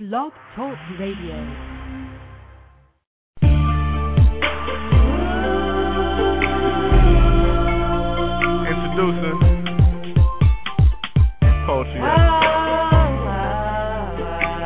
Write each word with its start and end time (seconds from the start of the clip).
Blog 0.00 0.32
Talk 0.56 0.76
Radio. 0.98 1.36
Poetry 11.64 12.00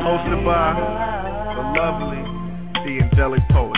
Hosted 0.00 0.40
by 0.46 0.72
the 1.52 1.62
lovely, 1.76 2.24
the 2.86 3.04
angelic 3.04 3.42
poetess. 3.50 3.77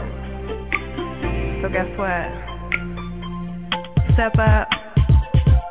So 1.61 1.69
guess 1.69 1.85
what? 1.95 2.25
Step 4.13 4.33
up 4.39 4.67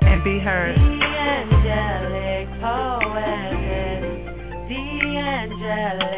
and 0.02 0.22
be 0.22 0.38
heard. 0.38 0.76
angelic 0.78 2.46
poetess, 2.62 4.04
the 4.68 4.84
angelic 5.18 6.09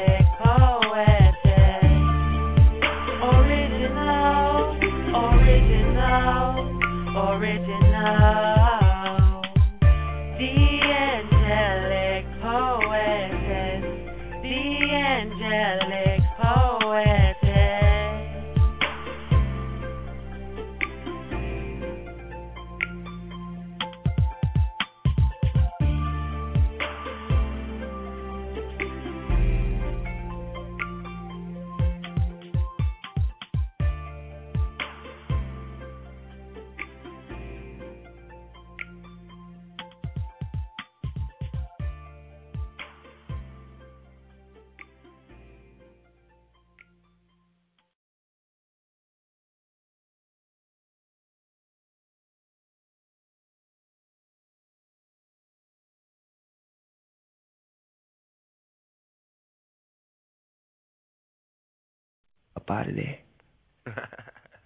out 62.73 62.89
of 62.89 62.97
there. 62.97 63.19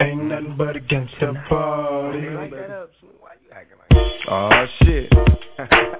Ain't 0.00 0.24
nothing 0.24 0.54
but 0.56 0.76
a 0.76 0.80
gangsta 0.80 1.34
party. 1.48 2.26
Oh 4.30 4.50
shit. 4.82 5.10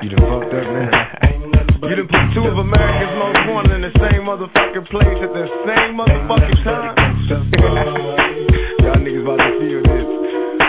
You 0.03 0.09
done 0.11 0.25
fucked 0.29 0.53
up 0.53 0.67
man. 0.71 0.91
Ain't 1.23 1.51
nothing 1.51 1.81
You 1.83 1.95
a 1.95 1.97
done 1.97 2.09
put 2.09 2.25
two 2.35 2.45
of 2.45 2.59
America's 2.59 3.15
most 3.19 3.41
wanted 3.51 3.75
in 3.77 3.83
the 3.83 3.95
same 3.99 4.23
motherfucking 4.23 4.87
place 4.91 5.19
at 5.23 5.33
the 5.33 5.47
same 5.65 5.97
motherfucking 5.97 6.65
time. 6.65 6.95
Y'all 8.87 8.97
niggas 9.03 9.23
about 9.23 9.37
to 9.37 9.51
feel 9.59 9.83
this. 9.83 10.16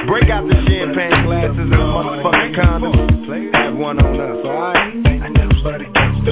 Break 0.07 0.31
out 0.31 0.47
the 0.47 0.55
champagne 0.55 1.27
glasses 1.27 1.59
and 1.59 1.67
motherfucking 1.67 2.55
condoms. 2.55 3.27
Have 3.27 3.75
one 3.75 3.99
on 3.99 4.15
us, 4.15 4.39
alright? 4.39 4.95
Ain't 5.03 5.35
nothing 5.35 5.59
but 5.59 5.83
a 5.83 5.87
gangsta. 5.91 6.31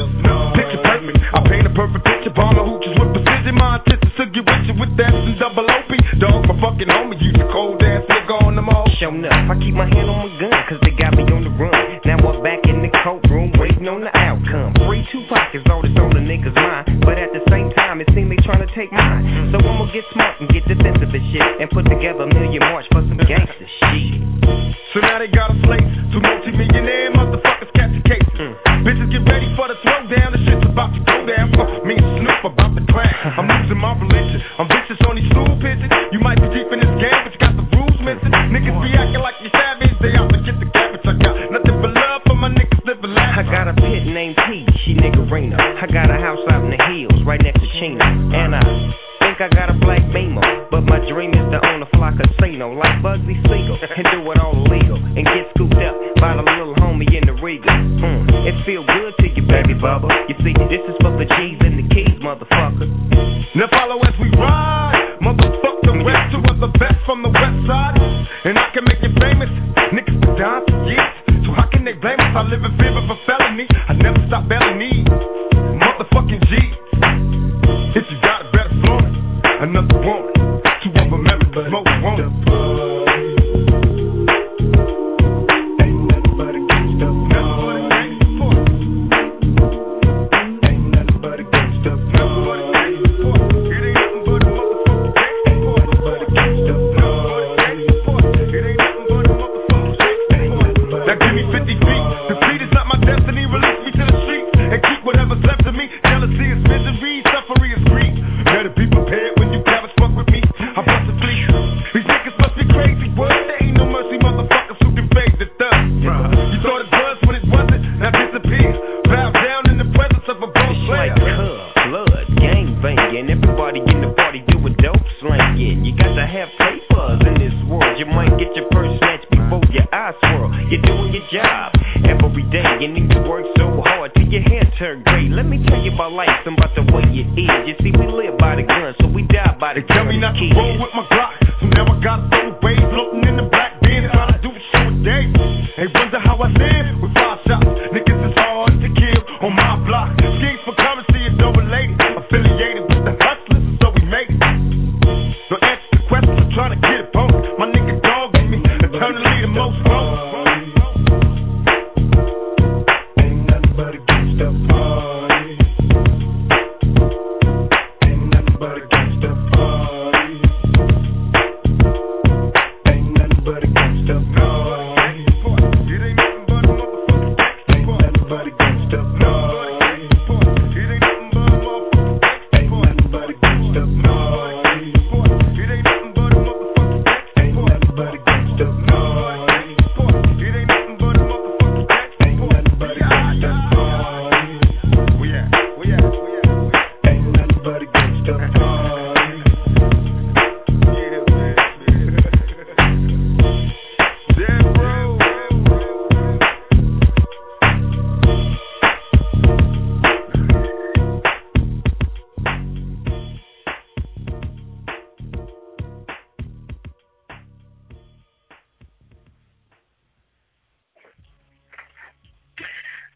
Picture 0.55 0.79
perfect. 0.79 1.19
I 1.35 1.39
paint 1.43 1.67
a 1.67 1.73
perfect 1.75 2.07
picture. 2.07 2.31
Bomber 2.31 2.63
hooches 2.63 2.95
with 2.95 3.11
precision. 3.19 3.59
My 3.59 3.83
intentions 3.83 4.15
to 4.15 4.31
get 4.31 4.47
with 4.47 4.63
you 4.71 4.75
with 4.79 4.95
that 4.95 5.11
and 5.11 5.35
double 5.35 5.67
OP. 5.67 5.91
Dog, 6.23 6.47
my 6.47 6.55
fucking 6.55 6.87
homie. 6.87 7.19
You 7.19 7.35
the 7.35 7.51
cold 7.51 7.83
ass 7.83 8.07
nigga 8.07 8.47
on 8.47 8.55
the 8.55 8.63
mall. 8.63 8.87
Shown 8.95 9.19
up, 9.27 9.35
I 9.51 9.59
keep 9.59 9.75
my 9.75 9.83
hand 9.91 10.07
on 10.07 10.23
my 10.23 10.31
gun, 10.39 10.55
cause 10.71 10.79
they 10.79 10.95
got 10.95 11.11
me 11.11 11.27
on 11.35 11.43
the 11.43 11.51
run. 11.59 11.75
Now 12.07 12.15
I'm 12.15 12.39
back 12.39 12.54
the 12.54 12.54
courtroom, 13.05 13.53
waiting 13.61 13.85
on 13.85 14.01
the 14.01 14.09
outcome. 14.17 14.73
Free 14.89 15.05
two 15.13 15.21
pockets, 15.29 15.61
all 15.69 15.85
that's 15.85 15.93
on 16.01 16.09
the 16.17 16.25
nigga's 16.25 16.57
mind. 16.57 17.05
But 17.05 17.21
at 17.21 17.29
the 17.37 17.45
same 17.53 17.69
time, 17.77 18.01
it 18.01 18.09
seems 18.17 18.33
they 18.33 18.41
trying 18.41 18.65
to 18.65 18.71
take 18.73 18.89
mine. 18.89 19.53
So 19.53 19.61
I'ma 19.61 19.85
get 19.93 20.01
smart 20.09 20.41
and 20.41 20.49
get 20.49 20.65
defensive 20.65 21.13
and 21.13 21.25
shit. 21.29 21.45
And 21.61 21.69
put 21.69 21.85
together 21.85 22.25
a 22.25 22.29
million 22.33 22.65
march 22.65 22.89
for 22.89 23.05
some 23.05 23.21
gangster 23.29 23.69
shit. 23.69 24.25
So 24.97 25.05
now 25.05 25.21
they 25.21 25.29
got 25.29 25.53
a 25.53 25.57
slate. 25.61 25.85
Two 26.09 26.17
multi-millionaire 26.17 27.13
motherfuckers 27.13 27.69
catch 27.77 27.93
a 27.93 28.01
case. 28.09 28.25
Bitches 28.81 29.09
get 29.13 29.21
ready 29.29 29.53
for 29.53 29.69
the 29.69 29.77
throwdown. 29.85 30.33
The 30.33 30.41
shit's 30.41 30.65
about 30.65 30.89
to 30.97 31.01
go 31.05 31.29
down. 31.29 31.53
Uh, 31.53 31.85
me 31.85 31.93
and 32.01 32.09
Snoop 32.25 32.57
about 32.57 32.73
to 32.73 32.81
clash. 32.89 33.13
I'm 33.37 33.45
losing 33.45 33.77
my 33.77 33.93
religion. 34.01 34.41
I'm 34.57 34.65
vicious 34.65 34.97
on 35.05 35.13
these 35.13 35.29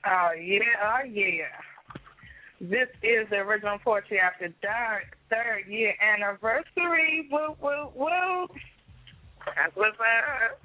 Oh, 0.06 0.30
oh, 0.84 1.02
the 3.30 3.38
original 3.38 3.78
Poetry 3.84 4.20
After 4.20 4.50
Dark 4.62 5.18
third 5.30 5.66
year 5.68 5.94
anniversary. 6.02 7.28
Woo, 7.32 7.56
woo, 7.62 7.90
woo. 7.96 8.48
That's 9.46 9.76
what's 9.76 9.98
up. 10.00 10.60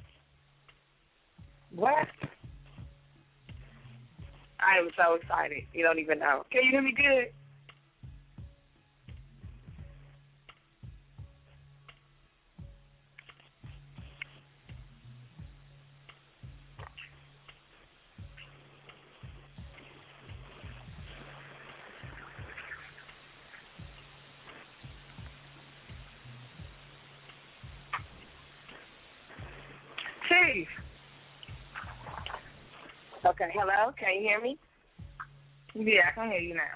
What? 1.75 2.08
I 4.60 4.78
am 4.78 4.90
so 4.96 5.14
excited. 5.14 5.64
You 5.72 5.84
don't 5.84 5.98
even 5.98 6.19
know. 6.19 6.44
Can 6.50 6.64
you 6.64 6.70
hear 6.70 6.82
me 6.82 6.94
good? 6.96 7.32
Hello. 33.54 33.94
Can 33.98 34.14
you 34.16 34.22
hear 34.22 34.40
me? 34.40 34.58
Yeah, 35.74 36.10
I 36.10 36.14
can 36.14 36.30
hear 36.30 36.40
you 36.40 36.54
now. 36.54 36.74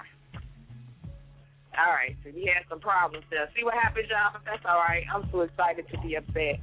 All 1.77 1.91
right, 1.93 2.15
so 2.23 2.31
we 2.33 2.51
had 2.51 2.67
some 2.67 2.79
problems 2.79 3.25
there. 3.29 3.47
See 3.55 3.63
what 3.63 3.75
happens, 3.75 4.07
y'all? 4.09 4.39
That's 4.43 4.63
all 4.65 4.79
right. 4.79 5.03
I'm 5.13 5.29
so 5.31 5.41
excited 5.41 5.85
to 5.91 5.97
be 6.01 6.15
upset. 6.15 6.59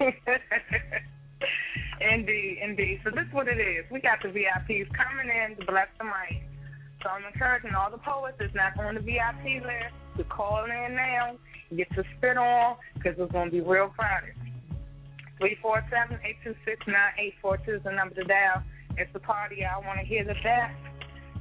indeed, 2.00 2.58
indeed. 2.62 3.00
So 3.04 3.10
this 3.10 3.26
is 3.28 3.34
what 3.34 3.48
it 3.48 3.60
is. 3.60 3.84
We 3.90 4.00
got 4.00 4.22
the 4.22 4.28
VIPs 4.28 4.88
coming 4.94 5.28
in 5.28 5.56
to 5.56 5.66
bless 5.66 5.88
the 5.98 6.04
mic. 6.04 6.42
So 7.02 7.10
I'm 7.10 7.22
encouraging 7.32 7.74
all 7.74 7.90
the 7.90 7.98
poets 7.98 8.36
that's 8.38 8.54
not 8.54 8.78
on 8.80 8.94
the 8.94 9.00
VIP 9.00 9.62
list 9.62 9.94
to 10.16 10.24
call 10.24 10.64
in 10.64 10.94
now, 10.96 11.36
get 11.76 11.90
to 11.94 12.02
spit 12.16 12.38
on, 12.38 12.76
because 12.94 13.14
it's 13.18 13.30
going 13.30 13.50
to 13.50 13.52
be 13.52 13.60
real 13.60 13.88
crowded. 13.88 14.34
Three 15.38 15.56
four 15.60 15.84
seven 15.90 16.18
eight 16.24 16.36
two 16.42 16.54
six 16.64 16.80
nine 16.86 17.12
eight 17.18 17.34
four 17.42 17.58
two 17.58 17.74
is 17.74 17.82
the 17.84 17.92
number 17.92 18.14
to 18.14 18.24
dial. 18.24 18.62
It's 18.96 19.12
the 19.12 19.20
party. 19.20 19.64
I 19.64 19.78
want 19.78 20.00
to 20.00 20.06
hear 20.06 20.24
the 20.24 20.34
best. 20.42 20.74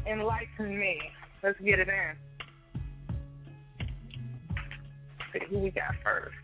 Enlighten 0.05 0.77
me. 0.77 0.99
Let's 1.41 1.59
get 1.61 1.79
it 1.79 1.87
in. 1.87 2.25
see 5.39 5.45
who 5.49 5.59
we 5.59 5.71
got 5.71 5.93
first. 6.03 6.35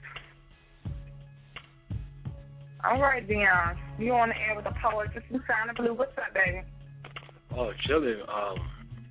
All 2.84 3.00
right, 3.00 3.28
Dion. 3.28 3.78
You 4.00 4.14
on 4.14 4.30
the 4.30 4.36
air 4.36 4.56
with 4.56 4.66
the 4.66 4.74
poet. 4.82 5.10
Just 5.14 5.26
in 5.30 5.42
Sound 5.48 5.76
Blue. 5.78 5.94
What's 5.94 6.18
up, 6.18 6.34
baby? 6.34 6.62
Oh, 7.56 7.72
chilling. 7.86 8.22
Um, 8.28 8.58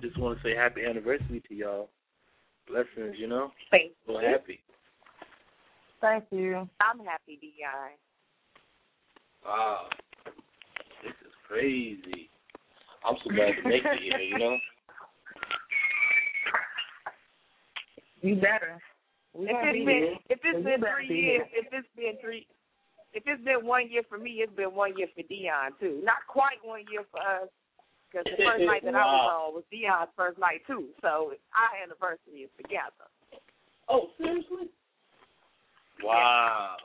just 0.01 0.17
want 0.17 0.37
to 0.37 0.43
say 0.43 0.55
happy 0.55 0.81
anniversary 0.83 1.41
to 1.47 1.55
y'all. 1.55 1.89
Blessings, 2.67 3.15
you 3.17 3.27
know. 3.27 3.51
Thank 3.69 3.91
you. 4.07 4.13
so 4.13 4.19
happy. 4.19 4.59
Thank 6.01 6.25
you. 6.31 6.67
I'm 6.81 6.99
happy, 7.05 7.39
Dion. 7.39 7.95
Wow. 9.45 9.87
This 11.03 11.13
is 11.25 11.33
crazy. 11.47 12.29
I'm 13.07 13.15
so 13.23 13.29
glad 13.33 13.53
to 13.61 13.67
make 13.67 13.83
it 13.83 14.01
here, 14.01 14.19
you 14.19 14.39
know? 14.39 14.57
You 18.23 18.35
better. 18.35 18.77
We 19.33 19.49
if 19.49 19.57
it's 19.57 19.85
been 19.85 20.15
if 20.29 20.39
it's 20.43 20.63
been 20.63 20.81
three 20.85 21.09
years, 21.09 21.47
if 21.53 21.65
it's 21.73 21.87
been 21.97 22.21
three 22.21 22.45
if 23.13 23.23
it's 23.25 23.43
been 23.43 23.65
one 23.65 23.89
year 23.89 24.03
for 24.07 24.17
me, 24.17 24.45
it's 24.45 24.53
been 24.55 24.75
one 24.75 24.93
year 24.97 25.07
for 25.15 25.23
Dion 25.23 25.71
too. 25.79 26.01
Not 26.03 26.21
quite 26.27 26.61
one 26.63 26.85
year 26.91 27.03
for 27.09 27.19
us, 27.19 27.49
because 28.11 28.25
the 28.25 28.43
first 28.43 28.63
night 28.63 28.83
that 28.83 28.93
wow. 28.93 29.01
I 29.01 29.09
was 29.09 29.31
on 29.49 29.53
was 29.55 29.63
Dion's 29.71 30.13
first 30.15 30.37
night 30.37 30.61
too. 30.67 30.93
So 31.01 31.33
our 31.57 31.71
anniversary 31.81 32.45
is 32.45 32.51
together. 32.57 33.09
Oh, 33.89 34.07
seriously? 34.17 34.69
Wow. 36.03 36.77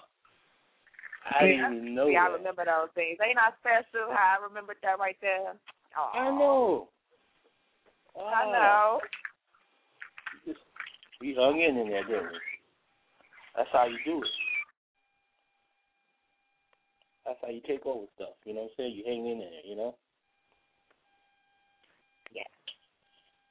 I 1.27 1.47
didn't 1.47 1.83
even 1.83 1.95
know. 1.95 2.07
Yeah, 2.07 2.25
that. 2.25 2.31
I 2.31 2.37
remember 2.39 2.65
those 2.65 2.91
things. 2.95 3.19
Ain't 3.19 3.39
I 3.39 3.51
special? 3.59 4.15
How 4.15 4.39
I 4.39 4.47
remembered 4.47 4.77
that 4.83 4.99
right 4.99 5.17
there. 5.21 5.55
Aww. 5.99 6.15
I 6.15 6.31
know. 6.31 6.89
Wow. 8.15 8.33
I 8.33 8.53
know. 8.53 9.01
Just, 10.47 10.61
we 11.21 11.35
hung 11.39 11.61
in 11.61 11.77
in 11.77 11.91
there, 11.91 12.05
didn't 12.05 12.31
we? 12.31 12.39
That's 13.57 13.69
how 13.73 13.87
you 13.87 13.99
do 14.05 14.23
it. 14.23 14.29
That's 17.27 17.39
how 17.43 17.49
you 17.51 17.61
take 17.67 17.85
over 17.87 18.07
stuff. 18.15 18.39
You 18.45 18.55
know 18.55 18.71
what 18.71 18.79
I'm 18.79 18.85
saying? 18.85 18.95
You 18.95 19.05
hang 19.05 19.27
in 19.27 19.39
there. 19.39 19.65
You 19.65 19.77
know. 19.77 19.97
Yeah. 22.33 22.47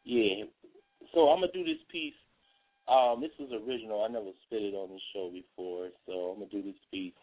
Yeah. 0.05 0.46
So 1.13 1.27
I'm 1.27 1.41
gonna 1.41 1.51
do 1.51 1.65
this 1.65 1.84
piece. 1.91 2.13
Um, 2.88 3.20
this 3.20 3.32
was 3.39 3.51
original. 3.51 4.03
I 4.03 4.08
never 4.08 4.32
spit 4.46 4.62
it 4.62 4.75
on 4.75 4.89
the 4.89 5.00
show 5.12 5.29
before, 5.34 5.89
so 6.05 6.32
I'm 6.32 6.39
gonna 6.39 6.51
do 6.51 6.62
this 6.62 6.79
piece 6.91 7.13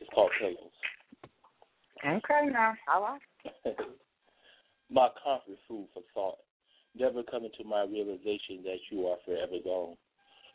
it's 0.00 0.10
called 0.14 0.30
Pillows. 0.38 0.76
Okay, 2.04 2.50
now. 2.52 2.74
I 2.88 2.98
like 2.98 3.76
My 4.90 5.08
comfort 5.24 5.58
food 5.66 5.88
for 5.92 6.02
thought. 6.14 6.38
Never 6.98 7.22
coming 7.22 7.50
to 7.58 7.64
my 7.64 7.82
realization 7.82 8.62
that 8.64 8.78
you 8.90 9.06
are 9.06 9.16
forever 9.24 9.58
gone. 9.62 9.96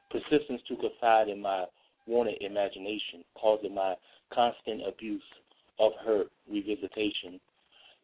Persistence 0.10 0.62
to 0.68 0.76
confide 0.78 1.28
in 1.28 1.42
my 1.42 1.66
wanted 2.08 2.42
imagination, 2.42 3.24
causing 3.36 3.76
my 3.76 3.96
constant 4.34 4.82
abuse 4.88 5.24
of 5.80 5.92
her 6.06 6.26
revisitation. 6.52 7.40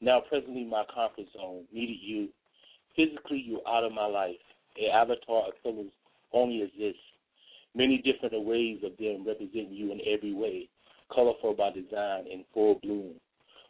Now, 0.01 0.21
presently, 0.27 0.65
my 0.65 0.83
comfort 0.93 1.25
zone 1.33 1.63
needed 1.73 1.97
you. 2.01 2.29
Physically, 2.95 3.43
you're 3.45 3.67
out 3.67 3.83
of 3.83 3.91
my 3.91 4.05
life. 4.05 4.35
A 4.79 4.93
avatar 4.93 5.47
of 5.47 5.53
pillows 5.63 5.91
only 6.33 6.61
exists. 6.61 7.01
Many 7.75 7.97
different 7.99 8.45
ways 8.45 8.79
of 8.83 8.97
them 8.97 9.25
representing 9.25 9.73
you 9.73 9.91
in 9.91 10.01
every 10.07 10.33
way 10.33 10.69
colorful 11.13 11.53
by 11.53 11.71
design 11.71 12.25
in 12.31 12.43
full 12.53 12.79
bloom. 12.83 13.15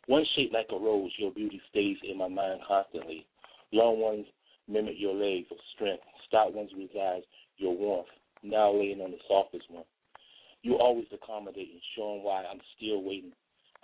One 0.07 0.25
shaped 0.35 0.53
like 0.53 0.67
a 0.71 0.79
rose, 0.79 1.11
your 1.17 1.31
beauty 1.31 1.61
stays 1.69 1.97
in 2.09 2.17
my 2.17 2.27
mind 2.27 2.61
constantly. 2.67 3.25
Long 3.71 3.99
ones 3.99 4.25
mimic 4.67 4.95
your 4.97 5.13
legs 5.13 5.47
of 5.51 5.57
strength. 5.75 6.03
Stout 6.27 6.53
ones 6.53 6.71
reside 6.77 7.23
your 7.57 7.75
warmth, 7.75 8.07
now 8.43 8.71
laying 8.71 9.01
on 9.01 9.11
the 9.11 9.17
softest 9.27 9.69
one. 9.69 9.85
You're 10.61 10.81
always 10.81 11.07
accommodating, 11.13 11.79
showing 11.95 12.23
why 12.23 12.43
I'm 12.43 12.61
still 12.75 13.01
waiting, 13.03 13.33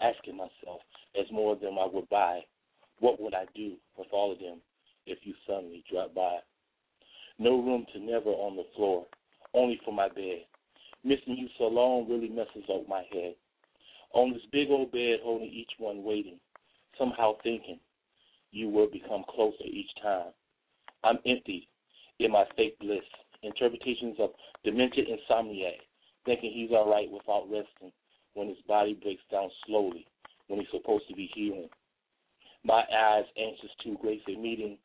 asking 0.01 0.37
myself, 0.37 0.81
as 1.19 1.25
more 1.31 1.53
of 1.53 1.61
them 1.61 1.77
I 1.79 1.87
would 1.91 2.09
buy, 2.09 2.41
what 2.99 3.19
would 3.21 3.33
I 3.33 3.45
do 3.55 3.73
with 3.97 4.07
all 4.11 4.31
of 4.31 4.39
them 4.39 4.59
if 5.05 5.19
you 5.23 5.33
suddenly 5.45 5.83
drop 5.91 6.13
by? 6.13 6.37
No 7.39 7.61
room 7.61 7.85
to 7.93 7.99
never 7.99 8.29
on 8.29 8.55
the 8.55 8.65
floor, 8.75 9.05
only 9.53 9.79
for 9.83 9.93
my 9.93 10.07
bed. 10.07 10.45
Missing 11.03 11.37
you 11.37 11.47
so 11.57 11.65
long 11.65 12.07
really 12.09 12.29
messes 12.29 12.69
up 12.73 12.87
my 12.87 13.03
head. 13.11 13.35
On 14.13 14.31
this 14.31 14.43
big 14.51 14.69
old 14.69 14.91
bed, 14.91 15.19
holding 15.23 15.49
each 15.49 15.71
one 15.79 16.03
waiting, 16.03 16.39
somehow 16.97 17.33
thinking 17.43 17.79
you 18.51 18.69
will 18.69 18.87
become 18.87 19.23
closer 19.27 19.65
each 19.65 19.89
time. 20.01 20.31
I'm 21.03 21.17
empty 21.25 21.67
in 22.19 22.31
my 22.31 22.45
fake 22.55 22.77
bliss, 22.79 23.03
interpretations 23.41 24.15
of 24.19 24.29
demented 24.63 25.07
insomniac, 25.07 25.81
thinking 26.25 26.51
he's 26.53 26.71
all 26.71 26.89
right 26.89 27.09
without 27.11 27.49
resting 27.49 27.91
when 28.35 28.47
his 28.47 28.57
body 28.67 28.97
breaks 29.01 29.23
down 29.31 29.49
slowly 29.65 30.05
when 30.47 30.59
he's 30.59 30.69
supposed 30.71 31.07
to 31.09 31.15
be 31.15 31.29
healing. 31.33 31.69
My 32.63 32.83
eyes 32.95 33.25
anxious 33.37 33.71
to 33.83 33.97
grace 34.01 34.21
a 34.27 34.37
meeting. 34.37 34.77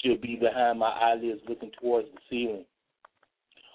She'll 0.00 0.16
be 0.16 0.36
behind 0.36 0.78
my 0.78 0.90
eyelids 0.90 1.40
looking 1.48 1.70
towards 1.80 2.08
the 2.08 2.20
ceiling. 2.30 2.64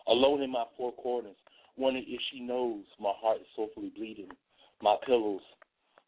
Alone 0.08 0.42
in 0.42 0.52
my 0.52 0.64
four 0.78 0.94
corners, 0.94 1.36
wondering 1.78 2.06
if 2.08 2.22
she 2.32 2.40
knows 2.40 2.84
my 3.00 3.12
heart 3.22 3.38
is 3.42 3.48
soulfully 3.56 3.92
bleeding. 3.96 4.30
My 4.82 4.96
pillows, 5.06 5.42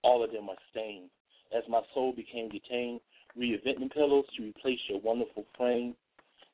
all 0.04 0.24
of 0.24 0.32
them 0.32 0.50
are 0.50 0.58
stained. 0.72 1.10
As 1.56 1.64
my 1.70 1.82
soul 1.94 2.14
became 2.14 2.50
detained, 2.50 3.02
reinventing 3.38 3.94
pillows 3.94 4.26
to 4.36 4.44
replace 4.44 4.80
your 4.90 5.00
wonderful 5.02 5.46
frame. 5.56 5.96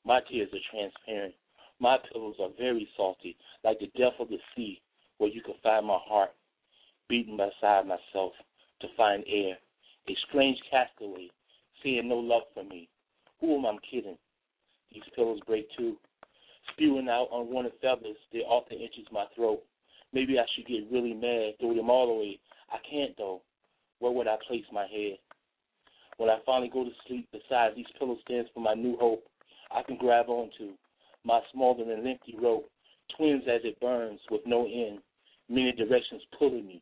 My 0.06 0.20
tears 0.30 0.50
are 0.54 0.72
transparent. 0.72 1.36
My 1.80 1.98
pillows 2.12 2.36
are 2.42 2.50
very 2.58 2.90
salty, 2.98 3.38
like 3.64 3.80
the 3.80 3.88
depth 3.98 4.20
of 4.20 4.30
the 4.30 4.40
sea, 4.56 4.82
where 5.18 5.30
you 5.30 5.42
can 5.42 5.56
find 5.64 5.86
my 5.86 5.98
heart, 6.02 6.32
beating 7.08 7.38
beside 7.38 7.88
myself 7.88 8.34
to 8.82 8.88
find 8.98 9.24
air. 9.28 9.58
A 10.10 10.16
strange 10.28 10.58
castaway, 10.70 11.30
seeing 11.82 12.10
no 12.10 12.16
love 12.16 12.44
for 12.54 12.64
me. 12.64 12.90
Who 13.40 13.58
am 13.58 13.66
I 13.66 13.78
kidding? 13.90 14.18
These 14.92 15.04
pillows 15.16 15.40
break 15.48 15.70
too. 15.78 15.98
Spewing 16.74 17.08
out 17.08 17.30
unwanted 17.32 17.74
feathers, 17.82 18.18
they 18.34 18.40
often 18.40 18.80
itches 18.80 19.08
my 19.12 19.26
throat. 19.36 19.64
Maybe 20.14 20.40
I 20.40 20.46
should 20.56 20.66
get 20.68 20.92
really 20.92 21.14
mad, 21.14 21.54
throw 21.60 21.74
them 21.74 21.90
all 21.90 22.10
away. 22.10 22.40
I 22.72 22.78
can't 22.90 23.16
though. 23.18 23.42
Where 24.00 24.12
would 24.12 24.28
I 24.28 24.38
place 24.48 24.66
my 24.72 24.88
head? 24.88 25.18
When 26.18 26.30
I 26.30 26.38
finally 26.46 26.70
go 26.70 26.84
to 26.84 26.92
sleep, 27.08 27.28
beside 27.32 27.76
these 27.76 27.86
pillows 27.98 28.20
stands 28.26 28.50
for 28.54 28.60
my 28.60 28.74
new 28.74 28.98
hope. 28.98 29.24
I 29.72 29.84
can 29.84 29.98
grab 29.98 30.30
onto 30.30 30.74
my 31.24 31.42
smaller 31.54 31.86
than 31.86 32.04
lengthy 32.04 32.36
rope, 32.42 32.70
twins 33.16 33.44
as 33.48 33.62
it 33.64 33.80
burns 33.80 34.20
with 34.32 34.42
no 34.46 34.66
end, 34.66 35.00
many 35.48 35.72
directions 35.72 36.22
pulling 36.38 36.66
me, 36.66 36.82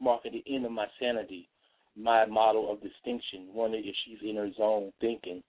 marking 0.00 0.32
the 0.32 0.54
end 0.54 0.64
of 0.64 0.72
my 0.72 0.86
sanity. 1.00 1.48
My 1.96 2.26
model 2.26 2.70
of 2.70 2.80
distinction, 2.80 3.48
wondering 3.52 3.84
if 3.84 3.94
she's 4.04 4.28
in 4.28 4.36
her 4.36 4.52
zone, 4.52 4.92
thinking 5.00 5.42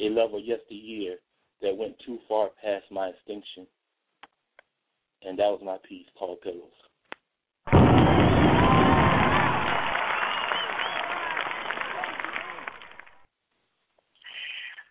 a 0.00 0.08
love 0.08 0.34
of 0.34 0.44
yesteryear 0.44 1.16
that 1.60 1.76
went 1.76 1.94
too 2.04 2.18
far 2.28 2.50
past 2.62 2.84
my 2.90 3.08
extinction. 3.08 3.66
And 5.26 5.38
that 5.38 5.46
was 5.46 5.60
my 5.64 5.78
piece 5.88 6.06
called 6.18 6.40
Pillows. 6.40 6.70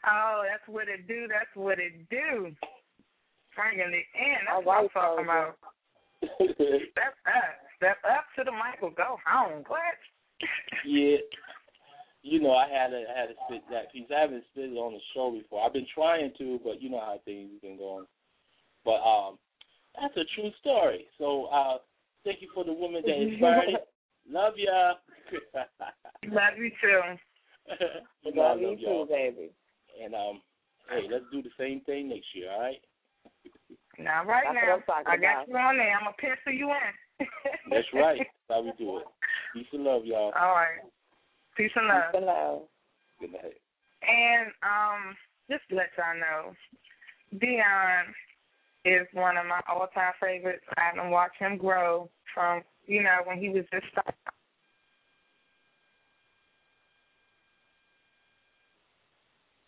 Oh, 0.08 0.44
that's 0.50 0.68
what 0.68 0.88
it 0.88 1.08
do. 1.08 1.28
That's 1.28 1.54
what 1.56 1.80
it 1.80 2.10
do. 2.10 2.52
Bringing 3.56 3.94
it 3.94 4.08
in. 4.16 4.38
That's 4.48 4.66
what 4.66 4.78
I'm 4.78 4.90
talking 4.90 5.26
about. 5.26 5.58
Step 6.42 7.16
up. 7.28 7.54
Step 7.78 7.98
up 8.10 8.26
to 8.38 8.44
the 8.44 8.52
mic 8.52 8.82
or 8.82 8.92
go 8.92 9.18
home. 9.26 9.64
What? 9.68 9.80
yeah. 10.86 11.18
You 12.24 12.40
know, 12.40 12.54
I 12.54 12.70
had 12.70 12.90
to 12.90 13.04
I 13.04 13.20
had 13.20 13.28
to 13.28 13.36
spit 13.48 13.62
that 13.72 13.92
piece. 13.92 14.06
I 14.16 14.22
haven't 14.22 14.44
spit 14.52 14.72
it 14.72 14.78
on 14.78 14.94
the 14.94 15.00
show 15.14 15.32
before. 15.32 15.66
I've 15.66 15.74
been 15.74 15.88
trying 15.94 16.32
to, 16.38 16.60
but 16.64 16.82
you 16.82 16.90
know 16.90 17.00
how 17.00 17.20
things 17.26 17.50
have 17.54 17.62
been 17.62 17.78
going. 17.78 18.06
But 18.86 19.02
um 19.02 19.38
that's 20.00 20.16
a 20.18 20.26
true 20.36 20.52
story. 20.60 21.06
So 21.18 21.46
uh 21.46 21.78
thank 22.24 22.42
you 22.42 22.50
for 22.54 22.64
the 22.64 22.74
woman 22.74 23.04
that 23.06 23.22
inspired 23.22 23.70
it. 23.70 23.88
Love 24.30 24.54
ya. 24.58 24.94
love 26.32 26.58
you 26.58 26.72
too. 26.82 27.02
you 28.24 28.36
know, 28.36 28.42
love, 28.42 28.62
you 28.62 28.76
y'all. 28.80 29.06
too, 29.06 29.12
baby. 29.12 29.52
And 30.04 30.14
um 30.14 30.42
hey, 30.90 31.08
let's 31.12 31.26
do 31.32 31.42
the 31.42 31.50
same 31.58 31.82
thing 31.82 32.10
next 32.10 32.28
year, 32.34 32.52
all 32.52 32.62
right? 32.62 32.82
Now, 34.00 34.26
right 34.26 34.44
That's 34.46 34.56
now, 34.56 34.82
what 34.86 35.08
I'm 35.08 35.14
I 35.14 35.18
got 35.18 35.44
about. 35.46 35.48
you 35.48 35.58
on 35.58 35.78
there. 35.78 35.96
I'm 35.96 36.04
going 36.04 36.16
to 36.16 36.22
pencil 36.22 36.54
you 36.54 36.70
in. 36.72 37.28
That's 37.70 37.88
right. 37.94 38.18
That's 38.18 38.50
how 38.50 38.62
we 38.64 38.74
do 38.78 38.98
it. 38.98 39.08
Peace 39.54 39.68
and 39.74 39.84
love, 39.84 40.06
y'all. 40.06 40.34
All 40.34 40.56
right. 40.56 40.82
Peace 41.56 41.72
and 41.76 41.88
love. 41.88 42.12
Peace 42.12 42.18
and 42.18 42.26
love. 42.26 42.62
Good 43.20 43.34
night. 43.34 43.62
And 44.02 44.50
um, 44.66 45.16
just 45.50 45.62
to 45.70 45.76
let 45.76 45.94
y'all 45.98 46.18
know, 46.18 46.56
Dion 47.38 48.10
is 48.86 49.08
one 49.14 49.38
of 49.38 49.46
my 49.46 49.62
all-time 49.70 50.14
favorites. 50.20 50.64
I 50.78 50.96
have 50.96 51.12
watched 51.12 51.38
him 51.38 51.58
grow 51.58 52.10
from, 52.34 52.64
you 52.88 53.04
know, 53.04 53.18
when 53.26 53.38
he 53.38 53.50
was 53.50 53.66
just 53.72 53.86
starting. 53.92 54.14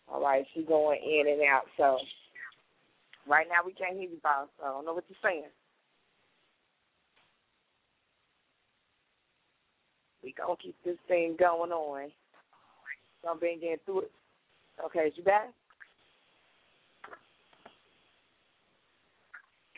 All 0.08 0.22
right, 0.22 0.44
she 0.54 0.62
going 0.62 1.00
in 1.02 1.32
and 1.32 1.42
out. 1.42 1.64
So 1.76 1.98
right 3.26 3.46
now 3.48 3.66
we 3.66 3.72
can't 3.72 3.94
hear 3.96 4.08
you, 4.08 4.18
boss. 4.22 4.48
So 4.58 4.66
I 4.66 4.70
don't 4.70 4.84
know 4.84 4.94
what 4.94 5.04
you're 5.08 5.18
saying. 5.22 5.44
We 10.22 10.32
gonna 10.32 10.54
keep 10.62 10.76
this 10.84 10.96
thing 11.06 11.36
going 11.38 11.72
on. 11.72 12.10
I'm 13.28 13.40
being 13.40 13.60
getting 13.60 13.76
through 13.84 14.02
it. 14.02 14.12
Okay, 14.84 15.00
is 15.00 15.14
you 15.16 15.24
back? 15.24 15.50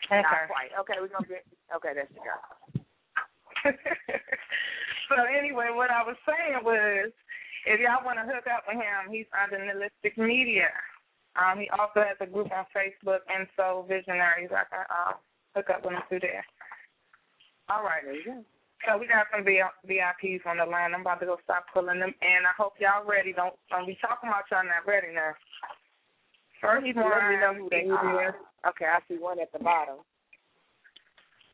Okay. 0.05 0.21
Not 0.21 0.47
quite. 0.47 0.71
Okay, 0.79 1.01
we're 1.01 1.09
gonna 1.09 1.27
be 1.27 1.41
okay, 1.75 1.91
that's 1.97 2.13
the 2.13 2.21
girl. 2.21 2.43
so 5.09 5.15
anyway, 5.25 5.73
what 5.73 5.89
I 5.89 6.03
was 6.05 6.15
saying 6.23 6.61
was, 6.63 7.11
if 7.65 7.81
y'all 7.81 8.05
want 8.05 8.21
to 8.21 8.25
hook 8.29 8.45
up 8.47 8.63
with 8.69 8.77
him, 8.77 9.11
he's 9.11 9.27
under 9.33 9.57
Nihilistic 9.57 10.15
Media. 10.15 10.69
Um, 11.35 11.59
he 11.59 11.69
also 11.69 12.01
has 12.01 12.17
a 12.21 12.29
group 12.29 12.49
on 12.53 12.65
Facebook, 12.71 13.25
and 13.27 13.47
so 13.57 13.85
Visionaries. 13.89 14.53
I 14.53 14.63
can 14.69 14.85
uh, 14.87 15.13
hook 15.55 15.69
up 15.69 15.83
with 15.83 15.93
him 15.93 16.05
through 16.07 16.23
there. 16.23 16.45
All 17.69 17.83
right. 17.83 18.01
There 18.05 18.15
you 18.15 18.25
go. 18.25 18.45
So 18.85 18.97
we 18.97 19.09
got 19.09 19.25
some 19.33 19.43
VIPs 19.43 20.45
on 20.45 20.61
the 20.61 20.65
line. 20.65 20.93
I'm 20.93 21.01
about 21.01 21.19
to 21.19 21.25
go 21.25 21.37
stop 21.43 21.65
pulling 21.73 21.99
them 21.99 22.13
and 22.21 22.45
I 22.45 22.53
hope 22.53 22.77
y'all 22.77 23.07
ready. 23.07 23.33
Don't 23.33 23.57
don't 23.73 23.89
be 23.89 23.97
talking 23.97 24.29
about 24.29 24.45
y'all 24.53 24.63
not 24.63 24.85
ready 24.85 25.09
now. 25.13 25.33
First 26.61 26.85
Let 26.85 26.95
one, 26.95 27.29
me 27.29 27.37
know 27.37 27.53
who 27.53 27.69
they 27.69 27.87
are. 27.89 28.35
Okay, 28.67 28.85
I 28.85 28.99
see 29.07 29.17
one 29.21 29.39
at 29.39 29.51
the 29.53 29.59
bottom. 29.59 30.01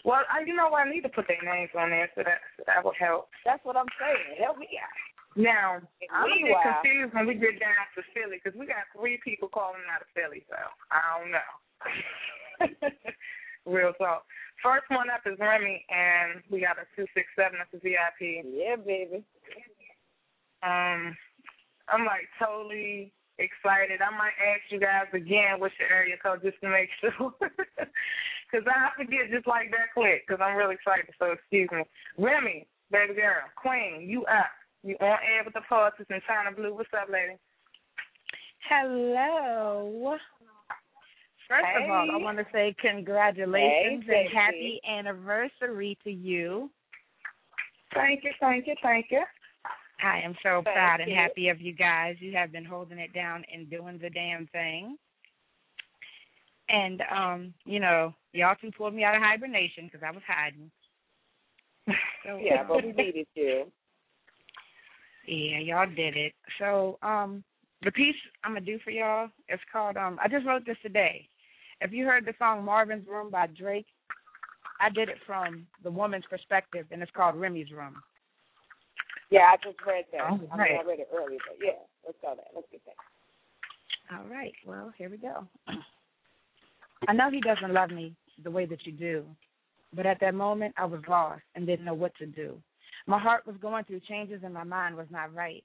Well, 0.03 0.23
I, 0.27 0.43
you 0.43 0.55
know 0.55 0.67
what? 0.67 0.87
I 0.87 0.91
need 0.91 1.03
to 1.07 1.09
put 1.09 1.27
their 1.27 1.39
names 1.43 1.71
on 1.77 1.89
there, 1.89 2.11
so 2.15 2.23
that 2.23 2.43
so 2.57 2.63
that 2.67 2.83
will 2.83 2.95
help. 2.99 3.31
That's 3.45 3.63
what 3.63 3.75
I'm 3.75 3.91
saying. 3.99 4.35
Help 4.39 4.59
me 4.59 4.67
out. 4.75 4.99
Now, 5.35 5.81
I'm 6.13 6.29
a 6.29 6.43
bit 6.43 6.59
confused 6.61 7.13
when 7.15 7.25
we 7.25 7.33
get 7.33 7.57
down 7.57 7.87
to 7.95 8.03
Philly 8.13 8.37
because 8.37 8.57
we 8.57 8.67
got 8.67 8.85
three 8.93 9.17
people 9.23 9.47
calling 9.47 9.81
out 9.89 10.03
of 10.03 10.11
Philly, 10.13 10.45
so 10.45 10.59
I 10.91 11.01
don't 11.17 11.31
know. 11.33 11.49
Real 13.65 13.93
talk. 13.97 14.27
First 14.61 14.85
one 14.91 15.09
up 15.09 15.25
is 15.25 15.39
Remy, 15.39 15.85
and 15.89 16.43
we 16.51 16.61
got 16.61 16.77
a 16.77 16.85
two 16.95 17.07
six 17.15 17.27
seven 17.35 17.59
as 17.63 17.71
a 17.73 17.79
VIP. 17.79 18.43
Yeah, 18.45 18.75
baby. 18.75 19.23
Um, 20.61 21.15
I'm 21.89 22.05
like 22.05 22.27
totally 22.37 23.11
excited. 23.39 24.01
I 24.01 24.11
might 24.15 24.37
ask 24.37 24.63
you 24.69 24.79
guys 24.79 25.09
again 25.13 25.59
what's 25.59 25.73
your 25.79 25.89
area 25.89 26.15
code 26.21 26.41
just 26.43 26.59
to 26.61 26.69
make 26.69 26.89
sure, 27.01 27.33
because 27.39 28.65
I 28.67 28.89
forget 28.97 29.31
just 29.31 29.47
like 29.47 29.71
that 29.71 29.93
quick. 29.93 30.27
Because 30.27 30.41
I'm 30.43 30.57
really 30.57 30.75
excited. 30.75 31.13
So 31.19 31.33
excuse 31.33 31.69
me, 31.71 31.83
Remy, 32.17 32.67
baby 32.91 33.13
girl, 33.15 33.47
Queen, 33.55 34.07
you 34.07 34.25
up? 34.25 34.51
You 34.83 34.95
on 34.99 35.17
air 35.23 35.43
with 35.45 35.53
the 35.53 35.61
poetess 35.67 36.05
in 36.09 36.19
Chyna 36.27 36.55
Blue? 36.55 36.75
What's 36.75 36.89
up, 36.91 37.07
lady? 37.09 37.39
Hello. 38.69 40.17
First 41.47 41.65
of 41.83 41.89
all, 41.89 42.07
I 42.11 42.17
want 42.17 42.37
to 42.37 42.45
say 42.51 42.75
congratulations 42.81 44.03
Hey, 44.07 44.25
and 44.25 44.33
happy 44.33 44.81
anniversary 44.89 45.97
to 46.03 46.11
you. 46.11 46.69
Thank 47.93 48.23
you, 48.23 48.31
thank 48.39 48.67
you, 48.67 48.75
thank 48.81 49.07
you. 49.11 49.23
I 50.03 50.21
am 50.23 50.35
so 50.43 50.61
Thank 50.63 50.75
proud 50.75 50.99
and 51.01 51.09
you. 51.09 51.15
happy 51.15 51.49
of 51.49 51.61
you 51.61 51.73
guys. 51.73 52.15
You 52.19 52.33
have 52.33 52.51
been 52.51 52.65
holding 52.65 52.99
it 52.99 53.13
down 53.13 53.43
and 53.53 53.69
doing 53.69 53.99
the 54.01 54.09
damn 54.09 54.47
thing. 54.47 54.97
And 56.69 57.01
um, 57.15 57.53
you 57.65 57.79
know, 57.79 58.13
y'all 58.33 58.55
two 58.59 58.71
pulled 58.71 58.93
me 58.93 59.03
out 59.03 59.15
of 59.15 59.21
hibernation 59.21 59.85
because 59.85 60.01
I 60.05 60.11
was 60.11 60.23
hiding. 60.27 60.71
So, 62.25 62.37
Yeah, 62.41 62.63
but 62.67 62.83
we 62.83 62.91
needed 62.91 63.27
you. 63.35 63.65
Yeah, 65.25 65.59
y'all 65.59 65.87
did 65.87 66.17
it. 66.17 66.33
So, 66.59 66.99
um, 67.01 67.45
the 67.81 67.91
piece 67.93 68.15
I'm 68.43 68.51
gonna 68.51 68.65
do 68.65 68.77
for 68.83 68.91
y'all 68.91 69.29
is 69.47 69.59
called 69.71 69.95
um. 69.95 70.19
I 70.21 70.27
just 70.27 70.45
wrote 70.45 70.65
this 70.65 70.75
today. 70.81 71.29
If 71.79 71.93
you 71.93 72.05
heard 72.05 72.25
the 72.25 72.33
song 72.37 72.65
Marvin's 72.65 73.07
Room 73.07 73.31
by 73.31 73.47
Drake, 73.47 73.85
I 74.81 74.89
did 74.89 75.07
it 75.07 75.15
from 75.25 75.65
the 75.81 75.91
woman's 75.91 76.25
perspective, 76.29 76.87
and 76.91 77.01
it's 77.01 77.11
called 77.15 77.37
Remy's 77.37 77.71
Room. 77.71 77.95
Yeah, 79.29 79.51
I 79.51 79.55
just 79.63 79.77
read 79.85 80.05
that. 80.11 80.21
All 80.21 80.39
I, 80.51 80.57
right. 80.57 80.71
mean, 80.71 80.79
I 80.81 80.87
read 80.87 80.99
it 80.99 81.09
earlier, 81.13 81.39
but 81.47 81.57
yeah, 81.63 81.79
let's 82.05 82.17
go 82.21 82.33
there. 82.35 82.45
Let's 82.53 82.67
get 82.71 82.81
that. 82.85 84.15
All 84.15 84.25
right. 84.29 84.53
Well, 84.65 84.93
here 84.97 85.09
we 85.09 85.17
go. 85.17 85.47
I 87.07 87.13
know 87.13 87.29
he 87.29 87.41
doesn't 87.41 87.73
love 87.73 87.89
me 87.89 88.15
the 88.43 88.51
way 88.51 88.65
that 88.65 88.85
you 88.85 88.91
do, 88.91 89.25
but 89.95 90.05
at 90.05 90.19
that 90.21 90.35
moment 90.35 90.75
I 90.77 90.85
was 90.85 91.01
lost 91.07 91.41
and 91.55 91.65
didn't 91.65 91.85
know 91.85 91.93
what 91.93 92.15
to 92.15 92.25
do. 92.25 92.57
My 93.07 93.19
heart 93.19 93.45
was 93.45 93.55
going 93.61 93.83
through 93.85 94.01
changes 94.01 94.41
and 94.43 94.53
my 94.53 94.63
mind 94.63 94.95
was 94.95 95.07
not 95.09 95.33
right. 95.33 95.63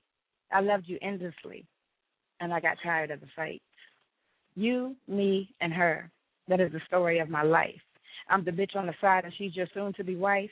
I 0.53 0.61
loved 0.61 0.85
you 0.87 0.99
endlessly, 1.03 1.67
and 2.41 2.53
I 2.53 2.61
got 2.61 2.79
tired 2.83 3.11
of 3.11 3.21
the 3.21 3.27
fight. 3.37 3.63
You, 4.55 4.97
me, 5.07 5.55
and 5.61 5.73
her. 5.73 6.11
That 6.49 6.61
is 6.61 6.73
the 6.73 6.81
story 6.87 7.19
of 7.19 7.29
my 7.29 7.43
life. 7.43 7.81
I'm 8.31 8.45
the 8.45 8.51
bitch 8.51 8.75
on 8.75 8.87
the 8.87 8.95
side, 9.01 9.25
and 9.25 9.33
she's 9.37 9.55
your 9.55 9.69
soon 9.75 9.93
to 9.95 10.05
be 10.05 10.17
wife. 10.17 10.51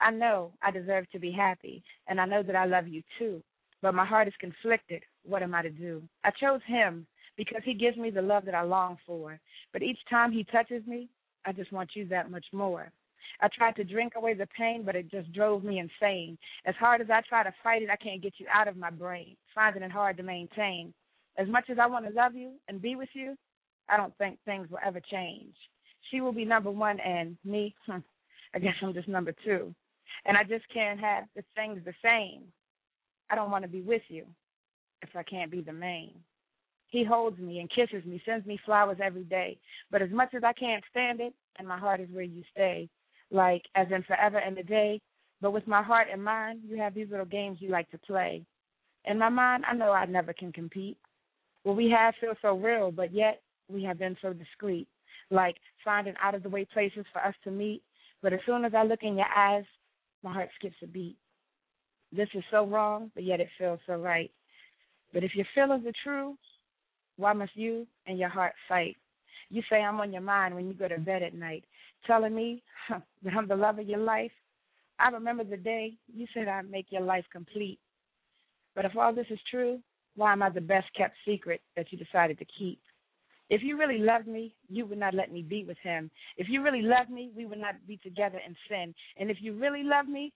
I 0.00 0.10
know 0.10 0.52
I 0.62 0.70
deserve 0.70 1.10
to 1.10 1.18
be 1.18 1.30
happy, 1.30 1.82
and 2.08 2.20
I 2.20 2.26
know 2.26 2.42
that 2.42 2.56
I 2.56 2.66
love 2.66 2.88
you 2.88 3.02
too. 3.18 3.42
But 3.82 3.94
my 3.94 4.04
heart 4.04 4.28
is 4.28 4.34
conflicted. 4.40 5.02
What 5.24 5.42
am 5.42 5.54
I 5.54 5.62
to 5.62 5.70
do? 5.70 6.02
I 6.24 6.30
chose 6.30 6.60
him 6.66 7.06
because 7.36 7.62
he 7.64 7.74
gives 7.74 7.96
me 7.96 8.10
the 8.10 8.22
love 8.22 8.44
that 8.46 8.54
I 8.54 8.62
long 8.62 8.96
for. 9.06 9.38
But 9.72 9.82
each 9.82 9.98
time 10.08 10.32
he 10.32 10.44
touches 10.44 10.86
me, 10.86 11.08
I 11.44 11.52
just 11.52 11.72
want 11.72 11.90
you 11.94 12.06
that 12.08 12.30
much 12.30 12.46
more. 12.52 12.90
I 13.40 13.48
tried 13.48 13.76
to 13.76 13.84
drink 13.84 14.14
away 14.16 14.34
the 14.34 14.46
pain, 14.56 14.84
but 14.84 14.96
it 14.96 15.10
just 15.10 15.32
drove 15.32 15.64
me 15.64 15.80
insane. 15.80 16.38
As 16.66 16.74
hard 16.76 17.00
as 17.00 17.10
I 17.10 17.20
try 17.28 17.42
to 17.42 17.52
fight 17.62 17.82
it, 17.82 17.90
I 17.90 17.96
can't 17.96 18.22
get 18.22 18.34
you 18.38 18.46
out 18.52 18.68
of 18.68 18.76
my 18.76 18.90
brain, 18.90 19.36
finding 19.54 19.82
it 19.82 19.90
hard 19.90 20.16
to 20.18 20.22
maintain. 20.22 20.94
As 21.36 21.48
much 21.48 21.68
as 21.68 21.78
I 21.78 21.86
want 21.86 22.06
to 22.06 22.12
love 22.12 22.34
you 22.34 22.52
and 22.68 22.80
be 22.80 22.96
with 22.96 23.08
you, 23.12 23.36
I 23.88 23.96
don't 23.96 24.16
think 24.18 24.38
things 24.44 24.70
will 24.70 24.78
ever 24.84 25.00
change. 25.10 25.54
She 26.10 26.20
will 26.20 26.32
be 26.32 26.44
number 26.44 26.70
one, 26.70 27.00
and 27.00 27.36
me, 27.44 27.74
hmm, 27.86 27.98
I 28.54 28.58
guess 28.60 28.74
I'm 28.80 28.94
just 28.94 29.08
number 29.08 29.34
two. 29.44 29.74
And 30.26 30.36
I 30.36 30.44
just 30.44 30.64
can't 30.72 31.00
have 31.00 31.24
the 31.36 31.42
things 31.54 31.80
the 31.84 31.94
same. 32.02 32.42
I 33.30 33.34
don't 33.34 33.50
want 33.50 33.64
to 33.64 33.68
be 33.68 33.82
with 33.82 34.02
you 34.08 34.24
if 35.02 35.10
I 35.14 35.22
can't 35.22 35.50
be 35.50 35.60
the 35.60 35.72
main. 35.72 36.14
He 36.88 37.04
holds 37.04 37.38
me 37.38 37.60
and 37.60 37.70
kisses 37.70 38.04
me, 38.04 38.22
sends 38.24 38.46
me 38.46 38.58
flowers 38.64 38.98
every 39.02 39.24
day. 39.24 39.58
But 39.90 40.02
as 40.02 40.10
much 40.10 40.34
as 40.34 40.44
I 40.44 40.52
can't 40.52 40.84
stand 40.90 41.20
it, 41.20 41.34
and 41.58 41.66
my 41.66 41.78
heart 41.78 42.00
is 42.00 42.08
where 42.12 42.24
you 42.24 42.42
stay, 42.52 42.88
like 43.30 43.62
as 43.74 43.88
in 43.90 44.02
forever 44.04 44.38
and 44.38 44.56
a 44.58 44.62
day. 44.62 45.00
But 45.40 45.52
with 45.52 45.66
my 45.66 45.82
heart 45.82 46.08
and 46.12 46.22
mind, 46.22 46.60
you 46.66 46.76
have 46.78 46.94
these 46.94 47.10
little 47.10 47.26
games 47.26 47.58
you 47.60 47.70
like 47.70 47.90
to 47.90 47.98
play. 47.98 48.44
In 49.06 49.18
my 49.18 49.28
mind, 49.28 49.64
I 49.68 49.74
know 49.74 49.90
I 49.90 50.06
never 50.06 50.32
can 50.32 50.52
compete. 50.52 50.96
What 51.64 51.76
we 51.76 51.90
have 51.90 52.14
feels 52.20 52.36
so 52.40 52.56
real, 52.56 52.90
but 52.90 53.12
yet 53.12 53.42
we 53.68 53.82
have 53.84 53.98
been 53.98 54.16
so 54.22 54.32
discreet, 54.32 54.86
like 55.30 55.56
finding 55.84 56.14
out 56.22 56.34
of 56.34 56.42
the 56.42 56.48
way 56.48 56.64
places 56.64 57.04
for 57.12 57.20
us 57.22 57.34
to 57.44 57.50
meet. 57.50 57.82
But 58.22 58.32
as 58.32 58.40
soon 58.46 58.64
as 58.64 58.72
I 58.74 58.84
look 58.84 59.02
in 59.02 59.16
your 59.16 59.26
eyes, 59.36 59.64
my 60.24 60.32
heart 60.32 60.48
skips 60.58 60.76
a 60.82 60.86
beat. 60.86 61.16
This 62.10 62.28
is 62.34 62.42
so 62.50 62.66
wrong, 62.66 63.10
but 63.14 63.24
yet 63.24 63.40
it 63.40 63.48
feels 63.58 63.78
so 63.86 63.94
right. 63.94 64.30
But 65.12 65.22
if 65.22 65.36
your 65.36 65.46
feelings 65.54 65.86
are 65.86 65.92
true, 66.02 66.36
why 67.16 67.32
must 67.32 67.54
you 67.54 67.86
and 68.06 68.18
your 68.18 68.30
heart 68.30 68.54
fight? 68.68 68.96
You 69.50 69.62
say 69.70 69.76
I'm 69.76 70.00
on 70.00 70.12
your 70.12 70.22
mind 70.22 70.54
when 70.54 70.66
you 70.66 70.74
go 70.74 70.88
to 70.88 70.98
bed 70.98 71.22
at 71.22 71.34
night, 71.34 71.64
telling 72.06 72.34
me 72.34 72.62
huh, 72.88 73.00
that 73.22 73.34
I'm 73.34 73.46
the 73.46 73.54
love 73.54 73.78
of 73.78 73.86
your 73.86 74.00
life. 74.00 74.32
I 74.98 75.10
remember 75.10 75.44
the 75.44 75.56
day 75.56 75.94
you 76.12 76.26
said 76.32 76.48
I'd 76.48 76.70
make 76.70 76.86
your 76.90 77.02
life 77.02 77.24
complete. 77.30 77.78
But 78.74 78.84
if 78.84 78.96
all 78.96 79.14
this 79.14 79.26
is 79.30 79.38
true, 79.50 79.78
why 80.16 80.32
am 80.32 80.42
I 80.42 80.50
the 80.50 80.60
best 80.60 80.86
kept 80.96 81.16
secret 81.24 81.60
that 81.76 81.92
you 81.92 81.98
decided 81.98 82.38
to 82.38 82.46
keep? 82.58 82.80
If 83.50 83.62
you 83.62 83.76
really 83.78 83.98
loved 83.98 84.26
me, 84.26 84.54
you 84.68 84.86
would 84.86 84.98
not 84.98 85.14
let 85.14 85.32
me 85.32 85.42
be 85.42 85.64
with 85.64 85.76
him. 85.82 86.10
If 86.36 86.48
you 86.48 86.62
really 86.62 86.82
loved 86.82 87.10
me, 87.10 87.30
we 87.36 87.46
would 87.46 87.58
not 87.58 87.74
be 87.86 87.98
together 87.98 88.40
in 88.46 88.56
sin. 88.68 88.94
And 89.18 89.30
if 89.30 89.38
you 89.40 89.52
really 89.52 89.82
loved 89.82 90.08
me, 90.08 90.32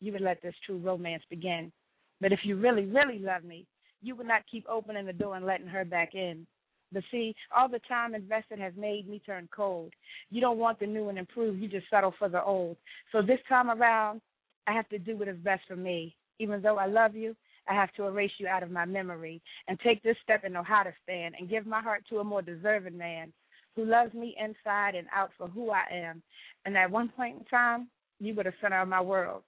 you 0.00 0.12
would 0.12 0.20
let 0.20 0.42
this 0.42 0.54
true 0.66 0.78
romance 0.78 1.22
begin. 1.30 1.72
But 2.20 2.32
if 2.32 2.40
you 2.44 2.56
really, 2.56 2.84
really 2.84 3.18
love 3.18 3.44
me, 3.44 3.66
you 4.02 4.16
would 4.16 4.26
not 4.26 4.42
keep 4.50 4.66
opening 4.68 5.06
the 5.06 5.12
door 5.12 5.36
and 5.36 5.46
letting 5.46 5.66
her 5.66 5.84
back 5.84 6.14
in. 6.14 6.46
But 6.92 7.04
see, 7.10 7.34
all 7.56 7.68
the 7.68 7.80
time 7.88 8.14
invested 8.14 8.58
has 8.58 8.74
made 8.76 9.08
me 9.08 9.22
turn 9.24 9.48
cold. 9.54 9.92
You 10.30 10.40
don't 10.40 10.58
want 10.58 10.78
the 10.78 10.86
new 10.86 11.08
and 11.08 11.18
improved, 11.18 11.60
you 11.60 11.68
just 11.68 11.88
settle 11.88 12.14
for 12.18 12.28
the 12.28 12.42
old. 12.42 12.76
So 13.12 13.22
this 13.22 13.38
time 13.48 13.70
around, 13.70 14.20
I 14.66 14.72
have 14.72 14.88
to 14.90 14.98
do 14.98 15.16
what 15.16 15.28
is 15.28 15.38
best 15.38 15.62
for 15.66 15.76
me. 15.76 16.14
Even 16.38 16.60
though 16.60 16.76
I 16.76 16.86
love 16.86 17.14
you, 17.14 17.34
I 17.68 17.74
have 17.74 17.92
to 17.94 18.04
erase 18.04 18.32
you 18.38 18.48
out 18.48 18.62
of 18.62 18.70
my 18.70 18.84
memory 18.84 19.40
and 19.68 19.78
take 19.80 20.02
this 20.02 20.16
step 20.22 20.42
and 20.44 20.52
know 20.52 20.64
how 20.64 20.82
to 20.82 20.92
stand 21.02 21.34
and 21.38 21.48
give 21.48 21.66
my 21.66 21.80
heart 21.80 22.04
to 22.10 22.18
a 22.18 22.24
more 22.24 22.42
deserving 22.42 22.98
man 22.98 23.32
who 23.76 23.84
loves 23.84 24.12
me 24.14 24.36
inside 24.38 24.94
and 24.94 25.06
out 25.14 25.30
for 25.38 25.48
who 25.48 25.70
I 25.70 25.84
am. 25.92 26.22
And 26.64 26.76
at 26.76 26.90
one 26.90 27.08
point 27.08 27.38
in 27.38 27.44
time, 27.46 27.88
you 28.20 28.34
were 28.34 28.44
the 28.44 28.52
center 28.60 28.80
of 28.80 28.88
my 28.88 29.00
world. 29.00 29.42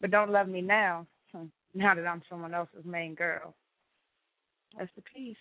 But 0.00 0.10
don't 0.10 0.30
love 0.30 0.48
me 0.48 0.60
now, 0.60 1.06
now 1.74 1.94
that 1.94 2.06
I'm 2.06 2.22
someone 2.28 2.54
else's 2.54 2.84
main 2.84 3.14
girl. 3.14 3.54
That's 4.78 4.90
the 4.96 5.02
piece. 5.02 5.36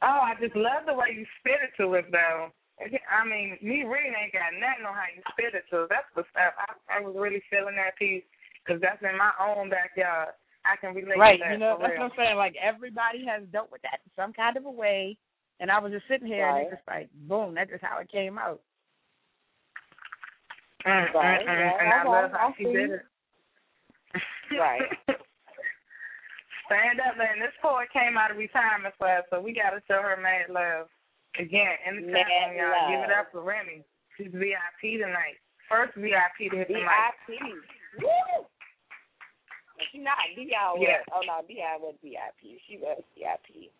Oh, 0.00 0.20
I 0.22 0.34
just 0.40 0.54
love 0.54 0.86
the 0.86 0.94
way 0.94 1.08
you 1.16 1.26
spit 1.40 1.58
it 1.62 1.82
to 1.82 1.96
us, 1.96 2.04
though. 2.12 2.50
I 2.78 3.26
mean, 3.26 3.58
me 3.60 3.82
reading 3.82 4.14
ain't 4.14 4.32
got 4.32 4.54
nothing 4.54 4.86
on 4.86 4.94
how 4.94 5.10
you 5.10 5.22
spit 5.34 5.54
it 5.58 5.66
so. 5.70 5.86
That's 5.90 6.06
the 6.14 6.22
stuff. 6.30 6.54
I, 6.58 6.98
I 6.98 7.00
was 7.02 7.14
really 7.18 7.42
feeling 7.50 7.74
that 7.74 7.98
piece 7.98 8.22
because 8.62 8.78
that's 8.80 9.02
in 9.02 9.18
my 9.18 9.34
own 9.42 9.70
backyard. 9.70 10.34
I 10.62 10.76
can 10.78 10.94
relate 10.94 11.18
right, 11.18 11.38
to 11.38 11.44
that. 11.44 11.52
you 11.54 11.58
know, 11.58 11.78
that's 11.80 11.96
real. 11.96 12.06
what 12.06 12.12
I'm 12.12 12.18
saying. 12.18 12.36
Like 12.38 12.54
everybody 12.60 13.26
has 13.26 13.42
dealt 13.50 13.72
with 13.72 13.82
that 13.82 14.02
in 14.04 14.10
some 14.14 14.32
kind 14.32 14.56
of 14.56 14.66
a 14.66 14.70
way, 14.70 15.16
and 15.58 15.70
I 15.70 15.78
was 15.82 15.90
just 15.90 16.06
sitting 16.06 16.28
here 16.28 16.46
and 16.46 16.54
Right. 16.54 16.66
it's 16.70 16.76
just 16.78 16.88
like, 16.88 17.08
boom, 17.26 17.54
that's 17.54 17.70
just 17.70 17.82
how 17.82 17.98
it 17.98 18.10
came 18.12 18.38
out. 18.38 18.60
Mm, 20.86 21.14
Right, 21.14 21.42
mm, 21.42 21.50
mm, 21.50 21.58
right. 21.58 21.78
and 21.82 21.90
I 21.90 22.02
love 22.06 22.30
how 22.30 22.54
she 22.56 22.64
did 22.64 22.90
it. 23.02 23.04
Right. 24.54 24.86
Stand 26.68 27.00
up, 27.00 27.16
man. 27.16 27.40
This 27.40 27.54
poet 27.62 27.88
came 27.92 28.16
out 28.20 28.30
of 28.30 28.36
retirement 28.36 28.94
class, 28.98 29.24
so 29.30 29.40
we 29.40 29.52
got 29.56 29.70
to 29.70 29.80
show 29.88 30.00
her 30.04 30.16
mad 30.20 30.52
love. 30.52 30.86
Again, 31.38 31.78
anytime, 31.86 32.58
y'all. 32.58 32.90
Give 32.90 33.00
it 33.00 33.14
up 33.14 33.30
for 33.30 33.42
Remy. 33.42 33.84
She's 34.16 34.32
VIP 34.32 34.98
tonight. 34.98 35.38
First 35.70 35.94
VIP 35.94 36.50
to 36.50 36.56
hit 36.58 36.68
the 36.68 36.74
mic. 36.74 37.14
VIP. 37.28 37.38
Woo! 38.02 38.44
She 39.92 39.98
not 39.98 40.18
Dion 40.34 40.78
was. 40.78 40.82
Yeah. 40.82 40.98
Oh 41.14 41.20
no, 41.24 41.46
Dion 41.46 41.80
was 41.80 41.94
VIP. 42.02 42.58
She 42.66 42.78
was 42.78 43.00
VIP. 43.16 43.70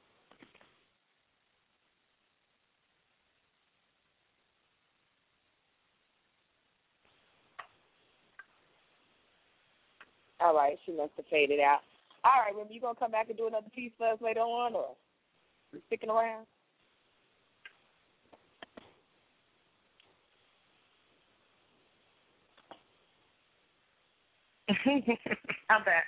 All 10.40 10.54
right, 10.54 10.78
she 10.86 10.92
must 10.92 11.10
have 11.16 11.26
faded 11.28 11.58
out. 11.58 11.80
All 12.22 12.30
right, 12.40 12.54
Remy, 12.54 12.72
you 12.72 12.80
gonna 12.80 12.94
come 12.94 13.10
back 13.10 13.28
and 13.28 13.36
do 13.36 13.48
another 13.48 13.66
piece 13.74 13.90
for 13.98 14.06
us 14.06 14.18
later 14.20 14.40
on, 14.40 14.74
or 14.74 14.94
you 15.72 15.80
sticking 15.88 16.10
around? 16.10 16.46
I'm 24.68 25.84
back. 25.84 26.04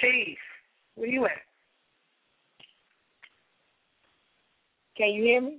Chief, 0.00 0.36
where 0.94 1.08
you 1.08 1.24
at? 1.24 1.30
Can 4.96 5.10
you 5.10 5.22
hear 5.22 5.40
me? 5.40 5.58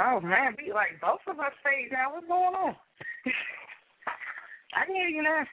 Oh 0.00 0.20
man, 0.20 0.54
be 0.56 0.72
like 0.72 1.00
both 1.00 1.20
of 1.26 1.40
us 1.40 1.52
fade 1.64 1.90
now. 1.90 2.12
What's 2.12 2.28
going 2.28 2.54
on? 2.54 2.76
I 4.74 4.84
can 4.86 4.94
hear 4.94 5.08
you 5.08 5.22
now. 5.22 5.44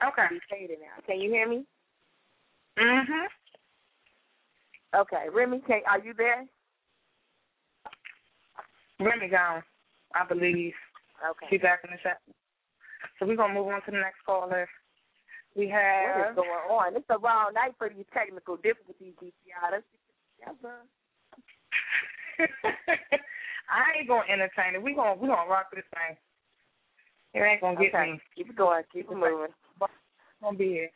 I 0.00 0.08
Okay. 0.08 0.26
Faded 0.50 0.78
now. 0.80 1.02
Can 1.06 1.20
you 1.20 1.30
hear 1.30 1.48
me? 1.48 1.64
Mhm. 2.78 3.26
Okay, 4.94 5.26
Remy, 5.32 5.60
can, 5.66 5.80
are 5.88 6.00
you 6.00 6.14
there? 6.16 6.46
Remy 9.00 9.28
gone, 9.28 9.62
I 10.14 10.26
believe. 10.26 10.72
Okay. 11.30 11.46
She's 11.50 11.60
back 11.60 11.80
in 11.84 11.90
the 11.90 11.98
chat. 12.02 12.20
So 13.18 13.26
we're 13.26 13.36
gonna 13.36 13.54
move 13.54 13.68
on 13.68 13.82
to 13.84 13.90
the 13.90 13.98
next 13.98 14.24
caller. 14.24 14.68
We 15.54 15.68
have 15.68 16.16
what 16.16 16.30
is 16.30 16.36
going 16.36 16.68
on? 16.68 16.96
It's 16.96 17.08
a 17.08 17.18
wrong 17.18 17.52
night 17.54 17.74
for 17.78 17.88
these 17.88 18.04
technical 18.12 18.56
difficulties, 18.56 19.14
DCI. 19.20 19.72
Let's 19.72 19.84
get 19.88 20.00
together. 20.52 20.84
I 23.68 23.98
ain't 23.98 24.08
gonna 24.08 24.28
entertain 24.28 24.74
it. 24.74 24.82
We 24.82 24.94
gonna 24.94 25.16
we 25.16 25.28
gonna 25.28 25.48
rock 25.48 25.72
this 25.74 25.84
thing. 25.92 26.16
It 27.34 27.40
ain't 27.40 27.60
gonna 27.60 27.80
get 27.80 27.94
okay. 27.94 28.12
me. 28.12 28.20
Keep 28.36 28.50
it 28.50 28.56
going. 28.56 28.84
Keep 28.92 29.10
it 29.10 29.16
moving. 29.16 29.52
Gonna 30.42 30.58
be 30.58 30.68
here. 30.68 30.90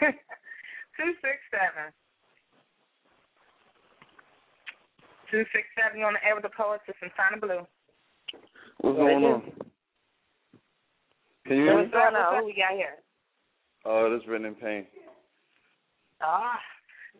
Two 0.96 1.12
six 1.22 1.38
seven. 1.50 1.92
Two 5.30 5.44
six 5.52 5.66
seven. 5.74 5.98
You 5.98 6.06
on 6.06 6.14
the 6.14 6.24
air 6.24 6.34
with 6.34 6.44
the 6.44 6.54
poets. 6.56 6.84
It's 6.88 6.98
in 7.02 7.10
Santa 7.16 7.40
Blue. 7.40 7.66
What's 8.80 8.98
going 8.98 9.24
on? 9.24 9.42
Can 11.46 11.56
you 11.56 11.64
hear 11.64 11.74
me? 11.76 11.82
What's 11.82 11.92
going 11.92 12.14
on? 12.14 12.40
Who 12.40 12.46
we 12.46 12.54
got 12.54 12.74
here? 12.74 13.02
Oh, 13.84 14.10
this 14.10 14.22
is 14.22 14.28
written 14.28 14.46
in 14.46 14.54
pain. 14.54 14.86
Ah, 16.22 16.58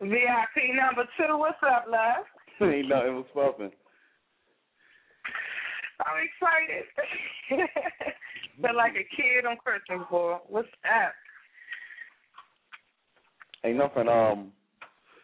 VIP 0.01 0.75
number 0.75 1.03
two. 1.17 1.37
What's 1.37 1.57
up, 1.63 1.85
love? 1.89 2.25
Ain't 2.61 2.89
nothing 2.89 3.15
was 3.15 3.25
popping. 3.33 3.71
I'm 6.05 6.17
excited. 6.23 6.85
Feel 8.61 8.75
like 8.75 8.93
a 8.93 9.05
kid 9.15 9.45
on 9.47 9.57
Christmas, 9.57 10.07
boy. 10.09 10.37
What's 10.47 10.67
up? 10.85 11.13
Ain't 13.63 13.77
nothing. 13.77 14.07
Um, 14.07 14.51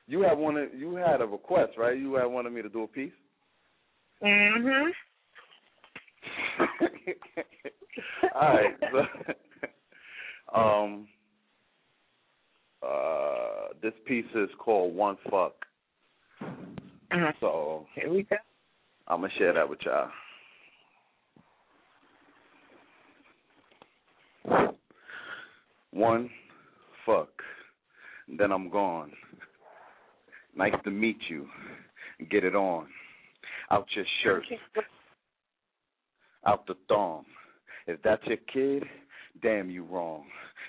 you 0.08 0.22
had 0.22 0.38
wanted 0.38 0.70
you 0.76 0.96
had 0.96 1.22
a 1.22 1.26
request, 1.26 1.74
right? 1.78 1.98
You 1.98 2.16
had 2.16 2.26
wanted 2.26 2.52
me 2.54 2.62
to 2.62 2.70
do 2.70 2.84
a 2.84 2.88
piece. 2.88 3.12
Mhm. 4.22 4.92
All 8.36 8.54
right. 8.54 8.76
So, 8.92 9.06
um, 10.58 11.08
uh, 12.82 13.74
this 13.82 13.94
piece 14.06 14.26
is 14.36 14.50
called 14.60 14.96
One 14.96 15.18
Fuck. 15.30 15.54
Mhm. 17.12 17.34
So 17.39 17.88
Here 17.96 18.12
we 18.12 18.24
go. 18.24 18.36
I'm 19.08 19.22
gonna 19.22 19.34
share 19.38 19.54
that 19.54 19.70
with 19.70 19.80
y'all. 19.82 20.10
One 25.92 26.30
fuck, 27.06 27.30
then 28.28 28.52
I'm 28.52 28.70
gone. 28.70 29.12
Nice 30.56 30.74
to 30.84 30.92
meet 30.92 31.18
you. 31.30 31.48
Get 32.30 32.44
it 32.44 32.56
on. 32.56 32.88
Out 33.72 33.88
your 33.96 34.06
shirt, 34.24 34.44
out 36.46 36.68
the 36.68 36.76
thong. 36.88 37.26
If 37.88 38.02
that's 38.04 38.24
your 38.26 38.38
kid, 38.52 38.84
damn 39.42 39.70
you 39.70 39.84
wrong. 39.84 40.26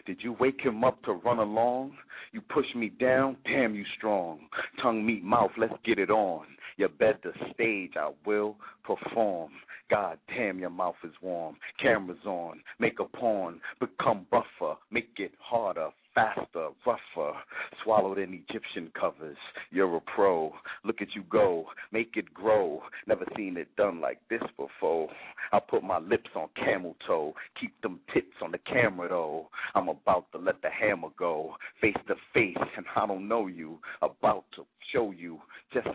Did 0.07 0.19
you 0.23 0.37
wake 0.41 0.61
him 0.61 0.85
up 0.85 1.03
to 1.05 1.13
run 1.13 1.39
along? 1.39 1.97
You 2.33 2.41
push 2.41 2.67
me 2.75 2.89
down, 2.89 3.37
damn 3.45 3.75
you 3.75 3.85
strong. 3.97 4.41
Tongue 4.83 5.05
meet 5.05 5.23
mouth, 5.23 5.51
let's 5.59 5.75
get 5.85 5.99
it 5.99 6.11
on. 6.11 6.47
You 6.77 6.89
bet 6.89 7.21
the 7.23 7.33
stage, 7.53 7.93
I 7.97 8.11
will 8.27 8.57
perform. 8.83 9.53
God 9.91 10.19
damn, 10.29 10.59
your 10.59 10.71
mouth 10.71 10.97
is 11.05 11.13
warm. 11.23 11.57
Cameras 11.81 12.19
on, 12.25 12.61
make 12.79 12.99
a 13.01 13.05
porn, 13.05 13.61
become 13.81 14.27
rougher, 14.33 14.79
make 14.91 15.11
it 15.19 15.33
harder, 15.39 15.91
faster, 16.15 16.69
rougher. 16.87 17.39
Swallowed 17.83 18.19
in 18.19 18.35
Egyptian 18.49 18.91
covers. 18.99 19.37
You're 19.71 19.97
a 19.97 20.01
pro. 20.01 20.53
Look 20.85 21.03
at 21.03 21.15
you 21.15 21.23
go, 21.29 21.67
make 21.93 22.17
it 22.17 22.33
grow. 22.33 22.83
Never 23.07 23.27
seen 23.37 23.57
it 23.57 23.75
done 23.77 24.01
like 24.01 24.19
this 24.31 24.43
before. 24.57 25.09
I 25.53 25.61
put 25.61 25.83
my 25.83 25.99
lips 25.99 26.31
on 26.35 26.49
camel 26.57 26.97
toe, 27.07 27.35
keep 27.61 27.81
them 27.83 28.01
tits 28.13 28.35
on 28.43 28.53
the 28.53 28.59
camera 28.59 29.09
though. 29.09 29.49
I'm 29.75 29.89
about 29.89 30.31
to 30.33 30.39
let 30.39 30.63
the 30.63 30.71
hammer 30.71 31.09
go, 31.19 31.57
face 31.81 31.97
to 32.09 32.15
face, 32.33 32.57
and 32.77 32.87
I 32.97 33.07
don't 33.07 33.29
know 33.29 33.47
you. 33.47 33.79
About 34.03 34.45
to 34.57 34.65
show 34.93 35.11
you 35.11 35.39
just 35.73 35.89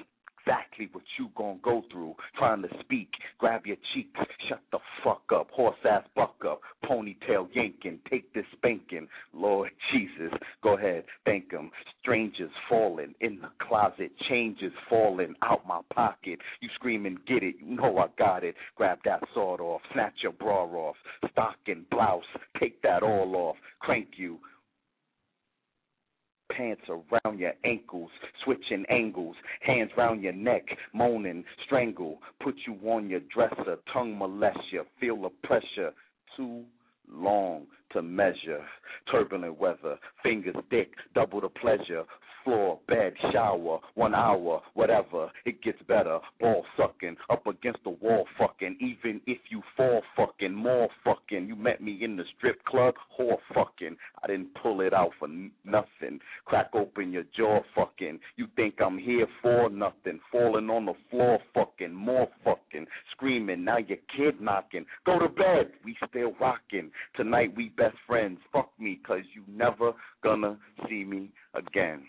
exactly 0.49 0.89
what 0.91 1.03
you 1.17 1.29
gonna 1.35 1.59
go 1.62 1.83
through. 1.91 2.15
Trying 2.38 2.62
to 2.63 2.69
speak, 2.79 3.09
grab 3.38 3.65
your 3.65 3.77
cheeks, 3.93 4.19
shut 4.47 4.62
the 4.71 4.79
fuck 5.03 5.21
up, 5.33 5.49
horse 5.51 5.77
ass 5.89 6.03
buck 6.15 6.35
up, 6.47 6.62
ponytail 6.83 7.47
yanking, 7.53 7.99
take 8.09 8.33
this 8.33 8.45
spanking. 8.53 9.07
Lord 9.33 9.71
Jesus, 9.91 10.31
go 10.63 10.77
ahead, 10.77 11.03
thank 11.25 11.51
him. 11.51 11.71
Strangers 12.01 12.51
falling 12.67 13.13
in 13.21 13.39
the 13.41 13.49
closet, 13.65 14.12
changes 14.27 14.71
falling 14.89 15.35
out 15.43 15.67
my 15.67 15.81
pocket. 15.93 16.39
You 16.62 16.69
screaming, 16.75 17.17
get 17.27 17.43
it, 17.43 17.55
you 17.63 17.75
know 17.75 17.97
I 17.97 18.07
got 18.17 18.43
it. 18.43 18.55
Grab 18.75 18.99
that 19.05 19.21
sword 19.33 19.62
off, 19.62 19.81
snatch 19.93 20.15
your 20.23 20.31
bra 20.31 20.65
off, 20.65 20.95
stocking, 21.31 21.85
blouse, 21.91 22.23
take 22.59 22.81
that 22.81 23.03
all 23.03 23.35
off, 23.35 23.55
crank 23.79 24.07
you 24.17 24.39
pants 26.55 26.81
around 26.89 27.39
your 27.39 27.53
ankles, 27.63 28.09
switching 28.43 28.85
angles, 28.89 29.35
hands 29.62 29.91
round 29.97 30.21
your 30.21 30.33
neck, 30.33 30.63
moaning, 30.93 31.43
strangle, 31.65 32.19
put 32.41 32.55
you 32.67 32.75
on 32.89 33.09
your 33.09 33.21
dresser, 33.33 33.77
tongue 33.93 34.17
molest 34.17 34.59
you, 34.71 34.83
feel 34.99 35.21
the 35.21 35.29
pressure, 35.43 35.93
too 36.35 36.63
long 37.12 37.65
to 37.91 38.01
measure, 38.01 38.63
turbulent 39.12 39.59
weather, 39.59 39.97
fingers 40.23 40.55
thick, 40.69 40.91
double 41.15 41.41
the 41.41 41.49
pleasure, 41.49 42.03
floor, 42.43 42.80
bed, 42.88 43.13
shower, 43.32 43.80
one 43.95 44.15
hour, 44.15 44.62
whatever, 44.73 45.32
it 45.45 45.62
gets 45.62 45.82
better, 45.88 46.19
ball 46.39 46.65
sucking, 46.78 47.15
up 47.30 47.45
against 47.47 47.84
the 47.84 47.89
wall 47.89 48.25
fucking, 48.38 48.78
even 48.80 49.21
if 49.28 49.39
you 49.49 49.62
fall 49.75 50.02
fucking, 50.15 50.54
more 50.54 50.89
fucking, 51.04 51.47
you 51.47 51.56
met 51.56 51.82
me 51.82 51.99
in 52.02 52.15
the 52.15 52.23
strip 52.38 52.63
club, 52.65 52.95
whore 53.17 53.38
fucking, 53.54 53.95
I 54.23 54.28
didn't 54.28 54.54
pull 54.62 54.82
it 54.82 54.93
out 54.93 55.12
for 55.19 55.28
nothing, 55.28 56.19
crack 56.45 56.69
open 56.73 57.12
your 57.12 57.23
jaw 57.36 57.60
fucking, 57.75 58.19
you 58.36 58.47
think 58.56 58.75
I'm 58.80 58.97
here 58.97 59.28
for 59.41 59.69
nothing, 59.69 60.19
falling 60.32 60.69
on 60.69 60.86
the 60.86 60.93
floor 61.10 61.39
fucking, 61.54 61.93
more 61.93 62.28
fucking, 62.43 62.86
screaming, 63.12 63.63
now 63.63 63.78
your 63.78 63.97
kid 64.15 64.41
knocking, 64.41 64.86
go 65.06 65.19
to 65.19 65.30
bed, 65.30 65.71
we 65.84 65.95
still 66.08 66.34
rocking, 66.39 66.91
tonight 67.15 67.54
we 67.56 67.69
best 67.69 67.97
friends, 68.08 68.39
fuck 68.52 68.71
me, 68.80 68.99
cause 69.06 69.23
you 69.34 69.43
never 69.47 69.93
gonna 70.23 70.58
see 70.88 71.04
me 71.04 71.30
again. 71.54 72.04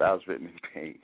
That 0.00 0.12
was 0.12 0.22
written 0.26 0.48
in 0.48 0.54
pain. 0.74 0.98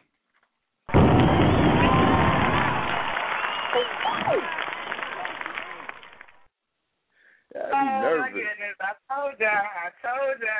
Oh 7.54 8.16
my 8.18 8.30
goodness! 8.30 8.76
I 8.80 8.92
told 9.14 9.38
ya. 9.38 9.52
I 9.52 9.90
told 10.00 10.40
ya. 10.40 10.58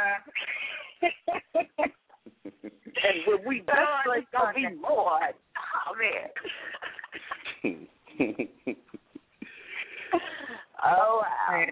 And 2.96 3.16
when 3.27 3.40
we 3.46 3.61
done, 3.61 3.77
it's 4.16 4.27
gonna 4.33 4.55
be 4.55 4.68
more. 4.81 5.20
Oh 5.77 5.94
man. 5.99 6.29
oh 10.85 11.22
wow. 11.22 11.66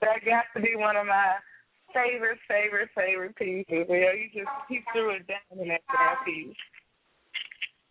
That 0.00 0.24
got 0.24 0.44
to 0.54 0.60
be 0.62 0.76
one 0.76 0.96
of 0.96 1.06
my 1.06 1.34
favorite, 1.96 2.38
favorite, 2.44 2.90
favorite 2.92 3.36
pieces. 3.36 3.88
Yeah, 3.88 4.12
you 4.12 4.28
just 4.28 4.52
he 4.68 4.84
threw 4.92 5.16
it 5.16 5.24
down 5.24 5.56
in 5.56 5.68
that 5.72 5.80
damn 5.88 6.20
piece. 6.28 6.60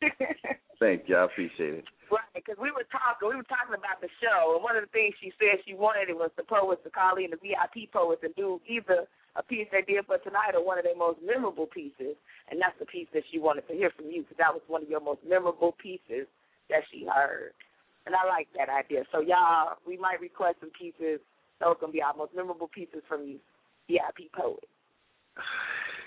Thank 0.79 1.09
you. 1.09 1.17
I 1.17 1.25
appreciate 1.25 1.81
it. 1.81 1.85
Right, 2.13 2.29
because 2.37 2.61
we 2.61 2.69
were 2.69 2.85
talking, 2.93 3.25
we 3.25 3.33
were 3.33 3.49
talking 3.49 3.73
about 3.73 3.97
the 3.97 4.11
show, 4.21 4.53
and 4.53 4.61
one 4.61 4.77
of 4.77 4.85
the 4.85 4.93
things 4.93 5.17
she 5.17 5.33
said 5.41 5.57
she 5.65 5.73
wanted 5.73 6.13
it 6.13 6.17
was 6.17 6.29
the 6.37 6.45
poets 6.45 6.85
to 6.85 6.93
call 6.93 7.17
in 7.17 7.33
the 7.33 7.41
VIP 7.41 7.89
poets 7.89 8.21
and 8.21 8.29
do 8.37 8.61
either 8.69 9.09
a 9.33 9.41
piece 9.41 9.65
they 9.73 9.81
did 9.81 10.05
for 10.05 10.21
tonight 10.21 10.53
or 10.53 10.61
one 10.61 10.77
of 10.77 10.85
their 10.85 10.95
most 10.95 11.17
memorable 11.25 11.65
pieces, 11.65 12.13
and 12.53 12.61
that's 12.61 12.77
the 12.77 12.85
piece 12.85 13.09
that 13.17 13.25
she 13.33 13.41
wanted 13.41 13.65
to 13.67 13.73
hear 13.73 13.89
from 13.97 14.13
you 14.13 14.21
because 14.21 14.37
that 14.37 14.53
was 14.53 14.61
one 14.69 14.85
of 14.85 14.89
your 14.89 15.01
most 15.01 15.25
memorable 15.25 15.73
pieces 15.81 16.29
that 16.69 16.85
she 16.93 17.09
heard, 17.09 17.57
and 18.05 18.13
I 18.13 18.21
like 18.29 18.53
that 18.53 18.69
idea. 18.69 19.01
So 19.09 19.25
y'all, 19.25 19.81
we 19.81 19.97
might 19.97 20.21
request 20.21 20.61
some 20.61 20.71
pieces. 20.77 21.17
Those 21.57 21.81
gonna 21.81 21.89
be 21.89 22.05
our 22.05 22.13
most 22.13 22.37
memorable 22.37 22.69
pieces 22.69 23.01
from 23.09 23.25
you, 23.25 23.41
VIP 23.87 24.31
poets. 24.33 24.67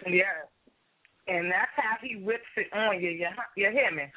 yeah. 0.07 0.47
And 1.29 1.53
that's 1.53 1.71
how 1.77 2.01
he 2.01 2.17
whips 2.17 2.49
it 2.57 2.73
on 2.73 3.03
you. 3.03 3.11
You, 3.11 3.29
you 3.57 3.71
hear 3.71 3.93
me? 3.93 4.09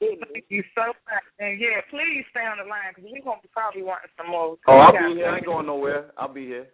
Thank 0.00 0.44
you 0.50 0.64
so 0.74 0.86
much. 0.88 1.26
And 1.38 1.60
yeah, 1.60 1.78
please 1.90 2.24
stay 2.30 2.42
on 2.42 2.58
the 2.58 2.68
line 2.68 2.90
because 2.90 3.06
we're 3.06 3.22
going 3.22 3.38
to 3.38 3.46
be 3.46 3.54
probably 3.54 3.82
wanting 3.84 4.10
some 4.16 4.30
more. 4.30 4.58
Oh, 4.66 4.72
I'll 4.72 4.92
be 4.92 5.14
here. 5.14 5.30
I 5.30 5.36
ain't 5.36 5.46
going 5.46 5.66
nowhere. 5.66 6.10
I'll 6.18 6.32
be 6.32 6.44
here. 6.44 6.66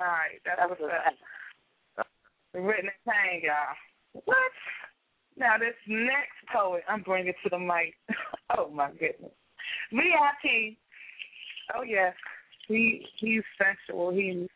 All 0.00 0.06
right. 0.06 0.38
That's 0.46 0.70
what's 0.70 0.82
up. 0.82 2.06
Written 2.54 2.94
in 2.94 3.12
pain, 3.12 3.42
y'all. 3.42 4.22
What? 4.24 4.54
Now, 5.36 5.58
this 5.58 5.74
next 5.86 6.38
poet 6.54 6.82
I'm 6.88 7.02
bringing 7.02 7.34
to 7.42 7.50
the 7.50 7.58
mic. 7.58 7.94
oh, 8.56 8.70
my 8.70 8.90
goodness. 8.92 9.34
VIP. 9.90 10.78
Oh, 11.74 11.82
yes. 11.82 12.14
He 12.68 13.06
He's 13.18 13.42
sensual. 13.58 14.12
He's 14.12 14.48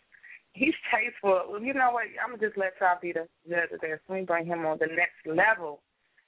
he's 0.53 0.75
tasteful. 0.91 1.43
Well, 1.51 1.63
you 1.63 1.75
know 1.75 1.91
what? 1.93 2.05
I'm 2.23 2.37
gonna 2.37 2.47
just 2.47 2.59
let 2.59 2.73
y'all 2.81 2.99
be 3.01 3.13
the 3.13 3.27
judge 3.49 3.73
of 3.73 3.81
this. 3.81 4.01
Let 4.09 4.17
me 4.17 4.25
bring 4.25 4.47
him 4.47 4.67
on 4.67 4.79
the 4.79 4.87
next 4.87 5.25
level. 5.27 5.81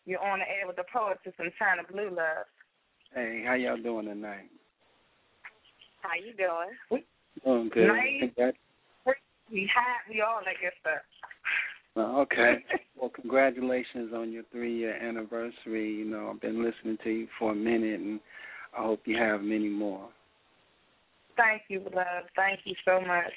You're 0.04 0.22
on 0.22 0.40
the 0.40 0.48
air 0.48 0.66
with 0.66 0.76
the 0.76 0.84
poetess 0.92 1.32
and 1.38 1.52
Chyna 1.60 1.90
Blue 1.90 2.10
Love. 2.10 2.46
Hey, 3.14 3.44
how 3.46 3.54
y'all 3.54 3.76
doing 3.76 4.06
tonight? 4.06 4.50
How 6.00 6.10
you 6.16 6.32
doing? 6.34 7.02
Doing 7.44 7.70
good. 7.72 7.88
Nice. 7.88 8.54
We 9.50 9.70
hot. 9.74 10.00
We 10.08 10.22
all 10.22 10.40
that 10.44 10.54
good 10.60 10.72
stuff. 10.80 11.02
Well, 11.94 12.20
okay. 12.22 12.64
well, 12.96 13.10
congratulations 13.10 14.12
on 14.14 14.32
your 14.32 14.44
three-year 14.50 14.96
anniversary. 14.96 15.92
You 15.92 16.06
know, 16.06 16.30
I've 16.32 16.40
been 16.40 16.64
listening 16.64 16.98
to 17.04 17.10
you 17.10 17.28
for 17.38 17.52
a 17.52 17.54
minute, 17.54 18.00
and 18.00 18.20
I 18.76 18.82
hope 18.82 19.02
you 19.04 19.18
have 19.18 19.42
many 19.42 19.68
more. 19.68 20.08
Thank 21.36 21.62
you, 21.68 21.80
love. 21.94 22.24
Thank 22.36 22.60
you 22.64 22.74
so 22.84 23.00
much. 23.00 23.32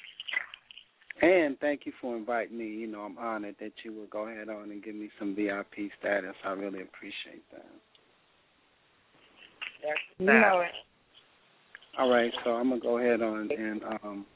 And 1.22 1.58
thank 1.60 1.86
you 1.86 1.92
for 2.00 2.16
inviting 2.16 2.58
me. 2.58 2.66
You 2.66 2.86
know, 2.86 3.00
I'm 3.00 3.16
honored 3.16 3.56
that 3.60 3.72
you 3.84 3.92
would 3.94 4.10
go 4.10 4.28
ahead 4.28 4.48
on 4.48 4.70
and 4.70 4.84
give 4.84 4.94
me 4.94 5.10
some 5.18 5.34
VIP 5.34 5.90
status. 5.98 6.34
I 6.44 6.50
really 6.50 6.82
appreciate 6.82 7.42
that. 7.52 7.66
you 10.18 10.26
know 10.26 10.60
it. 10.60 10.72
All 11.98 12.10
right, 12.10 12.30
so 12.44 12.50
I'm 12.50 12.68
gonna 12.68 12.80
go 12.80 12.98
ahead 12.98 13.22
on 13.22 13.48
and 13.50 13.82
um, 13.84 14.26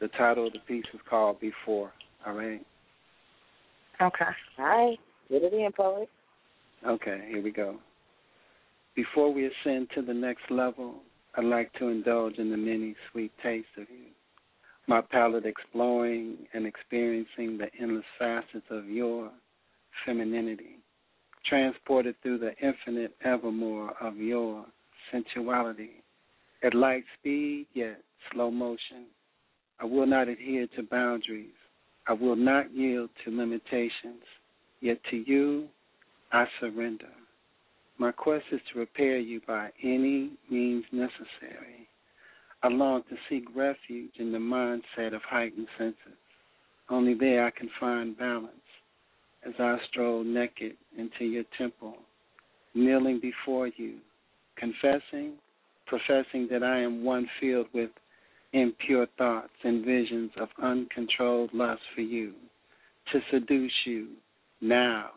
the 0.00 0.08
title 0.08 0.48
of 0.48 0.52
the 0.52 0.58
piece 0.60 0.84
is 0.92 1.00
called 1.08 1.38
Before. 1.40 1.92
All 2.26 2.32
right. 2.32 2.64
Okay. 4.02 4.24
All 4.58 4.64
right. 4.64 4.98
Get 5.30 5.42
it 5.42 5.52
in, 5.52 5.70
poet. 5.72 6.08
Okay, 6.84 7.28
here 7.28 7.42
we 7.42 7.52
go. 7.52 7.76
Before 8.96 9.32
we 9.32 9.46
ascend 9.46 9.88
to 9.94 10.02
the 10.02 10.12
next 10.12 10.50
level, 10.50 10.96
I'd 11.36 11.44
like 11.44 11.72
to 11.74 11.88
indulge 11.88 12.38
in 12.38 12.50
the 12.50 12.56
many 12.56 12.94
sweet 13.10 13.32
tastes 13.42 13.70
of 13.76 13.86
you. 13.90 14.06
My 14.86 15.00
palate 15.00 15.46
exploring 15.46 16.46
and 16.52 16.66
experiencing 16.66 17.58
the 17.58 17.68
endless 17.80 18.04
facets 18.18 18.66
of 18.70 18.88
your 18.88 19.30
femininity, 20.04 20.78
transported 21.48 22.14
through 22.22 22.38
the 22.38 22.52
infinite 22.62 23.16
evermore 23.24 23.94
of 24.00 24.16
your 24.16 24.64
sensuality. 25.10 26.02
At 26.62 26.74
light 26.74 27.04
speed, 27.18 27.66
yet 27.74 28.00
slow 28.32 28.50
motion, 28.50 29.06
I 29.80 29.86
will 29.86 30.06
not 30.06 30.28
adhere 30.28 30.66
to 30.76 30.82
boundaries. 30.82 31.50
I 32.06 32.12
will 32.12 32.36
not 32.36 32.72
yield 32.72 33.10
to 33.24 33.36
limitations. 33.36 34.22
Yet 34.80 34.98
to 35.10 35.16
you, 35.16 35.68
I 36.32 36.44
surrender. 36.60 37.08
My 37.98 38.12
quest 38.12 38.44
is 38.50 38.60
to 38.72 38.80
repair 38.80 39.18
you 39.18 39.40
by 39.46 39.70
any 39.82 40.32
means 40.50 40.84
necessary. 40.92 41.88
I 42.62 42.68
long 42.68 43.02
to 43.10 43.16
seek 43.28 43.44
refuge 43.54 44.12
in 44.18 44.32
the 44.32 44.38
mindset 44.38 45.14
of 45.14 45.22
heightened 45.22 45.68
senses. 45.78 46.18
Only 46.88 47.14
there 47.14 47.46
I 47.46 47.50
can 47.50 47.70
find 47.78 48.18
balance 48.18 48.50
as 49.46 49.54
I 49.58 49.76
stroll 49.90 50.24
naked 50.24 50.76
into 50.96 51.24
your 51.24 51.44
temple, 51.56 51.96
kneeling 52.74 53.20
before 53.20 53.68
you, 53.68 53.96
confessing, 54.56 55.34
professing 55.86 56.48
that 56.50 56.62
I 56.62 56.80
am 56.80 57.04
one 57.04 57.28
filled 57.40 57.66
with 57.74 57.90
impure 58.52 59.06
thoughts 59.18 59.52
and 59.62 59.84
visions 59.84 60.30
of 60.40 60.48
uncontrolled 60.62 61.50
lust 61.52 61.82
for 61.94 62.00
you, 62.00 62.32
to 63.12 63.20
seduce 63.30 63.72
you 63.84 64.08
now, 64.60 65.10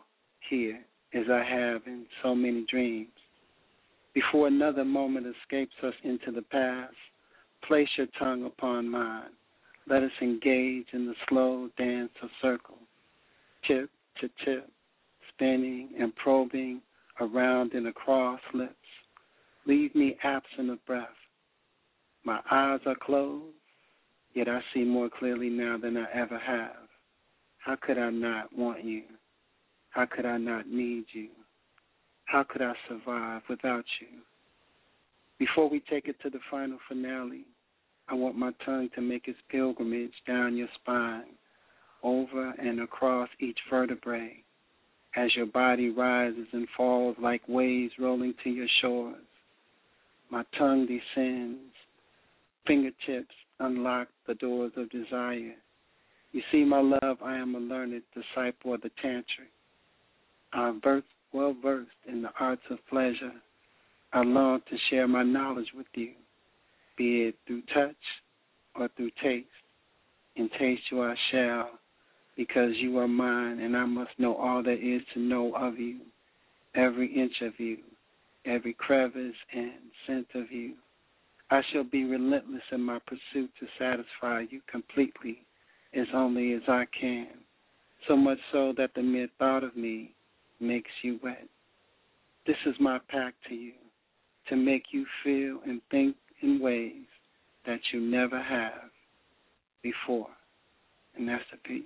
here, 0.50 0.80
as 1.14 1.24
I 1.30 1.42
have 1.42 1.82
in 1.86 2.06
so 2.22 2.34
many 2.34 2.64
dreams. 2.70 3.08
Before 4.14 4.46
another 4.48 4.84
moment 4.84 5.26
escapes 5.26 5.74
us 5.82 5.94
into 6.02 6.32
the 6.32 6.42
past, 6.42 6.94
place 7.66 7.88
your 7.96 8.08
tongue 8.18 8.44
upon 8.44 8.88
mine. 8.88 9.30
Let 9.88 10.02
us 10.02 10.10
engage 10.20 10.86
in 10.92 11.06
the 11.06 11.14
slow 11.28 11.68
dance 11.78 12.10
of 12.22 12.28
circles, 12.42 12.78
tip 13.66 13.90
to 14.20 14.28
tip, 14.44 14.68
spinning 15.32 15.90
and 15.98 16.14
probing 16.16 16.82
around 17.20 17.72
and 17.72 17.86
across 17.86 18.40
lips. 18.52 18.74
Leave 19.66 19.94
me 19.94 20.16
absent 20.22 20.70
of 20.70 20.84
breath. 20.86 21.08
My 22.24 22.40
eyes 22.50 22.80
are 22.86 22.96
closed, 23.00 23.54
yet 24.34 24.48
I 24.48 24.60
see 24.74 24.84
more 24.84 25.08
clearly 25.08 25.48
now 25.48 25.78
than 25.78 25.96
I 25.96 26.06
ever 26.12 26.38
have. 26.38 26.88
How 27.58 27.76
could 27.80 27.98
I 27.98 28.10
not 28.10 28.52
want 28.56 28.84
you? 28.84 29.02
How 29.90 30.06
could 30.06 30.26
I 30.26 30.38
not 30.38 30.68
need 30.68 31.04
you? 31.12 31.28
How 32.26 32.42
could 32.42 32.62
I 32.62 32.74
survive 32.88 33.42
without 33.48 33.84
you? 34.00 34.08
Before 35.38 35.68
we 35.68 35.80
take 35.88 36.08
it 36.08 36.16
to 36.22 36.30
the 36.30 36.40
final 36.50 36.78
finale, 36.88 37.44
I 38.08 38.14
want 38.14 38.36
my 38.36 38.52
tongue 38.64 38.88
to 38.94 39.00
make 39.00 39.28
its 39.28 39.38
pilgrimage 39.50 40.12
down 40.26 40.56
your 40.56 40.68
spine, 40.80 41.24
over 42.02 42.50
and 42.58 42.80
across 42.80 43.28
each 43.40 43.58
vertebrae, 43.70 44.42
as 45.16 45.34
your 45.36 45.46
body 45.46 45.90
rises 45.90 46.46
and 46.52 46.66
falls 46.76 47.16
like 47.20 47.42
waves 47.48 47.92
rolling 47.98 48.34
to 48.44 48.50
your 48.50 48.68
shores. 48.80 49.16
My 50.30 50.44
tongue 50.58 50.86
descends, 50.86 51.72
fingertips 52.66 53.34
unlock 53.60 54.08
the 54.26 54.34
doors 54.34 54.72
of 54.76 54.90
desire. 54.90 55.54
You 56.32 56.42
see, 56.52 56.64
my 56.64 56.80
love, 56.80 57.18
I 57.22 57.36
am 57.36 57.54
a 57.54 57.58
learned 57.58 58.02
disciple 58.14 58.74
of 58.74 58.82
the 58.82 58.90
tantric. 59.02 59.50
I'm 60.52 60.80
well 61.32 61.54
versed 61.62 61.90
in 62.06 62.22
the 62.22 62.30
arts 62.40 62.62
of 62.70 62.78
pleasure. 62.88 63.32
I 64.12 64.22
long 64.22 64.60
to 64.70 64.76
share 64.90 65.06
my 65.06 65.22
knowledge 65.22 65.68
with 65.76 65.86
you, 65.94 66.12
be 66.96 67.24
it 67.24 67.34
through 67.46 67.62
touch 67.74 67.94
or 68.74 68.88
through 68.96 69.10
taste. 69.22 69.48
In 70.36 70.48
taste 70.58 70.82
you 70.90 71.02
I 71.02 71.14
shall, 71.30 71.70
because 72.36 72.72
you 72.76 72.98
are 72.98 73.08
mine, 73.08 73.58
and 73.58 73.76
I 73.76 73.84
must 73.84 74.10
know 74.18 74.36
all 74.36 74.62
there 74.62 74.72
is 74.74 75.02
to 75.14 75.20
know 75.20 75.54
of 75.54 75.78
you, 75.78 75.98
every 76.74 77.12
inch 77.14 77.42
of 77.42 77.58
you, 77.58 77.78
every 78.46 78.72
crevice 78.72 79.34
and 79.52 79.72
scent 80.06 80.28
of 80.34 80.50
you. 80.50 80.74
I 81.50 81.60
shall 81.72 81.84
be 81.84 82.04
relentless 82.04 82.62
in 82.72 82.80
my 82.80 83.00
pursuit 83.06 83.50
to 83.58 83.66
satisfy 83.78 84.44
you 84.50 84.60
completely, 84.70 85.38
as 85.94 86.06
only 86.14 86.52
as 86.52 86.62
I 86.68 86.84
can, 86.98 87.28
so 88.06 88.16
much 88.16 88.38
so 88.52 88.72
that 88.76 88.90
the 88.94 89.02
mere 89.02 89.28
thought 89.38 89.64
of 89.64 89.76
me 89.76 90.12
makes 90.60 90.90
you 91.02 91.18
wet. 91.22 91.46
This 92.46 92.56
is 92.66 92.74
my 92.80 92.98
pact 93.08 93.36
to 93.48 93.54
you 93.54 93.72
to 94.48 94.56
make 94.56 94.84
you 94.92 95.04
feel 95.22 95.60
and 95.66 95.80
think 95.90 96.16
in 96.42 96.60
ways 96.60 97.04
that 97.66 97.80
you 97.92 98.00
never 98.00 98.42
have 98.42 98.90
before. 99.82 100.28
And 101.16 101.28
that's 101.28 101.42
the 101.50 101.58
piece. 101.58 101.84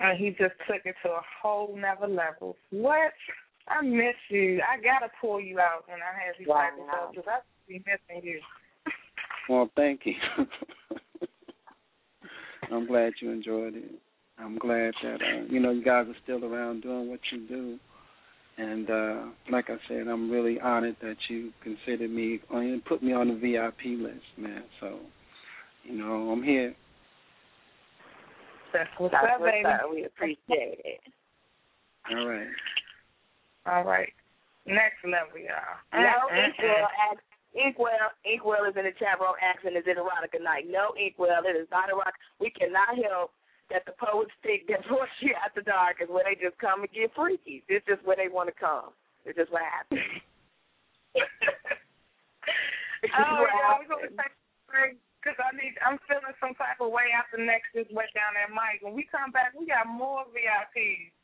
And 0.00 0.18
he 0.18 0.30
just 0.30 0.54
took 0.66 0.84
it 0.84 0.96
to 1.04 1.10
a 1.10 1.20
whole 1.40 1.78
nother 1.78 2.12
level. 2.12 2.56
What? 2.70 3.12
I 3.68 3.82
miss 3.82 4.16
you. 4.30 4.60
I 4.60 4.82
gotta 4.82 5.12
pull 5.20 5.40
you 5.40 5.60
out 5.60 5.84
when 5.86 5.98
I 6.02 6.26
have 6.26 6.34
these 6.36 6.48
wow. 6.48 6.56
type 6.56 6.72
of 6.72 6.86
stuff 6.88 7.10
because 7.10 7.28
I 7.28 7.38
be 7.68 7.84
missing 7.86 8.26
you. 8.28 8.40
Well, 9.48 9.70
thank 9.76 10.00
you. 10.04 10.14
I'm 12.72 12.86
glad 12.86 13.12
you 13.20 13.30
enjoyed 13.30 13.74
it. 13.74 13.92
I'm 14.38 14.58
glad 14.58 14.92
that 15.02 15.20
uh, 15.20 15.44
you 15.48 15.60
know 15.60 15.70
you 15.70 15.84
guys 15.84 16.06
are 16.08 16.16
still 16.22 16.44
around 16.44 16.82
doing 16.82 17.08
what 17.10 17.20
you 17.30 17.46
do. 17.46 17.78
And 18.58 18.90
uh 18.90 19.22
like 19.50 19.70
I 19.70 19.76
said, 19.88 20.08
I'm 20.08 20.30
really 20.30 20.60
honored 20.60 20.96
that 21.02 21.16
you 21.28 21.52
considered 21.62 22.10
me 22.10 22.40
and 22.50 22.84
put 22.84 23.02
me 23.02 23.12
on 23.12 23.28
the 23.28 23.34
VIP 23.34 24.00
list, 24.00 24.24
man. 24.36 24.64
So, 24.80 24.98
you 25.84 25.96
know, 25.96 26.30
I'm 26.30 26.42
here. 26.42 26.74
That's 28.72 28.90
what's 28.98 29.14
up, 29.14 29.40
baby. 29.40 29.68
We 29.90 30.04
appreciate 30.04 30.80
it. 30.84 31.00
All 32.10 32.26
right. 32.26 32.46
All 33.66 33.84
right. 33.84 34.12
Next 34.66 35.04
level, 35.04 35.38
y'all. 35.38 35.76
No, 35.92 36.34
Inkwell, 36.34 36.88
Inkwell, 37.52 38.16
Inkwell 38.24 38.64
is 38.64 38.76
in 38.76 38.88
the 38.88 38.96
chat 38.96 39.20
room 39.20 39.36
asking, 39.40 39.76
is 39.76 39.84
it 39.84 40.00
erotica 40.00 40.40
night? 40.40 40.64
No, 40.68 40.96
Inkwell, 40.96 41.44
it 41.44 41.56
is 41.56 41.68
not 41.70 41.92
erotic. 41.92 42.16
We 42.40 42.50
cannot 42.50 42.96
help 42.96 43.32
that 43.68 43.84
the 43.84 43.92
poets 43.96 44.32
think 44.42 44.68
that 44.68 44.84
you 45.20 45.34
after 45.36 45.60
dark 45.60 46.00
is 46.00 46.08
where 46.08 46.24
they 46.24 46.36
just 46.36 46.56
come 46.58 46.80
and 46.80 46.92
get 46.92 47.12
freaky. 47.12 47.64
This 47.68 47.84
is 47.88 48.00
where 48.04 48.16
they 48.16 48.32
want 48.32 48.48
to 48.48 48.56
come. 48.56 48.96
This 49.24 49.36
is 49.36 49.48
what 49.52 49.62
happens. 49.62 50.00
oh, 53.12 53.44
yeah, 53.44 53.76
we're 53.76 53.88
going 53.88 54.08
to 54.08 54.16
take 54.16 54.32
because 55.22 55.38
I 55.38 55.54
need, 55.54 55.78
I'm 55.78 56.02
feeling 56.10 56.34
some 56.42 56.58
type 56.58 56.82
of 56.82 56.90
way 56.90 57.14
after 57.14 57.38
next 57.38 57.70
just 57.70 57.94
went 57.94 58.10
down 58.10 58.34
that 58.34 58.50
mic. 58.50 58.82
When 58.82 58.98
we 58.98 59.06
come 59.06 59.30
back, 59.30 59.54
we 59.54 59.70
got 59.70 59.86
more 59.86 60.26
VIPs. 60.34 61.14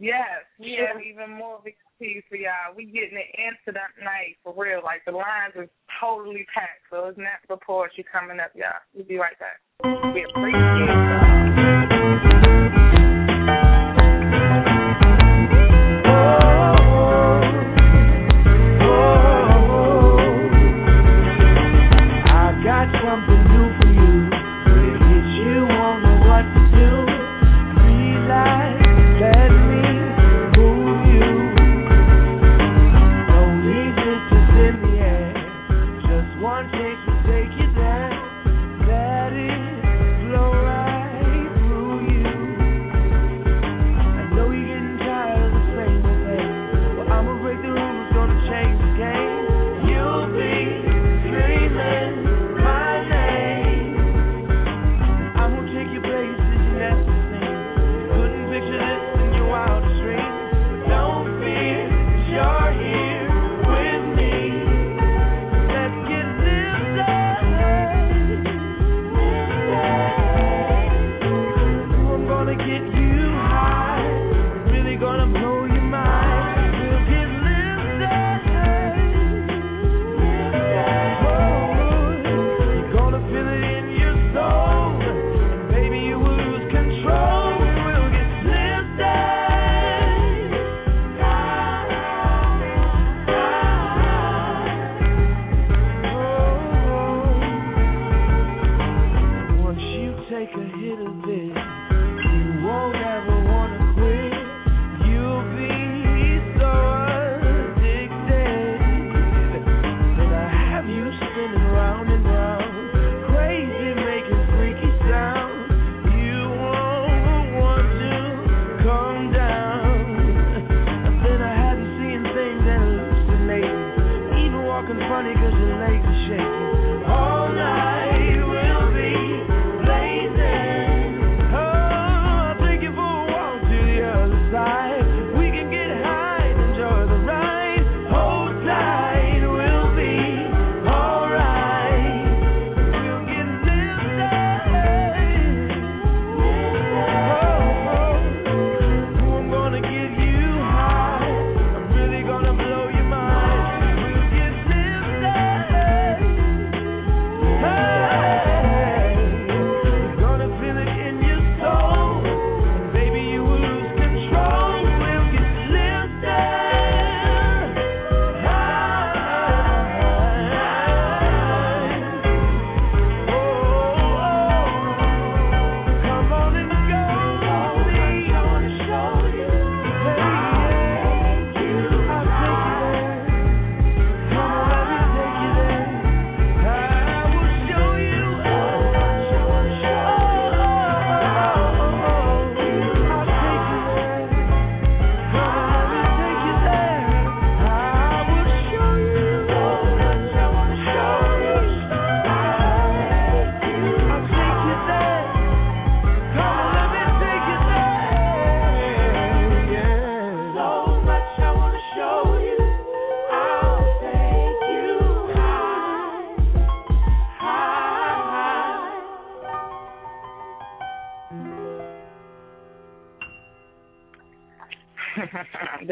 Yes, 0.00 0.48
we 0.56 0.80
have 0.80 0.96
even 1.04 1.28
more 1.36 1.60
VIPs 1.60 1.91
for 2.28 2.36
y'all. 2.36 2.74
We 2.76 2.86
getting 2.86 3.18
it 3.18 3.30
into 3.38 3.72
that 3.78 3.94
night 4.02 4.36
for 4.42 4.54
real. 4.56 4.80
Like 4.82 5.04
the 5.06 5.12
lines 5.12 5.54
are 5.56 5.68
totally 6.00 6.46
packed. 6.52 6.90
So 6.90 7.06
it's 7.06 7.18
not 7.18 7.40
the 7.48 7.56
poetry 7.64 8.04
coming 8.10 8.40
up, 8.40 8.50
y'all. 8.54 8.82
We'll 8.94 9.06
be 9.06 9.16
right 9.16 9.38
back. 9.38 9.60
We 10.14 10.24
appreciate 10.24 10.58
y'all. 10.58 11.31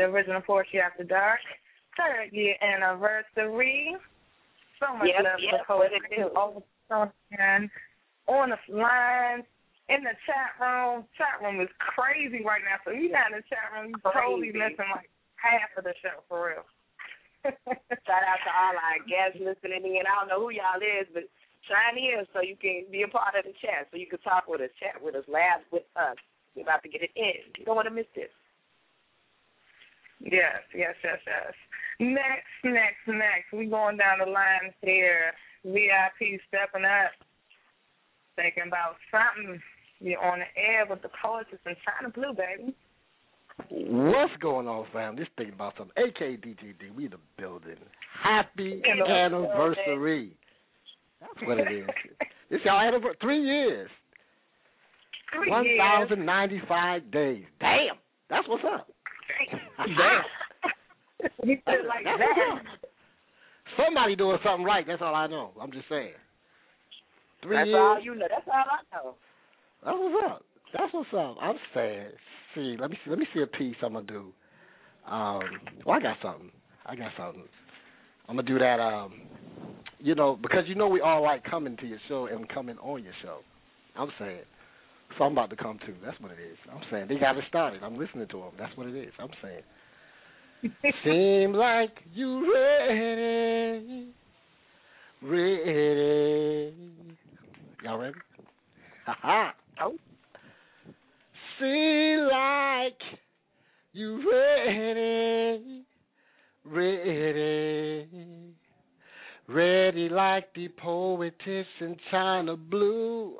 The 0.00 0.08
original 0.08 0.40
Poetry 0.40 0.80
After 0.80 1.04
Dark, 1.04 1.44
third 1.92 2.32
year 2.32 2.56
anniversary. 2.64 3.92
So 4.80 4.96
much 4.96 5.12
Yep, 5.12 5.24
love 5.28 5.40
yep, 5.44 5.68
for 5.68 5.84
poetry. 5.84 6.24
Over 6.24 6.64
on 8.28 8.48
the 8.48 8.60
line, 8.72 9.44
in 9.92 10.00
the 10.06 10.16
chat 10.24 10.56
room. 10.56 11.04
Chat 11.18 11.42
room 11.44 11.60
is 11.60 11.68
crazy 11.76 12.40
right 12.40 12.64
now. 12.64 12.80
So 12.86 12.96
you're 12.96 13.12
not 13.12 13.34
in 13.34 13.44
the 13.44 13.48
chat 13.50 13.68
room, 13.76 13.92
you're 13.92 14.14
totally 14.14 14.54
missing 14.54 14.88
like 14.88 15.12
half 15.36 15.68
of 15.76 15.84
the 15.84 15.92
show 16.00 16.24
for 16.30 16.48
real. 16.48 16.64
Shout 17.44 18.24
out 18.24 18.40
to 18.44 18.52
all 18.54 18.76
our 18.76 19.00
guests 19.04 19.36
listening 19.36 20.00
in. 20.00 20.08
I 20.08 20.16
don't 20.16 20.32
know 20.32 20.40
who 20.40 20.54
y'all 20.54 20.80
is, 20.80 21.10
but 21.12 21.28
chime 21.68 22.00
in 22.00 22.24
so 22.32 22.40
you 22.40 22.56
can 22.56 22.88
be 22.88 23.02
a 23.04 23.10
part 23.10 23.36
of 23.36 23.44
the 23.44 23.52
chat, 23.60 23.90
so 23.90 24.00
you 24.00 24.08
can 24.08 24.20
talk 24.24 24.48
with 24.48 24.64
us, 24.64 24.72
chat 24.80 24.96
with 24.96 25.16
us, 25.18 25.28
laugh 25.28 25.60
with 25.68 25.84
us. 25.96 26.16
We're 26.56 26.64
about 26.64 26.84
to 26.84 26.92
get 26.92 27.04
it 27.04 27.12
in. 27.16 27.52
You 27.58 27.68
don't 27.68 27.76
want 27.76 27.88
to 27.88 27.94
miss 27.94 28.08
this. 28.14 28.32
Yes, 30.20 30.61
yes, 30.74 30.94
yes, 31.02 31.18
yes. 31.26 31.54
Next, 31.98 32.64
next, 32.64 33.06
next. 33.06 33.52
We 33.52 33.66
going 33.66 33.96
down 33.96 34.18
the 34.24 34.30
line 34.30 34.72
here. 34.83 35.33
VIP 35.64 36.40
stepping 36.48 36.85
up, 36.87 37.12
thinking 38.37 38.64
about 38.66 38.96
something. 39.11 39.61
You're 40.00 40.22
on 40.24 40.38
the 40.38 40.61
air 40.61 40.87
with 40.88 41.02
the 41.02 41.11
poetess 41.22 41.59
in 41.66 41.74
Chyna 41.85 42.14
Blue, 42.14 42.33
baby. 42.33 42.74
What's 43.68 44.33
going 44.40 44.66
on, 44.66 44.87
fam? 44.92 45.18
Just 45.18 45.30
thinking 45.37 45.54
about 45.54 45.74
something. 45.76 45.92
AK 46.02 46.40
DGD, 46.40 46.94
we 46.96 47.09
the 47.09 47.18
building. 47.37 47.76
Happy 48.22 48.80
anniversary. 48.87 50.33
That's 51.20 51.46
what 51.46 51.59
it 51.59 51.70
is. 51.70 51.88
It's 52.48 52.64
our 52.68 52.88
anniversary. 52.88 53.18
Three 53.20 53.42
years. 53.42 53.90
Three 55.37 55.50
One 55.50 55.64
years. 55.64 55.78
thousand 55.78 56.24
ninety-five 56.24 57.11
days. 57.11 57.44
Damn. 57.61 57.96
That's 58.30 58.48
what's 58.48 58.64
up. 58.64 58.88
Damn. 59.86 60.22
You 61.44 61.58
feel 61.66 61.86
like 61.86 62.04
that. 62.04 62.62
Somebody 63.76 64.16
doing 64.16 64.38
something 64.42 64.64
right. 64.64 64.86
That's 64.86 65.02
all 65.02 65.14
I 65.14 65.26
know. 65.26 65.50
I'm 65.60 65.70
just 65.70 65.84
saying. 65.88 66.12
Three 67.42 67.56
That's 67.56 67.66
years. 67.66 67.78
all 67.78 68.00
you 68.00 68.14
know. 68.14 68.26
That's 68.28 68.48
all 68.48 68.54
I 68.54 68.96
know. 68.96 69.14
That's 69.85 69.96
what's 69.98 70.24
up. 70.31 70.42
That's 70.72 70.94
what's 70.94 71.08
up. 71.12 71.37
I'm 71.42 71.56
saying. 71.74 72.08
See, 72.54 72.76
let 72.81 72.90
me 72.90 72.98
see. 73.04 73.10
Let 73.10 73.18
me 73.18 73.26
see 73.35 73.42
a 73.42 73.46
piece 73.46 73.76
I'm 73.83 73.92
gonna 73.92 74.06
do. 74.06 74.33
Um, 75.06 75.40
well, 75.85 75.98
I 75.98 76.00
got 76.00 76.16
something. 76.22 76.50
I 76.87 76.96
got 76.96 77.12
something. 77.18 77.44
I'm 78.28 78.37
gonna 78.37 78.48
do 78.48 78.58
that. 78.58 78.81
Um, 78.81 79.12
you 79.98 80.14
know, 80.14 80.38
because 80.40 80.64
you 80.66 80.74
know 80.74 80.88
we 80.88 81.00
all 81.00 81.22
like 81.22 81.44
coming 81.44 81.76
to 81.78 81.87
your 81.87 81.98
show 82.08 82.26
and 82.26 82.48
coming 82.48 82.78
on 82.78 83.04
your 83.04 83.14
show. 83.22 83.38
I'm 83.96 84.10
saying. 84.18 84.40
So 85.19 85.25
I'm 85.25 85.33
about 85.33 85.50
to 85.50 85.56
come 85.56 85.79
too. 85.87 85.94
That's 86.04 86.19
what 86.21 86.33
it 86.33 86.38
is. 86.40 86.56
I'm 86.73 86.83
saying 86.90 87.06
they 87.08 87.17
got 87.19 87.37
it 87.37 87.44
started. 87.48 87.83
I'm 87.83 87.98
listening 87.98 88.29
to 88.29 88.38
them. 88.38 88.52
That's 88.58 88.77
what 88.77 88.87
it 88.87 88.96
is. 88.96 89.13
I'm 89.19 89.29
saying. 89.42 89.63
Seem 91.04 91.52
like 91.52 91.96
you 92.13 92.52
ready, 92.52 94.08
ready. 95.23 96.75
Y'all 97.83 97.98
ready? 97.98 98.15
Ha 99.06 99.17
ha. 99.23 99.54
Oh. 99.83 99.96
Seem 101.58 102.29
like 102.31 103.00
you 103.92 104.23
ready, 104.31 105.85
ready, 106.65 108.06
ready 109.48 110.08
like 110.08 110.54
the 110.54 110.69
poetess 110.69 111.67
in 111.81 111.96
Chyna 112.13 112.56
Blue. 112.71 113.35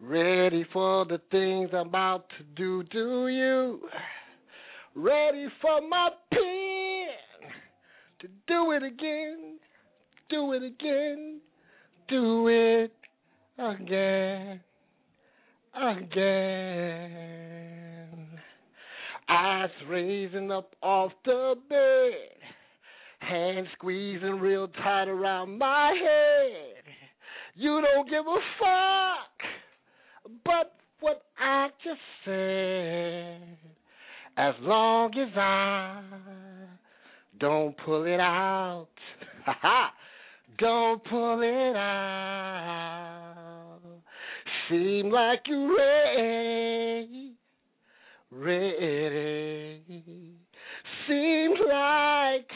Ready 0.00 0.66
for 0.72 1.06
the 1.06 1.20
things 1.30 1.70
I'm 1.72 1.88
about 1.88 2.28
to 2.38 2.44
do. 2.54 2.82
Do 2.84 3.28
you? 3.28 3.80
Ready 4.94 5.46
for 5.62 5.80
my 5.88 6.10
pen 6.30 7.08
to 8.20 8.28
do 8.46 8.72
it 8.72 8.82
again, 8.82 9.58
do 10.30 10.52
it 10.52 10.62
again, 10.62 11.40
do 12.08 12.48
it 12.48 12.92
again, 13.58 14.60
again. 15.74 17.16
Eyes 19.28 19.70
raising 19.88 20.50
up 20.50 20.74
off 20.82 21.12
the 21.24 21.54
bed, 21.68 22.38
hands 23.20 23.68
squeezing 23.74 24.40
real 24.40 24.68
tight 24.68 25.08
around 25.08 25.58
my 25.58 25.92
head. 25.92 26.84
You 27.54 27.80
don't 27.82 28.08
give 28.08 28.26
a 28.26 28.40
fuck, 28.58 29.35
but 30.44 30.72
what 31.00 31.22
I 31.38 31.68
just 31.84 32.00
said. 32.24 33.58
As 34.38 34.54
long 34.60 35.12
as 35.16 35.34
I 35.36 36.02
don't 37.40 37.74
pull 37.84 38.04
it 38.04 38.20
out, 38.20 38.88
don't 40.58 41.02
pull 41.04 41.40
it 41.42 41.74
out. 41.76 43.80
Seem 44.68 45.10
like 45.10 45.40
you 45.46 45.74
ready, 45.78 47.32
ready. 48.30 49.82
Seems 51.08 51.58
like 51.66 52.50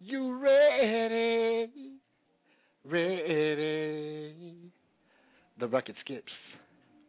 you 0.00 0.36
ready, 0.42 1.70
ready. 2.84 4.72
The 5.60 5.68
record 5.68 5.94
skips. 6.04 6.32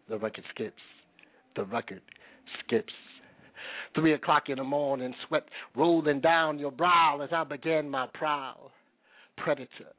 The 0.09 0.17
record 0.17 0.43
skips. 0.53 0.81
The 1.55 1.63
record 1.65 2.01
skips. 2.63 2.93
Three 3.95 4.13
o'clock 4.13 4.49
in 4.49 4.57
the 4.57 4.63
morning, 4.63 5.13
sweat 5.27 5.43
rolling 5.75 6.19
down 6.19 6.59
your 6.59 6.71
brow 6.71 7.21
as 7.23 7.29
I 7.31 7.43
began 7.43 7.89
my 7.89 8.07
prowl. 8.13 8.71
Predator. 9.37 9.93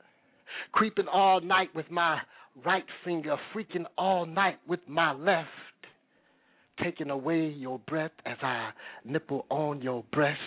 Creeping 0.73 1.09
all 1.13 1.41
night 1.41 1.69
with 1.75 1.91
my 1.91 2.19
right 2.65 2.85
finger, 3.05 3.37
freaking 3.55 3.85
all 3.99 4.27
night 4.27 4.59
with 4.69 4.81
my 4.87 5.13
left. 5.13 5.49
Taking 6.83 7.11
away 7.11 7.49
your 7.49 7.79
breath 7.81 8.13
as 8.27 8.37
I 8.43 8.71
nipple 9.05 9.47
on 9.51 9.81
your 9.81 10.05
breast. 10.13 10.41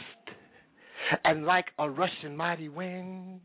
And 1.24 1.46
like 1.46 1.66
a 1.80 1.90
rushing 1.90 2.36
mighty 2.38 2.70
wind, 2.70 3.42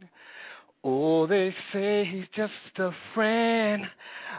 Oh, 0.87 1.27
they 1.27 1.55
say 1.73 2.05
he's 2.13 2.27
just 2.37 2.53
a 2.79 2.91
friend. 3.15 3.83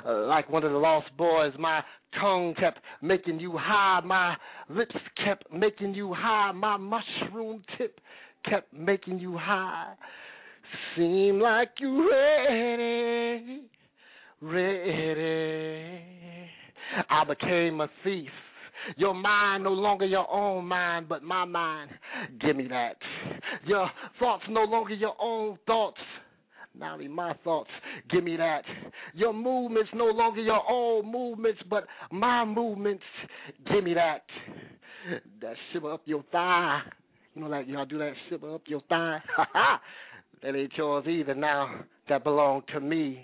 Like 0.05 0.47
one 0.49 0.63
of 0.63 0.71
the 0.71 0.77
lost 0.77 1.07
boys, 1.17 1.53
my 1.57 1.81
tongue 2.21 2.53
kept 2.59 2.79
making 3.01 3.39
you 3.39 3.57
high, 3.57 4.01
my 4.05 4.35
lips 4.69 4.95
kept 5.25 5.51
making 5.51 5.95
you 5.95 6.13
high, 6.13 6.51
my 6.51 6.77
mushroom 6.77 7.63
tip 7.77 7.99
kept 8.47 8.71
making 8.71 9.17
you 9.19 9.35
high. 9.37 9.93
Seem 10.95 11.39
like 11.39 11.71
you 11.79 12.09
ready, 12.11 13.61
ready. 14.41 16.01
I 17.09 17.23
became 17.23 17.81
a 17.81 17.89
thief. 18.03 18.29
Your 18.97 19.15
mind 19.15 19.63
no 19.63 19.71
longer 19.71 20.05
your 20.05 20.29
own 20.31 20.65
mind, 20.65 21.09
but 21.09 21.23
my 21.23 21.45
mind. 21.45 21.89
Give 22.39 22.55
me 22.55 22.67
that. 22.67 22.97
Your 23.65 23.89
thoughts 24.19 24.43
no 24.47 24.61
longer 24.63 24.93
your 24.93 25.15
own 25.19 25.57
thoughts. 25.65 25.97
Not 26.77 26.93
only 26.93 27.07
my 27.07 27.33
thoughts, 27.43 27.69
give 28.11 28.23
me 28.23 28.35
that. 28.37 28.63
Your 29.13 29.33
movements 29.33 29.89
no 29.93 30.05
longer 30.05 30.41
your 30.41 30.61
own 30.69 31.11
movements, 31.11 31.61
but 31.69 31.85
my 32.11 32.43
movements, 32.43 33.03
give 33.71 33.83
me 33.83 33.93
that. 33.93 34.23
That 35.41 35.55
shiver 35.71 35.93
up 35.93 36.01
your 36.05 36.23
thigh. 36.31 36.81
You 37.33 37.41
know 37.43 37.49
that 37.49 37.67
y'all 37.67 37.85
do 37.85 37.97
that 37.99 38.13
shiver 38.29 38.55
up 38.55 38.63
your 38.65 38.81
thigh? 38.89 39.19
Ha 39.35 39.47
ha! 39.53 39.81
That 40.41 40.55
ain't 40.55 40.73
yours 40.77 41.05
either 41.07 41.35
now. 41.35 41.81
That 42.09 42.23
belong 42.23 42.63
to 42.73 42.79
me. 42.79 43.23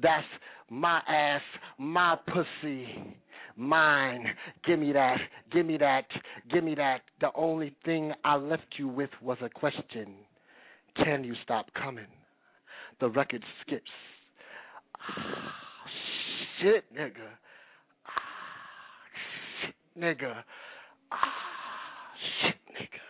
That's 0.00 0.26
my 0.70 1.00
ass, 1.08 1.42
my 1.78 2.16
pussy, 2.26 2.86
mine. 3.56 4.26
Give 4.66 4.78
me 4.78 4.92
that, 4.92 5.18
give 5.52 5.66
me 5.66 5.76
that, 5.78 6.06
give 6.52 6.64
me 6.64 6.74
that. 6.74 7.02
The 7.20 7.28
only 7.34 7.76
thing 7.84 8.12
I 8.24 8.36
left 8.36 8.66
you 8.78 8.88
with 8.88 9.10
was 9.22 9.38
a 9.40 9.48
question. 9.48 10.14
Can 10.96 11.24
you 11.24 11.34
stop 11.44 11.66
coming? 11.74 12.06
The 13.00 13.08
record 13.08 13.42
skips. 13.62 13.90
Ah, 15.00 15.54
shit, 16.62 16.84
nigga. 16.94 17.28
Ah, 18.06 18.10
shit, 19.60 19.74
nigga. 19.98 20.42
Ah, 21.12 21.16
shit, 22.42 22.54
nigga. 22.70 23.00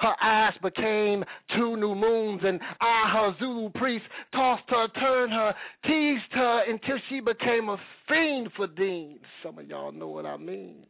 Her 0.00 0.14
ass 0.22 0.54
became 0.62 1.24
two 1.56 1.76
new 1.76 1.94
moons, 1.94 2.40
and 2.44 2.60
I, 2.80 3.12
her 3.12 3.34
Zulu 3.38 3.70
priest, 3.70 4.04
tossed 4.32 4.62
her, 4.68 4.88
turned 5.00 5.32
her, 5.32 5.54
teased 5.84 6.32
her 6.32 6.62
until 6.68 6.96
she 7.08 7.20
became 7.20 7.68
a 7.68 7.76
fiend 8.06 8.50
for 8.56 8.66
Dean. 8.66 9.18
Some 9.42 9.58
of 9.58 9.66
y'all 9.66 9.92
know 9.92 10.08
what 10.08 10.26
I 10.26 10.36
mean. 10.36 10.86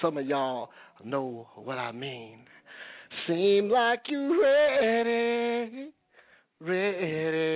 Some 0.00 0.16
of 0.16 0.26
y'all 0.26 0.70
know 1.04 1.48
what 1.56 1.78
I 1.78 1.92
mean. 1.92 2.40
Seem 3.26 3.68
like 3.68 4.00
you 4.08 4.42
ready, 4.42 5.90
ready, 6.66 7.46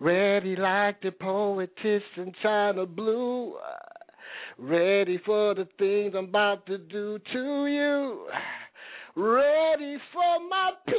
ready 0.00 0.56
like 0.56 1.00
the 1.02 1.10
poetess 1.10 2.02
in 2.16 2.32
Chyna 2.44 2.86
Blue. 2.86 3.56
Ready 4.58 5.18
for 5.24 5.54
the 5.54 5.68
things 5.78 6.14
I'm 6.16 6.24
about 6.26 6.66
to 6.66 6.78
do 6.78 7.18
to 7.32 7.66
you. 7.66 8.26
Ready 9.14 9.98
for 10.12 10.40
my 10.48 10.72
pen 10.86 10.96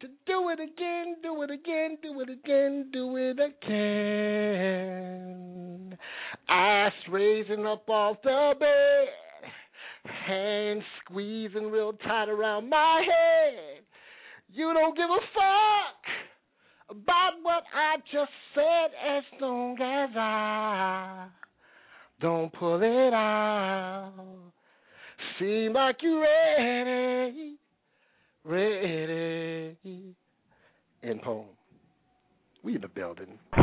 to 0.00 0.08
do 0.26 0.48
it 0.50 0.60
again, 0.60 1.16
do 1.22 1.42
it 1.42 1.50
again, 1.50 1.98
do 2.02 2.20
it 2.20 2.30
again, 2.30 2.90
do 2.92 3.16
it 3.16 3.38
again. 3.68 4.88
Ass 6.48 6.92
raising 7.10 7.66
up 7.66 7.88
off 7.88 8.16
the 8.24 8.54
bed, 8.58 9.08
hands 10.26 10.84
squeezing 11.04 11.70
real 11.70 11.92
tight 11.92 12.28
around 12.28 12.68
my 12.68 13.02
head. 13.04 13.84
You 14.52 14.72
don't 14.74 14.96
give 14.96 15.08
a 15.08 15.20
fuck 15.32 16.02
about 16.90 17.34
what 17.42 17.62
I 17.72 17.98
just 18.12 18.32
said 18.52 18.90
as 19.16 19.22
long 19.40 19.74
as 19.80 20.10
I 20.16 21.28
don't 22.20 22.52
pull 22.52 22.82
it 22.82 23.14
out. 23.14 24.12
Seem 25.38 25.72
like 25.72 26.02
you 26.02 26.20
ready, 26.20 27.58
ready. 28.44 29.76
In 31.02 31.18
poem. 31.20 31.46
We 32.64 32.74
in 32.74 32.80
the 32.80 32.88
building. 32.88 33.38
Happy 33.52 33.62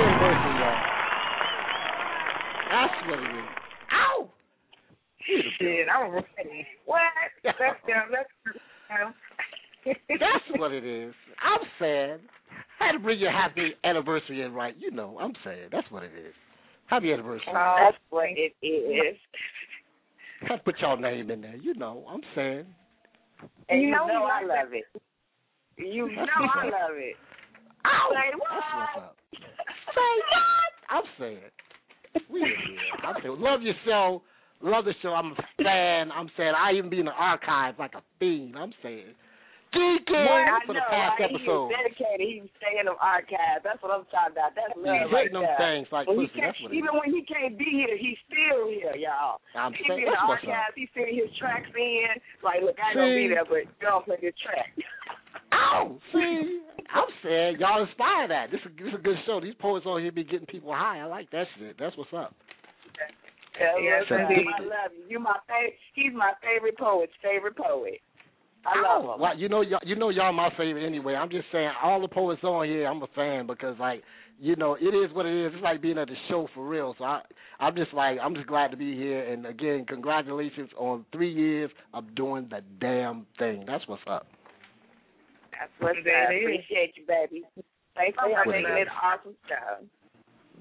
anniversary, 0.00 0.54
y'all. 0.58 0.78
That's 2.72 3.08
what 3.08 3.18
it 3.20 3.38
is. 3.38 3.48
Ow! 3.92 4.28
Shit, 5.60 5.86
I'm 5.94 6.10
ready. 6.10 6.66
What? 6.86 7.00
Let's 7.44 7.80
go. 7.86 7.94
Let's 8.10 8.28
go. 8.44 9.12
That's 9.86 10.58
what 10.58 10.72
it 10.72 10.84
is. 10.84 11.14
I'm 11.42 11.66
sad. 11.78 12.20
I 12.80 12.86
had 12.86 12.92
to 12.92 12.98
bring 12.98 13.18
your 13.18 13.32
happy 13.32 13.72
anniversary 13.84 14.42
in 14.42 14.52
right. 14.52 14.74
You 14.78 14.90
know, 14.90 15.18
I'm 15.20 15.32
sad. 15.42 15.68
That's 15.72 15.90
what 15.90 16.02
it 16.02 16.12
is. 16.18 16.34
Happy 16.86 17.12
anniversary. 17.12 17.46
Oh, 17.48 17.76
that's 17.78 17.96
what 18.10 18.26
it 18.28 18.54
is. 18.64 19.16
Had 20.42 20.56
to 20.56 20.62
put 20.62 20.74
your 20.80 20.98
name 20.98 21.30
in 21.30 21.40
there. 21.40 21.56
You 21.56 21.74
know, 21.74 22.04
I'm 22.08 22.20
sad. 22.34 22.66
And 23.68 23.82
you, 23.82 23.90
know 23.90 24.06
know, 24.06 24.24
I 24.24 24.42
love 24.42 24.72
it. 24.72 24.84
You 25.76 26.06
know 26.08 26.14
what's 26.14 26.30
I 26.54 26.64
love 26.66 26.96
it. 26.96 27.16
Oh, 27.84 27.88
Ow! 27.88 28.10
Say 28.12 28.30
That's 28.30 28.40
what? 28.40 28.50
what's 28.76 28.96
up. 28.96 29.16
Say 29.94 30.14
what? 30.30 30.72
I'm 30.90 31.04
sad. 31.18 31.50
We 32.30 32.40
in 32.42 32.46
here. 32.46 33.08
I'm 33.08 33.14
sad. 33.22 33.30
Love 33.30 33.62
your 33.62 33.74
show. 33.84 34.22
Love 34.62 34.84
the 34.84 34.94
show. 35.02 35.10
I'm 35.10 35.32
a 35.32 35.62
fan. 35.62 36.10
I'm 36.12 36.30
saying 36.36 36.52
I 36.56 36.72
even 36.72 36.90
be 36.90 37.00
in 37.00 37.06
the 37.06 37.12
archives 37.12 37.78
like 37.78 37.92
a 37.94 38.02
fiend. 38.18 38.56
I'm 38.56 38.72
saying. 38.82 39.14
Geeking 39.74 40.14
I 40.46 40.62
for 40.64 40.72
the 40.72 40.80
know, 40.80 40.94
past 40.94 41.18
right? 41.18 41.26
episode. 41.28 41.42
He 41.42 41.50
was 41.50 41.74
dedicated. 41.74 42.22
He 42.30 42.36
was 42.46 42.52
staying 42.62 42.78
in 42.80 42.86
the 42.86 42.94
archives. 43.02 43.66
That's 43.66 43.82
what 43.82 43.90
I'm 43.90 44.06
talking 44.08 44.38
about. 44.38 44.54
That's 44.54 44.70
He 44.72 44.86
love 44.86 44.94
hitting 44.94 45.10
right 45.10 45.30
them 45.34 45.42
there. 45.42 45.58
things 45.58 45.90
like 45.90 46.06
When 46.06 46.22
he 46.22 46.30
pussy. 46.30 46.40
That's 46.40 46.58
what 46.62 46.70
even 46.70 46.94
is. 46.94 46.98
when 47.02 47.08
he 47.10 47.20
can't 47.26 47.54
be 47.58 47.68
here, 47.74 47.94
he's 47.98 48.18
still 48.30 48.70
here, 48.70 48.94
y'all. 48.94 49.42
I'm 49.58 49.74
he 49.74 49.82
saying 49.84 49.98
be 49.98 50.06
in 50.06 50.14
the 50.14 50.16
that's 50.16 50.30
what's 50.30 50.46
archives. 50.46 50.74
He 50.78 50.86
sending 50.94 51.18
his 51.18 51.30
tracks 51.36 51.68
in. 51.74 52.14
Like, 52.46 52.62
look, 52.62 52.78
I 52.78 52.94
ain't 52.94 53.02
gonna 53.02 53.18
be 53.18 53.26
there, 53.34 53.44
but 53.48 53.66
y'all 53.82 54.06
play 54.06 54.22
this 54.22 54.38
track. 54.38 54.70
Oh, 55.54 55.98
See, 56.12 56.62
I'm 56.90 57.10
saying 57.22 57.58
y'all 57.62 57.82
inspire 57.86 58.26
that. 58.26 58.50
This 58.50 58.58
is 58.66 58.74
this 58.78 58.88
is 58.90 58.98
a 58.98 59.02
good 59.02 59.16
show. 59.26 59.38
These 59.40 59.54
poets 59.60 59.86
on 59.86 60.02
here 60.02 60.10
be 60.10 60.24
getting 60.24 60.46
people 60.46 60.74
high. 60.74 60.98
I 60.98 61.04
like 61.06 61.30
that 61.30 61.46
shit. 61.58 61.76
That's 61.78 61.96
what's 61.96 62.10
up. 62.12 62.34
Hell 63.58 63.78
Yes, 63.80 64.02
yes, 64.10 64.20
indeed. 64.28 64.46
I 64.50 64.62
love 64.62 64.90
you. 64.98 65.04
You 65.08 65.18
my 65.20 65.36
favorite. 65.46 65.78
He's 65.94 66.12
my 66.14 66.32
favorite 66.42 66.76
poet's 66.78 67.12
favorite 67.22 67.56
poet. 67.56 68.00
I 68.66 68.80
love 68.80 69.04
oh, 69.04 69.14
him. 69.14 69.20
Well, 69.20 69.38
you 69.38 69.48
know, 69.48 69.60
y'all, 69.60 69.80
you 69.84 69.96
know, 69.96 70.10
y'all 70.10 70.32
my 70.32 70.50
favorite 70.56 70.86
anyway. 70.86 71.14
I'm 71.14 71.30
just 71.30 71.46
saying, 71.52 71.70
all 71.82 72.00
the 72.00 72.08
poets 72.08 72.42
on 72.44 72.66
here, 72.66 72.86
I'm 72.86 73.02
a 73.02 73.06
fan 73.14 73.46
because, 73.46 73.76
like, 73.78 74.02
you 74.40 74.56
know, 74.56 74.74
it 74.74 74.94
is 74.94 75.14
what 75.14 75.26
it 75.26 75.46
is. 75.46 75.52
It's 75.54 75.62
like 75.62 75.82
being 75.82 75.98
at 75.98 76.08
the 76.08 76.14
show 76.28 76.48
for 76.54 76.66
real. 76.66 76.94
So 76.98 77.04
I, 77.04 77.20
I'm 77.60 77.76
just 77.76 77.92
like, 77.94 78.18
I'm 78.22 78.34
just 78.34 78.46
glad 78.46 78.70
to 78.70 78.76
be 78.76 78.94
here. 78.96 79.30
And 79.30 79.46
again, 79.46 79.84
congratulations 79.86 80.70
on 80.76 81.04
three 81.12 81.32
years 81.32 81.70
of 81.92 82.14
doing 82.14 82.48
the 82.50 82.60
damn 82.80 83.26
thing. 83.38 83.64
That's 83.66 83.86
what's 83.86 84.02
up. 84.10 84.26
That's 85.52 85.70
what's 85.78 85.98
There 86.04 86.24
up. 86.24 86.30
it 86.32 86.36
is. 86.36 86.42
Appreciate 86.42 86.94
you, 86.96 87.04
baby. 87.06 87.44
Thanks 87.94 88.16
for 88.18 88.28
That's 88.28 88.46
what 88.46 88.52
making 88.52 88.72
it 88.72 88.78
it 88.78 88.82
is. 88.82 88.88
awesome 89.02 89.36
show. 89.48 89.86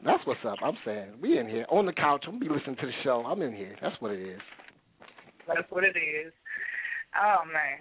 That's 0.06 0.22
what's 0.28 0.44
up. 0.46 0.60
I'm 0.62 0.78
saying 0.86 1.14
we 1.22 1.40
in 1.40 1.48
here 1.48 1.66
on 1.70 1.86
the 1.86 1.94
couch. 1.94 2.26
I'm 2.28 2.38
gonna 2.38 2.46
be 2.46 2.54
listening 2.54 2.76
to 2.76 2.86
the 2.86 2.92
show. 3.04 3.24
I'm 3.26 3.42
in 3.42 3.54
here. 3.56 3.76
That's 3.82 3.96
what 4.02 4.12
it 4.12 4.22
is. 4.22 4.42
That's 5.48 5.70
what 5.70 5.84
it 5.84 5.96
is. 5.98 6.32
Oh 7.16 7.46
man, 7.46 7.80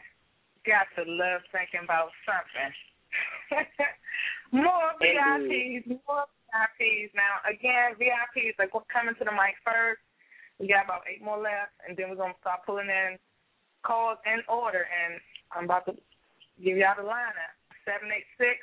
got 0.66 0.86
to 0.96 1.02
love 1.06 1.42
thinking 1.50 1.84
about 1.84 2.10
something. 2.24 2.72
more 4.52 4.94
VIPs, 5.00 5.86
more 6.06 6.26
VIPs. 6.50 7.10
Now 7.14 7.42
again, 7.48 7.98
VIPs 7.98 8.58
like 8.58 8.74
we're 8.74 8.86
coming 8.92 9.14
to 9.18 9.24
the 9.24 9.32
mic 9.32 9.58
first. 9.64 10.00
We 10.58 10.68
got 10.68 10.84
about 10.84 11.02
eight 11.10 11.22
more 11.22 11.38
left, 11.38 11.74
and 11.86 11.96
then 11.96 12.10
we're 12.10 12.20
gonna 12.20 12.38
start 12.40 12.64
pulling 12.64 12.88
in 12.88 13.18
calls 13.82 14.18
in 14.26 14.40
order. 14.48 14.86
And 14.86 15.20
I'm 15.52 15.64
about 15.64 15.86
to 15.86 15.92
give 16.62 16.76
y'all 16.76 16.96
the 16.96 17.02
lineup: 17.02 17.54
seven 17.84 18.08
eight 18.14 18.28
six. 18.38 18.58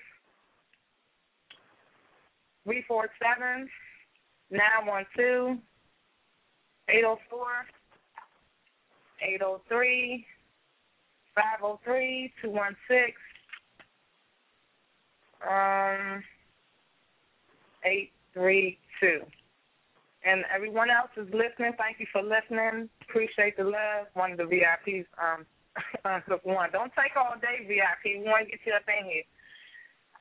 Three 2.63 2.83
four 2.87 3.09
seven 3.17 3.67
nine 4.51 4.85
one 4.85 5.05
two 5.15 5.57
eight 6.89 7.03
oh 7.05 7.19
four 7.29 7.65
803 9.21 10.25
503 11.39 12.33
216 12.41 13.15
um 15.39 16.19
832. 17.85 19.23
And 20.27 20.43
everyone 20.53 20.91
else 20.91 21.15
is 21.15 21.31
listening. 21.31 21.71
Thank 21.79 22.03
you 22.03 22.07
for 22.11 22.19
listening. 22.19 22.91
Appreciate 23.07 23.55
the 23.55 23.63
love. 23.63 24.11
One 24.19 24.35
of 24.35 24.37
the 24.37 24.51
VIPs, 24.51 25.07
um, 25.15 25.47
uh, 26.03 26.19
one. 26.43 26.75
Don't 26.75 26.91
take 26.91 27.15
all 27.15 27.39
day, 27.39 27.63
VIP. 27.63 28.19
We 28.19 28.27
want 28.27 28.45
to 28.45 28.51
get 28.51 28.59
you 28.67 28.73
up 28.75 28.83
in 28.91 29.07
here. 29.07 29.23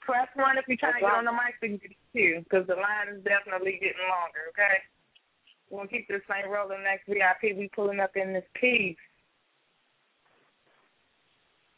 Press 0.07 0.31
one 0.39 0.57
if 0.57 0.65
you're 0.71 0.79
trying 0.79 0.95
to 0.95 1.05
get 1.05 1.19
on 1.19 1.27
the 1.27 1.35
mic 1.35 1.59
can 1.61 1.83
get 1.83 1.93
because 2.15 2.65
the 2.67 2.79
line 2.79 3.13
is 3.13 3.21
definitely 3.27 3.77
getting 3.83 4.07
longer, 4.09 4.49
okay? 4.55 4.81
We'll 5.69 5.87
keep 5.87 6.09
this 6.09 6.25
thing 6.25 6.49
rolling. 6.49 6.83
Next 6.83 7.05
VIP, 7.05 7.59
we 7.59 7.69
pulling 7.75 8.01
up 8.01 8.17
in 8.17 8.33
this 8.33 8.47
piece. 8.55 8.97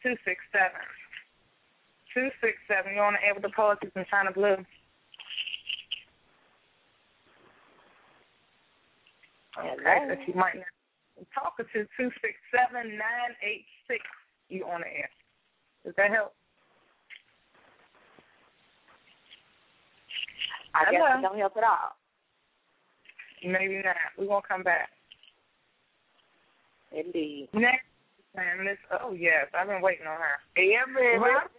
Two 0.03 0.15
six 0.25 0.41
seven. 0.53 0.81
Two 2.15 2.29
six 2.41 2.57
seven. 2.67 2.95
You're 2.95 3.05
on 3.05 3.15
the 3.15 3.25
air 3.25 3.35
with 3.35 3.43
the 3.43 3.53
poetess 3.55 3.91
in 3.95 4.05
Chyna 4.13 4.35
Blue. 4.35 4.57
Okay, 9.59 10.25
you 10.27 10.35
might 10.35 10.57
not 10.57 10.65
talking 11.35 11.67
to 11.75 11.85
two 11.97 12.11
six 12.23 12.35
seven 12.49 12.97
nine 12.97 13.33
eight 13.43 13.67
six. 13.87 14.01
You 14.49 14.65
on 14.65 14.81
the 14.81 14.87
air? 14.87 15.11
Does 15.85 15.95
that 15.97 16.11
help? 16.11 16.33
I 20.75 20.91
guess 20.91 21.01
Hello. 21.03 21.19
it 21.19 21.23
don't 21.23 21.39
help 21.39 21.57
at 21.57 21.65
all. 21.65 21.97
Maybe 23.45 23.83
not. 23.85 23.97
We 24.19 24.27
won't 24.27 24.47
come 24.47 24.63
back. 24.63 24.91
Indeed. 26.93 27.49
Next, 27.55 27.87
and 28.35 28.67
this. 28.67 28.79
Oh 29.03 29.13
yes, 29.13 29.51
I've 29.55 29.67
been 29.67 29.83
waiting 29.83 30.07
on 30.07 30.19
her. 30.19 30.39
Yeah, 30.55 30.87
baby. 30.87 31.19
Robin, 31.19 31.51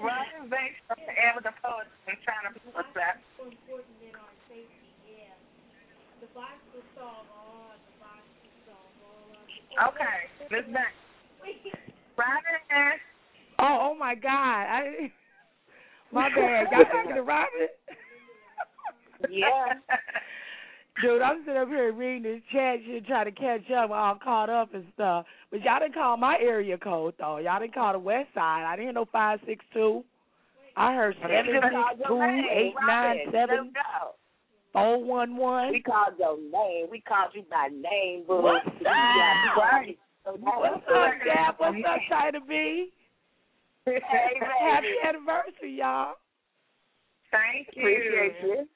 Robin 0.00 0.48
Banks 0.48 0.80
from 0.88 0.96
the 1.04 1.12
air 1.12 1.32
with 1.36 1.44
the 1.44 1.52
poets 1.60 1.92
in 2.08 2.16
Chyna. 2.24 2.56
What's 2.72 2.88
that? 2.94 3.20
Okay, 9.76 10.18
Miss 10.50 10.64
Banks. 10.72 10.96
Robin. 12.16 12.98
Oh, 13.58 13.92
oh 13.92 13.94
my 13.98 14.14
God! 14.14 14.32
I 14.32 15.12
my 16.12 16.28
bad. 16.34 16.66
Y'all 16.72 16.84
talking 16.84 17.14
to 17.14 17.22
Robin? 17.22 17.68
Yeah. 19.28 19.74
Dude, 21.02 21.20
I'm 21.20 21.42
sitting 21.44 21.60
up 21.60 21.68
here 21.68 21.92
reading 21.92 22.22
this 22.22 22.40
chat 22.52 22.78
shit, 22.86 23.06
trying 23.06 23.26
to 23.26 23.32
catch 23.32 23.70
up, 23.70 23.90
all 23.90 24.14
caught 24.22 24.48
up 24.48 24.72
and 24.74 24.84
stuff. 24.94 25.26
But 25.50 25.62
y'all 25.62 25.78
didn't 25.80 25.94
call 25.94 26.16
my 26.16 26.36
area 26.40 26.78
code 26.78 27.14
though. 27.18 27.36
Y'all 27.38 27.60
didn't 27.60 27.74
call 27.74 27.92
the 27.92 27.98
West 27.98 28.28
Side. 28.34 28.64
I 28.66 28.76
didn't 28.76 28.94
know 28.94 29.04
five 29.12 29.40
six 29.46 29.64
two. 29.74 30.04
I 30.76 30.94
heard 30.94 31.16
They 31.16 31.28
seven 31.28 31.46
just 31.52 31.62
six 31.64 31.74
called 31.74 31.98
your 31.98 32.08
two 32.08 32.18
name, 32.20 32.44
eight 32.50 32.74
nine 32.86 33.16
Robin. 33.18 33.32
seven 33.32 33.56
Let's 33.56 33.86
go. 34.02 34.10
four 34.72 35.04
one 35.04 35.36
one. 35.36 35.70
We 35.70 35.82
called 35.82 36.14
your 36.18 36.38
name. 36.38 36.86
We 36.90 37.00
called 37.02 37.30
you 37.34 37.44
by 37.50 37.68
name, 37.68 38.24
boo. 38.26 38.40
What's 38.42 38.64
You 38.80 38.86
up? 38.86 39.56
got 39.56 39.62
right. 39.72 39.98
So 40.24 40.36
now 40.42 40.60
What's 40.60 40.76
it's 40.78 40.86
up, 40.88 40.96
like- 40.96 41.24
Dap? 41.24 41.54
What's 41.60 41.76
up, 41.86 42.00
Chyna 42.10 42.40
B? 42.48 42.90
Hey, 43.84 44.00
Happy 44.60 44.86
anniversary, 45.06 45.76
y'all. 45.78 46.14
Thank 47.30 47.68
you. 47.76 47.82
Appreciate 47.82 48.34
you. 48.42 48.68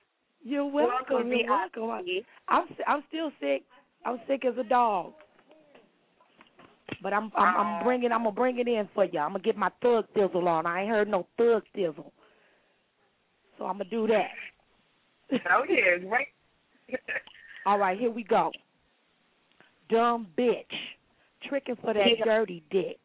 You're 0.42 0.64
welcome. 0.66 1.04
Welcome, 1.10 1.32
You're 1.32 1.46
welcome. 1.48 1.90
I- 1.90 2.22
I'm 2.48 2.64
I'm 2.86 3.04
still 3.08 3.30
sick. 3.40 3.62
I'm 4.04 4.20
sick 4.26 4.44
as 4.44 4.54
a 4.58 4.64
dog. 4.64 5.12
But 7.02 7.12
I'm 7.12 7.30
I'm, 7.36 7.56
I'm 7.56 7.84
bringing 7.84 8.12
I'm 8.12 8.24
gonna 8.24 8.32
bring 8.32 8.58
it 8.58 8.68
in 8.68 8.88
for 8.94 9.04
you. 9.04 9.18
I'm 9.18 9.30
gonna 9.32 9.40
get 9.42 9.56
my 9.56 9.70
thug 9.82 10.06
thizzle 10.16 10.46
on. 10.46 10.66
I 10.66 10.82
ain't 10.82 10.90
heard 10.90 11.08
no 11.08 11.26
thug 11.38 11.62
thizzle, 11.76 12.10
so 13.58 13.64
I'm 13.66 13.78
gonna 13.78 13.90
do 13.90 14.06
that. 14.08 14.30
Oh 15.50 15.64
yeah, 15.68 16.08
right. 16.08 16.26
All 17.66 17.78
right, 17.78 17.98
here 17.98 18.10
we 18.10 18.24
go. 18.24 18.50
Dumb 19.90 20.26
bitch, 20.36 20.64
tricking 21.48 21.76
for 21.76 21.92
that 21.94 22.06
Yeah. 22.18 22.24
dirty 22.24 22.62
dick, 22.70 22.98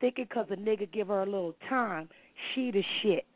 thinking 0.00 0.26
'cause 0.26 0.46
a 0.50 0.56
nigga 0.56 0.90
give 0.90 1.08
her 1.08 1.22
a 1.22 1.26
little 1.26 1.54
time, 1.68 2.08
she 2.54 2.70
the 2.70 2.82
shit. 3.02 3.26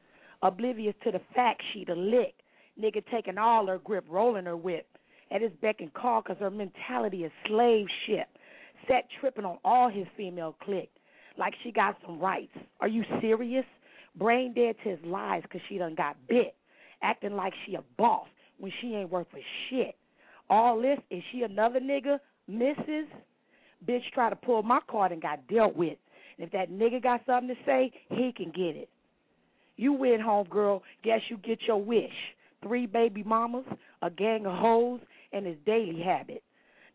Oblivious 0.42 0.94
to 1.02 1.10
the 1.10 1.20
fact 1.34 1.62
she 1.72 1.84
the 1.84 1.94
lick. 1.94 2.34
Nigga 2.80 3.04
taking 3.10 3.38
all 3.38 3.66
her 3.66 3.78
grip, 3.78 4.04
rolling 4.08 4.46
her 4.46 4.56
whip. 4.56 4.86
At 5.30 5.42
his 5.42 5.52
beck 5.60 5.80
and 5.80 5.92
call 5.92 6.22
'cause 6.22 6.38
her 6.38 6.50
mentality 6.50 7.24
is 7.24 7.32
slave 7.46 7.86
ship. 8.06 8.28
Set 8.86 9.10
tripping 9.20 9.44
on 9.44 9.58
all 9.64 9.88
his 9.88 10.06
female 10.16 10.54
clique. 10.60 10.92
Like 11.36 11.54
she 11.56 11.70
got 11.70 12.00
some 12.02 12.18
rights. 12.18 12.56
Are 12.80 12.88
you 12.88 13.04
serious? 13.20 13.66
Brain 14.14 14.52
dead 14.54 14.76
to 14.82 14.90
his 14.90 15.04
lies 15.04 15.44
'cause 15.46 15.60
she 15.68 15.78
done 15.78 15.94
got 15.94 16.16
bit. 16.26 16.56
Acting 17.02 17.36
like 17.36 17.54
she 17.64 17.74
a 17.74 17.82
boss 17.96 18.28
when 18.58 18.72
she 18.80 18.94
ain't 18.94 19.10
worth 19.10 19.32
a 19.34 19.44
shit. 19.68 19.96
All 20.50 20.80
this, 20.80 20.98
is 21.10 21.22
she 21.24 21.42
another 21.42 21.80
nigga, 21.80 22.20
Mrs.? 22.50 23.06
Bitch 23.84 24.10
try 24.10 24.30
to 24.30 24.36
pull 24.36 24.62
my 24.62 24.80
card 24.80 25.12
and 25.12 25.20
got 25.20 25.46
dealt 25.46 25.76
with. 25.76 25.98
And 26.36 26.46
if 26.46 26.50
that 26.52 26.70
nigga 26.70 27.02
got 27.02 27.24
something 27.26 27.54
to 27.54 27.64
say, 27.64 27.92
he 28.10 28.32
can 28.32 28.50
get 28.50 28.76
it. 28.76 28.88
You 29.76 29.92
win, 29.92 30.20
homegirl. 30.20 30.82
Guess 31.02 31.30
you 31.30 31.36
get 31.36 31.62
your 31.66 31.80
wish. 31.80 32.34
Three 32.62 32.86
baby 32.86 33.22
mamas, 33.22 33.64
a 34.02 34.10
gang 34.10 34.46
of 34.46 34.54
hoes, 34.54 35.00
and 35.32 35.46
his 35.46 35.56
daily 35.64 36.00
habit. 36.00 36.42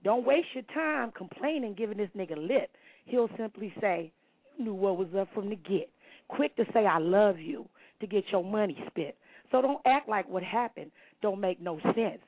Don't 0.03 0.25
waste 0.25 0.47
your 0.53 0.63
time 0.73 1.11
complaining, 1.15 1.75
giving 1.75 1.97
this 1.97 2.09
nigga 2.17 2.35
lip. 2.37 2.69
He'll 3.05 3.29
simply 3.37 3.73
say, 3.79 4.11
You 4.57 4.65
knew 4.65 4.73
what 4.73 4.97
was 4.97 5.07
up 5.17 5.29
from 5.33 5.49
the 5.49 5.55
get. 5.55 5.89
Quick 6.27 6.55
to 6.57 6.65
say, 6.73 6.85
I 6.85 6.97
love 6.97 7.39
you, 7.39 7.67
to 8.01 8.07
get 8.07 8.25
your 8.31 8.43
money 8.43 8.77
spent. 8.89 9.15
So 9.51 9.61
don't 9.61 9.81
act 9.85 10.09
like 10.09 10.27
what 10.27 10.43
happened 10.43 10.91
don't 11.23 11.39
make 11.39 11.59
no 11.59 11.79
sense. 11.95 12.21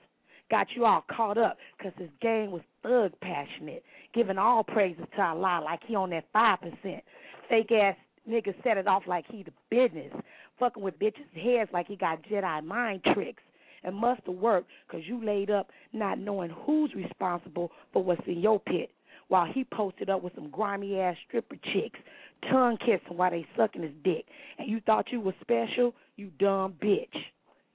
Got 0.49 0.67
you 0.75 0.85
all 0.85 1.03
caught 1.11 1.37
up 1.37 1.57
because 1.77 1.93
his 1.97 2.09
game 2.21 2.51
was 2.51 2.61
thug 2.81 3.11
passionate, 3.21 3.83
giving 4.13 4.37
all 4.37 4.63
praises 4.63 5.05
to 5.15 5.21
Allah 5.21 5.61
like 5.63 5.81
he 5.85 5.95
on 5.95 6.11
that 6.11 6.31
5%. 6.33 7.01
Fake 7.49 7.71
ass 7.71 7.95
nigga 8.27 8.55
set 8.63 8.77
it 8.77 8.87
off 8.87 9.03
like 9.07 9.25
he 9.27 9.43
the 9.43 9.51
business, 9.69 10.11
fucking 10.59 10.83
with 10.83 10.99
bitches' 10.99 11.31
heads 11.33 11.69
like 11.73 11.87
he 11.87 11.95
got 11.95 12.23
Jedi 12.23 12.63
mind 12.63 13.03
tricks. 13.13 13.43
It 13.83 13.93
must 13.93 14.21
have 14.25 14.35
worked 14.35 14.69
'cause 14.87 15.01
you 15.05 15.23
laid 15.23 15.51
up 15.51 15.71
not 15.93 16.17
knowing 16.17 16.49
who's 16.49 16.93
responsible 16.95 17.71
for 17.91 18.03
what's 18.03 18.25
in 18.27 18.39
your 18.39 18.59
pit. 18.59 18.91
While 19.27 19.45
he 19.45 19.63
posted 19.63 20.09
up 20.09 20.21
with 20.21 20.35
some 20.35 20.49
grimy 20.49 20.99
ass 20.99 21.17
stripper 21.27 21.57
chicks, 21.57 21.99
tongue 22.43 22.77
kissing 22.77 23.17
while 23.17 23.31
they 23.31 23.45
sucking 23.55 23.81
his 23.81 23.93
dick. 24.03 24.25
And 24.57 24.67
you 24.67 24.79
thought 24.81 25.11
you 25.11 25.19
was 25.19 25.35
special, 25.41 25.95
you 26.15 26.31
dumb 26.37 26.73
bitch. 26.73 27.25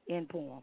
End 0.09 0.29
poem. 0.29 0.63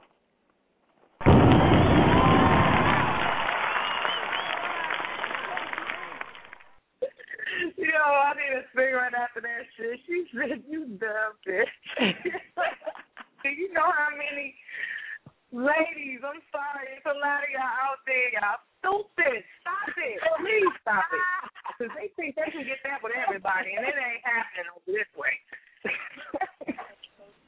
Yo, 7.97 8.05
I 8.05 8.37
need 8.37 8.53
a 8.53 8.63
cigarette 8.77 9.17
after 9.17 9.41
that 9.41 9.65
shit. 9.73 9.97
She 10.05 10.29
said, 10.29 10.61
"You 10.69 10.85
dumb 11.01 11.33
bitch." 11.41 11.65
Do 13.41 13.49
you 13.49 13.73
know 13.73 13.89
how 13.89 14.13
many 14.13 14.53
ladies? 15.49 16.21
I'm 16.21 16.37
sorry, 16.53 16.93
it's 16.93 17.09
a 17.09 17.17
lot 17.17 17.41
of 17.41 17.49
y'all 17.49 17.73
out 17.89 18.05
there. 18.05 18.37
Y'all 18.37 18.61
stupid. 18.77 19.41
Stop 19.65 19.97
it. 19.97 20.21
Please 20.45 20.73
stop 20.85 21.09
it. 21.09 21.25
Because 21.77 21.93
they 21.93 22.09
think 22.17 22.33
they 22.33 22.49
can 22.49 22.65
get 22.65 22.81
that 22.89 23.05
with 23.05 23.13
everybody, 23.13 23.77
and 23.77 23.85
it 23.85 23.93
ain't 23.93 24.25
happening 24.25 24.65
this 24.89 25.09
way. 25.13 25.35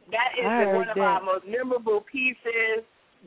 That 0.10 0.34
is 0.38 0.46
one 0.74 0.90
of 0.90 0.98
that. 0.98 1.02
our 1.02 1.22
most 1.22 1.46
memorable 1.46 2.02
pieces 2.02 2.82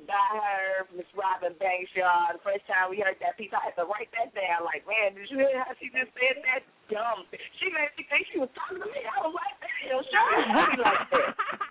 by 0.09 0.29
her, 0.37 0.89
Miss 0.97 1.09
Robin 1.13 1.53
Banks, 1.61 1.93
y'all. 1.93 2.33
The 2.33 2.43
first 2.43 2.65
time 2.65 2.89
we 2.89 3.01
heard 3.01 3.21
that 3.21 3.37
piece, 3.37 3.53
I 3.53 3.71
had 3.71 3.77
to 3.77 3.85
write 3.85 4.09
that 4.17 4.33
down. 4.33 4.65
Like, 4.65 4.89
man, 4.89 5.15
did 5.15 5.29
you 5.29 5.41
hear 5.45 5.61
how 5.61 5.77
she 5.77 5.93
just 5.93 6.13
said 6.17 6.41
that 6.43 6.65
dumb 6.89 7.29
thing? 7.29 7.45
She 7.61 7.69
made 7.69 7.93
me 7.97 8.09
think 8.09 8.25
she 8.33 8.41
was 8.41 8.51
talking 8.57 8.81
to 8.81 8.89
me. 8.89 9.03
I 9.05 9.19
was 9.21 9.37
like, 9.37 9.55
damn, 9.61 10.01
sure, 10.01 10.33
she 10.45 10.81
like 10.81 11.07
that. 11.13 11.37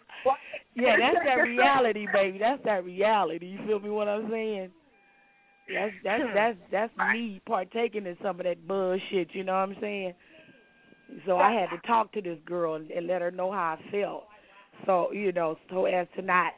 Yeah, 0.74 0.96
that's 0.98 1.26
that 1.26 1.42
reality, 1.42 2.08
baby. 2.14 2.38
That's 2.38 2.64
that 2.64 2.86
reality. 2.86 3.48
You 3.48 3.60
feel 3.68 3.80
me? 3.80 3.90
What 3.90 4.08
I'm 4.08 4.30
saying? 4.32 4.72
That's 5.68 5.94
that's 6.04 6.24
that's 6.34 6.58
that's 6.72 6.94
me 7.14 7.42
partaking 7.46 8.06
in 8.06 8.16
some 8.24 8.40
of 8.40 8.46
that 8.46 8.68
bullshit. 8.68 9.30
You 9.34 9.44
know 9.44 9.54
what 9.54 9.70
I'm 9.70 9.76
saying? 9.82 10.14
So 11.26 11.38
I 11.38 11.52
had 11.52 11.76
to 11.76 11.88
talk 11.88 12.14
to 12.14 12.22
this 12.22 12.38
girl 12.46 12.76
and, 12.76 12.90
and 12.90 13.08
let 13.08 13.22
her 13.22 13.32
know 13.32 13.52
how 13.52 13.78
I 13.78 13.92
felt. 13.92 14.24
So 14.86 15.12
you 15.12 15.32
know, 15.32 15.58
so 15.70 15.86
as 15.86 16.08
to 16.16 16.22
not 16.22 16.54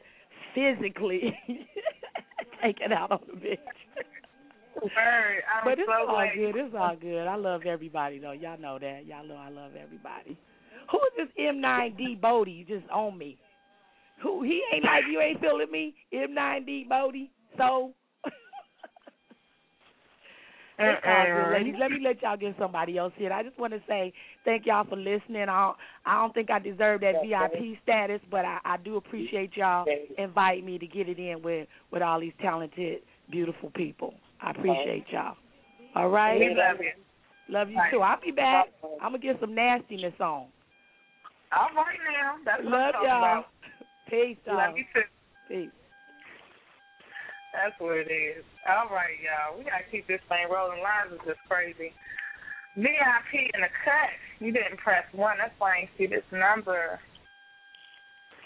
physically 0.54 1.36
take 2.62 2.80
it 2.80 2.92
out 2.92 3.10
on 3.10 3.20
the 3.26 3.34
bitch. 3.34 3.58
Word, 4.82 5.42
I'm 5.52 5.64
But 5.64 5.78
it's 5.78 5.88
so 5.88 6.08
all 6.08 6.14
glad. 6.16 6.34
good. 6.34 6.56
It's 6.56 6.74
all 6.78 6.96
good. 6.96 7.26
I 7.26 7.36
love 7.36 7.62
everybody 7.66 8.18
though. 8.18 8.32
Y'all 8.32 8.58
know 8.60 8.78
that. 8.78 9.06
Y'all 9.06 9.26
know 9.26 9.36
I 9.36 9.48
love 9.48 9.72
everybody. 9.80 10.36
Who 10.90 10.98
is 10.98 11.28
this 11.28 11.44
M9D 11.44 12.20
Bodie 12.20 12.50
You 12.52 12.64
just 12.64 12.90
on 12.90 13.16
me? 13.16 13.38
Who 14.22 14.42
he 14.42 14.62
ain't 14.72 14.84
like 14.84 15.04
you 15.10 15.20
ain't 15.20 15.40
feeling 15.40 15.70
me? 15.70 15.94
M9D 16.12 16.88
Bodie. 16.88 17.30
So 17.56 17.92
it's 20.78 21.02
all 21.06 21.26
good, 21.26 21.52
ladies. 21.52 21.74
Let 21.78 21.90
me 21.90 21.98
let 22.02 22.22
y'all 22.22 22.36
get 22.36 22.54
somebody 22.58 22.98
else 22.98 23.12
in. 23.18 23.30
I 23.30 23.42
just 23.42 23.58
want 23.58 23.72
to 23.72 23.80
say 23.86 24.12
thank 24.44 24.66
y'all 24.66 24.84
for 24.84 24.96
listening. 24.96 25.48
I 25.48 25.66
don't, 25.66 25.76
I 26.04 26.20
don't 26.20 26.34
think 26.34 26.50
I 26.50 26.58
deserve 26.58 27.00
that 27.02 27.14
VIP 27.22 27.78
status, 27.82 28.20
but 28.30 28.44
I, 28.44 28.58
I 28.64 28.76
do 28.78 28.96
appreciate 28.96 29.56
y'all 29.56 29.86
inviting 30.18 30.66
me 30.66 30.78
to 30.78 30.86
get 30.86 31.08
it 31.08 31.18
in 31.18 31.42
with 31.42 31.68
with 31.92 32.02
all 32.02 32.20
these 32.20 32.32
talented, 32.40 33.00
beautiful 33.30 33.70
people. 33.74 34.14
I 34.40 34.50
appreciate 34.50 35.04
y'all. 35.10 35.36
All 35.94 36.08
right. 36.08 36.38
We 36.38 36.48
love 36.48 36.80
you. 36.80 36.90
Love 37.48 37.70
you 37.70 37.78
too. 37.90 38.00
I'll 38.00 38.20
be 38.20 38.30
back. 38.30 38.66
I'm 39.00 39.12
gonna 39.12 39.18
get 39.18 39.38
some 39.40 39.54
nastiness 39.54 40.14
on. 40.18 40.46
All 41.52 41.68
right 41.76 41.98
now. 42.10 42.36
That's 42.44 42.64
what 42.64 42.72
I'm 42.74 42.80
Love 42.80 42.92
talking 42.92 43.08
y'all. 43.08 43.18
about. 43.18 43.46
Peace, 44.08 44.36
y'all. 44.46 44.76
You 44.76 44.84
too. 44.92 45.02
Peace. 45.48 45.83
That's 47.54 47.78
what 47.78 47.94
it 47.94 48.10
is. 48.10 48.42
All 48.66 48.90
right, 48.90 49.14
y'all. 49.22 49.54
We 49.54 49.62
gotta 49.62 49.86
keep 49.86 50.10
this 50.10 50.20
thing 50.26 50.50
rolling. 50.50 50.82
Lines 50.82 51.14
is 51.14 51.22
just 51.22 51.38
crazy. 51.46 51.94
VIP 52.74 53.54
in 53.54 53.62
the 53.62 53.70
cut. 53.86 54.10
You 54.42 54.50
didn't 54.50 54.82
press 54.82 55.06
one. 55.14 55.38
That's 55.38 55.54
why 55.62 55.70
I 55.70 55.78
ain't 55.86 55.94
see 55.94 56.10
this 56.10 56.26
number. 56.34 56.98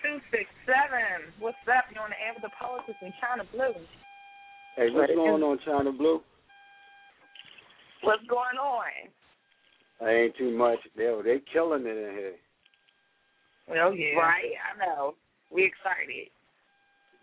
Two 0.04 0.20
six 0.28 0.44
seven. 0.68 1.32
What's 1.40 1.56
up? 1.72 1.88
You 1.88 2.04
on 2.04 2.12
the 2.12 2.20
air 2.20 2.36
with 2.36 2.44
the 2.44 2.52
poetess 2.60 3.00
in 3.00 3.16
Chyna 3.16 3.48
Blue? 3.48 3.80
Hey, 4.76 4.92
what's 4.92 5.10
going 5.16 5.42
on, 5.42 5.58
Chyna 5.64 5.96
Blue? 5.96 6.20
What's 8.04 8.22
going 8.28 8.60
on? 8.60 9.08
I 10.04 10.28
Ain't 10.28 10.36
too 10.36 10.52
much. 10.52 10.78
They 10.96 11.08
oh, 11.08 11.22
they 11.24 11.40
killing 11.50 11.88
it 11.88 11.96
in 11.96 12.12
here. 12.14 12.36
Oh 13.82 13.90
yeah. 13.90 14.20
Right? 14.20 14.52
I 14.60 14.78
know. 14.78 15.14
We 15.50 15.64
excited. 15.64 16.28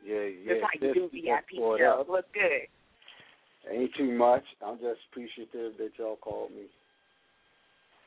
Yeah, 0.05 0.29
yeah. 0.29 0.53
Just 0.53 0.61
like 0.61 0.81
you 0.81 0.93
do 0.93 1.09
VIP 1.11 1.57
shows. 1.57 2.05
Look 2.07 2.25
good. 2.33 2.69
Ain't 3.71 3.91
too 3.97 4.11
much. 4.11 4.43
I'm 4.65 4.77
just 4.77 4.99
appreciative 5.09 5.77
that 5.77 5.89
y'all 5.97 6.17
called 6.17 6.51
me. 6.51 6.69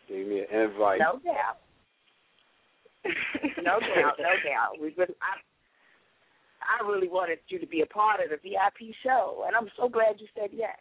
Gave 0.09 0.27
me 0.29 0.41
an 0.41 0.47
invite. 0.49 1.01
No 1.01 1.19
doubt. 1.25 1.59
no 3.59 3.81
doubt, 3.81 4.15
no 4.19 4.35
doubt. 4.47 4.81
We 4.81 4.91
been, 4.91 5.09
I, 5.21 5.35
I 6.63 6.87
really 6.87 7.09
wanted 7.09 7.39
you 7.49 7.59
to 7.59 7.67
be 7.67 7.81
a 7.81 7.87
part 7.87 8.21
of 8.21 8.31
the 8.31 8.37
VIP 8.37 8.95
show, 9.03 9.45
and 9.47 9.57
I'm 9.57 9.69
so 9.77 9.89
glad 9.89 10.17
you 10.19 10.27
said 10.35 10.51
yes. 10.53 10.79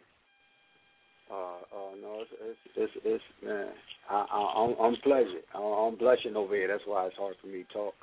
Uh, 1.30 1.34
uh, 1.34 1.94
no, 2.00 2.22
it's, 2.22 2.30
it's, 2.40 2.58
it's, 2.76 2.92
it's 3.04 3.24
man. 3.44 3.68
I, 4.08 4.24
I, 4.30 4.62
I'm, 4.62 4.76
I'm 4.80 4.96
pleasure. 5.02 5.42
I, 5.54 5.58
I'm 5.58 5.96
blushing 5.98 6.36
over 6.36 6.54
here. 6.54 6.68
That's 6.68 6.84
why 6.86 7.06
it's 7.06 7.16
hard 7.16 7.34
for 7.40 7.48
me 7.48 7.64
to 7.64 7.72
talk. 7.74 7.94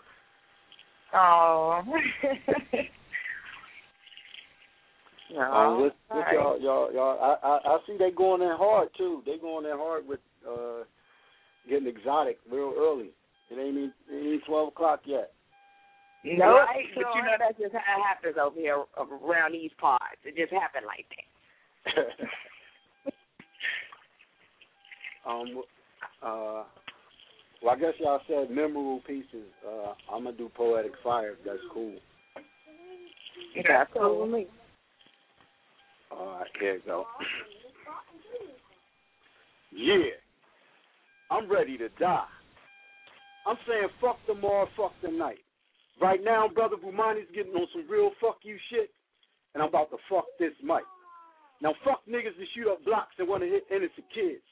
Oh. 1.13 1.82
Um, 5.34 5.82
with, 5.82 5.94
with 6.14 6.24
right. 6.26 6.36
y'all, 6.36 6.62
y'all, 6.62 6.94
y'all. 6.94 7.18
I, 7.20 7.48
I, 7.48 7.76
I 7.76 7.78
see 7.88 7.98
they 7.98 8.12
going 8.12 8.42
in 8.44 8.56
hard 8.56 8.90
too. 8.96 9.24
They 9.26 9.38
going 9.38 9.66
in 9.66 9.76
hard 9.76 10.08
with 10.08 10.20
uh, 10.48 10.84
getting 11.68 11.88
exotic 11.88 12.38
real 12.52 12.74
early. 12.78 13.10
It 13.50 13.60
ain't 13.60 13.76
even, 13.76 13.94
it 14.10 14.16
ain't 14.16 14.26
even 14.26 14.42
twelve 14.48 14.68
o'clock 14.70 15.02
yet. 15.06 15.32
No, 16.24 16.46
right? 16.46 16.86
But 16.96 17.06
you 17.16 17.22
know 17.22 17.38
that's 17.40 17.58
just 17.58 17.74
how 17.74 17.80
it 17.80 18.04
happens 18.06 18.36
over 18.42 18.60
here 18.60 18.84
around 18.98 19.54
these 19.54 19.72
parts. 19.80 20.22
It 20.24 20.36
just 20.36 20.54
happened 20.54 20.86
like 20.86 21.06
that. 21.86 22.06
um, 25.30 25.64
uh, 26.22 26.64
well, 27.62 27.74
I 27.74 27.80
guess 27.80 27.94
y'all 28.00 28.22
said 28.28 28.50
memorable 28.50 29.02
pieces. 29.08 29.50
Uh, 29.68 29.94
I'm 30.12 30.26
gonna 30.26 30.38
do 30.38 30.50
poetic 30.56 30.94
fire. 31.04 31.32
If 31.32 31.46
that's 31.46 31.60
cool. 31.74 31.96
That's 33.68 33.90
cool 33.94 34.22
with 34.22 34.32
me. 34.32 34.48
All 36.18 36.28
right, 36.39 36.47
here 36.59 36.76
you 36.76 36.82
go. 36.86 37.05
Yeah, 39.78 40.16
I'm 41.30 41.51
ready 41.51 41.78
to 41.78 41.89
die. 41.99 42.28
I'm 43.45 43.57
saying 43.68 43.89
fuck 43.99 44.18
tomorrow, 44.26 44.68
fuck 44.78 44.93
tonight. 45.01 45.39
Right 46.01 46.24
now, 46.24 46.47
brother 46.47 46.78
Bomani's 46.78 47.28
getting 47.36 47.51
on 47.53 47.68
some 47.74 47.86
real 47.89 48.11
fuck 48.22 48.38
you 48.43 48.57
shit. 48.72 48.89
and 49.53 49.61
I'm 49.63 49.70
about 49.70 49.89
to 49.91 49.97
fuck 50.09 50.26
this 50.39 50.53
mic. 50.63 50.84
Now, 51.61 51.74
fuck 51.84 52.03
niggas 52.07 52.38
that 52.38 52.47
shoot 52.55 52.72
up 52.72 52.86
blocks 52.86 53.16
and 53.18 53.28
want 53.28 53.43
to 53.43 53.49
hit 53.49 53.63
innocent 53.72 54.07
kids. 54.13 54.43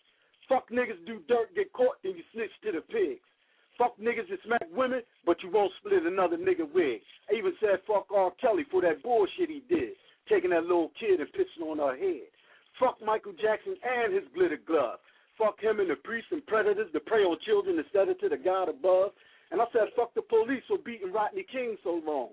Fuck 0.50 0.70
niggas 0.72 1.00
do 1.06 1.22
dirt, 1.28 1.56
get 1.56 1.72
caught, 1.74 1.98
then 2.04 2.16
you 2.18 2.24
snitch 2.34 2.52
to 2.64 2.72
the 2.74 2.82
pigs. 2.82 3.24
Fuck 3.78 3.96
niggas 4.00 4.28
that 4.30 4.40
smack 4.46 4.68
women, 4.76 5.04
but 5.26 5.38
you 5.44 5.52
won't 5.52 5.72
split 5.80 6.04
another 6.04 6.38
nigga 6.38 6.68
wig. 6.74 7.00
I 7.32 7.36
even 7.38 7.54
said 7.62 7.80
fuck 7.88 8.08
R. 8.14 8.32
Kelly 8.42 8.66
for 8.72 8.82
that 8.82 9.04
bullshit 9.04 9.50
he 9.50 9.64
did, 9.70 9.94
taking 10.30 10.52
that 10.52 10.64
little 10.64 10.92
kid 11.00 11.20
and 11.20 11.30
pissing 11.34 11.66
on 11.66 11.80
her 11.80 11.98
head. 11.98 12.30
Fuck 12.80 12.98
Michael 13.06 13.34
Jackson 13.34 13.76
and 13.84 14.14
his 14.14 14.24
glitter 14.34 14.60
glove. 14.66 15.00
Fuck 15.38 15.60
him 15.60 15.80
and 15.80 15.90
the 15.90 15.96
priests 15.96 16.32
and 16.32 16.46
predators 16.46 16.90
that 16.94 17.06
prey 17.06 17.24
on 17.24 17.38
children 17.46 17.78
instead 17.78 18.10
of 18.10 18.20
to 18.20 18.30
the 18.30 18.38
God 18.38 18.70
above. 18.70 19.12
And 19.52 19.62
I 19.62 19.66
said 19.74 19.94
fuck 19.96 20.14
the 20.14 20.22
police 20.22 20.64
for 20.68 20.78
beating 20.78 21.14
Rodney 21.14 21.46
King 21.52 21.78
so 21.84 22.02
long. 22.06 22.30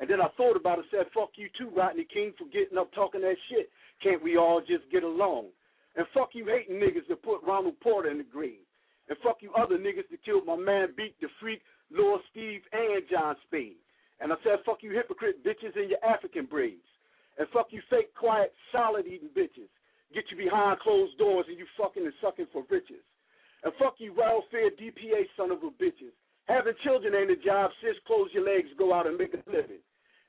And 0.00 0.08
then 0.08 0.20
I 0.20 0.28
thought 0.36 0.56
about 0.56 0.78
it, 0.78 0.86
and 0.92 1.04
said 1.04 1.12
fuck 1.12 1.30
you 1.36 1.48
too, 1.56 1.70
Rodney 1.74 2.06
King, 2.12 2.32
for 2.38 2.46
getting 2.48 2.78
up 2.78 2.92
talking 2.92 3.20
that 3.20 3.36
shit. 3.48 3.70
Can't 4.02 4.22
we 4.22 4.36
all 4.36 4.60
just 4.60 4.88
get 4.90 5.02
along? 5.02 5.48
And 5.96 6.06
fuck 6.14 6.30
you 6.32 6.46
hating 6.46 6.76
niggas 6.76 7.08
that 7.08 7.22
put 7.22 7.42
Ronald 7.46 7.78
Porter 7.80 8.10
in 8.10 8.18
the 8.18 8.24
grave. 8.24 8.64
And 9.08 9.18
fuck 9.24 9.38
you 9.40 9.52
other 9.54 9.76
niggas 9.76 10.08
that 10.10 10.24
killed 10.24 10.46
my 10.46 10.56
man, 10.56 10.88
beat 10.96 11.20
the 11.20 11.28
freak, 11.40 11.60
Lord 11.90 12.20
Steve, 12.30 12.62
and 12.72 13.02
John 13.10 13.34
Spade. 13.46 13.76
And 14.20 14.32
I 14.32 14.36
said, 14.44 14.60
fuck 14.64 14.78
you 14.82 14.92
hypocrite 14.92 15.44
bitches 15.44 15.76
and 15.76 15.90
your 15.90 16.04
African 16.04 16.46
braids. 16.46 16.86
And 17.40 17.48
fuck 17.56 17.72
you 17.72 17.80
fake, 17.88 18.12
quiet, 18.12 18.52
solid 18.70 19.08
eating 19.08 19.32
bitches. 19.32 19.72
Get 20.12 20.28
you 20.28 20.36
behind 20.36 20.78
closed 20.84 21.16
doors 21.16 21.46
and 21.48 21.56
you 21.56 21.64
fucking 21.80 22.04
and 22.04 22.12
sucking 22.20 22.52
for 22.52 22.68
riches. 22.68 23.00
And 23.64 23.72
fuck 23.80 23.96
you 23.96 24.12
welfare 24.12 24.68
DPA 24.76 25.24
son 25.40 25.50
of 25.50 25.64
a 25.64 25.72
bitches. 25.80 26.12
Having 26.52 26.76
children 26.84 27.16
ain't 27.16 27.32
a 27.32 27.40
job, 27.40 27.70
sis, 27.80 27.96
close 28.06 28.28
your 28.36 28.44
legs, 28.44 28.68
go 28.76 28.92
out 28.92 29.06
and 29.06 29.16
make 29.16 29.32
a 29.32 29.40
living. 29.48 29.80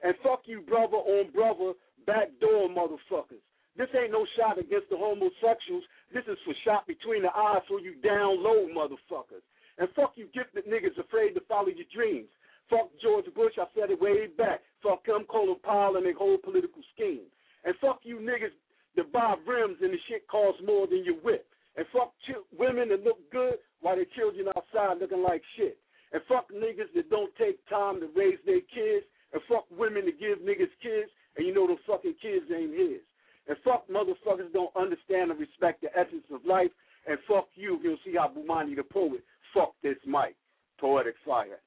And 0.03 0.15
fuck 0.23 0.43
you 0.45 0.61
brother 0.61 1.03
on 1.03 1.31
brother, 1.35 1.73
backdoor 2.07 2.71
motherfuckers. 2.71 3.43
This 3.75 3.91
ain't 3.91 4.15
no 4.15 4.25
shot 4.39 4.57
against 4.57 4.87
the 4.87 4.95
homosexuals. 4.95 5.83
This 6.13 6.23
is 6.31 6.39
for 6.45 6.55
shot 6.63 6.87
between 6.87 7.23
the 7.23 7.35
eyes 7.35 7.63
for 7.67 7.81
you 7.81 7.95
down 7.99 8.41
low 8.41 8.71
motherfuckers. 8.71 9.43
And 9.79 9.89
fuck 9.95 10.13
you 10.15 10.27
gifted 10.33 10.63
niggas 10.63 10.95
afraid 10.97 11.33
to 11.35 11.41
follow 11.47 11.67
your 11.67 11.91
dreams. 11.91 12.31
Fuck 12.71 12.87
George 13.03 13.27
Bush, 13.35 13.59
I 13.59 13.67
said 13.75 13.91
it 13.91 13.99
way 13.99 14.27
back. 14.31 14.61
Fuck 14.81 15.05
him, 15.05 15.27
Colin 15.27 15.59
Powell, 15.61 15.97
and 15.97 16.05
their 16.05 16.15
whole 16.15 16.37
political 16.37 16.81
scheme. 16.95 17.27
And 17.65 17.75
fuck 17.81 17.99
you 18.03 18.17
niggas 18.23 18.55
that 18.95 19.11
buy 19.11 19.35
rims 19.45 19.77
and 19.83 19.91
the 19.91 19.97
shit 20.07 20.25
costs 20.31 20.61
more 20.65 20.87
than 20.87 21.03
your 21.03 21.19
whip. 21.19 21.45
And 21.75 21.85
fuck 21.91 22.13
ch- 22.23 22.47
women 22.57 22.89
that 22.89 23.03
look 23.03 23.19
good 23.29 23.55
while 23.81 23.95
their 23.95 24.07
children 24.15 24.47
outside 24.55 24.99
looking 24.99 25.21
like 25.21 25.43
shit. 25.57 25.77
And 26.13 26.21
fuck 26.27 26.49
niggas 26.51 26.91
that 26.95 27.09
don't 27.09 27.35
take 27.35 27.59
time 27.67 27.99
to 27.99 28.07
raise 28.15 28.39
their 28.45 28.63
kids. 28.73 29.05
And 29.33 29.41
fuck 29.47 29.65
women 29.69 30.05
that 30.05 30.19
give 30.19 30.39
niggas 30.39 30.71
kids 30.81 31.11
and 31.35 31.45
you 31.45 31.53
know 31.53 31.67
those 31.67 31.83
fucking 31.87 32.15
kids 32.21 32.45
ain't 32.55 32.71
his. 32.71 33.03
And 33.47 33.57
fuck 33.63 33.87
motherfuckers 33.87 34.51
don't 34.53 34.75
understand 34.75 35.31
and 35.31 35.39
respect 35.39 35.81
the 35.81 35.91
essence 35.91 36.23
of 36.33 36.45
life. 36.45 36.71
And 37.07 37.17
fuck 37.27 37.47
you, 37.55 37.79
you'll 37.83 37.99
see 38.05 38.15
how 38.15 38.31
Bomani 38.31 38.75
the 38.75 38.83
poet 38.83 39.23
fuck 39.53 39.73
this 39.83 39.97
mic. 40.05 40.35
Poetic 40.79 41.15
fire. 41.25 41.59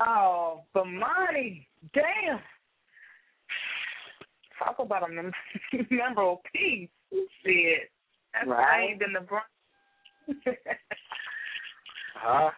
Oh, 0.00 0.62
but 0.72 0.84
Bomani, 0.84 1.66
damn. 1.94 2.40
Talk 4.58 4.76
about 4.78 5.08
a 5.08 5.12
mem- 5.12 5.32
memorable 5.90 6.42
piece. 6.52 6.88
Shit. 7.44 7.90
That's 8.32 8.46
Right. 8.48 8.58
right. 8.96 9.02
in 9.02 9.12
the 9.12 9.20
Bronx. 9.20 9.46
Huh? 12.14 12.50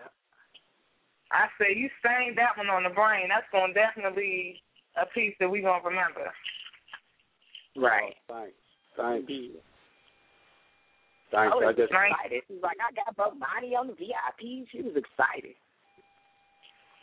I 1.31 1.47
say 1.57 1.73
you 1.79 1.89
sang 2.03 2.35
that 2.35 2.59
one 2.59 2.69
on 2.69 2.83
the 2.83 2.91
brain. 2.91 3.29
That's 3.29 3.47
gonna 3.53 3.73
definitely 3.73 4.21
be 4.21 4.63
a 5.01 5.07
piece 5.07 5.35
that 5.39 5.49
we're 5.49 5.63
gonna 5.63 5.85
remember. 5.85 6.33
Right. 7.77 8.17
Oh, 8.29 8.35
thanks. 8.35 8.57
Thanks. 8.97 9.31
I 11.33 11.47
Thanks. 11.47 11.55
was 11.55 11.65
I 11.69 11.73
just 11.73 11.93
excited. 11.93 12.43
She 12.49 12.55
was 12.55 12.63
like, 12.63 12.77
I 12.83 12.93
got 12.93 13.17
both 13.17 13.39
money 13.39 13.77
on 13.77 13.87
the 13.87 13.95
VIP. 13.95 14.67
She 14.73 14.83
was 14.83 14.97
excited. 14.97 15.55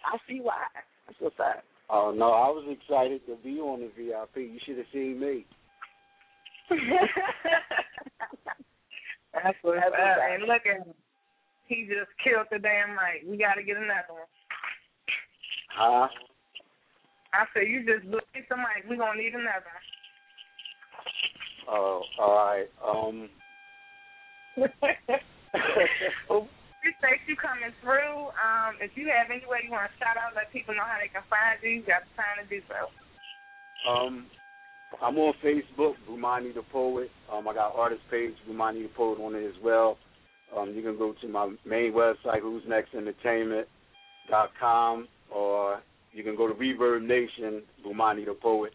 I 0.05 0.17
see 0.27 0.39
why. 0.41 0.65
That's 1.07 1.19
what's 1.19 1.39
up. 1.39 1.63
Oh 1.89 2.13
no, 2.15 2.31
I 2.31 2.49
was 2.49 2.65
excited 2.69 3.21
to 3.27 3.35
be 3.43 3.59
on 3.59 3.81
the 3.81 3.89
VIP. 3.97 4.35
You 4.37 4.59
should 4.65 4.77
have 4.77 4.85
seen 4.93 5.19
me. 5.19 5.45
That's 9.33 9.57
what's 9.61 9.79
That's 9.81 9.93
up. 9.93 9.99
what's. 9.99 10.21
And 10.33 10.43
look 10.43 10.65
at 10.65 10.85
him. 10.85 10.93
He 11.67 11.85
just 11.85 12.09
killed 12.23 12.47
the 12.51 12.59
damn 12.59 12.95
right. 12.95 13.27
We 13.27 13.37
gotta 13.37 13.63
get 13.63 13.77
another 13.77 14.13
one. 14.13 14.27
Huh? 15.75 16.07
I 17.33 17.45
said 17.53 17.67
you 17.67 17.85
just 17.85 18.09
blew 18.09 18.19
somebody. 18.49 18.81
We 18.89 18.97
gonna 18.97 19.21
need 19.21 19.33
another. 19.33 19.65
Oh, 21.69 22.03
all 22.19 22.35
right. 22.35 22.69
Um. 22.85 23.29
appreciate 26.79 27.19
you 27.27 27.35
coming 27.35 27.75
through. 27.83 28.31
Um, 28.39 28.79
if 28.79 28.95
you 28.95 29.11
have 29.11 29.27
any 29.29 29.43
way 29.45 29.67
you 29.67 29.71
want 29.71 29.91
to 29.91 29.97
shout 29.99 30.15
out, 30.15 30.35
let 30.35 30.51
people 30.51 30.73
know 30.73 30.87
how 30.87 30.97
they 30.99 31.11
can 31.11 31.23
find 31.29 31.59
you. 31.61 31.69
You 31.69 31.83
got 31.83 32.07
the 32.07 32.13
time 32.15 32.39
to 32.39 32.47
do 32.47 32.63
so. 32.71 32.87
Um, 33.83 34.25
I'm 35.01 35.17
on 35.19 35.33
Facebook, 35.43 35.95
Bomani 36.09 36.53
the 36.53 36.63
Poet. 36.71 37.11
Um, 37.31 37.47
I 37.47 37.53
got 37.53 37.75
artist 37.75 38.01
page, 38.09 38.33
Bomani 38.49 38.83
the 38.83 38.89
Poet 38.95 39.19
on 39.19 39.35
it 39.35 39.45
as 39.45 39.59
well. 39.63 39.97
Um, 40.55 40.73
you 40.73 40.81
can 40.81 40.97
go 40.97 41.13
to 41.21 41.27
my 41.27 41.53
main 41.65 41.93
website, 41.93 42.41
Who's 42.41 42.63
Next 42.67 42.95
Entertainment 42.95 43.67
dot 44.29 44.49
com, 44.59 45.07
or 45.33 45.81
you 46.11 46.23
can 46.23 46.35
go 46.35 46.47
to 46.47 46.53
Reverb 46.53 47.05
Nation, 47.05 47.61
Bomani 47.85 48.25
the 48.25 48.33
Poet. 48.33 48.73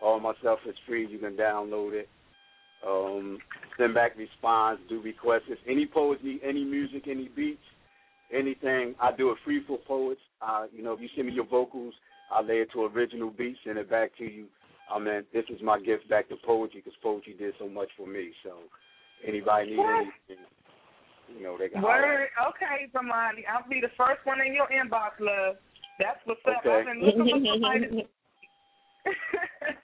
All 0.00 0.18
my 0.20 0.32
stuff 0.40 0.58
is 0.66 0.74
free. 0.86 1.06
You 1.06 1.18
can 1.18 1.36
download 1.36 1.92
it. 1.92 2.08
Um, 2.86 3.38
send 3.78 3.94
back 3.94 4.16
response, 4.16 4.80
do 4.88 5.00
requests. 5.00 5.48
If 5.48 5.58
any 5.68 5.86
poets 5.86 6.22
need 6.24 6.40
any 6.44 6.64
music, 6.64 7.04
any 7.08 7.28
beats, 7.34 7.62
anything, 8.32 8.94
I 9.00 9.14
do 9.16 9.30
it 9.30 9.38
free 9.44 9.62
for 9.66 9.78
poets. 9.78 10.20
Uh, 10.40 10.66
you 10.74 10.82
know, 10.82 10.92
if 10.92 11.00
you 11.00 11.08
send 11.14 11.28
me 11.28 11.32
your 11.32 11.46
vocals, 11.46 11.94
I 12.32 12.42
lay 12.42 12.56
it 12.56 12.68
to 12.72 12.84
original 12.84 13.30
beats, 13.30 13.58
send 13.64 13.78
it 13.78 13.88
back 13.88 14.16
to 14.18 14.24
you. 14.24 14.46
I 14.92 14.98
mean, 14.98 15.22
this 15.32 15.44
is 15.48 15.60
my 15.62 15.78
gift 15.78 16.08
back 16.08 16.28
to 16.28 16.36
poetry 16.44 16.82
because 16.84 16.98
poetry 17.02 17.36
did 17.38 17.54
so 17.58 17.68
much 17.68 17.88
for 17.96 18.06
me. 18.06 18.32
So, 18.42 18.50
anybody 19.26 19.70
need 19.70 19.78
What? 19.78 20.02
anything, 20.28 20.44
you 21.36 21.42
know, 21.44 21.56
they 21.58 21.68
can. 21.68 21.80
holler. 21.80 22.02
Word. 22.02 22.28
Okay, 22.48 22.90
Zamani. 22.92 23.46
I'll 23.48 23.68
be 23.68 23.80
the 23.80 23.92
first 23.96 24.24
one 24.24 24.40
in 24.44 24.54
your 24.54 24.66
inbox, 24.68 25.20
love. 25.20 25.56
That's 25.98 26.18
what's 26.24 26.40
up. 26.46 26.64
Okay. 26.66 26.80
I've 26.80 26.86
been 26.86 27.00
looking 27.00 27.28
for 27.30 27.40
somebody. 27.52 28.08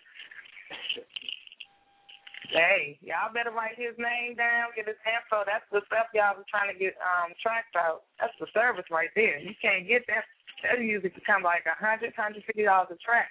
hey, 2.52 2.98
y'all 3.04 3.32
better 3.32 3.52
write 3.52 3.76
his 3.76 3.96
name 4.00 4.36
down, 4.36 4.72
get 4.76 4.88
his 4.88 5.00
info. 5.04 5.44
That's 5.44 5.66
the 5.68 5.84
stuff 5.88 6.12
y'all 6.16 6.36
been 6.36 6.48
trying 6.48 6.72
to 6.72 6.78
get 6.78 6.96
um 7.00 7.36
tracked 7.40 7.76
out. 7.76 8.08
That's 8.20 8.34
the 8.40 8.48
service 8.56 8.88
right 8.88 9.12
there. 9.12 9.38
You 9.38 9.52
can't 9.60 9.88
get 9.88 10.04
that. 10.08 10.24
That 10.66 10.82
music 10.82 11.14
become 11.14 11.46
like 11.46 11.62
a 11.70 11.76
hundred, 11.78 12.16
hundred 12.18 12.42
fifty 12.42 12.66
dollars 12.66 12.90
a 12.90 12.98
track. 12.98 13.30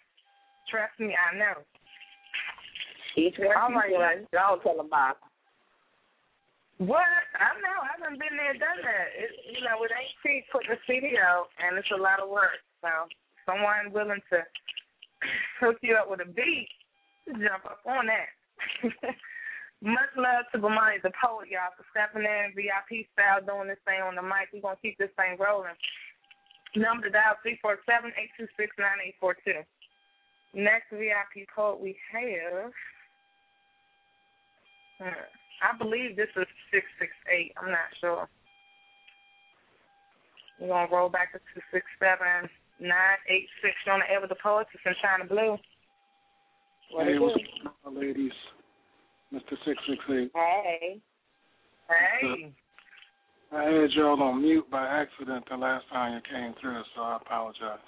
Trust 0.71 0.95
me, 0.99 1.11
I 1.11 1.35
know. 1.35 1.59
Each 3.17 3.35
one 3.39 3.57
All 3.57 3.73
right, 3.73 3.91
one. 3.91 4.29
Don't 4.31 4.61
tell 4.61 4.77
them 4.77 4.87
about. 4.87 5.17
What? 6.77 7.09
I 7.33 7.57
know. 7.57 7.77
I 7.81 7.97
haven't 7.97 8.21
been 8.21 8.37
there, 8.37 8.53
done 8.53 8.79
that. 8.85 9.09
It, 9.17 9.33
you 9.49 9.65
know, 9.65 9.81
it 9.81 9.89
ain't 9.89 10.13
cheap 10.21 10.45
putting 10.53 10.71
a 10.71 10.79
CD 10.85 11.17
out, 11.17 11.49
and 11.57 11.73
it's 11.75 11.89
a 11.89 11.97
lot 11.97 12.21
of 12.21 12.29
work. 12.29 12.61
So, 12.85 13.09
someone 13.49 13.89
willing 13.89 14.21
to 14.29 14.45
hook 15.59 15.81
you 15.81 15.97
up 15.97 16.05
with 16.05 16.21
a 16.21 16.29
beat, 16.29 16.69
jump 17.25 17.65
up 17.65 17.81
on 17.89 18.05
that. 18.05 18.36
Much 19.81 20.09
love 20.17 20.49
to 20.51 20.57
Bomani 20.57 20.97
the 21.03 21.13
poet, 21.21 21.53
y'all, 21.53 21.69
for 21.77 21.85
stepping 21.93 22.25
in 22.25 22.57
VIP 22.57 23.05
style, 23.13 23.45
doing 23.45 23.69
this 23.69 23.81
thing 23.85 24.01
on 24.01 24.17
the 24.17 24.25
mic. 24.25 24.49
We're 24.49 24.65
gonna 24.65 24.81
keep 24.81 24.97
this 24.97 25.13
thing 25.13 25.37
rolling. 25.37 25.77
Number 26.75 27.05
to 27.05 27.13
dial 27.13 27.37
three 27.43 27.59
four 27.61 27.77
seven 27.85 28.09
eight 28.17 28.33
two 28.37 28.49
six 28.57 28.73
nine 28.81 28.97
eight 29.05 29.15
four 29.21 29.37
two. 29.45 29.61
Next 30.57 30.89
VIP 30.89 31.45
poet 31.53 31.79
we 31.79 31.95
have. 32.09 32.73
Hmm. 34.97 35.29
I 35.61 35.77
believe 35.77 36.17
this 36.17 36.33
is 36.35 36.49
six 36.73 36.85
six 36.97 37.13
eight. 37.29 37.53
I'm 37.61 37.69
not 37.69 37.93
sure. 38.01 38.27
We're 40.59 40.73
gonna 40.73 40.89
roll 40.89 41.09
back 41.09 41.33
to 41.33 41.39
two 41.53 41.61
six 41.71 41.85
seven 42.01 42.49
nine 42.81 43.21
eight 43.29 43.45
six. 43.61 43.77
On 43.93 44.01
the 44.01 44.09
air 44.09 44.21
with 44.21 44.33
the 44.33 44.41
poets? 44.41 44.69
It's 44.73 44.81
in 44.85 44.97
Chyna 45.05 45.29
Blue. 45.29 45.57
What 46.91 47.05
hey, 47.05 47.19
what's 47.19 47.37
going 47.85 48.33
on, 49.33 49.39
ladies? 49.39 49.49
Mr. 49.49 49.57
668. 49.65 50.31
Hey. 50.33 50.99
Hey. 51.89 52.53
I 53.51 53.63
had 53.63 53.91
y'all 53.91 54.21
on 54.21 54.41
mute 54.41 54.69
by 54.69 54.85
accident 54.85 55.45
the 55.49 55.55
last 55.55 55.85
time 55.89 56.13
you 56.13 56.21
came 56.29 56.53
through, 56.59 56.81
so 56.95 57.01
I 57.01 57.17
apologize. 57.17 57.79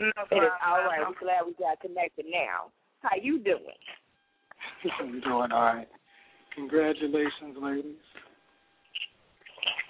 No 0.00 0.06
It 0.06 0.12
is 0.12 0.14
problem. 0.28 0.50
all 0.66 0.84
right. 0.84 1.00
I'm 1.04 1.14
glad 1.18 1.42
we 1.46 1.54
got 1.54 1.80
connected 1.80 2.26
now. 2.30 2.70
How 3.02 3.16
you 3.20 3.40
doing? 3.40 3.58
I'm 5.00 5.20
doing 5.20 5.26
all 5.26 5.48
right. 5.48 5.88
Congratulations, 6.54 7.56
ladies. 7.60 7.96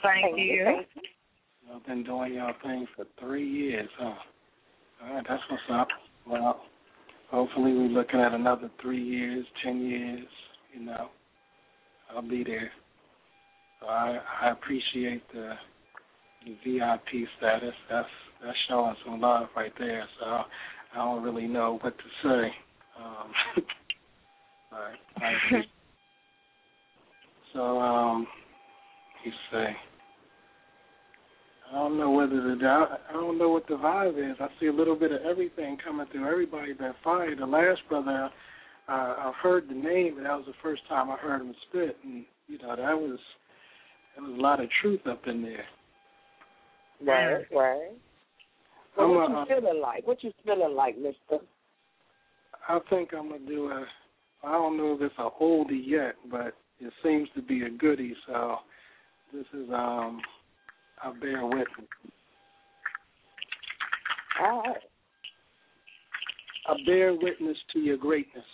Thank 0.03 0.39
you. 0.39 0.81
Y'all 1.69 1.81
been 1.87 2.05
doing 2.05 2.35
y'all 2.35 2.55
thing 2.63 2.87
for 2.97 3.05
three 3.21 3.47
years, 3.47 3.89
huh? 3.99 4.15
All 5.05 5.15
right, 5.15 5.27
that's 5.29 5.43
what's 5.51 5.63
up. 5.71 5.89
Well, 6.27 6.63
hopefully 7.31 7.73
we're 7.73 7.89
looking 7.89 8.21
at 8.21 8.33
another 8.33 8.71
three 8.83 9.03
years, 9.03 9.47
ten 9.65 9.81
years. 9.87 10.27
You 10.75 10.85
know, 10.87 11.09
I'll 12.15 12.23
be 12.23 12.45
there. 12.45 12.71
So 13.81 13.87
I 13.89 14.19
I 14.43 14.51
appreciate 14.51 15.23
the, 15.33 15.53
the 16.45 16.57
VIP 16.65 17.29
status. 17.39 17.75
That's 17.91 18.09
that's 18.45 18.59
showing 18.69 18.95
some 19.05 19.21
love 19.21 19.49
right 19.57 19.73
there. 19.79 20.05
So 20.21 20.27
I 20.27 20.45
don't 20.97 21.23
really 21.23 21.47
know 21.47 21.79
what 21.83 21.95
to 21.97 22.05
say. 22.23 22.53
Um, 22.99 23.33
but 24.71 25.23
I, 25.23 25.33
so 27.53 27.81
um, 27.81 28.27
you 29.25 29.33
say. 29.53 29.77
I 31.71 31.75
don't 31.75 31.99
know 31.99 32.11
whether 32.11 32.41
the 32.41 32.67
I 32.67 33.13
don't 33.13 33.39
know 33.39 33.51
what 33.51 33.67
the 33.67 33.75
vibe 33.75 34.19
is. 34.19 34.37
I 34.41 34.49
see 34.59 34.67
a 34.67 34.73
little 34.73 34.97
bit 34.97 35.13
of 35.13 35.21
everything 35.23 35.77
coming 35.85 36.07
through. 36.11 36.31
Everybody 36.31 36.73
that 36.81 36.95
fired. 37.05 37.39
The 37.39 37.47
last 37.47 37.81
brother, 37.89 38.31
uh, 38.89 39.15
I've 39.19 39.35
heard 39.43 39.69
the 39.69 39.75
name, 39.75 40.17
and 40.17 40.27
that 40.27 40.37
was 40.37 40.47
the 40.47 40.55
first 40.63 40.83
time 40.89 41.11
I 41.11 41.17
heard 41.17 41.43
him 41.43 41.55
spit, 41.69 41.97
and 42.05 42.25
you 42.47 42.59
know 42.59 42.75
that 42.75 42.97
was 42.97 43.19
there 44.17 44.25
was 44.25 44.39
a 44.39 44.43
lot 44.43 44.63
of 44.63 44.69
truth 44.81 45.07
up 45.07 45.27
in 45.27 45.43
there. 45.43 45.65
Right, 47.01 47.45
right. 47.55 47.93
Well, 48.97 49.07
I'm 49.07 49.15
what 49.15 49.31
a- 49.31 49.55
you 49.55 49.61
feeling 49.61 49.81
like? 49.83 50.07
What 50.07 50.25
you 50.25 50.33
feeling 50.45 50.75
like, 50.75 50.97
Mister? 50.97 51.45
I 52.69 52.79
think 52.89 53.11
I'm 53.13 53.29
gonna 53.29 53.47
do 53.47 53.69
a. 53.69 53.85
I 54.43 54.53
don't 54.53 54.77
know 54.79 54.95
if 54.95 55.03
it's 55.03 55.15
a 55.19 55.29
oldie 55.43 55.83
yet, 55.85 56.15
but 56.31 56.55
it 56.81 56.93
seems 57.03 57.29
to 57.35 57.43
be 57.43 57.63
a 57.63 57.71
goodie. 57.71 58.17
So 58.27 58.57
this 59.35 59.47
is 59.53 59.69
um. 59.71 60.23
I 61.03 61.13
bear 61.21 61.45
witness. 61.45 61.89
All 64.41 64.63
right. 64.63 64.77
I 66.69 66.75
bear 66.85 67.15
witness 67.15 67.57
to 67.73 67.79
your 67.79 67.97
greatness. 67.97 68.45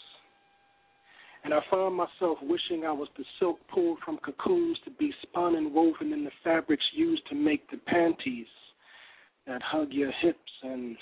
And 1.44 1.52
I 1.52 1.60
found 1.70 1.94
myself 1.94 2.38
wishing 2.42 2.84
I 2.86 2.92
was 2.92 3.08
the 3.18 3.24
silk 3.38 3.58
pulled 3.72 3.98
from 4.04 4.18
cocoons 4.18 4.78
to 4.84 4.90
be 4.92 5.12
spun 5.22 5.56
and 5.56 5.74
woven 5.74 6.12
in 6.12 6.24
the 6.24 6.30
fabrics 6.42 6.84
used 6.94 7.26
to 7.28 7.34
make 7.34 7.70
the 7.70 7.76
panties 7.86 8.46
that 9.46 9.60
hug 9.62 9.88
your 9.90 10.12
hips 10.22 10.52
and 10.62 10.96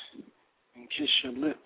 and 0.74 0.88
kiss 0.98 1.08
your 1.22 1.34
lips. 1.34 1.58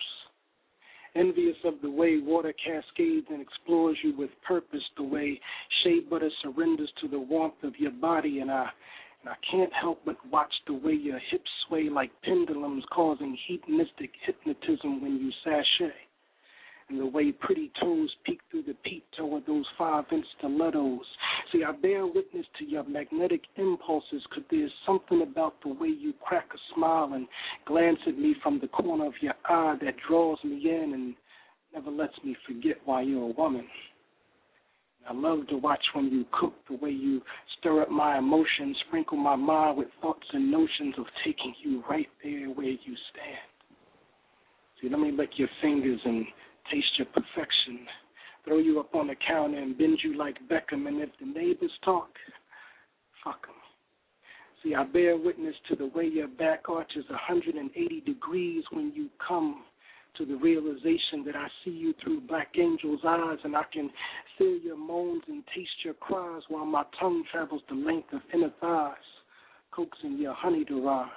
Envious 1.15 1.57
of 1.65 1.75
the 1.81 1.91
way 1.91 2.19
water 2.19 2.53
cascades 2.53 3.27
and 3.31 3.41
explores 3.41 3.97
you 4.03 4.15
with 4.17 4.31
purpose, 4.47 4.83
the 4.97 5.03
way 5.03 5.41
shea 5.83 6.01
butter 6.01 6.29
surrenders 6.43 6.93
to 7.01 7.09
the 7.09 7.19
warmth 7.19 7.63
of 7.63 7.73
your 7.79 7.93
body, 7.93 8.41
and 8.41 8.51
I 8.51 8.69
I 9.29 9.35
can't 9.51 9.73
help 9.73 10.01
but 10.05 10.17
watch 10.31 10.53
the 10.67 10.75
way 10.75 10.93
your 10.93 11.19
hips 11.31 11.51
sway 11.67 11.89
like 11.89 12.11
pendulums, 12.23 12.85
causing 12.93 13.37
hedonistic 13.49 14.11
hypnotism 14.25 15.03
when 15.03 15.17
you 15.17 15.31
sashay. 15.45 15.95
And 16.89 17.01
the 17.01 17.07
way 17.07 17.33
pretty 17.33 17.73
toes 17.81 18.15
peek 18.25 18.41
through 18.49 18.63
the 18.63 18.77
peep 18.85 19.05
toe 19.19 19.37
of 19.37 19.47
those 19.47 19.65
five 19.77 20.05
inch 20.13 20.25
stilettos. 20.39 21.05
See, 21.53 21.65
I 21.65 21.73
bear 21.73 22.07
witness 22.07 22.47
to 22.61 22.65
your 22.65 22.85
magnetic 22.85 23.41
impulses, 23.57 24.23
because 24.29 24.45
there's 24.53 24.71
something 24.87 25.23
about 25.23 25.55
the 25.63 25.71
way 25.71 25.89
you 25.89 26.13
crack 26.25 26.47
a 26.55 26.59
smile 26.75 27.11
and 27.15 27.27
glance 27.67 27.99
at 28.07 28.17
me 28.17 28.37
from 28.41 28.61
the 28.61 28.69
corner 28.69 29.07
of 29.07 29.15
your 29.21 29.35
eye 29.47 29.77
that 29.83 29.95
draws 30.09 30.39
me 30.45 30.63
in 30.71 30.93
and 30.95 31.15
never 31.75 31.91
lets 31.91 32.15
me 32.25 32.37
forget 32.47 32.77
why 32.85 33.03
you're 33.03 33.31
a 33.31 33.33
woman. 33.33 33.67
I 35.09 35.13
love 35.13 35.47
to 35.49 35.57
watch 35.57 35.85
when 35.95 36.07
you 36.07 36.25
cook, 36.33 36.55
the 36.69 36.77
way 36.77 36.91
you 36.91 37.23
stir 37.59 37.83
up 37.83 37.91
my 37.91 38.19
emotions, 38.19 38.77
sprinkle 38.89 39.17
my 39.19 39.37
mind 39.37 39.79
with 39.79 39.89
thoughts 40.01 40.27
and 40.33 40.51
notions 40.51 40.95
of 40.99 41.07
taking 41.25 41.55
you 41.63 41.83
right 41.89 42.09
there 42.23 42.49
where 42.49 42.67
you 42.67 42.97
stand. 43.13 43.47
See, 44.81 44.89
let 44.89 45.01
me 45.01 45.13
lick 45.13 45.31
your 45.37 45.49
fingers 45.63 46.01
and 46.05 46.27
taste 46.73 46.99
your 46.99 47.07
perfection. 47.07 47.87
Throw 48.45 48.59
you 48.59 48.81
up 48.81 48.95
on 48.95 49.07
the 49.07 49.17
counter 49.27 49.59
and 49.59 49.79
bend 49.79 49.99
you 50.03 50.17
like 50.17 50.37
Beckham, 50.49 50.87
and 50.87 51.01
if 51.01 51.11
the 51.21 51.27
neighbors 51.27 51.73
talk, 51.85 52.11
fuck 53.25 53.47
'em. 53.49 53.55
See, 54.63 54.75
I 54.75 54.85
bear 54.85 55.17
witness 55.17 55.55
to 55.69 55.77
the 55.77 55.87
way 55.87 56.07
your 56.07 56.29
back 56.29 56.69
arches 56.69 57.09
180 57.09 58.01
degrees 58.01 58.65
when 58.71 58.93
you 58.95 59.09
come 59.27 59.65
to 60.17 60.25
the 60.25 60.37
realization 60.37 61.25
that 61.25 61.37
I 61.37 61.49
see 61.65 61.71
you 61.71 61.93
through 62.03 62.23
black 62.23 62.59
angels' 62.59 63.05
eyes 63.05 63.39
and 63.45 63.57
I 63.57 63.65
can 63.73 63.91
feel 64.39 64.59
your 64.59 64.77
moans 64.77 65.23
and 65.29 65.43
taste 65.55 65.85
your 65.85 65.95
cries 65.95 66.43
while 66.49 66.67
my 66.67 66.85
tongue 67.01 67.25
travels 67.33 67.63
the 67.69 67.75
length 67.75 68.13
of 68.13 68.21
inner 68.33 68.53
thighs, 68.61 68.97
coaxing 69.73 70.19
your 70.19 70.35
honey 70.35 70.65
to 70.65 70.85
rise. 70.85 71.11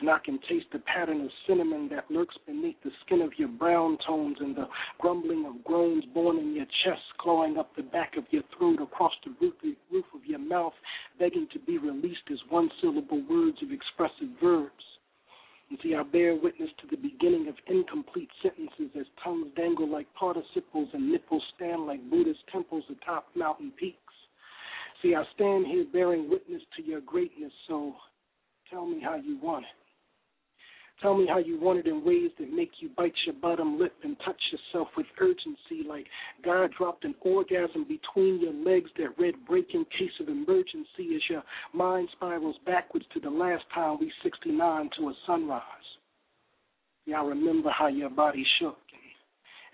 And 0.00 0.10
I 0.10 0.18
can 0.24 0.38
taste 0.48 0.66
the 0.72 0.80
pattern 0.80 1.20
of 1.20 1.30
cinnamon 1.46 1.88
that 1.90 2.10
lurks 2.10 2.34
beneath 2.46 2.76
the 2.82 2.90
skin 3.04 3.22
of 3.22 3.30
your 3.38 3.48
brown 3.48 3.96
tones 4.06 4.36
and 4.40 4.56
the 4.56 4.66
grumbling 4.98 5.46
of 5.46 5.62
groans 5.62 6.04
born 6.12 6.38
in 6.38 6.54
your 6.54 6.66
chest, 6.84 7.02
clawing 7.18 7.56
up 7.58 7.74
the 7.76 7.82
back 7.82 8.16
of 8.16 8.24
your 8.30 8.42
throat 8.58 8.80
across 8.82 9.12
the 9.24 9.34
roof, 9.40 10.04
of 10.14 10.26
your 10.26 10.40
mouth, 10.40 10.72
begging 11.18 11.46
to 11.52 11.60
be 11.60 11.78
released 11.78 12.28
as 12.32 12.38
one 12.48 12.70
syllable 12.80 13.22
words 13.30 13.58
of 13.62 13.70
expressive 13.70 14.28
verbs. 14.42 14.72
And 15.70 15.78
see, 15.82 15.94
I 15.94 16.02
bear 16.02 16.34
witness 16.34 16.70
to 16.80 16.86
the 16.90 16.96
beginning 16.96 17.48
of 17.48 17.54
incomplete 17.66 18.28
sentences 18.42 18.90
as 18.98 19.06
tongues 19.22 19.48
dangle 19.56 19.90
like 19.90 20.06
participles 20.14 20.88
and 20.92 21.10
nipples 21.10 21.42
stand 21.56 21.86
like 21.86 22.08
Buddhist 22.10 22.40
temples 22.52 22.84
atop 22.90 23.26
mountain 23.34 23.72
peaks. 23.78 23.98
See, 25.02 25.14
I 25.14 25.24
stand 25.34 25.66
here 25.66 25.84
bearing 25.92 26.30
witness 26.30 26.62
to 26.76 26.82
your 26.82 27.00
greatness, 27.00 27.52
so 27.68 27.94
tell 28.70 28.86
me 28.86 29.00
how 29.02 29.16
you 29.16 29.38
want 29.42 29.64
it. 29.64 29.83
Tell 31.02 31.16
me 31.16 31.26
how 31.26 31.38
you 31.38 31.60
want 31.60 31.80
it 31.80 31.86
in 31.86 32.04
ways 32.04 32.30
that 32.38 32.52
make 32.52 32.70
you 32.80 32.88
bite 32.96 33.12
your 33.26 33.34
bottom 33.34 33.78
lip 33.78 33.94
and 34.04 34.16
touch 34.24 34.40
yourself 34.52 34.88
with 34.96 35.06
urgency, 35.20 35.86
like 35.86 36.06
God 36.44 36.70
dropped 36.78 37.04
an 37.04 37.14
orgasm 37.20 37.84
between 37.84 38.40
your 38.40 38.54
legs 38.54 38.90
that 38.98 39.18
read 39.18 39.34
break 39.46 39.68
in 39.74 39.84
case 39.86 40.12
of 40.20 40.28
emergency 40.28 41.14
as 41.14 41.22
your 41.28 41.42
mind 41.72 42.08
spirals 42.12 42.56
backwards 42.64 43.06
to 43.12 43.20
the 43.20 43.30
last 43.30 43.64
time 43.74 43.98
we 44.00 44.12
69 44.22 44.90
to 44.98 45.08
a 45.08 45.14
sunrise. 45.26 45.62
I 47.14 47.22
remember 47.22 47.70
how 47.70 47.88
your 47.88 48.08
body 48.08 48.44
shook 48.58 48.78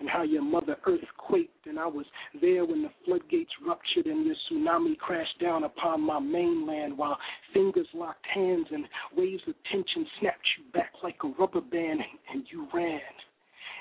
and, 0.00 0.08
how 0.08 0.22
your 0.22 0.42
mother 0.42 0.76
earth 0.86 1.00
quaked, 1.18 1.66
and 1.66 1.78
I 1.78 1.86
was 1.86 2.06
there 2.40 2.64
when 2.64 2.82
the 2.82 2.90
floodgates 3.04 3.50
ruptured 3.64 4.06
and 4.06 4.26
your 4.26 4.34
tsunami 4.50 4.96
crashed 4.98 5.38
down 5.40 5.64
upon 5.64 6.00
my 6.00 6.18
mainland 6.18 6.96
while 6.96 7.18
fingers 7.52 7.86
locked 7.94 8.26
hands 8.34 8.66
and 8.70 8.84
waves 9.16 9.42
of 9.46 9.54
tension 9.70 10.06
snapped 10.18 10.46
you 10.58 10.72
back 10.72 10.90
like 11.02 11.16
a 11.24 11.28
rubber 11.38 11.60
band 11.60 12.00
and, 12.32 12.44
you 12.50 12.66
ran. 12.74 13.00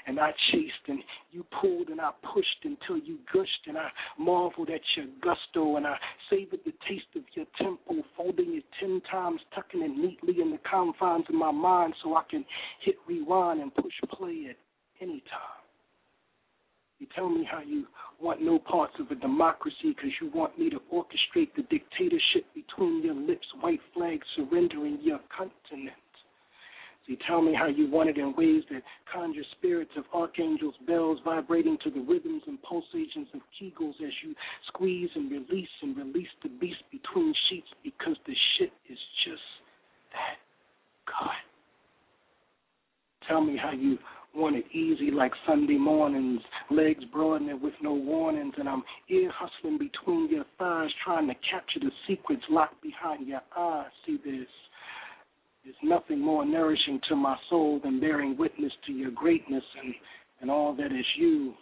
And 0.08 0.20
I 0.20 0.32
chased 0.52 0.88
and 0.88 1.00
you 1.32 1.46
pulled 1.62 1.90
and 1.90 2.02
I 2.02 2.12
pushed 2.34 2.64
until 2.64 2.98
you 2.98 3.20
gushed 3.32 3.68
and 3.68 3.78
I 3.78 3.90
marveled 4.18 4.70
at 4.70 4.82
your 4.96 5.06
gusto 5.22 5.76
and 5.78 5.86
I 5.86 5.96
savored 6.30 6.62
the 6.66 6.74
taste 6.88 7.16
of 7.16 7.24
your 7.36 7.46
temple, 7.58 8.04
folding 8.18 8.56
it 8.56 8.64
ten 8.80 9.02
times, 9.12 9.40
tucking 9.54 9.82
it 9.82 9.96
neatly 9.96 10.42
in 10.42 10.52
the 10.52 10.60
confines 10.70 11.26
of 11.30 11.36
my 11.36 11.52
mind 11.52 11.94
so 12.04 12.16
I 12.16 12.24
can 12.30 12.46
hit 12.84 12.96
rewind 13.08 13.62
and 13.62 13.74
push 13.74 13.94
play 14.12 14.48
at 14.50 14.58
any 15.02 15.22
time. 15.22 15.59
You 17.00 17.08
tell 17.16 17.30
me 17.30 17.48
how 17.50 17.62
you 17.62 17.86
want 18.22 18.42
no 18.42 18.60
parts 18.60 18.94
of 19.00 19.10
a 19.10 19.16
democracy 19.16 19.96
because 19.96 20.12
you 20.22 20.30
want 20.34 20.60
me 20.60 20.70
to 20.70 20.80
orchestrate 20.94 21.50
the 21.56 21.64
dictatorship 21.64 22.46
between 22.54 23.04
your 23.04 23.16
lips, 23.16 23.48
white 23.62 23.80
flag 23.94 24.20
surrendering 24.36 25.00
your 25.02 25.20
continent. 25.36 25.96
You 27.10 27.18
tell 27.28 27.42
me 27.42 27.56
how 27.56 27.66
you 27.66 27.90
want 27.90 28.10
it 28.10 28.20
in 28.20 28.36
ways 28.36 28.62
that 28.70 28.84
conjure 29.12 29.42
spirits 29.58 29.90
of 29.98 30.04
archangels' 30.14 30.76
bells 30.86 31.18
vibrating 31.26 31.76
to 31.84 31.90
the 31.90 32.02
rhythms 32.02 32.44
and 32.46 32.62
pulsations 32.62 33.28
of 33.34 33.42
kegels 33.60 33.96
as 34.06 34.14
you 34.24 34.36
squeeze 34.68 35.10
and 35.16 35.32
release 35.32 35.70
and 35.82 35.98
release 35.98 36.28
the 36.44 36.50
beast 36.50 36.84
between 36.92 37.34
sheets 37.50 37.68
because 37.84 38.16
the 38.28 38.36
shit 38.58 38.72
is 38.88 39.00
just 39.26 39.42
that 40.14 40.38
good. 41.08 41.50
Tell 43.28 43.42
me 43.42 43.58
how 43.58 43.72
you 43.72 43.98
want 44.36 44.56
it 44.56 44.66
easy 44.74 45.12
like 45.12 45.32
Sunday 45.48 45.78
mornings, 45.78 46.42
legs 46.70 47.04
broadening 47.12 47.62
with 47.62 47.74
no 47.82 47.94
warnings, 47.94 48.54
and 48.58 48.70
I'm 48.70 48.84
ear 49.10 49.32
hustling 49.34 49.78
between 49.78 50.30
your 50.30 50.46
thighs 50.58 50.90
trying 51.04 51.28
to 51.28 51.34
capture 51.50 51.80
the 51.80 51.92
secrets 52.08 52.44
locked 52.50 52.82
behind 52.82 53.28
your 53.28 53.42
eyes. 53.58 53.90
See 54.06 54.18
this. 54.24 54.48
There's 55.64 55.76
nothing 55.84 56.20
more 56.20 56.46
nourishing 56.46 57.00
to 57.10 57.16
my 57.16 57.36
soul 57.50 57.80
than 57.84 58.00
bearing 58.00 58.38
witness 58.38 58.72
to 58.88 58.94
your 58.94 59.12
greatness 59.12 59.64
and, 59.84 59.94
and 60.42 60.52
all 60.52 60.76
that 60.76 60.88
is 60.88 61.06
you, 61.18 61.54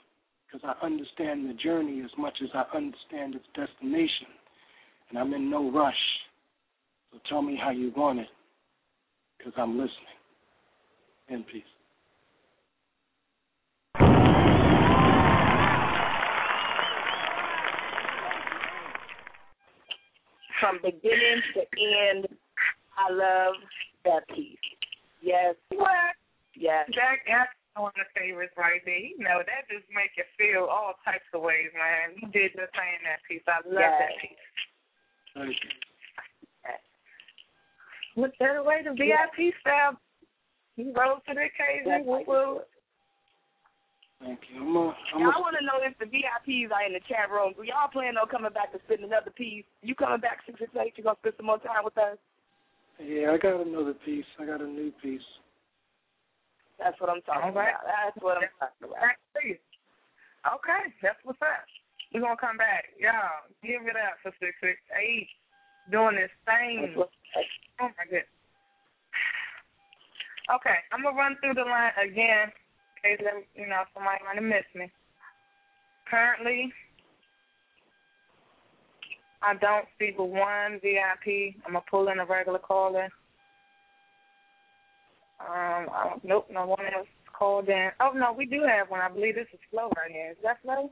because 0.46 0.62
I 0.64 0.86
understand 0.86 1.50
the 1.50 1.54
journey 1.54 2.02
as 2.04 2.12
much 2.18 2.38
as 2.44 2.50
I 2.54 2.64
understand 2.76 3.36
its 3.36 3.46
destination, 3.56 4.28
and 5.10 5.18
I'm 5.18 5.34
in 5.34 5.50
no 5.50 5.72
rush. 5.72 5.96
So 7.12 7.20
tell 7.30 7.42
me 7.42 7.58
how 7.62 7.72
you 7.72 7.92
want 7.96 8.20
it, 8.20 8.28
because 9.38 9.54
I'm 9.58 9.78
listening. 9.78 9.92
In 11.30 11.44
peace. 11.44 11.64
From 20.60 20.80
beginning 20.84 21.42
to 21.54 21.62
end, 21.78 22.28
I 22.98 23.14
love 23.14 23.56
that 24.06 24.28
piece. 24.34 24.58
Yes. 25.22 25.56
What? 25.70 26.18
Yes. 26.56 26.90
Jack, 26.94 27.22
that's 27.28 27.52
one 27.76 27.94
of 27.94 28.02
the 28.02 28.10
favorites 28.20 28.54
right 28.58 28.82
there. 28.86 28.98
You 28.98 29.20
know, 29.20 29.46
that 29.46 29.70
just 29.70 29.86
make 29.94 30.18
you 30.18 30.26
feel 30.38 30.66
all 30.66 30.98
types 31.06 31.28
of 31.34 31.42
ways, 31.42 31.70
man. 31.78 32.18
You 32.18 32.28
did 32.34 32.58
just 32.58 32.74
saying 32.74 33.06
that 33.06 33.22
piece. 33.30 33.46
I 33.46 33.62
love 33.70 33.78
Yes. 33.78 34.02
that 34.02 34.18
piece. 34.18 34.46
Thank 35.36 35.64
you. 35.64 35.70
What 38.18 38.34
better 38.40 38.64
way 38.64 38.82
to 38.82 38.94
VIP 38.94 39.54
style? 39.62 39.94
You 40.76 40.92
rose 40.92 41.22
to 41.28 41.36
the 41.36 41.46
occasion. 41.46 42.04
Woo 42.04 42.24
woo. 42.26 42.62
Thank 44.20 44.40
you. 44.50 44.62
I'm 44.62 44.76
a, 44.76 44.96
I'm 45.14 45.22
a... 45.22 45.30
I 45.30 45.38
want 45.38 45.56
to 45.60 45.66
know 45.66 45.78
if 45.86 45.94
the 46.02 46.10
VIPs 46.10 46.74
are 46.74 46.86
in 46.86 46.94
the 46.94 47.06
chat 47.06 47.30
room. 47.30 47.54
Do 47.54 47.62
y'all 47.62 47.92
plan 47.92 48.18
on 48.18 48.28
coming 48.28 48.52
back 48.52 48.74
to 48.74 48.80
spend 48.90 49.06
another 49.06 49.30
piece? 49.30 49.66
You 49.86 49.94
coming 49.94 50.20
back 50.20 50.42
six 50.46 50.58
six 50.58 50.74
eight? 50.74 50.98
You 50.98 51.06
gonna 51.06 51.22
spend 51.22 51.38
some 51.38 51.46
more 51.46 51.62
time 51.62 51.86
with 51.86 51.98
us? 51.98 52.18
yeah, 52.98 53.30
I 53.30 53.38
got 53.38 53.62
another 53.62 53.94
piece. 53.94 54.26
I 54.42 54.46
got 54.46 54.62
a 54.62 54.68
new 54.68 54.92
piece. 55.02 55.22
That's 56.82 56.98
what 57.02 57.10
I'm 57.10 57.22
talking 57.22 57.54
All 57.54 57.58
right. 57.58 57.74
about. 57.74 57.86
That's 57.86 58.18
what 58.22 58.38
I'm 58.42 58.50
talking 58.58 58.90
about. 58.90 59.02
Back 59.02 59.18
to 59.38 59.42
you. 59.48 59.58
Okay, 60.46 60.84
that's 61.02 61.22
what's 61.24 61.42
up. 61.42 61.66
We're 62.14 62.22
gonna 62.22 62.42
come 62.42 62.58
back. 62.58 62.90
Y'all, 62.98 63.46
give 63.62 63.86
it 63.86 63.98
up 63.98 64.18
for 64.26 64.34
six 64.42 64.58
six 64.62 64.82
eight. 64.98 65.30
Doing 65.94 66.18
this 66.18 66.34
thing. 66.50 66.94
Oh 66.98 67.10
my 67.80 68.06
goodness. 68.10 68.26
Okay, 70.48 70.80
I'm 70.96 71.04
gonna 71.04 71.12
run 71.12 71.36
through 71.44 71.60
the 71.60 71.68
line 71.68 71.92
again, 72.00 72.48
in 72.48 72.56
case 73.02 73.20
you 73.56 73.68
know 73.68 73.84
somebody 73.94 74.24
might 74.24 74.36
have 74.36 74.44
missed 74.44 74.76
me. 74.76 74.92
Currently, 76.10 76.72
I 79.42 79.54
don't 79.56 79.86
see 80.00 80.14
but 80.16 80.26
one 80.26 80.80
VIP. 80.82 81.56
I'm 81.66 81.74
gonna 81.74 81.86
pull 81.90 82.10
in 82.10 82.20
a 82.20 82.26
regular 82.26 82.60
caller. 82.60 83.10
Um, 85.40 85.88
I 85.94 86.10
don't, 86.10 86.26
nope, 86.26 86.48
no 86.52 86.66
one 86.66 86.86
else 86.96 87.08
called 87.38 87.70
in. 87.70 87.90
Oh 88.00 88.12
no, 88.16 88.34
we 88.34 88.46
do 88.46 88.64
have 88.64 88.90
one. 88.90 89.02
I 89.02 89.10
believe 89.10 89.36
this 89.36 89.48
is 89.54 89.60
Flo 89.70 89.90
right 89.96 90.12
here. 90.12 90.32
Is 90.32 90.38
that 90.44 90.58
Flo? 90.64 90.92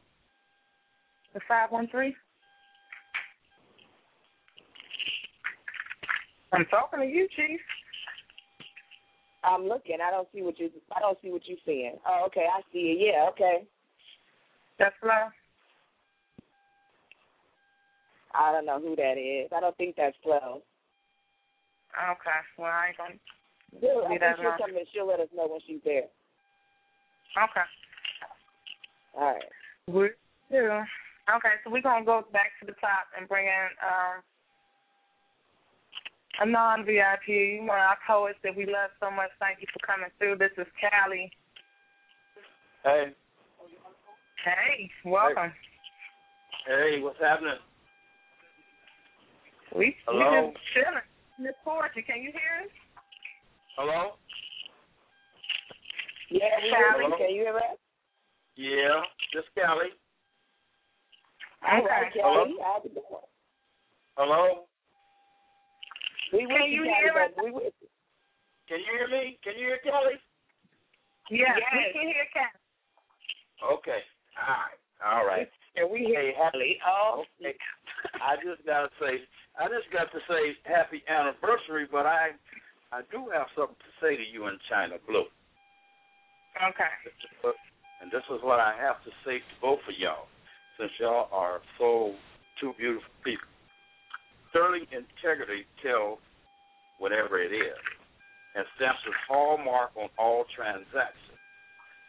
The 1.34 1.40
five 1.48 1.72
one 1.72 1.88
three. 1.90 2.16
I'm 6.54 6.66
talking 6.66 7.00
to 7.00 7.06
you, 7.06 7.28
Chief. 7.36 7.60
I'm 9.46 9.68
looking. 9.68 9.98
I 10.02 10.12
don't 10.12 10.28
see 10.34 10.42
what 10.42 10.58
you. 10.60 10.70
I 10.96 11.00
don't 11.00 11.18
see 11.22 11.30
what 11.30 11.46
you're 11.46 11.62
seeing. 11.66 11.98
Oh, 12.08 12.24
okay. 12.28 12.48
I 12.52 12.62
see 12.74 12.98
it. 12.98 13.14
Yeah. 13.14 13.30
Okay. 13.30 13.66
That's 14.80 14.96
Flo. 15.00 15.30
I 18.34 18.52
don't 18.52 18.66
know 18.66 18.82
who 18.82 18.96
that 18.96 19.18
is. 19.18 19.50
I 19.56 19.62
don't 19.62 19.78
think 19.78 19.96
that's 19.96 20.18
Flo. 20.24 20.62
Okay. 21.94 22.40
Well, 22.58 22.72
I 22.72 22.88
ain't 22.90 22.98
gonna. 22.98 23.16
She'll, 23.80 24.04
I 24.06 24.18
think 24.18 24.38
she'll 24.42 24.58
come 24.58 24.76
in. 24.76 24.86
She'll 24.94 25.08
let 25.08 25.20
us 25.20 25.30
know 25.36 25.48
when 25.48 25.60
she's 25.68 25.82
there. 25.86 26.10
Okay. 27.38 27.68
All 29.16 29.34
right. 29.34 29.44
We 29.88 30.10
do. 30.52 30.82
Okay, 31.26 31.58
so 31.64 31.72
we're 31.72 31.82
gonna 31.82 32.06
go 32.06 32.24
back 32.32 32.54
to 32.60 32.66
the 32.66 32.78
top 32.78 33.10
and 33.18 33.28
bring 33.28 33.48
in 33.48 33.68
um 33.82 34.22
a 36.42 36.46
non 36.46 36.86
VIP, 36.86 37.60
one 37.62 37.80
of 37.80 37.86
our 37.86 37.98
poets 38.06 38.40
that 38.44 38.56
we 38.56 38.66
love 38.66 38.92
so 39.00 39.10
much. 39.12 39.30
Thank 39.40 39.60
you 39.62 39.68
for 39.72 39.86
coming 39.86 40.10
through. 40.18 40.38
This 40.38 40.52
is 40.58 40.68
Callie. 40.80 41.32
Hey, 42.84 43.14
Hey, 44.44 44.92
welcome. 45.04 45.52
hey, 46.68 47.00
what's 47.02 47.20
happening? 47.20 47.58
We 49.76 49.96
Hello? 50.06 50.48
we 50.48 50.54
just 50.54 50.64
chilling. 50.74 51.08
Miss 51.40 51.56
Portia, 51.64 52.02
can 52.06 52.22
you 52.22 52.32
hear 52.32 52.64
us? 52.64 52.72
Hello? 53.78 54.12
Yeah, 56.30 56.46
we 56.62 56.70
Callie? 56.72 57.06
you. 57.06 57.18
Can 57.18 57.36
you 57.36 57.42
hear 57.42 57.58
us? 57.58 57.78
Yeah, 58.56 59.02
this 59.34 59.44
Callie. 59.56 59.90
Okay. 61.66 61.86
right, 61.86 62.14
Kelly. 62.14 62.56
How's 62.62 62.86
it 62.86 62.94
going? 62.94 63.24
Hello? 64.16 64.68
We 66.36 66.44
with 66.46 66.60
Can 66.60 66.68
you 66.72 66.84
Kelly, 66.84 67.00
hear 67.00 67.16
us? 67.24 67.32
We 67.40 67.50
with 67.52 67.72
you. 67.80 67.88
Can 68.68 68.80
you 68.84 68.92
hear 69.00 69.08
me? 69.08 69.40
Can 69.44 69.56
you 69.56 69.72
hear 69.72 69.80
Kelly? 69.80 70.20
Yes, 71.32 71.56
Yes. 71.56 71.72
we 71.72 71.84
can 71.96 72.08
hear 72.12 72.28
Callie. 72.36 73.80
Okay. 73.80 74.02
All 74.36 74.60
right. 74.60 74.80
All 75.00 75.24
right. 75.26 75.50
And 75.80 75.88
we 75.90 76.12
hear 76.12 76.20
Hey, 76.22 76.34
happy. 76.36 76.60
Kelly. 76.60 76.80
Oh, 76.86 77.24
oh 77.24 77.26
Okay. 77.40 77.56
I 78.20 78.36
just 78.44 78.66
gotta 78.68 78.92
say, 79.00 79.24
I 79.60 79.68
just 79.72 79.88
got 79.96 80.12
to 80.12 80.20
say 80.28 80.56
happy 80.68 81.04
anniversary, 81.08 81.88
but 81.90 82.06
I, 82.06 82.36
I 82.92 83.02
do 83.12 83.32
have 83.32 83.48
something 83.56 83.76
to 83.80 83.92
say 84.04 84.16
to 84.20 84.24
you 84.24 84.48
in 84.48 84.60
Chyna 84.68 85.00
Blue, 85.08 85.26
Okay. 86.60 86.92
and 88.02 88.12
this 88.12 88.24
is 88.32 88.40
what 88.44 88.60
I 88.60 88.76
have 88.80 89.04
to 89.04 89.12
say 89.26 89.40
to 89.40 89.54
both 89.62 89.80
of 89.88 89.96
y'all, 90.00 90.28
since 90.80 90.92
y'all 91.00 91.28
are 91.32 91.60
so 91.80 92.16
two 92.60 92.74
beautiful 92.78 93.08
people. 93.24 93.48
Sterling 94.52 94.88
integrity 94.96 95.68
tells 95.84 96.20
whatever 97.06 97.38
it 97.38 97.54
is, 97.54 97.78
and 98.58 98.66
stamps 98.76 98.98
its 99.06 99.16
hallmark 99.30 99.94
on 99.94 100.10
all 100.18 100.50
transactions, 100.58 101.38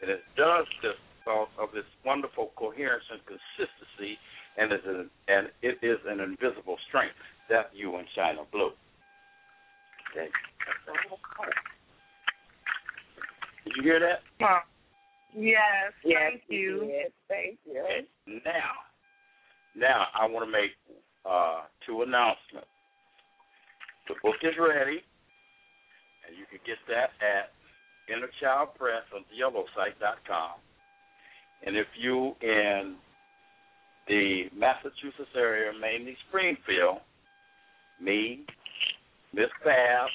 and 0.00 0.08
it 0.08 0.24
does 0.40 0.64
this 0.80 0.96
because 1.20 1.52
of 1.60 1.68
its 1.76 1.88
wonderful 2.00 2.56
coherence 2.56 3.04
and 3.12 3.20
consistency 3.28 4.16
and 4.56 4.72
is 4.72 4.80
an, 4.86 5.10
and 5.28 5.52
it 5.60 5.76
is 5.84 5.98
an 6.08 6.20
invisible 6.20 6.78
strength. 6.88 7.20
That 7.48 7.70
you 7.72 7.94
and 7.96 8.08
Chyna 8.16 8.42
Blue. 8.50 8.72
Okay. 10.10 10.28
Did 13.64 13.72
you 13.76 13.82
hear 13.82 14.00
that? 14.00 14.20
Huh. 14.40 14.60
Yes, 15.36 15.92
yes, 16.04 16.18
thank 16.30 16.42
you. 16.48 16.88
Yes, 16.90 17.10
thank 17.28 17.58
you. 17.66 17.82
Okay. 17.82 18.06
Now, 18.44 18.72
now 19.76 20.06
I 20.18 20.26
want 20.26 20.46
to 20.46 20.50
make 20.50 20.72
uh, 21.24 21.62
two 21.86 22.02
announcements. 22.02 22.66
The 24.08 24.14
book 24.22 24.36
is 24.42 24.54
ready, 24.58 25.02
and 26.22 26.36
you 26.38 26.46
can 26.46 26.60
get 26.64 26.78
that 26.86 27.10
at 27.18 27.50
Inner 28.06 28.30
Child 28.40 28.78
Press 28.78 29.02
on 29.14 29.26
yellowsite.com. 29.34 30.62
And 31.66 31.76
if 31.76 31.86
you 31.98 32.34
in 32.40 32.96
the 34.06 34.44
Massachusetts 34.54 35.34
area, 35.34 35.72
mainly 35.74 36.16
Springfield, 36.28 37.02
me, 38.00 38.46
Miss 39.34 39.50
Fab, 39.64 40.08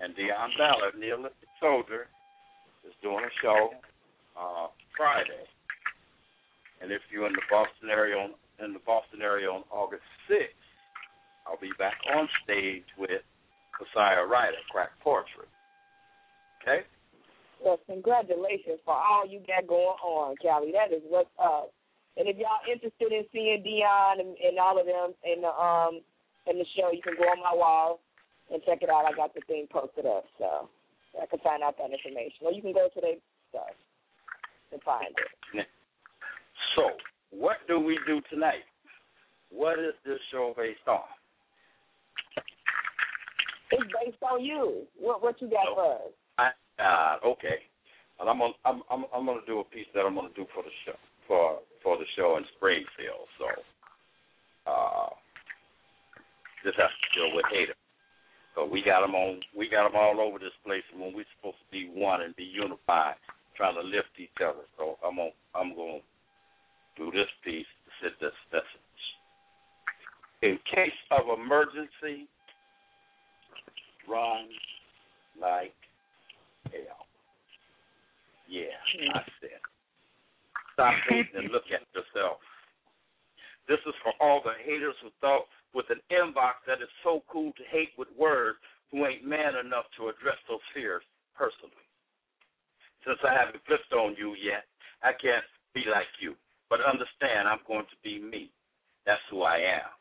and 0.00 0.14
Deion 0.14 0.54
Ballard, 0.56 0.94
Neolithic 0.98 1.50
Soldier, 1.60 2.06
is 2.86 2.94
doing 3.02 3.24
a 3.24 3.34
show 3.42 3.70
uh, 4.38 4.68
Friday. 4.96 5.42
And 6.80 6.92
if 6.92 7.02
you're 7.10 7.26
in 7.26 7.32
the 7.32 7.42
Boston 7.50 7.90
area 7.90 8.16
on 8.16 8.30
in 8.64 8.72
the 8.72 8.82
Boston 8.86 9.22
area 9.22 9.50
on 9.50 9.62
August 9.70 10.02
sixth, 10.28 10.67
I'll 11.48 11.60
be 11.60 11.72
back 11.78 11.96
on 12.14 12.28
stage 12.44 12.84
with 12.98 13.24
Messiah 13.80 14.24
Ryder, 14.28 14.60
Crack 14.70 14.92
Portrait. 15.00 15.48
Okay? 16.60 16.84
Well, 17.64 17.80
congratulations 17.88 18.78
for 18.84 18.94
all 18.94 19.24
you 19.26 19.40
got 19.48 19.66
going 19.66 19.96
on, 20.04 20.36
Callie. 20.36 20.72
That 20.76 20.94
is 20.94 21.02
what's 21.08 21.32
up. 21.40 21.72
And 22.16 22.28
if 22.28 22.36
y'all 22.36 22.62
interested 22.66 23.10
in 23.10 23.24
seeing 23.32 23.62
Dion 23.62 24.20
and, 24.20 24.36
and 24.36 24.58
all 24.58 24.78
of 24.78 24.86
them 24.86 25.14
in 25.24 25.42
the 25.42 25.54
um 25.54 26.02
in 26.46 26.58
the 26.58 26.66
show, 26.76 26.90
you 26.92 27.02
can 27.02 27.14
go 27.16 27.24
on 27.24 27.40
my 27.40 27.54
wall 27.54 28.00
and 28.52 28.62
check 28.66 28.82
it 28.82 28.90
out. 28.90 29.06
I 29.06 29.14
got 29.14 29.34
the 29.34 29.40
thing 29.46 29.66
posted 29.70 30.06
up, 30.06 30.24
so 30.38 30.68
I 31.20 31.26
can 31.26 31.38
find 31.40 31.62
out 31.62 31.76
that 31.78 31.94
information. 31.94 32.46
Or 32.46 32.52
you 32.52 32.62
can 32.62 32.72
go 32.72 32.88
to 32.92 33.00
their 33.00 33.18
stuff 33.50 33.74
and 34.72 34.82
find 34.82 35.14
it. 35.14 35.66
So, 36.74 36.90
what 37.30 37.58
do 37.66 37.78
we 37.78 37.98
do 38.06 38.20
tonight? 38.30 38.66
What 39.50 39.78
is 39.78 39.94
this 40.04 40.18
show 40.30 40.54
based 40.56 40.86
on? 40.86 41.06
It's 43.70 43.84
based 43.92 44.22
on 44.22 44.44
you. 44.44 44.86
What 44.98 45.22
what 45.22 45.40
you 45.40 45.50
got 45.50 45.74
for 45.74 45.94
us? 45.94 46.12
I, 46.38 46.48
uh, 46.82 47.26
okay. 47.26 47.60
And 48.20 48.28
I'm 48.28 48.38
gonna 48.38 48.52
I'm, 48.64 48.82
I'm 48.90 49.04
I'm 49.14 49.26
gonna 49.26 49.46
do 49.46 49.60
a 49.60 49.64
piece 49.64 49.86
that 49.94 50.06
I'm 50.06 50.14
gonna 50.14 50.34
do 50.34 50.46
for 50.54 50.62
the 50.62 50.74
show 50.84 50.96
for 51.26 51.58
for 51.82 51.98
the 51.98 52.04
show 52.16 52.36
in 52.38 52.44
Springfield. 52.56 53.28
So, 53.38 53.46
uh, 54.70 55.10
this 56.64 56.74
has 56.76 56.90
to 56.90 57.08
deal 57.14 57.36
with 57.36 57.44
haters. 57.52 57.76
So 58.54 58.66
we 58.66 58.82
got 58.82 59.02
them 59.02 59.14
on 59.14 59.40
we 59.56 59.68
got 59.68 59.86
them 59.86 59.94
all 59.94 60.18
over 60.20 60.38
this 60.38 60.56
place, 60.64 60.82
and 60.92 61.00
when 61.00 61.14
we're 61.14 61.28
supposed 61.36 61.60
to 61.62 61.70
be 61.70 61.92
one 61.94 62.22
and 62.22 62.34
be 62.34 62.44
unified, 62.44 63.14
trying 63.56 63.76
to 63.76 63.86
lift 63.86 64.10
each 64.18 64.34
other. 64.42 64.66
So 64.76 64.98
I'm 65.04 65.16
gonna 65.16 65.36
I'm 65.54 65.76
gonna 65.76 66.02
do 66.96 67.12
this 67.12 67.30
piece 67.44 67.68
to 67.86 67.90
set 68.02 68.18
this 68.18 68.34
message. 68.50 69.02
In 70.42 70.58
case 70.66 70.98
of 71.10 71.30
emergency, 71.38 72.26
run 74.08 74.48
like 75.40 75.74
hell. 76.72 77.06
Yeah, 78.48 78.74
hmm. 78.96 79.16
I 79.16 79.22
said. 79.40 79.62
Stop 80.74 80.94
hating 81.08 81.36
and 81.36 81.52
look 81.52 81.68
at 81.70 81.84
yourself. 81.92 82.40
This 83.68 83.80
is 83.84 83.94
for 84.00 84.16
all 84.20 84.40
the 84.40 84.56
haters 84.64 84.96
who 85.04 85.12
thought 85.20 85.44
with 85.74 85.86
an 85.92 86.00
inbox 86.08 86.64
that 86.66 86.80
is 86.80 86.88
so 87.04 87.20
cool 87.28 87.52
to 87.52 87.64
hate 87.68 87.92
with 88.00 88.08
words 88.16 88.56
who 88.90 89.04
ain't 89.04 89.26
man 89.26 89.60
enough 89.60 89.84
to 90.00 90.08
address 90.08 90.40
those 90.48 90.64
fears 90.72 91.04
personally. 91.36 91.84
Since 93.04 93.20
I 93.20 93.36
haven't 93.36 93.60
flipped 93.68 93.92
on 93.92 94.16
you 94.16 94.32
yet, 94.40 94.64
I 95.04 95.12
can't 95.12 95.44
be 95.76 95.84
like 95.84 96.08
you. 96.20 96.34
But 96.72 96.80
understand, 96.80 97.48
I'm 97.48 97.60
going 97.68 97.84
to 97.84 97.98
be 98.02 98.20
me. 98.20 98.50
That's 99.04 99.22
who 99.30 99.42
I 99.42 99.60
am. 99.84 99.97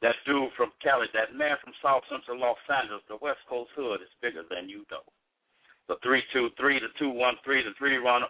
That 0.00 0.16
dude 0.24 0.48
from 0.56 0.72
Cali, 0.80 1.12
that 1.12 1.36
man 1.36 1.60
from 1.60 1.76
South 1.84 2.02
Central 2.08 2.40
Los 2.40 2.56
Angeles, 2.72 3.04
the 3.08 3.20
West 3.20 3.44
Coast 3.48 3.70
hood 3.76 4.00
is 4.00 4.20
bigger 4.24 4.48
than 4.48 4.68
you 4.68 4.88
know. 4.88 5.04
The 5.92 6.00
323, 6.00 6.56
the 6.80 6.88
213, 6.96 7.68
the 7.68 7.76
310 7.76 8.24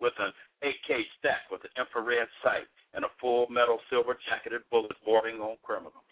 with 0.00 0.16
an 0.18 0.32
AK 0.64 0.88
stack 1.18 1.44
with 1.50 1.60
an 1.64 1.74
infrared 1.76 2.28
sight 2.42 2.64
and 2.94 3.04
a 3.04 3.12
full 3.20 3.46
metal 3.50 3.78
silver 3.90 4.16
jacketed 4.28 4.62
bullet 4.70 4.96
boarding 5.04 5.40
on 5.44 5.60
criminals. 5.62 6.08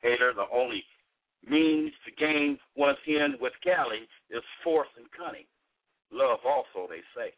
Hater, 0.00 0.32
the 0.32 0.48
only 0.52 0.84
means 1.44 1.92
to 2.04 2.12
gain 2.16 2.58
one's 2.76 2.98
end 3.06 3.36
with 3.40 3.52
Cali 3.62 4.08
is 4.30 4.42
force 4.62 4.88
and 4.96 5.06
cunning. 5.12 5.44
Love 6.12 6.40
also, 6.46 6.88
they 6.88 7.02
say. 7.12 7.34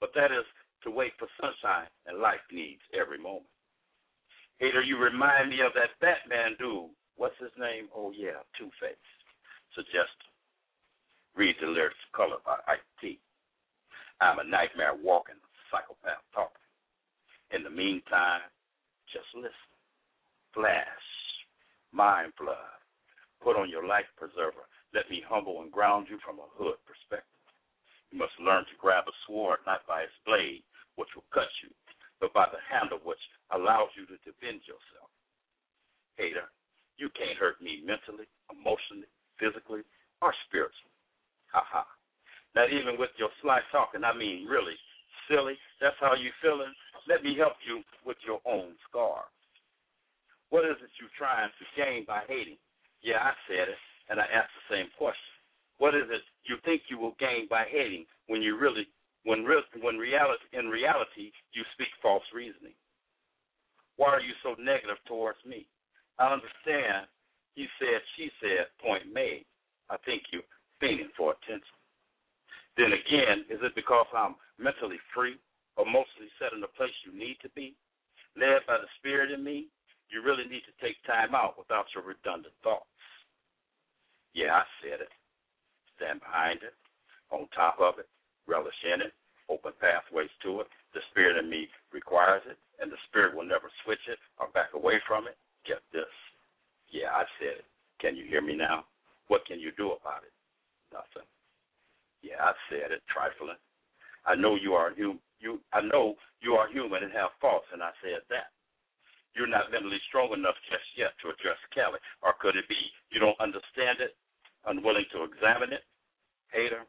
But 0.00 0.10
that 0.14 0.32
is 0.32 0.44
to 0.84 0.90
wait 0.90 1.12
for 1.18 1.28
sunshine 1.40 1.88
and 2.06 2.18
life 2.18 2.44
needs 2.52 2.82
every 2.92 3.18
moment. 3.18 3.48
Hater, 4.60 4.84
you 4.84 5.00
remind 5.00 5.48
me 5.48 5.64
of 5.64 5.72
that 5.72 5.96
Batman 6.04 6.52
dude. 6.60 6.92
What's 7.16 7.40
his 7.40 7.52
name? 7.56 7.88
Oh, 7.96 8.12
yeah, 8.12 8.44
Two 8.60 8.68
Face. 8.76 9.08
Suggest. 9.72 10.12
Read 11.34 11.56
the 11.60 11.66
lyrics 11.66 11.96
colored 12.12 12.44
by 12.44 12.60
Ike 12.68 12.84
T. 13.00 13.16
I'm 14.20 14.38
a 14.38 14.44
nightmare 14.44 14.92
walking, 15.00 15.40
psychopath 15.72 16.20
talking. 16.36 16.68
In 17.56 17.64
the 17.64 17.72
meantime, 17.72 18.44
just 19.08 19.32
listen. 19.32 19.72
Flash. 20.52 21.08
Mind 21.92 22.36
flood. 22.36 22.76
Put 23.40 23.56
on 23.56 23.72
your 23.72 23.88
life 23.88 24.06
preserver. 24.20 24.68
Let 24.92 25.08
me 25.08 25.24
humble 25.24 25.64
and 25.64 25.72
ground 25.72 26.12
you 26.12 26.20
from 26.20 26.36
a 26.36 26.52
hood 26.52 26.76
perspective. 26.84 27.24
You 28.12 28.18
must 28.20 28.36
learn 28.36 28.68
to 28.68 28.76
grab 28.76 29.08
a 29.08 29.14
sword 29.24 29.64
not 29.64 29.88
by 29.88 30.04
its 30.04 30.20
blade, 30.28 30.68
which 31.00 31.08
will 31.16 31.24
cut 31.32 31.48
you, 31.64 31.72
but 32.20 32.36
by 32.36 32.46
the 32.52 32.60
handle 32.68 33.00
which 33.02 33.20
allows 33.50 33.88
you 33.96 34.04
to 34.06 34.16
defend 34.22 34.60
yourself. 34.68 35.08
Hater, 36.20 36.52
you 37.00 37.08
can't 37.16 37.40
hurt 37.40 37.56
me 37.64 37.80
mentally, 37.80 38.28
emotionally, 38.52 39.08
physically, 39.40 39.80
or 40.20 40.36
spiritually. 40.46 40.94
Ha 41.50 41.64
ha. 41.64 41.84
Not 42.54 42.68
even 42.70 43.00
with 43.00 43.10
your 43.16 43.32
sly 43.40 43.64
talking, 43.72 44.04
I 44.04 44.12
mean 44.12 44.44
really, 44.44 44.76
silly, 45.30 45.56
that's 45.80 45.96
how 45.98 46.14
you 46.14 46.30
feeling? 46.42 46.70
Let 47.08 47.24
me 47.24 47.34
help 47.38 47.56
you 47.64 47.80
with 48.04 48.18
your 48.26 48.44
own 48.44 48.76
scar. 48.88 49.24
What 50.50 50.66
is 50.66 50.76
it 50.82 50.90
you're 50.98 51.14
trying 51.16 51.48
to 51.48 51.64
gain 51.78 52.04
by 52.04 52.26
hating? 52.26 52.58
Yeah, 53.00 53.22
I 53.22 53.32
said 53.46 53.70
it, 53.70 53.80
and 54.10 54.20
I 54.20 54.26
asked 54.28 54.52
the 54.58 54.74
same 54.74 54.90
question. 54.98 55.32
What 55.78 55.94
is 55.94 56.10
it 56.10 56.20
you 56.44 56.60
think 56.66 56.82
you 56.90 56.98
will 56.98 57.16
gain 57.16 57.48
by 57.48 57.64
hating 57.70 58.04
when 58.26 58.42
you 58.42 58.58
really, 58.58 58.84
when 59.24 59.44
real, 59.44 59.62
when 59.82 59.96
reality, 59.96 60.44
in 60.52 60.68
reality, 60.68 61.32
you 61.52 61.62
speak 61.74 61.92
false 62.00 62.24
reasoning? 62.34 62.76
Why 63.96 64.08
are 64.16 64.24
you 64.24 64.32
so 64.42 64.56
negative 64.56 64.96
towards 65.04 65.38
me? 65.44 65.68
I 66.18 66.32
understand. 66.32 67.04
He 67.54 67.68
said, 67.76 68.00
she 68.16 68.30
said, 68.40 68.72
point 68.80 69.12
made. 69.12 69.44
I 69.90 69.96
think 70.06 70.22
you're 70.32 70.46
fiending 70.80 71.12
for 71.16 71.36
attention. 71.36 71.76
Then 72.78 72.96
again, 72.96 73.44
is 73.52 73.60
it 73.60 73.74
because 73.74 74.08
I'm 74.16 74.38
mentally 74.56 74.96
free, 75.12 75.36
or 75.76 75.84
mostly 75.84 76.32
set 76.40 76.54
in 76.54 76.60
the 76.64 76.72
place 76.78 76.94
you 77.04 77.12
need 77.12 77.36
to 77.42 77.50
be, 77.52 77.76
led 78.38 78.64
by 78.64 78.78
the 78.80 78.88
spirit 78.96 79.32
in 79.32 79.44
me? 79.44 79.68
You 80.08 80.22
really 80.22 80.48
need 80.48 80.64
to 80.64 80.74
take 80.80 80.96
time 81.04 81.34
out 81.34 81.58
without 81.58 81.86
your 81.94 82.04
redundant 82.06 82.54
thoughts. 82.62 82.88
Yeah, 84.32 84.62
I 84.62 84.64
said 84.80 85.04
it. 85.04 85.12
Stand 85.98 86.24
behind 86.24 86.64
it, 86.64 86.72
on 87.28 87.50
top 87.52 87.76
of 87.82 87.98
it, 87.98 88.08
relish 88.50 88.74
in 88.82 89.00
it, 89.00 89.14
open 89.46 89.72
pathways 89.78 90.30
to 90.42 90.66
it. 90.66 90.68
The 90.92 91.00
spirit 91.14 91.38
in 91.38 91.48
me 91.48 91.70
requires 91.94 92.42
it, 92.50 92.58
and 92.82 92.90
the 92.90 92.98
spirit 93.06 93.34
will 93.34 93.46
never 93.46 93.70
switch 93.84 94.02
it 94.10 94.18
or 94.42 94.50
back 94.50 94.74
away 94.74 94.98
from 95.06 95.30
it. 95.30 95.38
Get 95.62 95.80
this. 95.94 96.10
Yeah, 96.90 97.14
I 97.14 97.22
said 97.38 97.62
it. 97.62 97.68
Can 98.02 98.16
you 98.18 98.26
hear 98.26 98.42
me 98.42 98.56
now? 98.58 98.84
What 99.30 99.46
can 99.46 99.60
you 99.62 99.70
do 99.78 99.94
about 99.94 100.26
it? 100.26 100.34
Nothing. 100.90 101.28
Yeah, 102.22 102.42
I 102.42 102.52
said 102.66 102.90
it, 102.90 103.06
trifling. 103.06 103.60
I 104.26 104.34
know 104.34 104.58
you 104.58 104.74
are 104.74 104.90
hum- 104.98 105.22
you 105.38 105.60
I 105.72 105.80
know 105.80 106.16
you 106.42 106.52
are 106.58 106.68
human 106.68 107.02
and 107.04 107.12
have 107.12 107.32
faults, 107.40 107.70
and 107.72 107.82
I 107.82 107.94
said 108.02 108.20
that. 108.28 108.52
You're 109.32 109.46
not 109.48 109.70
mentally 109.70 110.02
strong 110.10 110.34
enough 110.34 110.58
just 110.68 110.84
yet 110.98 111.14
to 111.22 111.30
address 111.30 111.56
Cali. 111.70 112.02
Or 112.20 112.34
could 112.42 112.58
it 112.58 112.66
be 112.68 112.76
you 113.14 113.22
don't 113.22 113.38
understand 113.38 114.02
it, 114.02 114.18
unwilling 114.66 115.06
to 115.14 115.22
examine 115.24 115.72
it? 115.72 115.86
Hater, 116.50 116.82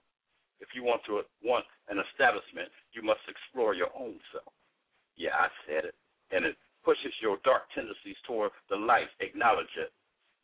if 0.62 0.70
you 0.78 0.86
want 0.86 1.02
to 1.10 1.26
want 1.44 1.66
an 1.90 1.98
establishment, 2.00 2.70
you 2.94 3.02
must 3.02 3.26
explore 3.28 3.74
your 3.74 3.90
own 3.98 4.16
self. 4.32 4.54
Yeah, 5.18 5.36
I 5.36 5.50
said 5.68 5.90
it. 5.90 5.96
And 6.32 6.46
it 6.46 6.56
pushes 6.86 7.12
your 7.22 7.38
dark 7.44 7.68
tendencies 7.76 8.18
toward 8.26 8.54
the 8.70 8.78
light. 8.78 9.10
Acknowledge 9.20 9.74
it. 9.78 9.92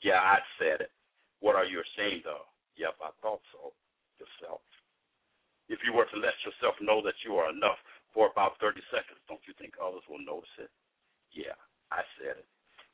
Yeah, 0.03 0.19
I 0.19 0.41
said 0.59 0.81
it. 0.81 0.91
What 1.39 1.55
are 1.55 1.65
you 1.65 1.79
ashamed 1.79 2.25
of? 2.25 2.49
Yep, 2.75 2.97
I 3.01 3.11
thought 3.21 3.41
so. 3.53 3.73
Yourself. 4.19 4.61
If 5.69 5.79
you 5.85 5.93
were 5.93 6.09
to 6.09 6.19
let 6.19 6.35
yourself 6.47 6.75
know 6.81 7.03
that 7.05 7.19
you 7.23 7.35
are 7.37 7.51
enough 7.51 7.77
for 8.13 8.31
about 8.31 8.57
30 8.59 8.81
seconds, 8.89 9.19
don't 9.27 9.43
you 9.45 9.53
think 9.59 9.75
others 9.77 10.03
will 10.09 10.23
notice 10.23 10.51
it? 10.57 10.71
Yeah, 11.31 11.57
I 11.91 12.01
said 12.17 12.39
it. 12.41 12.47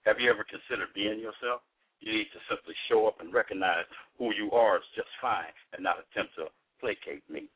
Have 0.03 0.19
you 0.19 0.29
ever 0.29 0.43
considered 0.43 0.91
being 0.93 1.21
yourself? 1.21 1.63
You 2.01 2.11
need 2.11 2.27
to 2.35 2.41
simply 2.51 2.75
show 2.89 3.07
up 3.07 3.21
and 3.21 3.31
recognize 3.31 3.87
who 4.19 4.33
you 4.35 4.51
are 4.51 4.77
is 4.77 4.89
just 4.97 5.07
fine 5.21 5.53
and 5.71 5.83
not 5.83 6.03
attempt 6.03 6.35
to 6.35 6.51
placate 6.83 7.23
me. 7.31 7.47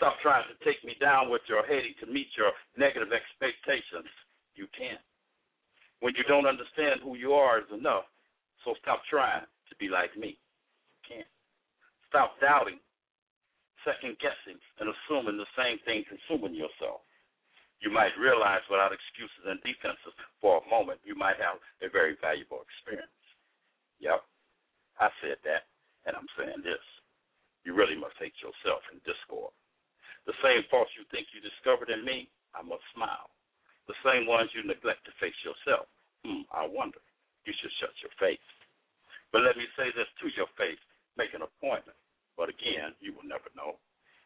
Stop 0.00 0.16
trying 0.24 0.48
to 0.48 0.56
take 0.64 0.80
me 0.80 0.96
down 0.96 1.28
with 1.28 1.44
your 1.44 1.60
hating 1.68 1.92
to 2.00 2.08
meet 2.08 2.32
your 2.32 2.56
negative 2.80 3.12
expectations. 3.12 4.08
You 4.56 4.64
can't. 4.72 5.04
When 6.00 6.16
you 6.16 6.24
don't 6.24 6.48
understand 6.48 7.04
who 7.04 7.20
you 7.20 7.36
are 7.36 7.60
is 7.60 7.68
enough, 7.68 8.08
so 8.64 8.72
stop 8.80 9.04
trying 9.12 9.44
to 9.44 9.74
be 9.76 9.92
like 9.92 10.16
me. 10.16 10.40
You 10.40 11.02
can't. 11.04 11.32
Stop 12.08 12.40
doubting, 12.40 12.80
second 13.84 14.16
guessing, 14.24 14.56
and 14.80 14.88
assuming 14.88 15.36
the 15.36 15.52
same 15.52 15.76
thing 15.84 16.08
consuming 16.08 16.56
yourself. 16.56 17.04
You 17.84 17.92
might 17.92 18.16
realize 18.16 18.64
without 18.72 18.96
excuses 18.96 19.44
and 19.44 19.60
defenses 19.60 20.16
for 20.40 20.64
a 20.64 20.68
moment, 20.72 21.04
you 21.04 21.12
might 21.12 21.36
have 21.36 21.60
a 21.84 21.92
very 21.92 22.16
valuable 22.24 22.64
experience. 22.64 23.12
Yep, 24.00 24.24
I 24.96 25.12
said 25.20 25.36
that, 25.44 25.68
and 26.08 26.16
I'm 26.16 26.28
saying 26.40 26.64
this. 26.64 26.80
You 27.64 27.76
really 27.76 27.96
must 27.96 28.16
hate 28.16 28.36
yourself 28.40 28.80
in 28.92 29.00
discord. 29.04 29.52
The 30.24 30.36
same 30.44 30.64
faults 30.68 30.92
you 30.96 31.04
think 31.08 31.32
you 31.32 31.40
discovered 31.40 31.92
in 31.92 32.04
me, 32.04 32.28
I 32.52 32.60
must 32.64 32.84
smile. 32.92 33.32
The 33.88 33.96
same 34.04 34.28
ones 34.28 34.52
you 34.54 34.62
neglect 34.62 35.04
to 35.08 35.12
face 35.20 35.36
yourself, 35.42 35.88
hmm, 36.24 36.46
I 36.52 36.64
wonder. 36.68 37.00
You 37.44 37.52
should 37.56 37.72
shut 37.80 37.94
your 38.04 38.14
face. 38.20 38.42
But 39.32 39.42
let 39.42 39.56
me 39.56 39.64
say 39.78 39.90
this 39.94 40.10
to 40.20 40.28
your 40.36 40.50
face 40.60 40.80
make 41.16 41.32
an 41.34 41.42
appointment. 41.42 41.96
But 42.36 42.48
again, 42.48 42.96
you 43.00 43.12
will 43.12 43.26
never 43.26 43.50
know 43.52 43.76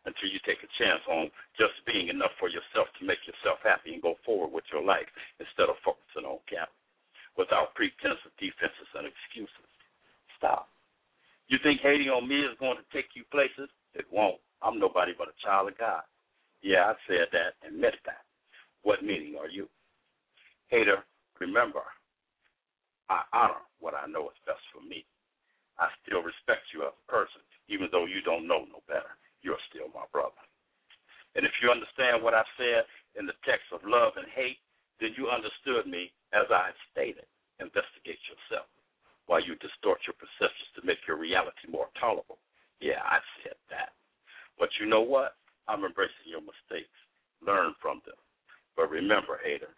until 0.04 0.28
you 0.28 0.38
take 0.44 0.60
a 0.60 0.70
chance 0.76 1.00
on 1.08 1.32
just 1.56 1.74
being 1.88 2.12
enough 2.12 2.36
for 2.36 2.52
yourself 2.52 2.92
to 3.00 3.08
make 3.08 3.24
yourself 3.24 3.58
happy 3.64 3.96
and 3.96 4.04
go 4.04 4.20
forward 4.22 4.52
with 4.52 4.68
your 4.68 4.84
life 4.84 5.08
instead 5.40 5.72
of 5.72 5.80
focusing 5.80 6.28
on 6.28 6.38
cap 6.44 6.68
without 7.40 7.74
pretense 7.74 8.20
of 8.22 8.32
defenses 8.36 8.90
and 8.94 9.08
excuses. 9.08 9.70
Stop. 10.36 10.73
You 11.48 11.58
think 11.62 11.80
hating 11.82 12.08
on 12.08 12.28
me 12.28 12.40
is 12.40 12.56
going 12.58 12.78
to 12.80 12.88
take 12.92 13.12
you 13.14 13.24
places? 13.30 13.68
It 13.92 14.06
won't. 14.10 14.40
I'm 14.62 14.80
nobody 14.80 15.12
but 15.16 15.28
a 15.28 15.36
child 15.44 15.68
of 15.68 15.78
God. 15.78 16.02
Yeah, 16.62 16.88
I 16.88 16.94
said 17.04 17.28
that 17.32 17.60
and 17.60 17.76
meant 17.76 18.00
that. 18.08 18.24
What 18.82 19.04
meaning 19.04 19.36
are 19.36 19.48
you? 19.48 19.68
Hater, 20.68 21.04
remember, 21.40 21.84
I 23.12 23.20
honor 23.36 23.60
what 23.80 23.92
I 23.92 24.08
know 24.08 24.32
is 24.32 24.46
best 24.48 24.64
for 24.72 24.80
me. 24.80 25.04
I 25.76 25.92
still 26.00 26.24
respect 26.24 26.72
you 26.72 26.88
as 26.88 26.96
a 26.96 27.10
person, 27.10 27.44
even 27.68 27.92
though 27.92 28.08
you 28.08 28.24
don't 28.24 28.48
know 28.48 28.64
no 28.64 28.80
better. 28.88 29.12
You're 29.44 29.60
still 29.68 29.92
my 29.92 30.08
brother. 30.08 30.40
And 31.36 31.44
if 31.44 31.52
you 31.60 31.68
understand 31.68 32.24
what 32.24 32.32
I 32.32 32.46
said 32.56 32.88
in 33.20 33.26
the 33.28 33.36
text 33.44 33.68
of 33.74 33.84
love 33.84 34.16
and 34.16 34.24
hate, 34.32 34.62
then 35.02 35.12
you 35.18 35.28
understood 35.28 35.84
me 35.84 36.08
as 36.32 36.48
I 36.48 36.72
stated. 36.94 37.28
Investigate 37.60 38.22
yourself 38.30 38.70
while 39.26 39.40
you 39.40 39.56
distort 39.56 40.00
your 40.04 40.16
perceptions 40.20 40.70
to 40.76 40.84
make 40.84 41.00
your 41.08 41.16
reality 41.16 41.68
more 41.70 41.88
tolerable. 41.98 42.38
Yeah, 42.80 43.00
I 43.04 43.18
said 43.42 43.56
that. 43.70 43.96
But 44.58 44.68
you 44.80 44.86
know 44.86 45.00
what? 45.00 45.36
I'm 45.68 45.84
embracing 45.84 46.28
your 46.28 46.44
mistakes. 46.44 46.92
Learn 47.40 47.72
from 47.80 48.04
them. 48.04 48.18
But 48.76 48.90
remember, 48.90 49.40
hater, 49.40 49.72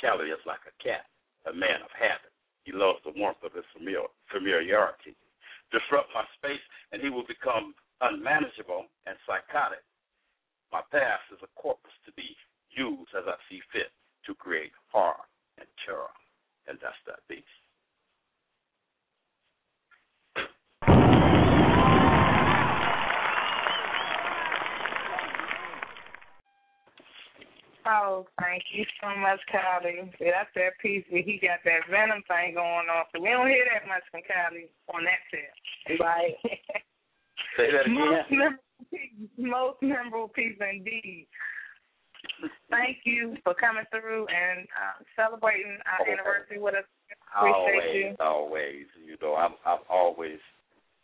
Cali 0.00 0.30
is 0.30 0.42
like 0.46 0.62
a 0.68 0.74
cat, 0.82 1.06
a 1.46 1.52
man 1.54 1.82
of 1.82 1.90
habit. 1.94 2.30
He 2.62 2.70
loves 2.70 3.02
the 3.02 3.14
warmth 3.18 3.42
of 3.42 3.54
his 3.54 3.66
familiarity. 3.74 5.14
Disrupt 5.70 6.10
my 6.14 6.26
space, 6.38 6.62
and 6.92 7.02
he 7.02 7.10
will 7.10 7.26
become 7.26 7.74
unmanageable 8.02 8.86
and 9.06 9.16
psychotic. 9.26 9.82
My 10.70 10.82
past 10.90 11.22
is 11.32 11.42
a 11.42 11.50
corpus 11.58 11.94
to 12.06 12.12
be 12.14 12.36
used 12.70 13.10
as 13.16 13.24
I 13.26 13.36
see 13.48 13.60
fit 13.72 13.90
to 14.26 14.34
create 14.34 14.72
harm 14.90 15.22
and 15.58 15.68
terror, 15.84 16.12
and 16.68 16.78
that's 16.82 16.98
that 17.06 17.26
beast. 17.28 17.61
Oh, 27.86 28.26
thank 28.38 28.62
you 28.70 28.84
so 29.02 29.10
much, 29.18 29.40
Kylie. 29.50 30.06
See, 30.18 30.30
that's 30.30 30.52
that 30.54 30.78
piece 30.80 31.04
where 31.10 31.22
he 31.22 31.40
got 31.42 31.58
that 31.64 31.82
venom 31.90 32.22
thing 32.30 32.54
going 32.54 32.86
on. 32.86 33.04
So 33.10 33.20
we 33.20 33.30
don't 33.30 33.50
hear 33.50 33.66
that 33.74 33.88
much 33.90 34.06
from 34.10 34.22
Kylie 34.22 34.70
on 34.94 35.02
that 35.02 35.22
tip. 35.30 35.98
Right. 35.98 36.38
Say 37.56 37.68
that 37.74 37.90
again. 37.90 37.98
Most 37.98 38.30
memorable 38.30 38.86
piece, 38.90 39.28
most 39.38 39.78
memorable 39.82 40.28
piece 40.28 40.58
indeed. 40.62 41.26
Thank 42.70 43.02
you 43.04 43.36
for 43.42 43.54
coming 43.54 43.84
through 43.90 44.26
and 44.30 44.66
uh, 44.78 45.02
celebrating 45.18 45.78
our 45.84 46.06
anniversary 46.06 46.62
with 46.62 46.74
us. 46.74 46.86
Appreciate 47.34 47.58
always, 47.58 47.94
you. 47.94 48.08
always. 48.20 48.86
You 49.02 49.16
know, 49.20 49.34
I'm 49.34 49.58
I'm 49.66 49.82
always 49.90 50.38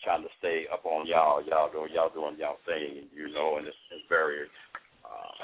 trying 0.03 0.23
to 0.23 0.33
stay 0.39 0.65
up 0.73 0.87
on 0.87 1.07
y'all. 1.07 1.43
Y'all 1.43 1.71
doing 1.71 1.91
y'all 1.93 2.13
doing 2.15 2.39
y'all 2.39 2.63
thing, 2.65 3.11
you 3.11 3.33
know, 3.35 3.59
and 3.59 3.67
it's, 3.67 3.77
it's 3.91 4.07
very 4.09 4.47
uh, 5.05 5.43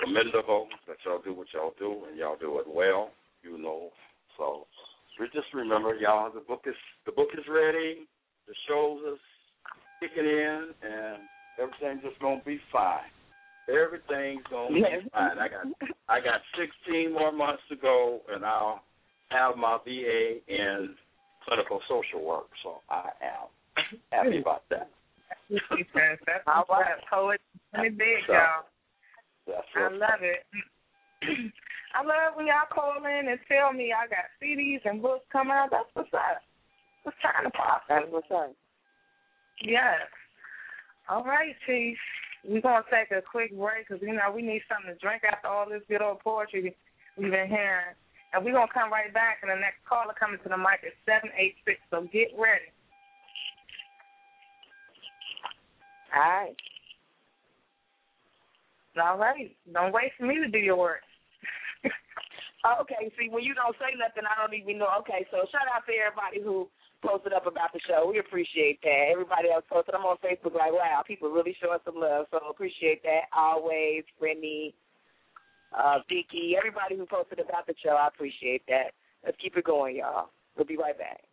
commendable 0.00 0.68
that 0.86 0.96
y'all 1.04 1.20
do 1.24 1.34
what 1.34 1.46
y'all 1.52 1.74
do 1.78 2.04
and 2.08 2.18
y'all 2.18 2.36
do 2.38 2.58
it 2.58 2.66
well, 2.66 3.10
you 3.42 3.58
know. 3.58 3.90
So 4.38 4.66
just 5.32 5.46
remember, 5.54 5.94
y'all, 5.94 6.30
the 6.32 6.40
book 6.40 6.62
is 6.66 6.74
the 7.06 7.12
book 7.12 7.28
is 7.34 7.44
ready, 7.48 8.06
the 8.46 8.54
shows 8.68 9.00
is 9.12 9.18
kicking 10.00 10.26
in, 10.26 10.74
and 10.82 11.22
everything's 11.58 12.02
just 12.02 12.20
gonna 12.20 12.42
be 12.44 12.58
fine. 12.72 13.10
Everything's 13.68 14.42
gonna 14.50 14.74
be 14.74 14.82
fine. 15.12 15.38
I 15.38 15.48
got 15.48 15.66
I 16.08 16.20
got 16.20 16.40
16 16.58 17.12
more 17.12 17.32
months 17.32 17.62
to 17.68 17.76
go, 17.76 18.20
and 18.32 18.44
I'll 18.44 18.82
have 19.30 19.56
my 19.56 19.78
VA 19.84 20.38
in 20.48 20.94
clinical 21.46 21.80
social 21.88 22.24
work. 22.24 22.48
So 22.62 22.82
I 22.90 23.10
am 23.22 23.48
happy 24.10 24.38
about 24.40 24.64
that. 24.70 24.90
That's 25.48 25.62
right. 26.68 26.86
Poet, 27.10 27.40
really 27.74 27.90
big, 27.90 28.24
So, 28.26 28.32
y'all. 28.32 28.64
That's 29.46 29.66
I 29.76 29.88
love 29.88 30.22
it. 30.22 30.46
I 31.94 32.02
love 32.02 32.34
when 32.34 32.46
y'all 32.46 32.70
call 32.72 33.04
in 33.04 33.28
and 33.28 33.38
tell 33.48 33.72
me 33.72 33.92
I 33.92 34.08
got 34.08 34.32
CDs 34.40 34.80
and 34.84 35.02
books 35.02 35.24
coming 35.30 35.52
out. 35.52 35.68
That's 35.70 35.90
what's 35.92 36.12
up. 36.14 36.40
What's 37.02 37.18
trying 37.20 37.44
to 37.44 37.50
pop? 37.50 37.82
That's 37.88 38.06
what's 38.08 38.30
up. 38.30 38.54
Yes. 39.60 40.08
All 41.08 41.24
right, 41.24 41.54
Chief. 41.66 41.98
We're 42.44 42.60
going 42.60 42.82
to 42.82 42.90
take 42.90 43.10
a 43.12 43.22
quick 43.22 43.56
break 43.56 43.86
because, 43.86 44.02
you 44.02 44.14
know, 44.14 44.32
we 44.34 44.42
need 44.42 44.62
something 44.66 44.90
to 44.90 44.98
drink 44.98 45.22
after 45.22 45.46
all 45.46 45.68
this 45.68 45.82
good 45.88 46.02
old 46.02 46.18
poetry 46.20 46.74
we've 47.16 47.30
been 47.30 47.48
hearing. 47.48 47.94
And 48.34 48.44
we're 48.44 48.56
going 48.56 48.66
to 48.66 48.74
come 48.74 48.90
right 48.90 49.12
back, 49.12 49.38
and 49.42 49.50
the 49.50 49.60
next 49.60 49.84
caller 49.86 50.14
coming 50.18 50.40
to 50.42 50.48
the 50.48 50.56
mic 50.56 50.82
is 50.82 50.96
786. 51.06 51.78
So 51.90 52.08
get 52.10 52.32
ready. 52.34 52.72
All 56.14 56.20
right. 56.20 56.56
All 59.00 59.18
right. 59.18 59.56
Don't 59.72 59.92
wait 59.92 60.12
for 60.18 60.26
me 60.26 60.36
to 60.36 60.48
do 60.48 60.58
your 60.58 60.76
work. 60.76 61.00
Okay, 62.62 63.10
see, 63.18 63.26
when 63.26 63.42
you 63.42 63.58
don't 63.58 63.74
say 63.74 63.90
nothing, 63.98 64.22
I 64.22 64.38
don't 64.38 64.54
even 64.54 64.78
know. 64.78 64.86
Okay, 65.02 65.26
so 65.34 65.42
shout 65.50 65.66
out 65.66 65.82
to 65.82 65.90
everybody 65.98 66.38
who 66.38 66.70
posted 67.02 67.34
up 67.34 67.42
about 67.50 67.74
the 67.74 67.82
show. 67.90 68.06
We 68.06 68.22
appreciate 68.22 68.78
that. 68.86 69.10
Everybody 69.10 69.50
else 69.50 69.66
posted. 69.66 69.98
I'm 69.98 70.06
on 70.06 70.16
Facebook 70.22 70.54
like, 70.54 70.70
wow, 70.70 71.02
people 71.02 71.34
really 71.34 71.56
showing 71.58 71.82
some 71.84 71.98
love. 71.98 72.30
So 72.30 72.38
appreciate 72.38 73.02
that. 73.02 73.26
Always, 73.34 74.06
Brittany, 74.14 74.74
uh, 75.74 76.06
Vicky, 76.06 76.54
everybody 76.54 76.94
who 76.94 77.04
posted 77.06 77.42
about 77.42 77.66
the 77.66 77.74
show, 77.82 77.98
I 77.98 78.06
appreciate 78.06 78.62
that. 78.68 78.94
Let's 79.26 79.36
keep 79.42 79.56
it 79.56 79.66
going, 79.66 79.96
y'all. 79.96 80.30
We'll 80.54 80.66
be 80.66 80.78
right 80.78 80.96
back. 80.96 81.26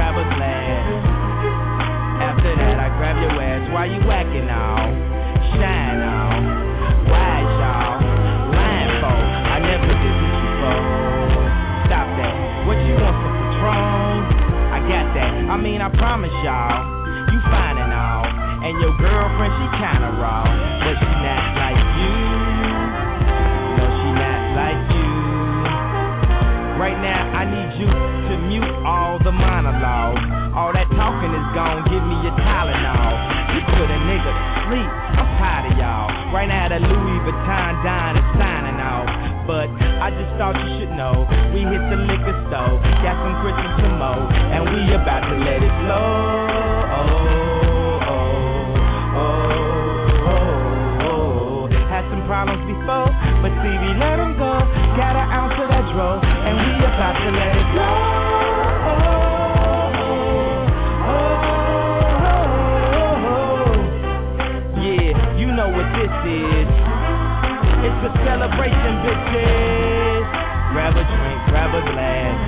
Grab 0.00 0.16
a 0.16 0.24
glass. 0.32 0.80
After 2.24 2.56
that, 2.56 2.76
I 2.80 2.88
grab 2.96 3.20
your 3.20 3.36
ass. 3.36 3.68
Why 3.68 3.84
you 3.84 4.00
whacking 4.08 4.48
now? 4.48 4.80
Shine 5.60 6.00
now. 6.00 6.40
Wise 7.04 7.52
y'all. 7.60 8.00
Lying 8.48 8.94
for. 9.04 9.12
I 9.12 9.60
never 9.60 9.92
did 9.92 10.16
this 10.24 10.36
before. 10.40 11.44
Stop 11.84 12.08
that. 12.16 12.34
What 12.64 12.80
you 12.80 12.96
want 12.96 13.12
some 13.12 13.36
Patron? 13.44 14.24
I 14.72 14.78
got 14.88 15.06
that. 15.20 15.32
I 15.52 15.56
mean, 15.60 15.84
I 15.84 15.92
promise 15.92 16.32
y'all. 16.48 16.80
You 17.28 17.38
fine 17.52 17.76
and 17.76 17.92
all. 17.92 18.24
And 18.24 18.80
your 18.80 18.96
girlfriend, 18.96 19.52
she 19.52 19.66
kinda 19.84 20.16
raw. 20.16 20.48
But 20.80 20.96
she 20.96 21.12
not 21.12 21.44
like 21.60 21.84
you. 22.00 22.16
No, 23.76 23.84
she 23.84 24.08
not 24.16 24.40
like 24.64 24.82
you. 24.96 25.12
Right 26.80 26.98
now, 27.04 27.36
I 27.36 27.44
need 27.44 27.84
you 27.84 28.09
mute 28.50 28.66
all 28.82 29.22
the 29.22 29.30
monologue. 29.30 30.18
All 30.58 30.74
that 30.74 30.90
talking 30.98 31.30
is 31.30 31.46
gone. 31.54 31.86
Give 31.86 32.02
me 32.02 32.18
your 32.26 32.34
Tylenol. 32.34 33.14
You 33.54 33.62
put 33.78 33.86
a 33.86 33.98
nigga 34.10 34.26
to 34.26 34.44
sleep. 34.66 34.90
I'm 35.14 35.30
tired 35.38 35.70
of 35.70 35.78
y'all. 35.78 36.10
Right 36.34 36.50
now, 36.50 36.66
the 36.66 36.82
Louis 36.82 37.18
Vuitton 37.22 37.72
dine 37.86 38.18
is 38.18 38.26
signing 38.34 38.82
off. 38.82 39.06
But 39.46 39.70
I 40.02 40.10
just 40.10 40.34
thought 40.34 40.58
you 40.58 40.70
should 40.82 40.94
know. 40.98 41.22
We 41.54 41.62
hit 41.62 41.82
the 41.94 41.98
liquor 42.10 42.34
store, 42.50 42.82
got 43.06 43.14
some 43.22 43.38
Christmas 43.38 43.86
to 43.86 43.88
mow, 43.94 44.18
and 44.18 44.66
we 44.66 44.98
about 44.98 45.22
to 45.30 45.34
let 45.46 45.62
it 45.62 45.74
flow. 45.86 46.10
Oh, 46.90 47.06
oh, 48.10 48.74
oh, 49.14 50.50
oh. 51.06 51.70
Had 51.90 52.06
some 52.10 52.26
problems 52.26 52.62
before, 52.66 53.10
but 53.42 53.50
see, 53.62 53.74
we 53.74 53.90
let 53.98 54.18
them 54.22 54.38
go. 54.38 54.54
Got 54.98 55.18
an 55.18 55.26
ounce 55.34 55.58
of 55.58 55.66
that 55.70 55.86
dro, 55.94 56.18
and 56.22 56.54
we 56.54 56.70
about 56.86 57.14
to 57.18 57.30
let 57.34 57.50
it 57.54 57.68
go. 57.74 58.19
Celebration, 68.24 68.92
bitches. 69.04 70.24
Grab 70.72 70.94
a 70.94 71.04
drink, 71.04 71.40
grab 71.50 71.72
a 71.74 71.82
glass. 71.92 72.38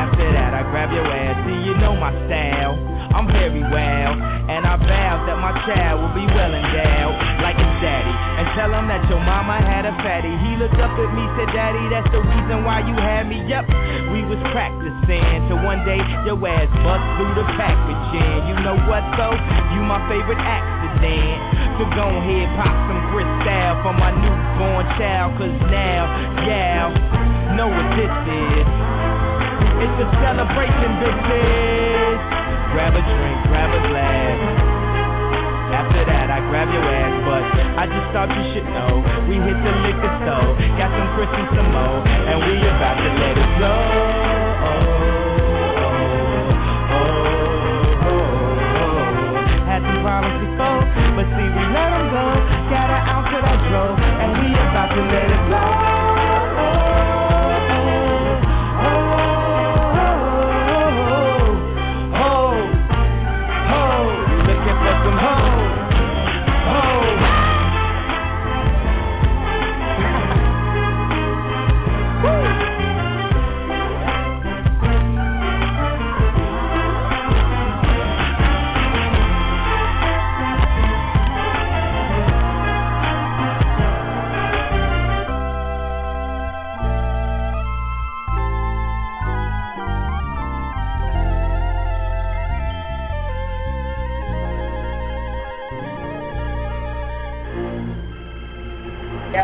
After 0.00 0.26
that, 0.32 0.52
I 0.54 0.62
grab 0.70 0.90
your 0.90 1.06
ass. 1.06 1.36
See, 1.46 1.60
you 1.66 1.74
know 1.78 1.94
my 1.96 2.10
style. 2.26 2.78
I'm 3.10 3.26
very 3.26 3.58
well, 3.58 4.12
and 4.14 4.62
I 4.62 4.78
vow 4.78 5.14
that 5.26 5.38
my 5.42 5.50
child 5.66 5.98
will 5.98 6.14
be 6.14 6.22
well 6.30 6.52
endowed, 6.54 7.16
like 7.42 7.58
his 7.58 7.74
daddy. 7.82 8.14
And 8.38 8.46
tell 8.54 8.70
him 8.70 8.86
that 8.86 9.02
your 9.10 9.18
mama 9.18 9.58
had 9.58 9.82
a 9.82 9.94
fatty. 9.98 10.30
He 10.30 10.54
looked 10.54 10.78
up 10.78 10.94
at 10.94 11.10
me, 11.10 11.24
said, 11.34 11.50
Daddy, 11.50 11.84
that's 11.90 12.06
the 12.14 12.22
reason 12.22 12.62
why 12.62 12.86
you 12.86 12.94
had 12.94 13.26
me. 13.26 13.42
Yep, 13.50 13.66
we 14.14 14.22
was 14.30 14.38
practicing 14.54 15.50
till 15.50 15.58
one 15.66 15.82
day 15.82 15.98
your 16.22 16.38
ass 16.38 16.70
bust 16.86 17.04
through 17.18 17.34
the 17.34 17.46
packaging. 17.58 18.38
You 18.46 18.56
know 18.62 18.78
what 18.86 19.02
though? 19.18 19.34
You 19.74 19.82
my 19.82 19.98
favorite 20.06 20.38
accident. 20.90 21.38
So 21.78 21.82
go 21.94 22.06
ahead, 22.10 22.46
pop 22.58 22.74
some 22.90 23.02
crystal 23.14 23.70
for 23.82 23.94
my 23.94 24.10
newborn 24.12 24.84
child, 24.98 25.38
cause 25.38 25.56
now, 25.70 26.02
yeah, 26.44 27.54
know 27.56 27.68
what 27.70 27.88
this 27.96 28.10
is. 28.10 28.66
It's 29.80 29.96
a 29.96 30.08
celebration, 30.20 30.90
bitches. 31.00 32.18
Grab 32.74 32.94
a 32.94 33.02
drink, 33.02 33.38
grab 33.48 33.70
a 33.72 33.80
glass. 33.88 34.38
After 35.70 36.02
that, 36.04 36.28
I 36.28 36.38
grab 36.50 36.68
your 36.68 36.84
ass, 36.84 37.14
but 37.24 37.44
I 37.78 37.84
just 37.88 38.08
thought 38.12 38.28
you 38.28 38.44
should 38.52 38.68
know. 38.68 39.00
We 39.30 39.40
hit 39.40 39.56
the 39.56 39.72
liquor 39.86 40.12
store, 40.26 40.52
got 40.76 40.90
some 40.92 41.08
Christmas 41.16 41.48
some 41.56 41.70
more, 41.72 42.00
and 42.04 42.36
we 42.44 42.52
about 42.60 42.98
to 42.98 43.10
let 43.16 43.34
it 43.38 43.50
go. 43.58 44.99
Problems 50.10 50.42
before, 50.42 50.82
but 51.14 51.26
see, 51.38 51.48
we 51.54 51.62
let 51.70 51.88
them 51.94 52.06
go. 52.10 52.24
Got 52.66 52.90
an 52.90 53.02
ounce 53.14 53.30
that 53.30 53.58
dro, 53.70 53.94
and 53.94 54.30
we 54.42 54.48
about 54.58 54.90
to 54.90 55.02
let 55.06 55.26
it 55.30 55.42
go. 55.46 55.99
Yo, 99.30 99.38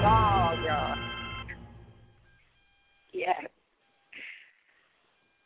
wow, 0.00 0.56
y'all. 0.64 0.96
Yes. 3.12 3.44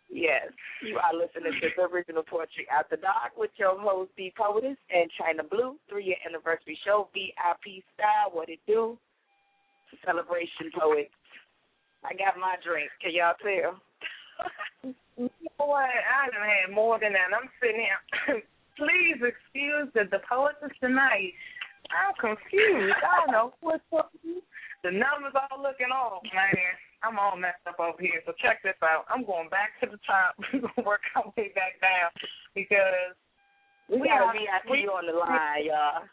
Yes. 0.08 0.46
You 0.86 0.98
are 1.02 1.10
listening 1.10 1.50
to 1.50 1.68
the 1.76 1.82
original 1.90 2.22
Poetry 2.22 2.64
after 2.70 2.94
Dark 2.94 3.34
with 3.36 3.50
your 3.56 3.74
host, 3.80 4.12
the 4.16 4.32
Poetess 4.38 4.78
and 4.94 5.10
Chyna 5.18 5.50
Blue, 5.50 5.74
three 5.90 6.04
year 6.04 6.16
anniversary 6.24 6.78
show, 6.86 7.08
VIP 7.12 7.82
style. 7.98 8.30
What 8.30 8.48
it 8.48 8.60
do? 8.68 8.96
Celebration 10.06 10.70
poet. 10.78 11.10
I 12.04 12.14
got 12.14 12.38
my 12.38 12.54
drink. 12.62 12.90
Can 13.02 13.10
y'all 13.14 13.34
tell? 13.42 13.82
you 15.18 15.30
know 15.58 15.66
what? 15.66 15.90
I 15.90 16.30
done 16.30 16.46
had 16.46 16.72
more 16.72 17.00
than 17.00 17.14
that. 17.14 17.34
I'm 17.34 17.50
sitting 17.60 17.82
here. 17.82 18.42
Please 18.78 19.18
excuse 19.18 19.90
the, 19.92 20.06
the 20.08 20.22
poetess 20.30 20.70
tonight. 20.80 21.34
I'm 21.92 22.16
confused. 22.16 22.96
I 23.04 23.22
don't 23.22 23.32
know 23.32 23.52
what's 23.60 23.84
up. 23.92 24.10
The 24.82 24.90
numbers 24.90 25.36
all 25.36 25.62
looking 25.62 25.92
off, 25.92 26.24
man. 26.34 26.74
I'm 27.04 27.18
all 27.18 27.36
messed 27.36 27.62
up 27.68 27.78
over 27.78 27.98
here. 28.00 28.22
So 28.26 28.32
check 28.40 28.62
this 28.62 28.78
out. 28.82 29.06
I'm 29.10 29.26
going 29.26 29.50
back 29.50 29.76
to 29.82 29.86
the 29.86 30.00
top. 30.06 30.34
We're 30.52 30.64
gonna 30.64 30.86
work 30.86 31.02
our 31.14 31.30
way 31.36 31.52
back 31.54 31.78
down 31.82 32.10
because 32.54 33.14
we, 33.90 34.02
we 34.02 34.08
got 34.08 34.30
a 34.30 34.34
VIP 34.34 34.86
on 34.88 35.06
the 35.06 35.14
line, 35.14 35.66
y'all. 35.66 36.06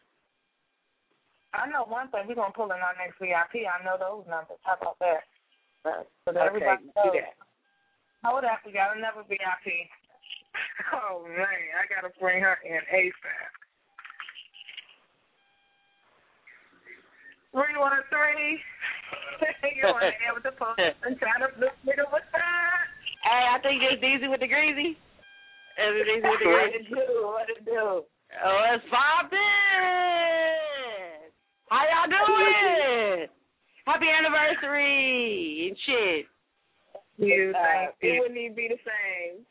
I 1.53 1.65
know 1.69 1.85
one 1.89 2.09
thing. 2.13 2.25
We're 2.29 2.37
gonna 2.37 2.53
pull 2.53 2.69
in 2.73 2.81
our 2.81 2.97
next 2.97 3.17
VIP. 3.17 3.65
I 3.65 3.81
know 3.81 3.97
those 3.97 4.25
numbers. 4.29 4.61
How 4.65 4.77
about 4.77 4.97
that? 5.01 5.25
So 6.25 6.33
that 6.33 6.45
okay, 6.45 6.45
everybody 6.45 6.91
knows. 6.93 7.15
That. 7.15 7.37
Hold 8.25 8.43
up, 8.43 8.61
we 8.65 8.73
got 8.73 8.97
another 8.97 9.23
VIP. 9.29 9.89
Oh 10.91 11.23
man, 11.27 11.75
I 11.77 11.85
gotta 11.87 12.11
bring 12.19 12.41
her 12.41 12.57
in 12.65 12.81
ASAP. 12.91 13.58
Three 17.51 17.77
one 17.77 17.91
three. 18.09 18.59
You're 19.75 19.89
on 19.89 19.99
the 20.01 20.13
air 20.21 20.33
with 20.35 20.43
the 20.43 20.51
post 20.53 20.77
and 20.79 21.17
trying 21.17 21.41
to 21.41 21.49
look 21.57 21.73
nigga 21.87 22.05
what's 22.11 22.27
that? 22.33 22.85
Hey, 23.23 23.43
I 23.55 23.57
think 23.63 23.81
it's 23.81 23.97
Deezy 24.03 24.29
with 24.29 24.39
the 24.39 24.47
greasy. 24.47 24.95
It's 25.79 25.97
Deezy 26.05 26.29
with 26.29 26.39
the 26.43 26.49
What 26.49 26.69
greasy. 26.69 26.85
it 26.85 26.93
do? 26.93 27.25
What 27.25 27.49
it 27.49 27.65
do? 27.65 28.03
Oh, 28.05 28.59
it's 28.75 28.85
poppin'. 28.91 29.39
How 31.69 31.81
y'all 31.89 32.09
doing? 32.09 33.27
Happy 33.85 34.05
anniversary 34.09 35.69
and 35.73 35.77
shit. 35.85 36.25
You 37.17 37.51
Uh, 37.55 37.59
thank 37.59 37.95
it 38.01 38.19
wouldn't 38.21 38.37
even 38.39 38.55
be 38.55 38.67
the 38.69 38.77
same. 38.85 39.45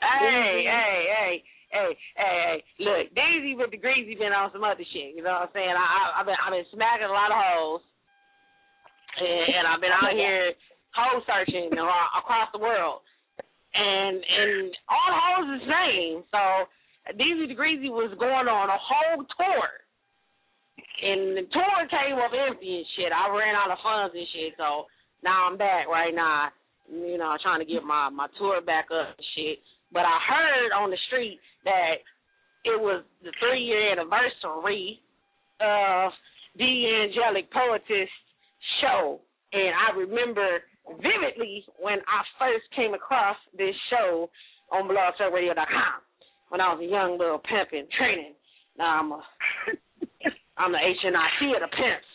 Hey, 0.00 0.64
hey, 0.64 0.98
hey, 1.10 1.34
hey, 1.70 1.96
hey, 2.18 2.36
hey. 2.44 2.56
Look, 2.82 3.14
Daisy 3.14 3.54
with 3.54 3.70
the 3.70 3.80
greasy 3.80 4.14
been 4.14 4.34
on 4.34 4.50
some 4.52 4.66
other 4.66 4.84
shit. 4.92 5.14
You 5.14 5.22
know 5.22 5.34
what 5.38 5.50
I'm 5.50 5.54
saying? 5.54 5.74
I, 5.74 5.86
I, 5.86 6.02
I've 6.20 6.26
been, 6.26 6.38
I've 6.38 6.54
been 6.54 6.70
smacking 6.74 7.08
a 7.08 7.14
lot 7.14 7.30
of 7.30 7.38
hoes, 7.38 7.82
and, 9.18 9.44
and 9.54 9.64
I've 9.66 9.82
been 9.82 9.94
oh, 9.94 10.06
out 10.06 10.14
here 10.14 10.52
hole 10.94 11.22
searching 11.26 11.70
you 11.70 11.78
know, 11.78 11.90
across 12.18 12.50
the 12.52 12.62
world, 12.62 13.02
and 13.74 14.18
and 14.18 14.74
all 14.90 15.08
the 15.10 15.22
hoes 15.22 15.48
the 15.54 15.62
same. 15.66 16.16
So 16.34 16.42
Daisy 17.14 17.46
the 17.46 17.58
greasy 17.58 17.90
was 17.90 18.10
going 18.18 18.50
on 18.50 18.66
a 18.70 18.78
whole 18.78 19.22
tour, 19.22 19.68
and 21.06 21.38
the 21.38 21.46
tour 21.50 21.78
came 21.90 22.18
up 22.18 22.34
empty 22.34 22.82
and 22.82 22.90
shit. 22.98 23.14
I 23.14 23.30
ran 23.30 23.54
out 23.54 23.70
of 23.70 23.82
funds 23.82 24.14
and 24.14 24.26
shit, 24.34 24.54
so 24.58 24.90
now 25.22 25.46
I'm 25.46 25.56
back 25.56 25.86
right 25.86 26.14
now. 26.14 26.50
You 26.90 27.18
know, 27.18 27.38
trying 27.42 27.62
to 27.62 27.70
get 27.70 27.86
my 27.86 28.10
my 28.10 28.26
tour 28.38 28.60
back 28.60 28.90
up 28.90 29.14
and 29.14 29.26
shit. 29.38 29.62
But 29.92 30.06
I 30.06 30.18
heard 30.28 30.70
on 30.72 30.90
the 30.90 30.98
street 31.08 31.40
that 31.64 32.02
it 32.64 32.78
was 32.78 33.04
the 33.22 33.32
three 33.40 33.62
year 33.62 33.92
anniversary 33.92 35.00
of 35.60 36.12
the 36.56 36.72
Angelic 37.06 37.50
Poetess 37.52 38.10
show. 38.80 39.20
And 39.52 39.72
I 39.74 39.96
remember 39.96 40.62
vividly 40.98 41.64
when 41.78 41.98
I 42.06 42.20
first 42.38 42.64
came 42.74 42.94
across 42.94 43.36
this 43.56 43.74
show 43.90 44.30
on 44.72 44.88
blogtalkradio.com 44.88 46.00
when 46.50 46.60
I 46.60 46.74
was 46.74 46.82
a 46.82 46.90
young 46.90 47.18
little 47.18 47.38
pimp 47.38 47.72
in 47.72 47.86
training. 47.98 48.34
Now 48.78 49.00
I'm 49.00 49.12
a 49.12 49.20
I'm 50.60 50.72
the 50.72 50.78
HNIC 50.78 51.56
of 51.56 51.62
the 51.64 51.72
pimps. 51.72 52.10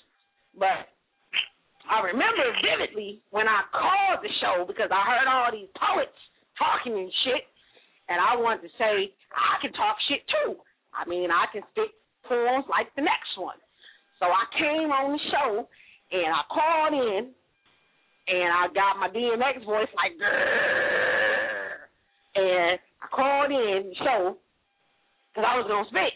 But 0.54 0.88
I 1.90 2.02
remember 2.14 2.46
vividly 2.62 3.22
when 3.32 3.48
I 3.48 3.66
called 3.74 4.22
the 4.22 4.32
show 4.42 4.66
because 4.66 4.90
I 4.94 5.02
heard 5.02 5.28
all 5.28 5.50
these 5.52 5.72
poets 5.74 6.18
talking 6.58 6.94
and 6.94 7.12
shit, 7.26 7.44
and 8.10 8.22
I 8.22 8.38
wanted 8.38 8.70
to 8.70 8.74
say 8.78 9.12
I 9.34 9.58
can 9.62 9.74
talk 9.74 9.98
shit 10.10 10.22
too. 10.30 10.56
I 10.94 11.08
mean, 11.08 11.30
I 11.32 11.46
can 11.52 11.62
spit 11.72 11.92
poems 12.28 12.66
like 12.70 12.94
the 12.96 13.02
next 13.02 13.34
one. 13.38 13.58
So 14.20 14.26
I 14.26 14.46
came 14.58 14.90
on 14.90 15.14
the 15.14 15.22
show 15.32 15.68
and 16.12 16.30
I 16.32 16.42
called 16.48 16.94
in, 16.94 17.24
and 18.28 18.50
I 18.54 18.68
got 18.74 18.98
my 18.98 19.10
DMX 19.10 19.66
voice 19.66 19.92
like, 19.98 20.14
Grrr. 20.18 21.90
and 22.36 22.80
I 23.02 23.08
called 23.12 23.52
in 23.52 23.90
the 23.90 23.98
show 24.00 24.38
because 25.34 25.46
I 25.46 25.58
was 25.58 25.68
gonna 25.68 25.90
spit. 25.90 26.16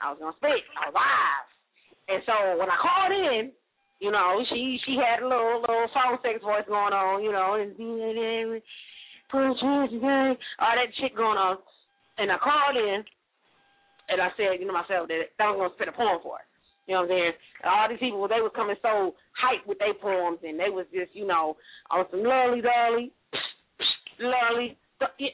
I 0.00 0.10
was 0.10 0.18
gonna 0.18 0.36
spit. 0.36 0.64
I 0.76 0.90
was 0.90 0.96
live, 0.96 1.48
and 2.08 2.20
so 2.26 2.36
when 2.58 2.68
I 2.68 2.78
called 2.80 3.12
in, 3.12 3.52
you 4.00 4.10
know, 4.10 4.42
she 4.50 4.78
she 4.86 4.96
had 4.98 5.22
a 5.22 5.28
little 5.28 5.60
little 5.60 5.90
phone 5.94 6.18
sex 6.22 6.42
voice 6.42 6.66
going 6.66 6.94
on, 6.94 7.22
you 7.22 7.32
know, 7.32 7.54
and 7.54 7.74
all 9.32 10.74
that 10.74 10.94
shit 11.00 11.14
going 11.16 11.38
on. 11.38 11.58
And 12.18 12.32
I 12.32 12.38
called 12.38 12.76
in 12.76 13.04
and 14.08 14.20
I 14.20 14.28
said, 14.36 14.58
you 14.58 14.66
know, 14.66 14.72
myself 14.72 15.08
that 15.08 15.30
I 15.38 15.50
was 15.50 15.58
gonna 15.58 15.74
spit 15.74 15.88
a 15.88 15.92
poem 15.92 16.18
for 16.22 16.38
her. 16.38 16.44
You 16.88 16.94
know 16.94 17.04
what 17.04 17.12
I'm 17.12 17.18
saying? 17.20 17.32
All 17.64 17.88
these 17.88 18.00
people 18.00 18.28
they 18.28 18.40
was 18.40 18.52
coming 18.56 18.76
so 18.80 19.14
hyped 19.36 19.68
with 19.68 19.78
their 19.78 19.94
poems 19.94 20.40
and 20.42 20.58
they 20.58 20.72
was 20.72 20.86
just, 20.92 21.14
you 21.14 21.26
know, 21.26 21.56
on 21.90 22.06
some 22.10 22.24
lolly 22.24 22.64
dolly, 22.64 23.12
lolly 24.18 24.76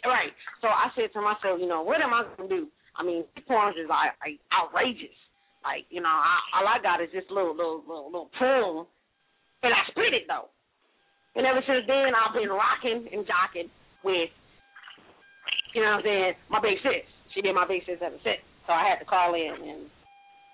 right. 0.04 0.34
So 0.60 0.68
I 0.68 0.90
said 0.94 1.14
to 1.14 1.22
myself, 1.22 1.62
you 1.62 1.68
know, 1.70 1.82
what 1.82 2.02
am 2.02 2.12
I 2.12 2.26
gonna 2.36 2.48
do? 2.48 2.68
I 2.96 3.02
mean, 3.02 3.24
these 3.34 3.46
poems 3.46 3.76
is 3.78 3.88
like, 3.88 4.12
like 4.20 4.38
outrageous. 4.52 5.16
Like, 5.64 5.88
you 5.88 6.02
know, 6.02 6.12
I, 6.12 6.60
all 6.60 6.68
I 6.68 6.82
got 6.82 7.00
is 7.00 7.08
this 7.14 7.24
little 7.30 7.56
little 7.56 7.80
little 7.88 8.10
little 8.12 8.30
poem, 8.36 8.84
and 9.62 9.72
I 9.72 9.80
spit 9.88 10.12
it 10.12 10.28
though. 10.28 10.52
And 11.34 11.46
ever 11.46 11.64
since 11.66 11.86
then, 11.88 12.12
I've 12.12 12.36
been 12.36 12.52
rocking 12.52 13.08
and 13.10 13.24
jocking 13.24 13.70
with, 14.04 14.30
you 15.74 15.82
know 15.82 15.98
what 15.98 16.04
I'm 16.04 16.06
saying, 16.06 16.32
my 16.50 16.60
big 16.60 16.78
sis. 16.84 17.08
She 17.34 17.42
been 17.42 17.56
my 17.56 17.66
big 17.66 17.82
sis 17.86 17.98
ever 17.98 18.20
since. 18.22 18.44
So 18.66 18.72
I 18.72 18.86
had 18.86 19.02
to 19.02 19.08
call 19.08 19.34
in 19.34 19.56
and 19.58 19.90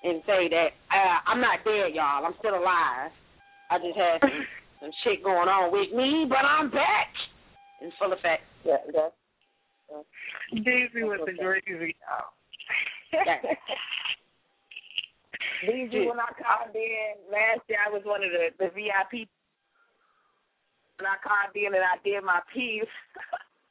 and 0.02 0.22
say 0.24 0.48
that 0.48 0.72
uh, 0.88 1.18
I'm 1.28 1.40
not 1.40 1.60
dead, 1.60 1.92
y'all. 1.92 2.24
I'm 2.24 2.32
still 2.40 2.56
alive. 2.56 3.12
I 3.68 3.76
just 3.78 3.96
had 3.96 4.20
some, 4.20 4.46
some 4.80 4.92
shit 5.04 5.22
going 5.22 5.48
on 5.48 5.72
with 5.72 5.92
me, 5.92 6.24
but 6.28 6.40
I'm 6.40 6.70
back 6.70 7.12
in 7.82 7.92
full 8.00 8.12
effect. 8.12 8.42
Yeah, 8.64 8.80
yeah. 8.92 9.12
Daisy 10.54 11.04
with 11.04 11.20
the 11.26 11.32
greasy. 11.36 11.94
Daisy, 15.66 16.06
when 16.08 16.18
I 16.18 16.32
called 16.38 16.74
in 16.74 17.20
last 17.30 17.60
year, 17.68 17.78
I 17.84 17.90
was 17.90 18.02
one 18.04 18.22
of 18.24 18.30
the, 18.30 18.48
the 18.58 18.70
VIP. 18.72 19.28
When 21.00 21.08
I 21.08 21.16
called 21.24 21.56
in 21.56 21.72
and 21.72 21.80
I 21.80 21.96
did 22.04 22.20
my 22.20 22.44
piece, 22.52 22.92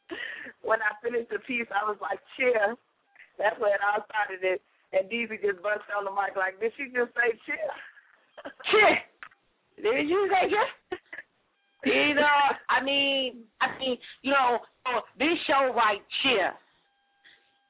when 0.66 0.82
I 0.82 0.98
finished 0.98 1.30
the 1.30 1.38
piece, 1.46 1.70
I 1.70 1.86
was 1.86 2.02
like, 2.02 2.18
cheer. 2.34 2.74
That's 3.38 3.54
where 3.62 3.78
it 3.78 3.86
all 3.86 4.02
started. 4.10 4.42
It, 4.42 4.66
and 4.98 5.06
Daisy 5.14 5.38
just 5.38 5.62
burst 5.62 5.86
on 5.94 6.10
the 6.10 6.14
mic 6.18 6.34
like, 6.34 6.58
did 6.58 6.74
she 6.74 6.90
just 6.90 7.14
say 7.14 7.38
cheer? 7.46 7.70
Cheer. 8.74 8.98
Did 9.78 10.10
you 10.10 10.26
say 10.26 10.50
cheer? 10.50 10.98
You 11.86 12.14
know, 12.14 12.42
I 12.68 12.84
mean, 12.84 13.46
I 13.62 13.78
mean, 13.80 13.96
you 14.22 14.34
know, 14.34 14.60
uh, 14.86 15.00
this 15.18 15.38
show 15.48 15.72
right 15.72 16.04
here 16.26 16.52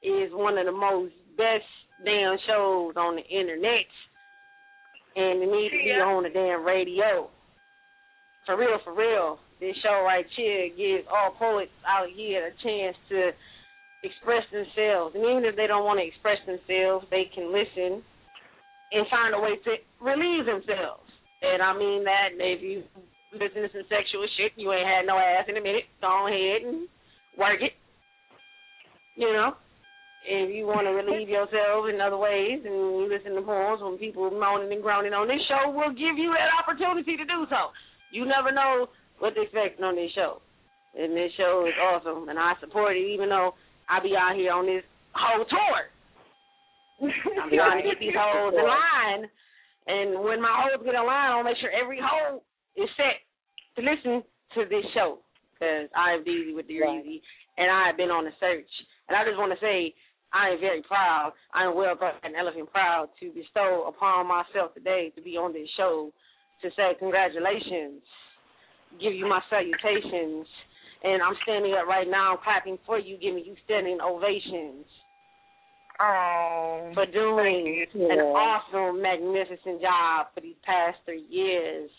is 0.02 0.32
one 0.32 0.58
of 0.58 0.66
the 0.66 0.72
most 0.72 1.12
best 1.36 1.68
damn 2.04 2.36
shows 2.48 2.94
on 2.96 3.14
the 3.14 3.22
internet, 3.22 3.86
and 5.14 5.40
it 5.44 5.46
needs 5.46 5.70
to 5.70 5.78
be 5.78 5.92
on 6.02 6.24
the 6.24 6.30
damn 6.30 6.64
radio. 6.64 7.30
For 8.46 8.58
real, 8.58 8.78
for 8.82 8.96
real, 8.96 9.38
this 9.60 9.76
show 9.84 10.02
right 10.02 10.26
here 10.36 10.68
gives 10.72 11.06
all 11.12 11.36
poets 11.38 11.72
out 11.86 12.08
here 12.08 12.48
a 12.48 12.52
chance 12.64 12.96
to 13.12 13.30
express 14.02 14.44
themselves, 14.48 15.14
and 15.14 15.24
even 15.24 15.44
if 15.44 15.56
they 15.56 15.68
don't 15.68 15.84
want 15.84 16.00
to 16.00 16.06
express 16.08 16.40
themselves, 16.48 17.04
they 17.12 17.28
can 17.34 17.52
listen 17.52 18.00
and 18.92 19.06
find 19.12 19.36
a 19.36 19.40
way 19.40 19.60
to 19.60 19.76
relieve 20.00 20.48
themselves. 20.48 21.04
And 21.42 21.62
I 21.62 21.76
mean 21.76 22.04
that 22.04 22.32
if 22.34 22.64
you 22.64 22.82
listen 23.32 23.62
to 23.62 23.70
some 23.72 23.86
sexual 23.88 24.26
shit, 24.36 24.56
you 24.56 24.72
ain't 24.72 24.88
had 24.88 25.06
no 25.06 25.16
ass 25.16 25.46
in 25.48 25.56
a 25.56 25.62
minute, 25.62 25.84
go 26.00 26.26
ahead 26.26 26.64
and 26.64 26.88
work 27.38 27.60
it. 27.60 27.76
You 29.16 29.32
know? 29.32 29.54
If 30.20 30.52
you 30.52 30.68
want 30.68 30.84
to 30.84 30.92
relieve 30.92 31.32
yourself 31.32 31.88
in 31.88 31.96
other 31.96 32.20
ways 32.20 32.60
and 32.60 32.76
you 32.76 33.08
listen 33.08 33.32
to 33.36 33.40
poems 33.40 33.80
when 33.80 33.96
people 33.96 34.28
moaning 34.28 34.68
and 34.68 34.84
groaning 34.84 35.16
on 35.16 35.28
this 35.28 35.40
show, 35.48 35.72
we'll 35.72 35.96
give 35.96 36.20
you 36.20 36.36
that 36.36 36.52
opportunity 36.60 37.16
to 37.16 37.24
do 37.24 37.48
so. 37.48 37.72
You 38.12 38.28
never 38.28 38.52
know 38.52 38.92
what 39.20 39.34
to 39.36 39.42
expect 39.42 39.80
on 39.80 39.94
this 39.96 40.10
show. 40.14 40.40
And 40.98 41.14
this 41.14 41.30
show 41.36 41.64
is 41.68 41.76
awesome, 41.78 42.28
and 42.28 42.38
I 42.38 42.54
support 42.58 42.96
it 42.96 43.06
even 43.06 43.28
though 43.28 43.54
I 43.88 44.02
be 44.02 44.18
out 44.18 44.34
here 44.34 44.52
on 44.52 44.66
this 44.66 44.82
whole 45.14 45.44
tour. 45.46 45.80
I'm 47.00 47.48
trying 47.48 47.82
to 47.82 47.88
get 47.88 48.00
these 48.00 48.16
hoes 48.16 48.52
in 48.52 48.66
line. 48.66 49.30
And 49.86 50.24
when 50.24 50.42
my 50.42 50.50
hoes 50.50 50.82
get 50.84 50.94
in 50.94 51.06
line, 51.06 51.30
I'll 51.30 51.44
make 51.44 51.56
sure 51.60 51.70
every 51.70 52.00
hoe 52.02 52.42
is 52.76 52.90
set 52.98 53.22
to 53.76 53.80
listen 53.80 54.22
to 54.54 54.66
this 54.68 54.84
show. 54.94 55.22
because 55.54 55.88
I 55.94 56.18
am 56.18 56.24
Deezy 56.24 56.54
with 56.54 56.66
the 56.66 56.82
Reezy, 56.82 57.22
and 57.56 57.70
I 57.70 57.86
have 57.86 57.96
been 57.96 58.10
on 58.10 58.26
a 58.26 58.34
search. 58.40 58.68
And 59.08 59.16
I 59.16 59.24
just 59.24 59.38
want 59.38 59.52
to 59.52 59.60
say 59.62 59.94
I 60.32 60.54
am 60.54 60.60
very 60.60 60.82
proud. 60.82 61.32
I 61.54 61.64
am 61.64 61.74
well 61.74 61.96
and 62.22 62.34
elephant 62.36 62.70
proud 62.70 63.08
to 63.20 63.32
bestow 63.32 63.86
upon 63.88 64.26
myself 64.26 64.74
today 64.74 65.12
to 65.16 65.22
be 65.22 65.36
on 65.36 65.52
this 65.52 65.68
show 65.76 66.12
to 66.62 66.68
say 66.76 66.94
congratulations, 66.98 68.02
give 68.98 69.14
you 69.14 69.28
my 69.28 69.40
salutations, 69.48 70.46
and 71.04 71.22
I'm 71.22 71.36
standing 71.42 71.74
up 71.74 71.86
right 71.86 72.08
now 72.08 72.38
clapping 72.42 72.78
for 72.86 72.98
you, 72.98 73.16
giving 73.16 73.44
you 73.44 73.54
standing 73.64 73.98
ovations. 74.00 74.86
Oh, 76.00 76.92
for 76.94 77.04
doing 77.04 77.84
an 77.92 78.20
awesome, 78.32 79.02
magnificent 79.02 79.82
job 79.82 80.32
for 80.34 80.40
these 80.40 80.56
past 80.64 80.96
three 81.04 81.26
years 81.28 81.90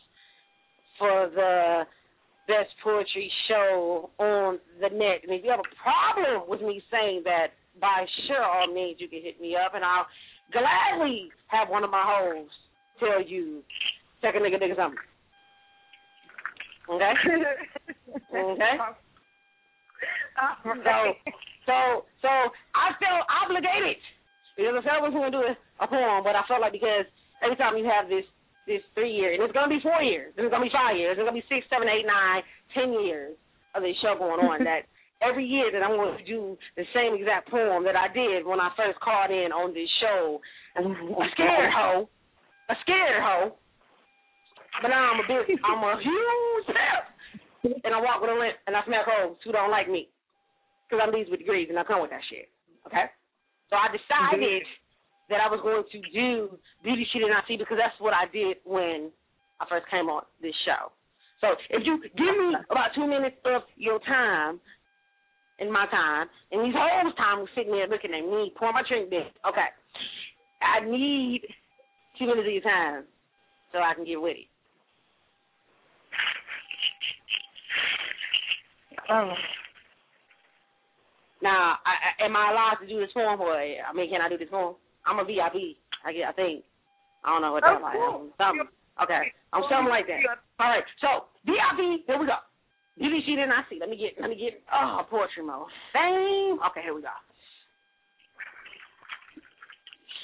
for 0.97 1.29
the 1.33 1.83
best 2.47 2.69
poetry 2.83 3.31
show 3.47 4.09
on 4.17 4.59
the 4.81 4.89
net. 4.89 5.21
And 5.21 5.31
if 5.31 5.43
you 5.43 5.51
have 5.51 5.59
a 5.59 5.75
problem 5.77 6.49
with 6.49 6.61
me 6.61 6.81
saying 6.89 7.21
that, 7.25 7.53
by 7.79 8.05
sure 8.27 8.43
all 8.43 8.73
means 8.73 8.97
you 8.99 9.07
can 9.07 9.21
hit 9.21 9.39
me 9.39 9.55
up, 9.55 9.73
and 9.75 9.83
I'll 9.85 10.07
gladly 10.51 11.29
have 11.47 11.69
one 11.69 11.83
of 11.83 11.91
my 11.91 12.03
hoes 12.03 12.49
tell 12.99 13.21
you, 13.21 13.61
check 14.21 14.35
a 14.35 14.39
nigga 14.39 14.61
nigga 14.61 14.75
something. 14.75 14.99
Okay. 16.89 17.13
okay. 18.35 18.73
So, 20.85 20.95
so, 21.65 21.75
so 22.21 22.31
I 22.73 22.95
felt 22.97 23.25
obligated 23.29 24.01
because 24.57 24.73
I 24.73 24.81
said 24.81 24.97
I 24.97 25.01
wasn't 25.01 25.21
gonna 25.21 25.37
do 25.37 25.45
a 25.45 25.87
poem, 25.87 26.23
but 26.23 26.35
I 26.35 26.43
felt 26.47 26.61
like 26.61 26.73
because 26.73 27.05
every 27.43 27.55
time 27.55 27.77
you 27.77 27.85
have 27.85 28.09
this 28.09 28.25
this 28.65 28.81
three 28.93 29.13
years, 29.13 29.37
and 29.37 29.45
it's 29.45 29.53
gonna 29.53 29.69
be 29.69 29.81
four 29.81 30.01
years, 30.01 30.33
it's 30.37 30.49
gonna 30.49 30.65
be 30.65 30.73
five 30.73 30.97
years, 30.97 31.17
it's 31.17 31.25
gonna 31.25 31.37
be 31.37 31.45
six, 31.49 31.65
seven, 31.69 31.89
eight, 31.89 32.05
nine, 32.05 32.41
ten 32.73 32.93
years 33.05 33.37
of 33.75 33.81
this 33.83 33.97
show 34.01 34.17
going 34.17 34.41
on. 34.41 34.63
that 34.69 34.89
every 35.21 35.45
year 35.45 35.71
that 35.71 35.83
I'm 35.83 35.95
going 35.95 36.17
to 36.17 36.25
do 36.25 36.57
the 36.75 36.83
same 36.93 37.15
exact 37.15 37.49
poem 37.49 37.85
that 37.85 37.95
I 37.95 38.11
did 38.11 38.45
when 38.45 38.59
I 38.59 38.73
first 38.75 38.99
called 38.99 39.29
in 39.29 39.53
on 39.53 39.73
this 39.73 39.89
show. 40.01 40.41
Oh, 40.77 41.21
a 41.21 41.25
scared 41.33 41.69
oh. 41.69 41.77
hoe, 41.77 42.09
a 42.69 42.75
scared 42.81 43.21
hoe. 43.21 43.55
But 44.79 44.87
now 44.87 45.11
I'm 45.11 45.19
a 45.19 45.27
big, 45.27 45.59
I'm 45.67 45.83
a 45.83 45.99
huge 45.99 46.67
pimp, 46.71 47.83
and 47.83 47.93
I 47.93 47.99
walk 47.99 48.23
with 48.23 48.31
a 48.31 48.37
limp, 48.39 48.55
and 48.65 48.75
I 48.75 48.81
smack 48.87 49.03
hoes 49.05 49.35
who 49.43 49.51
don't 49.51 49.69
like 49.69 49.91
me, 49.91 50.07
because 50.87 51.03
I'm 51.03 51.11
these 51.11 51.27
with 51.29 51.43
degrees, 51.43 51.67
and 51.69 51.77
I 51.77 51.83
come 51.83 52.01
with 52.01 52.09
that 52.15 52.23
shit. 52.31 52.47
Okay, 52.87 53.11
so 53.69 53.75
I 53.75 53.91
decided 53.91 54.63
that 55.29 55.39
I 55.39 55.47
was 55.47 55.61
going 55.63 55.83
to 55.85 55.99
do 56.11 56.57
beauty 56.83 57.07
she 57.13 57.19
did 57.19 57.29
not 57.29 57.45
see 57.47 57.55
because 57.55 57.77
that's 57.79 57.95
what 57.99 58.13
I 58.13 58.27
did 58.33 58.57
when 58.65 59.11
I 59.59 59.65
first 59.69 59.87
came 59.89 60.09
on 60.11 60.23
this 60.41 60.55
show. 60.65 60.91
So 61.39 61.55
if 61.69 61.81
you 61.85 62.01
give 62.03 62.35
me 62.37 62.53
about 62.69 62.93
two 62.93 63.07
minutes 63.07 63.37
of 63.45 63.63
your 63.77 63.99
time 64.03 64.59
in 65.59 65.71
my 65.71 65.85
time, 65.87 66.27
and 66.51 66.65
these 66.65 66.75
whole 66.75 67.13
time 67.13 67.39
we're 67.39 67.53
sitting 67.55 67.71
there 67.71 67.87
looking 67.87 68.11
at 68.13 68.25
me, 68.27 68.51
pour 68.57 68.73
my 68.73 68.83
drink 68.87 69.09
there. 69.09 69.31
Okay. 69.47 69.69
I 70.59 70.83
need 70.85 71.41
two 72.19 72.27
minutes 72.27 72.45
of 72.45 72.53
your 72.53 72.67
time 72.67 73.03
so 73.71 73.79
I 73.79 73.93
can 73.95 74.05
get 74.05 74.19
with 74.21 74.37
it. 74.37 74.50
Oh. 79.09 79.33
Now, 81.41 81.81
I, 81.81 82.21
I, 82.21 82.25
am 82.25 82.35
I 82.35 82.51
allowed 82.51 82.77
to 82.81 82.87
do 82.87 82.99
this 82.99 83.09
form, 83.13 83.41
or 83.41 83.57
I 83.57 83.93
mean, 83.95 84.09
can 84.09 84.21
I 84.21 84.29
do 84.29 84.37
this 84.37 84.49
form? 84.49 84.75
I'm 85.05 85.17
a 85.19 85.25
VIP. 85.25 85.81
I 86.05 86.13
get. 86.13 86.29
I 86.29 86.33
think. 86.33 86.63
I 87.25 87.33
don't 87.33 87.41
know 87.41 87.53
what 87.53 87.63
that's 87.65 87.81
like. 87.81 87.97
Something. 88.37 88.69
Okay. 89.01 89.33
I'm 89.53 89.65
something 89.69 89.89
like 89.89 90.05
that. 90.05 90.37
All 90.61 90.69
right. 90.69 90.85
So 91.01 91.25
VIP. 91.45 92.05
Here 92.05 92.19
we 92.19 92.25
go. 92.29 92.37
Beauty 92.97 93.23
she 93.25 93.35
did 93.35 93.49
not 93.49 93.65
see. 93.69 93.77
Let 93.79 93.89
me 93.89 93.97
get. 93.97 94.21
Let 94.21 94.29
me 94.29 94.37
get. 94.37 94.61
Oh, 94.69 95.01
poetry 95.09 95.41
mode. 95.41 95.65
Fame. 95.93 96.61
Okay. 96.69 96.85
Here 96.85 96.93
we 96.93 97.01
go. 97.01 97.13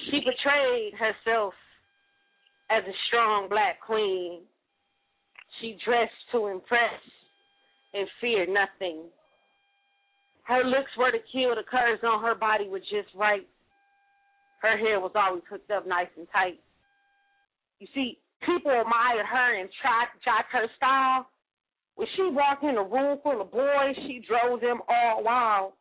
She 0.10 0.22
portrayed 0.22 0.94
herself 0.94 1.54
as 2.70 2.84
a 2.86 2.96
strong 3.10 3.50
black 3.50 3.82
queen. 3.82 4.42
She 5.60 5.78
dressed 5.84 6.14
to 6.32 6.48
impress 6.48 7.02
and 7.94 8.08
fear 8.22 8.46
nothing. 8.46 9.04
Her 10.44 10.64
looks 10.64 10.92
were 10.98 11.12
to 11.12 11.20
kill. 11.32 11.56
The 11.56 11.64
curves 11.70 12.04
on 12.04 12.24
her 12.24 12.36
body 12.36 12.70
were 12.70 12.80
just 12.80 13.14
right. 13.16 13.48
Her 14.62 14.78
hair 14.78 15.00
was 15.00 15.12
always 15.16 15.44
hooked 15.50 15.70
up 15.72 15.88
nice 15.88 16.08
and 16.18 16.28
tight. 16.32 16.60
You 17.80 17.88
see, 17.94 18.18
people 18.42 18.72
admired 18.72 19.26
her 19.26 19.60
and 19.60 19.70
tried 19.82 20.08
judge 20.24 20.50
her 20.52 20.68
style. 20.78 21.28
When 21.96 22.08
she 22.16 22.24
walked 22.24 22.64
in 22.64 22.78
a 22.78 22.84
room 22.84 23.20
full 23.24 23.42
of 23.42 23.52
boys, 23.52 23.96
she 24.08 24.22
drove 24.28 24.62
them 24.62 24.82
all 24.88 25.24
wild. 25.24 25.74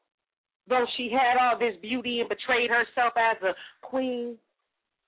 Though 0.68 0.86
she 0.96 1.10
had 1.12 1.38
all 1.40 1.58
this 1.58 1.76
beauty 1.80 2.20
and 2.20 2.28
betrayed 2.28 2.70
herself 2.70 3.12
as 3.16 3.40
a 3.42 3.54
queen, 3.86 4.36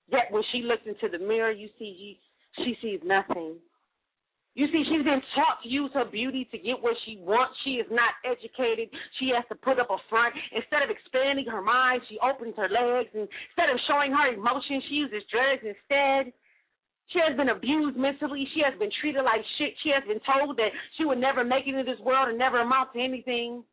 yet 0.07 0.31
when 0.31 0.43
she 0.51 0.61
looked 0.61 0.87
into 0.87 1.09
the 1.11 1.23
mirror, 1.23 1.51
you 1.51 1.67
see 1.77 2.17
she 2.57 2.75
sees 2.81 3.01
nothing. 3.03 3.55
You 4.59 4.67
see, 4.75 4.83
she's 4.91 5.07
been 5.07 5.23
taught 5.39 5.63
to 5.63 5.71
use 5.71 5.87
her 5.95 6.03
beauty 6.03 6.43
to 6.51 6.59
get 6.59 6.83
what 6.83 6.99
she 7.07 7.15
wants. 7.23 7.55
She 7.63 7.79
is 7.79 7.87
not 7.87 8.11
educated. 8.27 8.91
She 9.15 9.31
has 9.31 9.47
to 9.47 9.55
put 9.55 9.79
up 9.79 9.87
a 9.87 9.95
front. 10.11 10.35
Instead 10.51 10.83
of 10.83 10.91
expanding 10.91 11.47
her 11.47 11.63
mind, 11.63 12.03
she 12.11 12.19
opens 12.19 12.59
her 12.59 12.67
legs. 12.67 13.07
And 13.15 13.23
instead 13.23 13.71
of 13.71 13.79
showing 13.87 14.11
her 14.11 14.35
emotions, 14.35 14.83
she 14.91 14.99
uses 14.99 15.23
drugs 15.31 15.63
instead. 15.63 16.35
She 17.07 17.23
has 17.23 17.39
been 17.39 17.55
abused 17.55 17.95
mentally. 17.95 18.43
She 18.51 18.59
has 18.59 18.75
been 18.75 18.91
treated 18.99 19.23
like 19.23 19.47
shit. 19.55 19.79
She 19.79 19.95
has 19.95 20.03
been 20.03 20.19
told 20.27 20.59
that 20.59 20.75
she 20.99 21.07
would 21.07 21.23
never 21.23 21.47
make 21.47 21.63
it 21.63 21.79
in 21.79 21.87
this 21.87 22.03
world 22.03 22.27
and 22.27 22.35
never 22.35 22.59
amount 22.59 22.91
to 22.91 22.99
anything. 22.99 23.63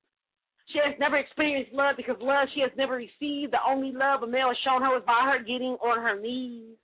She 0.70 0.78
has 0.78 0.94
never 1.02 1.18
experienced 1.18 1.74
love 1.74 1.98
because 1.98 2.22
love 2.22 2.46
she 2.54 2.62
has 2.62 2.70
never 2.78 2.94
received. 2.94 3.50
The 3.50 3.66
only 3.66 3.90
love 3.90 4.22
a 4.22 4.30
male 4.30 4.54
has 4.54 4.62
shown 4.62 4.86
her 4.86 4.94
was 4.94 5.02
by 5.02 5.34
her 5.34 5.42
getting 5.42 5.74
on 5.82 5.98
her 5.98 6.14
knees. 6.14 6.78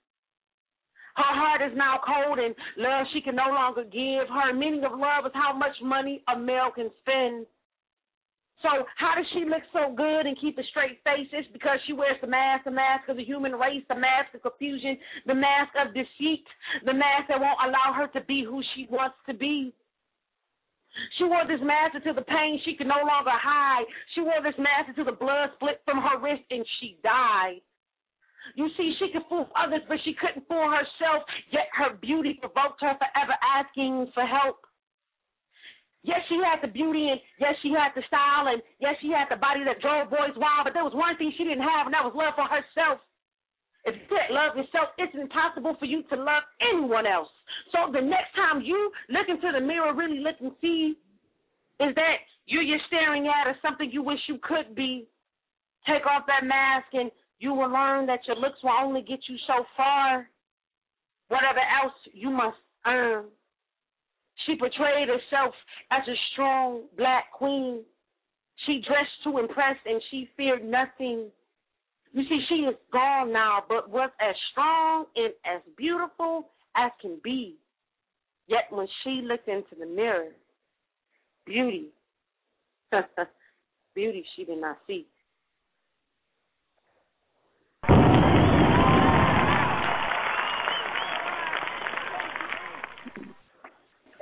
Her 1.15 1.33
heart 1.33 1.61
is 1.61 1.77
now 1.77 1.99
cold 2.01 2.39
and 2.39 2.55
love 2.77 3.05
she 3.13 3.21
can 3.21 3.35
no 3.35 3.53
longer 3.53 3.83
give. 3.83 4.27
Her 4.29 4.53
meaning 4.53 4.83
of 4.83 4.97
love 4.97 5.25
is 5.25 5.31
how 5.33 5.53
much 5.53 5.75
money 5.81 6.23
a 6.27 6.37
male 6.37 6.71
can 6.73 6.89
spend. 7.01 7.45
So 8.63 8.87
how 8.95 9.13
does 9.13 9.27
she 9.35 9.43
look 9.43 9.61
so 9.75 9.93
good 9.93 10.25
and 10.25 10.39
keep 10.39 10.57
a 10.57 10.63
straight 10.71 11.03
face? 11.03 11.27
It's 11.31 11.51
because 11.51 11.77
she 11.85 11.91
wears 11.93 12.15
the 12.21 12.31
mask, 12.31 12.63
the 12.63 12.71
mask 12.71 13.09
of 13.09 13.17
the 13.17 13.23
human 13.23 13.51
race, 13.51 13.83
the 13.89 13.99
mask 13.99 14.33
of 14.33 14.41
confusion, 14.41 14.97
the 15.27 15.35
mask 15.35 15.75
of 15.75 15.93
deceit, 15.93 16.47
the 16.85 16.93
mask 16.93 17.27
that 17.27 17.43
won't 17.43 17.59
allow 17.59 17.91
her 17.93 18.07
to 18.17 18.25
be 18.25 18.43
who 18.47 18.63
she 18.73 18.87
wants 18.89 19.17
to 19.27 19.33
be. 19.33 19.73
She 21.17 21.25
wore 21.25 21.45
this 21.45 21.59
mask 21.61 21.95
until 21.95 22.13
the 22.13 22.25
pain 22.25 22.61
she 22.63 22.75
could 22.75 22.87
no 22.87 23.03
longer 23.03 23.33
hide. 23.33 23.85
She 24.15 24.21
wore 24.21 24.41
this 24.41 24.57
mask 24.57 24.89
until 24.89 25.05
the 25.05 25.19
blood 25.19 25.49
split 25.55 25.81
from 25.83 26.01
her 26.01 26.17
wrist 26.21 26.43
and 26.49 26.65
she 26.79 26.97
died. 27.03 27.61
You 28.55 28.69
see, 28.77 28.93
she 28.99 29.09
could 29.11 29.23
fool 29.29 29.49
others, 29.55 29.81
but 29.87 29.97
she 30.03 30.13
couldn't 30.13 30.47
fool 30.47 30.67
herself, 30.69 31.23
yet 31.51 31.67
her 31.73 31.95
beauty 31.97 32.37
provoked 32.39 32.81
her 32.81 32.95
forever 32.99 33.35
asking 33.41 34.11
for 34.13 34.25
help. 34.25 34.67
Yes, 36.03 36.19
she 36.27 36.35
had 36.43 36.59
the 36.59 36.67
beauty, 36.67 37.07
and 37.07 37.19
yes, 37.39 37.55
she 37.63 37.71
had 37.71 37.95
the 37.95 38.03
style, 38.11 38.51
and 38.51 38.61
yes, 38.83 38.99
she 38.99 39.07
had 39.07 39.31
the 39.31 39.39
body 39.39 39.63
that 39.63 39.79
drove 39.79 40.11
boys 40.11 40.35
wild, 40.35 40.67
but 40.67 40.75
there 40.75 40.83
was 40.83 40.93
one 40.93 41.15
thing 41.15 41.31
she 41.37 41.47
didn't 41.47 41.63
have, 41.63 41.87
and 41.87 41.95
that 41.95 42.03
was 42.03 42.11
love 42.11 42.35
for 42.35 42.43
herself. 42.43 42.99
If 43.87 43.95
you 43.95 44.05
can't 44.11 44.31
love 44.31 44.55
yourself, 44.55 44.91
it's 44.99 45.15
impossible 45.15 45.75
for 45.79 45.87
you 45.87 46.03
to 46.11 46.15
love 46.15 46.43
anyone 46.59 47.07
else. 47.07 47.31
So 47.71 47.91
the 47.91 48.03
next 48.03 48.35
time 48.35 48.61
you 48.63 48.91
look 49.07 49.27
into 49.27 49.51
the 49.51 49.63
mirror, 49.63 49.95
really 49.95 50.19
look 50.19 50.35
and 50.39 50.51
see, 50.59 50.99
is 51.79 51.95
that 51.95 52.19
you 52.45 52.59
you're 52.59 52.83
staring 52.87 53.27
at 53.27 53.47
or 53.47 53.55
something 53.63 53.91
you 53.91 54.03
wish 54.03 54.19
you 54.27 54.39
could 54.43 54.75
be. 54.75 55.07
Take 55.87 56.05
off 56.07 56.23
that 56.27 56.47
mask, 56.47 56.87
and 56.93 57.11
you 57.39 57.53
will 57.53 57.69
learn 57.69 58.05
that 58.07 58.21
your 58.27 58.37
looks 58.37 58.61
will 58.63 58.71
only 58.81 59.01
get 59.01 59.19
you 59.27 59.35
so 59.47 59.65
far. 59.75 60.29
Whatever 61.27 61.59
else 61.83 61.93
you 62.13 62.29
must 62.29 62.57
earn. 62.85 63.25
She 64.45 64.55
portrayed 64.57 65.07
herself 65.07 65.53
as 65.91 66.01
a 66.07 66.15
strong 66.33 66.83
black 66.97 67.31
queen. 67.31 67.83
She 68.65 68.81
dressed 68.87 69.23
to 69.23 69.39
impress 69.39 69.77
and 69.85 70.01
she 70.11 70.29
feared 70.37 70.63
nothing. 70.63 71.29
You 72.11 72.23
see, 72.29 72.45
she 72.49 72.55
is 72.55 72.75
gone 72.91 73.33
now, 73.33 73.63
but 73.67 73.89
was 73.89 74.09
as 74.21 74.35
strong 74.51 75.05
and 75.15 75.33
as 75.45 75.61
beautiful 75.77 76.49
as 76.75 76.91
can 77.01 77.19
be. 77.23 77.57
Yet 78.47 78.65
when 78.69 78.87
she 79.03 79.21
looked 79.23 79.47
into 79.47 79.75
the 79.79 79.85
mirror, 79.85 80.31
beauty, 81.45 81.87
beauty 83.95 84.25
she 84.35 84.45
did 84.45 84.59
not 84.59 84.77
see. 84.85 85.07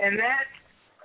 And 0.01 0.17
that 0.17 0.49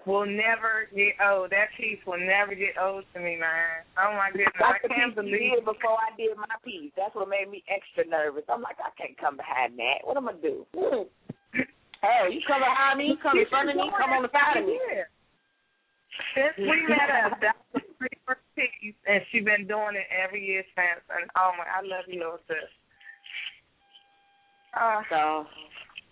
will 0.09 0.25
never 0.25 0.89
get 0.95 1.21
old. 1.21 1.53
That 1.53 1.69
piece 1.77 2.01
will 2.07 2.23
never 2.23 2.57
get 2.57 2.81
old 2.81 3.05
to 3.13 3.21
me, 3.21 3.37
man. 3.37 3.85
Oh 4.01 4.17
my 4.17 4.33
goodness, 4.33 4.57
That's 4.57 4.81
I 4.81 4.89
can't 4.89 5.13
believe 5.13 5.37
you 5.37 5.61
did 5.61 5.69
before 5.69 6.01
I 6.01 6.17
did 6.17 6.33
my 6.39 6.57
piece. 6.65 6.95
That's 6.97 7.13
what 7.13 7.29
made 7.29 7.51
me 7.51 7.61
extra 7.69 8.09
nervous. 8.09 8.49
I'm 8.49 8.63
like, 8.63 8.81
I 8.81 8.95
can't 8.97 9.19
come 9.19 9.37
behind 9.37 9.77
that. 9.77 10.07
What 10.07 10.17
am 10.17 10.31
I 10.31 10.33
gonna 10.33 10.43
do? 10.43 10.65
Hey, 12.05 12.29
you 12.29 12.45
come 12.47 12.61
behind 12.61 13.01
me, 13.01 13.17
come 13.25 13.41
in 13.41 13.49
front 13.49 13.73
of 13.73 13.75
me, 13.75 13.89
come 13.99 14.13
on 14.13 14.23
the 14.23 14.29
side 14.31 14.61
of 14.61 14.69
me. 14.69 14.79
Since 16.37 16.55
we 16.61 16.77
met 16.87 17.09
up, 17.09 17.41
that 17.41 17.57
was 17.73 17.83
the 17.99 18.09
first 18.29 18.45
piece, 18.55 18.95
and 19.09 19.25
she's 19.33 19.43
been 19.43 19.67
doing 19.67 19.97
it 19.97 20.07
every 20.13 20.45
year 20.45 20.63
since. 20.77 21.03
And 21.09 21.25
oh 21.41 21.57
my, 21.57 21.65
I 21.65 21.81
love 21.83 22.05
you, 22.07 22.21
little 22.21 22.39
sis. 22.47 22.69
Uh, 24.77 25.01
so 25.09 25.21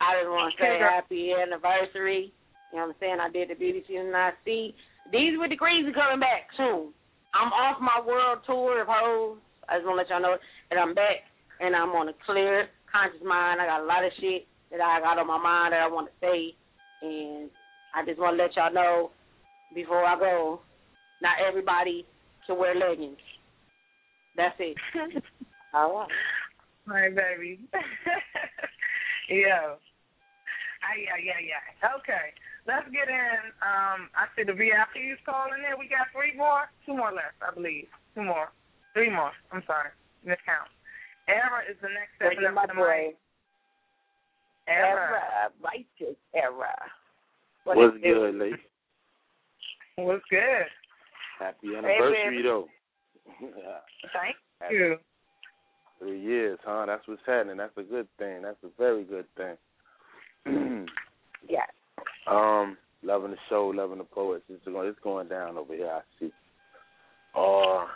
I 0.01 0.25
just 0.25 0.33
want 0.33 0.57
to 0.57 0.59
say 0.59 0.81
happy 0.81 1.37
anniversary. 1.37 2.33
You 2.75 2.83
know 2.83 2.91
what 2.91 2.99
I'm 2.99 3.07
saying? 3.07 3.19
I 3.23 3.31
did 3.31 3.51
the 3.51 3.55
beauty 3.55 3.87
season 3.87 4.11
I 4.19 4.35
see. 4.45 4.75
These 5.15 5.39
with 5.39 5.55
the 5.55 5.57
crazy 5.57 5.95
coming 5.95 6.19
back 6.19 6.51
soon. 6.59 6.91
I'm 7.31 7.55
off 7.55 7.79
my 7.79 8.03
world 8.03 8.43
tour 8.43 8.83
of 8.83 8.91
hoes. 8.91 9.39
I 9.71 9.79
just 9.79 9.87
want 9.87 9.95
to 9.95 10.03
let 10.03 10.11
y'all 10.11 10.19
know 10.19 10.35
that 10.35 10.83
I'm 10.83 10.91
back 10.91 11.23
and 11.63 11.71
I'm 11.71 11.95
on 11.95 12.11
a 12.11 12.19
clear, 12.27 12.67
conscious 12.91 13.23
mind. 13.23 13.63
I 13.63 13.71
got 13.71 13.87
a 13.87 13.87
lot 13.87 14.03
of 14.03 14.11
shit 14.19 14.51
that 14.75 14.83
I 14.83 14.99
got 14.99 15.23
on 15.23 15.31
my 15.31 15.39
mind 15.39 15.71
that 15.71 15.87
I 15.87 15.87
want 15.87 16.11
to 16.11 16.17
say, 16.19 16.51
and 17.07 17.47
I 17.95 18.03
just 18.03 18.19
want 18.19 18.35
to 18.37 18.43
let 18.43 18.59
y'all 18.59 18.75
know 18.75 19.15
before 19.71 20.05
I 20.05 20.19
go, 20.19 20.59
not 21.23 21.39
everybody 21.47 22.05
can 22.45 22.59
wear 22.59 22.75
leggings. 22.75 23.23
That's 24.37 24.59
it. 24.59 24.75
All 25.75 25.95
right. 25.95 26.11
My 26.87 27.07
baby. 27.07 27.61
yeah. 29.31 29.79
Ah, 30.83 30.99
yeah, 30.99 31.23
yeah, 31.23 31.39
yeah. 31.39 31.95
Okay. 32.03 32.35
Let's 32.67 32.89
get 32.89 33.13
in. 33.13 33.53
Um, 33.61 34.09
I 34.17 34.25
see 34.33 34.45
the 34.45 34.57
VIPs 34.57 35.21
calling 35.29 35.61
in. 35.61 35.77
We 35.79 35.89
got 35.89 36.09
three 36.17 36.33
more, 36.37 36.73
two 36.87 36.97
more 36.97 37.13
left, 37.13 37.37
I 37.45 37.53
believe. 37.53 37.89
Two 38.15 38.25
more, 38.25 38.49
three 38.95 39.11
more. 39.11 39.33
I'm 39.53 39.63
sorry, 39.67 39.93
miscount. 40.25 40.73
Era 41.29 41.61
is 41.69 41.77
the 41.81 41.93
next 41.93 42.17
step 42.17 42.37
Bring 42.37 42.55
my 42.55 42.67
boy. 42.67 43.13
Era. 44.67 45.21
era, 45.21 45.53
righteous 45.61 46.17
era. 46.35 46.73
What 47.65 47.77
What's 47.77 47.97
good, 48.03 48.35
lady? 48.35 48.57
What's 49.97 50.25
good? 50.31 50.69
Happy 51.39 51.77
anniversary, 51.77 52.37
hey, 52.37 52.43
though. 52.43 52.69
Thank 54.13 54.37
you. 54.71 54.97
Three 55.99 56.21
years, 56.21 56.59
huh? 56.65 56.85
That's 56.87 57.07
what's 57.07 57.23
happening. 57.27 57.59
That's 57.59 57.77
a 57.77 57.83
good 57.83 58.09
thing. 58.19 58.43
That's 58.43 58.63
a 58.65 58.69
very 58.79 59.05
good 59.05 59.27
thing. 59.37 59.57
yeah. 61.49 61.67
Um, 62.27 62.77
loving 63.03 63.33
the 63.33 63.37
show, 63.49 63.67
loving 63.75 63.99
the 63.99 64.05
poets. 64.05 64.45
It's 64.49 64.65
going, 64.65 64.89
it's 64.89 64.99
going 65.03 65.29
down 65.29 65.57
over 65.57 65.75
here. 65.75 65.91
I 65.91 66.01
see. 66.19 66.33
Uh, 67.35 67.87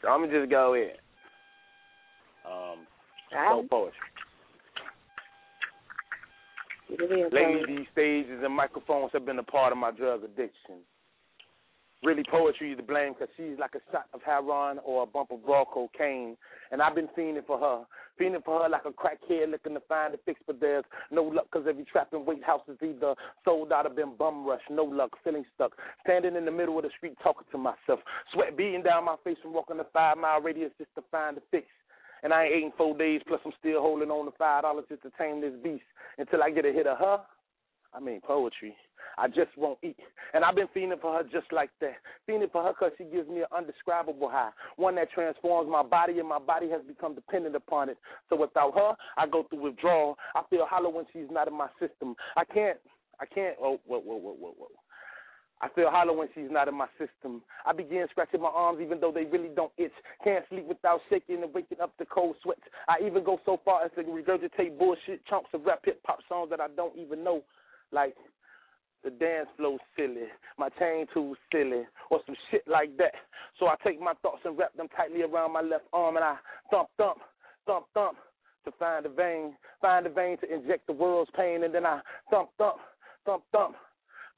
so 0.00 0.08
I'm 0.08 0.24
gonna 0.24 0.40
just 0.40 0.50
go 0.50 0.74
in. 0.74 0.90
Um, 2.46 2.86
so 3.30 3.66
poetry. 3.68 3.98
Lately, 7.32 7.62
these 7.66 7.86
stages 7.92 8.40
and 8.44 8.54
microphones 8.54 9.10
have 9.12 9.26
been 9.26 9.38
a 9.38 9.42
part 9.42 9.72
of 9.72 9.78
my 9.78 9.90
drug 9.90 10.22
addiction. 10.22 10.76
Really, 12.04 12.22
poetry 12.30 12.72
is 12.72 12.76
to 12.76 12.82
blame 12.82 13.14
because 13.14 13.32
she's 13.34 13.58
like 13.58 13.74
a 13.74 13.80
shot 13.90 14.08
of 14.12 14.20
heroin 14.22 14.78
or 14.84 15.04
a 15.04 15.06
bump 15.06 15.30
of 15.30 15.40
raw 15.48 15.64
cocaine. 15.64 16.36
And 16.70 16.82
I've 16.82 16.94
been 16.94 17.08
fiending 17.16 17.46
for 17.46 17.58
her. 17.58 17.84
Fiending 18.20 18.44
for 18.44 18.62
her 18.62 18.68
like 18.68 18.82
a 18.84 18.90
crackhead 18.90 19.50
looking 19.50 19.72
to 19.72 19.80
find 19.88 20.12
a 20.14 20.18
fix, 20.26 20.38
but 20.46 20.60
there's 20.60 20.84
no 21.10 21.22
luck 21.22 21.46
because 21.50 21.66
every 21.66 21.84
trap 21.84 22.08
in 22.12 22.26
Weight 22.26 22.44
House 22.44 22.60
is 22.68 22.76
either 22.82 23.14
sold 23.42 23.72
out 23.72 23.86
or 23.86 23.90
been 23.90 24.16
bum 24.18 24.46
rushed. 24.46 24.68
No 24.70 24.84
luck, 24.84 25.12
feeling 25.24 25.46
stuck. 25.54 25.72
Standing 26.02 26.36
in 26.36 26.44
the 26.44 26.50
middle 26.50 26.76
of 26.76 26.84
the 26.84 26.90
street 26.94 27.16
talking 27.22 27.46
to 27.50 27.56
myself. 27.56 28.00
Sweat 28.34 28.54
beating 28.54 28.82
down 28.82 29.06
my 29.06 29.16
face 29.24 29.38
from 29.40 29.54
walking 29.54 29.80
a 29.80 29.84
five 29.90 30.18
mile 30.18 30.42
radius 30.42 30.72
just 30.76 30.94
to 30.96 31.02
find 31.10 31.38
a 31.38 31.42
fix. 31.50 31.66
And 32.22 32.34
I 32.34 32.44
ain't 32.44 32.54
eating 32.54 32.72
four 32.76 32.96
days, 32.96 33.22
plus 33.26 33.40
I'm 33.46 33.52
still 33.58 33.80
holding 33.80 34.10
on 34.10 34.26
to 34.26 34.32
five 34.36 34.62
dollars 34.62 34.84
just 34.90 35.02
to 35.02 35.12
tame 35.16 35.40
this 35.40 35.54
beast 35.62 35.84
until 36.18 36.42
I 36.42 36.50
get 36.50 36.66
a 36.66 36.72
hit 36.72 36.86
of 36.86 36.98
her. 36.98 37.20
I 37.94 38.00
mean, 38.00 38.20
poetry. 38.20 38.74
I 39.16 39.28
just 39.28 39.56
won't 39.56 39.78
eat. 39.82 39.96
And 40.32 40.44
I've 40.44 40.56
been 40.56 40.68
feeling 40.74 40.98
for 41.00 41.16
her 41.16 41.22
just 41.22 41.52
like 41.52 41.70
that. 41.80 41.94
Feeling 42.26 42.48
for 42.50 42.62
her 42.64 42.70
because 42.70 42.92
she 42.98 43.04
gives 43.04 43.28
me 43.28 43.40
an 43.40 43.46
undescribable 43.56 44.28
high, 44.28 44.50
one 44.76 44.96
that 44.96 45.12
transforms 45.12 45.70
my 45.70 45.82
body, 45.82 46.18
and 46.18 46.28
my 46.28 46.40
body 46.40 46.68
has 46.70 46.80
become 46.86 47.14
dependent 47.14 47.54
upon 47.54 47.88
it. 47.88 47.98
So 48.28 48.36
without 48.36 48.74
her, 48.74 48.94
I 49.16 49.26
go 49.26 49.44
through 49.44 49.62
withdrawal. 49.62 50.16
I 50.34 50.42
feel 50.50 50.66
hollow 50.68 50.90
when 50.90 51.04
she's 51.12 51.30
not 51.30 51.46
in 51.46 51.54
my 51.56 51.68
system. 51.78 52.16
I 52.36 52.44
can't, 52.44 52.78
I 53.20 53.26
can't, 53.26 53.56
oh, 53.62 53.78
whoa, 53.86 54.00
whoa, 54.00 54.16
whoa, 54.16 54.36
whoa, 54.38 54.54
whoa. 54.58 54.68
I 55.60 55.68
feel 55.68 55.88
hollow 55.90 56.12
when 56.12 56.28
she's 56.34 56.50
not 56.50 56.68
in 56.68 56.74
my 56.74 56.88
system. 56.98 57.40
I 57.64 57.72
begin 57.72 58.06
scratching 58.10 58.42
my 58.42 58.50
arms 58.52 58.80
even 58.82 59.00
though 59.00 59.12
they 59.12 59.24
really 59.24 59.50
don't 59.54 59.72
itch. 59.78 59.92
Can't 60.22 60.44
sleep 60.50 60.66
without 60.66 61.00
shaking 61.08 61.42
and 61.42 61.54
waking 61.54 61.80
up 61.80 61.94
the 61.98 62.04
cold 62.04 62.36
sweats. 62.42 62.60
I 62.88 62.96
even 63.06 63.24
go 63.24 63.40
so 63.46 63.60
far 63.64 63.84
as 63.84 63.92
to 63.94 64.02
regurgitate 64.02 64.78
bullshit 64.78 65.24
chunks 65.26 65.50
of 65.54 65.64
rap 65.64 65.80
hip 65.84 66.00
hop 66.04 66.18
songs 66.28 66.50
that 66.50 66.60
I 66.60 66.66
don't 66.76 66.96
even 66.98 67.22
know. 67.24 67.44
Like 67.94 68.16
the 69.04 69.10
dance 69.10 69.48
flow 69.56 69.78
silly, 69.96 70.26
my 70.58 70.68
chain 70.80 71.06
too 71.14 71.36
silly, 71.52 71.82
or 72.10 72.20
some 72.26 72.34
shit 72.50 72.64
like 72.66 72.96
that. 72.96 73.12
So 73.60 73.68
I 73.68 73.76
take 73.84 74.00
my 74.00 74.14
thoughts 74.22 74.42
and 74.44 74.58
wrap 74.58 74.74
them 74.74 74.88
tightly 74.96 75.22
around 75.22 75.52
my 75.52 75.60
left 75.60 75.84
arm 75.92 76.16
and 76.16 76.24
I 76.24 76.36
thump, 76.70 76.88
thump, 76.98 77.18
thump, 77.66 77.86
thump 77.94 78.16
to 78.64 78.72
find 78.78 79.04
the 79.04 79.10
vein, 79.10 79.54
find 79.80 80.06
the 80.06 80.10
vein 80.10 80.38
to 80.38 80.52
inject 80.52 80.86
the 80.86 80.92
world's 80.92 81.30
pain, 81.36 81.62
and 81.62 81.74
then 81.74 81.86
I 81.86 82.00
thump, 82.30 82.48
thump, 82.58 82.78
thump, 83.24 83.44
thump 83.52 83.76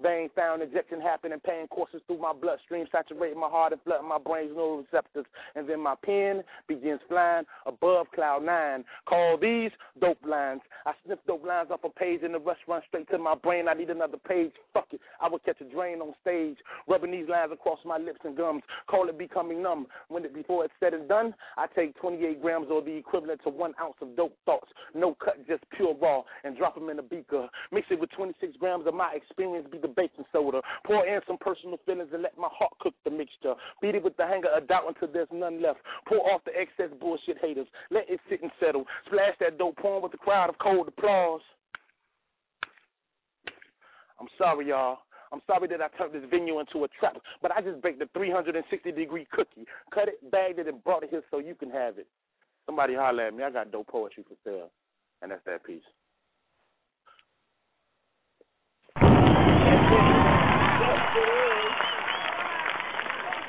Vein 0.03 0.29
found 0.37 0.63
injection 0.63 1.01
happening, 1.01 1.39
pain 1.41 1.67
courses 1.69 2.03
through 2.07 2.21
my 2.21 2.33
bloodstream, 2.33 2.87
saturating 2.93 3.41
my 3.41 3.49
heart 3.49 3.73
and 3.73 3.81
flooding 3.83 4.09
my 4.09 4.19
brain's 4.19 4.53
neuroreceptors. 4.53 5.25
And 5.55 5.69
then 5.69 5.81
my 5.81 5.95
pen 6.05 6.43
begins 6.69 7.01
flying 7.09 7.45
above 7.65 8.07
cloud 8.15 8.45
nine. 8.45 8.85
Call 9.09 9.39
these 9.41 9.71
dope 10.01 10.25
lines. 10.27 10.61
I 10.85 10.93
sniff 11.05 11.19
dope 11.27 11.45
lines 11.45 11.71
off 11.71 11.81
a 11.85 11.89
page 11.89 12.21
and 12.23 12.35
the 12.35 12.39
rush 12.39 12.59
run 12.69 12.83
straight 12.89 13.09
to 13.11 13.19
my 13.19 13.35
brain. 13.35 13.69
I 13.69 13.75
need 13.75 13.91
another 13.91 14.19
page. 14.19 14.53
Fuck 14.75 14.89
it. 14.93 15.01
I 15.21 15.29
will 15.29 15.39
catch 15.39 15.61
a 15.61 15.65
drain 15.65 16.01
on 16.01 16.15
stage, 16.21 16.59
rubbing 16.87 17.13
these 17.13 17.29
lines 17.29 17.53
across 17.53 17.79
my 17.85 17.97
lips 17.97 18.21
and 18.25 18.37
gums. 18.37 18.63
Call 18.89 19.09
it 19.09 19.19
becoming 19.19 19.63
numb. 19.63 19.87
When 20.09 20.25
it 20.25 20.35
before 20.35 20.65
it's 20.65 20.75
said 20.79 20.95
and 20.95 21.09
done, 21.09 21.35
I 21.57 21.67
take 21.75 21.97
28 22.01 22.43
grams 22.43 22.67
or 22.71 22.83
the 22.83 22.93
equivalent 22.95 23.41
to 23.45 23.51
one 23.51 23.75
ounce 23.81 23.97
of 24.03 24.15
dope 24.17 24.37
thoughts. 24.45 24.69
No 24.95 25.15
cut, 25.15 25.37
just 25.47 25.65
pure 25.75 25.95
raw, 26.01 26.23
and 26.45 26.57
drop 26.57 26.75
them 26.75 26.91
in 26.91 26.99
a 26.99 27.03
beaker. 27.03 27.49
Mix 27.73 27.87
it 27.91 27.99
with 27.99 28.11
26 28.11 28.57
grams 28.59 28.87
of 28.87 28.95
my 28.95 29.13
experience. 29.15 29.67
Be 29.71 29.79
the 29.87 29.95
baking 29.95 30.25
soda. 30.33 30.61
Pour 30.85 31.07
in 31.07 31.21
some 31.27 31.39
personal 31.39 31.79
feelings 31.87 32.11
and 32.13 32.23
let 32.23 32.37
my 32.37 32.49
heart 32.51 32.73
cook 32.81 32.95
the 33.05 33.11
mixture. 33.11 33.55
Beat 33.81 33.95
it 33.95 34.03
with 34.03 34.17
the 34.17 34.27
hanger 34.27 34.49
of 34.49 34.67
doubt 34.67 34.85
until 34.89 35.09
there's 35.13 35.29
none 35.33 35.63
left. 35.63 35.79
Pour 36.09 36.19
off 36.33 36.43
the 36.45 36.53
excess 36.59 36.91
bullshit 37.01 37.39
haters. 37.41 37.67
Let 37.91 38.09
it 38.09 38.21
sit 38.29 38.43
and 38.43 38.51
settle. 38.59 38.85
Splash 39.07 39.35
that 39.41 39.59
dope 39.59 39.77
porn 39.77 40.03
with 40.03 40.15
a 40.15 40.19
crowd 40.19 40.51
of 40.51 40.59
cold 40.59 40.89
applause. 40.89 41.41
I'm 44.21 44.29
sorry, 44.39 44.69
y'all. 44.69 44.99
I'm 45.33 45.41
sorry 45.47 45.69
that 45.69 45.83
I 45.83 45.89
turned 45.99 46.15
this 46.15 46.23
venue 46.31 46.61
into 46.61 46.85
a 46.85 46.89
trap, 47.01 47.17
but 47.43 47.51
I 47.51 47.61
just 47.61 47.83
baked 47.83 48.01
a 48.01 48.09
360 48.15 48.93
degree 48.93 49.27
cookie, 49.33 49.67
cut 49.93 50.09
it, 50.09 50.31
bagged 50.31 50.61
it, 50.61 50.69
and 50.69 50.83
brought 50.85 51.03
it 51.03 51.11
here 51.11 51.23
so 51.31 51.39
you 51.39 51.55
can 51.55 51.71
have 51.71 51.99
it. 51.99 52.07
Somebody 52.65 52.95
holler 52.95 53.27
at 53.27 53.35
me. 53.35 53.43
I 53.43 53.51
got 53.51 53.73
dope 53.73 53.89
poetry 53.89 54.25
for 54.27 54.37
sale, 54.45 54.71
and 55.23 55.31
that's 55.31 55.45
that 55.47 55.65
piece. 55.65 55.83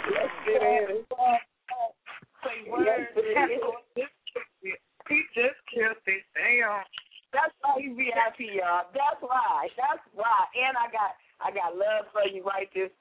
Yes, 0.09 0.29
it 0.47 0.63
is. 0.63 0.76
Say 0.87 2.69
words. 2.69 3.11
He 5.07 5.23
just 5.35 5.59
killed 5.71 5.99
it. 6.05 6.23
Damn. 6.35 6.83
That's 7.35 7.51
why 7.59 7.79
you 7.79 7.95
VIP, 7.95 8.55
y'all. 8.55 8.87
That's 8.95 9.19
why. 9.19 9.67
That's 9.75 10.03
why. 10.15 10.47
And 10.55 10.75
I 10.79 10.87
got 10.91 11.15
I 11.43 11.51
got 11.51 11.75
love 11.75 12.07
for 12.11 12.23
you 12.27 12.43
right 12.43 12.69
this 12.73 12.91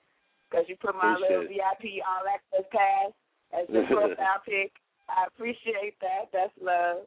because 0.50 0.66
you 0.68 0.76
put 0.76 0.94
my 0.94 1.14
Appreciate 1.14 1.30
little 1.30 1.50
VIP 1.50 2.02
all 2.02 2.26
access 2.26 2.66
pass 2.70 3.10
as 3.54 3.66
your 3.70 3.86
profile 3.86 4.42
pic. 4.46 4.72
I 5.08 5.26
appreciate 5.30 5.94
that. 6.02 6.30
That's 6.32 6.52
love. 6.60 7.06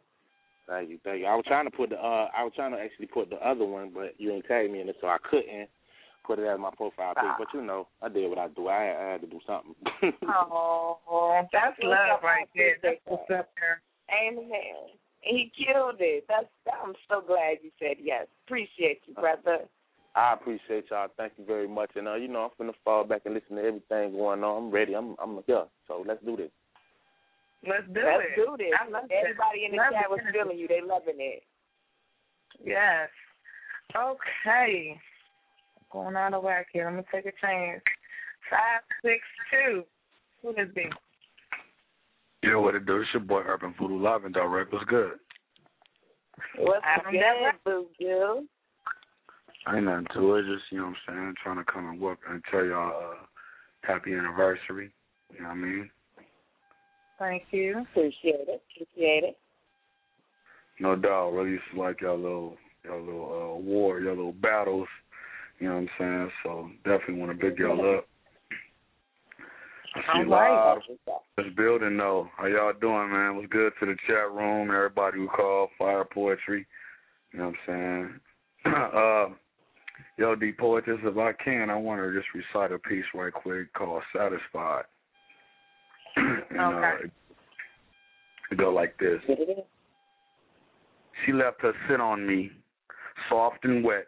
Thank 0.67 0.89
you, 0.89 0.99
thank 1.03 1.19
you. 1.19 1.25
I 1.25 1.35
was 1.35 1.45
trying 1.47 1.65
to 1.65 1.75
put 1.75 1.89
the 1.89 1.97
uh 1.97 2.29
I 2.31 2.43
was 2.43 2.53
trying 2.55 2.71
to 2.71 2.79
actually 2.79 3.07
put 3.07 3.29
the 3.29 3.41
other 3.43 3.65
one, 3.65 3.91
but 3.93 4.15
you 4.17 4.31
didn't 4.31 4.47
tag 4.47 4.71
me 4.71 4.81
in 4.81 4.89
it, 4.89 4.95
so 5.01 5.07
I 5.07 5.17
couldn't 5.29 5.67
put 6.25 6.39
it 6.39 6.47
as 6.47 6.59
my 6.59 6.71
profile 6.75 7.13
pic. 7.15 7.31
But 7.37 7.47
you 7.53 7.61
know, 7.61 7.87
I 8.01 8.09
did 8.09 8.29
what 8.29 8.37
I 8.39 8.47
do. 8.49 8.67
I 8.67 8.83
had, 8.83 8.95
I 8.95 9.11
had 9.11 9.21
to 9.21 9.27
do 9.27 9.39
something. 9.45 9.75
oh, 10.27 11.45
that's 11.51 11.77
love 11.81 12.19
right 12.23 12.47
there. 12.55 12.77
That's 12.81 12.99
what's 13.05 13.29
up 13.31 13.49
there. 13.59 13.81
Amen. 14.09 14.49
And 15.25 15.37
he 15.37 15.51
killed 15.55 15.97
it. 15.99 16.25
That's 16.27 16.47
I'm 16.83 16.93
so 17.09 17.21
glad 17.25 17.57
you 17.61 17.71
said 17.79 17.97
yes. 18.01 18.27
Appreciate 18.45 19.01
you, 19.05 19.13
brother. 19.15 19.65
I 20.15 20.33
appreciate 20.33 20.85
y'all. 20.89 21.07
Thank 21.17 21.33
you 21.37 21.45
very 21.45 21.67
much. 21.67 21.91
And 21.95 22.07
uh, 22.07 22.15
you 22.15 22.27
know, 22.27 22.43
I'm 22.43 22.49
gonna 22.57 22.73
fall 22.83 23.03
back 23.03 23.21
and 23.25 23.33
listen 23.33 23.57
to 23.57 23.61
everything 23.63 24.13
going 24.13 24.43
on. 24.43 24.63
I'm 24.65 24.71
ready. 24.71 24.95
I'm 24.95 25.15
I'm 25.21 25.39
here. 25.45 25.65
So 25.87 26.03
let's 26.07 26.23
do 26.25 26.35
this. 26.35 26.51
Let's 27.67 27.83
do 27.93 27.99
Let's 27.99 28.23
it. 28.31 28.35
do 28.35 28.55
this. 28.57 28.71
I 28.79 28.89
love 28.89 29.03
Everybody 29.11 29.65
in 29.65 29.71
the 29.71 29.77
Love 29.77 29.91
chat 29.91 30.05
it. 30.05 30.09
was 30.09 30.19
feeling 30.31 30.57
you. 30.57 30.67
They 30.67 30.79
loving 30.81 31.19
it. 31.19 31.43
Yes. 32.63 33.09
Okay. 33.95 34.97
Going 35.91 36.15
out 36.15 36.33
of 36.33 36.43
whack 36.43 36.67
here. 36.71 36.87
I'm 36.87 36.95
gonna 36.95 37.05
take 37.11 37.25
a 37.25 37.31
chance. 37.41 37.81
Five 38.49 38.81
six 39.03 39.19
two. 39.51 39.83
Who 40.41 40.49
is 40.51 40.73
this? 40.75 40.85
Yo, 42.43 42.61
what 42.61 42.75
it 42.75 42.85
do? 42.85 43.01
It's 43.01 43.09
your 43.13 43.21
boy 43.21 43.41
Urban 43.45 43.73
Voodoo 43.79 43.99
Live 43.99 44.23
and 44.23 44.33
Direct. 44.33 44.71
What's 44.71 44.85
good? 44.85 45.13
What's 46.57 46.85
Adam 46.85 47.11
good, 47.11 47.19
Devlin? 47.19 47.51
boo 47.65 47.87
boo? 47.99 48.45
Ain't 49.73 49.85
nothing 49.85 50.07
to 50.13 50.35
it. 50.35 50.43
Just, 50.43 50.63
you 50.71 50.77
know 50.77 50.85
what 50.85 50.95
I'm 51.09 51.15
saying, 51.15 51.35
trying 51.43 51.57
to 51.57 51.71
come 51.71 51.89
and 51.89 51.99
work 51.99 52.19
and 52.29 52.41
tell 52.49 52.63
y'all 52.63 53.11
uh, 53.11 53.15
happy 53.81 54.13
anniversary. 54.13 54.91
You 55.33 55.41
know 55.41 55.49
what 55.49 55.53
I 55.53 55.57
mean? 55.57 55.89
Thank 57.19 57.43
you. 57.51 57.79
Appreciate 57.91 58.47
it. 58.47 58.61
Appreciate 58.73 59.23
it. 59.25 59.37
No 60.79 60.95
doubt. 60.95 61.31
Really 61.31 61.51
used 61.51 61.63
to 61.73 61.79
like 61.81 61.99
y'all 62.01 62.17
little 62.17 62.55
y'all 62.85 63.03
little 63.03 63.25
uh, 63.25 63.59
war, 63.59 63.99
y'all 63.99 64.15
little 64.15 64.31
battles. 64.31 64.87
You 65.59 65.67
know 65.67 65.75
what 65.75 65.81
I'm 65.81 65.89
saying? 65.99 66.31
So 66.43 66.69
definitely 66.83 67.15
want 67.15 67.37
to 67.37 67.49
big 67.49 67.59
y'all 67.59 67.97
up. 67.97 68.05
I 69.95 70.01
see 70.13 70.25
a 70.25 70.29
lot 70.29 70.77
of 70.77 70.81
this 71.37 71.47
building 71.57 71.97
though. 71.97 72.29
How 72.37 72.45
y'all 72.45 72.73
doing, 72.79 73.11
man? 73.11 73.35
What's 73.35 73.49
good 73.49 73.73
to 73.79 73.85
the 73.85 73.95
chat 74.07 74.31
room? 74.31 74.71
Everybody 74.71 75.17
who 75.17 75.27
called 75.27 75.69
fire 75.77 76.05
poetry. 76.05 76.65
You 77.33 77.39
know 77.39 77.45
what 77.45 77.73
I'm 77.73 78.19
saying? 78.65 78.73
uh, 78.95 79.27
yo, 80.17 80.35
D 80.35 80.51
poetess, 80.57 80.99
if 81.03 81.17
I 81.17 81.33
can, 81.43 81.69
I 81.69 81.75
want 81.75 82.01
to 82.01 82.17
just 82.17 82.27
recite 82.33 82.71
a 82.71 82.79
piece 82.79 83.05
right 83.13 83.33
quick 83.33 83.73
called 83.73 84.03
"Satisfied." 84.15 84.85
and, 86.15 86.59
Okay. 86.59 87.05
uh, 87.05 87.07
it 88.51 88.57
go 88.57 88.73
like 88.73 88.97
this. 88.97 89.19
She 91.25 91.33
left 91.33 91.61
her 91.61 91.73
sit 91.89 91.99
on 91.99 92.25
me, 92.25 92.51
soft 93.29 93.63
and 93.63 93.83
wet, 93.83 94.07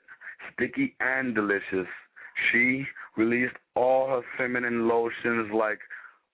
sticky 0.53 0.95
and 0.99 1.35
delicious. 1.35 1.87
She 2.51 2.85
released 3.17 3.55
all 3.75 4.07
her 4.07 4.21
feminine 4.37 4.87
lotions 4.87 5.51
like 5.53 5.79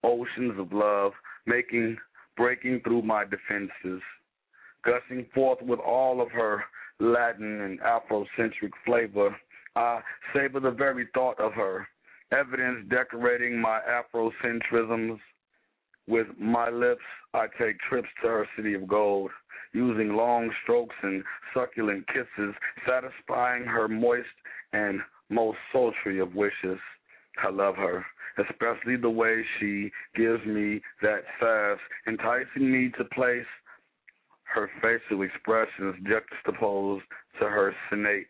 oceans 0.03 0.59
of 0.59 0.71
love, 0.71 1.11
making, 1.45 1.97
breaking 2.35 2.81
through 2.83 3.01
my 3.01 3.23
defenses, 3.23 4.01
gushing 4.85 5.25
forth 5.33 5.61
with 5.61 5.79
all 5.79 6.21
of 6.21 6.31
her 6.31 6.63
Latin 6.99 7.61
and 7.61 7.79
Afrocentric 7.81 8.71
flavor. 8.85 9.35
I 9.75 10.01
savor 10.33 10.59
the 10.59 10.71
very 10.71 11.07
thought 11.13 11.39
of 11.39 11.53
her, 11.53 11.87
evidence 12.31 12.87
decorating 12.89 13.59
my 13.59 13.79
Afrocentrisms. 13.87 15.19
With 16.07 16.27
my 16.39 16.69
lips, 16.69 17.01
I 17.33 17.47
take 17.59 17.77
trips 17.89 18.07
to 18.21 18.29
her 18.29 18.47
city 18.55 18.73
of 18.73 18.87
gold, 18.87 19.29
using 19.77 20.15
long 20.15 20.49
strokes 20.63 20.95
and 21.03 21.23
succulent 21.53 22.05
kisses, 22.07 22.55
satisfying 22.87 23.63
her 23.63 23.87
moist 23.87 24.25
and 24.73 24.99
most 25.29 25.59
sultry 25.71 26.19
of 26.19 26.33
wishes. 26.33 26.79
I 27.43 27.51
love 27.51 27.75
her, 27.75 28.03
especially 28.39 28.97
the 28.97 29.09
way 29.09 29.43
she 29.59 29.91
gives 30.15 30.43
me 30.45 30.81
that 31.03 31.21
sass, 31.39 31.77
enticing 32.07 32.71
me 32.71 32.91
to 32.97 33.05
place 33.05 33.45
her 34.53 34.69
facial 34.81 35.21
expressions 35.21 35.95
juxtaposed 36.09 37.03
to 37.39 37.45
her 37.45 37.75
senate 37.89 38.25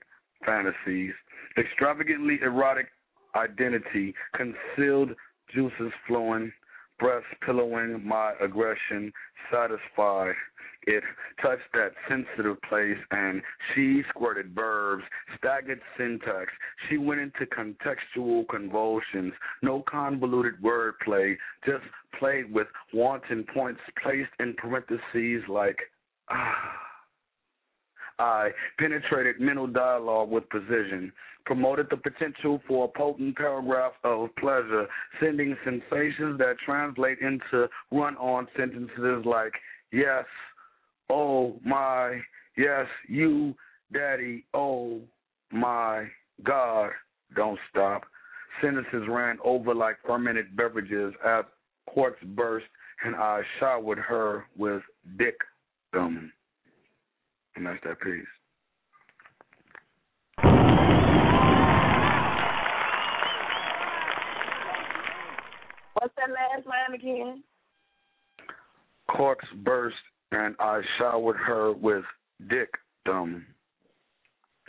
fantasies, 0.46 1.14
extravagantly 1.58 2.40
erotic 2.42 2.88
identity, 3.36 4.14
concealed 4.36 5.12
juices 5.54 5.94
flowing, 6.08 6.52
breasts 7.00 7.30
pillowing 7.46 8.06
my 8.06 8.34
aggression, 8.42 9.14
satisfied. 9.52 10.34
It 10.88 11.04
touched 11.42 11.70
that 11.74 11.92
sensitive 12.08 12.62
place 12.62 12.98
and 13.12 13.42
she 13.76 14.04
squirted 14.10 14.56
verbs, 14.56 15.04
staggered 15.38 15.82
syntax. 15.98 16.50
She 16.90 16.98
went 16.98 17.20
into 17.20 17.46
contextual 17.46 18.48
convulsions, 18.50 19.34
no 19.62 19.84
convoluted 19.88 20.54
wordplay, 20.64 21.36
just 21.66 21.84
played 22.18 22.52
with 22.54 22.68
wanton 22.94 23.46
points 23.54 23.82
placed 24.02 24.32
in 24.40 24.54
parentheses 24.56 25.44
like, 25.50 25.78
ah. 26.30 26.72
I 28.20 28.50
penetrated 28.80 29.42
mental 29.42 29.68
dialogue 29.68 30.32
with 30.32 30.50
precision, 30.50 31.12
promoted 31.46 31.88
the 31.92 31.98
potential 31.98 32.62
for 32.66 32.86
a 32.86 32.98
potent 32.98 33.36
paragraph 33.36 33.92
of 34.06 34.30
pleasure, 34.38 34.88
sending 35.20 35.56
sensations 35.64 36.40
that 36.40 36.56
translate 36.66 37.20
into 37.20 37.68
run 37.92 38.16
on 38.16 38.48
sentences 38.58 39.24
like, 39.26 39.54
yes, 39.92 40.26
oh 41.10 41.60
my, 41.66 42.20
yes, 42.58 42.86
you, 43.08 43.56
daddy, 43.94 44.46
oh 44.54 45.02
my 45.52 46.06
God, 46.44 46.92
don't 47.36 47.60
stop. 47.70 48.04
Sentences 48.62 49.04
ran 49.10 49.38
over 49.44 49.74
like 49.74 49.98
fermented 50.06 50.56
beverages 50.56 51.14
as 51.26 51.46
quartz 51.88 52.18
burst, 52.36 52.66
and 53.04 53.16
I 53.16 53.42
showered 53.60 54.00
her 54.00 54.46
with 54.58 54.82
dictum. 55.18 56.32
And 57.56 57.66
that's 57.66 57.80
that 57.84 58.00
piece. 58.02 58.26
What's 65.94 66.14
that 66.18 66.30
last 66.30 66.68
line 66.68 66.94
again? 66.94 67.44
Corks 69.10 69.48
burst, 69.64 69.96
and 70.32 70.56
I 70.60 70.82
showered 70.98 71.38
her 71.38 71.74
with 71.74 72.04
dictum. 72.50 73.46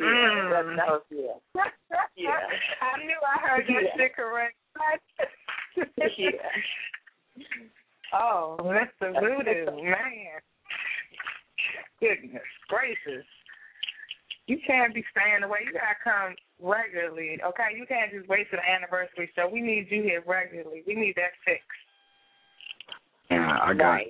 Mm. 0.00 0.50
That, 0.50 0.76
that 0.76 0.88
was 0.88 1.02
yeah. 1.10 1.62
Yeah. 2.16 2.30
I 2.80 2.98
knew 3.04 3.18
I 3.26 3.48
heard 3.48 3.64
that 3.66 3.82
Yeah. 3.82 3.96
shit 3.96 4.14
correct. 4.16 4.56
yeah. 6.18 6.30
Oh, 8.12 8.56
Mr. 8.60 9.12
Voodoo, 9.20 9.82
man. 9.82 10.40
Goodness 12.00 12.42
gracious. 12.68 13.26
You 14.46 14.58
can't 14.66 14.94
be 14.94 15.04
staying 15.10 15.42
away. 15.42 15.58
You 15.66 15.72
gotta 15.72 15.98
come 16.02 16.34
regularly, 16.60 17.38
okay? 17.44 17.76
You 17.76 17.86
can't 17.86 18.10
just 18.10 18.28
wait 18.28 18.48
till 18.50 18.58
the 18.58 18.70
anniversary 18.70 19.30
show. 19.36 19.48
We 19.52 19.60
need 19.60 19.88
you 19.90 20.02
here 20.02 20.22
regularly. 20.26 20.82
We 20.86 20.94
need 20.94 21.14
that 21.16 21.32
fix. 21.44 21.62
Yeah, 23.30 23.58
I 23.62 23.74
got 23.74 24.00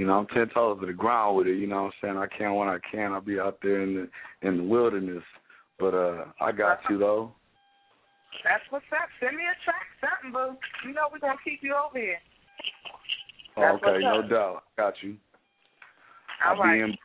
you 0.00 0.06
know, 0.06 0.14
I'm 0.14 0.26
ten 0.28 0.48
toes 0.48 0.78
to 0.80 0.86
the 0.86 0.94
ground 0.94 1.36
with 1.36 1.46
it, 1.46 1.58
you 1.58 1.66
know 1.66 1.82
what 1.82 1.92
I'm 2.08 2.16
saying? 2.16 2.16
I 2.16 2.26
can 2.26 2.54
when 2.54 2.68
I 2.68 2.78
can. 2.90 3.12
I'll 3.12 3.20
be 3.20 3.38
out 3.38 3.58
there 3.62 3.82
in 3.82 3.94
the 3.94 4.48
in 4.48 4.56
the 4.56 4.62
wilderness. 4.62 5.22
But 5.78 5.92
uh 5.92 6.24
I 6.40 6.52
got 6.52 6.78
you 6.88 6.96
though. 6.96 7.32
That's 8.42 8.62
what's 8.70 8.86
up. 8.92 9.10
Send 9.20 9.36
me 9.36 9.42
a 9.42 9.52
track, 9.62 9.84
something, 10.00 10.32
boo. 10.32 10.56
You 10.88 10.94
know 10.94 11.08
we're 11.12 11.18
gonna 11.18 11.36
keep 11.44 11.60
you 11.60 11.74
over 11.74 11.98
here. 11.98 12.16
Oh, 13.58 13.76
okay, 13.76 14.00
no 14.00 14.20
up. 14.20 14.30
doubt. 14.30 14.62
Got 14.78 14.94
you. 15.02 15.18
All 16.46 16.54
I'll 16.54 16.62
right. 16.62 16.76
be 16.78 16.80
in 16.80 16.96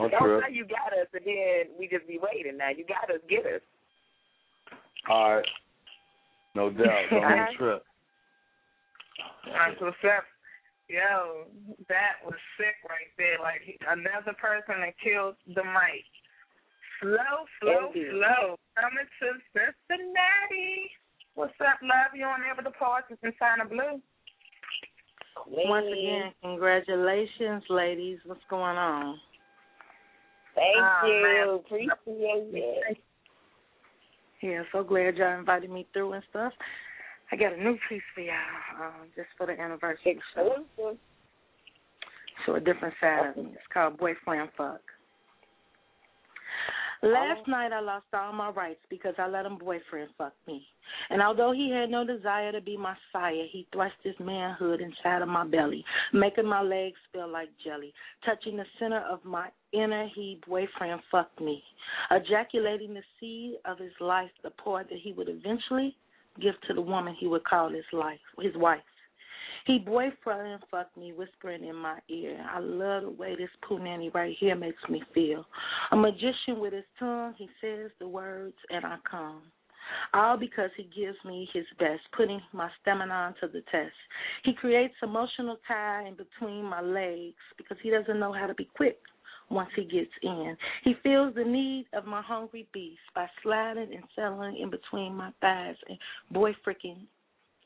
on 0.00 0.10
Don't 0.10 0.20
trip. 0.20 0.42
say 0.48 0.52
you 0.52 0.64
got 0.66 0.98
us 0.98 1.06
and 1.14 1.22
then 1.24 1.78
we 1.78 1.86
just 1.86 2.08
be 2.08 2.18
waiting 2.18 2.58
now. 2.58 2.70
You 2.70 2.84
got 2.84 3.08
us, 3.14 3.22
get 3.30 3.46
us. 3.46 3.62
All 5.08 5.36
right. 5.36 5.46
No 6.56 6.70
doubt. 6.70 7.04
Alright. 7.12 7.56
trip. 7.56 7.84
That's 9.46 9.80
what's 9.80 9.96
up. 10.02 10.24
Yo, 10.92 11.48
that 11.88 12.20
was 12.20 12.36
sick 12.60 12.76
right 12.84 13.08
there. 13.16 13.40
Like 13.40 13.64
another 13.88 14.36
person 14.36 14.84
that 14.84 14.92
killed 15.00 15.36
the 15.56 15.64
mic. 15.64 16.04
Slow, 17.00 17.48
slow, 17.64 17.88
Indeed. 17.88 18.12
slow. 18.12 18.60
Coming 18.76 19.08
to 19.08 19.28
Cincinnati. 19.56 20.92
What's 21.34 21.56
up, 21.64 21.80
love? 21.80 22.12
You 22.14 22.28
on 22.28 22.44
there 22.44 22.52
with 22.54 22.66
the 22.68 22.76
poets 22.76 23.08
in 23.08 23.32
Chyna 23.40 23.64
Blue? 23.68 24.04
Once 25.48 25.86
again, 25.88 26.32
congratulations, 26.42 27.64
ladies. 27.70 28.18
What's 28.26 28.44
going 28.50 28.76
on? 28.76 29.18
Thank 30.54 30.76
Oh, 30.76 31.06
you. 31.08 31.22
man. 31.24 31.88
Appreciate 31.88 32.54
it. 32.92 32.98
Yeah, 34.42 34.62
so 34.72 34.84
glad 34.84 35.16
y'all 35.16 35.38
invited 35.38 35.70
me 35.70 35.86
through 35.94 36.12
and 36.12 36.24
stuff. 36.28 36.52
I 37.32 37.36
got 37.36 37.54
a 37.54 37.56
new 37.56 37.78
piece 37.88 38.02
for 38.14 38.20
y'all, 38.20 38.34
um, 38.78 39.08
just 39.16 39.28
for 39.38 39.46
the 39.46 39.58
anniversary 39.58 40.20
show. 40.34 40.64
So 42.44 42.54
a 42.56 42.60
different 42.60 42.94
side 43.00 43.30
of 43.30 43.36
me. 43.36 43.50
It's 43.54 43.62
called 43.72 43.96
Boyfriend 43.96 44.50
Fuck. 44.56 44.80
Last 47.04 47.48
night 47.48 47.72
I 47.72 47.80
lost 47.80 48.04
all 48.14 48.32
my 48.32 48.50
rights 48.50 48.78
because 48.88 49.14
I 49.18 49.26
let 49.26 49.44
him 49.44 49.58
boyfriend 49.58 50.10
fuck 50.16 50.34
me. 50.46 50.64
And 51.10 51.20
although 51.20 51.50
he 51.50 51.68
had 51.68 51.90
no 51.90 52.06
desire 52.06 52.52
to 52.52 52.60
be 52.60 52.76
my 52.76 52.94
sire, 53.12 53.46
he 53.50 53.66
thrust 53.72 53.96
his 54.04 54.14
manhood 54.20 54.80
inside 54.80 55.20
of 55.20 55.26
my 55.26 55.44
belly, 55.44 55.84
making 56.12 56.46
my 56.46 56.62
legs 56.62 56.98
feel 57.12 57.28
like 57.28 57.48
jelly. 57.64 57.92
Touching 58.24 58.56
the 58.56 58.64
center 58.78 59.00
of 59.10 59.24
my 59.24 59.48
inner, 59.72 60.08
he 60.14 60.38
boyfriend 60.46 61.00
fucked 61.10 61.40
me, 61.40 61.60
ejaculating 62.12 62.94
the 62.94 63.02
seed 63.18 63.56
of 63.64 63.78
his 63.78 63.92
life, 63.98 64.30
the 64.44 64.50
pour 64.50 64.84
that 64.84 64.98
he 65.02 65.12
would 65.12 65.28
eventually 65.28 65.96
give 66.40 66.54
to 66.68 66.74
the 66.74 66.80
woman 66.80 67.16
he 67.18 67.26
would 67.26 67.44
call 67.44 67.70
his 67.70 67.84
life, 67.92 68.20
his 68.40 68.56
wife. 68.56 68.80
He 69.66 69.78
boyfriend 69.78 70.62
fucked 70.70 70.96
me, 70.96 71.12
whispering 71.12 71.64
in 71.64 71.76
my 71.76 71.98
ear. 72.08 72.44
I 72.50 72.58
love 72.58 73.04
the 73.04 73.10
way 73.10 73.36
this 73.36 73.48
punani 73.68 74.12
right 74.12 74.36
here 74.40 74.56
makes 74.56 74.82
me 74.88 75.02
feel. 75.14 75.44
A 75.92 75.96
magician 75.96 76.58
with 76.58 76.72
his 76.72 76.84
tongue, 76.98 77.34
he 77.38 77.48
says 77.60 77.90
the 78.00 78.08
words, 78.08 78.56
and 78.70 78.84
I 78.84 78.96
come. 79.08 79.42
All 80.14 80.36
because 80.36 80.70
he 80.76 80.84
gives 80.84 81.16
me 81.24 81.48
his 81.52 81.66
best, 81.78 82.00
putting 82.16 82.40
my 82.52 82.70
stamina 82.80 83.34
to 83.40 83.46
the 83.46 83.62
test. 83.70 83.94
He 84.42 84.52
creates 84.52 84.94
emotional 85.02 85.58
tie 85.68 86.06
in 86.08 86.14
between 86.14 86.64
my 86.64 86.80
legs 86.80 87.36
because 87.56 87.76
he 87.82 87.90
doesn't 87.90 88.18
know 88.18 88.32
how 88.32 88.46
to 88.46 88.54
be 88.54 88.68
quick 88.76 88.98
once 89.50 89.70
he 89.76 89.84
gets 89.84 90.10
in. 90.22 90.56
He 90.84 90.94
feels 91.02 91.34
the 91.34 91.44
need 91.44 91.86
of 91.92 92.04
my 92.04 92.22
hungry 92.22 92.66
beast 92.72 93.00
by 93.14 93.26
sliding 93.42 93.92
and 93.92 94.04
settling 94.14 94.56
in 94.58 94.70
between 94.70 95.14
my 95.14 95.30
thighs 95.40 95.76
and 95.88 95.98
boy 96.30 96.52
freaking 96.66 97.06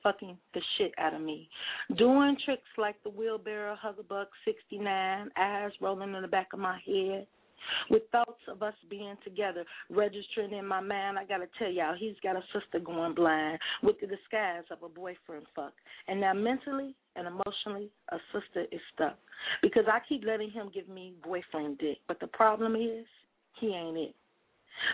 fucking 0.02 0.36
the 0.54 0.60
shit 0.78 0.92
out 0.98 1.14
of 1.14 1.20
me. 1.20 1.48
Doing 1.96 2.36
tricks 2.44 2.62
like 2.78 2.96
the 3.02 3.10
wheelbarrow, 3.10 3.76
hugabug 3.84 4.26
69, 4.44 5.30
eyes 5.36 5.72
rolling 5.80 6.14
in 6.14 6.22
the 6.22 6.28
back 6.28 6.48
of 6.52 6.60
my 6.60 6.78
head. 6.86 7.26
With 7.90 8.02
thoughts 8.12 8.40
of 8.48 8.62
us 8.62 8.74
being 8.88 9.16
together, 9.24 9.64
registering 9.90 10.52
in 10.52 10.66
my 10.66 10.80
mind, 10.80 11.18
I 11.18 11.24
gotta 11.24 11.46
tell 11.58 11.70
y'all, 11.70 11.94
he's 11.98 12.16
got 12.22 12.36
a 12.36 12.42
sister 12.52 12.78
going 12.78 13.14
blind 13.14 13.58
with 13.82 14.00
the 14.00 14.06
disguise 14.06 14.64
of 14.70 14.82
a 14.82 14.88
boyfriend 14.88 15.46
fuck. 15.54 15.72
And 16.08 16.20
now 16.20 16.32
mentally 16.32 16.94
and 17.16 17.26
emotionally, 17.26 17.90
a 18.10 18.18
sister 18.32 18.66
is 18.70 18.80
stuck. 18.94 19.18
Because 19.62 19.84
I 19.86 20.00
keep 20.08 20.24
letting 20.24 20.50
him 20.50 20.70
give 20.72 20.88
me 20.88 21.14
boyfriend 21.22 21.78
dick. 21.78 21.98
But 22.08 22.20
the 22.20 22.26
problem 22.28 22.76
is, 22.76 23.06
he 23.60 23.68
ain't 23.68 23.96
it. 23.96 24.14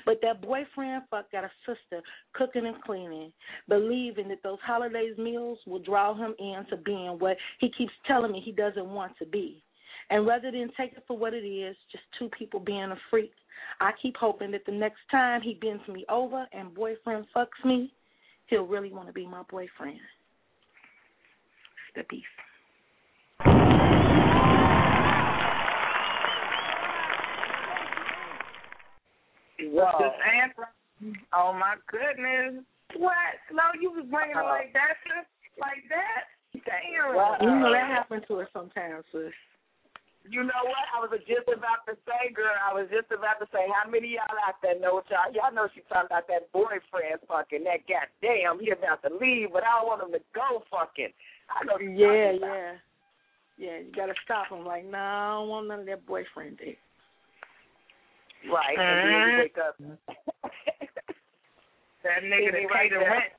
But 0.04 0.20
that 0.22 0.42
boyfriend 0.42 1.02
fuck 1.10 1.30
got 1.32 1.44
a 1.44 1.50
sister 1.66 2.02
cooking 2.34 2.66
and 2.66 2.80
cleaning, 2.82 3.32
believing 3.68 4.28
that 4.28 4.42
those 4.42 4.58
holidays 4.64 5.16
meals 5.18 5.58
will 5.66 5.80
draw 5.80 6.14
him 6.14 6.34
into 6.38 6.76
being 6.84 7.18
what 7.18 7.36
he 7.58 7.70
keeps 7.76 7.92
telling 8.06 8.32
me 8.32 8.40
he 8.44 8.52
doesn't 8.52 8.86
want 8.86 9.12
to 9.18 9.26
be. 9.26 9.62
And 10.10 10.26
rather 10.26 10.50
than 10.50 10.70
take 10.76 10.92
it 10.92 11.04
for 11.06 11.16
what 11.16 11.34
it 11.34 11.46
is, 11.46 11.76
just 11.90 12.04
two 12.18 12.28
people 12.36 12.60
being 12.60 12.82
a 12.82 12.96
freak, 13.10 13.32
I 13.80 13.92
keep 14.00 14.16
hoping 14.16 14.50
that 14.52 14.66
the 14.66 14.72
next 14.72 15.00
time 15.10 15.40
he 15.40 15.54
bends 15.54 15.86
me 15.88 16.04
over 16.08 16.46
and 16.52 16.74
boyfriend 16.74 17.26
fucks 17.34 17.64
me, 17.64 17.92
he'll 18.46 18.66
really 18.66 18.92
want 18.92 19.06
to 19.08 19.12
be 19.12 19.26
my 19.26 19.42
boyfriend. 19.50 19.98
It's 21.94 21.96
the 21.96 22.02
beef. 22.08 22.24
Whoa. 29.70 29.90
This 29.98 30.12
answer. 30.42 30.68
Oh 31.32 31.52
my 31.52 31.74
goodness. 31.90 32.64
What? 32.96 33.14
No, 33.52 33.62
you 33.80 33.90
was 33.90 34.06
bringing 34.10 34.36
it 34.36 34.38
uh-huh. 34.38 34.48
like 34.48 34.72
that, 34.72 35.00
sis? 35.04 35.26
Like 35.58 35.82
that? 35.88 36.28
Damn. 36.64 37.16
Well, 37.16 37.36
you 37.40 37.48
know 37.48 37.72
that 37.72 37.88
happens 37.88 38.24
to 38.28 38.40
us 38.40 38.48
sometimes, 38.52 39.04
sis. 39.12 39.32
You 40.28 40.46
know 40.46 40.62
what? 40.62 40.86
I 40.94 41.02
was 41.02 41.18
just 41.26 41.50
about 41.50 41.82
to 41.90 41.98
say, 42.06 42.30
girl. 42.30 42.54
I 42.54 42.70
was 42.70 42.86
just 42.94 43.10
about 43.10 43.42
to 43.42 43.46
say, 43.50 43.66
how 43.66 43.90
many 43.90 44.14
y'all 44.14 44.38
out 44.46 44.62
there 44.62 44.78
know 44.78 45.02
what 45.02 45.10
y'all? 45.10 45.32
Y'all 45.34 45.50
know 45.50 45.66
she 45.74 45.82
talking 45.90 46.06
about 46.06 46.30
that 46.30 46.52
boyfriend 46.54 47.18
fucking. 47.26 47.66
That 47.66 47.82
goddamn, 47.90 48.62
he 48.62 48.70
about 48.70 49.02
to 49.02 49.10
leave, 49.10 49.50
but 49.50 49.66
I 49.66 49.82
don't 49.82 49.90
want 49.90 50.06
him 50.06 50.14
to 50.14 50.22
go 50.30 50.62
fucking. 50.70 51.10
I 51.50 51.66
know. 51.66 51.78
Yeah, 51.82 52.38
yeah, 52.38 52.78
yeah. 53.58 53.78
You 53.82 53.92
gotta 53.94 54.14
stop 54.22 54.46
him. 54.48 54.64
Like, 54.64 54.86
no, 54.86 54.94
nah, 54.94 55.10
I 55.10 55.30
don't 55.40 55.48
want 55.48 55.68
none 55.68 55.80
of 55.80 55.86
that 55.86 56.06
boyfriend 56.06 56.58
dick. 56.58 56.78
Right. 58.46 58.78
And 58.78 58.98
then 58.98 59.10
you 59.10 59.18
uh-huh. 59.18 59.42
wake 59.42 59.58
up. 59.58 59.74
that 62.06 62.22
nigga 62.22 62.50
that 62.54 62.66
pay 62.70 62.88
the 62.90 62.98
rent. 62.98 63.32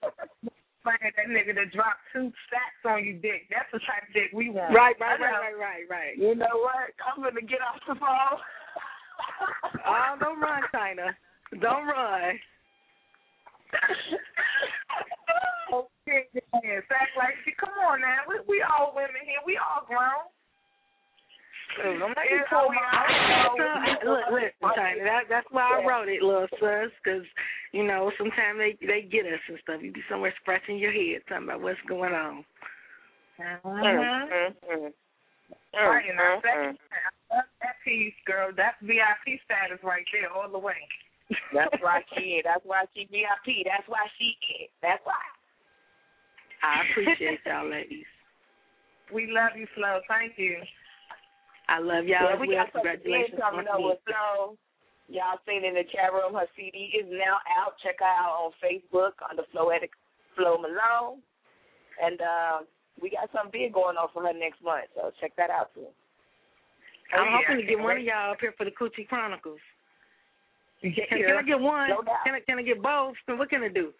that 0.83 1.31
nigga 1.31 1.55
that 1.55 1.71
drop 1.71 1.95
two 2.11 2.31
stacks 2.47 2.83
on 2.85 3.03
you 3.03 3.13
dick. 3.19 3.47
That's 3.49 3.71
the 3.71 3.79
type 3.79 4.03
of 4.07 4.13
dick 4.13 4.31
we 4.33 4.49
want. 4.49 4.75
Right, 4.75 4.95
right, 4.99 5.19
right, 5.19 5.39
right, 5.39 5.57
right, 5.57 5.83
right. 5.89 6.17
You 6.17 6.35
know 6.35 6.57
what? 6.59 6.91
I'm 7.03 7.23
gonna 7.23 7.41
get 7.41 7.61
off 7.63 7.79
the 7.87 7.95
phone. 7.95 8.39
oh, 9.87 10.15
don't 10.19 10.39
run, 10.39 10.63
Chyna. 10.73 11.15
Don't 11.61 11.87
run. 11.87 12.39
okay, 15.73 16.27
man. 16.33 16.83
Act 16.91 17.17
like, 17.17 17.35
come 17.59 17.73
on 17.89 18.01
now. 18.01 18.17
We, 18.27 18.35
we 18.47 18.61
all 18.61 18.93
women 18.95 19.21
here. 19.25 19.39
We 19.45 19.57
all 19.57 19.85
grown. 19.87 20.29
Look, 24.05 24.25
listen, 24.31 24.69
Chyna. 24.77 25.03
That, 25.03 25.23
that's 25.29 25.47
why 25.51 25.79
I 25.79 25.85
wrote 25.85 26.09
it, 26.09 26.21
little 26.21 26.47
sis, 26.59 26.91
because 27.03 27.25
you 27.71 27.83
know 27.83 28.11
sometimes 28.17 28.59
they 28.59 28.77
they 28.85 29.01
get 29.01 29.25
us 29.25 29.41
and 29.47 29.57
stuff. 29.63 29.81
You 29.81 29.91
be 29.91 30.03
somewhere 30.09 30.33
scratching 30.41 30.77
your 30.77 30.91
head, 30.91 31.21
talking 31.27 31.45
about 31.45 31.61
what's 31.61 31.79
going 31.87 32.13
on. 32.13 32.45
Uh-huh. 33.39 33.69
Mm-hmm. 33.69 34.93
Right, 35.73 36.05
and 36.05 36.19
I 36.19 36.35
love 37.33 37.49
that 37.61 37.75
piece, 37.83 38.13
girl. 38.25 38.51
That's 38.55 38.77
VIP 38.81 39.41
status 39.45 39.81
right 39.83 40.05
there, 40.13 40.29
all 40.29 40.51
the 40.51 40.59
way. 40.59 40.77
That's 41.53 41.73
why 41.81 42.01
she 42.13 42.37
is. 42.37 42.43
That's 42.45 42.65
why 42.65 42.85
she 42.93 43.05
VIP. 43.09 43.65
That's 43.65 43.87
why 43.87 44.05
she 44.19 44.37
is. 44.61 44.69
That's 44.81 45.01
why. 45.03 45.17
I 46.61 46.85
appreciate 46.89 47.39
y'all, 47.45 47.69
ladies. 47.69 48.05
We 49.11 49.27
love 49.27 49.57
you, 49.57 49.67
Flo. 49.75 49.99
Thank 50.07 50.37
you. 50.37 50.61
I 51.69 51.79
love 51.79 52.05
y'all. 52.05 52.35
Yeah, 52.35 52.39
we 52.39 52.51
well. 52.51 52.65
got 52.65 52.73
Congratulations 52.73 53.39
coming 53.39 53.67
up 53.67 53.79
with 53.79 53.99
Flo. 54.05 54.57
Y'all 55.07 55.39
seen 55.47 55.63
in 55.63 55.75
the 55.75 55.83
chat 55.91 56.11
room, 56.15 56.33
her 56.33 56.47
CD 56.55 56.95
is 56.95 57.07
now 57.11 57.39
out. 57.59 57.75
Check 57.83 57.99
her 57.99 58.07
out 58.07 58.39
on 58.39 58.51
Facebook 58.63 59.19
on 59.23 59.35
under 59.35 59.43
Floetic 59.51 59.91
Flo 60.35 60.57
Malone. 60.57 61.19
And 62.01 62.19
uh, 62.19 62.57
we 63.01 63.11
got 63.11 63.29
something 63.31 63.51
big 63.51 63.73
going 63.73 63.97
on 63.97 64.09
for 64.13 64.23
her 64.23 64.33
next 64.33 64.63
month, 64.63 64.89
so 64.95 65.11
check 65.19 65.35
that 65.37 65.49
out 65.49 65.73
too. 65.75 65.87
I'm 67.13 67.29
oh, 67.29 67.37
hoping 67.37 67.61
to 67.61 67.67
get 67.67 67.77
one 67.77 67.97
of 67.97 68.03
y'all 68.03 68.31
up 68.33 68.41
here 68.41 68.55
for 68.57 68.65
the 68.65 68.73
Coochie 68.73 69.07
Chronicles. 69.07 69.61
Can, 70.81 70.91
can 70.95 71.37
I 71.37 71.43
get 71.43 71.59
one? 71.59 71.89
No 71.89 72.01
can 72.25 72.35
I 72.35 72.41
can 72.41 72.59
I 72.59 72.63
get 72.63 72.81
both? 72.81 73.15
What 73.27 73.49
can 73.49 73.63
I 73.63 73.69
do? 73.69 73.93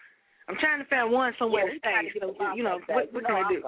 I'm 0.49 0.55
trying 0.59 0.83
to 0.83 0.89
find 0.89 1.11
one 1.11 1.31
somewhere 1.39 1.67
yeah, 1.67 1.73
to 1.73 2.09
stay. 2.09 2.19
So, 2.19 2.35
you 2.55 2.63
know, 2.63 2.79
what, 2.89 3.13
what 3.13 3.23
can 3.23 3.35
I 3.35 3.47
do? 3.47 3.63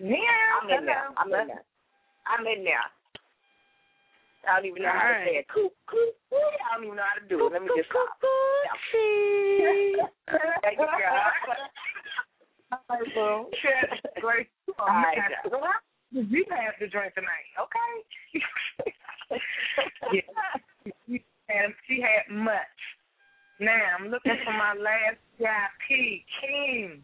Yeah, 0.00 0.20
I'm 0.60 0.68
in 0.68 0.84
there. 0.84 1.08
I'm 1.16 1.32
in 1.32 1.48
there. 1.48 1.64
I'm 2.26 2.46
in 2.46 2.64
there. 2.64 2.82
I 4.46 4.56
don't 4.56 4.66
even 4.66 4.82
know 4.82 4.88
All 4.88 4.98
how 4.98 5.10
right. 5.10 5.24
to 5.24 5.30
say 5.30 5.36
it. 5.42 5.48
Coop, 5.50 5.74
coop, 5.86 6.14
coop. 6.30 6.38
I 6.38 6.76
don't 6.76 6.84
even 6.86 6.96
know 6.96 7.02
how 7.02 7.18
to 7.18 7.26
do 7.26 7.46
it. 7.46 7.52
Let 7.52 7.62
me 7.62 7.68
just 7.76 7.90
stop. 7.90 8.08
Thank 10.62 10.78
you, 10.78 10.86
girl. 10.86 11.18
All 12.72 12.78
right, 12.90 13.14
bro. 13.14 13.50
Great. 14.20 14.48
All 14.78 14.86
right, 14.86 15.18
You 16.12 16.44
have 16.50 16.78
to 16.78 16.88
drink 16.88 17.14
tonight, 17.14 17.50
okay? 17.58 17.90
yeah. 20.12 20.22
And 21.48 21.74
she 21.86 22.02
had 22.02 22.32
much. 22.34 22.78
Now 23.60 23.78
I'm 23.98 24.08
looking 24.08 24.36
for 24.44 24.52
my 24.52 24.74
last 24.74 25.18
VIP, 25.38 26.22
King. 26.40 27.02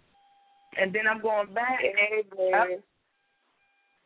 And 0.81 0.95
then 0.95 1.07
I'm 1.09 1.21
going 1.21 1.53
back. 1.55 1.81
Hey, 1.81 2.23
Up. 2.55 2.69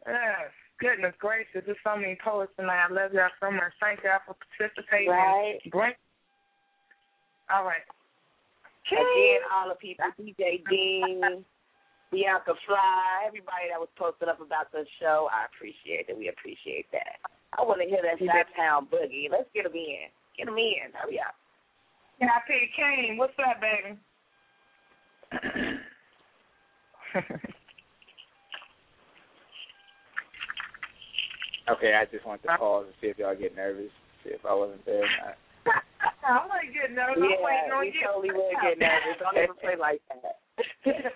Yes. 0.07 0.53
Goodness 0.79 1.15
gracious, 1.19 1.65
there's 1.65 1.81
so 1.83 1.97
many 1.97 2.19
poets 2.23 2.53
tonight. 2.59 2.85
I 2.85 2.93
love 2.93 3.13
y'all 3.15 3.33
so 3.41 3.51
much. 3.51 3.73
Thank 3.81 4.05
y'all 4.05 4.21
for 4.27 4.37
participating. 4.37 5.09
Right. 5.09 5.59
Great. 5.71 5.97
All 7.49 7.65
right. 7.65 7.85
Again, 8.87 9.43
all 9.51 9.69
the 9.69 9.75
people, 9.75 10.05
DJ 10.21 10.63
Dean, 10.71 11.21
Bianca 12.13 12.55
Fly, 12.67 13.27
everybody 13.27 13.67
that 13.73 13.81
was 13.81 13.89
posted 13.99 14.29
up 14.29 14.41
about 14.41 14.71
the 14.71 14.85
show, 15.01 15.29
I 15.33 15.47
appreciate 15.51 16.07
it. 16.09 16.17
We 16.17 16.29
appreciate 16.29 16.87
that. 16.93 17.19
I 17.59 17.63
want 17.63 17.81
to 17.83 17.89
hear 17.89 18.03
that 18.03 18.21
South 18.21 18.47
Town 18.55 18.87
Boogie. 18.87 19.31
Let's 19.31 19.51
get 19.55 19.65
them 19.65 19.75
in. 19.75 20.07
Get 20.39 20.47
them 20.47 20.59
in. 20.59 20.93
Hurry 20.95 21.19
up. 21.19 21.35
VIP 22.21 22.71
King, 22.77 23.17
what's 23.19 23.35
up, 23.43 23.61
baby? 23.61 23.99
Okay, 31.69 31.95
I 31.95 32.05
just 32.07 32.25
want 32.25 32.43
to 32.43 32.49
pause 32.59 32.87
and 32.87 32.95
see 33.01 33.09
if 33.09 33.19
y'all 33.19 33.35
get 33.35 33.57
nervous, 33.57 33.91
see 34.23 34.31
if 34.31 34.45
I 34.47 34.55
wasn't 34.55 34.85
there 34.87 35.03
or 35.03 35.09
not. 35.25 35.37
I'm 36.27 36.49
like 36.49 36.73
getting 36.73 36.95
nervous. 36.95 37.19
I'm 37.19 37.31
Yeah, 37.31 37.43
waiting 37.43 37.73
on 37.75 37.87
you. 37.87 37.93
totally 38.05 38.31
will 38.35 38.51
get 38.63 38.79
nervous. 38.79 39.19
Don't 39.19 39.37
ever 39.37 39.55
play 39.55 39.77
like 39.79 40.01
that. 40.23 40.39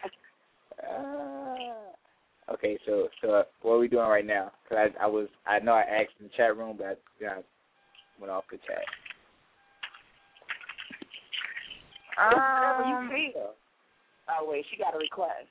Uh, 0.81 2.53
okay, 2.55 2.79
so 2.87 3.09
so 3.21 3.45
what 3.61 3.75
are 3.75 3.79
we 3.79 3.89
doing 3.89 4.09
right 4.09 4.25
now? 4.25 4.51
Cause 4.67 4.79
I 4.99 5.05
I 5.05 5.07
was 5.07 5.29
I 5.47 5.59
know 5.59 5.73
I 5.75 5.83
asked 5.83 6.15
in 6.21 6.27
the 6.27 6.33
chat 6.37 6.57
room, 6.57 6.77
but 6.79 6.87
I, 6.87 6.95
you 7.19 7.27
know, 7.27 7.33
I 7.33 7.43
went 8.19 8.31
off 8.31 8.45
the 8.51 8.57
chat. 8.59 8.85
You 12.87 12.97
Um, 12.97 13.11
feel. 13.11 13.51
Oh 14.31 14.49
wait, 14.49 14.65
she 14.71 14.79
got 14.79 14.95
a 14.95 14.99
request. 14.99 15.49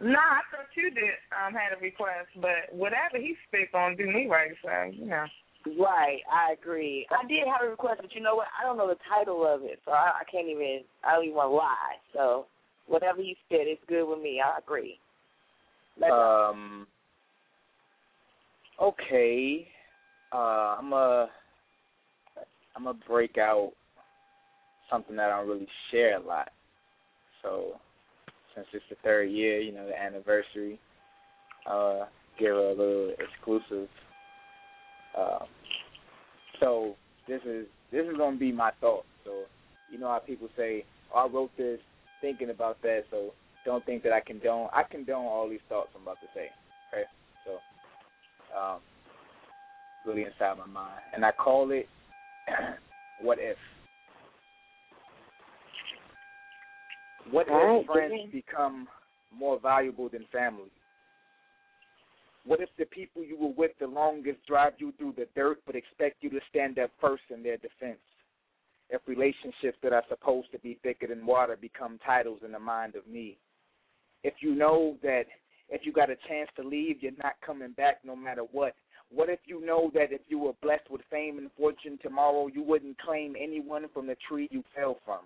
No, 0.00 0.18
I 0.18 0.40
thought 0.50 0.72
you 0.76 0.90
did 0.90 1.20
um 1.36 1.52
had 1.52 1.76
a 1.76 1.80
request, 1.80 2.28
but 2.40 2.72
whatever 2.72 3.18
he 3.18 3.36
speak 3.48 3.74
on 3.74 3.96
do 3.96 4.06
me 4.06 4.26
right, 4.28 4.52
so 4.62 4.70
you 4.92 5.06
know. 5.06 5.26
Right, 5.78 6.20
I 6.32 6.54
agree. 6.58 7.06
I 7.10 7.26
did 7.28 7.46
have 7.46 7.66
a 7.66 7.70
request, 7.70 8.00
but 8.00 8.14
you 8.14 8.22
know 8.22 8.34
what? 8.34 8.46
I 8.58 8.64
don't 8.64 8.78
know 8.78 8.88
the 8.88 8.96
title 9.06 9.46
of 9.46 9.62
it, 9.62 9.78
so 9.84 9.92
I, 9.92 10.20
I 10.20 10.24
can't 10.30 10.48
even. 10.48 10.80
I 11.04 11.14
don't 11.14 11.24
even 11.24 11.36
want 11.36 11.50
to 11.50 11.54
lie. 11.54 11.96
So 12.14 12.46
whatever 12.86 13.20
you 13.20 13.34
spit, 13.44 13.66
it's 13.68 13.82
good 13.86 14.08
with 14.08 14.22
me. 14.22 14.40
I 14.40 14.58
agree. 14.58 14.98
Let's 16.00 16.10
go. 16.10 16.50
Um. 16.50 16.86
Okay. 18.80 19.68
Uh, 20.32 20.76
I'm 20.78 20.92
a. 20.94 21.28
I'm 22.74 22.84
gonna 22.84 22.98
break 23.06 23.36
out 23.36 23.72
something 24.90 25.16
that 25.16 25.30
I 25.30 25.38
don't 25.40 25.48
really 25.48 25.68
share 25.90 26.16
a 26.16 26.20
lot. 26.20 26.48
So, 27.42 27.80
since 28.54 28.66
it's 28.72 28.84
the 28.90 28.96
third 29.02 29.30
year, 29.30 29.60
you 29.60 29.72
know, 29.72 29.86
the 29.86 29.98
anniversary, 29.98 30.78
uh, 31.66 32.04
give 32.38 32.54
a 32.54 32.70
little 32.70 33.12
exclusive. 33.18 33.88
Um, 35.18 35.46
so 36.60 36.94
this 37.28 37.40
is 37.44 37.66
this 37.92 38.06
is 38.06 38.16
gonna 38.16 38.36
be 38.36 38.52
my 38.52 38.70
thought. 38.80 39.04
So 39.24 39.44
you 39.88 39.98
know 39.98 40.08
how 40.08 40.18
people 40.18 40.48
say, 40.56 40.84
oh, 41.14 41.26
"I 41.26 41.26
wrote 41.26 41.50
this 41.56 41.80
thinking 42.20 42.50
about 42.50 42.80
that," 42.82 43.04
so 43.10 43.32
don't 43.64 43.84
think 43.84 44.02
that 44.04 44.12
I 44.12 44.20
condone. 44.20 44.68
I 44.72 44.82
condone 44.84 45.26
all 45.26 45.48
these 45.48 45.60
thoughts 45.68 45.90
I'm 45.94 46.02
about 46.02 46.20
to 46.20 46.26
say. 46.34 46.50
Okay, 46.92 47.04
so 47.44 47.60
um, 48.58 48.80
really 50.04 50.22
inside 50.22 50.58
my 50.58 50.66
mind, 50.66 51.00
and 51.12 51.24
I 51.24 51.32
call 51.32 51.70
it 51.72 51.88
"What 53.18 53.38
If." 53.40 53.56
What 57.30 57.46
if 57.48 57.86
friends 57.86 58.32
become 58.32 58.88
more 59.32 59.58
valuable 59.60 60.08
than 60.08 60.26
family? 60.32 60.70
What 62.44 62.60
if 62.60 62.70
the 62.78 62.86
people 62.86 63.22
you 63.22 63.36
were 63.36 63.52
with 63.56 63.72
the 63.78 63.86
longest 63.86 64.38
drive 64.46 64.72
you 64.78 64.92
through 64.98 65.14
the 65.16 65.26
dirt 65.36 65.58
but 65.66 65.76
expect 65.76 66.22
you 66.22 66.30
to 66.30 66.40
stand 66.48 66.78
up 66.78 66.90
first 67.00 67.22
in 67.30 67.42
their 67.42 67.58
defense? 67.58 68.00
If 68.88 69.02
relationships 69.06 69.78
that 69.82 69.92
are 69.92 70.02
supposed 70.08 70.50
to 70.52 70.58
be 70.58 70.78
thicker 70.82 71.06
than 71.06 71.26
water 71.26 71.56
become 71.60 72.00
titles 72.04 72.40
in 72.44 72.52
the 72.52 72.58
mind 72.58 72.96
of 72.96 73.06
me? 73.06 73.36
If 74.24 74.34
you 74.40 74.54
know 74.54 74.96
that 75.02 75.24
if 75.68 75.82
you 75.84 75.92
got 75.92 76.10
a 76.10 76.16
chance 76.28 76.50
to 76.56 76.66
leave, 76.66 77.02
you're 77.02 77.12
not 77.22 77.34
coming 77.44 77.72
back 77.72 77.98
no 78.04 78.16
matter 78.16 78.42
what? 78.50 78.74
What 79.12 79.28
if 79.28 79.40
you 79.44 79.64
know 79.64 79.90
that 79.94 80.12
if 80.12 80.20
you 80.28 80.38
were 80.38 80.52
blessed 80.62 80.90
with 80.90 81.02
fame 81.10 81.38
and 81.38 81.50
fortune 81.56 81.98
tomorrow, 82.02 82.48
you 82.48 82.62
wouldn't 82.62 82.98
claim 82.98 83.36
anyone 83.40 83.86
from 83.92 84.06
the 84.06 84.16
tree 84.28 84.48
you 84.50 84.64
fell 84.74 84.98
from? 85.04 85.20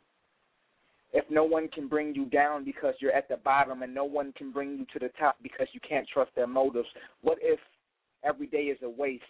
If 1.14 1.24
no 1.30 1.44
one 1.44 1.68
can 1.68 1.86
bring 1.86 2.12
you 2.14 2.26
down 2.26 2.64
because 2.64 2.94
you're 2.98 3.12
at 3.12 3.28
the 3.28 3.36
bottom 3.36 3.82
and 3.82 3.94
no 3.94 4.04
one 4.04 4.32
can 4.36 4.50
bring 4.50 4.76
you 4.76 4.86
to 4.92 4.98
the 4.98 5.12
top 5.18 5.36
because 5.42 5.68
you 5.72 5.80
can't 5.88 6.06
trust 6.12 6.32
their 6.34 6.48
motives? 6.48 6.88
What 7.22 7.38
if 7.40 7.60
every 8.24 8.48
day 8.48 8.64
is 8.64 8.78
a 8.82 8.90
waste? 8.90 9.22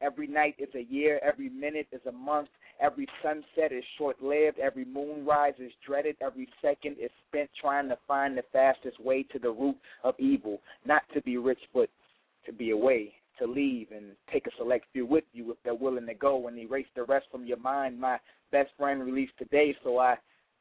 Every 0.00 0.28
night 0.28 0.54
is 0.58 0.68
a 0.74 0.82
year, 0.82 1.20
every 1.22 1.48
minute 1.48 1.88
is 1.92 2.00
a 2.08 2.12
month, 2.12 2.48
every 2.80 3.06
sunset 3.22 3.72
is 3.72 3.84
short 3.98 4.20
lived, 4.22 4.58
every 4.58 4.84
moonrise 4.84 5.54
is 5.58 5.72
dreaded, 5.84 6.16
every 6.20 6.48
second 6.60 6.96
is 7.00 7.10
spent 7.28 7.50
trying 7.60 7.88
to 7.88 7.98
find 8.06 8.36
the 8.36 8.42
fastest 8.52 8.98
way 9.00 9.24
to 9.24 9.38
the 9.38 9.50
root 9.50 9.76
of 10.02 10.14
evil. 10.18 10.60
Not 10.84 11.02
to 11.14 11.22
be 11.22 11.36
rich, 11.36 11.60
but 11.74 11.88
to 12.46 12.52
be 12.52 12.70
away, 12.70 13.14
to 13.38 13.46
leave 13.46 13.88
and 13.92 14.12
take 14.32 14.46
a 14.46 14.50
select 14.58 14.86
few 14.92 15.06
with 15.06 15.24
you 15.32 15.50
if 15.52 15.56
they're 15.64 15.74
willing 15.74 16.06
to 16.06 16.14
go 16.14 16.48
and 16.48 16.58
erase 16.58 16.86
the 16.96 17.04
rest 17.04 17.26
from 17.30 17.46
your 17.46 17.58
mind. 17.58 18.00
My 18.00 18.18
best 18.50 18.70
friend 18.76 19.04
released 19.04 19.38
today, 19.38 19.76
so 19.84 19.98
I 19.98 20.16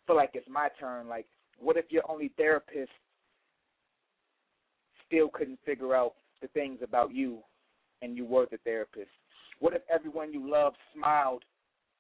feel 0.07 0.15
like 0.15 0.31
it's 0.33 0.47
my 0.49 0.69
turn. 0.79 1.07
Like, 1.07 1.25
what 1.59 1.77
if 1.77 1.85
your 1.89 2.03
only 2.09 2.31
therapist 2.37 2.91
still 5.07 5.29
couldn't 5.29 5.59
figure 5.65 5.95
out 5.95 6.13
the 6.41 6.47
things 6.49 6.79
about 6.83 7.13
you 7.13 7.39
and 8.01 8.17
you 8.17 8.25
were 8.25 8.47
the 8.49 8.57
therapist? 8.59 9.09
What 9.59 9.73
if 9.73 9.81
everyone 9.93 10.33
you 10.33 10.49
loved 10.49 10.77
smiled 10.95 11.43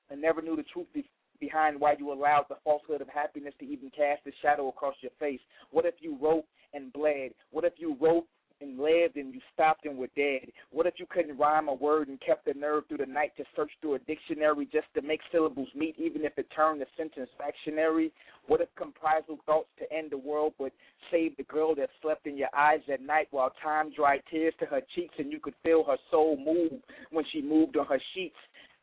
and 0.09 0.21
never 0.21 0.41
knew 0.41 0.55
the 0.55 0.63
truth 0.63 0.87
be- 0.93 1.09
behind 1.39 1.79
why 1.79 1.95
you 1.97 2.11
allowed 2.11 2.45
the 2.49 2.57
falsehood 2.63 3.01
of 3.01 3.07
happiness 3.09 3.53
to 3.59 3.65
even 3.65 3.89
cast 3.95 4.21
a 4.27 4.31
shadow 4.41 4.69
across 4.69 4.95
your 5.01 5.11
face? 5.19 5.39
What 5.69 5.85
if 5.85 5.95
you 5.99 6.17
wrote 6.19 6.45
and 6.73 6.91
bled? 6.93 7.31
What 7.51 7.65
if 7.65 7.73
you 7.77 7.95
wrote 7.99 8.25
and 8.61 8.79
lived 8.79 9.17
and 9.17 9.33
you 9.33 9.41
stopped 9.53 9.85
and 9.85 9.97
were 9.97 10.09
dead? 10.15 10.51
What 10.71 10.85
if 10.85 10.95
you 10.97 11.05
couldn't 11.09 11.37
rhyme 11.37 11.67
a 11.67 11.73
word 11.73 12.07
and 12.07 12.19
kept 12.21 12.45
the 12.45 12.53
nerve 12.53 12.83
through 12.87 12.97
the 12.97 13.05
night 13.05 13.31
to 13.37 13.43
search 13.55 13.71
through 13.81 13.95
a 13.95 13.99
dictionary 13.99 14.67
just 14.71 14.87
to 14.95 15.01
make 15.01 15.21
syllables 15.31 15.69
meet, 15.75 15.95
even 15.97 16.23
if 16.23 16.37
it 16.37 16.47
turned 16.55 16.81
the 16.81 16.85
sentence 16.97 17.29
factionary? 17.39 18.11
What 18.47 18.61
if 18.61 18.69
comprisal 18.75 19.37
thoughts 19.45 19.69
to 19.79 19.91
end 19.95 20.11
the 20.11 20.17
world 20.17 20.53
would 20.59 20.71
save 21.11 21.37
the 21.37 21.43
girl 21.43 21.75
that 21.75 21.89
slept 22.01 22.27
in 22.27 22.37
your 22.37 22.49
eyes 22.55 22.81
at 22.91 23.01
night 23.01 23.27
while 23.31 23.51
time 23.63 23.91
dried 23.95 24.21
tears 24.29 24.53
to 24.59 24.65
her 24.65 24.81
cheeks 24.95 25.15
and 25.17 25.31
you 25.31 25.39
could 25.39 25.55
feel 25.63 25.83
her 25.83 25.97
soul 26.09 26.37
move 26.37 26.81
when 27.11 27.25
she 27.31 27.41
moved 27.41 27.77
on 27.77 27.85
her 27.87 28.01
sheets 28.13 28.35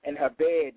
and 0.05 0.17
her 0.19 0.31
bed 0.31 0.73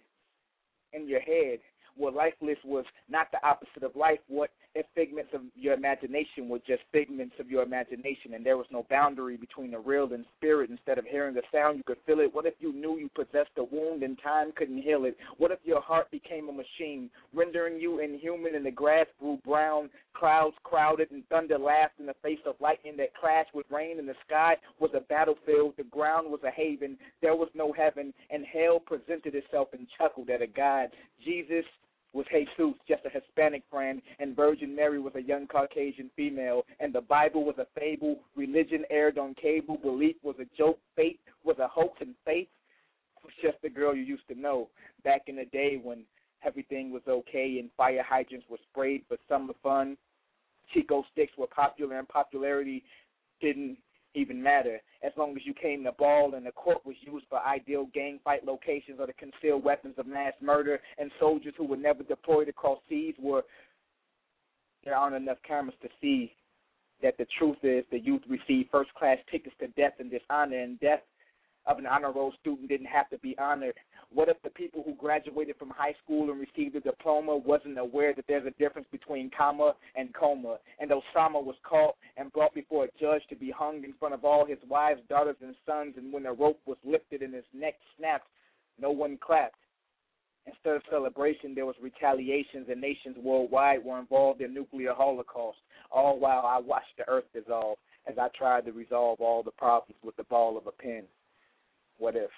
in 0.94 1.08
your 1.08 1.22
head? 1.22 1.60
What 1.98 2.14
lifeless 2.14 2.58
was 2.66 2.86
not 3.10 3.28
the 3.32 3.46
opposite 3.46 3.84
of 3.84 3.96
life. 3.96 4.20
What 4.28 4.52
if 4.74 4.86
figments 4.96 5.32
of 5.34 5.42
your 5.56 5.74
imagination 5.74 6.48
were 6.48 6.60
just 6.60 6.82
figments 6.92 7.36
of 7.40 7.50
your 7.50 7.64
imagination 7.64 8.34
and 8.34 8.46
there 8.46 8.58
was 8.58 8.68
no 8.72 8.86
boundary 8.90 9.38
between 9.38 9.72
the 9.72 9.80
real 9.80 10.12
and 10.14 10.26
spirit? 10.38 10.70
Instead 10.70 10.98
of 10.98 11.06
hearing 11.06 11.36
the 11.36 11.42
sound, 11.52 11.78
you 11.78 11.84
could 11.84 11.98
feel 12.06 12.20
it. 12.20 12.34
What 12.34 12.46
if 12.46 12.54
you 12.60 12.74
knew 12.74 12.98
you 12.98 13.10
possessed 13.16 13.52
a 13.58 13.64
wound 13.64 14.04
and 14.04 14.18
time 14.22 14.52
couldn't 14.56 14.82
heal 14.82 15.06
it? 15.06 15.18
What 15.38 15.52
if 15.52 15.60
your 15.64 15.82
heart 15.82 16.10
became 16.12 16.50
a 16.50 16.54
machine, 16.54 17.10
rendering 17.34 17.80
you 17.80 18.00
inhuman 18.00 18.56
and 18.56 18.66
the 18.66 18.72
grass 18.72 19.08
grew 19.20 19.38
brown, 19.46 19.90
clouds 20.14 20.56
crowded, 20.64 21.12
and 21.12 21.28
thunder 21.28 21.58
laughed 21.58 22.00
in 22.00 22.06
the 22.06 22.16
face 22.22 22.40
of 22.46 22.56
lightning 22.60 22.98
that 22.98 23.16
clashed 23.16 23.54
with 23.54 23.66
rain, 23.70 24.00
and 24.00 24.08
the 24.08 24.16
sky 24.26 24.56
was 24.80 24.92
a 24.96 25.02
battlefield, 25.02 25.74
the 25.78 25.84
ground 25.86 26.30
was 26.30 26.42
a 26.46 26.52
haven, 26.52 26.98
there 27.22 27.36
was 27.36 27.50
no 27.54 27.72
heaven, 27.74 28.14
and 28.30 28.46
hell 28.46 28.80
presented 28.80 29.36
itself 29.36 29.70
and 29.74 29.88
chuckled 29.98 30.30
at 30.30 30.42
a 30.42 30.48
God. 30.48 30.90
Jesus 31.24 31.66
was 32.14 32.26
Jesus, 32.32 32.76
just 32.88 33.06
a 33.06 33.10
Hispanic 33.10 33.64
friend, 33.70 34.02
and 34.20 34.36
Virgin 34.36 34.76
Mary 34.76 35.00
was 35.00 35.14
a 35.16 35.22
young 35.22 35.48
Caucasian 35.48 36.10
female, 36.16 36.64
and 36.80 36.94
the 36.94 37.02
Bible 37.02 37.46
was 37.46 37.56
a 37.58 37.68
fable, 37.80 38.20
religion 38.36 38.84
aired 38.90 39.18
on 39.18 39.34
cable, 39.36 39.78
belief 39.78 40.16
was 40.24 40.36
a 40.40 40.58
joke, 40.58 40.80
faith 40.96 41.18
was 41.44 41.58
a 41.60 41.68
hoax, 41.68 41.98
and 42.02 42.14
faith 42.26 42.50
was 43.24 43.34
just 43.42 43.58
the 43.62 43.70
girl 43.70 43.96
you 43.96 44.04
used 44.04 44.28
to 44.28 44.36
know. 44.36 44.68
Back 45.04 45.24
in 45.28 45.36
the 45.36 45.46
day 45.46 45.80
when 45.82 46.04
everything 46.44 46.92
was 46.92 47.04
okay 47.08 47.58
and 47.60 47.70
fire 47.78 48.04
hydrants 48.08 48.48
were 48.50 48.58
sprayed 48.72 49.04
for 49.08 49.18
summer 49.30 49.54
fun. 49.62 49.96
Chick-O-Sticks 50.74 51.38
were 51.38 51.48
popular, 51.48 51.98
and 51.98 52.08
popularity 52.08 52.84
didn't 53.42 53.78
even 54.14 54.42
matter 54.42 54.80
as 55.04 55.12
long 55.18 55.32
as 55.36 55.46
you 55.46 55.54
came 55.54 55.84
to 55.84 55.92
ball 55.94 56.34
and 56.36 56.46
the 56.46 56.52
court 56.52 56.86
was 56.86 56.96
used 57.02 57.26
for 57.30 57.40
ideal 57.46 57.88
gang 57.94 58.20
fight 58.24 58.46
locations 58.46 59.00
or 59.00 59.08
to 59.08 59.14
conceal 59.14 59.60
weapons 59.60 59.96
of 59.98 60.06
mass 60.08 60.34
murder 60.42 60.80
and 60.98 61.12
soldiers 61.20 61.54
who 61.58 61.66
were 61.66 61.78
never 61.78 62.04
deployed 62.04 62.50
across 62.50 62.80
seas 62.90 63.16
were 63.20 63.44
there 64.84 64.96
aren't 64.96 65.16
enough 65.16 65.38
cameras 65.48 65.76
to 65.82 65.90
see 66.02 66.34
that 67.02 67.18
the 67.18 67.26
truth 67.38 67.58
is 67.64 67.86
the 67.92 68.00
youth 68.00 68.22
receive 68.28 68.68
first 68.72 68.94
class 68.96 69.18
tickets 69.32 69.56
to 69.60 69.68
death 69.70 69.94
and 70.00 70.12
dishonor 70.12 70.58
and 70.62 70.80
death 70.80 71.02
of 71.66 71.78
an 71.78 71.86
honor 71.86 72.12
roll 72.12 72.34
student 72.40 72.70
didn't 72.70 72.88
have 72.88 73.10
to 73.10 73.18
be 73.20 73.38
honored? 73.38 73.76
What 74.14 74.30
if 74.30 74.42
the 74.44 74.50
people 74.50 74.84
who 74.86 74.94
graduated 74.96 75.56
from 75.58 75.70
high 75.70 75.96
school 76.04 76.32
and 76.32 76.40
received 76.40 76.76
a 76.76 76.82
diploma 76.82 77.38
wasn't 77.38 77.78
aware 77.78 78.14
that 78.14 78.26
there's 78.28 78.46
a 78.46 78.60
difference 78.60 78.88
between 78.92 79.32
comma 79.36 79.74
and 79.96 80.14
coma? 80.14 80.58
And 80.80 80.92
Osama 80.92 81.44
was 81.44 81.56
caught 81.64 81.96
and 82.18 82.32
brought 82.34 82.54
before 82.54 82.86
a 82.86 83.00
judge 83.00 83.22
to 83.30 83.36
be 83.36 83.52
hung 83.52 83.84
in 83.84 83.94
front 84.00 84.14
of 84.14 84.26
all 84.26 84.46
his 84.46 84.58
wives, 84.68 85.02
daughters, 85.08 85.38
and 85.42 85.56
sons, 85.66 85.94
and 85.98 86.12
when 86.12 86.24
the 86.24 86.32
rope 86.32 86.60
was 86.66 86.78
lifted 86.84 87.22
and 87.22 87.34
his 87.34 87.46
neck 87.54 87.76
snapped, 87.98 88.28
no 88.80 88.92
one 88.92 89.18
clapped. 89.18 89.56
Instead 90.48 90.76
of 90.76 90.82
celebration, 90.90 91.54
there 91.54 91.68
was 91.68 91.76
retaliations, 91.82 92.68
and 92.70 92.82
nations 92.82 93.16
worldwide 93.22 93.86
were 93.86 94.00
involved 94.00 94.42
in 94.42 94.54
nuclear 94.54 94.94
holocaust. 94.94 95.60
All 95.92 96.20
while 96.20 96.46
I 96.46 96.58
watched 96.58 96.98
the 96.98 97.08
earth 97.08 97.26
dissolve 97.34 97.78
as 98.08 98.18
I 98.18 98.28
tried 98.36 98.66
to 98.66 98.72
resolve 98.72 99.22
all 99.22 99.44
the 99.44 99.52
problems 99.52 99.96
with 100.04 100.16
the 100.16 100.24
ball 100.24 100.58
of 100.58 100.66
a 100.66 100.72
pen. 100.72 101.04
What 102.02 102.16
if? 102.16 102.32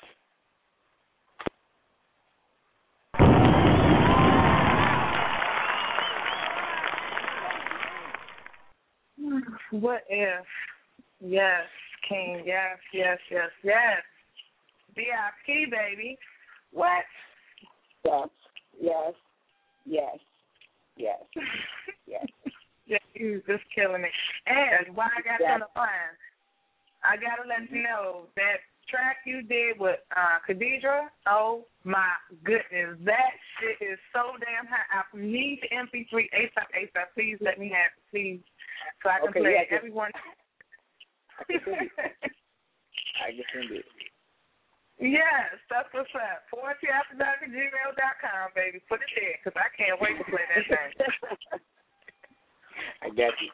What 9.72 10.02
if? 10.10 10.46
Yes, 11.22 11.64
King. 12.10 12.44
Yes, 12.46 12.78
yes, 12.94 13.18
yes, 13.32 13.50
yes. 13.64 14.02
VIP, 14.90 15.72
baby. 15.72 16.18
What? 16.74 17.06
Yes, 18.04 18.28
yes, 18.82 19.14
yes, 19.86 20.18
yes, 20.98 21.20
yes. 22.06 22.26
yeah, 22.86 22.98
you 23.14 23.42
just 23.48 23.64
killing 23.74 24.04
it. 24.04 24.12
And 24.46 24.94
why 24.94 25.06
I 25.06 25.22
got 25.22 25.40
yes. 25.40 25.52
on 25.54 25.60
the 25.62 25.80
line, 25.80 26.18
I 27.06 27.16
gotta 27.16 27.48
let 27.48 27.72
you 27.72 27.82
know 27.82 28.24
that 28.36 28.58
track 28.90 29.24
you 29.26 29.42
did 29.44 29.80
with 29.80 30.00
uh 30.16 30.40
Khadijah, 30.46 31.10
oh 31.28 31.66
my 31.84 32.14
goodness. 32.44 32.98
That 33.06 33.34
shit 33.60 33.80
is 33.86 34.00
so 34.14 34.38
damn 34.40 34.68
high. 34.68 34.88
I 34.92 35.04
need 35.16 35.60
the 35.62 35.70
MP3 35.76 36.30
ASAP, 36.32 36.70
ASAP. 36.76 37.08
Please 37.16 37.38
let 37.42 37.60
me 37.60 37.70
have 37.70 37.92
it, 37.96 38.04
please. 38.12 38.42
So 39.04 39.10
I 39.10 39.20
can 39.20 39.30
okay, 39.30 39.40
play 39.40 39.56
yeah, 39.60 39.78
everyone. 39.78 40.12
I 41.40 41.44
can 41.44 41.60
send 41.66 41.82
it. 41.82 41.92
I 43.20 43.30
can 43.32 43.46
send 43.54 43.72
it. 43.72 43.86
Yes, 45.02 45.60
that's 45.68 45.90
what's 45.92 46.14
up. 46.16 46.48
Poetry 46.54 46.88
after 46.94 47.18
dark 47.18 47.42
at 47.44 47.50
gmail.com, 47.50 48.46
baby. 48.56 48.80
Put 48.88 49.02
it 49.02 49.12
there, 49.18 49.36
because 49.42 49.58
I 49.58 49.68
can't 49.76 50.00
wait 50.00 50.16
to 50.22 50.26
play 50.30 50.46
that 50.48 50.64
thing. 50.70 50.92
I 53.04 53.08
got 53.10 53.36
you. 53.42 53.52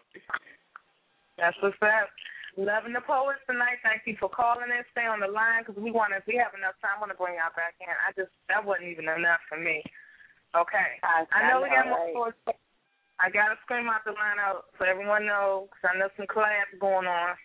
That's 1.40 1.58
what's 1.64 1.80
up. 1.82 2.12
Loving 2.60 2.92
the 2.92 3.00
poets 3.00 3.40
tonight. 3.48 3.80
Thank 3.88 4.04
you 4.04 4.20
for 4.20 4.28
calling 4.28 4.68
in. 4.68 4.84
Stay 4.92 5.08
on 5.08 5.24
the 5.24 5.32
line 5.32 5.64
because 5.64 5.80
we 5.80 5.96
want 5.96 6.12
to. 6.12 6.20
If 6.20 6.28
we 6.28 6.36
have 6.44 6.52
enough 6.52 6.76
time, 6.84 7.00
I 7.00 7.00
want 7.00 7.08
to 7.08 7.16
bring 7.16 7.40
y'all 7.40 7.56
back 7.56 7.80
in. 7.80 7.88
I 7.88 8.12
just 8.20 8.36
that 8.52 8.60
wasn't 8.60 8.92
even 8.92 9.08
enough 9.08 9.40
for 9.48 9.56
me. 9.56 9.80
Okay. 10.52 11.00
I, 11.00 11.24
I 11.32 11.48
know 11.48 11.64
we 11.64 11.72
got 11.72 11.88
right. 11.88 12.12
more 12.12 12.36
poets. 12.36 12.60
I 13.24 13.32
gotta 13.32 13.56
scream 13.64 13.88
out 13.88 14.04
the 14.04 14.12
line 14.12 14.44
out 14.44 14.76
so 14.76 14.84
everyone 14.84 15.24
knows 15.24 15.72
because 15.72 15.96
I 15.96 16.04
know 16.04 16.12
some 16.20 16.28
collabs 16.28 16.76
going 16.84 17.08
on. 17.08 17.40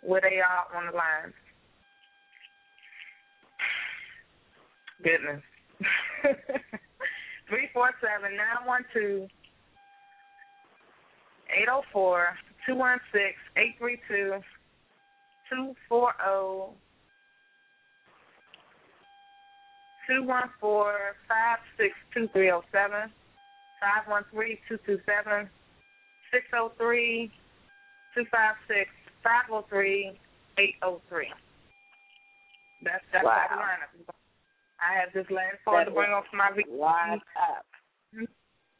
Where 0.00 0.24
they 0.24 0.40
are 0.40 0.64
on 0.72 0.88
the 0.88 0.96
line. 0.96 1.36
Goodness. 5.04 5.44
Three 7.52 7.68
four 7.76 7.92
seven 8.00 8.32
nine 8.32 8.64
one 8.64 8.88
two 8.96 9.28
eight 11.52 11.68
zero 11.68 11.84
four 11.92 12.32
Oh, 12.60 12.72
two 12.72 12.78
one 12.78 12.98
six 13.12 13.34
eight 13.56 13.74
three 13.78 13.98
two 14.08 14.34
two 15.50 15.74
four 15.88 16.12
zero 16.22 16.74
two 20.08 20.22
one 20.24 20.50
four 20.60 20.94
five 21.28 21.58
six 21.76 21.94
two 22.14 22.28
three 22.32 22.46
zero 22.46 22.62
seven 22.72 23.10
five 23.80 24.08
one 24.08 24.24
three 24.32 24.58
two 24.68 24.78
two 24.86 24.98
seven 25.06 25.48
six 26.32 26.44
zero 26.50 26.72
three 26.78 27.30
two 28.14 28.24
five 28.30 28.54
six 28.68 28.90
five 29.22 29.46
zero 29.48 29.64
three 29.68 30.18
eight 30.58 30.74
zero 30.80 31.00
three. 31.08 31.28
That's 32.84 33.04
that's 33.12 33.24
Wow. 33.24 33.46
the 33.50 33.56
lineup. 33.56 34.14
I 34.80 34.96
have 34.98 35.12
this 35.12 35.28
last 35.30 35.60
call 35.64 35.84
to 35.84 35.90
bring 35.90 36.10
off 36.10 36.24
my 36.32 36.50
video. 36.56 36.74
Line 36.74 37.20
up. 37.36 37.66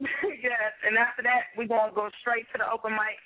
yes, 0.00 0.72
and 0.88 0.96
after 0.96 1.20
that, 1.22 1.52
we're 1.58 1.68
going 1.68 1.90
to 1.90 1.94
go 1.94 2.08
straight 2.24 2.46
to 2.52 2.58
the 2.58 2.64
open 2.72 2.92
mic. 2.92 3.20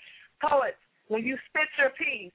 Poets, 0.49 0.77
when 1.09 1.25
you 1.25 1.37
spit 1.49 1.69
your 1.79 1.91
piece, 1.91 2.33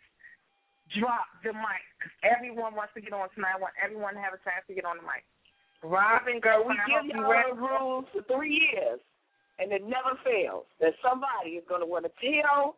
drop 0.99 1.27
the 1.44 1.53
mic. 1.53 1.86
'cause 1.99 2.11
everyone 2.23 2.76
wants 2.76 2.94
to 2.94 3.02
get 3.02 3.11
on 3.11 3.30
tonight. 3.31 3.56
I 3.56 3.57
want 3.57 3.73
everyone 3.81 4.14
to 4.14 4.22
have 4.22 4.34
a 4.34 4.38
chance 4.38 4.65
to 4.68 4.73
get 4.73 4.86
on 4.86 4.98
the 4.98 5.03
mic. 5.03 5.26
Robin, 5.84 6.40
Girl, 6.40 6.64
we 6.64 6.76
give 6.88 7.06
y'all 7.06 7.56
the 7.56 7.56
rules 7.56 8.06
for 8.10 8.22
three 8.23 8.72
years, 8.72 8.99
and 9.60 9.72
it 9.73 9.84
never 9.84 10.15
fails 10.23 10.65
that 10.80 10.94
somebody 11.02 11.57
is 11.57 11.65
going 11.68 11.81
to 11.81 11.86
want 11.86 12.06
to 12.06 12.41
tell 12.41 12.77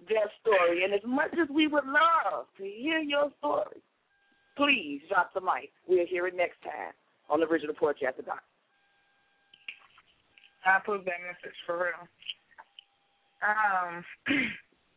their 0.00 0.30
story. 0.40 0.84
And 0.84 0.92
as 0.92 1.04
much 1.04 1.32
as 1.34 1.48
we 1.48 1.66
would 1.68 1.86
love 1.86 2.46
to 2.56 2.64
hear 2.68 2.98
your 2.98 3.30
story, 3.38 3.80
please 4.56 5.06
drop 5.08 5.32
the 5.32 5.40
mic. 5.40 5.72
We'll 5.86 6.06
hear 6.06 6.26
it 6.26 6.34
next 6.34 6.60
time 6.62 6.92
on 7.28 7.40
the 7.40 7.46
original 7.46 7.74
Poetry 7.74 8.06
after 8.06 8.22
Dark. 8.22 8.42
I 10.64 10.80
put 10.80 11.04
that 11.04 11.20
message 11.22 11.56
for 11.64 11.78
real. 11.78 12.08
Um, 13.42 14.04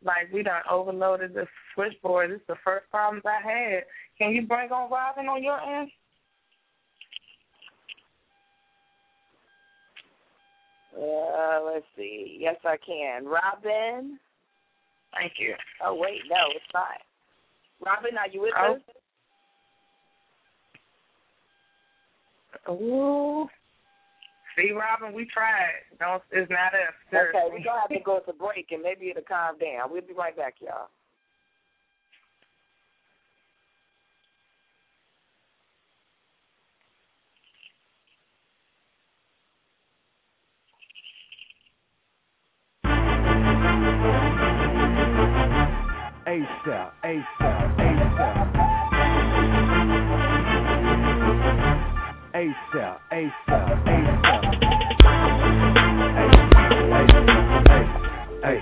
like 0.04 0.32
we 0.32 0.42
done 0.42 0.62
overloaded 0.70 1.34
the 1.34 1.46
switchboard. 1.74 2.30
This 2.30 2.40
is 2.40 2.46
the 2.48 2.56
first 2.64 2.90
problems 2.90 3.24
I 3.24 3.40
had. 3.42 3.84
Can 4.18 4.32
you 4.32 4.46
bring 4.46 4.70
on 4.70 4.90
Robin 4.90 5.26
on 5.28 5.42
your 5.42 5.60
end? 5.60 5.90
Uh, 10.96 11.60
let's 11.64 11.86
see. 11.96 12.36
Yes, 12.38 12.56
I 12.64 12.76
can. 12.84 13.24
Robin. 13.24 14.18
Thank 15.14 15.32
you. 15.38 15.54
Oh 15.84 15.94
wait, 15.94 16.20
no, 16.28 16.36
it's 16.54 16.64
not. 16.74 17.00
Robin, 17.84 18.16
are 18.18 18.28
you 18.28 18.42
with 18.42 18.54
Oh. 18.56 18.74
us? 18.74 18.80
Ooh. 22.70 23.48
See, 24.56 24.70
Robin, 24.72 25.14
we 25.14 25.24
tried. 25.26 25.86
No, 26.00 26.20
it's 26.30 26.50
not 26.50 26.74
us. 26.74 26.94
Okay, 27.08 27.48
we're 27.50 27.64
gonna 27.64 27.80
have 27.80 27.88
to 27.88 28.00
go 28.04 28.20
to 28.26 28.32
break 28.38 28.66
and 28.70 28.82
maybe 28.82 29.10
it'll 29.10 29.22
calm 29.22 29.56
down. 29.58 29.90
We'll 29.90 30.02
be 30.02 30.12
right 30.12 30.36
back, 30.36 30.54
y'all. 30.60 30.88
A-Style, 46.24 46.92
A-Style, 47.04 47.74
A-Style. 47.78 48.61
A-Style, 52.42 52.98
A-Style, 53.12 53.70
A-Style. 53.86 54.42
Hey, 57.70 57.86
hey, 58.42 58.58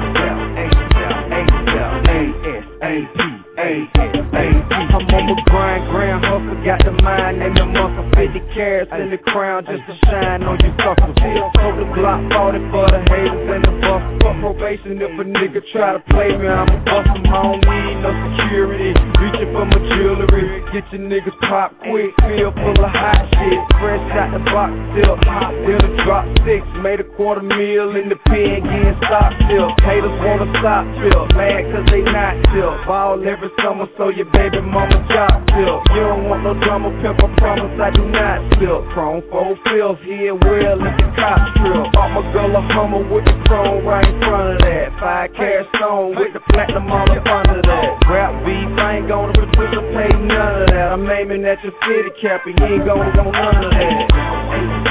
A-Style, 0.09 1.15
A-Style, 1.39 1.95
A-S-A-P, 2.19 3.23
A-S-A-P. 3.59 4.75
I'm 4.89 5.07
on 5.15 5.25
my 5.27 5.39
grind, 5.47 5.83
grand 5.91 6.25
hustle, 6.25 6.59
got 6.65 6.83
the 6.85 6.91
mind 7.05 7.43
and 7.43 7.55
the 7.57 7.65
muscle, 7.67 7.98
50 8.33 8.53
carats 8.53 8.93
in 8.93 9.09
the 9.09 9.17
crown 9.33 9.65
just 9.65 9.81
to 9.89 9.95
shine 10.05 10.45
on 10.45 10.61
you 10.61 10.73
suckers. 10.85 11.17
Hold 11.17 11.81
the 11.81 11.89
Glock 11.97 12.21
40 12.29 12.61
for 12.69 12.87
the 12.93 13.01
haters 13.09 13.45
and 13.57 13.63
the 13.65 13.73
bust. 13.81 14.05
Fuck 14.21 14.37
probation 14.45 15.01
if 15.01 15.13
a 15.17 15.25
nigga 15.25 15.65
try 15.73 15.97
to 15.97 16.03
play 16.13 16.37
me, 16.37 16.45
I'ma 16.45 16.77
bust 16.85 17.09
him. 17.17 17.25
I 17.25 17.41
don't 17.41 17.63
need 17.65 17.97
no 18.05 18.11
security, 18.13 18.93
reaching 19.17 19.51
for 19.57 19.65
my 19.65 19.81
jewelry. 19.97 20.61
Get 20.77 20.85
your 20.93 21.09
niggas 21.09 21.39
pop 21.49 21.73
quick, 21.89 22.13
feel 22.29 22.53
full 22.53 22.77
of 22.77 22.93
hot 22.93 23.25
shit. 23.33 23.61
Fresh 23.81 24.05
out 24.13 24.31
the 24.37 24.43
box, 24.53 24.73
still 24.93 25.17
hot, 25.25 25.53
still 25.65 25.81
a 25.81 25.91
drop 26.05 26.25
six. 26.45 26.61
Made 26.85 27.01
a 27.01 27.09
quarter 27.17 27.45
meal 27.45 27.97
in 27.97 28.13
the 28.13 28.19
pen, 28.29 28.61
getting 28.61 28.99
stock 29.09 29.33
still. 29.49 29.73
Haters 29.89 30.17
wanna 30.21 30.49
stop 30.61 30.85
still, 31.01 31.25
mad 31.33 31.65
cause 31.73 31.87
they 31.89 32.05
not 32.05 32.37
still. 32.53 32.77
Ball 32.85 33.25
every 33.25 33.49
summer, 33.65 33.89
so 33.97 34.13
your 34.13 34.29
baby 34.37 34.61
mama 34.61 35.01
job 35.09 35.33
still. 35.49 35.81
You 35.97 36.05
don't 36.05 36.29
want 36.29 36.45
no 36.45 36.53
drama, 36.61 36.93
pimp, 37.01 37.25
I 37.25 37.29
promise 37.41 37.73
I 37.81 37.89
do 37.97 38.05
not 38.05 38.18
still. 38.59 38.83
Chrome 38.93 39.23
four 39.31 39.55
fills 39.65 39.99
here, 40.03 40.35
well, 40.35 40.77
let 40.83 40.95
the 40.99 41.07
cops 41.15 41.55
drill. 41.59 41.87
Bought 41.95 42.11
my 42.15 42.23
girl 42.35 42.51
a 42.57 42.63
Hummer 42.75 43.07
with 43.07 43.25
the 43.25 43.35
chrome 43.47 43.87
right 43.87 44.05
in 44.05 44.19
front 44.21 44.55
of 44.55 44.59
that. 44.67 44.91
Five 44.99 45.31
carat 45.39 45.67
stone 45.79 46.19
with 46.19 46.35
the 46.35 46.43
platinum 46.51 46.91
all 46.91 47.07
up 47.07 47.27
under 47.27 47.63
that. 47.63 47.91
Rap 48.11 48.35
beef, 48.43 48.71
I 48.79 48.99
ain't 48.99 49.09
gonna 49.09 49.33
participate 49.33 50.19
none 50.27 50.63
of 50.63 50.69
that. 50.75 50.93
I'm 50.93 51.07
aiming 51.07 51.47
at 51.47 51.63
your 51.63 51.73
city 51.87 52.11
cap, 52.21 52.43
and 52.47 52.59
you 52.59 52.67
ain't 52.67 52.85
gonna 52.85 53.15
go 53.15 53.25
none 53.31 53.63
of 53.63 53.71
that. 53.71 54.03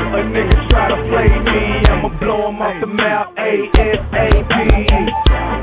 A 0.07 0.21
nigga 0.23 0.57
try 0.71 0.87
to 0.87 0.97
play 1.11 1.27
me, 1.27 1.83
I'ma 1.91 2.09
blow 2.23 2.49
him 2.49 2.61
off 2.63 2.79
the 2.79 2.87
mouth, 2.87 3.35
A-S-A-P. 3.35 4.55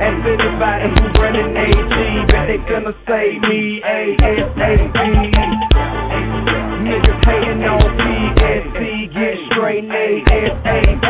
Ask 0.05 0.21
anybody 0.27 0.87
who 0.93 1.05
running 1.17 1.57
AG, 1.57 1.95
bet 2.29 2.45
they 2.47 2.61
gonna 2.69 2.93
say 3.09 3.39
me, 3.41 3.81
A-S-A-P. 3.81 5.54
Get 9.81 9.91
straight 9.91 10.55
A-S-A-P. 10.65 11.07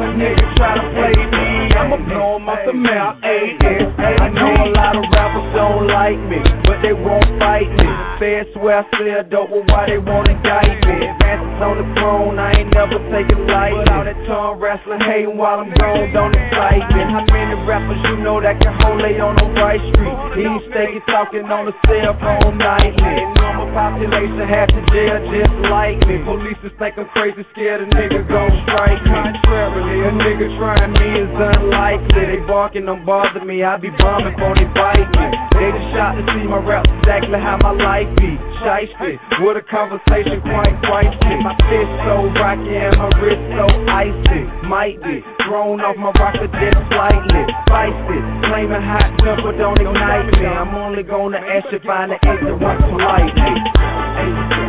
A 0.00 0.06
nigga 0.16 0.56
try 0.56 0.74
to 0.74 0.84
play 0.92 1.16
me, 1.16 1.74
I'ma 1.76 1.96
blow 1.96 2.36
him 2.36 2.48
off 2.48 2.58
the 2.66 2.72
mouth, 2.72 3.16
A-S-A-P. 3.22 4.02
I 4.02 4.28
know 4.28 4.52
a 4.52 4.68
lot 4.72 4.96
of 4.96 5.04
rappers 5.12 5.54
don't 5.54 5.86
like 5.88 6.20
me, 6.28 6.40
but 6.64 6.82
they 6.82 6.92
won't 6.92 7.24
fight 7.38 7.68
me. 7.68 7.88
Feds 8.18 8.48
swear 8.54 8.80
I 8.80 8.90
sell 8.98 9.24
dope, 9.30 9.50
but 9.50 9.70
why 9.70 9.86
they 9.88 9.98
wanna 9.98 10.32
indict 10.32 10.86
me? 10.86 11.19
Advances 11.30 11.62
on 11.62 11.78
the 11.78 11.86
throne, 11.94 12.42
I 12.42 12.50
ain't 12.58 12.74
never 12.74 12.98
taking 13.06 13.46
light. 13.46 13.86
All 13.94 14.02
that 14.02 14.18
tongue 14.26 14.58
wrestling, 14.58 14.98
hating 14.98 15.38
while 15.38 15.62
I'm 15.62 15.70
gone, 15.78 16.10
don't 16.10 16.34
excite 16.34 16.82
me. 16.90 17.06
How 17.06 17.22
many 17.30 17.54
rappers 17.70 18.02
you 18.02 18.18
know 18.18 18.42
that 18.42 18.58
can 18.58 18.74
hold 18.82 18.98
lay 18.98 19.14
on 19.22 19.38
the 19.38 19.46
right 19.54 19.78
street? 19.94 20.16
These 20.34 20.62
steady 20.74 20.98
talking 21.06 21.46
on 21.46 21.70
the 21.70 21.74
cell 21.86 22.18
phone 22.18 22.58
nightly. 22.58 23.14
Normal 23.38 23.70
population 23.70 24.42
half 24.42 24.74
to 24.74 24.82
jail 24.90 25.22
just 25.30 25.54
like 25.70 26.02
me. 26.10 26.18
Police 26.26 26.58
just 26.66 26.74
think 26.82 26.98
I'm 26.98 27.06
crazy, 27.14 27.46
scared 27.54 27.78
a 27.78 27.86
nigga 27.94 28.26
gon' 28.26 28.50
strike 28.66 28.98
me. 29.06 29.14
Contrarily, 29.14 29.98
a 30.02 30.10
nigga 30.10 30.46
trying 30.58 30.92
me 30.98 31.08
is 31.14 31.30
unlikely. 31.30 32.26
They 32.26 32.42
barking, 32.42 32.90
don't 32.90 33.06
bother 33.06 33.46
me. 33.46 33.62
I 33.62 33.78
be 33.78 33.94
bombing 34.02 34.34
before 34.34 34.58
they 34.58 34.66
bite 34.74 35.06
me. 35.14 35.26
They 35.54 35.70
just 35.78 35.94
shot 35.94 36.18
to 36.18 36.26
see 36.34 36.42
my 36.50 36.58
rap 36.58 36.90
exactly 36.90 37.38
how 37.38 37.54
my 37.62 37.70
life 37.70 38.10
be. 38.18 38.34
Shiesty, 38.66 39.14
with 39.46 39.56
a 39.56 39.64
conversation 39.70 40.42
quite 40.42 40.74
quite 40.84 41.19
My 41.40 41.54
fist 41.68 41.92
so 42.04 42.28
rocky 42.36 42.76
and 42.76 42.96
my 42.98 43.08
wrist 43.20 43.44
so 43.56 43.66
icy. 43.88 44.40
Might 44.68 45.00
be 45.02 45.24
thrown 45.46 45.80
off 45.80 45.96
my 45.96 46.12
rocker 46.20 46.48
just 46.48 46.80
slightly. 46.92 47.42
Spicy, 47.66 48.18
flaming 48.48 48.84
hot 48.84 49.08
temper 49.24 49.52
don't 49.56 49.80
ignite 49.80 50.26
me. 50.36 50.46
I'm 50.46 50.74
only 50.74 51.02
gonna 51.02 51.38
ask 51.38 51.66
you 51.72 51.80
find 51.86 52.12
the 52.12 52.18
exit 52.20 52.56
once 52.60 52.82
politely. 52.88 53.54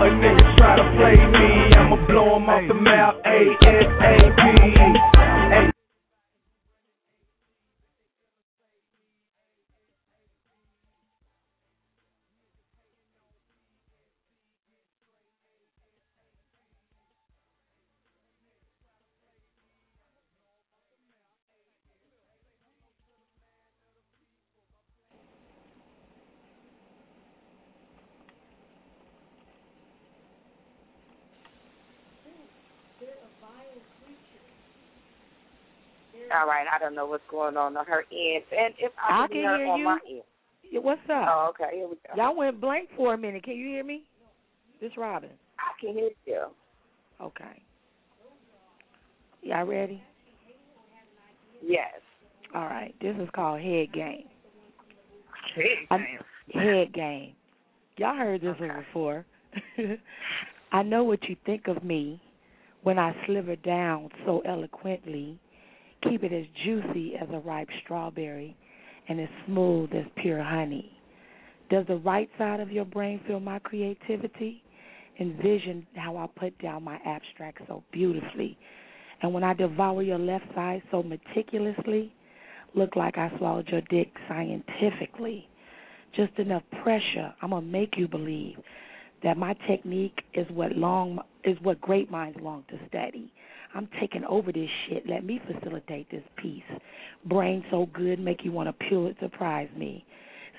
A 0.01 0.07
nigga 0.09 0.57
try 0.57 0.75
to 0.77 0.85
play 0.97 1.17
me, 1.17 1.75
I'ma 1.77 1.97
blow 2.07 2.37
him 2.37 2.49
off 2.49 2.63
the 2.67 2.73
mouth. 2.73 3.15
A-S-A-P. 3.25 4.41
All 36.33 36.47
right, 36.47 36.65
I 36.73 36.79
don't 36.79 36.95
know 36.95 37.05
what's 37.05 37.23
going 37.29 37.57
on 37.57 37.75
on 37.77 37.85
her 37.85 38.05
end, 38.11 38.43
and 38.51 38.73
if 38.79 38.91
I, 38.97 39.23
I 39.23 39.27
can 39.27 39.37
hear 39.37 39.49
on 39.49 39.79
you. 39.79 39.85
my 39.85 39.99
end. 40.09 40.21
What's 40.83 41.01
up? 41.09 41.27
Oh, 41.29 41.51
okay, 41.53 41.75
here 41.75 41.87
we 41.87 41.95
go. 41.95 42.15
Y'all 42.15 42.35
went 42.35 42.61
blank 42.61 42.89
for 42.95 43.13
a 43.13 43.17
minute. 43.17 43.43
Can 43.43 43.55
you 43.55 43.67
hear 43.67 43.83
me? 43.83 44.03
This 44.79 44.91
Robin. 44.97 45.29
I 45.59 45.79
can 45.79 45.93
hear 45.93 46.09
you. 46.25 46.45
Okay. 47.21 47.61
Y'all 49.41 49.65
ready? 49.65 50.01
Yes. 51.61 51.99
All 52.55 52.65
right. 52.65 52.95
This 53.01 53.15
is 53.19 53.27
called 53.35 53.61
head 53.61 53.93
game. 53.93 54.25
Head 55.55 55.87
I- 55.91 56.57
Head 56.57 56.93
game. 56.93 57.33
Y'all 57.97 58.15
heard 58.15 58.41
this 58.41 58.55
one 58.59 58.83
before. 58.85 59.25
I 60.71 60.83
know 60.83 61.03
what 61.03 61.23
you 61.29 61.35
think 61.45 61.67
of 61.67 61.83
me 61.83 62.21
when 62.83 62.97
I 62.97 63.15
sliver 63.25 63.55
down 63.57 64.09
so 64.25 64.41
eloquently. 64.45 65.39
Keep 66.03 66.23
it 66.23 66.33
as 66.33 66.45
juicy 66.63 67.15
as 67.15 67.27
a 67.31 67.39
ripe 67.39 67.69
strawberry 67.83 68.55
and 69.07 69.19
as 69.19 69.29
smooth 69.45 69.91
as 69.93 70.05
pure 70.17 70.43
honey. 70.43 70.91
Does 71.69 71.85
the 71.87 71.97
right 71.97 72.29
side 72.37 72.59
of 72.59 72.71
your 72.71 72.85
brain 72.85 73.21
feel 73.27 73.39
my 73.39 73.59
creativity? 73.59 74.63
Envision 75.19 75.85
how 75.95 76.17
I 76.17 76.27
put 76.39 76.57
down 76.59 76.83
my 76.83 76.97
abstract 77.05 77.59
so 77.67 77.83
beautifully. 77.91 78.57
And 79.21 79.33
when 79.33 79.43
I 79.43 79.53
devour 79.53 80.01
your 80.01 80.17
left 80.17 80.45
side 80.55 80.81
so 80.89 81.03
meticulously, 81.03 82.13
look 82.73 82.95
like 82.95 83.17
I 83.17 83.31
swallowed 83.37 83.67
your 83.69 83.81
dick 83.81 84.09
scientifically. 84.27 85.47
Just 86.15 86.37
enough 86.39 86.63
pressure, 86.83 87.33
I'm 87.41 87.51
gonna 87.51 87.65
make 87.65 87.97
you 87.97 88.07
believe 88.07 88.57
that 89.23 89.37
my 89.37 89.53
technique 89.67 90.19
is 90.33 90.47
what 90.49 90.75
long 90.75 91.19
is 91.43 91.57
what 91.61 91.79
great 91.79 92.09
minds 92.09 92.37
long 92.41 92.63
to 92.69 92.79
study. 92.87 93.31
I'm 93.73 93.87
taking 93.99 94.23
over 94.25 94.51
this 94.51 94.69
shit. 94.87 95.07
Let 95.07 95.23
me 95.23 95.39
facilitate 95.45 96.09
this 96.11 96.23
piece. 96.37 96.63
Brain 97.25 97.63
so 97.71 97.87
good, 97.93 98.19
make 98.19 98.43
you 98.43 98.51
want 98.51 98.67
to 98.67 98.85
peel 98.85 99.07
it, 99.07 99.15
surprise 99.19 99.69
me. 99.77 100.05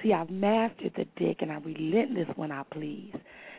See, 0.02 0.12
I've 0.12 0.30
mastered 0.30 0.93
the 0.97 1.06
dick, 1.16 1.39
and 1.40 1.52
I'm 1.52 1.62
relentless 1.62 2.28
when 2.36 2.51
I 2.51 2.64
please. 2.72 3.14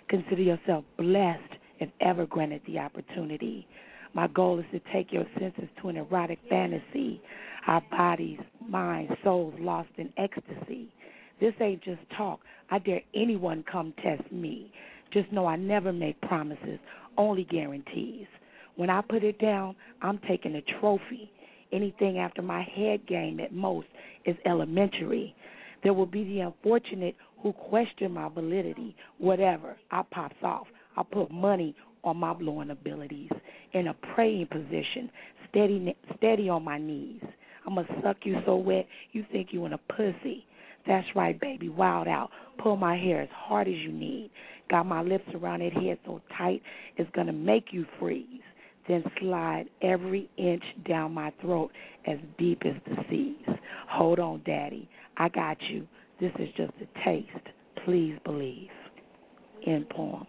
Consider 0.09 0.41
yourself 0.41 0.83
blessed 0.97 1.53
if 1.79 1.89
ever 2.01 2.25
granted 2.25 2.61
the 2.67 2.79
opportunity. 2.79 3.67
My 4.13 4.27
goal 4.27 4.59
is 4.59 4.65
to 4.71 4.81
take 4.91 5.11
your 5.11 5.25
senses 5.39 5.69
to 5.81 5.89
an 5.89 5.97
erotic 5.97 6.39
fantasy. 6.49 7.21
Our 7.67 7.81
bodies, 7.91 8.39
minds, 8.67 9.13
souls 9.23 9.53
lost 9.59 9.89
in 9.97 10.11
ecstasy. 10.17 10.93
This 11.39 11.53
ain't 11.61 11.83
just 11.83 12.01
talk. 12.15 12.39
I 12.69 12.79
dare 12.79 13.01
anyone 13.15 13.63
come 13.71 13.93
test 14.03 14.31
me. 14.31 14.71
Just 15.11 15.31
know 15.31 15.45
I 15.45 15.55
never 15.55 15.93
make 15.93 16.19
promises, 16.21 16.79
only 17.17 17.43
guarantees. 17.43 18.27
When 18.75 18.89
I 18.89 19.01
put 19.01 19.23
it 19.23 19.39
down, 19.39 19.75
I'm 20.01 20.19
taking 20.27 20.55
a 20.55 20.61
trophy. 20.79 21.31
Anything 21.71 22.19
after 22.19 22.41
my 22.41 22.61
head 22.61 23.05
game 23.07 23.39
at 23.39 23.53
most 23.53 23.87
is 24.25 24.35
elementary. 24.45 25.35
There 25.83 25.93
will 25.93 26.05
be 26.05 26.23
the 26.23 26.39
unfortunate 26.41 27.15
who 27.41 27.53
question 27.53 28.13
my 28.13 28.29
validity. 28.29 28.95
Whatever, 29.17 29.75
I 29.91 30.03
pops 30.11 30.35
off. 30.43 30.67
I 30.95 31.03
put 31.03 31.29
money 31.31 31.75
on 32.03 32.17
my 32.17 32.33
blowing 32.33 32.69
abilities. 32.69 33.29
In 33.73 33.87
a 33.87 33.93
praying 34.13 34.47
position, 34.47 35.09
steady, 35.49 35.95
steady 36.17 36.49
on 36.49 36.63
my 36.63 36.77
knees. 36.77 37.21
I'ma 37.65 37.83
suck 38.03 38.17
you 38.23 38.37
so 38.45 38.55
wet 38.55 38.87
you 39.11 39.25
think 39.31 39.49
you 39.51 39.65
in 39.65 39.73
a 39.73 39.77
pussy. 39.77 40.45
That's 40.85 41.07
right, 41.15 41.39
baby. 41.39 41.69
Wild 41.69 42.07
out. 42.07 42.29
Pull 42.61 42.75
my 42.75 42.97
hair 42.97 43.21
as 43.21 43.29
hard 43.31 43.67
as 43.67 43.75
you 43.75 43.91
need. 43.91 44.29
Got 44.69 44.85
my 44.85 45.01
lips 45.01 45.27
around 45.33 45.61
that 45.61 45.73
head 45.73 45.97
so 46.05 46.21
tight 46.37 46.61
it's 46.97 47.09
gonna 47.15 47.33
make 47.33 47.67
you 47.71 47.85
freeze. 47.99 48.41
Then 48.87 49.03
slide 49.19 49.65
every 49.81 50.29
inch 50.37 50.63
down 50.87 51.13
my 51.13 51.31
throat 51.41 51.71
as 52.05 52.17
deep 52.37 52.63
as 52.65 52.75
the 52.85 53.03
seas. 53.09 53.57
Hold 53.87 54.19
on, 54.19 54.41
Daddy. 54.45 54.89
I 55.17 55.29
got 55.29 55.57
you. 55.69 55.87
This 56.19 56.31
is 56.39 56.49
just 56.57 56.73
a 56.81 57.05
taste. 57.05 57.29
Please 57.85 58.17
believe. 58.23 58.69
End 59.65 59.87
poem. 59.89 60.27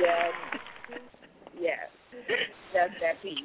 Yes. 0.00 0.32
Yes. 1.60 2.48
That's 2.74 2.94
that 3.00 3.22
piece. 3.22 3.38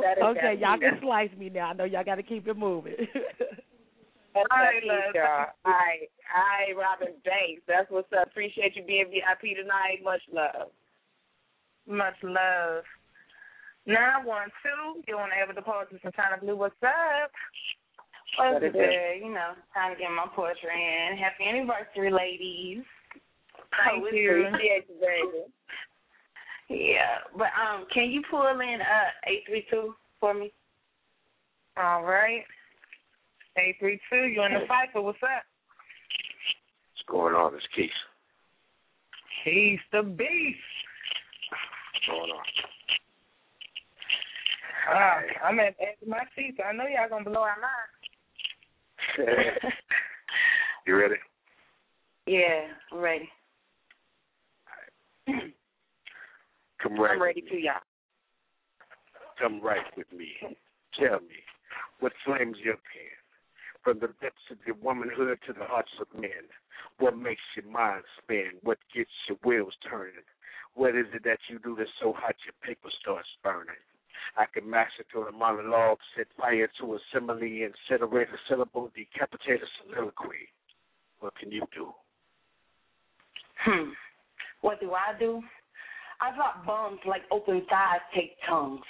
That 0.00 0.18
is 0.18 0.24
Okay, 0.24 0.40
that 0.42 0.58
y'all 0.60 0.78
piece. 0.78 0.90
can 0.90 1.00
slice 1.02 1.30
me 1.38 1.48
now. 1.50 1.70
I 1.70 1.72
know 1.72 1.84
y'all 1.84 2.04
got 2.04 2.16
to 2.16 2.22
keep 2.22 2.46
it 2.46 2.56
moving. 2.56 2.94
That's 4.34 4.48
All 4.50 4.58
that 4.58 4.74
right, 4.74 4.82
piece, 4.82 4.90
love. 4.90 5.14
y'all. 5.14 5.46
All 5.64 5.72
right. 5.72 6.10
All 6.34 6.42
right, 6.42 6.74
Robin 6.74 7.14
Banks. 7.24 7.62
That's 7.68 7.88
what's 7.90 8.10
up. 8.12 8.26
Appreciate 8.28 8.74
you 8.74 8.82
being 8.82 9.06
VIP 9.06 9.56
tonight. 9.56 10.02
Much 10.02 10.22
love. 10.32 10.70
Much 11.86 12.18
love. 12.22 12.82
Nine 13.86 14.24
one 14.24 14.48
two. 14.62 15.02
You 15.06 15.16
want 15.16 15.32
to 15.32 15.38
ever 15.38 15.52
the 15.52 15.62
poetry 15.62 16.00
from 16.02 16.12
Chyna 16.12 16.40
Blue? 16.40 16.56
What's 16.56 16.74
up? 16.82 17.30
What's 18.38 18.54
What 18.54 18.62
is 18.64 18.72
good? 18.72 19.22
You 19.22 19.30
know, 19.30 19.54
time 19.74 19.94
to 19.94 20.00
get 20.00 20.10
my 20.10 20.26
poetry 20.34 20.72
in. 20.74 21.16
Happy 21.16 21.44
anniversary, 21.46 22.10
ladies. 22.10 22.82
Thank 23.84 24.02
Oh, 24.02 24.06
it's 24.06 24.16
you. 24.16 24.46
Appreciate 24.50 24.88
you, 24.88 24.96
baby. 24.98 25.44
Yeah, 26.68 27.18
but 27.36 27.48
um, 27.60 27.86
can 27.92 28.10
you 28.10 28.22
pull 28.30 28.46
in 28.46 28.78
uh 28.80 29.30
eight 29.30 29.44
three 29.46 29.66
two 29.70 29.94
for 30.18 30.32
me? 30.32 30.52
All 31.76 32.02
right. 32.02 32.42
Eight 33.58 33.76
three 33.78 34.00
two. 34.10 34.24
You 34.26 34.42
in 34.44 34.54
the 34.54 34.60
cipher? 34.66 35.02
What's 35.02 35.22
up? 35.22 35.44
What's 36.92 37.08
going 37.08 37.34
on? 37.34 37.54
It's 37.54 37.64
Keith. 37.76 37.90
He's 39.44 39.78
the 39.92 40.02
beast. 40.02 40.58
What's 41.92 42.06
going 42.06 42.30
on? 42.30 42.44
Ah, 44.88 45.20
I'm 45.44 45.60
at, 45.60 45.76
at 45.80 46.06
my 46.06 46.24
seat, 46.36 46.54
so 46.56 46.64
I 46.64 46.72
know 46.72 46.84
y'all 46.84 47.08
gonna 47.08 47.24
blow 47.24 47.42
our 47.42 47.56
mind. 47.60 47.90
you 50.86 50.96
ready? 50.96 51.14
Yeah, 52.26 52.68
I'm 52.92 52.98
ready. 52.98 53.28
Come 56.84 57.00
right. 57.00 57.12
I'm 57.12 57.22
ready 57.22 57.40
with 57.40 57.50
to 57.50 57.56
me. 57.56 57.62
y'all. 57.64 57.80
Come 59.40 59.60
right 59.62 59.86
with 59.96 60.12
me. 60.12 60.28
Tell 61.00 61.18
me, 61.20 61.40
what 62.00 62.12
flames 62.26 62.58
your 62.62 62.74
pen? 62.74 63.16
From 63.82 63.98
the 64.00 64.08
depths 64.20 64.52
of 64.52 64.58
your 64.66 64.76
womanhood 64.76 65.38
to 65.46 65.52
the 65.54 65.64
hearts 65.64 65.90
of 65.98 66.06
men. 66.14 66.44
What 66.98 67.16
makes 67.16 67.40
your 67.56 67.70
mind 67.72 68.04
spin? 68.22 68.60
What 68.62 68.78
gets 68.94 69.10
your 69.28 69.38
wheels 69.44 69.72
turning? 69.88 70.28
What 70.74 70.94
is 70.94 71.06
it 71.14 71.24
that 71.24 71.38
you 71.48 71.58
do 71.58 71.74
that's 71.76 71.90
so 72.00 72.12
hot 72.12 72.36
your 72.44 72.54
paper 72.62 72.88
starts 73.00 73.28
burning? 73.42 73.80
I 74.36 74.44
can 74.52 74.68
massacre 74.68 75.26
a 75.26 75.32
monologue, 75.32 75.98
set 76.16 76.26
fire 76.36 76.68
to 76.80 76.94
a 76.94 76.98
simile, 77.12 77.40
incinerate 77.40 78.28
a 78.28 78.38
syllable, 78.48 78.90
decapitate 78.94 79.62
a 79.62 79.66
soliloquy. 79.82 80.52
What 81.20 81.36
can 81.36 81.50
you 81.50 81.64
do? 81.74 81.92
Hmm. 83.64 83.90
What 84.60 84.80
do 84.80 84.92
I 84.92 85.18
do? 85.18 85.42
I 86.20 86.34
drop 86.34 86.66
bombs 86.66 87.00
like 87.06 87.22
open 87.30 87.62
thighs 87.68 88.00
take 88.14 88.36
tongues. 88.48 88.80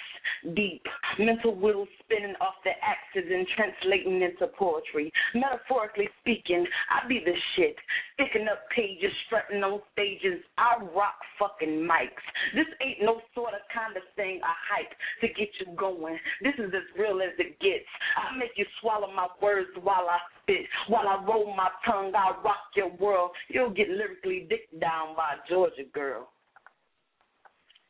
Deep, 0.55 0.83
mental 1.19 1.55
wheels 1.55 1.87
spinning 2.03 2.35
off 2.41 2.55
the 2.63 2.71
axis 2.83 3.29
and 3.31 3.47
translating 3.55 4.21
into 4.21 4.47
poetry. 4.57 5.11
Metaphorically 5.33 6.09
speaking, 6.21 6.65
I 6.89 7.07
be 7.07 7.21
the 7.23 7.33
shit. 7.55 7.75
Sticking 8.13 8.47
up 8.47 8.59
pages, 8.75 9.11
strutting 9.25 9.63
on 9.63 9.81
stages. 9.93 10.41
I 10.57 10.77
rock 10.95 11.17
fucking 11.39 11.81
mics. 11.81 12.25
This 12.53 12.67
ain't 12.81 13.01
no 13.01 13.21
sort 13.33 13.53
of 13.53 13.61
kind 13.73 13.97
of 13.97 14.03
thing 14.15 14.39
I 14.43 14.53
hype 14.69 14.93
to 15.21 15.27
get 15.27 15.49
you 15.59 15.75
going. 15.75 16.17
This 16.41 16.55
is 16.59 16.71
as 16.73 16.87
real 16.97 17.21
as 17.21 17.33
it 17.39 17.59
gets. 17.59 17.89
I 18.17 18.37
make 18.37 18.51
you 18.55 18.65
swallow 18.81 19.11
my 19.11 19.27
words 19.41 19.69
while 19.81 20.07
I 20.09 20.19
spit. 20.41 20.65
While 20.87 21.07
I 21.07 21.23
roll 21.25 21.55
my 21.55 21.69
tongue, 21.85 22.13
I 22.15 22.35
rock 22.43 22.71
your 22.75 22.91
world. 22.97 23.31
You'll 23.49 23.73
get 23.73 23.89
lyrically 23.89 24.47
dicked 24.49 24.79
down 24.79 25.15
by 25.15 25.35
Georgia 25.49 25.83
girl. 25.93 26.29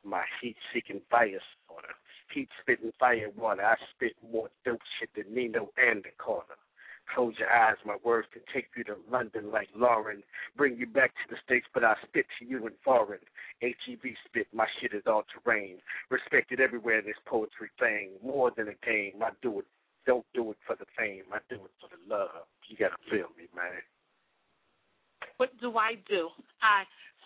My 0.06 0.24
heat 0.42 0.56
seeking 0.74 1.02
fire 1.10 1.42
starter. 1.66 1.96
Heat 2.34 2.50
spitting 2.62 2.92
fire 3.00 3.30
water. 3.38 3.64
I 3.64 3.76
spit 3.96 4.14
more 4.32 4.50
dope 4.64 4.82
shit 5.00 5.10
than 5.16 5.34
Nino 5.34 5.72
and 5.78 6.04
the 6.04 6.12
corner. 6.18 6.58
Close 7.14 7.36
your 7.38 7.52
eyes, 7.52 7.78
my 7.86 7.98
words 8.04 8.28
can 8.34 8.42
take 8.52 8.68
you 8.76 8.84
to 8.86 8.96
London 9.12 9.52
like 9.52 9.70
Lauren. 9.76 10.24
Bring 10.58 10.76
you 10.76 10.88
back 10.88 11.12
to 11.12 11.36
the 11.36 11.38
States, 11.46 11.68
but 11.74 11.84
I 11.84 11.96
spit 12.08 12.26
to 12.40 12.46
you 12.46 12.66
in 12.66 12.74
foreign. 12.84 13.20
HEV 13.62 14.02
spit, 14.26 14.48
my 14.54 14.66
shit 14.82 14.94
is 14.94 15.04
all 15.06 15.24
terrain. 15.30 15.78
Respected 16.10 16.60
everywhere 16.60 17.00
in 17.00 17.06
this 17.06 17.22
poetry 17.26 17.70
thing. 17.80 18.10
More 18.24 18.52
than 18.56 18.70
a 18.70 18.86
game. 18.86 19.22
I 19.22 19.30
do 19.42 19.60
it. 19.60 19.66
Don't 20.06 20.26
do 20.34 20.52
it 20.52 20.58
for 20.66 20.76
the 20.76 20.86
fame. 20.98 21.24
I 21.32 21.40
do 21.50 21.56
it 21.56 21.72
for 21.80 21.90
the 21.90 22.02
love. 22.14 22.46
You 22.68 22.78
gotta 22.78 22.98
feel 23.10 23.30
me, 23.38 23.48
man. 23.56 23.82
What 25.38 25.52
do 25.60 25.78
I 25.78 25.96
do? 26.08 26.30
I 26.62 26.84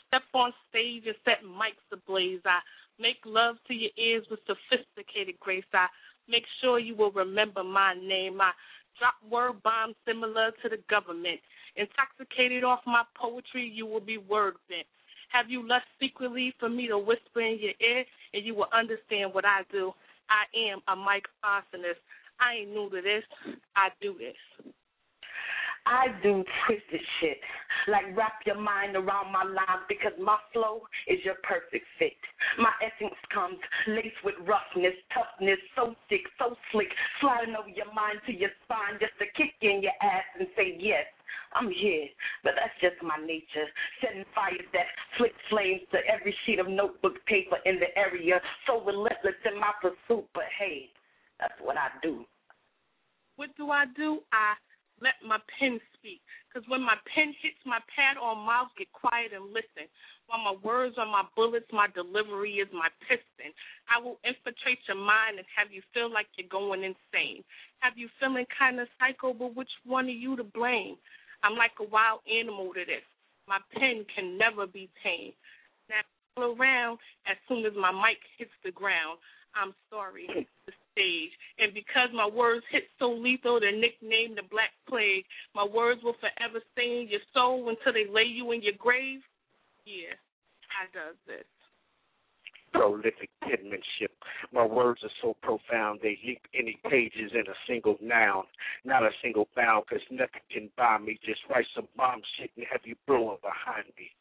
step 0.10 0.26
on 0.34 0.52
stage 0.68 1.04
and 1.06 1.16
set 1.24 1.46
mics 1.46 1.86
ablaze. 1.94 2.42
I 2.44 2.60
make 3.00 3.22
love 3.26 3.56
to 3.68 3.74
your 3.74 3.94
ears 3.98 4.26
with 4.30 4.42
sophisticated 4.44 5.40
grace. 5.40 5.64
I 5.74 5.88
make 6.28 6.44
sure 6.62 6.80
you 6.80 6.96
will 6.96 7.12
remember 7.12 7.64
my 7.64 7.94
name. 7.94 8.42
I 8.42 8.52
drop 9.00 9.16
word 9.30 9.64
bombs 9.64 9.96
similar 10.06 10.52
to 10.62 10.70
the 10.70 10.82
government. 10.90 11.40
Intoxicated 11.78 12.64
off 12.64 12.82
my 12.86 13.04
poetry, 13.16 13.72
you 13.72 13.86
will 13.86 14.02
be 14.02 14.18
word 14.18 14.56
bent. 14.68 14.86
Have 15.30 15.50
you 15.50 15.66
lust 15.66 15.86
secretly 16.02 16.54
for 16.60 16.70
me 16.70 16.88
to 16.88 16.98
whisper 16.98 17.42
in 17.42 17.60
your 17.62 17.78
ear, 17.80 18.04
and 18.34 18.44
you 18.44 18.56
will 18.56 18.68
understand 18.74 19.34
what 19.34 19.46
I 19.46 19.62
do? 19.72 19.94
I 20.30 20.46
am 20.72 20.82
a 20.88 20.96
mic 20.96 21.26
arsonist. 21.46 22.02
I 22.42 22.62
ain't 22.62 22.72
new 22.72 22.90
to 22.90 23.02
this. 23.02 23.24
I 23.76 23.90
do 24.02 24.16
this. 24.18 24.74
I 25.90 26.14
do 26.22 26.46
twisted 26.68 27.02
shit, 27.20 27.42
like 27.88 28.06
wrap 28.16 28.46
your 28.46 28.62
mind 28.62 28.96
around 28.96 29.34
my 29.34 29.42
lines 29.42 29.90
because 29.90 30.14
my 30.22 30.38
flow 30.54 30.86
is 31.10 31.18
your 31.26 31.34
perfect 31.42 31.82
fit. 31.98 32.14
My 32.62 32.70
essence 32.78 33.18
comes 33.34 33.58
laced 33.88 34.22
with 34.24 34.36
roughness, 34.46 34.94
toughness, 35.10 35.58
so 35.76 35.98
thick, 36.08 36.22
so 36.38 36.54
slick, 36.72 36.94
sliding 37.20 37.58
over 37.58 37.74
your 37.74 37.90
mind 37.92 38.22
to 38.30 38.34
your 38.38 38.54
spine 38.64 39.02
just 39.02 39.18
to 39.18 39.26
kick 39.34 39.58
in 39.66 39.82
your 39.82 39.98
ass 40.06 40.30
and 40.38 40.48
say 40.56 40.78
yes. 40.78 41.10
I'm 41.58 41.74
here, 41.74 42.06
but 42.46 42.54
that's 42.54 42.78
just 42.78 43.02
my 43.02 43.18
nature. 43.18 43.66
Setting 43.98 44.30
fires 44.38 44.70
that 44.78 44.86
flick 45.18 45.34
flames 45.50 45.82
to 45.90 45.98
every 46.06 46.36
sheet 46.46 46.62
of 46.62 46.70
notebook 46.70 47.18
paper 47.26 47.58
in 47.66 47.82
the 47.82 47.90
area. 47.98 48.38
So 48.70 48.86
relentless 48.86 49.42
in 49.42 49.58
my 49.58 49.74
pursuit, 49.82 50.30
but 50.38 50.46
hey, 50.54 50.94
that's 51.40 51.58
what 51.58 51.78
I 51.78 51.90
do. 52.04 52.26
What 53.38 53.50
do 53.58 53.72
I 53.72 53.86
do? 53.98 54.20
I 54.32 54.54
let 55.02 55.18
my 55.26 55.40
pen 55.58 55.80
speak. 55.98 56.22
Because 56.48 56.68
when 56.68 56.82
my 56.82 56.98
pen 57.10 57.36
hits 57.42 57.60
my 57.66 57.80
pad 57.94 58.18
or 58.18 58.36
mouth, 58.36 58.74
get 58.78 58.92
quiet 58.92 59.32
and 59.36 59.54
listen. 59.54 59.86
While 60.28 60.42
my 60.42 60.56
words 60.62 60.96
are 60.98 61.10
my 61.10 61.26
bullets, 61.36 61.70
my 61.72 61.88
delivery 61.94 62.62
is 62.62 62.70
my 62.74 62.90
piston. 63.06 63.54
I 63.90 64.02
will 64.02 64.18
infiltrate 64.26 64.82
your 64.88 64.98
mind 64.98 65.38
and 65.38 65.48
have 65.54 65.70
you 65.70 65.82
feel 65.94 66.10
like 66.10 66.28
you're 66.38 66.50
going 66.50 66.82
insane. 66.86 67.46
Have 67.82 67.98
you 67.98 68.10
feeling 68.20 68.46
kind 68.54 68.80
of 68.80 68.88
psycho, 68.98 69.34
but 69.34 69.56
which 69.56 69.72
one 69.86 70.06
are 70.06 70.22
you 70.24 70.36
to 70.38 70.44
blame? 70.44 70.98
I'm 71.44 71.56
like 71.56 71.78
a 71.80 71.88
wild 71.88 72.22
animal 72.28 72.74
to 72.74 72.84
this. 72.84 73.06
My 73.48 73.60
pen 73.74 74.06
can 74.14 74.38
never 74.38 74.68
be 74.68 74.90
tamed. 75.02 75.34
Now, 75.90 76.06
all 76.38 76.56
around 76.56 77.00
as 77.26 77.38
soon 77.48 77.66
as 77.66 77.74
my 77.74 77.92
mic 77.92 78.22
hits 78.38 78.54
the 78.64 78.72
ground. 78.72 79.18
I'm 79.56 79.74
sorry, 79.90 80.28
the 80.30 80.74
stage. 81.00 81.32
And 81.60 81.74
because 81.74 82.12
my 82.12 82.28
words 82.28 82.66
hit 82.72 82.84
so 83.00 83.12
lethal, 83.12 83.60
they're 83.60 83.72
nicknamed 83.72 84.36
the 84.36 84.48
Black 84.52 84.76
Plague. 84.88 85.24
My 85.56 85.64
words 85.64 86.04
will 86.04 86.20
forever 86.20 86.60
stay 86.76 87.00
in 87.00 87.08
your 87.08 87.24
soul 87.34 87.72
until 87.72 87.96
they 87.96 88.12
lay 88.12 88.28
you 88.28 88.52
in 88.52 88.62
your 88.62 88.76
grave. 88.78 89.24
Yeah, 89.88 90.20
I 90.76 90.92
does 90.92 91.16
this. 91.26 91.48
Prolific 92.72 93.32
penmanship. 93.42 94.14
My 94.54 94.64
words 94.64 95.02
are 95.04 95.16
so 95.24 95.36
profound 95.42 96.02
they 96.04 96.20
leap 96.24 96.42
any 96.54 96.78
pages 96.88 97.32
in 97.34 97.50
a 97.50 97.58
single 97.68 97.98
noun, 98.00 98.44
not 98.86 99.02
a 99.02 99.10
single 99.24 99.48
bound, 99.56 99.86
because 99.90 100.06
nothing 100.12 100.46
can 100.52 100.70
buy 100.78 101.00
me. 101.00 101.18
Just 101.26 101.42
write 101.50 101.66
some 101.74 101.88
bomb 101.98 102.22
shit 102.38 102.52
and 102.58 102.66
have 102.72 102.82
you 102.84 102.96
blowing 103.08 103.42
behind 103.42 103.86
me. 103.98 104.12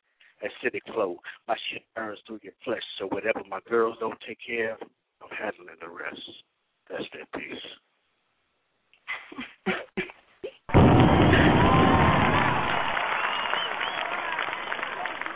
Acidic 0.41 0.87
flow, 0.95 1.19
my 1.47 1.57
shit 1.69 1.83
burns 1.95 2.21
through 2.27 2.41
your 2.43 2.55
flesh. 2.65 2.83
So 2.99 3.07
whatever 3.09 3.43
my 3.51 3.61
girls 3.69 3.97
don't 4.01 4.19
take 4.27 4.39
care 4.47 4.75
of, 4.75 4.79
I'm 5.21 5.29
handling 5.37 5.77
the 5.81 5.89
rest. 5.91 6.23
That's 6.91 7.05
their 7.13 7.27
piece. 7.37 7.67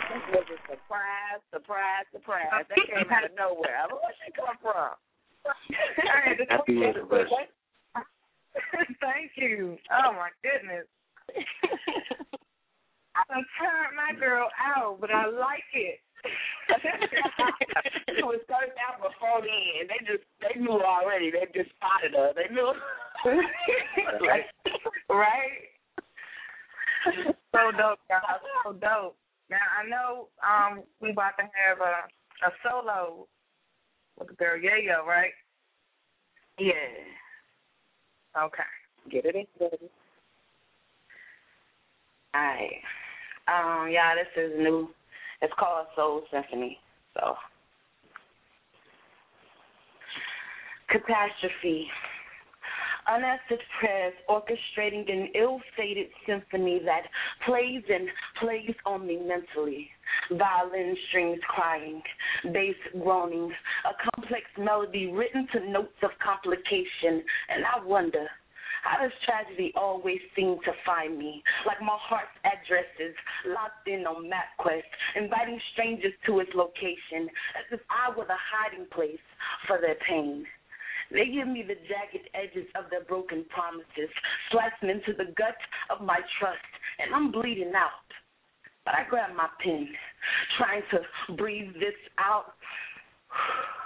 This 0.08 0.22
was 0.32 0.46
a 0.48 0.58
surprise, 0.64 1.40
surprise, 1.52 2.04
surprise. 2.12 2.48
That 2.68 2.78
came 2.88 3.12
out 3.12 3.24
of 3.24 3.36
nowhere. 3.36 3.84
Where 3.90 4.14
she 4.24 4.32
come 4.32 4.56
from? 4.62 4.96
Happy 6.48 6.84
anniversary. 6.84 7.48
Thank 9.00 9.32
you. 9.36 9.76
Oh 9.92 10.12
my 10.12 10.30
goodness. 10.42 10.86
I 13.14 13.22
done 13.28 13.44
turned 13.60 13.96
my 13.96 14.18
girl 14.18 14.48
out, 14.56 14.98
but 15.00 15.10
I 15.10 15.26
like 15.26 15.68
it. 15.74 16.00
It 18.08 18.24
was 18.24 18.40
started 18.44 18.74
out 18.78 19.02
before 19.02 19.40
then. 19.40 19.88
They 19.88 20.00
just 20.06 20.24
they 20.40 20.60
knew 20.60 20.80
already. 20.80 21.30
They 21.30 21.46
just 21.54 21.70
spotted 21.76 22.14
her. 22.14 22.32
They 22.34 22.52
knew. 22.54 22.72
right. 24.26 24.44
right. 25.08 25.74
So 27.52 27.72
dope, 27.76 27.98
guys. 28.08 28.40
So 28.64 28.72
dope. 28.72 29.16
Now 29.50 29.66
I 29.78 29.88
know 29.88 30.28
um 30.42 30.82
we 31.00 31.10
about 31.10 31.36
to 31.38 31.44
have 31.44 31.80
a 31.80 32.06
a 32.46 32.50
solo 32.62 33.26
with 34.18 34.28
the 34.28 34.34
girl 34.34 34.58
Yayo, 34.58 35.06
right? 35.06 35.32
Yeah. 36.58 36.74
Okay. 38.40 38.62
Get 39.10 39.26
it 39.26 39.34
in, 39.34 39.46
baby. 39.58 39.90
Alright. 42.34 42.80
Um, 43.48 43.90
yeah, 43.90 44.14
this 44.14 44.42
is 44.42 44.52
new. 44.58 44.88
It's 45.42 45.52
called 45.58 45.86
Soul 45.96 46.22
Symphony. 46.30 46.78
So 47.14 47.34
Catastrophe. 50.88 51.88
Unanswered 53.08 53.60
prayers 53.80 54.14
orchestrating 54.28 55.10
an 55.10 55.28
ill-fated 55.34 56.06
symphony 56.24 56.80
that 56.84 57.02
plays 57.44 57.82
and 57.88 58.08
plays 58.40 58.76
on 58.86 59.04
me 59.04 59.16
mentally. 59.16 59.88
Violin 60.30 60.96
strings 61.08 61.40
crying, 61.48 62.00
bass 62.52 62.76
groaning, 63.02 63.50
a 63.84 64.10
complex 64.14 64.44
melody 64.56 65.08
written 65.08 65.48
to 65.52 65.68
notes 65.68 65.98
of 66.04 66.10
complication, 66.24 67.24
and 67.48 67.64
I 67.64 67.84
wonder 67.84 68.28
how 68.82 68.98
does 68.98 69.14
tragedy 69.24 69.72
always 69.76 70.18
seem 70.34 70.58
to 70.66 70.72
find 70.84 71.16
me? 71.16 71.42
Like 71.66 71.80
my 71.80 71.96
heart's 71.96 72.34
address 72.42 72.90
is 72.98 73.14
locked 73.46 73.86
in 73.86 74.06
on 74.06 74.26
MapQuest, 74.26 74.90
inviting 75.14 75.58
strangers 75.72 76.12
to 76.26 76.40
its 76.40 76.50
location, 76.54 77.30
as 77.54 77.66
if 77.70 77.80
I 77.90 78.10
were 78.10 78.26
the 78.26 78.38
hiding 78.38 78.86
place 78.90 79.22
for 79.66 79.80
their 79.80 79.94
pain. 80.06 80.44
They 81.12 81.30
give 81.30 81.46
me 81.46 81.62
the 81.62 81.78
jagged 81.86 82.26
edges 82.34 82.66
of 82.74 82.90
their 82.90 83.04
broken 83.04 83.44
promises, 83.54 84.10
slicing 84.50 84.90
into 84.90 85.14
the 85.14 85.30
gut 85.38 85.58
of 85.90 86.04
my 86.04 86.18
trust, 86.40 86.72
and 86.98 87.14
I'm 87.14 87.30
bleeding 87.30 87.72
out. 87.76 88.06
But 88.84 88.94
I 88.94 89.06
grab 89.08 89.30
my 89.36 89.46
pen, 89.62 89.86
trying 90.58 90.82
to 90.90 91.34
breathe 91.34 91.74
this 91.74 91.98
out 92.18 92.54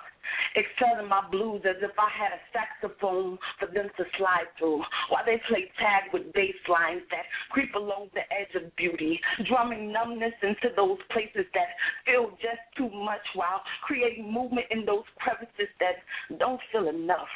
excelling 0.57 1.09
my 1.09 1.23
blues 1.31 1.63
as 1.69 1.77
if 1.83 1.93
I 1.99 2.09
had 2.09 2.33
a 2.33 2.41
saxophone 2.53 3.39
for 3.61 3.67
them 3.67 3.89
to 3.97 4.05
slide 4.19 4.49
through 4.59 4.83
while 5.11 5.25
they 5.25 5.41
play 5.49 5.71
tag 5.79 6.13
with 6.13 6.33
bass 6.33 6.57
lines 6.69 7.03
that 7.11 7.29
creep 7.51 7.75
along 7.75 8.09
the 8.15 8.25
edge 8.33 8.55
of 8.57 8.75
beauty, 8.77 9.21
drumming 9.49 9.93
numbness 9.93 10.33
into 10.43 10.75
those 10.75 10.99
places 11.13 11.47
that 11.53 11.77
feel 12.07 12.31
just 12.41 12.65
too 12.77 12.89
much 12.91 13.23
while 13.35 13.63
creating 13.83 14.33
movement 14.33 14.67
in 14.71 14.85
those 14.85 15.05
crevices 15.19 15.69
that 15.81 16.03
don't 16.39 16.61
feel 16.73 16.89
enough. 16.89 17.29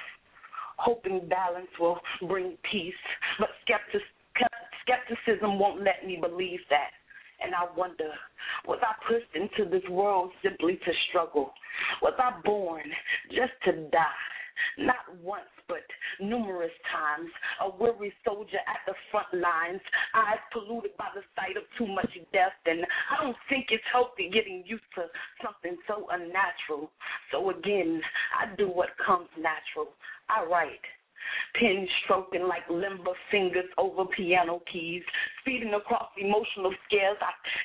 Hoping 0.78 1.28
balance 1.28 1.68
will 1.78 2.00
bring 2.26 2.56
peace, 2.72 2.94
but 3.38 3.50
skepticism 3.66 5.58
won't 5.58 5.82
let 5.84 6.06
me 6.06 6.16
believe 6.20 6.60
that. 6.70 6.90
And 7.42 7.54
I 7.54 7.66
wonder, 7.76 8.10
was 8.66 8.78
I 8.82 8.94
pushed 9.08 9.34
into 9.34 9.70
this 9.70 9.88
world 9.90 10.30
simply 10.42 10.76
to 10.76 10.92
struggle? 11.08 11.52
Was 12.02 12.14
I 12.18 12.40
born 12.44 12.84
just 13.30 13.52
to 13.64 13.88
die? 13.90 14.30
Not 14.78 15.08
once, 15.22 15.48
but 15.68 15.82
numerous 16.20 16.72
times. 16.92 17.30
A 17.62 17.70
weary 17.70 18.12
soldier 18.24 18.60
at 18.68 18.84
the 18.86 18.94
front 19.10 19.32
lines, 19.32 19.80
eyes 20.14 20.38
polluted 20.52 20.96
by 20.98 21.08
the 21.14 21.22
sight 21.34 21.56
of 21.56 21.64
too 21.78 21.86
much 21.86 22.12
death. 22.32 22.52
And 22.66 22.84
I 23.10 23.24
don't 23.24 23.36
think 23.48 23.66
it's 23.70 23.84
healthy 23.90 24.30
getting 24.32 24.62
used 24.66 24.84
to 24.96 25.06
something 25.42 25.78
so 25.88 26.06
unnatural. 26.10 26.90
So 27.32 27.50
again, 27.50 28.02
I 28.38 28.54
do 28.56 28.68
what 28.68 28.90
comes 29.04 29.28
natural. 29.38 29.94
I 30.28 30.44
write 30.44 30.84
pen 31.58 31.86
stroking 32.04 32.44
like 32.48 32.68
limber 32.68 33.12
fingers 33.30 33.68
over 33.78 34.04
piano 34.16 34.60
keys, 34.72 35.02
speeding 35.40 35.74
across 35.74 36.08
emotional 36.18 36.72
scales 36.86 37.18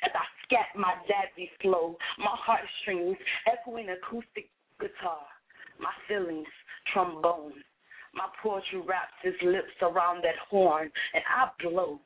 as 0.04 0.10
I 0.14 0.24
scat 0.44 0.66
my 0.76 0.94
jazzy 1.08 1.50
flow, 1.60 1.96
my 2.18 2.32
heartstrings 2.32 3.16
echoing 3.46 3.88
acoustic 3.88 4.48
guitar, 4.80 5.24
my 5.80 5.90
feelings 6.08 6.48
trombone. 6.92 7.52
My 8.14 8.28
poetry 8.42 8.80
wraps 8.80 9.12
its 9.24 9.36
lips 9.42 9.76
around 9.82 10.24
that 10.24 10.36
horn, 10.48 10.90
and 11.12 11.22
I 11.28 11.50
blow, 11.62 12.00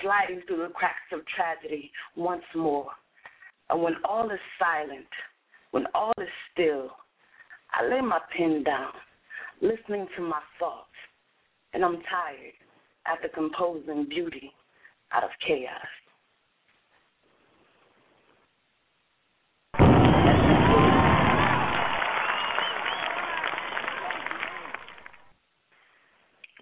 sliding 0.00 0.40
through 0.46 0.66
the 0.66 0.72
cracks 0.72 1.12
of 1.12 1.20
tragedy 1.26 1.90
once 2.16 2.44
more. 2.54 2.88
And 3.68 3.82
when 3.82 3.94
all 4.08 4.30
is 4.30 4.40
silent, 4.58 5.06
when 5.72 5.84
all 5.94 6.12
is 6.18 6.28
still, 6.52 6.90
I 7.72 7.86
lay 7.86 8.00
my 8.00 8.18
pen 8.36 8.64
down, 8.64 8.92
listening 9.62 10.08
to 10.16 10.22
my 10.22 10.40
thoughts 10.58 10.90
and 11.72 11.84
I'm 11.84 12.02
tired 12.10 12.58
after 13.06 13.28
composing 13.28 14.06
beauty 14.08 14.52
out 15.12 15.22
of 15.22 15.30
chaos. 15.46 15.70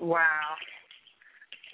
Wow. 0.01 0.57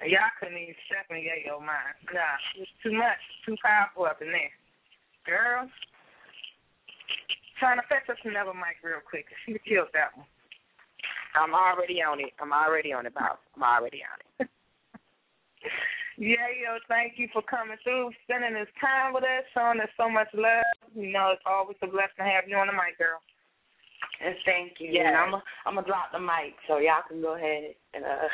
Y'all 0.07 0.20
couldn't 0.39 0.59
even 0.59 0.74
step 0.86 1.07
in 1.11 1.24
your 1.44 1.59
mind. 1.59 1.97
Nah, 2.12 2.20
it's 2.59 2.70
too 2.82 2.93
much, 2.93 3.19
too 3.44 3.57
powerful 3.65 4.05
up 4.05 4.23
in 4.23 4.28
there. 4.28 4.55
Girl, 5.27 5.69
trying 7.59 7.78
to 7.78 7.86
fetch 7.89 8.09
us 8.11 8.19
another 8.24 8.55
mic 8.55 8.78
real 8.85 9.03
quick. 9.09 9.27
She 9.47 9.59
killed 9.66 9.89
that 9.94 10.16
one. 10.16 10.27
I'm 11.36 11.54
already 11.54 12.00
on 12.02 12.20
it. 12.20 12.32
I'm 12.40 12.52
already 12.52 12.92
on 12.92 13.06
it, 13.06 13.14
boss. 13.14 13.38
I'm 13.54 13.62
already 13.62 14.00
on 14.00 14.18
it. 14.20 14.48
yeah, 16.18 16.48
yo, 16.56 16.80
thank 16.88 17.14
you 17.16 17.28
for 17.32 17.42
coming 17.42 17.76
through, 17.84 18.10
spending 18.24 18.54
this 18.54 18.72
time 18.80 19.12
with 19.12 19.24
us, 19.24 19.44
showing 19.52 19.80
us 19.80 19.92
so 19.96 20.08
much 20.08 20.28
love. 20.32 20.64
You 20.94 21.12
know, 21.12 21.32
it's 21.36 21.44
always 21.44 21.76
a 21.82 21.86
blessing 21.86 22.24
to 22.24 22.24
have 22.24 22.48
you 22.48 22.56
on 22.56 22.66
the 22.66 22.72
mic, 22.72 22.96
girl. 22.96 23.20
And 24.24 24.34
thank 24.44 24.80
you. 24.80 24.90
Yeah. 24.92 25.08
And 25.08 25.16
I'm 25.16 25.34
a, 25.34 25.42
I'm 25.66 25.74
gonna 25.76 25.86
drop 25.86 26.12
the 26.12 26.20
mic 26.20 26.56
so 26.68 26.78
y'all 26.78 27.04
can 27.06 27.20
go 27.20 27.36
ahead 27.36 27.76
and 27.92 28.04
uh. 28.04 28.28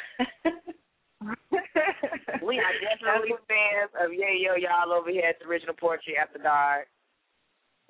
we 2.42 2.58
are 2.58 2.74
definitely 2.82 3.34
fans 3.50 3.90
of 3.98 4.10
Yayo 4.10 4.58
y'all 4.58 4.92
over 4.92 5.10
here 5.10 5.26
at 5.26 5.38
the 5.38 5.46
original 5.46 5.74
Poetry 5.74 6.16
After 6.16 6.38
Dark. 6.38 6.86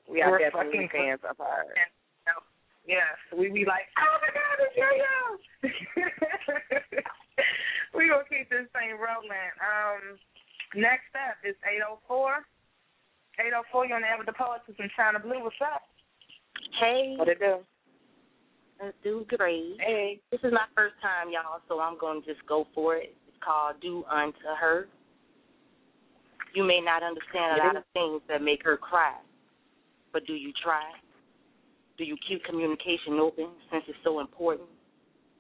We 0.09 0.23
are 0.23 0.31
We're 0.31 0.39
definitely 0.39 0.89
fans 0.93 1.21
of 1.29 1.37
her. 1.39 1.65
Yes, 2.87 3.19
we 3.31 3.49
be 3.49 3.65
like, 3.65 3.87
oh 3.95 4.19
my 4.19 4.27
God, 4.35 4.59
it's 4.59 4.75
yo 4.75 4.91
yo. 4.91 5.39
we 7.95 8.11
gonna 8.11 8.27
keep 8.27 8.51
this 8.51 8.67
thing 8.75 8.99
rolling. 8.99 9.55
Um, 9.63 10.19
next 10.75 11.15
up 11.15 11.39
is 11.47 11.55
804. 11.63 12.43
804, 13.39 13.87
you're 13.87 13.97
on 13.97 14.03
the 14.03 14.09
air 14.09 14.19
with 14.19 14.27
the 14.27 14.37
poets 14.37 14.65
in 14.69 14.91
Chyna 14.99 15.23
Blue. 15.23 15.43
What's 15.43 15.57
up? 15.63 15.83
Hey. 16.81 17.15
What 17.17 17.29
it 17.29 17.39
do? 17.39 17.59
Let's 18.83 18.97
do 19.03 19.25
great. 19.29 19.77
Hey. 19.81 20.21
This 20.31 20.41
is 20.45 20.53
my 20.53 20.67
first 20.75 20.95
time, 21.01 21.33
y'all, 21.33 21.61
so 21.69 21.81
I'm 21.81 21.99
going 21.99 22.21
to 22.21 22.27
just 22.27 22.47
go 22.47 22.67
for 22.75 22.97
it. 22.97 23.15
It's 23.29 23.37
called 23.43 23.77
Do 23.81 24.05
Unto 24.11 24.39
Her. 24.59 24.89
You 26.55 26.65
may 26.65 26.81
not 26.85 27.03
understand 27.03 27.61
a 27.61 27.65
lot 27.65 27.77
of 27.77 27.85
things 27.95 28.21
that 28.29 28.43
make 28.43 28.63
her 28.65 28.77
cry, 28.77 29.17
but 30.13 30.27
do 30.27 30.35
you 30.35 30.53
try? 30.63 30.85
Do 31.99 32.05
you 32.05 32.17
keep 32.29 32.45
communication 32.45 33.21
open 33.21 33.49
since 33.71 33.85
it's 33.89 33.99
so 34.05 34.21
important? 34.21 34.69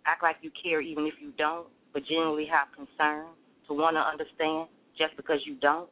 Act 0.06 0.22
like 0.22 0.36
you 0.42 0.50
care 0.62 0.80
even 0.80 1.06
if 1.06 1.14
you 1.20 1.32
don't, 1.38 1.66
but 1.92 2.02
genuinely 2.06 2.46
have 2.46 2.68
concern 2.74 3.26
to 3.68 3.74
want 3.74 3.96
to 3.96 4.00
understand 4.00 4.68
just 4.98 5.16
because 5.16 5.38
you 5.46 5.56
don't? 5.60 5.88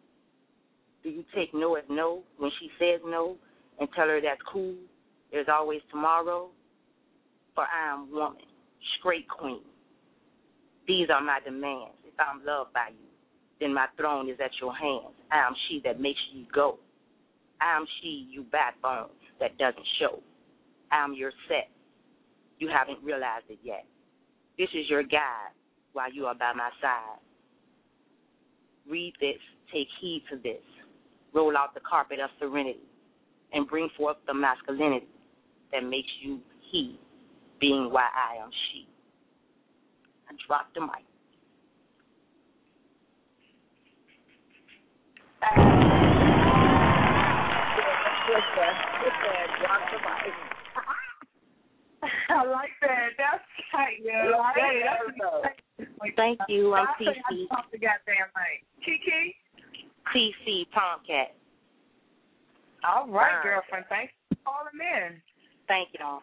Do 1.02 1.08
you 1.08 1.24
take 1.34 1.54
no 1.54 1.76
as 1.76 1.84
no 1.88 2.22
when 2.38 2.50
she 2.60 2.68
says 2.78 3.00
no 3.06 3.36
and 3.78 3.88
tell 3.96 4.06
her 4.06 4.20
that's 4.20 4.40
cool? 4.52 4.74
There's 5.32 5.46
always 5.50 5.80
tomorrow. 5.90 6.50
For 7.54 7.64
I 7.64 7.94
am 7.94 8.10
woman, 8.12 8.42
straight 8.98 9.28
queen. 9.28 9.62
These 10.86 11.08
are 11.10 11.22
my 11.22 11.40
demands. 11.44 11.96
If 12.04 12.14
I'm 12.18 12.44
loved 12.44 12.72
by 12.72 12.88
you, 12.90 13.06
then 13.60 13.74
my 13.74 13.86
throne 13.96 14.28
is 14.28 14.38
at 14.44 14.50
your 14.60 14.74
hands. 14.74 15.14
I 15.32 15.46
am 15.46 15.54
she 15.68 15.80
that 15.84 16.00
makes 16.00 16.20
you 16.32 16.44
go. 16.52 16.78
I 17.60 17.76
am 17.76 17.86
she, 18.00 18.26
you 18.30 18.44
backbone, 18.50 19.10
that 19.38 19.56
doesn't 19.58 19.86
show. 19.98 20.20
I 20.92 21.04
am 21.04 21.14
your 21.14 21.32
set. 21.48 21.68
You 22.58 22.68
haven't 22.68 23.02
realized 23.02 23.46
it 23.48 23.58
yet. 23.62 23.86
This 24.58 24.68
is 24.74 24.88
your 24.88 25.02
guide 25.02 25.52
while 25.92 26.12
you 26.12 26.26
are 26.26 26.34
by 26.34 26.52
my 26.54 26.70
side. 26.80 27.18
Read 28.88 29.14
this, 29.20 29.38
take 29.72 29.88
heed 30.00 30.24
to 30.30 30.36
this. 30.36 30.62
Roll 31.32 31.56
out 31.56 31.74
the 31.74 31.80
carpet 31.80 32.18
of 32.20 32.30
serenity 32.38 32.80
and 33.52 33.68
bring 33.68 33.88
forth 33.96 34.16
the 34.26 34.34
masculinity 34.34 35.06
that 35.72 35.82
makes 35.84 36.08
you 36.22 36.40
he, 36.70 36.98
being 37.60 37.88
why 37.92 38.08
I 38.14 38.42
am 38.42 38.50
she. 38.50 38.86
I 40.28 40.34
drop 40.46 40.66
the 40.74 40.80
mic. 40.80 41.04
I 52.36 52.46
like 52.46 52.70
that. 52.82 53.10
That's 53.18 53.42
tight, 53.72 53.98
yo. 54.02 54.38
Right. 54.38 54.54
Hey, 54.54 54.82
that's 54.86 55.90
Thank 56.16 56.38
you. 56.48 56.74
I'm 56.74 56.86
I 56.86 56.90
I 56.92 57.02
TC. 57.02 57.48
talked 57.48 57.72
the 57.72 57.78
goddamn 57.78 58.30
mic. 58.38 58.62
Kiki? 58.84 59.34
TC 60.14 60.66
Tomcat. 60.72 61.34
All 62.86 63.08
right, 63.08 63.34
Wow. 63.34 63.42
girlfriend. 63.42 63.86
Thanks 63.88 64.12
for 64.28 64.36
calling 64.44 64.78
in. 64.78 65.22
Thank 65.66 65.88
y'all. 65.98 66.20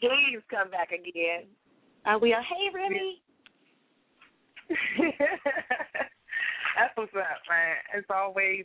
Please 0.00 0.42
come 0.50 0.70
back 0.70 0.90
again. 0.92 1.46
I 2.04 2.16
will. 2.16 2.42
Hey, 2.42 2.70
Remy. 2.72 3.22
That's 6.76 6.94
what's 6.96 7.14
up, 7.14 7.40
man. 7.48 7.76
It's 7.94 8.10
always 8.10 8.64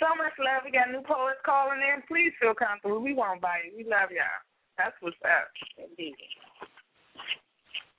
so 0.00 0.08
much 0.16 0.32
love. 0.38 0.62
We 0.64 0.72
got 0.72 0.90
new 0.90 1.02
poets 1.02 1.40
calling 1.44 1.80
in. 1.80 2.02
Please 2.08 2.32
feel 2.40 2.54
comfortable. 2.54 3.00
We 3.00 3.14
won't 3.14 3.40
bite. 3.40 3.72
We 3.76 3.84
love 3.84 4.10
y'all. 4.10 4.42
That's 4.78 4.94
what's 5.00 5.16
up. 5.24 5.48
Indeed. 5.78 6.14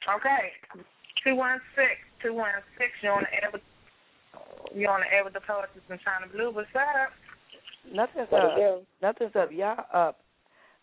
Okay. 0.05 0.51
Two 1.23 1.35
one 1.35 1.59
six. 1.75 1.97
Two 2.21 2.33
one 2.33 2.51
six. 2.77 2.91
You're 3.01 3.13
on 3.13 3.23
the 3.23 3.33
air 3.43 3.49
with 3.51 3.61
you're 4.73 4.91
on 4.91 5.01
the 5.01 5.11
air 5.13 5.23
with 5.23 5.33
the 5.33 5.41
poets 5.41 5.71
in 5.89 5.97
Chyna 5.97 6.31
Blue. 6.31 6.51
What's 6.51 6.67
up? 6.75 7.09
Nothing's 7.91 8.27
What 8.29 8.43
up. 8.43 8.83
Nothing's 9.01 9.35
up. 9.35 9.49
Y'all 9.51 9.85
up. 9.93 10.19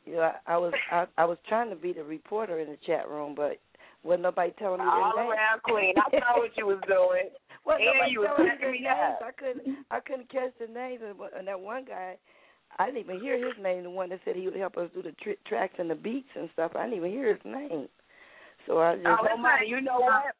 You 0.06 0.16
know, 0.16 0.22
I, 0.32 0.54
I 0.54 0.56
was 0.56 0.72
I, 0.90 1.06
I 1.18 1.24
was 1.24 1.38
trying 1.48 1.70
to 1.70 1.76
be 1.76 1.92
the 1.92 2.02
reporter 2.04 2.58
in 2.60 2.68
the 2.70 2.78
chat 2.86 3.08
room, 3.08 3.34
but 3.36 3.58
wasn't 4.02 4.22
nobody 4.22 4.52
telling 4.58 4.80
me 4.80 4.86
All 4.86 5.12
their 5.14 5.22
name. 5.24 5.32
around 5.32 5.62
queen. 5.62 5.94
I 5.96 6.10
saw 6.18 6.38
what 6.38 6.50
you 6.56 6.66
was 6.66 6.80
doing. 6.88 7.30
Wasn't 7.64 7.82
and 7.86 8.10
you 8.10 8.20
was 8.20 8.30
telling 8.34 8.50
me 8.50 8.56
cracking 8.58 8.72
me 8.72 8.80
names. 8.82 9.18
up. 9.20 9.22
I 9.22 9.32
couldn't 9.38 9.62
I 9.90 10.00
couldn't 10.00 10.30
catch 10.30 10.50
the 10.58 10.66
names, 10.72 11.02
and, 11.06 11.14
and 11.38 11.46
that 11.46 11.60
one 11.60 11.84
guy, 11.84 12.16
I 12.78 12.86
didn't 12.86 13.00
even 13.00 13.20
hear 13.20 13.36
his 13.36 13.54
name. 13.62 13.82
The 13.84 13.90
one 13.90 14.08
that 14.10 14.20
said 14.24 14.36
he 14.36 14.46
would 14.46 14.56
help 14.56 14.76
us 14.76 14.90
do 14.94 15.02
the 15.02 15.12
tr- 15.22 15.40
tracks 15.46 15.74
and 15.78 15.90
the 15.90 15.94
beats 15.94 16.28
and 16.34 16.48
stuff. 16.52 16.72
I 16.74 16.84
didn't 16.84 16.98
even 16.98 17.10
hear 17.10 17.34
his 17.34 17.44
name. 17.44 17.88
So 18.66 18.80
I 18.80 18.96
just. 18.96 19.06
Oh, 19.06 19.26
oh 19.30 19.36
Monty, 19.36 19.66
you 19.66 19.80
know 19.80 20.00
what? 20.00 20.34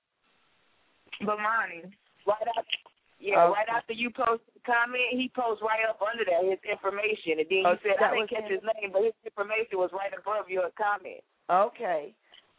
Monty. 1.20 1.82
Right 2.26 2.48
after, 2.56 2.78
yeah, 3.18 3.44
Okay. 3.44 3.52
right 3.52 3.68
after 3.68 3.92
you 3.92 4.10
post 4.10 4.42
the 4.54 4.60
comment, 4.64 5.02
he 5.10 5.30
posts 5.34 5.62
right 5.62 5.84
up 5.88 6.00
under 6.02 6.24
that 6.24 6.44
his 6.44 6.59
information, 6.70 7.38
and 7.38 7.46
then 7.50 7.59
you 7.59 7.66
Oh, 7.66 7.76
said 7.82 7.98
I 8.00 8.14
didn't 8.14 8.30
catch 8.30 8.44
him? 8.44 8.59
his 8.59 8.62
name, 8.62 8.92
but 8.92 9.02
his 9.02 9.14
information 9.24 9.78
was 9.78 9.90
right 9.92 10.12
above 10.16 10.48
your 10.48 10.70
comment. 10.78 11.22
Okay. 11.50 12.14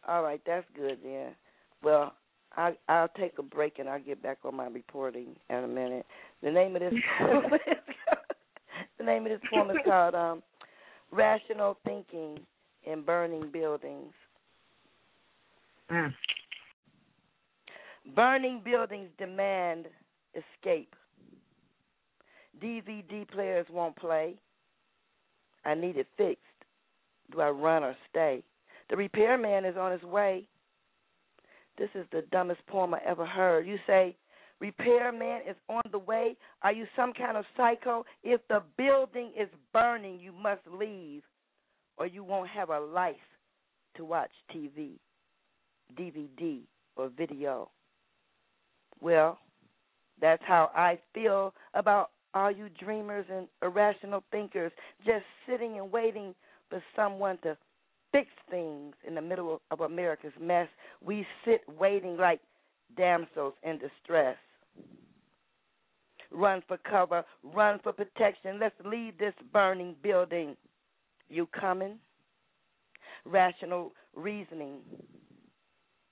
All 0.06 0.22
right, 0.22 0.40
that's 0.46 0.66
good 0.76 0.98
then. 1.02 1.34
Well, 1.82 2.14
I 2.56 2.76
I'll 2.88 3.08
take 3.08 3.38
a 3.38 3.42
break 3.42 3.78
and 3.78 3.88
I'll 3.88 4.00
get 4.00 4.22
back 4.22 4.38
on 4.44 4.54
my 4.54 4.66
reporting 4.66 5.36
in 5.50 5.56
a 5.56 5.68
minute. 5.68 6.06
The 6.42 6.50
name 6.50 6.76
of 6.76 6.80
this 6.80 6.92
the 9.04 9.12
name 9.12 9.26
of 9.26 9.32
this 9.32 9.50
poem 9.52 9.70
is 9.70 9.76
called 9.84 10.14
um 10.14 10.42
Rational 11.10 11.76
Thinking 11.84 12.38
in 12.84 13.02
Burning 13.02 13.50
Buildings. 13.52 14.12
Burning 18.14 18.62
buildings 18.64 19.08
demand 19.18 19.86
escape. 20.34 20.94
DVD 22.62 23.28
players 23.30 23.66
won't 23.70 23.96
play. 23.96 24.34
I 25.64 25.74
need 25.74 25.96
it 25.96 26.06
fixed. 26.16 26.42
Do 27.32 27.40
I 27.40 27.48
run 27.50 27.84
or 27.84 27.96
stay? 28.10 28.42
The 28.90 28.96
repairman 28.96 29.64
is 29.64 29.76
on 29.76 29.92
his 29.92 30.02
way. 30.02 30.46
This 31.78 31.88
is 31.94 32.06
the 32.12 32.22
dumbest 32.30 32.66
poem 32.66 32.94
I 32.94 33.00
ever 33.06 33.24
heard. 33.26 33.66
You 33.66 33.78
say, 33.86 34.16
Repairman 34.60 35.40
is 35.48 35.56
on 35.68 35.82
the 35.90 35.98
way. 35.98 36.36
Are 36.62 36.72
you 36.72 36.86
some 36.96 37.12
kind 37.12 37.36
of 37.36 37.44
psycho? 37.56 38.04
If 38.22 38.40
the 38.48 38.62
building 38.76 39.32
is 39.38 39.48
burning, 39.72 40.20
you 40.20 40.32
must 40.32 40.62
leave, 40.70 41.22
or 41.96 42.06
you 42.06 42.24
won't 42.24 42.48
have 42.48 42.70
a 42.70 42.80
life 42.80 43.16
to 43.96 44.04
watch 44.04 44.30
TV, 44.54 44.92
DVD, 45.98 46.60
or 46.96 47.08
video. 47.08 47.70
Well, 49.00 49.38
that's 50.20 50.42
how 50.46 50.70
I 50.74 50.98
feel 51.12 51.52
about 51.74 52.10
all 52.32 52.50
you 52.50 52.68
dreamers 52.80 53.26
and 53.30 53.46
irrational 53.62 54.24
thinkers 54.30 54.72
just 55.04 55.24
sitting 55.48 55.78
and 55.78 55.90
waiting 55.90 56.34
for 56.68 56.82
someone 56.96 57.38
to 57.42 57.56
fix 58.12 58.28
things 58.50 58.94
in 59.06 59.14
the 59.14 59.20
middle 59.20 59.60
of 59.70 59.80
America's 59.80 60.32
mess. 60.40 60.68
We 61.04 61.26
sit 61.44 61.62
waiting 61.78 62.16
like 62.16 62.40
damsels 62.96 63.54
in 63.62 63.78
distress. 63.78 64.36
Run 66.30 66.62
for 66.66 66.78
cover, 66.78 67.24
run 67.42 67.78
for 67.82 67.92
protection. 67.92 68.58
Let's 68.58 68.74
leave 68.84 69.16
this 69.18 69.34
burning 69.52 69.94
building. 70.02 70.56
You 71.28 71.46
coming? 71.58 71.98
Rational 73.24 73.92
reasoning. 74.14 74.78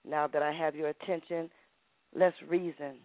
Now 0.08 0.26
that 0.28 0.42
I 0.42 0.52
have 0.52 0.74
your 0.74 0.88
attention, 0.88 1.50
let's 2.14 2.36
reason. 2.48 2.98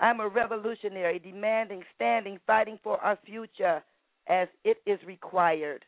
I'm 0.00 0.20
a 0.20 0.28
revolutionary, 0.28 1.18
demanding, 1.18 1.82
standing, 1.94 2.38
fighting 2.46 2.78
for 2.82 2.98
our 2.98 3.18
future 3.24 3.82
as 4.28 4.48
it 4.64 4.78
is 4.86 4.98
required. 5.06 5.84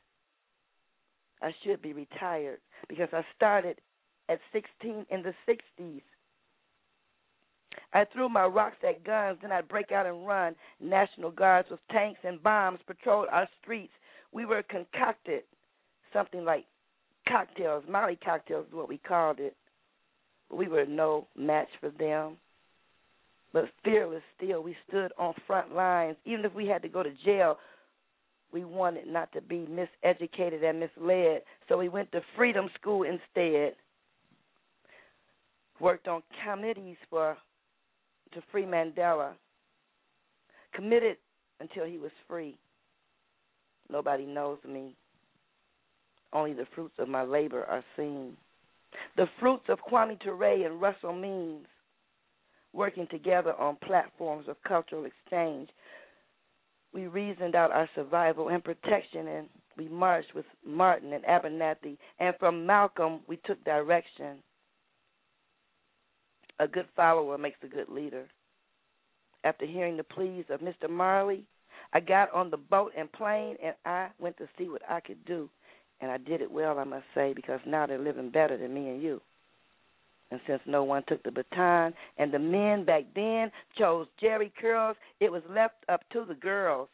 I 1.42 1.52
should 1.62 1.82
be 1.82 1.92
retired 1.92 2.60
because 2.88 3.08
I 3.12 3.24
started 3.34 3.80
at 4.28 4.38
16 4.52 5.06
in 5.10 5.22
the 5.22 5.34
60s. 5.48 6.02
I 7.92 8.04
threw 8.12 8.28
my 8.28 8.44
rocks 8.44 8.76
at 8.86 9.04
guns, 9.04 9.38
then 9.42 9.52
I'd 9.52 9.68
break 9.68 9.92
out 9.92 10.06
and 10.06 10.26
run. 10.26 10.54
National 10.80 11.30
Guards 11.30 11.68
with 11.70 11.80
tanks 11.90 12.20
and 12.24 12.42
bombs 12.42 12.80
patrolled 12.86 13.28
our 13.30 13.48
streets. 13.60 13.92
We 14.32 14.46
were 14.46 14.62
concocted, 14.62 15.42
something 16.12 16.44
like 16.44 16.64
cocktails, 17.28 17.84
Molly 17.88 18.18
cocktails 18.22 18.66
is 18.66 18.74
what 18.74 18.88
we 18.88 18.98
called 18.98 19.40
it. 19.40 19.56
We 20.52 20.68
were 20.68 20.86
no 20.86 21.26
match 21.36 21.68
for 21.80 21.90
them. 21.90 22.36
But 23.52 23.66
fearless 23.84 24.22
still, 24.36 24.62
we 24.62 24.76
stood 24.88 25.12
on 25.16 25.34
front 25.46 25.74
lines. 25.74 26.16
Even 26.24 26.44
if 26.44 26.54
we 26.54 26.66
had 26.66 26.82
to 26.82 26.88
go 26.88 27.02
to 27.02 27.12
jail, 27.24 27.58
we 28.52 28.64
wanted 28.64 29.06
not 29.06 29.32
to 29.32 29.40
be 29.40 29.66
miseducated 29.70 30.64
and 30.64 30.80
misled. 30.80 31.42
So 31.68 31.78
we 31.78 31.88
went 31.88 32.10
to 32.12 32.20
Freedom 32.36 32.68
School 32.80 33.04
instead. 33.04 33.74
Worked 35.80 36.08
on 36.08 36.22
committees 36.44 36.96
for 37.10 37.36
to 38.34 38.42
free 38.50 38.64
Mandela. 38.64 39.32
Committed 40.74 41.16
until 41.60 41.84
he 41.84 41.98
was 41.98 42.10
free. 42.28 42.58
Nobody 43.90 44.26
knows 44.26 44.58
me. 44.68 44.96
Only 46.32 46.52
the 46.52 46.66
fruits 46.74 46.94
of 46.98 47.08
my 47.08 47.22
labor 47.22 47.64
are 47.64 47.84
seen. 47.96 48.36
The 49.16 49.26
fruits 49.40 49.64
of 49.68 49.78
Kwame 49.90 50.20
Ture 50.20 50.66
and 50.66 50.80
Russell 50.80 51.12
Means 51.14 51.66
working 52.72 53.06
together 53.10 53.54
on 53.54 53.76
platforms 53.76 54.48
of 54.48 54.56
cultural 54.66 55.04
exchange. 55.06 55.68
We 56.92 57.06
reasoned 57.06 57.54
out 57.54 57.70
our 57.70 57.88
survival 57.94 58.48
and 58.48 58.62
protection, 58.62 59.28
and 59.28 59.48
we 59.76 59.88
marched 59.88 60.34
with 60.34 60.44
Martin 60.66 61.12
and 61.12 61.24
Abernathy. 61.24 61.96
And 62.18 62.34
from 62.38 62.66
Malcolm, 62.66 63.20
we 63.28 63.38
took 63.44 63.62
direction. 63.64 64.38
A 66.60 66.68
good 66.68 66.86
follower 66.94 67.36
makes 67.36 67.58
a 67.62 67.66
good 67.66 67.88
leader. 67.88 68.26
After 69.42 69.66
hearing 69.66 69.96
the 69.96 70.04
pleas 70.04 70.44
of 70.50 70.60
Mr. 70.60 70.88
Marley, 70.88 71.44
I 71.92 72.00
got 72.00 72.32
on 72.32 72.50
the 72.50 72.56
boat 72.56 72.92
and 72.96 73.10
plane, 73.12 73.56
and 73.62 73.74
I 73.84 74.08
went 74.18 74.36
to 74.38 74.48
see 74.56 74.68
what 74.68 74.82
I 74.88 75.00
could 75.00 75.24
do. 75.24 75.50
And 76.00 76.10
I 76.10 76.18
did 76.18 76.40
it 76.40 76.50
well, 76.50 76.78
I 76.78 76.84
must 76.84 77.04
say, 77.14 77.32
because 77.34 77.60
now 77.66 77.86
they're 77.86 77.98
living 77.98 78.30
better 78.30 78.56
than 78.56 78.74
me 78.74 78.88
and 78.88 79.02
you. 79.02 79.20
And 80.30 80.40
since 80.46 80.60
no 80.66 80.82
one 80.82 81.04
took 81.06 81.22
the 81.22 81.30
baton, 81.30 81.94
and 82.18 82.32
the 82.32 82.38
men 82.38 82.84
back 82.84 83.04
then 83.14 83.52
chose 83.78 84.06
jerry 84.20 84.52
curls, 84.60 84.96
it 85.20 85.30
was 85.30 85.42
left 85.48 85.76
up 85.88 86.00
to 86.12 86.24
the 86.26 86.34
girls. 86.34 86.88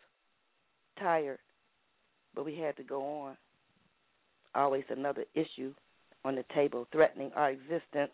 Tired, 0.99 1.39
but 2.35 2.45
we 2.45 2.57
had 2.59 2.77
to 2.77 2.82
go 2.82 3.03
on. 3.03 3.37
Always 4.55 4.85
another 4.91 5.24
issue 5.35 5.73
on 6.24 6.35
the 6.35 6.45
table 6.55 6.87
threatening 6.93 7.31
our 7.35 7.51
existence. 7.51 8.11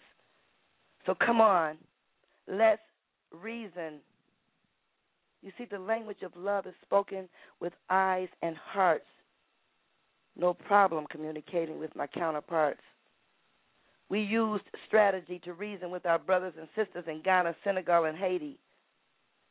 So 1.07 1.15
come 1.15 1.41
on, 1.41 1.79
let's 2.49 2.83
reason. 3.33 4.01
You 5.43 5.53
see, 5.57 5.67
the 5.71 5.79
language 5.79 6.23
of 6.23 6.33
love 6.37 6.67
is 6.67 6.75
spoken 6.83 7.29
with 7.61 7.73
eyes 7.89 8.29
and 8.43 8.57
hearts. 8.57 9.07
No 10.37 10.53
problem 10.53 11.07
communicating 11.11 11.79
with 11.79 11.95
my 11.95 12.07
counterparts. 12.07 12.81
We 14.09 14.21
used 14.21 14.65
strategy 14.87 15.41
to 15.45 15.53
reason 15.53 15.91
with 15.91 16.07
our 16.07 16.19
brothers 16.19 16.55
and 16.59 16.69
sisters 16.77 17.05
in 17.09 17.23
Ghana, 17.23 17.57
Senegal, 17.65 18.05
and 18.05 18.17
Haiti. 18.17 18.59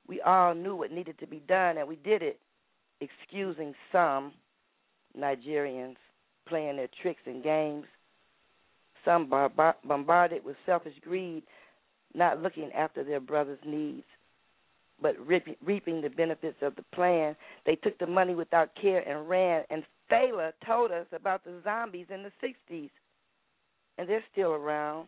We 0.08 0.22
all 0.22 0.54
knew 0.54 0.76
what 0.76 0.92
needed 0.92 1.18
to 1.20 1.28
be 1.28 1.42
done, 1.48 1.78
and 1.78 1.88
we 1.88 1.96
did 1.98 2.22
it, 2.22 2.40
excusing 3.02 3.74
some 3.92 4.34
Nigerians 5.18 5.96
playing 6.48 6.78
their 6.78 6.90
tricks 7.02 7.22
and 7.26 7.44
games, 7.44 7.86
some 9.06 9.30
bombarded 9.30 10.44
with 10.44 10.56
selfish 10.66 10.96
greed, 11.02 11.44
not 12.14 12.42
looking 12.42 12.72
after 12.74 13.04
their 13.04 13.20
brothers' 13.20 13.60
needs, 13.66 14.06
but 15.02 15.16
reaping 15.26 16.02
the 16.02 16.10
benefits 16.10 16.58
of 16.62 16.76
the 16.76 16.84
plan. 16.94 17.36
They 17.66 17.76
took 17.76 17.98
the 18.00 18.08
money 18.08 18.36
without 18.36 18.72
care 18.82 19.08
and 19.08 19.30
ran, 19.30 19.64
and 19.70 19.84
Fela 20.12 20.52
told 20.66 20.92
us 20.92 21.08
about 21.12 21.44
the 21.44 21.62
zombies 21.64 22.08
in 22.10 22.24
the 22.24 22.32
60s 22.44 22.90
and 23.98 24.10
they're 24.10 24.24
still 24.32 24.52
around. 24.52 25.08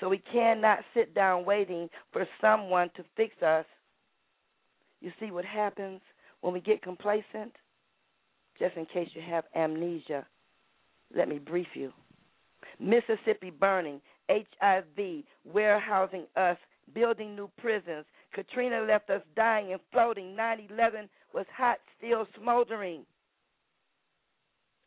So 0.00 0.08
we 0.08 0.18
cannot 0.18 0.80
sit 0.94 1.14
down 1.14 1.44
waiting 1.44 1.88
for 2.12 2.26
someone 2.40 2.90
to 2.96 3.04
fix 3.16 3.40
us. 3.42 3.64
You 5.00 5.12
see 5.20 5.30
what 5.30 5.44
happens 5.44 6.00
when 6.40 6.52
we 6.52 6.60
get 6.60 6.82
complacent? 6.82 7.52
Just 8.58 8.76
in 8.76 8.86
case 8.86 9.08
you 9.14 9.22
have 9.22 9.44
amnesia, 9.54 10.26
let 11.16 11.28
me 11.28 11.38
brief 11.38 11.68
you. 11.74 11.92
Mississippi 12.82 13.50
burning, 13.50 14.00
HIV, 14.28 15.24
warehousing 15.44 16.26
us, 16.36 16.56
building 16.94 17.36
new 17.36 17.50
prisons. 17.58 18.04
Katrina 18.34 18.80
left 18.80 19.10
us 19.10 19.22
dying 19.36 19.72
and 19.72 19.80
floating. 19.92 20.34
9 20.34 20.68
11 20.70 21.08
was 21.32 21.46
hot, 21.56 21.78
still 21.98 22.26
smoldering. 22.38 23.04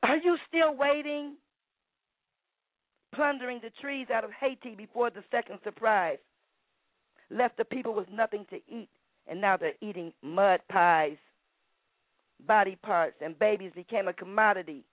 Are 0.04 0.18
you 0.18 0.38
still 0.50 0.76
waiting? 0.76 1.36
plundering 3.16 3.60
the 3.64 3.72
trees 3.82 4.08
out 4.14 4.24
of 4.24 4.32
Haiti 4.40 4.76
before 4.76 5.10
the 5.10 5.24
second 5.32 5.60
surprise. 5.64 6.18
Left 7.32 7.58
the 7.58 7.66
people 7.66 7.94
with 7.96 8.10
nothing 8.12 8.46
to 8.50 8.58
eat, 8.68 8.90
and 9.28 9.42
now 9.42 9.58
they're 9.58 9.74
eating 9.82 10.14
mud 10.22 10.60
pies. 10.70 11.18
Body 12.46 12.78
parts 12.84 13.16
and 13.22 13.40
babies 13.40 13.72
became 13.74 14.08
a 14.08 14.14
commodity. 14.14 14.84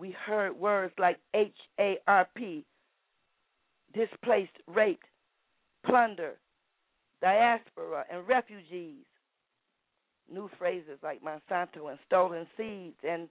We 0.00 0.16
heard 0.24 0.58
words 0.58 0.94
like 0.98 1.18
H 1.34 1.54
A 1.78 1.98
R 2.08 2.26
P, 2.34 2.64
displaced, 3.92 4.56
raped, 4.66 5.04
plunder, 5.84 6.38
diaspora, 7.20 8.06
and 8.10 8.26
refugees. 8.26 9.04
New 10.32 10.48
phrases 10.58 10.98
like 11.02 11.20
Monsanto 11.22 11.90
and 11.90 11.98
stolen 12.06 12.46
seeds 12.56 12.96
and 13.06 13.28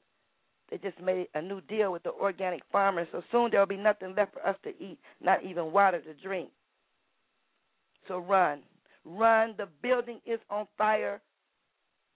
they 0.69 0.77
just 0.77 1.01
made 1.01 1.27
a 1.33 1.41
new 1.41 1.61
deal 1.61 1.91
with 1.91 2.03
the 2.03 2.11
organic 2.11 2.61
farmers, 2.71 3.07
so 3.11 3.23
soon 3.31 3.49
there 3.49 3.59
will 3.61 3.65
be 3.65 3.75
nothing 3.75 4.13
left 4.15 4.33
for 4.33 4.45
us 4.45 4.55
to 4.63 4.69
eat, 4.69 4.99
not 5.19 5.43
even 5.43 5.71
water 5.71 5.99
to 5.99 6.13
drink. 6.13 6.51
So 8.07 8.19
run. 8.19 8.59
Run. 9.03 9.55
The 9.57 9.67
building 9.81 10.19
is 10.27 10.39
on 10.51 10.67
fire. 10.77 11.19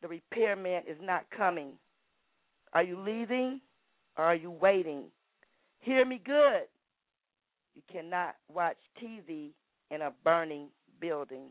The 0.03 0.09
repairman 0.09 0.83
is 0.87 0.97
not 1.01 1.25
coming. 1.35 1.71
Are 2.73 2.83
you 2.83 2.99
leaving 2.99 3.59
are 4.17 4.35
you 4.35 4.51
waiting? 4.51 5.05
Hear 5.79 6.05
me 6.05 6.21
good. 6.23 6.63
You 7.75 7.81
cannot 7.91 8.35
watch 8.47 8.77
TV 9.01 9.49
in 9.89 10.01
a 10.01 10.11
burning 10.23 10.67
building. 10.99 11.49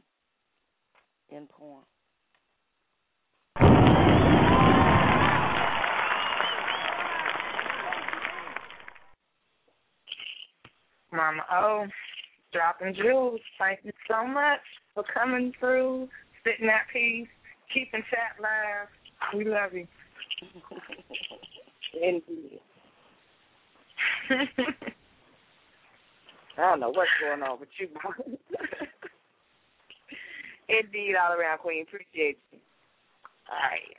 In 1.30 1.46
porn. 1.46 1.82
Mama 11.12 11.42
O, 11.52 11.86
dropping 12.52 12.94
jewels. 12.94 13.40
Thank 13.58 13.80
you 13.82 13.92
so 14.08 14.26
much 14.26 14.60
for 14.94 15.04
coming 15.12 15.52
through, 15.58 16.08
spitting 16.40 16.66
that 16.66 16.86
piece, 16.92 17.28
keeping 17.72 18.02
chat 18.10 18.40
live. 18.40 18.88
We 19.34 19.44
love 19.44 19.72
you. 19.72 19.86
Indeed. 21.94 22.60
I 26.58 26.60
don't 26.60 26.80
know 26.80 26.90
what's 26.90 27.10
going 27.20 27.42
on 27.42 27.60
with 27.60 27.68
you, 27.78 27.88
Indeed, 30.68 31.14
all 31.16 31.32
around 31.32 31.58
Queen. 31.58 31.82
Appreciate 31.82 32.38
you. 32.52 32.58
All 33.48 33.58
right. 33.70 33.96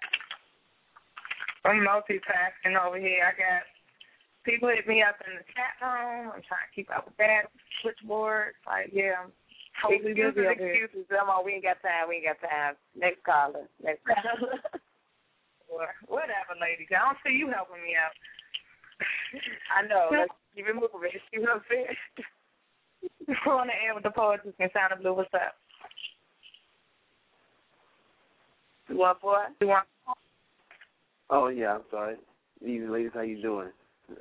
I'm 1.65 1.85
multitasking 1.85 2.75
over 2.75 2.99
here. 2.99 3.23
I 3.25 3.31
got 3.37 3.63
people 4.43 4.69
hit 4.69 4.87
me 4.87 5.01
up 5.01 5.15
in 5.25 5.35
the 5.35 5.43
chat 5.55 5.79
room. 5.81 6.31
I'm 6.33 6.43
trying 6.43 6.67
to 6.67 6.75
keep 6.75 6.89
up 6.91 7.05
with 7.05 7.17
that. 7.17 7.49
Switchboard. 7.81 8.53
Like, 8.67 8.91
yeah, 8.91 9.23
I'm 9.23 9.31
totally 9.81 10.11
excuses, 10.11 10.35
busy 10.35 10.47
excuses. 10.47 11.05
Come 11.09 11.29
on, 11.29 11.45
we 11.45 11.53
ain't 11.53 11.63
got 11.63 11.81
time. 11.81 12.09
We 12.09 12.15
ain't 12.19 12.27
got 12.27 12.41
time. 12.43 12.75
Next 12.95 13.23
caller. 13.23 13.67
Next 13.83 14.03
caller. 14.07 14.59
Whatever, 16.07 16.53
ladies. 16.59 16.87
I 16.91 17.01
don't 17.05 17.17
see 17.25 17.33
you 17.33 17.49
helping 17.49 17.81
me 17.81 17.97
out. 17.97 18.13
I 19.73 19.87
know. 19.87 20.09
Let's 20.11 20.31
keep 20.55 20.67
it 20.67 20.75
moving. 20.75 21.09
See 21.31 21.39
what 21.39 21.49
I'm 21.49 21.61
saying? 21.69 21.97
on 23.47 23.67
the 23.67 23.73
air 23.73 23.95
with 23.95 24.03
the 24.03 24.11
poetess 24.11 24.53
and 24.59 24.71
Sound 24.73 24.93
of 24.93 24.99
Blue. 24.99 25.13
What's 25.13 25.33
up? 25.33 25.55
You 28.89 28.97
want 28.97 29.21
boy? 29.21 29.43
You 29.61 29.67
want? 29.67 29.87
Oh 31.29 31.47
yeah, 31.47 31.75
I'm 31.75 31.81
sorry. 31.89 32.15
Easy 32.61 32.85
ladies, 32.85 33.11
how 33.13 33.21
you 33.21 33.41
doing? 33.41 33.69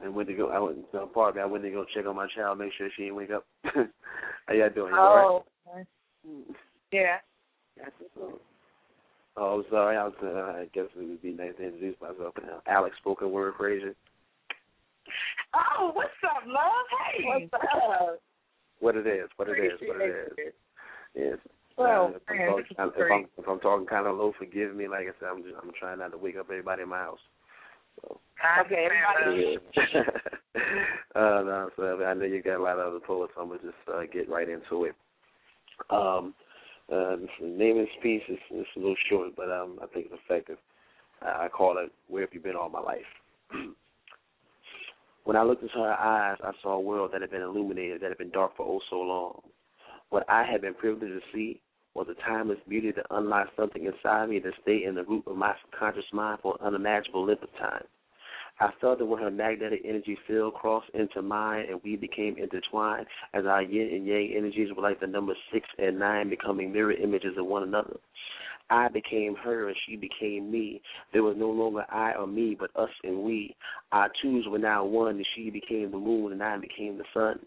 I 0.02 0.08
went 0.08 0.28
to 0.28 0.34
go. 0.34 0.50
I 0.50 0.58
went. 0.58 0.78
So 0.92 1.06
part 1.06 1.30
of 1.30 1.36
me, 1.36 1.42
I 1.42 1.46
went 1.46 1.64
to 1.64 1.70
go 1.70 1.84
check 1.94 2.06
on 2.06 2.16
my 2.16 2.28
child, 2.34 2.58
make 2.58 2.72
sure 2.78 2.88
she 2.96 3.02
didn't 3.02 3.16
wake 3.16 3.30
up. 3.30 3.44
how 3.64 4.54
y'all 4.54 4.70
doing? 4.70 4.92
Oh. 4.94 5.44
All 5.66 5.74
right? 5.74 5.86
Oh, 6.26 6.54
yeah. 6.92 7.16
Oh, 9.36 9.59
I'm 9.59 9.64
sorry. 9.70 9.96
I 9.96 10.04
was. 10.04 10.14
Uh, 10.22 10.60
I 10.60 10.66
guess 10.74 10.86
it 10.94 11.09
would 11.09 11.22
be 11.22 11.32
nice 11.32 11.52
to 11.59 11.64
introduce 11.64 11.96
myself. 12.00 12.34
Now, 12.42 12.62
Alex 12.66 12.96
spoken 12.98 13.30
word 13.30 13.54
Frazier. 13.59 13.94
Oh, 15.54 15.90
what's 15.94 16.10
up, 16.24 16.42
love? 16.46 16.86
Hey. 17.16 17.48
What's 17.50 17.64
up? 17.64 18.20
What 18.80 18.96
it 18.96 19.06
is? 19.06 19.28
What 19.36 19.48
it 19.48 19.59
is? 19.59 19.80
What 19.80 20.00
it 20.00 20.32
is? 20.38 20.52
Yes. 21.14 21.38
Well, 21.78 22.12
uh, 22.14 22.16
if, 22.16 22.22
I'm 22.28 22.36
talking, 22.36 22.56
this 22.56 22.86
is 22.86 22.92
if. 22.96 23.12
I'm, 23.12 23.26
if 23.38 23.48
I'm 23.48 23.60
talking 23.60 23.86
kind 23.86 24.06
of 24.06 24.16
low, 24.16 24.32
forgive 24.38 24.74
me. 24.74 24.88
Like 24.88 25.06
I 25.06 25.18
said, 25.18 25.28
I'm 25.30 25.42
just, 25.42 25.54
I'm 25.62 25.70
trying 25.78 25.98
not 25.98 26.12
to 26.12 26.18
wake 26.18 26.36
up 26.36 26.46
everybody 26.50 26.82
in 26.82 26.88
my 26.88 26.98
house. 26.98 27.18
So. 28.00 28.20
Okay, 28.66 28.86
everybody. 28.86 29.59
uh, 31.14 31.42
no, 31.44 31.70
so 31.76 32.04
I 32.04 32.14
know 32.14 32.24
you 32.24 32.42
got 32.42 32.59
a 32.59 32.62
lot 32.62 32.78
of 32.78 32.88
other 32.88 33.00
poets. 33.00 33.32
so 33.34 33.42
I'm 33.42 33.48
gonna 33.48 33.60
just 33.60 33.74
uh, 33.92 34.02
get 34.12 34.28
right 34.28 34.48
into 34.48 34.84
it. 34.84 34.94
Um, 35.90 36.34
uh, 36.90 37.16
the 37.40 37.46
name 37.46 37.78
of 37.78 37.86
this 37.86 37.94
piece 38.02 38.22
is, 38.28 38.38
is 38.50 38.66
a 38.76 38.78
little 38.78 38.96
short, 39.09 39.36
but 39.36 39.50
um, 39.50 39.78
I 39.82 39.86
think 39.86 40.06
it's 40.06 40.20
effective. 40.24 40.59
I 41.20 41.46
I 41.46 41.48
call 41.48 41.78
it 41.78 41.92
"Where 42.09 42.22
Have 42.22 42.34
You 42.34 42.40
Been 42.40 42.56
All 42.56 42.68
My 42.68 42.80
Life." 42.80 43.00
when 45.24 45.36
I 45.36 45.42
looked 45.42 45.62
into 45.62 45.78
her 45.78 45.92
eyes, 45.92 46.38
I 46.42 46.52
saw 46.62 46.74
a 46.74 46.80
world 46.80 47.10
that 47.12 47.20
had 47.20 47.30
been 47.30 47.42
illuminated, 47.42 48.00
that 48.00 48.09
had 48.09 48.18
been 48.18 48.30
dark 48.30 48.56
for 48.56 48.66
oh 48.66 48.80
so 48.90 48.96
long. 48.96 49.40
What 50.10 50.24
I 50.28 50.44
had 50.44 50.60
been 50.60 50.74
privileged 50.74 51.14
to 51.14 51.20
see 51.32 51.60
was 51.94 52.06
a 52.10 52.20
timeless 52.26 52.59
beauty 52.68 52.90
that 52.92 53.06
unlocked 53.10 53.56
something 53.56 53.84
inside 53.84 54.28
me 54.28 54.38
that 54.40 54.52
stayed 54.62 54.82
in 54.82 54.94
the 54.94 55.04
root 55.04 55.24
of 55.26 55.36
my 55.36 55.54
subconscious 55.62 56.04
mind 56.12 56.40
for 56.42 56.56
an 56.60 56.66
unimaginable 56.66 57.26
length 57.26 57.42
of 57.42 57.52
time. 57.59 57.84
I 58.60 58.70
felt 58.80 58.98
that 58.98 59.06
when 59.06 59.22
her 59.22 59.30
magnetic 59.30 59.82
energy 59.84 60.16
field 60.26 60.54
crossed 60.54 60.90
into 60.94 61.22
mine 61.22 61.66
and 61.68 61.80
we 61.82 61.96
became 61.96 62.36
intertwined, 62.36 63.06
as 63.34 63.44
our 63.46 63.62
yin 63.62 63.94
and 63.94 64.06
yang 64.06 64.34
energies 64.36 64.68
were 64.76 64.82
like 64.82 65.00
the 65.00 65.06
number 65.06 65.34
six 65.52 65.66
and 65.78 65.98
nine 65.98 66.28
becoming 66.28 66.72
mirror 66.72 66.92
images 66.92 67.36
of 67.38 67.46
one 67.46 67.62
another. 67.62 67.96
I 68.70 68.88
became 68.88 69.34
her 69.36 69.68
and 69.68 69.76
she 69.86 69.96
became 69.96 70.50
me. 70.50 70.80
There 71.12 71.22
was 71.22 71.36
no 71.36 71.50
longer 71.50 71.84
I 71.90 72.12
or 72.14 72.26
me, 72.26 72.56
but 72.58 72.74
us 72.76 72.90
and 73.04 73.22
we. 73.22 73.56
Our 73.90 74.10
twos 74.22 74.46
were 74.48 74.58
now 74.58 74.84
one, 74.84 75.16
and 75.16 75.26
she 75.34 75.50
became 75.50 75.90
the 75.90 75.98
moon 75.98 76.32
and 76.32 76.42
I 76.42 76.56
became 76.58 76.96
the 76.96 77.04
sun. 77.12 77.40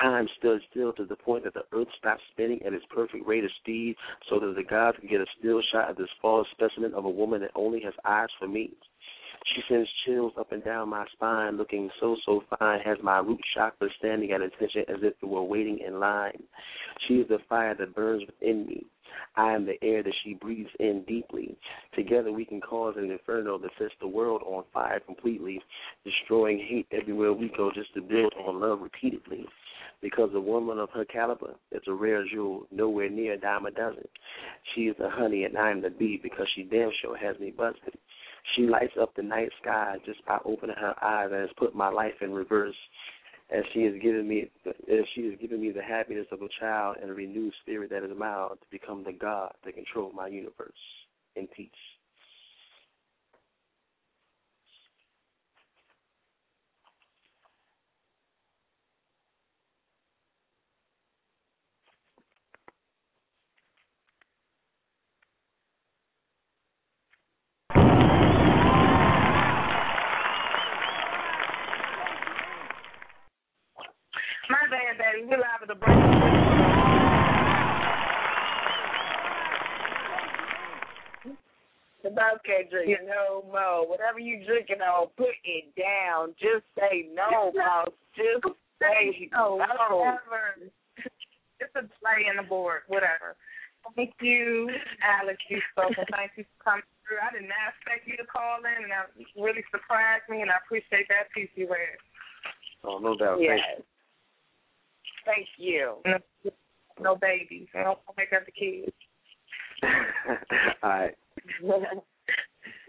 Time 0.00 0.28
stood 0.38 0.60
still 0.70 0.92
to 0.94 1.04
the 1.04 1.16
point 1.16 1.44
that 1.44 1.54
the 1.54 1.64
earth 1.72 1.88
stopped 1.98 2.22
spinning 2.32 2.60
at 2.66 2.72
its 2.72 2.84
perfect 2.90 3.26
rate 3.26 3.44
of 3.44 3.50
speed 3.60 3.96
so 4.28 4.40
that 4.40 4.54
the 4.56 4.62
gods 4.64 4.98
could 5.00 5.08
get 5.08 5.20
a 5.20 5.26
still 5.38 5.62
shot 5.72 5.90
of 5.90 5.96
this 5.96 6.08
fallen 6.20 6.44
specimen 6.50 6.92
of 6.94 7.04
a 7.04 7.10
woman 7.10 7.40
that 7.40 7.52
only 7.54 7.80
has 7.80 7.94
eyes 8.04 8.28
for 8.38 8.48
me. 8.48 8.72
She 9.44 9.62
sends 9.68 9.88
chills 10.06 10.32
up 10.38 10.52
and 10.52 10.64
down 10.64 10.88
my 10.88 11.06
spine, 11.12 11.58
looking 11.58 11.90
so, 12.00 12.16
so 12.24 12.42
fine, 12.58 12.80
has 12.80 12.98
my 13.02 13.18
root 13.18 13.40
chakra 13.54 13.88
standing 13.98 14.32
at 14.32 14.40
attention 14.40 14.84
as 14.88 14.96
if 15.02 15.14
it 15.22 15.26
were 15.26 15.42
waiting 15.42 15.80
in 15.86 16.00
line. 16.00 16.42
She 17.06 17.14
is 17.16 17.28
the 17.28 17.38
fire 17.48 17.74
that 17.74 17.94
burns 17.94 18.24
within 18.26 18.66
me. 18.66 18.86
I 19.36 19.52
am 19.52 19.66
the 19.66 19.82
air 19.82 20.02
that 20.02 20.14
she 20.22 20.34
breathes 20.34 20.70
in 20.80 21.04
deeply. 21.06 21.56
Together 21.94 22.32
we 22.32 22.44
can 22.44 22.60
cause 22.60 22.94
an 22.96 23.10
inferno 23.10 23.58
that 23.58 23.70
sets 23.78 23.94
the 24.00 24.08
world 24.08 24.42
on 24.46 24.64
fire 24.72 25.00
completely, 25.00 25.60
destroying 26.04 26.58
hate 26.58 26.86
everywhere 26.90 27.32
we 27.32 27.52
go 27.56 27.70
just 27.72 27.92
to 27.94 28.00
build 28.00 28.32
on 28.46 28.60
love 28.60 28.80
repeatedly. 28.80 29.46
Because 30.00 30.30
a 30.34 30.40
woman 30.40 30.78
of 30.78 30.90
her 30.90 31.04
caliber 31.04 31.54
is 31.72 31.82
a 31.86 31.92
rare 31.92 32.26
jewel, 32.26 32.66
nowhere 32.70 33.08
near 33.08 33.34
a 33.34 33.36
dime 33.38 33.66
a 33.66 33.70
dozen. 33.70 34.06
She 34.74 34.82
is 34.82 34.96
the 34.98 35.08
honey 35.08 35.44
and 35.44 35.56
I 35.56 35.70
am 35.70 35.82
the 35.82 35.90
bee 35.90 36.18
because 36.22 36.46
she 36.54 36.62
damn 36.62 36.90
sure 37.00 37.16
has 37.16 37.38
me 37.38 37.50
buzzing. 37.50 37.98
She 38.54 38.62
lights 38.62 38.94
up 39.00 39.14
the 39.14 39.22
night 39.22 39.50
sky 39.60 39.96
just 40.04 40.24
by 40.26 40.38
opening 40.44 40.76
her 40.76 40.94
eyes 41.02 41.30
and 41.32 41.40
has 41.40 41.50
put 41.56 41.74
my 41.74 41.88
life 41.88 42.14
in 42.20 42.32
reverse. 42.32 42.76
As 43.50 43.64
she 43.72 43.82
has 43.82 43.94
given 44.02 44.26
me, 44.26 44.50
she 45.14 45.26
has 45.26 45.38
given 45.40 45.60
me 45.60 45.70
the 45.70 45.82
happiness 45.82 46.26
of 46.32 46.40
a 46.42 46.48
child 46.60 46.96
and 47.00 47.10
a 47.10 47.14
renewed 47.14 47.52
spirit 47.62 47.90
that 47.90 48.02
is 48.02 48.16
mild 48.16 48.58
to 48.60 48.66
become 48.70 49.04
the 49.04 49.12
God 49.12 49.52
that 49.64 49.74
controls 49.74 50.14
my 50.14 50.28
universe. 50.28 50.72
In 51.36 51.46
peace. 51.48 51.70
Okay, 82.64 82.86
drinking 82.86 83.06
no 83.08 83.44
more. 83.50 83.88
Whatever 83.88 84.18
you 84.18 84.44
drinking 84.46 84.80
on, 84.80 85.08
put 85.16 85.36
it 85.44 85.74
down. 85.76 86.34
Just 86.40 86.64
say 86.78 87.08
no, 87.12 87.52
boss. 87.54 87.92
Just 88.16 88.54
say 88.80 89.28
no. 89.32 89.56
Whatever. 89.56 90.70
It's 91.60 91.74
a 91.76 91.82
play 92.00 92.26
in 92.30 92.36
the 92.36 92.48
board, 92.48 92.82
whatever. 92.88 93.36
Thank 93.96 94.14
you, 94.20 94.70
Alex. 95.04 95.38
You 95.48 95.60
spoke, 95.72 95.92
and 95.96 96.08
thank 96.10 96.32
you 96.36 96.44
for 96.56 96.64
coming 96.64 96.88
through. 97.04 97.20
I 97.20 97.36
did 97.36 97.44
not 97.44 97.76
expect 97.76 98.08
you 98.08 98.16
to 98.16 98.24
call 98.24 98.64
in, 98.64 98.84
and 98.84 98.90
that 98.90 99.12
really 99.36 99.64
surprised 99.70 100.24
me, 100.28 100.40
and 100.40 100.50
I 100.50 100.56
appreciate 100.64 101.06
that 101.12 101.28
piece 101.36 101.52
you 101.54 101.68
read. 101.68 102.00
Oh, 102.82 102.98
no 102.98 103.16
doubt. 103.16 103.40
Yes. 103.40 103.60
Thank 105.26 105.46
you. 105.58 106.00
No, 106.06 106.18
no 107.00 107.16
babies. 107.16 107.68
I 107.74 107.84
don't 107.84 108.00
make 108.16 108.32
up 108.32 108.46
the 108.46 108.52
kids. 108.52 108.92
All 110.82 110.90
right. 110.90 111.14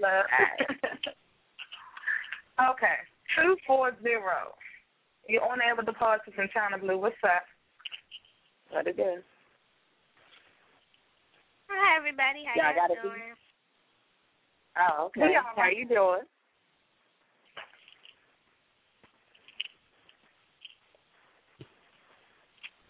Love. 0.01 0.26
okay. 2.72 2.97
Two 3.35 3.55
four 3.65 3.91
zero. 4.01 4.55
You're 5.27 5.43
on 5.43 5.59
air 5.61 5.76
with 5.76 5.85
the 5.85 5.93
parties 5.93 6.34
in 6.38 6.47
Chyna 6.55 6.80
Blue. 6.80 6.97
What's 6.97 7.15
up? 7.23 7.43
What 8.69 8.88
it 8.88 8.99
is? 8.99 9.23
Hi 11.69 11.97
everybody, 11.97 12.45
how 12.45 12.53
Yeah, 12.55 12.67
I 12.67 12.69
you 12.69 12.76
gotta 12.76 13.01
doing? 13.01 13.34
Oh, 14.77 15.05
okay. 15.07 15.22
We 15.22 15.35
all 15.35 15.43
How 15.55 15.61
right. 15.61 15.77
you 15.77 15.88
doing? 15.88 16.22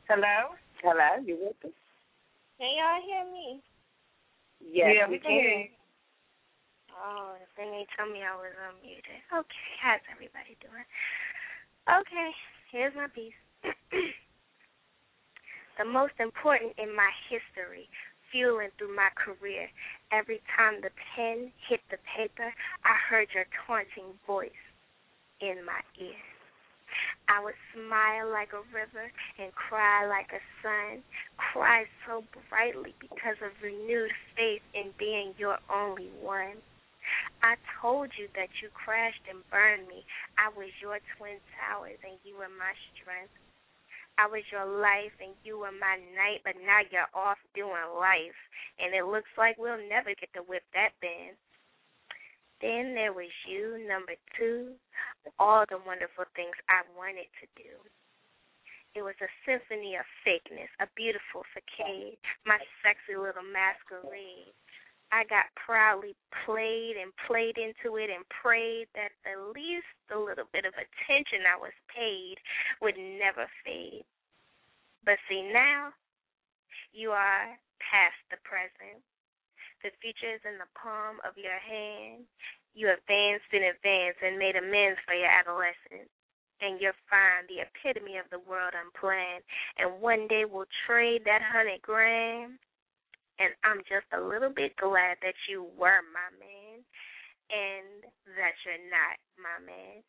Hello. 0.10 0.53
Hello, 0.84 1.23
you 1.26 1.38
with 1.41 1.56
us? 1.65 1.72
Can 2.60 2.69
y'all 2.77 3.02
hear 3.06 3.32
me? 3.32 3.61
Yes, 4.61 4.95
yeah, 4.98 5.07
we 5.07 5.14
we 5.14 5.19
can 5.19 5.32
hear 5.32 5.68
Oh, 6.96 7.36
then 7.58 7.72
they 7.72 7.86
told 7.98 8.12
me 8.12 8.24
I 8.24 8.36
was 8.36 8.56
unmuted. 8.56 9.20
Okay, 9.32 9.68
how's 9.82 10.02
everybody 10.12 10.56
doing? 10.64 10.88
Okay, 11.92 12.32
here's 12.72 12.96
my 12.96 13.08
piece. 13.12 13.36
the 15.78 15.86
most 15.86 16.14
important 16.20 16.74
in 16.78 16.96
my 16.96 17.12
history, 17.28 17.90
fueling 18.32 18.70
through 18.78 18.96
my 18.96 19.10
career. 19.16 19.68
Every 20.12 20.42
time 20.56 20.80
the 20.82 20.92
pen 21.16 21.52
hit 21.68 21.82
the 21.92 22.00
paper, 22.16 22.54
I 22.84 22.96
heard 23.10 23.28
your 23.36 23.46
taunting 23.68 24.16
voice 24.26 24.64
in 25.42 25.66
my 25.66 25.82
ear. 26.00 26.24
I 27.28 27.44
would 27.44 27.58
smile 27.74 28.30
like 28.32 28.54
a 28.54 28.64
river 28.72 29.12
and 29.40 29.52
cry 29.54 30.08
like 30.08 30.32
a 30.32 30.42
sun, 30.62 31.04
cry 31.38 31.86
so 32.08 32.24
brightly 32.50 32.94
because 33.02 33.36
of 33.44 33.52
renewed 33.62 34.12
faith 34.38 34.62
in 34.74 34.92
being 34.98 35.34
your 35.38 35.58
only 35.74 36.10
one. 36.22 36.62
I 37.44 37.56
told 37.82 38.12
you 38.18 38.28
that 38.36 38.49
you 38.62 38.70
crashed 38.74 39.24
and 39.30 39.45
burned 39.52 39.88
me. 39.88 40.06
I 40.38 40.49
was 40.53 40.72
your 40.82 40.99
twin 41.18 41.38
towers 41.57 41.99
and 42.03 42.18
you 42.24 42.36
were 42.38 42.52
my 42.52 42.74
strength. 42.94 43.34
I 44.18 44.28
was 44.32 44.48
your 44.48 44.64
life 44.64 45.12
and 45.20 45.36
you 45.44 45.60
were 45.60 45.76
my 45.76 45.99
night, 46.16 46.40
but 46.48 46.56
now 46.64 46.80
you're 46.88 47.12
off 47.12 47.38
doing 47.52 47.90
life. 47.99 48.40
And 48.80 48.95
it 48.95 49.03
looks 49.03 49.30
like 49.38 49.60
we'll 49.60 49.82
never 49.90 50.16
get 50.16 50.32
to 50.34 50.48
whip 50.48 50.64
that 50.72 50.95
band. 51.03 51.36
Then 52.64 52.95
there 52.95 53.12
was 53.12 53.30
you, 53.44 53.84
number 53.84 54.16
two, 54.40 54.80
all 55.38 55.68
the 55.68 55.84
wonderful 55.84 56.24
things 56.36 56.56
I 56.72 56.88
wanted 56.95 57.28
to 57.44 57.48
do. 57.60 57.76
It 58.95 59.03
was 59.03 59.20
a 59.20 59.28
symphony 59.44 59.99
of 59.99 60.07
fakeness, 60.24 60.72
a 60.80 60.88
beautiful 60.95 61.44
facade, 61.52 62.16
my 62.48 62.56
sexy 62.80 63.20
little 63.20 63.44
masquerade. 63.44 64.56
I 65.16 65.24
got 65.32 65.48
proudly 65.56 66.12
played 66.44 67.00
and 67.00 67.16
played 67.24 67.56
into 67.56 67.96
it 67.96 68.12
and 68.12 68.28
prayed 68.28 68.92
that 69.00 69.16
the 69.24 69.40
least 69.56 69.88
the 70.12 70.20
little 70.20 70.44
bit 70.52 70.68
of 70.68 70.76
attention 70.76 71.48
I 71.48 71.56
was 71.56 71.72
paid 71.88 72.36
would 72.84 73.00
never 73.00 73.48
fade. 73.64 74.04
But 75.08 75.16
see 75.32 75.40
now, 75.56 75.96
you 76.92 77.16
are 77.16 77.56
past 77.80 78.20
the 78.28 78.44
present. 78.44 79.00
The 79.88 79.96
future 80.04 80.36
is 80.36 80.44
in 80.44 80.60
the 80.60 80.68
palm 80.76 81.24
of 81.24 81.40
your 81.40 81.64
hand. 81.64 82.28
You 82.76 82.92
advanced 82.92 83.48
in 83.56 83.72
advance 83.72 84.20
and 84.20 84.36
made 84.36 84.60
amends 84.60 85.00
for 85.08 85.16
your 85.16 85.32
adolescence. 85.32 86.12
And 86.60 86.76
you're 86.84 86.98
fine, 87.08 87.48
the 87.48 87.64
epitome 87.64 88.20
of 88.20 88.28
the 88.36 88.44
world 88.44 88.76
unplanned. 88.76 89.48
And 89.80 90.04
one 90.04 90.28
day 90.28 90.44
we'll 90.44 90.68
trade 90.84 91.24
that 91.24 91.40
hundred 91.40 91.80
grand. 91.80 92.60
And 93.40 93.52
I'm 93.68 93.84
just 93.84 94.07
a 94.16 94.22
little 94.22 94.52
bit 94.52 94.76
glad 94.80 95.20
that 95.20 95.36
you 95.49 95.68
were 95.76 96.02
my 96.16 96.30
man 96.40 96.84
and 97.52 98.07
that 98.40 98.56
you're 98.64 98.86
not 98.88 99.20
my 99.36 99.60
man. 99.60 99.99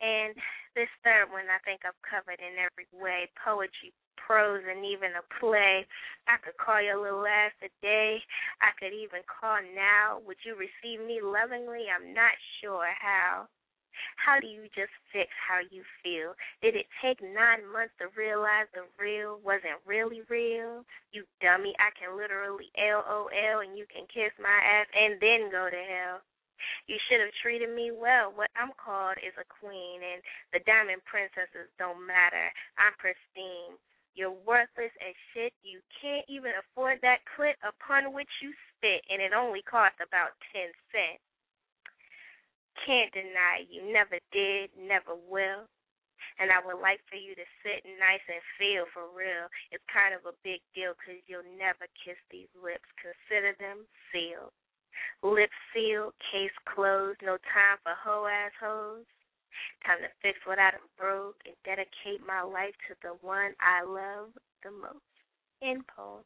And 0.00 0.32
this 0.76 0.88
third 1.04 1.28
one 1.28 1.48
I 1.48 1.60
think 1.64 1.84
I've 1.84 1.98
covered 2.04 2.40
in 2.40 2.56
every 2.56 2.88
way 2.92 3.28
poetry, 3.36 3.92
prose 4.16 4.64
and 4.64 4.84
even 4.84 5.12
a 5.16 5.24
play. 5.40 5.84
I 6.28 6.40
could 6.40 6.56
call 6.56 6.80
your 6.80 7.00
little 7.00 7.26
ass 7.26 7.52
today. 7.60 8.20
I 8.64 8.72
could 8.80 8.96
even 8.96 9.20
call 9.28 9.60
now. 9.76 10.20
Would 10.24 10.40
you 10.44 10.56
receive 10.56 11.04
me 11.04 11.20
lovingly? 11.20 11.88
I'm 11.92 12.12
not 12.12 12.32
sure 12.60 12.88
how. 12.96 13.48
How 14.16 14.40
do 14.40 14.46
you 14.46 14.68
just 14.74 14.92
fix 15.12 15.28
how 15.36 15.60
you 15.70 15.82
feel? 16.02 16.34
Did 16.62 16.76
it 16.76 16.86
take 17.00 17.20
nine 17.22 17.64
months 17.66 17.94
to 17.98 18.12
realize 18.16 18.68
the 18.72 18.88
real 19.00 19.40
wasn't 19.44 19.80
really 19.86 20.22
real? 20.28 20.84
You 21.12 21.24
dummy, 21.40 21.74
I 21.78 21.90
can 21.96 22.16
literally 22.16 22.70
LOL 22.78 23.30
and 23.32 23.76
you 23.76 23.86
can 23.88 24.06
kiss 24.08 24.32
my 24.38 24.58
ass 24.60 24.88
and 24.94 25.20
then 25.20 25.50
go 25.50 25.68
to 25.68 25.82
hell. 25.88 26.20
You 26.86 27.00
should 27.08 27.20
have 27.24 27.32
treated 27.40 27.72
me 27.72 27.90
well. 27.90 28.32
What 28.36 28.52
I'm 28.52 28.76
called 28.76 29.16
is 29.24 29.32
a 29.40 29.48
queen, 29.48 30.04
and 30.04 30.20
the 30.52 30.60
diamond 30.68 31.00
princesses 31.08 31.72
don't 31.80 32.04
matter. 32.04 32.52
I'm 32.76 32.92
pristine. 33.00 33.80
You're 34.12 34.36
worthless 34.44 34.92
as 35.00 35.16
shit. 35.32 35.54
You 35.62 35.80
can't 36.02 36.26
even 36.28 36.52
afford 36.60 37.00
that 37.00 37.24
clit 37.32 37.56
upon 37.64 38.12
which 38.12 38.28
you 38.42 38.52
spit, 38.76 39.00
and 39.08 39.22
it 39.22 39.32
only 39.32 39.62
costs 39.62 40.02
about 40.04 40.36
ten 40.52 40.68
cents. 40.92 41.24
Can't 42.86 43.12
deny 43.12 43.68
you 43.68 43.84
never 43.92 44.16
did, 44.32 44.70
never 44.76 45.14
will. 45.14 45.68
And 46.40 46.48
I 46.48 46.60
would 46.64 46.80
like 46.80 47.04
for 47.08 47.20
you 47.20 47.36
to 47.36 47.46
sit 47.60 47.84
nice 48.00 48.24
and 48.28 48.40
feel 48.56 48.88
for 48.96 49.08
real. 49.12 49.48
It's 49.72 49.84
kind 49.92 50.16
of 50.16 50.24
a 50.24 50.36
big 50.40 50.64
deal 50.72 50.96
because 50.96 51.20
you'll 51.28 51.48
never 51.60 51.84
kiss 52.00 52.16
these 52.32 52.48
lips. 52.56 52.88
Consider 52.96 53.52
them 53.60 53.84
sealed. 54.08 54.52
Lips 55.20 55.56
sealed, 55.72 56.16
case 56.32 56.54
closed, 56.64 57.20
no 57.20 57.36
time 57.52 57.76
for 57.84 57.92
hoe 57.96 58.24
ass 58.24 58.52
hoes. 58.56 59.04
Time 59.84 60.00
to 60.00 60.08
fix 60.24 60.40
what 60.48 60.58
I 60.58 60.72
done 60.72 60.88
broke 60.96 61.36
and 61.44 61.56
dedicate 61.64 62.24
my 62.24 62.40
life 62.40 62.76
to 62.88 62.96
the 63.02 63.16
one 63.20 63.52
I 63.60 63.84
love 63.84 64.32
the 64.64 64.72
most. 64.72 65.04
End 65.60 65.84
poem. 65.88 66.24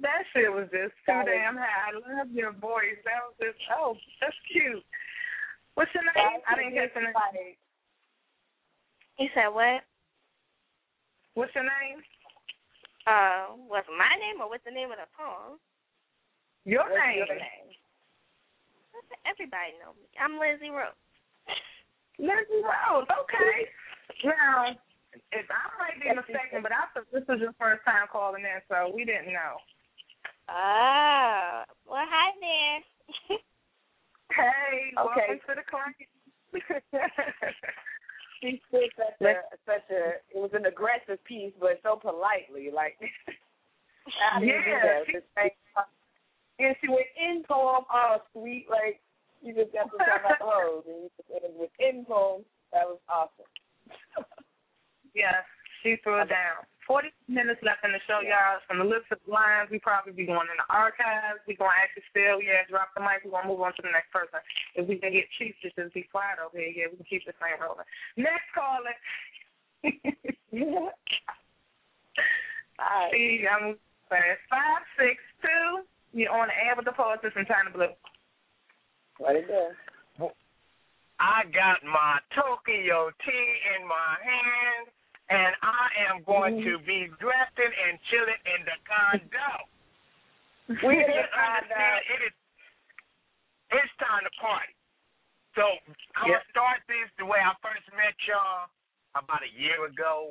That 0.00 0.24
shit 0.32 0.48
was 0.48 0.68
just 0.72 0.96
too 1.04 1.20
damn 1.28 1.60
high. 1.60 1.92
I 1.92 1.96
love 1.96 2.32
your 2.32 2.52
voice. 2.56 2.96
That 3.04 3.20
was 3.28 3.36
just 3.36 3.60
oh, 3.76 3.96
that's 4.20 4.36
cute. 4.48 4.80
What's 5.76 5.92
your 5.92 6.04
name? 6.04 6.40
I 6.48 6.56
didn't 6.56 6.74
get 6.74 6.92
the 6.96 7.04
name. 7.04 7.56
You 9.20 9.28
said 9.36 9.52
what? 9.52 9.84
What's 11.36 11.54
your 11.54 11.64
name? 11.64 12.00
Uh, 13.06 13.56
what's 13.68 13.88
my 13.92 14.12
name 14.16 14.40
or 14.40 14.48
what's 14.48 14.64
the 14.64 14.72
name 14.72 14.92
of 14.92 15.00
the 15.00 15.08
poem? 15.12 15.60
Your 16.64 16.84
What's 16.84 17.00
name. 17.00 17.24
your 17.24 17.36
name? 17.36 17.68
Everybody 19.24 19.76
know 19.80 19.96
me. 19.96 20.08
I'm 20.20 20.36
Lindsay 20.36 20.68
Rose. 20.68 20.96
Lindsay 22.20 22.60
Rose. 22.60 23.08
Okay. 23.08 23.68
Now, 24.28 24.76
if 25.32 25.48
I 25.48 25.64
might 25.80 25.96
be 25.96 26.12
mistaken, 26.12 26.60
but 26.60 26.72
I 26.72 26.92
thought 26.92 27.08
this 27.08 27.24
was 27.24 27.40
your 27.40 27.56
first 27.56 27.80
time 27.88 28.04
calling 28.12 28.44
in, 28.44 28.60
so 28.68 28.92
we 28.92 29.08
didn't 29.08 29.32
know. 29.32 29.56
Ah, 30.50 31.64
well, 31.86 32.04
hi 32.08 32.32
there. 32.40 33.38
Hey, 34.32 34.92
Okay. 34.98 35.26
welcome 35.26 35.40
to 35.46 35.54
the 35.54 35.66
client. 35.68 35.96
She 38.40 38.60
said 38.70 38.88
such 39.18 39.36
a 39.36 39.56
such 39.66 39.90
a 39.90 40.02
it 40.32 40.40
was 40.40 40.50
an 40.54 40.66
aggressive 40.66 41.22
piece, 41.24 41.52
but 41.60 41.80
so 41.82 41.96
politely, 41.96 42.70
like 42.74 42.96
how 44.30 44.40
do 44.40 44.46
you 44.46 44.52
do 44.64 44.70
Yeah, 44.70 45.04
she- 45.06 45.20
and 46.64 46.76
she 46.80 46.88
went 46.88 47.06
in 47.20 47.44
poem, 47.46 47.84
oh 47.92 48.18
sweet, 48.32 48.66
like 48.70 49.00
you 49.42 49.54
just 49.54 49.72
got 49.72 49.92
to 49.92 49.98
talk 49.98 50.20
about 50.20 50.38
the 50.40 50.46
rose, 50.46 50.84
and 50.88 51.04
you 51.04 51.10
just 51.18 51.28
ended 51.34 51.52
with 51.58 51.70
in 51.80 52.04
poem. 52.06 52.44
That 52.72 52.86
was 52.88 52.98
awesome. 53.08 53.46
Yeah, 55.14 55.42
she 55.82 55.96
threw 56.02 56.22
it 56.22 56.28
down. 56.32 56.64
Forty 56.90 57.14
minutes 57.30 57.62
left 57.62 57.86
in 57.86 57.94
the 57.94 58.02
show, 58.10 58.18
y'all. 58.18 58.58
From 58.66 58.82
the 58.82 58.88
list 58.90 59.06
of 59.14 59.22
lines, 59.30 59.70
we 59.70 59.78
probably 59.78 60.10
be 60.10 60.26
going 60.26 60.50
in 60.50 60.58
the 60.58 60.66
archives. 60.66 61.38
We 61.46 61.54
gonna 61.54 61.70
actually 61.70 62.02
still, 62.10 62.42
yeah, 62.42 62.66
drop 62.66 62.90
the 62.98 63.00
mic. 63.06 63.22
We 63.22 63.30
gonna 63.30 63.46
move 63.46 63.62
on 63.62 63.70
to 63.78 63.82
the 63.86 63.94
next 63.94 64.10
person. 64.10 64.42
If 64.74 64.90
we 64.90 64.98
can 64.98 65.14
get 65.14 65.30
Chief 65.38 65.54
to 65.62 65.70
just 65.70 65.94
be 65.94 66.02
quiet 66.10 66.42
over 66.42 66.58
here, 66.58 66.74
yeah, 66.74 66.90
we 66.90 66.98
can 66.98 67.06
keep 67.06 67.22
this 67.22 67.38
thing 67.38 67.54
rolling. 67.62 67.86
Next 68.18 68.50
caller. 68.50 68.90
Hi. 72.82 73.06
See, 73.14 73.46
I'm 73.46 73.78
fast. 74.10 74.42
Five 74.50 74.82
six 74.98 75.22
two. 75.46 75.86
You're 76.10 76.34
on 76.34 76.50
the 76.50 76.58
air 76.58 76.74
with 76.74 76.90
the 76.90 76.96
poetess 76.98 77.38
in 77.38 77.46
Chyna 77.46 77.70
Blue. 77.70 77.94
What 79.22 79.38
is 79.38 79.46
that? 79.46 79.78
I 81.22 81.46
got 81.54 81.86
my 81.86 82.18
Tokyo 82.34 83.14
tea 83.22 83.48
in 83.78 83.86
my 83.86 84.10
hand, 84.18 84.90
and 85.30 85.54
I 85.62 86.10
am 86.10 86.26
going 86.26 86.58
mm-hmm. 86.58 86.74
to 86.74 86.74
be 86.82 87.06
drafting 87.22 87.70
and 87.70 87.94
chilling 88.10 88.42
in 88.50 88.60
the 88.66 88.76
condo. 88.84 89.50
We 90.86 90.94
You 90.94 91.02
in 91.02 91.10
the 91.10 91.22
understand? 91.22 91.98
It 92.14 92.20
is. 92.30 92.34
It's 93.74 93.94
time 93.98 94.22
to 94.22 94.30
party. 94.38 94.74
So 95.58 95.66
I'm 96.14 96.30
Yep. 96.30 96.38
gonna 96.38 96.50
start 96.50 96.78
this 96.86 97.10
the 97.18 97.26
way 97.26 97.42
I 97.42 97.54
first 97.58 97.86
met 97.94 98.14
y'all 98.26 98.70
about 99.18 99.42
a 99.42 99.50
year 99.58 99.86
ago, 99.86 100.30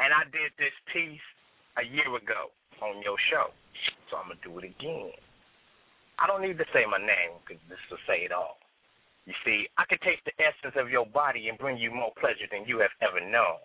and 0.00 0.12
I 0.12 0.24
did 0.32 0.52
this 0.56 0.72
piece 0.92 1.20
a 1.76 1.84
year 1.84 2.08
ago 2.16 2.52
on 2.80 3.04
your 3.04 3.16
show. 3.28 3.52
So 4.08 4.16
I'm 4.16 4.32
gonna 4.32 4.40
do 4.40 4.56
it 4.60 4.64
again. 4.64 5.12
I 6.20 6.26
don't 6.26 6.40
need 6.40 6.56
to 6.56 6.68
say 6.72 6.84
my 6.88 7.00
name 7.00 7.36
because 7.44 7.60
this 7.68 7.80
will 7.90 8.00
say 8.08 8.24
it 8.24 8.32
all. 8.32 8.60
You 9.26 9.34
see, 9.44 9.68
I 9.76 9.84
can 9.84 10.00
taste 10.00 10.24
the 10.24 10.32
essence 10.40 10.76
of 10.76 10.88
your 10.88 11.04
body 11.04 11.48
and 11.48 11.58
bring 11.58 11.76
you 11.76 11.90
more 11.92 12.12
pleasure 12.16 12.48
than 12.50 12.64
you 12.64 12.80
have 12.80 12.92
ever 13.00 13.20
known. 13.20 13.60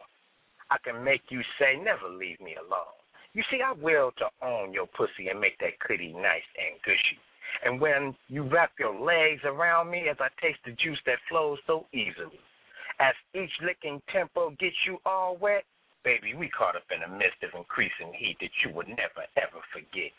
I 0.72 0.78
can 0.84 1.04
make 1.04 1.22
you 1.30 1.42
say, 1.60 1.78
never 1.78 2.10
leave 2.10 2.40
me 2.42 2.56
alone. 2.56 2.96
You 3.34 3.44
see, 3.52 3.60
I 3.62 3.74
will 3.74 4.12
to 4.18 4.28
own 4.46 4.74
your 4.74 4.88
pussy 4.88 5.28
and 5.30 5.40
make 5.40 5.60
that 5.60 5.80
cootie 5.86 6.14
nice 6.14 6.48
and 6.58 6.80
gushy. 6.86 7.20
And 7.64 7.80
when 7.80 8.16
you 8.28 8.44
wrap 8.44 8.72
your 8.80 8.96
legs 8.96 9.42
around 9.44 9.92
me 9.92 10.08
as 10.10 10.18
I 10.20 10.30
taste 10.42 10.60
the 10.66 10.72
juice 10.72 11.00
that 11.06 11.20
flows 11.30 11.60
so 11.68 11.86
easily, 11.94 12.40
as 13.00 13.14
each 13.34 13.52
licking 13.62 14.02
tempo 14.12 14.52
gets 14.60 14.76
you 14.88 14.98
all 15.06 15.38
wet, 15.38 15.64
baby, 16.04 16.34
we 16.34 16.50
caught 16.50 16.76
up 16.76 16.88
in 16.95 17.03
a 17.03 17.18
mist 17.18 17.44
of 17.44 17.52
increasing 17.56 18.14
heat 18.14 18.38
that 18.40 18.53
you 18.64 18.74
would 18.74 18.88
never 18.88 19.27
ever 19.35 19.60
forget. 19.72 20.11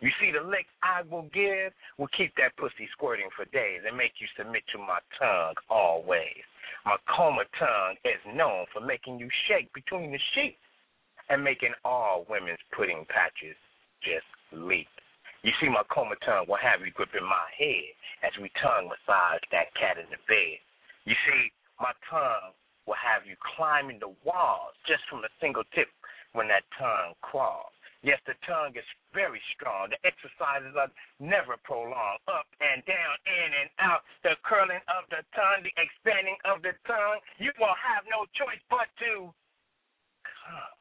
You 0.00 0.10
see, 0.20 0.32
the 0.32 0.46
lick 0.46 0.66
I 0.82 1.02
will 1.02 1.28
give 1.34 1.72
will 1.98 2.08
keep 2.16 2.32
that 2.36 2.56
pussy 2.56 2.88
squirting 2.92 3.28
for 3.36 3.44
days 3.52 3.82
and 3.86 3.96
make 3.96 4.12
you 4.18 4.26
submit 4.36 4.62
to 4.72 4.78
my 4.78 4.98
tongue 5.18 5.54
always. 5.68 6.46
My 6.84 6.96
coma 7.08 7.44
tongue 7.58 7.96
is 8.04 8.20
known 8.34 8.66
for 8.72 8.80
making 8.80 9.18
you 9.18 9.28
shake 9.48 9.72
between 9.72 10.12
the 10.12 10.18
sheets 10.34 10.60
and 11.28 11.44
making 11.44 11.74
all 11.84 12.26
women's 12.28 12.62
pudding 12.74 13.06
patches 13.08 13.56
just 14.02 14.26
leap. 14.52 14.88
You 15.42 15.52
see, 15.60 15.68
my 15.68 15.82
coma 15.88 16.16
tongue 16.24 16.44
will 16.48 16.60
have 16.60 16.84
you 16.84 16.92
gripping 16.92 17.24
my 17.24 17.48
head 17.56 17.94
as 18.22 18.32
we 18.40 18.50
tongue 18.60 18.92
massage 18.92 19.40
that 19.52 19.72
cat 19.74 19.96
in 19.96 20.08
the 20.12 20.20
bed. 20.28 20.60
You 21.08 21.16
see, 21.24 21.52
my 21.80 21.92
tongue 22.10 22.52
will 22.84 23.00
have 23.00 23.24
you 23.24 23.36
climbing 23.56 24.00
the 24.00 24.12
walls 24.24 24.76
just 24.84 25.00
from 25.08 25.24
a 25.24 25.32
single 25.40 25.64
tip 25.72 25.88
when 26.32 26.48
that 26.48 26.68
tongue 26.76 27.16
crawls. 27.22 27.72
Yes, 28.02 28.16
the 28.24 28.32
tongue 28.48 28.72
is 28.76 28.86
very 29.12 29.40
strong. 29.52 29.92
The 29.92 30.00
exercises 30.08 30.72
are 30.72 30.88
never 31.20 31.60
prolonged. 31.60 32.24
Up 32.32 32.48
and 32.64 32.80
down, 32.88 33.14
in 33.28 33.50
and 33.60 33.70
out. 33.76 34.00
The 34.24 34.40
curling 34.40 34.80
of 34.88 35.04
the 35.12 35.20
tongue, 35.36 35.60
the 35.60 35.74
expanding 35.76 36.40
of 36.48 36.64
the 36.64 36.72
tongue. 36.88 37.20
You 37.36 37.52
will 37.60 37.76
have 37.76 38.08
no 38.08 38.24
choice 38.32 38.60
but 38.72 38.88
to 39.04 39.28
come. 40.24 40.76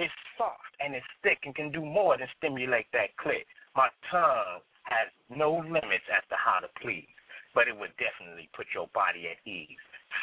It's 0.00 0.14
soft 0.40 0.72
and 0.80 0.96
it's 0.96 1.06
thick 1.22 1.44
and 1.44 1.54
can 1.54 1.70
do 1.70 1.84
more 1.84 2.16
than 2.16 2.26
stimulate 2.40 2.88
that 2.96 3.12
clit. 3.20 3.44
My 3.76 3.92
tongue 4.10 4.64
has 4.88 5.12
no 5.28 5.60
limits 5.60 6.08
as 6.08 6.24
to 6.32 6.36
how 6.40 6.64
to 6.64 6.72
please, 6.80 7.08
but 7.54 7.68
it 7.68 7.76
would 7.76 7.92
definitely 8.00 8.48
put 8.56 8.66
your 8.72 8.88
body 8.96 9.28
at 9.28 9.38
ease, 9.44 9.78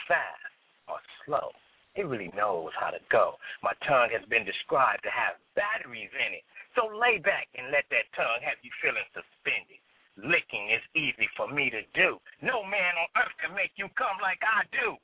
fast 0.08 0.58
or 0.90 0.98
slow. 1.26 1.54
It 1.96 2.08
really 2.08 2.32
knows 2.32 2.72
how 2.80 2.90
to 2.90 3.02
go. 3.12 3.36
My 3.60 3.76
tongue 3.84 4.16
has 4.16 4.24
been 4.32 4.48
described 4.48 5.04
to 5.04 5.12
have 5.12 5.36
batteries 5.60 6.12
in 6.16 6.40
it. 6.40 6.46
So 6.76 6.88
lay 6.88 7.20
back 7.20 7.52
and 7.60 7.68
let 7.68 7.84
that 7.92 8.08
tongue 8.16 8.40
have 8.48 8.56
you 8.64 8.72
feeling 8.80 9.04
suspended. 9.12 9.82
Licking 10.16 10.72
is 10.72 10.84
easy 10.96 11.28
for 11.36 11.52
me 11.52 11.68
to 11.68 11.84
do. 11.92 12.20
No 12.40 12.64
man 12.64 12.96
on 12.96 13.10
earth 13.20 13.36
can 13.44 13.52
make 13.52 13.76
you 13.76 13.92
come 14.00 14.16
like 14.24 14.40
I 14.40 14.64
do. 14.72 14.96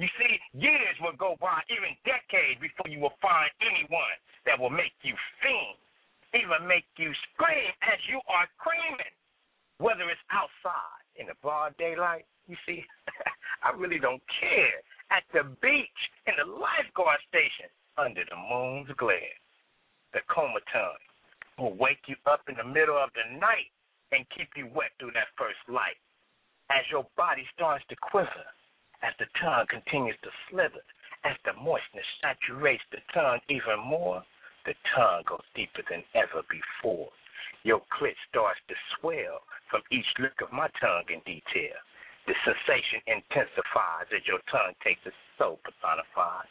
You 0.00 0.08
see, 0.18 0.34
years 0.56 0.96
will 0.98 1.14
go 1.14 1.36
by, 1.38 1.62
even 1.68 1.94
decades, 2.02 2.58
before 2.58 2.88
you 2.88 2.98
will 2.98 3.14
find 3.20 3.50
anyone 3.60 4.16
that 4.48 4.58
will 4.58 4.72
make 4.72 4.96
you 5.04 5.14
fiend, 5.44 5.78
even 6.32 6.64
make 6.66 6.88
you 6.96 7.12
scream 7.30 7.70
as 7.86 8.00
you 8.08 8.18
are 8.26 8.48
creaming. 8.56 9.14
Whether 9.78 10.08
it's 10.08 10.22
outside 10.32 11.04
in 11.20 11.26
the 11.26 11.36
broad 11.42 11.76
daylight, 11.76 12.24
you 12.48 12.56
see, 12.64 12.82
I 13.66 13.76
really 13.76 13.98
don't 13.98 14.22
care. 14.40 14.80
At 15.12 15.24
the 15.34 15.44
beach, 15.60 16.00
in 16.26 16.32
the 16.40 16.48
lifeguard 16.48 17.20
station, 17.28 17.68
under 17.98 18.24
the 18.24 18.36
moon's 18.48 18.88
glare. 18.96 19.36
The 20.16 20.20
comatone 20.30 21.04
will 21.58 21.76
wake 21.76 22.00
you 22.08 22.16
up 22.24 22.40
in 22.48 22.56
the 22.56 22.64
middle 22.64 22.96
of 22.96 23.10
the 23.12 23.38
night 23.38 23.68
and 24.12 24.24
keep 24.32 24.48
you 24.56 24.68
wet 24.72 24.92
through 24.98 25.12
that 25.12 25.28
first 25.36 25.60
light. 25.68 26.00
as 26.72 26.88
your 26.90 27.06
body 27.16 27.44
starts 27.54 27.84
to 27.88 27.96
quiver, 27.96 28.48
as 29.02 29.12
the 29.18 29.26
tongue 29.40 29.66
continues 29.68 30.16
to 30.22 30.30
slither, 30.48 30.80
as 31.24 31.36
the 31.44 31.52
moistness 31.54 32.06
saturates 32.20 32.82
the 32.90 32.98
tongue 33.12 33.40
even 33.48 33.78
more, 33.84 34.24
the 34.64 34.74
tongue 34.94 35.22
goes 35.26 35.44
deeper 35.54 35.82
than 35.90 36.02
ever 36.14 36.42
before. 36.48 37.10
Your 37.62 37.82
clit 37.92 38.16
starts 38.30 38.60
to 38.68 38.74
swell 38.96 39.42
from 39.70 39.82
each 39.90 40.06
lick 40.18 40.40
of 40.40 40.50
my 40.52 40.68
tongue 40.80 41.04
in 41.12 41.20
detail. 41.26 41.76
The 42.26 42.34
sensation 42.46 43.02
intensifies 43.10 44.06
as 44.14 44.22
your 44.30 44.38
tongue 44.46 44.78
takes 44.86 45.02
it 45.06 45.14
so 45.38 45.58
personified. 45.66 46.46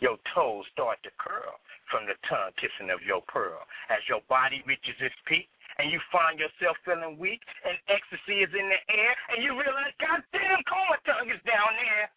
Your 0.00 0.16
toes 0.32 0.64
start 0.72 0.96
to 1.04 1.12
curl 1.20 1.60
from 1.92 2.08
the 2.08 2.16
tongue 2.24 2.56
kissing 2.56 2.88
of 2.88 3.04
your 3.04 3.20
pearl. 3.28 3.60
As 3.92 4.00
your 4.08 4.24
body 4.32 4.64
reaches 4.64 4.96
its 4.96 5.16
peak 5.28 5.44
and 5.76 5.92
you 5.92 6.00
find 6.08 6.40
yourself 6.40 6.80
feeling 6.88 7.20
weak 7.20 7.44
and 7.68 7.76
ecstasy 7.92 8.40
is 8.40 8.52
in 8.56 8.64
the 8.72 8.80
air 8.88 9.12
and 9.36 9.44
you 9.44 9.52
realize, 9.52 9.92
God 10.00 10.24
damn, 10.32 10.64
coma 10.64 10.96
tongue 11.04 11.28
is 11.28 11.42
down 11.44 11.76
there. 11.76 12.08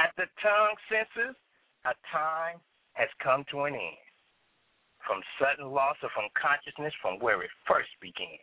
As 0.00 0.08
the 0.16 0.28
tongue 0.40 0.76
senses, 0.88 1.36
a 1.84 1.92
time 2.08 2.56
has 2.96 3.12
come 3.20 3.44
to 3.52 3.68
an 3.68 3.76
end. 3.76 4.04
From 5.04 5.20
sudden 5.36 5.68
loss 5.68 6.00
of 6.00 6.10
unconsciousness 6.16 6.96
from 7.04 7.20
where 7.20 7.44
it 7.44 7.52
first 7.68 7.92
began. 8.00 8.40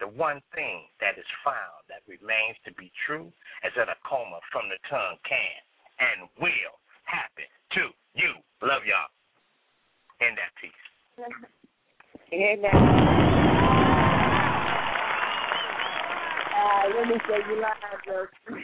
The 0.00 0.08
one 0.08 0.40
thing 0.54 0.86
that 1.00 1.18
is 1.18 1.26
found 1.44 1.86
that 1.88 2.02
remains 2.08 2.56
to 2.64 2.72
be 2.74 2.90
true 3.06 3.32
is 3.64 3.72
that 3.76 3.88
a 3.88 3.96
coma 4.08 4.40
from 4.50 4.68
the 4.68 4.78
tongue 4.88 5.18
can 5.26 5.60
and 6.00 6.28
will 6.40 6.76
happen 7.04 7.46
to 7.78 7.92
you. 8.14 8.34
Love 8.62 8.82
y'all. 8.86 9.10
In 10.20 10.34
that 10.38 10.54
piece. 10.60 10.70
That. 11.18 11.30
Uh, 16.62 16.94
let 16.94 17.08
me 17.08 17.18
say 17.26 17.38
you 17.48 17.60
lied, 17.60 17.74
Joe. 18.06 18.26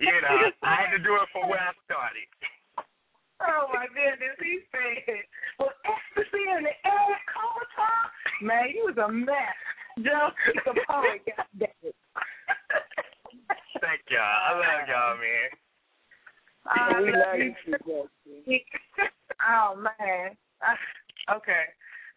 you 0.00 0.12
know, 0.22 0.50
I 0.62 0.74
had 0.74 0.90
to 0.96 0.98
do 0.98 1.14
it 1.14 1.28
for 1.32 1.46
where 1.48 1.60
I 1.60 1.72
started. 1.84 2.28
Oh 3.40 3.70
my 3.70 3.86
goodness, 3.86 4.34
he 4.42 4.58
said, 4.72 5.22
"Well, 5.58 5.70
ecstasy 5.86 6.42
in 6.56 6.64
the 6.64 6.74
air, 6.82 7.14
coma 7.30 7.64
talk." 7.76 8.10
Man, 8.40 8.68
he 8.72 8.80
was 8.82 8.96
a 8.98 9.10
mess. 9.10 9.58
Joe, 9.98 10.30
he's 10.46 10.62
a 10.66 10.74
poet. 10.86 11.22
God 11.26 11.46
damn 11.58 11.68
it. 11.82 11.96
Thank 13.80 14.02
y'all. 14.10 14.22
I 14.22 14.52
love 14.54 14.86
y'all, 14.86 15.18
man. 15.18 15.48
Uh, 16.68 17.02
we 17.02 17.10
love 17.12 17.38
you 17.38 17.54
too, 17.66 18.06
oh 19.48 19.74
man. 19.76 20.36
Okay. 21.30 21.64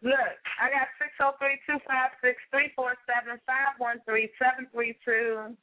Look, 0.02 0.34
I 0.58 0.66
got 0.70 0.90
six 0.98 1.14
zero 1.14 1.34
three 1.38 1.58
two 1.66 1.78
five 1.86 2.10
six 2.22 2.38
three 2.50 2.74
four 2.74 2.94
seven 3.06 3.38
five 3.46 3.78
one 3.78 4.02
three 4.02 4.30
seven 4.38 4.66
three 4.74 4.98
two, 5.06 5.54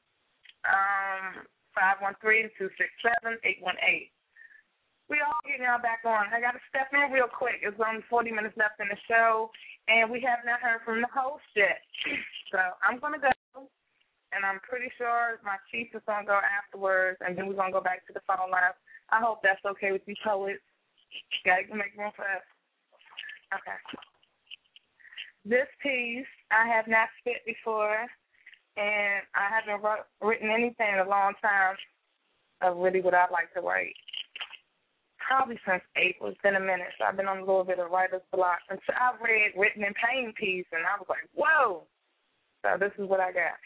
um, 0.64 1.44
five 1.76 2.00
one 2.00 2.16
three 2.24 2.48
two 2.58 2.72
six 2.80 2.88
seven 3.04 3.38
eight 3.44 3.60
one 3.60 3.76
eight. 3.84 4.12
We 5.10 5.18
all 5.26 5.42
getting 5.42 5.66
y'all 5.66 5.82
back 5.82 6.06
on. 6.06 6.30
I 6.30 6.38
got 6.38 6.54
to 6.54 6.62
step 6.70 6.94
in 6.94 7.10
real 7.10 7.26
quick. 7.26 7.66
It's 7.66 7.82
only 7.82 8.06
40 8.14 8.30
minutes 8.30 8.54
left 8.62 8.78
in 8.78 8.94
the 8.94 9.02
show, 9.10 9.50
and 9.90 10.06
we 10.06 10.22
have 10.22 10.46
not 10.46 10.62
heard 10.62 10.86
from 10.86 11.02
the 11.02 11.10
host 11.10 11.46
yet. 11.58 11.82
So 12.50 12.58
I'm 12.82 12.98
going 12.98 13.14
to 13.14 13.22
go, 13.22 13.70
and 14.34 14.42
I'm 14.42 14.58
pretty 14.66 14.90
sure 14.98 15.38
my 15.46 15.62
chief 15.70 15.94
is 15.94 16.02
going 16.10 16.26
to 16.26 16.34
go 16.34 16.42
afterwards, 16.42 17.22
and 17.22 17.38
then 17.38 17.46
we're 17.46 17.62
going 17.62 17.70
to 17.70 17.78
go 17.78 17.86
back 17.86 18.02
to 18.10 18.14
the 18.14 18.26
phone 18.26 18.50
line. 18.50 18.74
I 19.14 19.22
hope 19.22 19.46
that's 19.46 19.62
okay 19.78 19.94
with 19.94 20.02
you, 20.10 20.18
poets. 20.26 20.66
Got 21.46 21.70
to 21.70 21.78
make 21.78 21.94
room 21.94 22.10
for 22.18 22.26
us. 22.26 22.42
Okay. 23.54 23.78
This 25.46 25.70
piece 25.78 26.26
I 26.50 26.66
have 26.74 26.90
not 26.90 27.14
spit 27.22 27.46
before, 27.46 28.10
and 28.82 29.22
I 29.38 29.46
haven't 29.46 29.86
wrote, 29.86 30.10
written 30.26 30.50
anything 30.50 30.90
in 30.98 31.06
a 31.06 31.08
long 31.08 31.38
time 31.38 31.78
of 32.66 32.82
really 32.82 33.06
what 33.06 33.14
I'd 33.14 33.30
like 33.30 33.54
to 33.54 33.62
write 33.62 33.94
probably 35.30 35.62
since 35.62 35.86
April. 35.94 36.34
It's 36.34 36.42
been 36.42 36.58
a 36.58 36.60
minute. 36.60 36.90
So 36.98 37.06
I've 37.06 37.16
been 37.16 37.30
on 37.30 37.38
a 37.38 37.46
little 37.46 37.64
bit 37.64 37.78
of 37.78 37.94
writer's 37.94 38.26
block. 38.34 38.66
And 38.74 38.82
so 38.90 38.94
I 38.98 39.14
read 39.22 39.54
Written 39.54 39.86
in 39.86 39.94
Pain 39.94 40.34
piece, 40.34 40.66
and 40.74 40.82
I 40.82 40.98
was 40.98 41.06
like, 41.06 41.30
whoa. 41.38 41.86
So 42.66 42.82
this 42.82 42.92
is 42.98 43.08
what 43.08 43.22
I 43.22 43.32
got. 43.32 43.62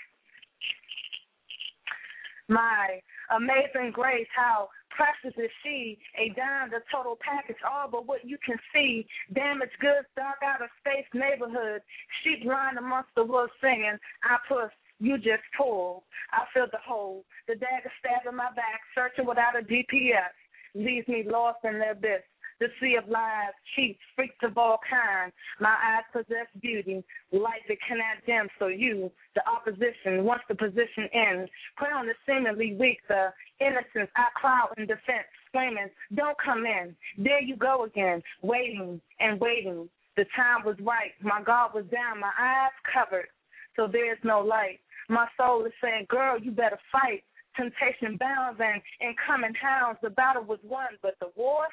My 2.51 2.99
amazing 3.31 3.95
grace, 3.95 4.27
how 4.35 4.67
precious 4.91 5.33
is 5.39 5.49
she, 5.63 5.97
a 6.19 6.35
dime, 6.35 6.69
the 6.69 6.83
total 6.91 7.17
package, 7.23 7.57
all 7.63 7.87
but 7.89 8.05
what 8.05 8.27
you 8.27 8.37
can 8.45 8.59
see. 8.75 9.07
Damaged 9.33 9.79
goods, 9.79 10.05
dark 10.19 10.43
out 10.43 10.61
of 10.61 10.67
space 10.83 11.07
neighborhood. 11.15 11.79
Sheep 12.21 12.43
lying 12.43 12.77
amongst 12.77 13.15
the 13.15 13.23
woods 13.23 13.55
singing, 13.63 13.97
I 14.27 14.35
push, 14.51 14.69
you 14.99 15.15
just 15.17 15.47
pull. 15.57 16.03
I 16.35 16.43
feel 16.53 16.67
the 16.67 16.83
hole. 16.83 17.23
The 17.47 17.55
dagger 17.55 17.89
stabbing 18.03 18.35
my 18.35 18.51
back, 18.51 18.83
searching 18.93 19.25
without 19.25 19.57
a 19.57 19.63
GPS 19.63 20.35
leaves 20.73 21.07
me 21.07 21.23
lost 21.25 21.59
in 21.63 21.79
the 21.79 21.91
abyss. 21.91 22.21
The 22.59 22.67
sea 22.79 22.95
of 22.95 23.09
lies, 23.09 23.51
cheats, 23.75 23.99
freaks 24.15 24.37
of 24.43 24.57
all 24.57 24.77
kinds. 24.89 25.33
My 25.59 25.75
eyes 25.83 26.03
possess 26.13 26.47
beauty, 26.61 27.03
light 27.31 27.61
that 27.67 27.77
cannot 27.85 28.23
dim. 28.25 28.47
So 28.59 28.67
you, 28.67 29.11
the 29.35 29.41
opposition, 29.49 30.23
once 30.23 30.43
the 30.47 30.55
position 30.55 31.09
ends, 31.13 31.51
put 31.77 31.91
on 31.91 32.05
the 32.05 32.13
seemingly 32.25 32.75
weak, 32.79 32.99
the 33.09 33.33
innocence. 33.59 34.09
I 34.15 34.27
cry 34.35 34.65
in 34.77 34.85
defense, 34.85 35.27
screaming, 35.47 35.89
"Don't 36.13 36.37
come 36.37 36.65
in!" 36.65 36.95
There 37.17 37.41
you 37.41 37.57
go 37.57 37.83
again, 37.83 38.23
waiting 38.43 39.01
and 39.19 39.41
waiting. 39.41 39.89
The 40.15 40.25
time 40.35 40.63
was 40.63 40.79
right. 40.79 41.11
My 41.21 41.41
guard 41.41 41.73
was 41.73 41.85
down, 41.87 42.19
my 42.19 42.31
eyes 42.39 42.71
covered, 42.93 43.29
so 43.75 43.87
there 43.87 44.13
is 44.13 44.23
no 44.23 44.39
light. 44.39 44.79
My 45.09 45.27
soul 45.35 45.65
is 45.65 45.73
saying, 45.81 46.05
"Girl, 46.07 46.39
you 46.39 46.51
better 46.51 46.79
fight." 46.91 47.23
Temptation 47.55 48.17
bounds 48.17 48.59
and 48.61 48.81
incoming 49.01 49.53
hounds. 49.59 49.99
The 50.01 50.09
battle 50.09 50.43
was 50.43 50.59
won, 50.63 50.97
but 51.01 51.15
the 51.19 51.29
war, 51.35 51.65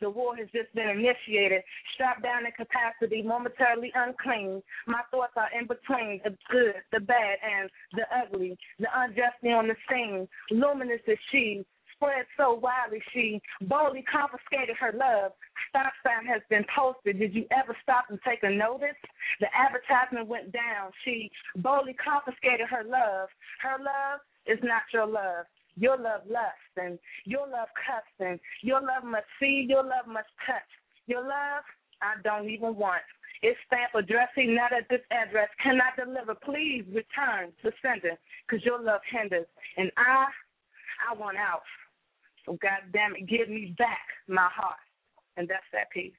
the 0.00 0.10
war 0.10 0.36
has 0.36 0.48
just 0.52 0.74
been 0.74 0.88
initiated. 0.88 1.62
Strapped 1.94 2.22
down 2.22 2.44
in 2.44 2.52
capacity, 2.52 3.22
momentarily 3.22 3.92
unclean. 3.94 4.62
My 4.86 5.00
thoughts 5.10 5.34
are 5.36 5.48
in 5.58 5.66
between 5.66 6.20
the 6.24 6.36
good, 6.50 6.82
the 6.92 7.00
bad, 7.00 7.38
and 7.42 7.70
the 7.92 8.02
ugly. 8.10 8.58
The 8.80 8.88
unjustly 8.94 9.52
on 9.52 9.68
the 9.68 9.76
scene. 9.88 10.28
Luminous 10.50 11.00
is 11.06 11.18
she. 11.30 11.64
Spread 11.94 12.26
so 12.36 12.54
widely, 12.54 13.00
she 13.14 13.40
boldly 13.62 14.02
confiscated 14.10 14.74
her 14.74 14.90
love. 14.90 15.30
Stop 15.70 15.92
sign 16.02 16.26
has 16.26 16.42
been 16.50 16.66
posted. 16.74 17.20
Did 17.20 17.32
you 17.32 17.46
ever 17.54 17.76
stop 17.80 18.06
and 18.10 18.18
take 18.26 18.42
a 18.42 18.50
notice? 18.50 18.98
The 19.38 19.46
advertisement 19.54 20.26
went 20.26 20.50
down. 20.50 20.90
She 21.04 21.30
boldly 21.54 21.94
confiscated 21.94 22.66
her 22.66 22.82
love. 22.82 23.28
Her 23.62 23.78
love 23.78 24.18
is 24.46 24.58
not 24.62 24.82
your 24.92 25.06
love. 25.06 25.46
Your 25.76 25.96
love 25.96 26.20
lusts 26.28 26.76
and 26.76 26.98
your 27.24 27.48
love 27.48 27.68
cuts 27.86 28.12
and 28.20 28.38
your 28.60 28.80
love 28.80 29.04
must 29.04 29.24
see, 29.40 29.64
your 29.66 29.82
love 29.82 30.06
must 30.06 30.28
touch. 30.46 30.68
Your 31.06 31.22
love, 31.22 31.64
I 32.02 32.20
don't 32.22 32.50
even 32.50 32.76
want. 32.76 33.02
It's 33.42 33.58
stamp 33.66 33.90
addressing 33.94 34.54
not 34.54 34.72
at 34.72 34.88
this 34.88 35.00
address. 35.10 35.48
Cannot 35.62 35.96
deliver. 35.96 36.34
Please 36.34 36.84
return 36.92 37.50
to 37.62 37.72
sender 37.82 38.18
because 38.46 38.64
your 38.64 38.80
love 38.80 39.00
hinders. 39.10 39.46
And 39.76 39.90
I, 39.96 40.26
I 41.10 41.18
want 41.18 41.36
out. 41.38 41.62
So 42.46 42.58
God 42.62 42.92
damn 42.92 43.16
it, 43.16 43.26
give 43.28 43.48
me 43.48 43.74
back 43.78 44.06
my 44.28 44.48
heart. 44.52 44.78
And 45.36 45.48
that's 45.48 45.66
that 45.72 45.90
piece. 45.90 46.12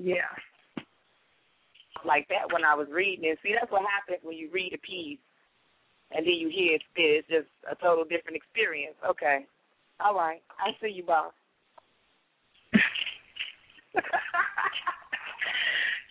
Yeah. 0.00 0.30
Like 2.04 2.28
that 2.28 2.52
when 2.52 2.64
I 2.64 2.74
was 2.74 2.86
reading 2.90 3.24
it. 3.24 3.38
See, 3.42 3.54
that's 3.58 3.72
what 3.72 3.82
happens 3.82 4.20
when 4.22 4.36
you 4.36 4.48
read 4.52 4.72
a 4.72 4.78
piece 4.78 5.18
and 6.10 6.24
then 6.24 6.34
you 6.34 6.48
hear 6.48 6.74
it 6.76 6.82
spit. 6.90 7.24
It's 7.24 7.28
just 7.28 7.48
a 7.70 7.74
total 7.82 8.04
different 8.04 8.36
experience. 8.36 8.94
Okay. 9.08 9.46
All 10.00 10.14
right. 10.14 10.40
I 10.58 10.70
see 10.80 10.92
you, 10.94 11.02
boss. 11.02 11.32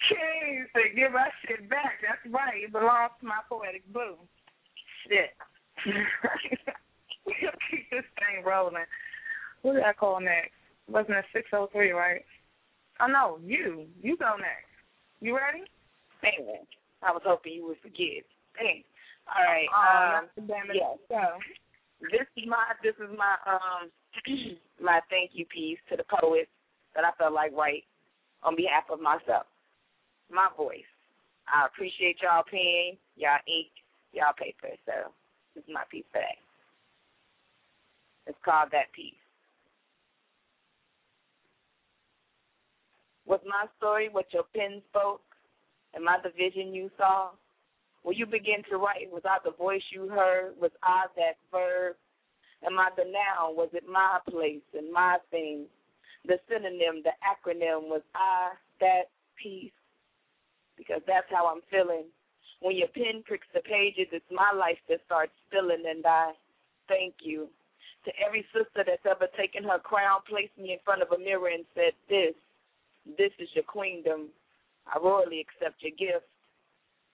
King 0.10 0.68
said, 0.74 0.96
give 0.96 1.12
my 1.12 1.30
shit 1.48 1.70
back. 1.70 2.00
That's 2.02 2.34
right. 2.34 2.64
It 2.64 2.72
belongs 2.72 3.12
to 3.22 3.26
my 3.28 3.40
poetic 3.50 3.84
boo. 3.92 4.16
Shit. 5.08 5.32
we'll 7.26 7.52
keep 7.72 7.90
this 7.92 8.04
thing 8.20 8.44
rolling. 8.46 8.86
Who 9.64 9.74
did 9.74 9.84
I 9.84 9.94
call 9.94 10.20
next? 10.20 10.52
Wasn't 10.88 11.18
it 11.18 11.26
603, 11.34 11.92
right? 11.92 12.24
Oh, 13.02 13.08
no, 13.08 13.40
you. 13.46 13.86
You 14.02 14.18
go 14.18 14.36
next. 14.38 14.72
You 15.22 15.36
ready? 15.36 15.64
Man, 16.24 16.66
I 17.04 17.12
was 17.12 17.22
hoping 17.26 17.54
you 17.54 17.68
would 17.68 17.78
forget. 17.82 18.26
Dang. 18.58 18.84
All 19.28 19.44
right. 19.44 19.70
Oh, 19.70 20.20
um, 20.24 20.50
it. 20.50 20.76
yes. 20.76 20.98
Go. 21.10 21.38
This 22.02 22.28
is 22.38 22.46
my 22.48 22.64
this 22.84 22.94
is 23.02 23.10
my 23.18 23.36
um 23.50 23.90
my 24.82 25.02
thank 25.10 25.32
you 25.34 25.46
piece 25.46 25.80
to 25.90 25.98
the 25.98 26.06
poets 26.06 26.50
that 26.96 27.04
I 27.04 27.12
felt 27.18 27.34
like 27.34 27.52
write 27.58 27.84
on 28.44 28.56
behalf 28.56 28.86
of 28.92 29.02
myself. 29.02 29.46
My 30.32 30.48
voice. 30.56 30.88
I 31.48 31.66
appreciate 31.66 32.18
y'all 32.22 32.44
pen, 32.44 32.98
y'all 33.16 33.42
ink, 33.48 33.72
y'all 34.14 34.36
paper. 34.38 34.76
So 34.86 35.12
this 35.56 35.64
is 35.64 35.74
my 35.74 35.84
piece 35.90 36.06
today. 36.14 36.38
It's 38.28 38.38
called 38.44 38.70
that 38.72 38.92
piece. 38.94 39.27
Was 43.28 43.42
my 43.46 43.66
story 43.78 44.08
what 44.10 44.32
your 44.34 44.44
pen 44.56 44.82
spoke? 44.90 45.22
Am 45.96 46.08
I 46.08 46.18
the 46.24 46.32
vision 46.32 46.74
you 46.74 46.90
saw? 46.98 47.32
Will 48.04 48.14
you 48.14 48.26
begin 48.26 48.64
to 48.70 48.78
write? 48.78 49.12
Was 49.12 49.24
I 49.26 49.38
the 49.44 49.52
voice 49.52 49.84
you 49.92 50.08
heard? 50.08 50.54
Was 50.60 50.72
I 50.82 51.06
that 51.18 51.36
verb? 51.52 51.98
Am 52.66 52.80
I 52.80 52.90
the 52.96 53.04
noun? 53.04 53.56
Was 53.56 53.70
it 53.74 53.84
my 53.92 54.20
place 54.30 54.64
and 54.74 54.92
my 54.92 55.18
thing? 55.30 55.66
The 56.26 56.40
synonym, 56.48 57.04
the 57.04 57.12
acronym, 57.20 57.90
was 57.92 58.02
I 58.16 58.52
that 58.80 59.12
piece? 59.42 59.76
Because 60.78 61.02
that's 61.06 61.28
how 61.30 61.48
I'm 61.48 61.62
feeling. 61.70 62.06
When 62.62 62.76
your 62.76 62.88
pen 62.88 63.24
pricks 63.26 63.48
the 63.54 63.60
pages, 63.60 64.08
it's 64.12 64.32
my 64.32 64.52
life 64.56 64.80
that 64.90 65.02
starts 65.06 65.34
spilling, 65.48 65.84
and 65.88 66.06
I 66.06 66.32
thank 66.88 67.16
you. 67.22 67.50
To 68.06 68.12
every 68.26 68.46
sister 68.54 68.88
that's 68.88 69.06
ever 69.06 69.28
taken 69.38 69.64
her 69.66 69.80
crown, 69.80 70.22
placed 70.28 70.58
me 70.58 70.72
in 70.72 70.80
front 70.86 71.02
of 71.02 71.12
a 71.12 71.20
mirror, 71.20 71.50
and 71.50 71.66
said, 71.76 71.92
This, 72.10 72.34
this 73.18 73.32
is 73.40 73.50
your 73.54 73.64
queendom. 73.64 74.30
I 74.88 75.00
royally 75.00 75.44
accept 75.44 75.82
your 75.82 75.96
gift. 75.98 76.26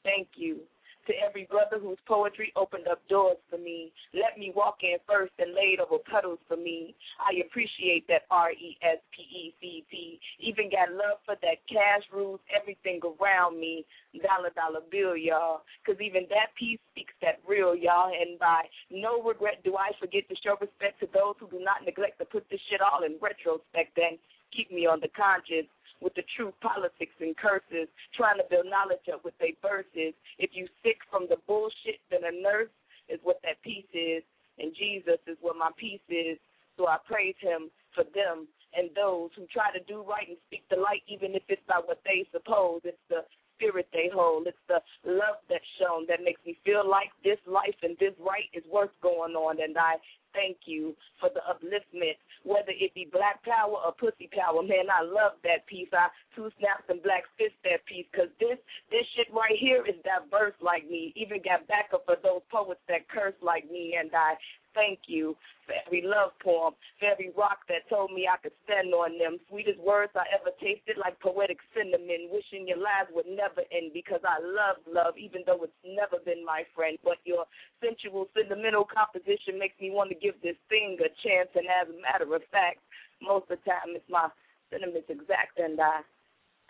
Thank 0.03 0.27
you 0.35 0.59
to 1.07 1.13
every 1.19 1.45
brother 1.49 1.79
whose 1.79 1.97
poetry 2.07 2.51
opened 2.55 2.87
up 2.87 3.01
doors 3.09 3.37
for 3.49 3.57
me. 3.57 3.91
Let 4.13 4.37
me 4.37 4.53
walk 4.55 4.77
in 4.83 4.97
first 5.07 5.33
and 5.39 5.53
laid 5.53 5.79
over 5.79 5.99
puddles 5.99 6.39
for 6.47 6.55
me. 6.55 6.95
I 7.19 7.43
appreciate 7.45 8.07
that 8.07 8.23
R 8.31 8.51
E 8.51 8.77
S 8.81 8.99
P 9.11 9.23
E 9.23 9.53
C 9.59 9.83
T. 9.91 10.19
Even 10.39 10.69
got 10.71 10.91
love 10.91 11.19
for 11.25 11.35
that 11.41 11.59
cash 11.67 12.03
rules 12.13 12.39
everything 12.49 12.99
around 13.03 13.59
me. 13.59 13.85
Dollar 14.21 14.51
dollar 14.55 14.85
bill, 14.91 15.17
y'all. 15.17 15.63
Cause 15.85 15.99
even 15.99 16.23
that 16.29 16.55
piece 16.57 16.79
speaks 16.91 17.13
that 17.21 17.41
real, 17.47 17.75
y'all. 17.75 18.11
And 18.13 18.39
by 18.39 18.63
no 18.91 19.21
regret 19.21 19.63
do 19.63 19.75
I 19.75 19.91
forget 19.99 20.27
to 20.29 20.35
show 20.43 20.55
respect 20.59 20.99
to 21.01 21.07
those 21.13 21.35
who 21.39 21.47
do 21.49 21.63
not 21.63 21.83
neglect 21.85 22.19
to 22.19 22.25
put 22.25 22.47
this 22.49 22.61
shit 22.69 22.79
all 22.79 23.03
in 23.03 23.17
retrospect 23.19 23.97
and 23.97 24.17
keep 24.55 24.71
me 24.71 24.85
on 24.85 25.01
the 25.01 25.09
conscience 25.17 25.67
with 26.01 26.13
the 26.15 26.23
true 26.35 26.53
politics 26.61 27.15
and 27.19 27.35
curses, 27.37 27.87
trying 28.15 28.37
to 28.37 28.45
build 28.49 28.65
knowledge 28.65 29.07
up 29.11 29.23
with 29.23 29.37
their 29.39 29.55
verses. 29.61 30.13
If 30.39 30.51
you 30.53 30.67
sick 30.83 30.97
from 31.09 31.27
the 31.29 31.37
bullshit, 31.47 31.99
then 32.11 32.21
a 32.23 32.31
nurse 32.31 32.73
is 33.09 33.19
what 33.23 33.39
that 33.43 33.61
peace 33.63 33.89
is, 33.93 34.23
and 34.59 34.73
Jesus 34.75 35.19
is 35.27 35.37
what 35.41 35.57
my 35.57 35.71
peace 35.77 36.03
is. 36.09 36.37
So 36.77 36.87
I 36.87 36.97
praise 37.05 37.35
him 37.39 37.69
for 37.93 38.03
them 38.15 38.47
and 38.73 38.89
those 38.95 39.29
who 39.37 39.45
try 39.53 39.69
to 39.69 39.83
do 39.85 40.01
right 40.01 40.27
and 40.27 40.37
speak 40.47 40.63
the 40.69 40.77
light, 40.77 41.05
even 41.07 41.35
if 41.35 41.43
it's 41.47 41.61
not 41.69 41.87
what 41.87 42.01
they 42.05 42.25
suppose. 42.33 42.81
It's 42.83 42.97
the 43.09 43.21
spirit 43.55 43.87
they 43.93 44.09
hold. 44.13 44.47
It's 44.47 44.57
the 44.67 44.81
love 45.05 45.41
that's 45.49 45.65
shown 45.79 46.05
that 46.07 46.23
makes 46.23 46.41
me 46.45 46.57
feel 46.65 46.87
like 46.87 47.09
this 47.23 47.39
life 47.47 47.77
and 47.81 47.97
this 47.99 48.13
right 48.19 48.49
is 48.53 48.63
worth 48.71 48.93
going 49.01 49.33
on. 49.33 49.61
And 49.61 49.77
I 49.77 49.95
thank 50.33 50.65
you 50.65 50.95
for 51.19 51.29
the 51.29 51.41
upliftment, 51.45 52.17
whether 52.43 52.73
it 52.73 52.93
be 52.93 53.07
black 53.11 53.43
power 53.45 53.77
or 53.77 53.93
pussy 53.93 54.29
power. 54.33 54.61
Man, 54.61 54.89
I 54.89 55.05
love 55.05 55.37
that 55.43 55.65
piece. 55.67 55.89
I 55.93 56.09
two 56.35 56.49
snaps 56.59 56.89
and 56.89 57.01
black 57.01 57.23
fist 57.37 57.55
that 57.63 57.85
piece 57.85 58.05
because 58.11 58.29
this 58.39 58.57
this 58.89 59.05
shit 59.15 59.29
right 59.31 59.55
here 59.57 59.85
is 59.85 59.95
diverse 60.03 60.57
like 60.61 60.89
me. 60.89 61.13
Even 61.15 61.39
got 61.45 61.67
backup 61.69 62.03
for 62.05 62.17
those 62.21 62.41
poets 62.51 62.81
that 62.89 63.07
curse 63.07 63.37
like 63.41 63.69
me, 63.69 63.95
and 63.97 64.09
I 64.13 64.35
thank 64.73 65.07
you 65.07 65.35
for 65.65 65.73
every 65.85 66.03
love 66.03 66.31
poem, 66.43 66.73
for 66.99 67.07
every 67.07 67.31
rock 67.37 67.65
that 67.69 67.87
told 67.89 68.11
me 68.11 68.27
I 68.27 68.37
could 68.41 68.55
stand 68.65 68.93
on 68.93 69.17
them. 69.17 69.39
Sweetest 69.49 69.79
words 69.79 70.11
I 70.15 70.27
ever 70.33 70.51
tasted, 70.59 70.99
like 70.99 71.19
poetic 71.19 71.57
cinnamon. 71.71 72.29
Wishing 72.29 72.67
your 72.67 72.77
lives 72.77 73.09
would 73.13 73.29
never 73.29 73.63
end 73.71 73.93
because 73.93 74.21
I 74.27 74.43
love 74.43 74.83
love, 74.89 75.15
even 75.17 75.43
though 75.45 75.63
it's 75.63 75.83
never 75.85 76.19
been 76.23 76.43
my 76.43 76.63
friend. 76.75 76.97
But 77.03 77.23
your 77.23 77.45
sensual, 77.79 78.27
sentimental 78.35 78.85
composition 78.85 79.57
makes 79.57 79.79
me 79.79 79.91
want 79.91 80.09
to 80.11 80.17
give 80.19 80.35
this 80.43 80.59
thing 80.67 80.97
a 80.99 81.09
chance. 81.23 81.49
And 81.55 81.65
as 81.69 81.87
a 81.87 81.97
matter 82.01 82.27
of 82.27 82.43
fact, 82.51 82.83
most 83.21 83.49
of 83.49 83.57
the 83.57 83.63
time 83.69 83.95
it's 83.95 84.09
my 84.09 84.27
sentiments 84.69 85.07
exact, 85.09 85.59
and 85.59 85.79
I 85.79 86.01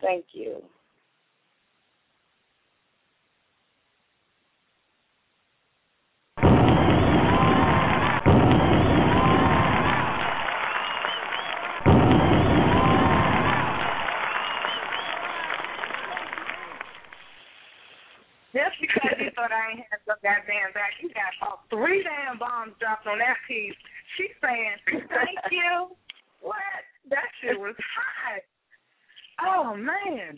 thank 0.02 0.26
you. 0.34 0.62
Because 18.84 19.16
you 19.16 19.32
thought 19.32 19.56
I 19.56 19.80
ain't 19.80 19.88
had 19.88 20.04
some 20.04 20.20
goddamn 20.20 20.76
back, 20.76 21.00
you 21.00 21.08
got 21.16 21.32
about 21.40 21.64
three 21.72 22.04
damn 22.04 22.36
bombs 22.36 22.76
dropped 22.84 23.08
on 23.08 23.24
that 23.24 23.40
piece. 23.48 23.78
She's 24.20 24.36
saying, 24.44 25.08
thank 25.08 25.40
you. 25.56 25.96
What? 26.44 26.84
That 27.08 27.32
shit 27.40 27.56
was 27.56 27.76
hot. 27.80 28.44
Oh, 29.40 29.72
man. 29.80 30.36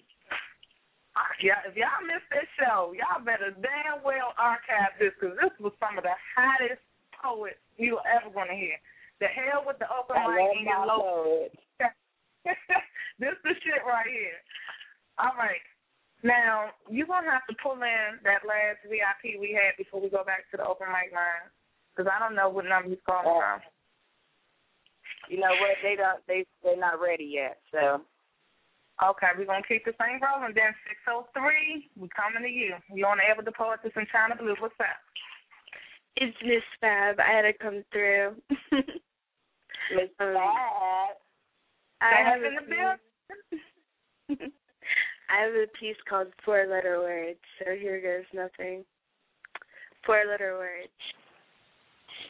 Yeah, 1.41 1.63
if 1.65 1.73
y'all 1.73 2.05
missed 2.05 2.27
this 2.29 2.45
show, 2.59 2.93
y'all 2.93 3.23
better 3.23 3.55
damn 3.63 4.03
well 4.05 4.35
archive 4.37 4.93
this 4.99 5.15
because 5.17 5.33
this 5.41 5.53
was 5.57 5.73
some 5.81 5.97
of 5.97 6.03
the 6.03 6.13
hottest 6.35 6.83
poets 7.15 7.57
you're 7.79 8.03
ever 8.05 8.29
going 8.29 8.51
to 8.51 8.57
hear. 8.57 8.77
The 9.23 9.31
hell 9.31 9.63
with 9.65 9.79
the 9.79 9.87
open 9.89 10.19
mic 10.19 10.59
and 10.59 10.67
your 10.67 10.85
low. 10.85 11.47
this 13.19 13.37
the 13.41 13.53
shit 13.63 13.81
right 13.87 14.11
here. 14.11 14.37
All 15.17 15.33
right. 15.39 15.63
Now, 16.25 16.73
you're 16.89 17.05
going 17.05 17.29
to 17.29 17.29
have 17.29 17.45
to 17.45 17.55
pull 17.61 17.77
in 17.77 18.17
that 18.25 18.41
last 18.49 18.81
VIP 18.89 19.37
we 19.37 19.53
had 19.53 19.77
before 19.77 20.01
we 20.01 20.09
go 20.09 20.25
back 20.25 20.49
to 20.49 20.57
the 20.57 20.65
open 20.65 20.89
mic 20.89 21.13
line 21.13 21.53
because 21.93 22.09
I 22.09 22.17
don't 22.17 22.33
know 22.33 22.49
what 22.49 22.65
number 22.65 22.89
he's 22.89 23.05
calling 23.05 23.29
oh. 23.29 23.37
from. 23.37 23.61
You 25.29 25.37
know 25.37 25.53
what? 25.61 25.77
They 25.81 25.93
don't. 25.93 26.21
They 26.25 26.45
they're 26.61 26.77
not 26.77 27.01
ready 27.01 27.25
yet. 27.25 27.57
So 27.71 28.01
Okay, 29.03 29.27
we're 29.37 29.45
going 29.45 29.61
to 29.61 29.67
keep 29.67 29.83
the 29.83 29.91
same 29.99 30.23
rolling. 30.23 30.55
Then 30.55 30.71
603, 31.03 31.91
we 31.99 32.07
coming 32.15 32.43
to 32.43 32.49
you. 32.49 32.75
You 32.93 33.05
on 33.05 33.17
the 33.17 33.27
air 33.27 33.35
with 33.35 33.45
the 33.45 33.51
poetess 33.51 33.91
in 33.95 34.07
Chyna 34.07 34.39
Blue. 34.39 34.55
What's 34.59 34.79
up? 34.79 34.95
It's 36.15 36.37
Miss 36.41 36.63
Fab. 36.79 37.19
I 37.19 37.27
had 37.27 37.41
to 37.43 37.51
come 37.59 37.83
through. 37.91 38.39
Miss 39.91 40.09
um, 40.23 40.39
Fab. 40.39 41.19
I 41.99 42.23
have 42.23 42.39
in 42.39 42.55
a 42.55 42.63
the 42.63 42.67
building. 42.71 44.51
I 45.35 45.43
have 45.43 45.53
a 45.53 45.67
piece 45.77 45.97
called 46.07 46.27
Four 46.45 46.65
Letter 46.65 46.99
Words, 46.99 47.39
so 47.59 47.75
here 47.75 47.99
goes 47.99 48.23
nothing. 48.33 48.85
Four 50.05 50.23
letter 50.29 50.55
words. 50.57 50.93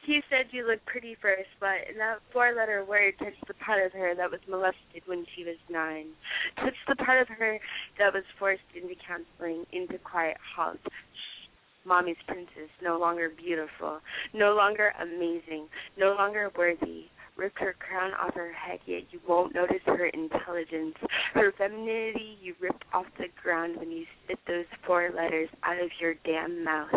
He 0.05 0.21
said 0.29 0.47
you 0.51 0.65
look 0.65 0.83
pretty 0.85 1.15
first, 1.21 1.49
but 1.59 1.85
in 1.91 1.97
that 1.97 2.19
four 2.31 2.55
letter 2.55 2.85
word 2.87 3.13
touched 3.19 3.45
the 3.47 3.53
part 3.55 3.85
of 3.85 3.91
her 3.91 4.15
that 4.15 4.31
was 4.31 4.39
molested 4.49 5.03
when 5.05 5.25
she 5.35 5.43
was 5.43 5.57
nine. 5.69 6.07
Touched 6.55 6.85
the 6.87 6.95
part 6.95 7.21
of 7.21 7.27
her 7.27 7.59
that 7.99 8.13
was 8.13 8.23
forced 8.39 8.63
into 8.73 8.95
counseling, 9.05 9.65
into 9.71 9.99
quiet 9.99 10.37
halls. 10.55 10.77
Shh. 10.85 11.49
Mommy's 11.85 12.17
princess, 12.27 12.71
no 12.81 12.97
longer 12.97 13.29
beautiful, 13.29 13.99
no 14.33 14.55
longer 14.55 14.93
amazing, 14.99 15.67
no 15.97 16.15
longer 16.17 16.49
worthy. 16.57 17.05
Ripped 17.37 17.59
her 17.59 17.75
crown 17.79 18.13
off 18.13 18.33
her 18.35 18.53
head, 18.53 18.79
yet 18.85 19.03
you 19.11 19.19
won't 19.27 19.53
notice 19.53 19.81
her 19.85 20.05
intelligence. 20.05 20.95
Her 21.33 21.51
femininity 21.57 22.37
you 22.41 22.55
ripped 22.61 22.85
off 22.93 23.05
the 23.17 23.27
ground 23.43 23.75
when 23.77 23.91
you 23.91 24.05
spit 24.23 24.39
those 24.47 24.65
four 24.87 25.11
letters 25.13 25.49
out 25.63 25.81
of 25.81 25.89
your 25.99 26.13
damn 26.23 26.63
mouth. 26.63 26.89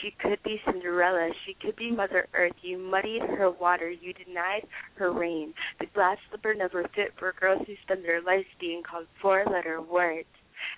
She 0.00 0.12
could 0.22 0.40
be 0.44 0.60
Cinderella. 0.64 1.30
She 1.44 1.54
could 1.54 1.74
be 1.74 1.90
Mother 1.90 2.28
Earth. 2.34 2.52
You 2.62 2.78
muddied 2.78 3.22
her 3.22 3.50
water. 3.50 3.90
You 3.90 4.12
denied 4.12 4.66
her 4.94 5.12
rain. 5.12 5.52
The 5.80 5.86
glass 5.86 6.18
slipper 6.28 6.54
never 6.54 6.84
fit 6.94 7.12
for 7.18 7.34
girls 7.40 7.62
who 7.66 7.74
spend 7.82 8.04
their 8.04 8.22
lives 8.22 8.46
being 8.60 8.82
called 8.88 9.06
four 9.20 9.44
letter 9.50 9.82
words. 9.82 10.28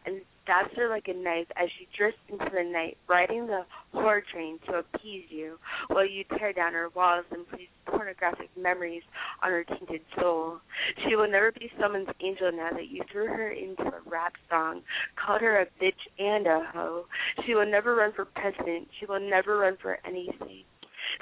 And 0.07 0.21
stabs 0.51 0.71
her 0.77 0.89
like 0.89 1.09
a 1.09 1.15
knife 1.15 1.47
as 1.57 1.69
she 1.79 1.87
drifts 1.97 2.21
into 2.29 2.51
the 2.53 2.65
night, 2.65 2.97
riding 3.09 3.47
the 3.47 3.65
whore 3.95 4.21
train 4.33 4.59
to 4.67 4.79
appease 4.79 5.27
you, 5.29 5.59
while 5.89 6.07
you 6.07 6.25
tear 6.39 6.53
down 6.53 6.73
her 6.73 6.89
walls 6.95 7.25
and 7.31 7.49
place 7.49 7.69
pornographic 7.87 8.51
memories 8.57 9.03
on 9.43 9.51
her 9.51 9.65
tainted 9.65 10.01
soul. 10.19 10.59
She 11.07 11.15
will 11.17 11.31
never 11.31 11.53
be 11.53 11.71
someone's 11.81 12.09
angel 12.21 12.51
now 12.53 12.71
that 12.73 12.89
you 12.89 13.03
threw 13.13 13.27
her 13.27 13.51
into 13.51 13.83
a 13.83 14.01
rap 14.11 14.35
song, 14.49 14.83
called 15.17 15.41
her 15.43 15.61
a 15.61 15.67
bitch 15.83 15.93
and 16.19 16.47
a 16.47 16.65
hoe. 16.73 17.05
She 17.47 17.55
will 17.55 17.71
never 17.71 17.95
run 17.95 18.13
for 18.13 18.25
president. 18.25 18.89
She 18.99 19.07
will 19.07 19.21
never 19.21 19.59
run 19.59 19.77
for 19.81 19.99
anything. 20.05 20.65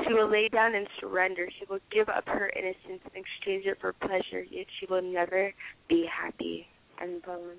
She 0.06 0.12
will 0.12 0.30
lay 0.30 0.48
down 0.48 0.74
and 0.74 0.86
surrender. 1.00 1.48
She 1.58 1.66
will 1.68 1.80
give 1.90 2.08
up 2.08 2.26
her 2.26 2.50
innocence 2.50 3.02
and 3.04 3.24
exchange 3.24 3.66
it 3.66 3.78
for 3.80 3.92
pleasure, 3.92 4.44
yet 4.50 4.66
she 4.78 4.86
will 4.86 5.02
never 5.02 5.52
be 5.88 6.06
happy. 6.06 6.66
End 7.00 7.22
poem. 7.22 7.58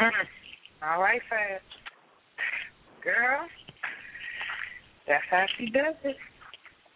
Mm. 0.00 0.10
All 0.82 1.00
right, 1.02 1.20
Fab. 1.28 1.60
Girl, 3.04 3.46
that's 5.06 5.24
how 5.30 5.44
she 5.58 5.66
does 5.70 5.96
it. 6.04 6.16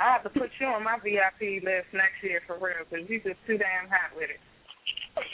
I 0.00 0.12
have 0.12 0.22
to 0.24 0.30
put 0.30 0.50
you 0.60 0.66
on 0.66 0.84
my 0.84 0.98
VIP 1.00 1.62
list 1.64 1.88
next 1.92 2.20
year 2.22 2.40
for 2.46 2.56
real 2.60 2.84
because 2.88 3.08
you're 3.08 3.20
just 3.24 3.40
too 3.46 3.56
damn 3.56 3.88
hot 3.88 4.12
with 4.16 4.28
it. 4.28 4.40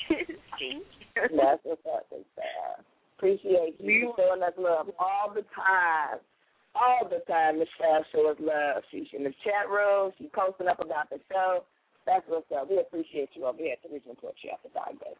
Thank 0.09 0.29
you. 0.61 0.83
That's 1.17 1.63
what's 1.65 1.83
up, 1.91 2.07
Big 2.11 2.23
Fab. 2.37 2.85
Appreciate 3.19 3.77
you. 3.81 4.11
You- 4.11 4.15
showing 4.17 4.43
us 4.43 4.55
love 4.59 4.91
all 4.99 5.33
the 5.35 5.43
time. 5.55 6.21
All 6.79 7.03
the 7.11 7.19
time, 7.27 7.59
Miss 7.59 7.69
Fab 7.79 8.07
show 8.13 8.31
us 8.31 8.39
love. 8.39 8.83
She's 8.95 9.11
in 9.17 9.25
the 9.25 9.35
chat 9.43 9.67
room. 9.67 10.13
She's 10.19 10.31
posting 10.33 10.69
up 10.69 10.79
about 10.79 11.11
the 11.11 11.19
show. 11.27 11.65
That's 12.07 12.23
what's 12.31 12.47
up. 12.55 12.71
We 12.71 12.79
appreciate 12.79 13.31
you 13.35 13.47
over 13.47 13.59
here 13.59 13.75
at 13.75 13.83
the 13.83 13.93
Regional 13.93 14.15
Court 14.15 14.35
Chapter 14.39 14.71
Dog 14.71 14.95
Day. 15.03 15.19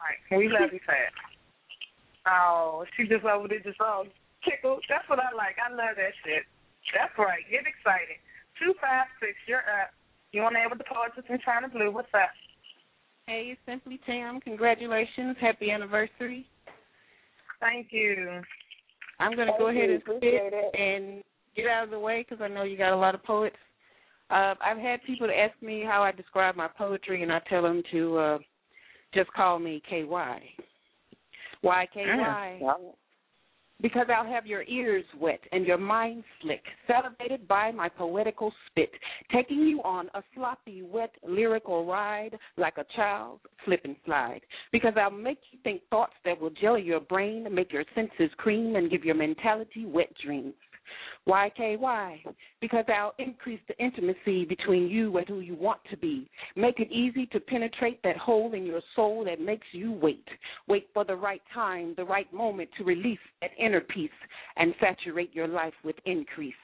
Right. 0.00 0.38
We 0.38 0.48
love 0.48 0.72
you, 0.72 0.80
Fab. 0.88 1.12
Oh, 2.26 2.84
she 2.96 3.04
just 3.06 3.24
over 3.24 3.48
there 3.48 3.60
just 3.60 3.80
all 3.80 4.06
tickled. 4.48 4.84
That's 4.88 5.08
what 5.08 5.18
I 5.20 5.32
like. 5.36 5.56
I 5.60 5.70
love 5.70 5.96
that 5.96 6.14
shit. 6.24 6.44
That's 6.92 7.12
right. 7.18 7.44
Get 7.50 7.68
excited. 7.68 8.20
Two 8.60 8.74
five 8.80 9.06
six. 9.20 9.34
You're 9.46 9.64
up. 9.64 9.92
You 10.32 10.42
on 10.42 10.54
there 10.54 10.68
with 10.68 10.78
the 10.78 10.88
poetess 10.88 11.24
in 11.28 11.38
Chyna 11.44 11.70
Blue? 11.72 11.90
What's 11.92 12.12
up? 12.14 12.30
Hey, 13.26 13.56
Simply 13.66 14.00
Tam. 14.04 14.40
Congratulations. 14.40 15.36
Happy 15.40 15.70
anniversary. 15.70 16.46
Thank 17.60 17.88
you. 17.90 18.42
I'm 19.20 19.34
going 19.34 19.46
to 19.46 19.52
Thank 19.52 19.58
go 19.58 19.68
ahead 19.68 19.90
and 19.90 20.02
spit 20.02 20.18
it. 20.22 20.74
and 20.78 21.22
get 21.56 21.66
out 21.66 21.84
of 21.84 21.90
the 21.90 21.98
way 21.98 22.26
because 22.28 22.42
I 22.42 22.48
know 22.48 22.64
you 22.64 22.76
got 22.76 22.92
a 22.92 22.96
lot 22.96 23.14
of 23.14 23.22
poets. 23.22 23.56
Uh, 24.30 24.54
I've 24.60 24.78
had 24.78 25.02
people 25.04 25.26
to 25.26 25.32
ask 25.32 25.54
me 25.62 25.84
how 25.86 26.02
I 26.02 26.10
describe 26.12 26.56
my 26.56 26.68
poetry, 26.68 27.22
and 27.22 27.32
I 27.32 27.40
tell 27.48 27.62
them 27.62 27.82
to 27.92 28.18
uh, 28.18 28.38
just 29.14 29.32
call 29.32 29.58
me 29.58 29.80
KY. 29.88 30.04
Why 31.64 31.86
KY? 31.92 32.02
Mm. 32.02 32.92
Because 33.80 34.06
I'll 34.14 34.26
have 34.26 34.46
your 34.46 34.62
ears 34.64 35.04
wet 35.18 35.40
and 35.50 35.66
your 35.66 35.78
mind 35.78 36.22
slick, 36.40 36.62
salivated 36.86 37.48
by 37.48 37.72
my 37.72 37.88
poetical 37.88 38.52
spit, 38.66 38.90
taking 39.32 39.60
you 39.60 39.82
on 39.82 40.08
a 40.14 40.22
sloppy, 40.34 40.82
wet, 40.82 41.10
lyrical 41.26 41.84
ride 41.84 42.38
like 42.56 42.78
a 42.78 42.84
child's 42.94 43.42
slip 43.64 43.80
and 43.84 43.96
slide. 44.04 44.40
Because 44.72 44.92
I'll 45.00 45.10
make 45.10 45.38
you 45.50 45.58
think 45.64 45.80
thoughts 45.90 46.12
that 46.24 46.40
will 46.40 46.50
jelly 46.50 46.82
your 46.82 47.00
brain, 47.00 47.46
make 47.52 47.72
your 47.72 47.84
senses 47.94 48.30
cream, 48.36 48.76
and 48.76 48.90
give 48.90 49.04
your 49.04 49.16
mentality 49.16 49.86
wet 49.86 50.12
dreams. 50.24 50.54
Why? 51.24 52.22
Because 52.60 52.84
I'll 52.88 53.14
increase 53.18 53.60
the 53.68 53.76
intimacy 53.82 54.44
between 54.44 54.88
you 54.88 55.16
and 55.16 55.26
who 55.28 55.40
you 55.40 55.54
want 55.54 55.80
to 55.90 55.96
be. 55.96 56.30
Make 56.56 56.80
it 56.80 56.90
easy 56.90 57.26
to 57.26 57.40
penetrate 57.40 58.02
that 58.02 58.16
hole 58.16 58.54
in 58.54 58.64
your 58.66 58.82
soul 58.94 59.24
that 59.24 59.40
makes 59.40 59.66
you 59.72 59.92
wait. 59.92 60.26
Wait 60.68 60.88
for 60.92 61.04
the 61.04 61.16
right 61.16 61.42
time, 61.52 61.94
the 61.96 62.04
right 62.04 62.32
moment 62.32 62.70
to 62.78 62.84
release 62.84 63.18
that 63.40 63.50
inner 63.58 63.80
peace 63.80 64.10
and 64.56 64.74
saturate 64.80 65.34
your 65.34 65.48
life 65.48 65.74
with 65.84 65.96
increase. 66.04 66.54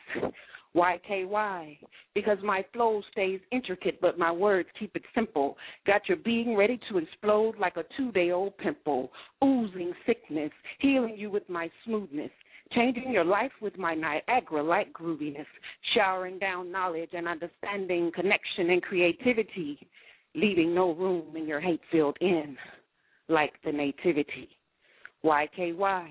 Why 0.73 1.01
KY? 1.07 1.81
Because 2.15 2.39
my 2.45 2.65
flow 2.73 3.03
stays 3.11 3.41
intricate, 3.51 4.01
but 4.01 4.19
my 4.19 4.31
words 4.31 4.69
keep 4.79 4.95
it 4.95 5.03
simple. 5.15 5.57
Got 5.85 6.09
your 6.09 6.19
being 6.19 6.57
ready 6.57 6.79
to 6.89 6.99
explode 6.99 7.59
like 7.59 7.77
a 7.77 7.85
two 7.97 8.13
day 8.13 8.31
old 8.31 8.57
pimple, 8.59 9.11
oozing 9.43 9.93
sickness, 10.07 10.53
healing 10.79 11.17
you 11.17 11.29
with 11.31 11.49
my 11.49 11.71
smoothness 11.85 12.31
changing 12.75 13.11
your 13.13 13.25
life 13.25 13.53
with 13.61 13.77
my 13.79 13.95
Niagara 13.95 14.63
like 14.63 14.93
grooviness, 14.93 15.47
showering 15.95 16.39
down 16.39 16.71
knowledge 16.71 17.11
and 17.13 17.29
understanding, 17.29 18.11
connection 18.15 18.71
and 18.71 18.83
creativity, 18.83 19.79
leaving 20.35 20.75
no 20.75 20.95
room 20.95 21.37
in 21.37 21.47
your 21.47 21.61
hate 21.61 21.81
filled 21.91 22.17
in, 22.21 22.57
like 23.29 23.53
the 23.65 23.73
nativity. 23.73 24.49
YKY. 25.25 26.07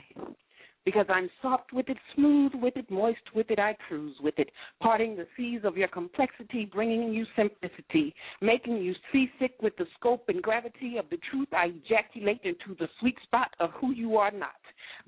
Because 0.90 1.06
I'm 1.08 1.30
soft 1.40 1.72
with 1.72 1.88
it, 1.88 1.98
smooth 2.16 2.54
with 2.56 2.76
it, 2.76 2.90
moist 2.90 3.20
with 3.36 3.52
it, 3.52 3.60
I 3.60 3.78
cruise 3.88 4.16
with 4.24 4.34
it, 4.40 4.50
parting 4.82 5.16
the 5.16 5.28
seas 5.38 5.62
of 5.64 5.78
your 5.78 5.88
complexity, 5.88 6.66
bringing 6.66 7.14
you 7.14 7.28
simplicity, 7.36 8.12
making 8.42 8.78
you 8.78 8.96
seasick 9.12 9.54
with 9.62 9.78
the 9.78 9.86
scope 10.00 10.24
and 10.30 10.42
gravity 10.42 10.98
of 10.98 11.06
the 11.12 11.20
truth. 11.30 11.50
I 11.52 11.74
ejaculate 11.86 12.42
into 12.44 12.76
the 12.80 12.88
sweet 13.00 13.18
spot 13.22 13.52
of 13.60 13.70
who 13.80 13.94
you 13.94 14.18
are 14.18 14.32
not, 14.32 14.50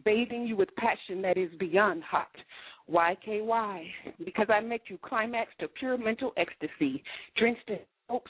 bathing 0.06 0.46
you 0.46 0.56
with 0.56 0.70
passion 0.76 1.20
that 1.24 1.36
is 1.36 1.50
beyond 1.58 2.04
hot. 2.04 2.30
YKY, 2.88 3.84
because 4.24 4.50
I 4.54 4.60
make 4.60 4.84
you 4.88 5.00
climax 5.04 5.50
to 5.62 5.68
pure 5.68 5.98
mental 5.98 6.32
ecstasy, 6.38 7.04
drenched 7.38 7.70
in 7.70 7.80
hopes, 8.08 8.30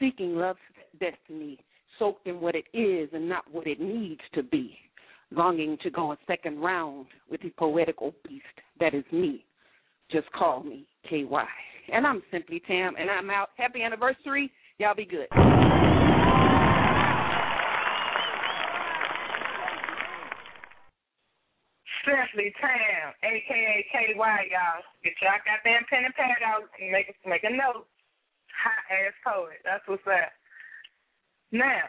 seeking 0.00 0.36
love's 0.36 0.60
destiny, 0.98 1.58
soaked 1.98 2.26
in 2.26 2.40
what 2.40 2.54
it 2.54 2.64
is 2.72 3.10
and 3.12 3.28
not 3.28 3.44
what 3.52 3.66
it 3.66 3.82
needs 3.82 4.22
to 4.32 4.42
be, 4.42 4.78
longing 5.30 5.76
to 5.82 5.90
go 5.90 6.12
a 6.12 6.18
second 6.26 6.60
round 6.60 7.06
with 7.30 7.42
the 7.42 7.50
poetical 7.50 8.14
beast 8.26 8.44
that 8.80 8.94
is 8.94 9.04
me. 9.12 9.44
Just 10.10 10.30
call 10.32 10.62
me 10.62 10.86
KY. 11.08 11.26
And 11.92 12.06
I'm 12.06 12.22
Simply 12.30 12.60
Tam, 12.66 12.94
and 12.98 13.10
I'm 13.10 13.30
out. 13.30 13.50
Happy 13.56 13.82
anniversary. 13.82 14.50
Y'all 14.78 14.94
be 14.94 15.04
good. 15.04 15.26
Simply 22.06 22.54
Tam, 22.60 23.14
aka 23.22 23.86
KY, 23.90 24.14
y'all. 24.14 24.82
Get 25.02 25.14
y'all 25.22 25.42
goddamn 25.42 25.82
pen 25.90 26.04
and 26.04 26.14
pad 26.14 26.38
out 26.44 26.70
and 26.80 26.92
make 26.92 27.06
make 27.26 27.42
a 27.42 27.50
note. 27.50 27.86
Hot 28.62 28.84
ass 28.90 29.14
poet. 29.26 29.58
That's 29.64 29.82
what's 29.86 30.06
up. 30.06 30.30
Now, 31.50 31.82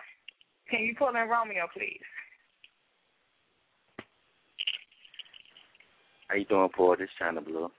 can 0.69 0.81
you 0.81 0.95
pull 0.97 1.09
in 1.09 1.29
Romeo, 1.29 1.67
please? 1.73 2.01
How 6.27 6.35
you 6.35 6.45
doing, 6.45 6.69
Paul? 6.75 6.95
This 6.97 7.09
Chyna 7.21 7.43
Blue. 7.43 7.69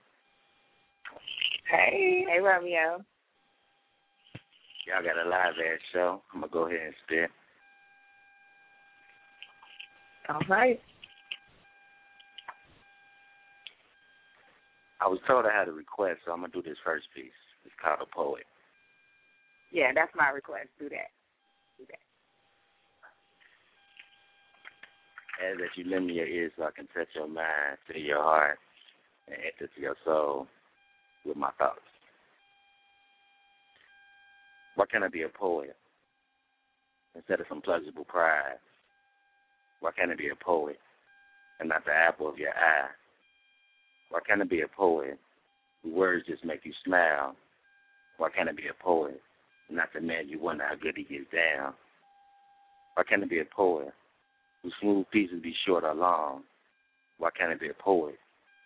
Hey. 1.69 2.25
Hey, 2.27 2.39
Romeo. 2.39 3.03
Y'all 4.87 5.03
got 5.03 5.23
a 5.23 5.29
live 5.29 5.53
ass 5.53 5.79
show. 5.93 6.21
I'm 6.33 6.41
gonna 6.41 6.51
go 6.51 6.65
ahead 6.67 6.79
and 6.85 6.95
spit. 7.05 7.29
All 10.29 10.41
right. 10.49 10.79
I 15.01 15.07
was 15.07 15.19
told 15.27 15.45
I 15.45 15.57
had 15.57 15.67
a 15.67 15.71
request, 15.71 16.21
so 16.25 16.31
I'm 16.31 16.41
gonna 16.41 16.51
do 16.51 16.63
this 16.63 16.77
first 16.83 17.05
piece. 17.15 17.31
It's 17.65 17.75
called 17.81 17.99
a 18.01 18.15
poet. 18.15 18.45
Yeah, 19.71 19.91
that's 19.93 20.11
my 20.15 20.29
request. 20.29 20.69
Do 20.79 20.89
that. 20.89 21.13
Do 21.77 21.85
that. 21.87 22.08
As 25.39 25.57
that 25.57 25.69
you 25.77 25.89
lend 25.89 26.07
me 26.07 26.15
your 26.15 26.27
ears 26.27 26.51
so 26.57 26.63
I 26.65 26.71
can 26.71 26.87
touch 26.87 27.07
your 27.15 27.27
mind, 27.27 27.77
to 27.87 27.97
your 27.97 28.21
heart, 28.21 28.59
and 29.27 29.37
enter 29.37 29.71
to 29.73 29.81
your 29.81 29.95
soul 30.03 30.47
with 31.25 31.37
my 31.37 31.49
thoughts. 31.57 31.79
Why 34.75 34.85
can't 34.91 35.03
I 35.03 35.07
be 35.07 35.23
a 35.23 35.29
poet 35.29 35.75
instead 37.15 37.39
of 37.39 37.45
some 37.47 37.61
pleasurable 37.61 38.03
pride? 38.03 38.59
Why 39.79 39.91
can't 39.91 40.11
I 40.11 40.15
be 40.15 40.29
a 40.29 40.35
poet 40.35 40.77
and 41.59 41.69
not 41.69 41.85
the 41.85 41.91
apple 41.91 42.27
of 42.27 42.37
your 42.37 42.49
eye? 42.49 42.89
Why 44.09 44.19
can't 44.27 44.41
I 44.41 44.45
be 44.45 44.61
a 44.61 44.67
poet 44.67 45.17
whose 45.83 45.93
words 45.93 46.25
just 46.27 46.43
make 46.43 46.65
you 46.65 46.73
smile? 46.85 47.35
Why 48.17 48.29
can't 48.29 48.49
I 48.49 48.53
be 48.53 48.67
a 48.67 48.83
poet 48.83 49.21
and 49.69 49.77
not 49.77 49.89
the 49.93 50.01
man 50.01 50.27
you 50.27 50.39
wonder 50.39 50.65
how 50.67 50.75
good 50.75 50.97
he 50.97 51.03
gets 51.03 51.31
down? 51.31 51.73
Why 52.95 53.03
can't 53.07 53.23
I 53.23 53.27
be 53.27 53.39
a 53.39 53.45
poet 53.45 53.93
whose 54.63 54.73
smooth 54.81 55.05
pieces 55.11 55.41
be 55.41 55.53
short 55.65 55.83
or 55.83 55.93
long? 55.93 56.43
Why 57.17 57.29
can't 57.37 57.51
I 57.51 57.55
be 57.55 57.69
a 57.69 57.73
poet 57.73 58.15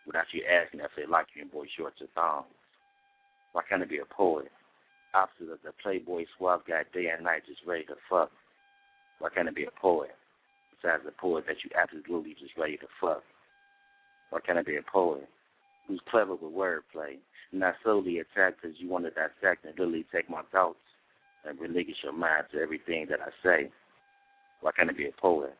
without 0.05 0.25
you 0.31 0.43
asking 0.45 0.81
if 0.81 0.91
they 0.95 1.05
like 1.05 1.27
you 1.35 1.41
in 1.41 1.47
boy 1.47 1.65
shorts 1.77 2.01
or 2.01 2.07
thongs? 2.15 2.45
Why 3.53 3.61
can't 3.67 3.81
I 3.81 3.85
be 3.85 3.99
a 3.99 4.05
poet 4.05 4.51
opposite 5.13 5.51
of 5.51 5.59
the 5.63 5.71
playboy 5.81 6.25
suave 6.37 6.61
guy 6.67 6.81
day 6.93 7.09
and 7.13 7.23
night 7.23 7.43
just 7.47 7.61
ready 7.67 7.85
to 7.85 7.95
fuck? 8.09 8.31
Why 9.19 9.29
can't 9.29 9.47
I 9.47 9.51
be 9.51 9.65
a 9.65 9.79
poet 9.79 10.11
besides 10.71 11.03
the 11.05 11.11
poet 11.11 11.45
that 11.47 11.57
you 11.63 11.69
absolutely 11.79 12.35
just 12.39 12.57
ready 12.57 12.77
to 12.77 12.87
fuck? 12.99 13.23
Why 14.31 14.39
can't 14.45 14.57
I 14.57 14.63
be 14.63 14.77
a 14.77 14.91
poet 14.91 15.27
who's 15.87 16.01
clever 16.09 16.33
with 16.33 16.53
wordplay, 16.53 17.17
not 17.51 17.75
solely 17.83 18.19
attacked 18.19 18.61
because 18.61 18.77
you 18.79 18.89
want 18.89 19.05
to 19.05 19.11
dissect 19.11 19.65
and 19.65 19.77
really 19.77 20.05
take 20.11 20.29
my 20.29 20.41
thoughts 20.51 20.77
and 21.45 21.59
relinquish 21.59 21.97
your 22.03 22.13
mind 22.13 22.45
to 22.51 22.59
everything 22.59 23.05
that 23.09 23.19
I 23.21 23.29
say? 23.43 23.69
Why 24.61 24.71
can't 24.75 24.89
I 24.89 24.93
be 24.93 25.07
a 25.07 25.21
poet 25.21 25.55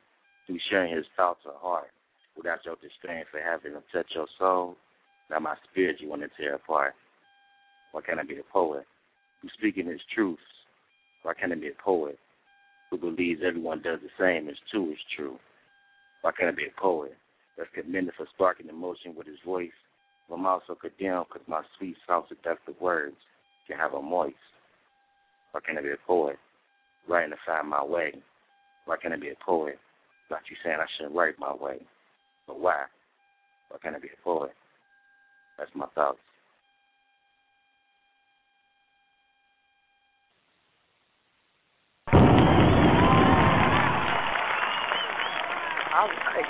who's 0.48 0.62
sharing 0.70 0.96
his 0.96 1.06
thoughts 1.16 1.42
or 1.46 1.54
heart 1.58 1.92
without 2.36 2.66
your 2.66 2.76
disdain 2.76 3.24
for 3.32 3.40
having 3.40 3.74
them 3.74 3.84
touch 3.92 4.08
your 4.16 4.28
soul? 4.38 4.76
Now 5.30 5.40
my 5.40 5.56
spirit 5.70 5.98
you 6.00 6.10
want 6.10 6.22
to 6.22 6.30
tear 6.38 6.56
apart. 6.56 6.94
Why 7.92 8.02
can't 8.02 8.20
I 8.20 8.24
be 8.24 8.40
a 8.40 8.52
poet 8.52 8.86
who's 9.42 9.52
speaking 9.58 9.88
his 9.88 10.02
truths? 10.14 10.42
Why 11.24 11.34
can't 11.34 11.52
I 11.52 11.56
be 11.56 11.70
a 11.70 11.84
poet 11.84 12.18
who 12.90 12.98
believes 12.98 13.42
everyone 13.46 13.82
does 13.82 14.00
the 14.02 14.10
same 14.20 14.50
as 14.50 14.56
true 14.70 14.92
is 14.92 14.98
true? 15.16 15.38
Why 16.22 16.32
can't 16.38 16.52
I 16.52 16.56
be 16.56 16.66
a 16.66 16.82
poet 16.82 17.14
that's 17.58 17.70
commended 17.74 18.14
for 18.18 18.28
sparking 18.34 18.70
emotion 18.70 19.16
with 19.16 19.28
his 19.28 19.40
voice? 19.46 19.72
But 20.30 20.36
I'm 20.36 20.46
also 20.46 20.76
condemned 20.76 21.26
because 21.28 21.48
my 21.48 21.62
sweet, 21.78 21.96
soft, 22.08 22.30
seductive 22.30 22.80
words 22.80 23.16
can 23.68 23.78
have 23.78 23.94
a 23.94 24.02
moist. 24.02 24.36
Why 25.52 25.62
can't 25.66 25.78
I 25.78 25.82
be 25.82 25.92
a 25.92 26.08
poet 26.08 26.38
writing 27.08 27.32
to 27.32 27.38
find 27.46 27.70
my 27.70 27.84
way? 27.84 28.14
Why 28.86 28.98
can't 29.02 29.14
I 29.14 29.18
be 29.18 29.30
a 29.30 29.46
poet 29.46 29.78
like 30.30 30.44
you 30.50 30.56
saying 30.64 30.78
I 30.80 30.86
shouldn't 30.98 31.16
write 31.16 31.40
my 31.40 31.54
way? 31.54 31.80
But 32.48 32.60
why? 32.60 32.84
Why 33.70 33.78
can't 33.82 33.96
I 33.96 34.00
be 34.00 34.08
a 34.08 34.24
poet? 34.24 34.52
That's 35.58 35.72
my 35.76 35.88
thoughts. 35.96 36.20
All 45.94 46.10
right. 46.10 46.50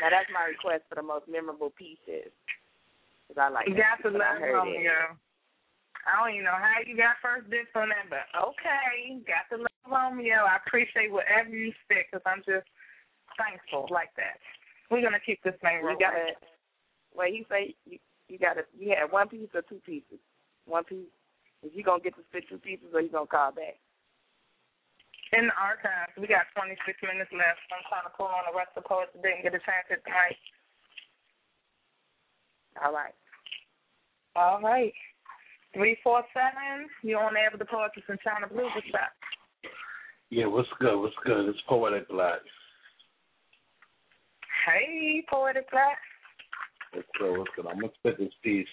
Now 0.00 0.10
that's 0.10 0.28
my 0.32 0.44
request 0.48 0.84
for 0.88 0.96
the 0.96 1.02
most 1.02 1.24
memorable 1.28 1.70
pieces. 1.70 2.30
Cause 3.28 3.36
I 3.40 3.48
like. 3.48 3.68
You 3.68 3.76
got 3.76 4.02
to 4.02 4.10
love 4.10 4.42
Romeo. 4.42 5.16
I 6.04 6.18
don't 6.18 6.34
even 6.34 6.44
know 6.44 6.58
how 6.58 6.82
you 6.84 6.96
got 6.96 7.16
first 7.22 7.48
dibs 7.48 7.70
on 7.74 7.88
that, 7.88 8.10
but 8.10 8.26
okay, 8.36 9.22
got 9.24 9.48
to 9.54 9.62
love 9.62 9.71
Romeo. 9.88 10.46
I 10.46 10.58
appreciate 10.64 11.10
whatever 11.10 11.50
you 11.50 11.72
spit 11.84 12.06
because 12.10 12.22
I'm 12.26 12.42
just 12.46 12.66
thankful 13.38 13.88
like 13.90 14.14
that. 14.16 14.38
We're 14.90 15.02
gonna 15.02 15.22
keep 15.24 15.42
this 15.42 15.56
thing 15.62 15.80
rolling. 15.82 15.98
You 15.98 16.06
got 16.06 16.14
it. 16.16 16.36
Well, 17.14 17.30
you 17.30 17.44
say 17.48 17.74
you, 17.86 17.98
you 18.28 18.38
got 18.38 18.58
it. 18.58 18.68
You 18.76 18.94
had 18.96 19.10
one 19.10 19.28
piece 19.28 19.50
or 19.54 19.62
two 19.62 19.80
pieces. 19.84 20.20
One 20.66 20.84
piece. 20.84 21.10
Is 21.62 21.70
you 21.74 21.82
gonna 21.82 22.02
get 22.02 22.16
to 22.16 22.24
spit 22.28 22.44
two 22.48 22.58
pieces 22.58 22.90
or 22.92 23.00
you 23.00 23.08
gonna 23.08 23.26
call 23.26 23.52
back? 23.52 23.78
In 25.32 25.48
the 25.48 25.56
archives, 25.56 26.12
we 26.20 26.28
got 26.28 26.44
26 26.52 26.76
minutes 27.00 27.32
left. 27.32 27.64
I'm 27.72 27.80
trying 27.88 28.04
to 28.04 28.12
pull 28.12 28.28
on 28.28 28.44
the 28.44 28.52
rest 28.52 28.76
of 28.76 28.84
the 28.84 28.88
poets 28.88 29.16
that 29.16 29.24
didn't 29.24 29.48
get 29.48 29.56
a 29.56 29.62
chance 29.64 29.88
at 29.88 30.04
tonight. 30.04 30.36
All 32.84 32.92
right. 32.92 33.16
All 34.36 34.60
right. 34.60 34.92
Three 35.72 35.96
four 36.04 36.20
seven. 36.36 36.88
You 37.00 37.16
on 37.16 37.32
there 37.32 37.48
with 37.48 37.60
the 37.60 37.70
poetry 37.70 38.04
from 38.04 38.20
Chyna 38.20 38.52
Blue? 38.52 38.68
What's 38.76 38.92
up? 38.92 39.16
Yeah, 40.32 40.46
what's 40.46 40.68
good? 40.80 40.98
What's 40.98 41.14
good? 41.26 41.46
It's 41.46 41.58
Poetic 41.68 42.08
Black. 42.08 42.40
Hey, 44.64 45.22
Poetic 45.28 45.70
Black. 45.70 45.98
What's 46.94 47.06
good? 47.18 47.38
What's 47.38 47.50
good? 47.54 47.66
I'm 47.66 47.80
gonna 47.80 47.92
spit 47.98 48.16
this 48.18 48.32
piece, 48.42 48.66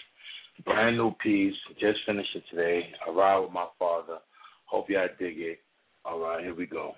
brand 0.63 0.95
new 0.95 1.11
piece. 1.21 1.53
Just 1.77 1.99
finished 2.05 2.33
it 2.33 2.43
today. 2.49 2.93
I 3.05 3.11
ride 3.11 3.39
with 3.39 3.51
my 3.51 3.67
father. 3.77 4.19
Hope 4.67 4.89
y'all 4.89 5.09
dig 5.19 5.37
it. 5.37 5.59
All 6.05 6.21
right, 6.21 6.41
here 6.41 6.55
we 6.55 6.65
go. 6.65 6.93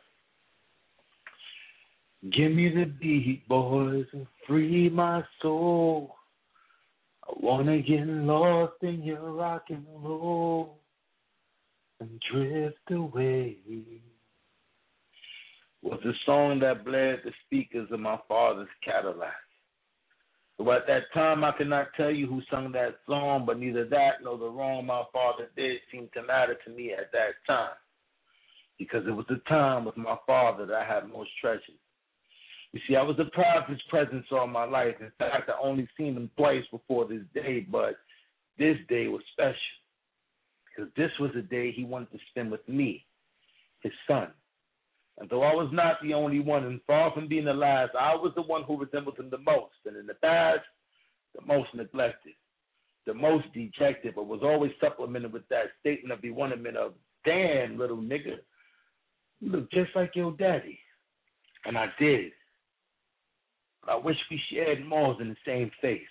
Give 2.32 2.52
me 2.52 2.70
the 2.70 2.86
beat, 2.86 3.48
boys, 3.50 4.06
and 4.14 4.28
free 4.48 4.90
my 4.90 5.24
soul. 5.42 6.18
I 7.28 7.34
wanna 7.40 7.80
get 7.82 8.06
lost 8.06 8.84
in 8.84 9.02
your 9.02 9.32
rock 9.32 9.64
and 9.70 9.88
roll 10.04 10.78
and 12.00 12.22
drift 12.32 12.92
away. 12.92 13.58
Was 15.84 16.00
the 16.04 16.14
song 16.26 16.60
that 16.60 16.86
bled 16.86 17.22
the 17.24 17.32
speakers 17.46 17.90
of 17.92 18.00
my 18.00 18.18
father's 18.28 18.70
Cadillac. 18.86 19.34
So 20.58 20.72
at 20.72 20.86
that 20.88 21.12
time, 21.14 21.44
I 21.44 21.52
cannot 21.54 21.88
tell 21.98 22.12
you 22.12 22.28
who 22.28 22.42
sung 22.52 22.72
that 22.74 23.00
song, 23.08 23.46
but 23.48 23.58
neither 23.58 23.86
that 23.86 24.24
nor 24.24 24.38
the 24.38 24.46
wrong 24.50 24.86
my 24.86 25.04
father 25.12 25.50
did 25.56 25.78
seemed 25.92 26.10
to 26.14 26.22
matter 26.22 26.56
to 26.66 26.72
me 26.72 26.94
at 26.94 27.12
that 27.14 27.34
time 27.48 27.74
because 28.78 29.08
it 29.08 29.12
was 29.12 29.26
the 29.30 29.42
time 29.48 29.86
with 29.86 29.98
my 29.98 30.16
father 30.28 30.66
that 30.66 30.76
I 30.76 30.86
had 30.86 31.08
most 31.08 31.30
treasured. 31.40 31.80
You 32.74 32.80
see, 32.88 32.96
I 32.96 33.02
was 33.02 33.18
deprived 33.18 33.66
of 33.66 33.70
his 33.70 33.82
presence 33.90 34.26
all 34.32 34.48
my 34.48 34.66
life. 34.66 34.96
In 35.00 35.12
fact, 35.18 35.50
I 35.50 35.54
only 35.62 35.88
seen 35.98 36.16
him 36.16 36.30
twice 36.38 36.64
before 36.72 37.06
this 37.08 37.22
day, 37.34 37.66
but 37.70 37.96
this 38.58 38.78
day 38.88 39.08
was 39.08 39.22
special 39.34 39.56
because 40.66 40.92
this 40.96 41.12
was 41.20 41.32
the 41.36 41.42
day 41.42 41.72
he 41.72 41.84
wanted 41.84 42.12
to 42.12 42.20
spend 42.30 42.52
with 42.52 42.68
me, 42.68 43.06
his 43.82 43.92
son. 44.08 44.30
And 45.22 45.30
though 45.30 45.44
I 45.44 45.54
was 45.54 45.70
not 45.72 45.98
the 46.02 46.16
only 46.16 46.40
one, 46.40 46.66
and 46.66 46.82
far 46.88 47.14
from 47.14 47.28
being 47.28 47.46
the 47.46 47.54
last, 47.54 47.92
I 47.94 48.16
was 48.16 48.32
the 48.36 48.42
one 48.42 48.64
who 48.64 48.76
resembled 48.76 49.20
him 49.20 49.30
the 49.30 49.38
most, 49.38 49.76
and 49.86 49.96
in 49.96 50.08
the 50.08 50.16
past, 50.16 50.62
the 51.36 51.46
most 51.46 51.70
neglected, 51.76 52.34
the 53.06 53.14
most 53.14 53.46
dejected, 53.54 54.16
but 54.16 54.26
was 54.26 54.40
always 54.42 54.72
supplemented 54.82 55.32
with 55.32 55.48
that 55.50 55.66
statement 55.80 56.12
of 56.12 56.24
bewilderment 56.24 56.76
of, 56.76 56.94
damn, 57.24 57.78
little 57.78 57.98
nigga, 57.98 58.38
you 59.42 59.52
look 59.52 59.72
just 59.72 59.92
like 59.96 60.16
your 60.16 60.32
daddy. 60.32 60.80
And 61.66 61.78
I 61.78 61.86
did. 62.00 62.32
But 63.86 63.92
I 63.92 63.96
wish 63.98 64.18
we 64.32 64.42
shared 64.52 64.84
more 64.84 65.16
than 65.20 65.30
the 65.30 65.36
same 65.46 65.70
face. 65.84 66.02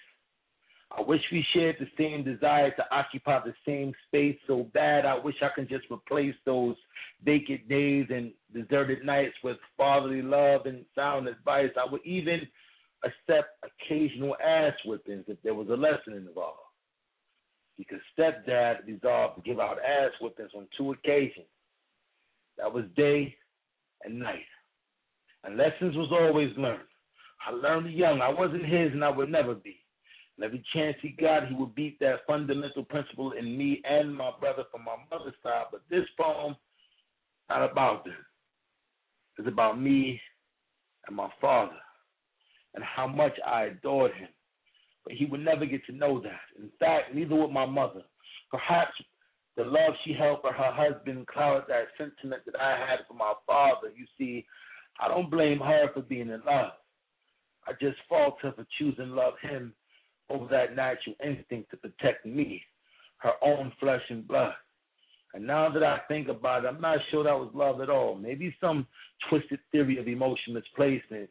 I 0.97 1.03
wish 1.03 1.21
we 1.31 1.45
shared 1.55 1.77
the 1.79 1.87
same 1.97 2.25
desire 2.25 2.71
to 2.73 2.85
occupy 2.91 3.41
the 3.45 3.55
same 3.65 3.93
space 4.09 4.37
so 4.47 4.65
bad. 4.75 5.07
I 5.07 5.19
wish 5.19 5.37
I 5.41 5.49
could 5.55 5.69
just 5.69 5.85
replace 5.91 6.35
those 6.45 6.75
vacant 7.25 7.69
days 7.69 8.07
and 8.11 8.33
deserted 8.53 9.05
nights 9.05 9.35
with 9.45 9.57
fatherly 9.77 10.23
love 10.23 10.67
and 10.67 10.85
sound 10.95 11.29
advice. 11.29 11.71
I 11.79 11.91
would 11.91 12.05
even 12.05 12.41
accept 13.05 13.65
occasional 13.65 14.37
ass 14.45 14.75
whippings 14.85 15.25
if 15.29 15.41
there 15.43 15.55
was 15.55 15.69
a 15.69 15.75
lesson 15.75 16.15
involved. 16.15 16.59
Because 17.79 18.01
stepdad 18.19 18.87
resolved 18.87 19.37
to 19.37 19.43
give 19.43 19.61
out 19.61 19.79
ass 19.79 20.11
whippings 20.21 20.51
on 20.57 20.67
two 20.77 20.91
occasions. 20.93 21.47
That 22.59 22.73
was 22.73 22.85
day 22.97 23.35
and 24.05 24.19
night. 24.19 24.45
And 25.45 25.57
lessons 25.57 25.97
was 25.97 26.11
always 26.13 26.51
learned. 26.59 26.81
I 27.47 27.53
learned 27.53 27.95
young. 27.95 28.21
I 28.21 28.29
wasn't 28.29 28.67
his 28.67 28.93
and 28.93 29.05
I 29.05 29.09
would 29.09 29.31
never 29.31 29.55
be. 29.55 29.80
And 30.41 30.47
every 30.47 30.65
chance 30.73 30.97
he 31.03 31.11
got, 31.11 31.49
he 31.49 31.55
would 31.55 31.75
beat 31.75 32.01
that 32.01 32.21
fundamental 32.27 32.83
principle 32.83 33.33
in 33.33 33.59
me 33.59 33.83
and 33.85 34.17
my 34.17 34.31
brother 34.41 34.63
from 34.71 34.85
my 34.85 34.97
mother's 35.11 35.35
side. 35.43 35.65
But 35.71 35.83
this 35.91 36.07
poem, 36.19 36.57
not 37.51 37.71
about 37.71 38.07
them. 38.07 38.15
It's 39.39 39.47
about 39.47 39.79
me 39.79 40.19
and 41.07 41.15
my 41.15 41.29
father 41.43 41.77
and 42.75 42.83
how 42.83 43.07
much 43.07 43.35
I 43.47 43.65
adored 43.65 44.15
him. 44.15 44.29
But 45.05 45.13
he 45.13 45.27
would 45.27 45.45
never 45.45 45.67
get 45.67 45.85
to 45.87 45.93
know 45.93 46.23
that. 46.23 46.41
In 46.59 46.71
fact, 46.79 47.15
neither 47.15 47.35
would 47.35 47.51
my 47.51 47.67
mother. 47.67 48.03
Perhaps 48.51 48.93
the 49.59 49.65
love 49.65 49.93
she 50.07 50.15
held 50.15 50.41
for 50.41 50.55
her 50.55 50.73
husband 50.73 51.27
clouded 51.27 51.65
that 51.69 51.89
sentiment 51.99 52.45
that 52.47 52.59
I 52.59 52.79
had 52.79 53.01
for 53.07 53.13
my 53.13 53.35
father. 53.47 53.89
You 53.95 54.07
see, 54.17 54.47
I 55.01 55.09
don't 55.09 55.31
blame 55.31 55.59
her 55.59 55.89
for 55.93 56.01
being 56.01 56.31
in 56.31 56.41
love. 56.47 56.73
I 57.69 57.73
just 57.79 57.99
fault 58.09 58.39
her 58.41 58.53
for 58.53 58.67
choosing 58.79 59.11
love 59.11 59.35
him 59.43 59.75
over 60.31 60.47
that 60.51 60.77
natural 60.77 61.15
instinct 61.25 61.71
to 61.71 61.77
protect 61.77 62.25
me, 62.25 62.63
her 63.19 63.33
own 63.43 63.73
flesh 63.81 64.03
and 64.09 64.27
blood. 64.27 64.55
And 65.35 65.47
now 65.47 65.69
that 65.71 65.83
I 65.83 65.99
think 66.09 66.29
about 66.29 66.65
it, 66.65 66.69
I'm 66.69 66.81
not 66.81 66.99
sure 67.11 67.23
that 67.25 67.39
was 67.39 67.51
love 67.55 67.81
at 67.81 67.91
all. 67.91 68.17
Maybe 68.17 68.55
some 68.61 68.87
twisted 69.29 69.61
theory 69.71 69.99
of 69.99 70.09
emotion 70.09 70.55
misplacement. 70.55 71.31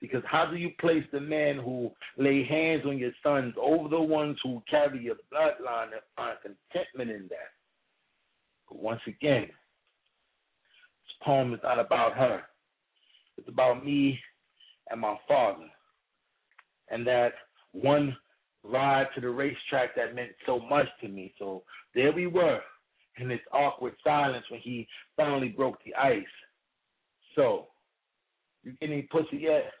Because 0.00 0.22
how 0.26 0.46
do 0.50 0.56
you 0.56 0.70
place 0.80 1.04
the 1.12 1.20
man 1.20 1.56
who 1.58 1.90
lay 2.16 2.44
hands 2.44 2.82
on 2.86 2.96
your 2.96 3.12
sons 3.22 3.54
over 3.60 3.88
the 3.88 4.00
ones 4.00 4.38
who 4.42 4.62
carry 4.68 5.02
your 5.02 5.16
bloodline 5.32 5.92
and 5.92 6.02
find 6.16 6.36
contentment 6.42 7.10
in 7.10 7.28
that? 7.28 7.52
But 8.68 8.82
once 8.82 9.00
again, 9.06 9.42
this 9.42 11.16
poem 11.22 11.52
is 11.52 11.60
not 11.62 11.78
about 11.78 12.14
her. 12.14 12.42
It's 13.36 13.48
about 13.48 13.84
me 13.84 14.18
and 14.90 15.00
my 15.00 15.16
father. 15.28 15.66
And 16.90 17.06
that 17.06 17.32
one 17.72 18.16
ride 18.62 19.06
to 19.14 19.20
the 19.20 19.28
racetrack 19.28 19.94
that 19.96 20.14
meant 20.14 20.30
so 20.46 20.58
much 20.58 20.86
to 21.00 21.08
me. 21.08 21.34
So 21.38 21.62
there 21.94 22.12
we 22.12 22.26
were 22.26 22.60
in 23.18 23.28
this 23.28 23.40
awkward 23.52 23.94
silence 24.02 24.44
when 24.50 24.60
he 24.60 24.86
finally 25.16 25.48
broke 25.48 25.78
the 25.84 25.94
ice. 25.94 26.22
So, 27.36 27.68
you 28.62 28.72
getting 28.80 29.06
pussy 29.10 29.38
yet? 29.38 29.72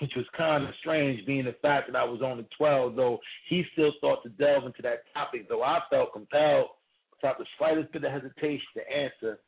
Which 0.00 0.12
was 0.16 0.26
kind 0.36 0.64
of 0.64 0.70
strange, 0.80 1.24
being 1.24 1.44
the 1.44 1.54
fact 1.62 1.90
that 1.90 1.96
I 1.96 2.04
was 2.04 2.20
only 2.22 2.46
12, 2.58 2.96
though 2.96 3.20
he 3.48 3.64
still 3.72 3.92
thought 4.00 4.22
to 4.24 4.28
delve 4.30 4.66
into 4.66 4.82
that 4.82 5.04
topic, 5.12 5.48
though 5.48 5.62
I 5.62 5.80
felt 5.88 6.12
compelled, 6.12 6.68
without 7.12 7.38
the 7.38 7.46
slightest 7.58 7.92
bit 7.92 8.04
of 8.04 8.10
hesitation, 8.10 8.66
to 8.76 8.92
answer, 8.92 9.38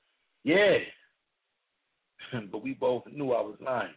yeah. 0.45 0.79
but 2.53 2.63
we 2.63 2.75
both 2.75 3.03
knew 3.13 3.33
I 3.33 3.41
was 3.41 3.57
lying. 3.61 3.95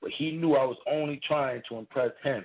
But 0.00 0.12
he 0.16 0.32
knew 0.32 0.54
I 0.54 0.64
was 0.64 0.76
only 0.90 1.20
trying 1.26 1.62
to 1.68 1.78
impress 1.78 2.12
him. 2.22 2.44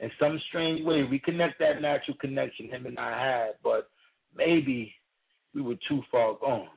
In 0.00 0.10
some 0.18 0.40
strange 0.48 0.84
way, 0.84 1.04
we 1.04 1.18
connect 1.18 1.58
that 1.58 1.82
natural 1.82 2.16
connection 2.20 2.68
him 2.68 2.86
and 2.86 2.98
I 2.98 3.10
had, 3.10 3.50
but 3.62 3.88
maybe 4.34 4.92
we 5.54 5.62
were 5.62 5.76
too 5.88 6.02
far 6.10 6.36
gone. 6.40 6.68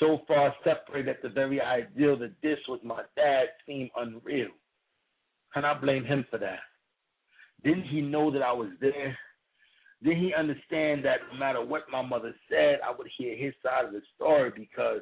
So 0.00 0.22
far 0.26 0.54
separated 0.64 1.16
that 1.16 1.22
the 1.22 1.28
very 1.28 1.60
ideal 1.60 2.18
that 2.18 2.32
this 2.42 2.58
was 2.68 2.80
my 2.82 3.02
dad 3.16 3.46
seemed 3.66 3.90
unreal. 3.96 4.48
And 5.54 5.64
I 5.64 5.74
blame 5.74 6.04
him 6.04 6.24
for 6.30 6.38
that. 6.38 6.58
Didn't 7.62 7.84
he 7.84 8.00
know 8.00 8.30
that 8.32 8.42
I 8.42 8.52
was 8.52 8.70
there? 8.80 9.16
Didn't 10.02 10.20
he 10.20 10.34
understand 10.34 11.04
that 11.04 11.20
no 11.32 11.38
matter 11.38 11.64
what 11.64 11.84
my 11.90 12.02
mother 12.02 12.34
said, 12.50 12.80
I 12.84 12.92
would 12.96 13.08
hear 13.16 13.36
his 13.36 13.54
side 13.62 13.86
of 13.86 13.92
the 13.92 14.02
story 14.16 14.50
because 14.54 15.00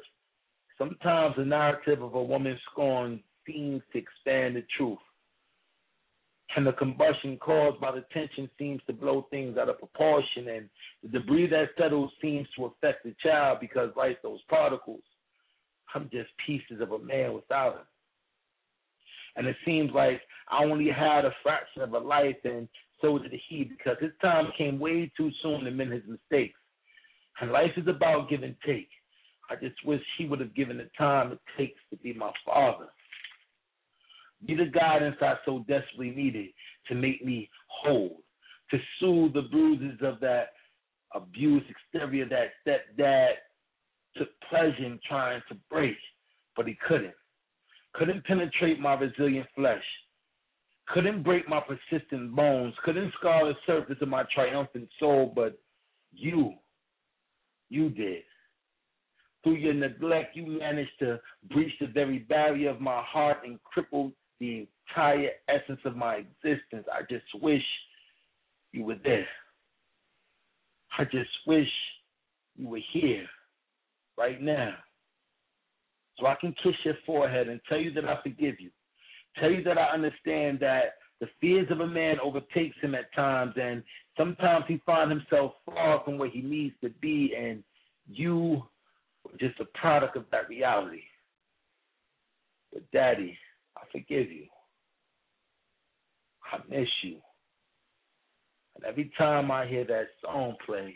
sometimes 0.77 1.35
the 1.35 1.43
narrative 1.43 2.03
of 2.03 2.13
a 2.13 2.23
woman's 2.23 2.59
scorn 2.71 3.19
seems 3.45 3.81
to 3.91 3.97
expand 3.97 4.55
the 4.55 4.63
truth 4.77 4.99
and 6.55 6.67
the 6.67 6.73
combustion 6.73 7.37
caused 7.37 7.79
by 7.79 7.91
the 7.91 8.05
tension 8.13 8.49
seems 8.57 8.81
to 8.87 8.93
blow 8.93 9.27
things 9.29 9.57
out 9.57 9.69
of 9.69 9.79
proportion, 9.79 10.47
and 10.49 10.69
the 11.01 11.19
debris 11.19 11.47
that 11.47 11.69
settles 11.77 12.11
seems 12.21 12.47
to 12.55 12.65
affect 12.65 13.03
the 13.03 13.15
child 13.23 13.59
because, 13.59 13.89
like 13.95 14.21
those 14.21 14.39
particles, 14.49 15.01
I'm 15.95 16.09
just 16.11 16.29
pieces 16.45 16.81
of 16.81 16.91
a 16.91 16.99
man 16.99 17.33
without 17.33 17.75
him. 17.75 17.85
And 19.35 19.47
it 19.47 19.55
seems 19.65 19.91
like 19.93 20.21
I 20.49 20.63
only 20.63 20.89
had 20.89 21.25
a 21.25 21.33
fraction 21.41 21.81
of 21.81 21.93
a 21.93 21.99
life, 21.99 22.37
and 22.43 22.67
so 23.01 23.17
did 23.17 23.33
he, 23.49 23.63
because 23.63 23.97
his 23.99 24.11
time 24.21 24.51
came 24.57 24.79
way 24.79 25.11
too 25.17 25.31
soon 25.41 25.63
to 25.63 25.71
mend 25.71 25.91
his 25.91 26.03
mistakes. 26.07 26.59
And 27.41 27.51
life 27.51 27.71
is 27.77 27.87
about 27.87 28.29
give 28.29 28.43
and 28.43 28.55
take. 28.65 28.89
I 29.49 29.55
just 29.55 29.75
wish 29.85 30.01
he 30.17 30.27
would 30.27 30.39
have 30.39 30.55
given 30.55 30.77
the 30.77 30.89
time 30.97 31.31
it 31.31 31.39
takes 31.57 31.79
to 31.89 31.97
be 31.97 32.13
my 32.13 32.31
father. 32.45 32.87
Be 34.45 34.55
the 34.55 34.65
guidance 34.65 35.15
I 35.21 35.35
so 35.45 35.59
desperately 35.67 36.11
needed 36.11 36.49
to 36.87 36.95
make 36.95 37.23
me 37.23 37.49
whole, 37.67 38.21
to 38.71 38.77
soothe 38.99 39.33
the 39.33 39.43
bruises 39.43 39.99
of 40.01 40.19
that 40.19 40.53
abuse 41.13 41.63
exterior 41.69 42.27
that 42.29 42.49
stepdad 42.65 43.33
took 44.17 44.29
pleasure 44.49 44.85
in 44.85 44.99
trying 45.07 45.41
to 45.49 45.55
break, 45.69 45.97
but 46.55 46.67
he 46.67 46.77
couldn't. 46.87 47.13
Couldn't 47.93 48.25
penetrate 48.25 48.79
my 48.79 48.95
resilient 48.95 49.47
flesh. 49.55 49.83
Couldn't 50.87 51.23
break 51.23 51.47
my 51.47 51.61
persistent 51.61 52.35
bones. 52.35 52.73
Couldn't 52.83 53.13
scar 53.19 53.45
the 53.45 53.53
surface 53.65 53.97
of 54.01 54.09
my 54.09 54.23
triumphant 54.33 54.89
soul, 54.99 55.31
but 55.33 55.57
you, 56.11 56.53
you 57.69 57.89
did. 57.89 58.23
Through 59.43 59.55
your 59.55 59.73
neglect, 59.73 60.35
you 60.35 60.45
managed 60.45 60.97
to 60.99 61.19
breach 61.51 61.73
the 61.79 61.87
very 61.87 62.19
barrier 62.19 62.69
of 62.69 62.81
my 62.81 63.01
heart 63.03 63.39
and 63.45 63.59
cripple 63.63 64.11
the 64.39 64.67
entire 64.89 65.29
essence 65.47 65.79
of 65.85 65.95
my 65.95 66.15
existence. 66.15 66.85
I 66.91 67.01
just 67.09 67.25
wish 67.41 67.63
you 68.71 68.83
were 68.83 68.99
there. 69.03 69.27
I 70.97 71.05
just 71.05 71.29
wish 71.47 71.67
you 72.55 72.67
were 72.67 72.81
here 72.93 73.25
right 74.17 74.41
now 74.41 74.73
so 76.19 76.27
I 76.27 76.35
can 76.39 76.53
kiss 76.63 76.73
your 76.83 76.95
forehead 77.05 77.47
and 77.47 77.59
tell 77.67 77.79
you 77.79 77.91
that 77.93 78.05
I 78.05 78.21
forgive 78.21 78.59
you. 78.59 78.69
Tell 79.39 79.49
you 79.49 79.63
that 79.63 79.77
I 79.77 79.85
understand 79.85 80.59
that 80.59 80.95
the 81.19 81.27
fears 81.41 81.67
of 81.71 81.79
a 81.79 81.87
man 81.87 82.17
overtakes 82.21 82.75
him 82.81 82.93
at 82.95 83.13
times 83.15 83.53
and 83.59 83.83
sometimes 84.17 84.65
he 84.67 84.81
finds 84.85 85.11
himself 85.11 85.53
far 85.65 86.03
from 86.03 86.17
where 86.17 86.29
he 86.29 86.41
needs 86.41 86.75
to 86.83 86.89
be 87.01 87.33
and 87.37 87.63
you 88.07 88.61
were 89.23 89.37
just 89.39 89.59
a 89.59 89.65
product 89.77 90.17
of 90.17 90.25
that 90.31 90.49
reality. 90.49 91.01
But 92.71 92.83
daddy, 92.91 93.37
I 93.83 93.91
forgive 93.91 94.31
you. 94.31 94.45
I 96.51 96.57
miss 96.69 96.87
you. 97.03 97.17
And 98.75 98.85
every 98.85 99.11
time 99.17 99.51
I 99.51 99.67
hear 99.67 99.85
that 99.85 100.07
song 100.23 100.55
play, 100.65 100.95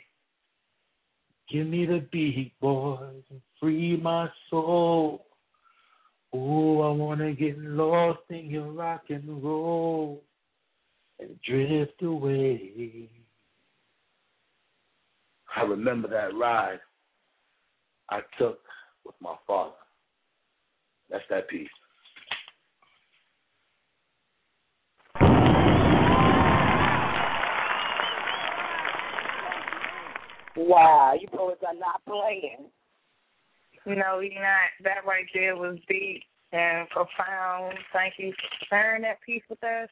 give 1.52 1.68
me 1.68 1.86
the 1.86 2.06
beat, 2.12 2.54
boys, 2.60 3.24
and 3.30 3.42
free 3.60 3.98
my 3.98 4.30
soul. 4.50 5.26
Oh, 6.34 6.82
I 6.82 6.92
wanna 6.92 7.34
get 7.34 7.58
lost 7.58 8.20
in 8.30 8.50
your 8.50 8.72
rock 8.72 9.04
and 9.10 9.44
roll 9.44 10.24
and 11.20 11.40
drift 11.42 12.02
away. 12.02 13.10
I 15.56 15.62
remember 15.62 16.08
that 16.10 16.36
ride 16.36 16.80
I 18.10 18.22
took 18.38 18.60
with 19.06 19.16
my 19.20 19.36
father. 19.48 19.72
That's 21.10 21.24
that 21.30 21.48
piece. 21.50 21.70
Wow, 30.68 31.14
you 31.20 31.28
poets 31.32 31.64
are 31.66 31.74
not 31.74 32.04
playing. 32.06 32.68
No, 33.88 34.20
you're 34.20 34.42
not. 34.44 34.68
That 34.84 35.08
right 35.08 35.26
there 35.34 35.56
was 35.56 35.78
deep 35.88 36.22
and 36.52 36.90
profound. 36.90 37.78
Thank 37.94 38.16
you 38.20 38.34
for 38.34 38.66
sharing 38.68 39.04
that 39.04 39.22
piece 39.26 39.44
with 39.50 39.64
us. 39.64 39.88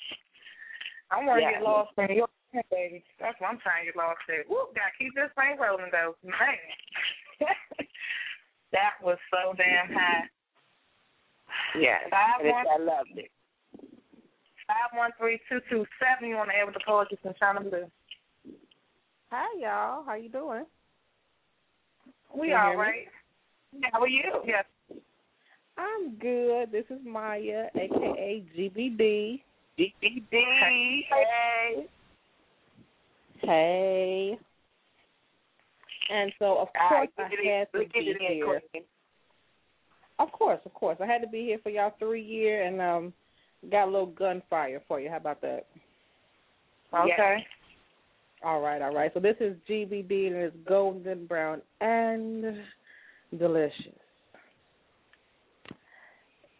I 1.12 1.24
want 1.24 1.40
to 1.40 1.44
Yeah. 1.48 1.52
get 1.54 1.62
lost 1.64 1.92
in 1.98 2.16
your 2.16 2.28
baby. 2.72 3.04
That's 3.20 3.40
what 3.40 3.52
I'm 3.52 3.60
trying 3.60 3.86
to 3.86 3.92
get 3.92 3.96
lost 3.96 4.20
in. 4.28 4.44
Whoop, 4.50 4.76
gotta 4.76 4.92
keep 5.00 5.16
this 5.16 5.32
thing 5.40 5.58
rolling 5.58 5.92
though. 5.92 6.16
Man. 6.24 6.60
that 8.74 9.00
was 9.02 9.18
so 9.32 9.54
damn 9.56 9.94
high. 9.94 10.24
Yes, 11.80 12.04
Five 12.10 12.44
one- 12.46 12.68
I 12.68 12.78
loved 12.78 13.16
it. 13.18 13.32
Five 14.68 14.92
one 14.98 15.12
three 15.18 15.40
two 15.48 15.62
two 15.70 15.86
seven. 16.00 16.28
You 16.30 16.36
want 16.36 16.50
to 16.50 16.56
add 16.58 16.66
with 16.66 16.74
the 16.74 16.82
poetry 16.86 17.18
from 17.22 17.34
Chyna 17.40 17.62
Blue? 17.70 17.90
Hi, 19.38 19.60
y'all. 19.60 20.06
How 20.06 20.14
you 20.14 20.30
doing? 20.30 20.64
We 22.34 22.48
Can 22.48 22.50
you 22.52 22.56
all 22.56 22.68
hear 22.68 22.78
me? 22.78 22.82
right. 22.82 23.92
How 23.92 24.00
are 24.00 24.08
you? 24.08 24.24
Yes. 24.46 24.64
I'm 25.78 26.16
good. 26.22 26.72
This 26.72 26.86
is 26.90 27.06
Maya, 27.06 27.66
aka 27.76 28.44
GBD. 28.58 29.42
GBD. 29.78 30.26
Hey. 30.32 31.88
Hey. 33.42 34.40
And 36.10 36.32
so, 36.40 36.58
of 36.60 36.70
course, 36.88 36.92
right, 36.92 37.10
I 37.18 37.30
get 37.30 37.40
it 37.42 37.60
had 37.60 37.68
to 37.74 37.80
be 37.90 38.00
it 38.00 38.18
here. 38.22 38.62
quick. 38.72 38.86
Of 40.18 40.32
course, 40.32 40.62
of 40.64 40.74
course, 40.74 40.98
I 41.02 41.06
had 41.06 41.20
to 41.24 41.28
be 41.28 41.42
here 41.42 41.60
for 41.62 41.72
y'all 41.72 41.94
three 42.00 42.24
year, 42.24 42.64
and 42.64 42.80
um, 42.80 43.14
got 43.70 43.90
a 43.90 43.92
little 43.92 44.06
gunfire 44.06 44.82
for 44.88 45.02
you. 45.02 45.10
How 45.10 45.18
about 45.18 45.42
that? 45.42 45.66
Okay. 46.94 47.46
All 48.44 48.62
right, 48.62 48.82
all 48.82 48.94
right. 48.94 49.12
So 49.14 49.20
this 49.20 49.36
is 49.40 49.56
GBB 49.70 50.28
and 50.28 50.36
it's 50.36 50.56
golden 50.68 51.26
brown 51.26 51.62
and 51.82 52.58
delicious. 53.38 53.74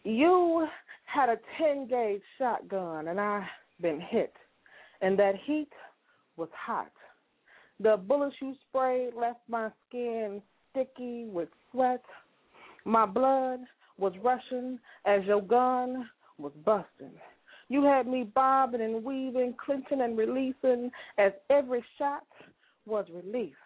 You 0.04 0.66
had 1.06 1.28
a 1.28 1.36
10 1.58 1.88
gauge 1.88 2.22
shotgun, 2.38 3.08
and 3.08 3.20
I 3.20 3.46
been 3.80 4.00
hit, 4.00 4.32
and 5.00 5.18
that 5.18 5.34
heat 5.44 5.68
was 6.36 6.48
hot. 6.54 6.92
The 7.80 7.96
bullets 7.96 8.36
you 8.40 8.54
sprayed 8.68 9.14
left 9.14 9.40
my 9.48 9.70
skin 9.88 10.40
sticky 10.70 11.26
with 11.26 11.48
sweat. 11.70 12.02
My 12.84 13.04
blood 13.04 13.60
was 13.98 14.12
rushing 14.22 14.78
as 15.04 15.24
your 15.24 15.42
gun 15.42 16.08
was 16.38 16.52
busting. 16.64 17.12
You 17.68 17.82
had 17.82 18.06
me 18.06 18.24
bobbing 18.24 18.80
and 18.80 19.02
weaving, 19.04 19.54
clinching 19.64 20.00
and 20.00 20.16
releasing 20.16 20.90
as 21.18 21.32
every 21.50 21.84
shot 21.98 22.26
was 22.86 23.06
released. 23.12 23.56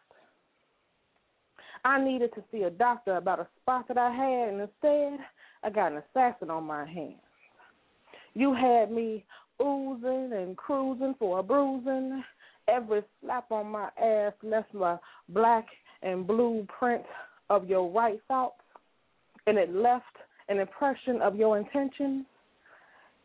I 1.85 2.03
needed 2.03 2.31
to 2.35 2.45
see 2.51 2.63
a 2.63 2.71
doctor 2.71 3.17
about 3.17 3.41
a 3.41 3.49
spot 3.61 3.89
that 3.89 3.99
I 3.99 4.11
had, 4.11 4.49
and 4.51 4.61
instead, 4.61 5.19
I 5.63 5.71
got 5.71 5.93
an 5.93 6.03
assassin 6.11 6.51
on 6.51 6.65
my 6.65 6.87
hands. 6.87 7.17
You 8.35 8.55
had 8.55 8.91
me 8.91 9.25
oozing 9.63 10.33
and 10.33 10.57
cruising 10.57 11.15
for 11.19 11.39
a 11.39 11.43
bruising. 11.43 12.23
Every 12.69 13.03
slap 13.21 13.51
on 13.51 13.67
my 13.69 13.89
ass 14.01 14.33
left 14.43 14.73
my 14.73 14.97
black 15.31 15.67
and 16.03 16.27
blue 16.27 16.67
print 16.79 17.03
of 17.49 17.69
your 17.69 17.91
right 17.91 18.21
thoughts, 18.29 18.63
and 19.47 19.59
it 19.59 19.75
left 19.75 20.05
an 20.49 20.59
impression 20.59 21.21
of 21.21 21.37
your 21.37 21.59
intentions. 21.59 22.25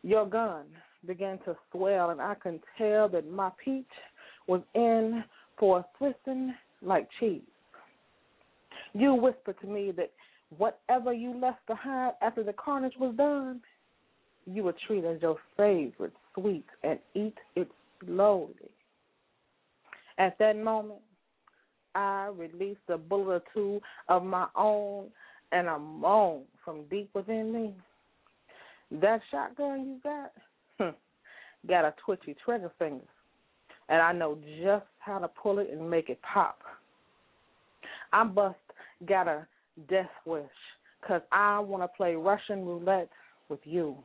Your 0.02 0.26
gun 0.26 0.64
began 1.06 1.38
to 1.44 1.56
swell, 1.72 2.10
and 2.10 2.20
I 2.20 2.34
could 2.34 2.60
tell 2.78 3.08
that 3.10 3.30
my 3.30 3.50
peach 3.62 3.84
was 4.46 4.62
in 4.74 5.24
for 5.58 5.80
a 5.80 5.86
twisting 5.98 6.54
like 6.82 7.08
cheese. 7.18 7.42
You 8.92 9.14
whispered 9.14 9.56
to 9.60 9.66
me 9.66 9.92
that 9.92 10.12
whatever 10.56 11.12
you 11.12 11.38
left 11.38 11.66
behind 11.66 12.14
after 12.22 12.42
the 12.42 12.52
carnage 12.52 12.94
was 12.98 13.14
done, 13.16 13.60
you 14.46 14.62
would 14.62 14.76
treat 14.86 15.04
as 15.04 15.20
your 15.20 15.36
favorite 15.56 16.12
sweet 16.34 16.66
and 16.82 16.98
eat 17.14 17.36
it 17.56 17.68
slowly. 18.04 18.70
At 20.18 20.38
that 20.38 20.56
moment, 20.56 21.00
I 21.94 22.30
released 22.36 22.80
a 22.88 22.96
bullet 22.96 23.34
or 23.34 23.42
two 23.52 23.80
of 24.08 24.22
my 24.22 24.46
own 24.54 25.06
and 25.52 25.66
a 25.66 25.78
moan 25.78 26.42
from 26.64 26.84
deep 26.90 27.10
within 27.14 27.52
me. 27.52 27.74
That 28.90 29.20
shotgun 29.30 29.86
you 29.86 30.00
got, 30.02 30.32
hmm, 30.78 31.68
got 31.68 31.84
a 31.84 31.94
twitchy 32.04 32.36
trigger 32.44 32.70
finger, 32.78 33.04
and 33.88 34.00
I 34.00 34.12
know 34.12 34.38
just 34.62 34.86
how 34.98 35.18
to 35.18 35.28
pull 35.28 35.58
it 35.58 35.70
and 35.72 35.90
make 35.90 36.08
it 36.08 36.20
pop. 36.22 36.58
I 38.12 38.24
bust 38.24 38.56
got 39.06 39.28
a 39.28 39.46
death 39.88 40.10
wish 40.24 40.44
because 41.00 41.22
I 41.32 41.58
want 41.58 41.82
to 41.82 41.88
play 41.88 42.14
Russian 42.14 42.64
roulette 42.64 43.10
with 43.48 43.60
you. 43.64 43.96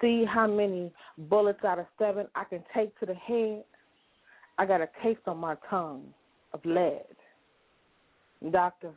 See 0.00 0.24
how 0.24 0.46
many 0.46 0.92
bullets 1.16 1.64
out 1.64 1.78
of 1.80 1.86
seven 1.98 2.26
I 2.34 2.44
can 2.44 2.62
take 2.74 2.98
to 3.00 3.06
the 3.06 3.14
head. 3.14 3.64
I 4.58 4.66
got 4.66 4.80
a 4.80 4.88
taste 5.02 5.20
on 5.26 5.38
my 5.38 5.56
tongue 5.68 6.04
of 6.52 6.64
lead. 6.64 7.02
Doctor, 8.52 8.92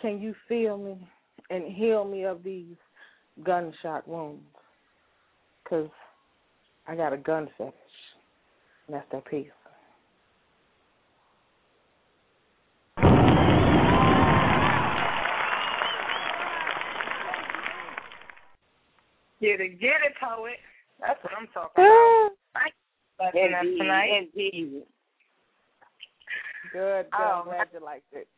can 0.00 0.20
you 0.20 0.34
feel 0.48 0.78
me 0.78 0.96
and 1.50 1.72
heal 1.72 2.04
me 2.04 2.24
of 2.24 2.42
these 2.42 2.76
gunshot 3.44 4.06
wounds? 4.08 4.42
Because 5.62 5.90
I 6.86 6.94
got 6.96 7.12
a 7.12 7.16
gun 7.16 7.48
fetish. 7.58 7.74
And 8.86 8.96
that's 8.96 9.06
that 9.12 9.24
piece. 9.26 9.46
Get 19.40 19.60
it, 19.60 19.80
get 19.80 20.00
it, 20.02 20.14
poet. 20.18 20.56
That's 21.00 21.22
what 21.22 21.32
I'm 21.38 21.46
talking 21.48 21.84
about. 21.84 22.30
Thank 22.54 22.74
you 22.74 23.16
for 23.18 23.30
blessing 23.52 23.78
tonight. 23.78 24.28
indeed. 24.34 24.82
Good, 26.72 27.06
good. 27.10 27.20
Oh, 27.20 27.42
I'm 27.42 27.44
glad 27.44 27.68
you 27.72 27.84
liked 27.84 28.12
it. 28.12 28.28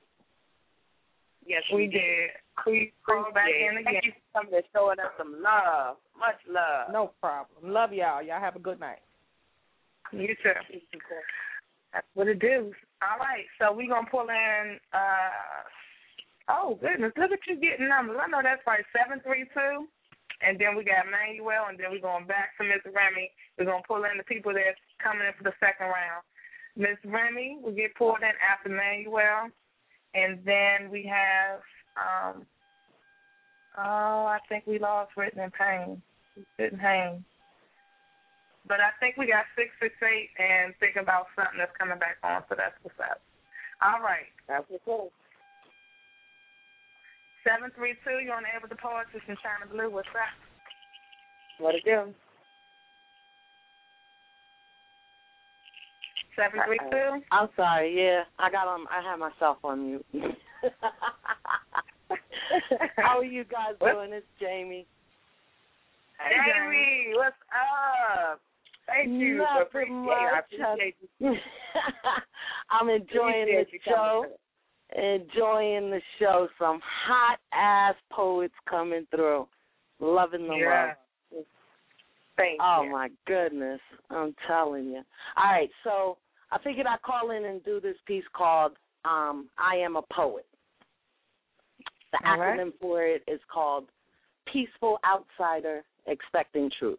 Yes, 1.49 1.65
we 1.73 1.86
did. 1.86 2.36
We 2.67 2.93
called 3.07 3.33
back 3.33 3.49
in 3.49 3.78
again. 3.78 3.85
Thank 3.85 4.05
you 4.05 4.12
for 4.12 4.44
coming 4.44 4.55
and 4.60 4.68
showing 4.77 5.01
us 5.01 5.17
some 5.17 5.41
love. 5.41 5.97
Much 6.12 6.36
love. 6.44 6.93
No 6.93 7.12
problem. 7.25 7.73
Love 7.73 7.97
y'all. 7.97 8.23
Y'all 8.23 8.41
have 8.41 8.57
a 8.57 8.60
good 8.60 8.78
night. 8.78 9.01
You 10.12 10.36
too. 10.44 10.52
That's 11.93 12.07
what 12.12 12.28
it 12.28 12.39
do. 12.39 12.73
All 13.01 13.17
right, 13.17 13.49
so 13.57 13.73
we're 13.73 13.89
gonna 13.89 14.10
pull 14.10 14.28
in 14.28 14.77
uh 14.93 16.52
oh 16.52 16.77
goodness, 16.77 17.17
look 17.17 17.33
at 17.33 17.41
you 17.49 17.57
getting 17.57 17.89
numbers. 17.89 18.20
I 18.20 18.28
know 18.28 18.44
that's 18.44 18.60
right, 18.67 18.85
seven 18.93 19.25
three 19.25 19.49
two. 19.57 19.89
And 20.44 20.60
then 20.60 20.77
we 20.77 20.85
got 20.85 21.09
Manuel 21.10 21.67
and 21.73 21.81
then 21.81 21.91
we're 21.91 22.05
going 22.05 22.28
back 22.28 22.55
to 22.59 22.62
Miss 22.62 22.85
Remy. 22.85 23.33
We're 23.57 23.67
gonna 23.67 23.89
pull 23.89 24.05
in 24.05 24.20
the 24.20 24.28
people 24.28 24.52
that's 24.52 24.78
coming 25.01 25.25
in 25.27 25.33
for 25.35 25.49
the 25.49 25.57
second 25.59 25.89
round. 25.89 26.23
Miss 26.77 27.01
Remy 27.09 27.59
will 27.65 27.75
get 27.75 27.97
pulled 27.97 28.23
in 28.23 28.36
after 28.39 28.68
Manuel. 28.68 29.49
And 30.15 30.41
then 30.45 30.91
we 30.91 31.05
have 31.05 31.61
um 31.97 32.47
oh, 33.77 34.27
I 34.27 34.39
think 34.49 34.67
we 34.67 34.78
lost 34.78 35.12
Written 35.17 35.41
in 35.41 35.51
Pain. 35.51 36.03
Didn't 36.59 36.78
hang. 36.78 37.25
But 38.67 38.81
I 38.81 38.93
think 39.01 39.17
we 39.17 39.27
got 39.27 39.45
six 39.57 39.70
six 39.81 39.95
eight 40.03 40.31
and 40.39 40.75
think 40.81 40.97
about 40.97 41.27
something 41.35 41.59
that's 41.59 41.75
coming 41.78 41.99
back 41.99 42.19
on, 42.23 42.43
so 42.49 42.55
that's 42.57 42.77
what's 42.83 43.01
up. 43.01 43.20
All 43.83 44.01
right. 44.03 44.28
That's 44.47 44.65
what's 44.69 44.85
up. 44.89 45.12
Seven 47.47 47.70
three 47.77 47.95
two, 48.05 48.20
you're 48.20 48.35
on 48.35 48.45
the 48.45 48.53
air 48.53 48.61
with 48.61 48.70
the 48.70 48.77
poetess 48.77 49.25
in 49.27 49.37
Chyna 49.41 49.70
Blue. 49.70 49.91
What's 49.91 50.12
up? 50.12 50.37
What 51.59 51.75
it 51.75 51.85
do? 51.85 52.15
Seven 56.39 56.60
three 56.67 56.78
two. 56.91 57.20
I'm 57.33 57.49
sorry. 57.57 57.94
Yeah, 57.97 58.23
I 58.39 58.49
got 58.50 58.68
on. 58.68 58.86
I 58.89 59.02
had 59.02 59.17
myself 59.17 59.58
on 59.65 59.86
mute. 59.86 60.07
How 62.97 63.18
are 63.18 63.25
you 63.25 63.42
guys 63.44 63.75
doing? 63.81 64.12
It's 64.12 64.25
Jamie. 64.41 64.86
Hey, 66.20 66.36
Jamie, 66.47 67.15
what's 67.17 67.34
up? 67.50 68.41
Thank 68.86 69.20
you. 69.20 69.39
Nothing 69.39 69.62
appreciate 69.62 69.92
much. 69.92 70.15
I 70.17 70.39
appreciate 70.39 70.97
you. 71.18 71.34
I'm 72.70 72.89
enjoying 72.89 73.47
the 73.47 73.62
Appreciate 73.62 73.73
you 73.73 73.81
show. 73.84 74.25
Enjoying 74.97 75.91
the 75.91 76.00
show. 76.20 76.49
Some 76.58 76.81
hot 77.07 77.39
ass 77.52 77.97
poets 78.12 78.55
coming 78.70 79.07
through. 79.10 79.49
Loving 80.00 80.47
the 80.47 80.55
Yeah. 80.55 80.92
love. 81.34 81.44
Thank 82.36 82.60
oh 82.62 82.83
you. 82.84 82.92
my 82.92 83.08
goodness. 83.26 83.81
I'm 84.10 84.34
telling 84.47 84.86
you. 84.86 85.02
All 85.36 85.52
right, 85.52 85.70
so 85.83 86.17
I 86.51 86.59
figured 86.62 86.86
I'd 86.86 87.02
call 87.02 87.31
in 87.31 87.44
and 87.44 87.62
do 87.65 87.81
this 87.81 87.97
piece 88.07 88.25
called 88.35 88.73
um, 89.05 89.49
I 89.59 89.77
Am 89.77 89.97
a 89.97 90.02
Poet. 90.12 90.47
The 92.12 92.18
All 92.27 92.39
right. 92.39 92.59
acronym 92.59 92.73
for 92.81 93.05
it 93.05 93.23
is 93.27 93.41
called 93.52 93.85
Peaceful 94.51 94.99
Outsider 95.07 95.83
Expecting 96.07 96.70
Truth. 96.78 96.99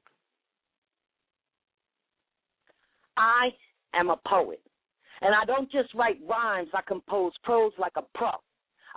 I 3.18 3.50
am 3.96 4.10
a 4.10 4.18
poet. 4.28 4.62
And 5.22 5.36
I 5.36 5.44
don't 5.46 5.70
just 5.72 5.94
write 5.94 6.18
rhymes, 6.28 6.70
I 6.74 6.82
compose 6.88 7.34
prose 7.44 7.74
like 7.78 7.92
a 7.98 8.04
pro. 8.16 8.30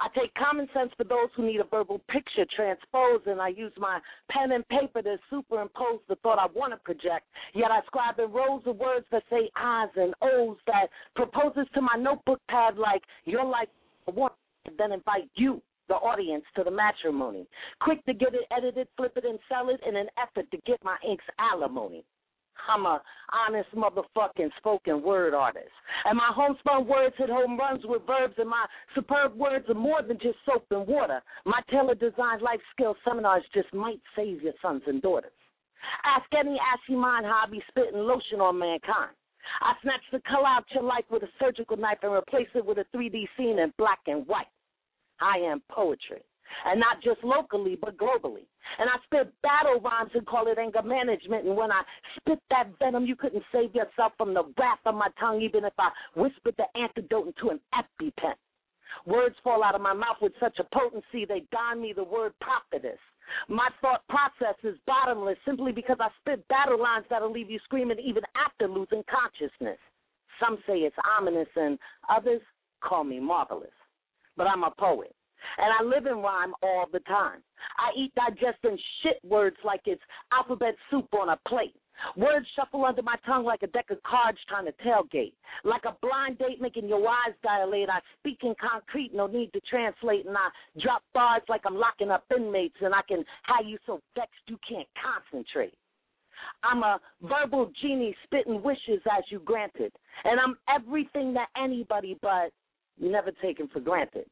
I 0.02 0.08
take 0.18 0.34
common 0.34 0.66
sense 0.74 0.90
for 0.96 1.04
those 1.04 1.28
who 1.36 1.46
need 1.46 1.60
a 1.60 1.64
verbal 1.64 2.00
picture 2.08 2.44
transposed, 2.56 3.28
and 3.28 3.40
I 3.40 3.48
use 3.48 3.72
my 3.78 4.00
pen 4.30 4.50
and 4.50 4.66
paper 4.66 5.00
to 5.00 5.16
superimpose 5.30 6.00
the 6.08 6.16
thought 6.16 6.40
I 6.40 6.46
want 6.52 6.72
to 6.72 6.76
project. 6.78 7.26
Yet 7.54 7.70
I 7.70 7.82
scribe 7.86 8.18
in 8.18 8.32
rows 8.32 8.62
of 8.66 8.78
words 8.78 9.06
that 9.12 9.22
say 9.30 9.48
I's 9.54 9.90
and 9.94 10.12
O's 10.20 10.56
that 10.66 10.88
proposes 11.14 11.66
to 11.74 11.80
my 11.80 11.94
notebook 11.96 12.40
pad 12.50 12.78
like 12.78 13.02
your 13.26 13.44
life 13.44 13.68
I 14.08 14.10
want, 14.10 14.32
then 14.76 14.90
invite 14.90 15.30
you, 15.36 15.62
the 15.86 15.94
audience, 15.94 16.44
to 16.56 16.64
the 16.64 16.70
matrimony. 16.72 17.46
Quick 17.80 18.04
to 18.06 18.12
get 18.12 18.34
it 18.34 18.46
edited, 18.50 18.88
flip 18.96 19.12
it, 19.16 19.24
and 19.24 19.38
sell 19.48 19.68
it 19.68 19.80
in 19.86 19.94
an 19.94 20.08
effort 20.20 20.50
to 20.50 20.56
get 20.66 20.82
my 20.82 20.96
ink's 21.08 21.24
alimony. 21.38 22.04
I'm 22.68 22.86
a 22.86 23.02
honest 23.32 23.68
motherfucking 23.74 24.50
spoken 24.58 25.02
word 25.02 25.34
artist. 25.34 25.72
And 26.04 26.16
my 26.16 26.30
homespun 26.34 26.86
words 26.86 27.14
hit 27.18 27.28
home 27.28 27.58
runs 27.58 27.82
with 27.84 28.02
verbs, 28.06 28.34
and 28.38 28.48
my 28.48 28.66
superb 28.94 29.34
words 29.34 29.68
are 29.68 29.74
more 29.74 30.02
than 30.02 30.18
just 30.20 30.38
soap 30.46 30.64
and 30.70 30.86
water. 30.86 31.20
My 31.44 31.60
tailor 31.70 31.94
designed 31.94 32.42
life 32.42 32.60
skill 32.72 32.94
seminars 33.04 33.44
just 33.54 33.72
might 33.74 34.00
save 34.16 34.42
your 34.42 34.54
sons 34.62 34.82
and 34.86 35.02
daughters. 35.02 35.32
Ask 36.04 36.26
any 36.38 36.58
ashy 36.60 36.96
mind 36.96 37.26
how 37.26 37.42
I 37.46 37.50
be 37.50 37.62
spitting 37.68 37.98
lotion 37.98 38.40
on 38.40 38.58
mankind. 38.58 39.10
I 39.60 39.74
snatch 39.82 40.02
the 40.12 40.20
color 40.20 40.46
out 40.46 40.64
your 40.72 40.84
life 40.84 41.04
with 41.10 41.22
a 41.24 41.28
surgical 41.40 41.76
knife 41.76 41.98
and 42.02 42.12
replace 42.12 42.48
it 42.54 42.64
with 42.64 42.78
a 42.78 42.84
3D 42.96 43.26
scene 43.36 43.58
in 43.58 43.72
black 43.76 43.98
and 44.06 44.26
white. 44.26 44.46
I 45.20 45.38
am 45.38 45.62
poetry. 45.68 46.22
And 46.66 46.80
not 46.80 47.02
just 47.02 47.22
locally, 47.24 47.76
but 47.80 47.96
globally. 47.96 48.46
And 48.78 48.88
I 48.88 48.96
spit 49.04 49.32
battle 49.42 49.80
rhymes 49.80 50.10
and 50.14 50.26
call 50.26 50.46
it 50.48 50.58
anger 50.58 50.82
management. 50.82 51.46
And 51.46 51.56
when 51.56 51.70
I 51.72 51.82
spit 52.20 52.38
that 52.50 52.70
venom, 52.78 53.04
you 53.04 53.16
couldn't 53.16 53.44
save 53.52 53.74
yourself 53.74 54.12
from 54.16 54.34
the 54.34 54.44
wrath 54.58 54.80
of 54.86 54.94
my 54.94 55.08
tongue, 55.18 55.42
even 55.42 55.64
if 55.64 55.74
I 55.78 55.90
whispered 56.16 56.54
the 56.56 56.66
antidote 56.80 57.26
into 57.28 57.50
an 57.50 57.60
EpiPen. 57.74 58.34
Words 59.06 59.36
fall 59.42 59.64
out 59.64 59.74
of 59.74 59.80
my 59.80 59.94
mouth 59.94 60.16
with 60.20 60.32
such 60.38 60.58
a 60.58 60.64
potency, 60.64 61.24
they 61.24 61.44
don 61.50 61.80
me 61.80 61.92
the 61.94 62.04
word 62.04 62.32
prophetess. 62.40 62.98
My 63.48 63.68
thought 63.80 64.06
process 64.08 64.56
is 64.62 64.76
bottomless 64.86 65.38
simply 65.44 65.72
because 65.72 65.96
I 66.00 66.08
spit 66.20 66.46
battle 66.48 66.80
lines 66.80 67.06
that'll 67.08 67.32
leave 67.32 67.50
you 67.50 67.58
screaming 67.64 67.98
even 67.98 68.22
after 68.36 68.68
losing 68.68 69.02
consciousness. 69.10 69.78
Some 70.40 70.58
say 70.66 70.78
it's 70.78 70.96
ominous, 71.18 71.48
and 71.56 71.78
others 72.10 72.42
call 72.80 73.04
me 73.04 73.20
marvelous. 73.20 73.70
But 74.36 74.46
I'm 74.46 74.64
a 74.64 74.70
poet. 74.70 75.14
And 75.58 75.72
I 75.78 75.82
live 75.82 76.06
in 76.06 76.22
rhyme 76.22 76.54
all 76.62 76.86
the 76.92 77.00
time. 77.00 77.42
I 77.78 77.90
eat, 77.98 78.12
digesting 78.14 78.78
shit 79.02 79.18
words 79.24 79.56
like 79.64 79.82
it's 79.86 80.02
alphabet 80.32 80.74
soup 80.90 81.08
on 81.14 81.30
a 81.30 81.38
plate. 81.48 81.76
Words 82.16 82.46
shuffle 82.56 82.84
under 82.84 83.02
my 83.02 83.16
tongue 83.24 83.44
like 83.44 83.62
a 83.62 83.68
deck 83.68 83.90
of 83.90 84.02
cards 84.02 84.38
trying 84.48 84.66
to 84.66 84.72
tailgate. 84.84 85.34
Like 85.64 85.82
a 85.84 85.96
blind 86.02 86.38
date 86.38 86.60
making 86.60 86.88
your 86.88 87.06
eyes 87.06 87.34
dilate. 87.42 87.88
I 87.88 88.00
speak 88.18 88.38
in 88.42 88.54
concrete, 88.60 89.12
no 89.14 89.26
need 89.26 89.52
to 89.52 89.60
translate. 89.60 90.26
And 90.26 90.36
I 90.36 90.48
drop 90.80 91.02
bars 91.14 91.42
like 91.48 91.62
I'm 91.64 91.76
locking 91.76 92.10
up 92.10 92.24
inmates. 92.34 92.76
And 92.80 92.94
I 92.94 93.02
can 93.06 93.24
have 93.44 93.66
you 93.66 93.78
so 93.86 94.00
vexed 94.14 94.34
you 94.48 94.58
can't 94.68 94.88
concentrate. 95.00 95.74
I'm 96.64 96.82
a 96.82 96.98
verbal 97.22 97.70
genie 97.80 98.16
spitting 98.24 98.62
wishes 98.62 99.00
as 99.16 99.24
you 99.30 99.40
granted. 99.40 99.92
And 100.24 100.40
I'm 100.40 100.56
everything 100.68 101.34
that 101.34 101.48
anybody, 101.56 102.18
but 102.20 102.50
you 102.98 103.10
never 103.10 103.30
taken 103.42 103.68
for 103.68 103.80
granted. 103.80 104.26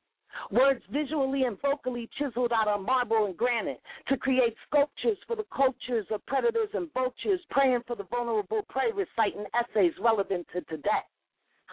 Words 0.51 0.83
visually 0.91 1.45
and 1.45 1.61
vocally 1.61 2.09
chiseled 2.19 2.53
out 2.53 2.69
of 2.69 2.83
marble 2.83 3.27
and 3.27 3.37
granite 3.37 3.81
to 4.09 4.17
create 4.17 4.55
sculptures 4.69 5.19
for 5.27 5.37
the 5.37 5.47
cultures 5.55 6.07
of 6.11 6.25
predators 6.27 6.69
and 6.75 6.93
vultures, 6.93 7.41
praying 7.51 7.81
for 7.87 7.97
the 7.97 8.05
vulnerable 8.05 8.63
prey, 8.69 8.91
reciting 8.93 9.45
essays 9.55 9.93
relevant 10.01 10.47
to 10.53 10.61
today. 10.63 11.05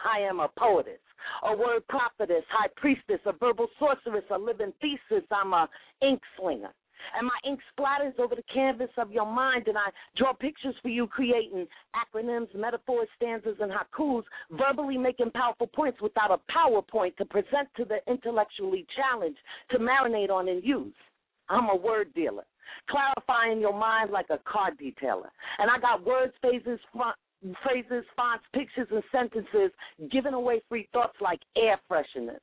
I 0.04 0.20
am 0.20 0.40
a 0.40 0.48
poetess, 0.56 1.00
a 1.44 1.56
word 1.56 1.86
prophetess, 1.88 2.44
high 2.50 2.68
priestess, 2.76 3.20
a 3.26 3.32
verbal 3.32 3.68
sorceress, 3.78 4.24
a 4.30 4.38
living 4.38 4.72
thesis. 4.80 5.26
I'm 5.30 5.52
a 5.52 5.68
ink 6.02 6.20
slinger. 6.38 6.72
And 7.16 7.26
my 7.26 7.50
ink 7.50 7.60
splatters 7.72 8.18
over 8.18 8.34
the 8.34 8.42
canvas 8.52 8.90
of 8.96 9.10
your 9.10 9.26
mind, 9.26 9.68
and 9.68 9.78
I 9.78 9.90
draw 10.16 10.32
pictures 10.32 10.74
for 10.82 10.88
you, 10.88 11.06
creating 11.06 11.66
acronyms, 11.94 12.54
metaphors, 12.54 13.08
stanzas, 13.16 13.56
and 13.60 13.72
haikus, 13.72 14.24
verbally 14.52 14.98
making 14.98 15.30
powerful 15.30 15.66
points 15.68 16.00
without 16.00 16.30
a 16.30 16.38
PowerPoint 16.52 17.16
to 17.16 17.24
present 17.24 17.68
to 17.76 17.84
the 17.84 17.98
intellectually 18.06 18.86
challenged, 18.96 19.38
to 19.70 19.78
marinate 19.78 20.30
on 20.30 20.48
and 20.48 20.62
use. 20.64 20.94
I'm 21.48 21.70
a 21.70 21.76
word 21.76 22.12
dealer, 22.14 22.44
clarifying 22.90 23.60
your 23.60 23.72
mind 23.78 24.10
like 24.10 24.26
a 24.30 24.38
car 24.50 24.70
detailer. 24.72 25.30
And 25.58 25.70
I 25.70 25.78
got 25.80 26.04
words, 26.04 26.32
phases, 26.42 26.78
font, 26.92 27.16
phrases, 27.62 28.04
fonts, 28.16 28.44
pictures, 28.52 28.88
and 28.90 29.02
sentences, 29.10 29.70
giving 30.10 30.34
away 30.34 30.60
free 30.68 30.88
thoughts 30.92 31.16
like 31.20 31.40
air 31.56 31.80
fresheners. 31.90 32.40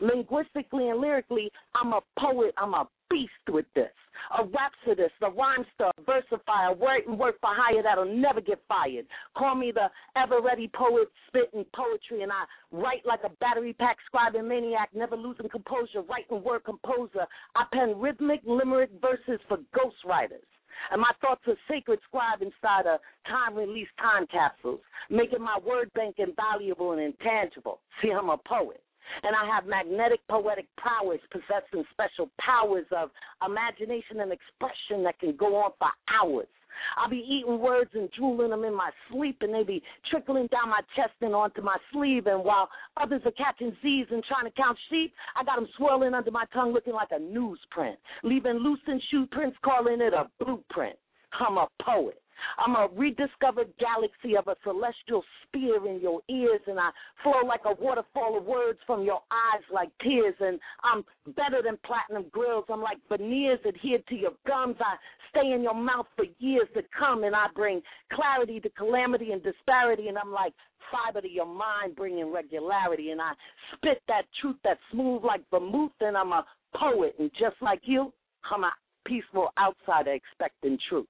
Linguistically 0.00 0.88
and 0.88 1.00
lyrically, 1.00 1.50
I'm 1.74 1.92
a 1.92 2.00
poet, 2.18 2.54
I'm 2.56 2.74
a 2.74 2.88
beast 3.10 3.32
with 3.48 3.66
this. 3.74 3.90
A 4.38 4.44
rhapsodist, 4.44 5.14
a 5.22 5.30
rhymester, 5.30 5.90
a 5.96 6.02
versifier, 6.02 6.76
word 6.76 7.06
and 7.06 7.18
work 7.18 7.36
for 7.40 7.50
hire 7.52 7.82
that'll 7.82 8.04
never 8.04 8.40
get 8.40 8.60
fired. 8.68 9.06
Call 9.36 9.54
me 9.54 9.72
the 9.72 9.88
ever 10.16 10.40
ready 10.40 10.70
poet, 10.74 11.08
spitting 11.28 11.64
poetry, 11.74 12.22
and 12.22 12.32
I 12.32 12.44
write 12.70 13.04
like 13.04 13.20
a 13.24 13.30
battery 13.40 13.74
pack 13.74 13.98
scribing 14.08 14.48
maniac, 14.48 14.90
never 14.94 15.16
losing 15.16 15.48
composure, 15.48 16.02
writing 16.02 16.42
word 16.42 16.64
composer. 16.64 17.26
I 17.54 17.64
pen 17.72 17.98
rhythmic 17.98 18.40
limerick 18.46 18.90
verses 19.00 19.40
for 19.48 19.58
ghostwriters. 19.76 20.46
And 20.90 21.00
my 21.00 21.12
thoughts 21.20 21.42
are 21.46 21.56
sacred 21.68 21.98
scribe 22.06 22.42
inside 22.42 22.86
of 22.86 23.00
time 23.26 23.54
release 23.54 23.88
time 24.00 24.26
capsules, 24.26 24.80
making 25.10 25.40
my 25.40 25.58
word 25.64 25.92
bank 25.94 26.16
invaluable 26.18 26.92
and 26.92 27.00
intangible. 27.00 27.80
See, 28.02 28.10
I'm 28.10 28.28
a 28.30 28.36
poet. 28.36 28.82
And 29.22 29.34
I 29.34 29.46
have 29.54 29.66
magnetic 29.66 30.20
poetic 30.28 30.66
prowess, 30.76 31.20
possessing 31.30 31.84
special 31.90 32.30
powers 32.40 32.86
of 32.96 33.10
imagination 33.44 34.20
and 34.20 34.32
expression 34.32 35.02
that 35.04 35.18
can 35.18 35.36
go 35.36 35.56
on 35.56 35.72
for 35.78 35.88
hours. 36.08 36.48
I'll 36.96 37.08
be 37.08 37.24
eating 37.28 37.60
words 37.60 37.90
and 37.94 38.10
drooling 38.12 38.50
them 38.50 38.64
in 38.64 38.74
my 38.74 38.90
sleep, 39.10 39.38
and 39.42 39.54
they 39.54 39.62
be 39.62 39.82
trickling 40.10 40.48
down 40.48 40.70
my 40.70 40.80
chest 40.96 41.14
and 41.20 41.34
onto 41.34 41.62
my 41.62 41.76
sleeve. 41.92 42.26
And 42.26 42.44
while 42.44 42.68
others 42.96 43.22
are 43.24 43.32
catching 43.32 43.76
Z's 43.82 44.06
and 44.10 44.24
trying 44.24 44.44
to 44.44 44.50
count 44.50 44.78
sheep, 44.90 45.14
I 45.36 45.44
got 45.44 45.56
them 45.56 45.68
swirling 45.76 46.14
under 46.14 46.30
my 46.30 46.44
tongue, 46.52 46.72
looking 46.72 46.92
like 46.94 47.10
a 47.12 47.20
newsprint, 47.20 47.96
leaving 48.22 48.54
loose 48.58 48.80
in 48.86 49.00
shoe 49.10 49.26
prints, 49.30 49.56
calling 49.64 50.00
it 50.00 50.12
a 50.12 50.28
blueprint. 50.42 50.96
I'm 51.38 51.58
a 51.58 51.68
poet. 51.82 52.20
I'm 52.58 52.76
a 52.76 52.88
rediscovered 52.94 53.72
galaxy 53.78 54.36
of 54.36 54.48
a 54.48 54.56
celestial 54.64 55.22
spear 55.42 55.86
in 55.86 56.00
your 56.00 56.20
ears, 56.28 56.60
and 56.66 56.78
I 56.78 56.90
flow 57.22 57.46
like 57.46 57.62
a 57.64 57.74
waterfall 57.74 58.36
of 58.38 58.44
words 58.44 58.78
from 58.86 59.04
your 59.04 59.20
eyes 59.30 59.62
like 59.72 59.90
tears. 60.02 60.34
And 60.40 60.58
I'm 60.82 61.04
better 61.34 61.62
than 61.62 61.78
platinum 61.84 62.26
grills. 62.30 62.64
I'm 62.68 62.82
like 62.82 62.98
veneers 63.08 63.60
adhered 63.66 64.06
to 64.08 64.14
your 64.14 64.32
gums. 64.46 64.76
I 64.80 64.96
stay 65.30 65.52
in 65.52 65.62
your 65.62 65.74
mouth 65.74 66.06
for 66.16 66.26
years 66.38 66.68
to 66.74 66.82
come, 66.96 67.24
and 67.24 67.34
I 67.34 67.46
bring 67.54 67.82
clarity 68.12 68.60
to 68.60 68.68
calamity 68.70 69.32
and 69.32 69.42
disparity. 69.42 70.08
And 70.08 70.18
I'm 70.18 70.32
like 70.32 70.52
fiber 70.92 71.20
to 71.20 71.30
your 71.30 71.46
mind, 71.46 71.96
bringing 71.96 72.32
regularity. 72.32 73.10
And 73.10 73.20
I 73.20 73.32
spit 73.74 74.02
that 74.08 74.22
truth 74.40 74.56
that's 74.64 74.80
smooth 74.92 75.24
like 75.24 75.42
vermouth, 75.50 75.92
and 76.00 76.16
I'm 76.16 76.32
a 76.32 76.44
poet. 76.76 77.14
And 77.18 77.30
just 77.38 77.56
like 77.60 77.80
you, 77.84 78.12
I'm 78.52 78.64
a 78.64 78.72
peaceful 79.06 79.50
outsider 79.58 80.12
expecting 80.12 80.78
truth. 80.88 81.06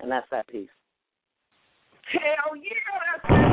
And 0.00 0.10
that's 0.10 0.26
that 0.30 0.46
piece. 0.48 0.68
Hell 2.12 2.56
yeah, 2.56 2.70
that's 3.12 3.26
that 3.30 3.50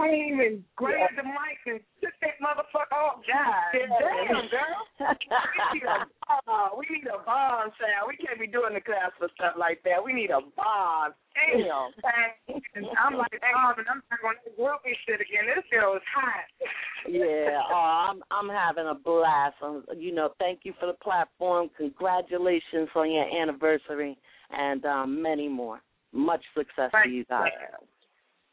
And 0.00 0.64
grabbed 0.76 1.18
the 1.18 1.24
mic 1.24 1.60
and 1.66 1.80
took 2.00 2.16
that 2.24 2.40
motherfucker 2.40 2.96
off. 2.96 3.20
God 3.20 3.76
damn, 3.76 4.48
girl. 4.48 4.80
we 4.96 5.76
need 5.76 5.84
a 5.84 6.08
bomb. 6.24 6.70
We 6.78 6.86
need 6.88 7.06
a 7.06 7.20
bomb 7.24 7.68
sound. 7.76 8.08
We 8.08 8.16
can't 8.16 8.40
be 8.40 8.46
doing 8.46 8.72
the 8.72 8.80
class 8.80 9.12
for 9.18 9.28
stuff 9.34 9.54
like 9.58 9.82
that. 9.84 10.02
We 10.02 10.12
need 10.12 10.30
a 10.30 10.40
bomb. 10.56 11.12
Damn. 11.36 11.92
and 12.76 12.86
I'm 13.04 13.18
like, 13.18 13.36
bomb, 13.44 13.78
and 13.78 13.88
I'm 13.92 14.02
not 14.10 14.20
going 14.22 14.40
to 14.44 14.50
groupie 14.56 14.96
shit 15.04 15.20
again. 15.20 15.44
This 15.54 15.64
girl 15.70 15.94
is 15.96 16.02
hot. 16.14 16.48
yeah, 17.08 17.60
oh, 17.68 18.10
I'm 18.10 18.22
I'm 18.30 18.48
having 18.48 18.88
a 18.88 18.94
blast. 18.94 19.56
Um, 19.62 19.84
you 19.96 20.14
know, 20.14 20.30
thank 20.38 20.60
you 20.64 20.72
for 20.80 20.86
the 20.86 20.96
platform. 21.04 21.68
Congratulations 21.76 22.88
on 22.94 23.12
your 23.12 23.28
anniversary, 23.28 24.16
and 24.50 24.84
um, 24.86 25.22
many 25.22 25.48
more. 25.48 25.80
Much 26.12 26.42
success 26.56 26.90
to 27.04 27.08
you 27.08 27.24
guys. 27.26 27.52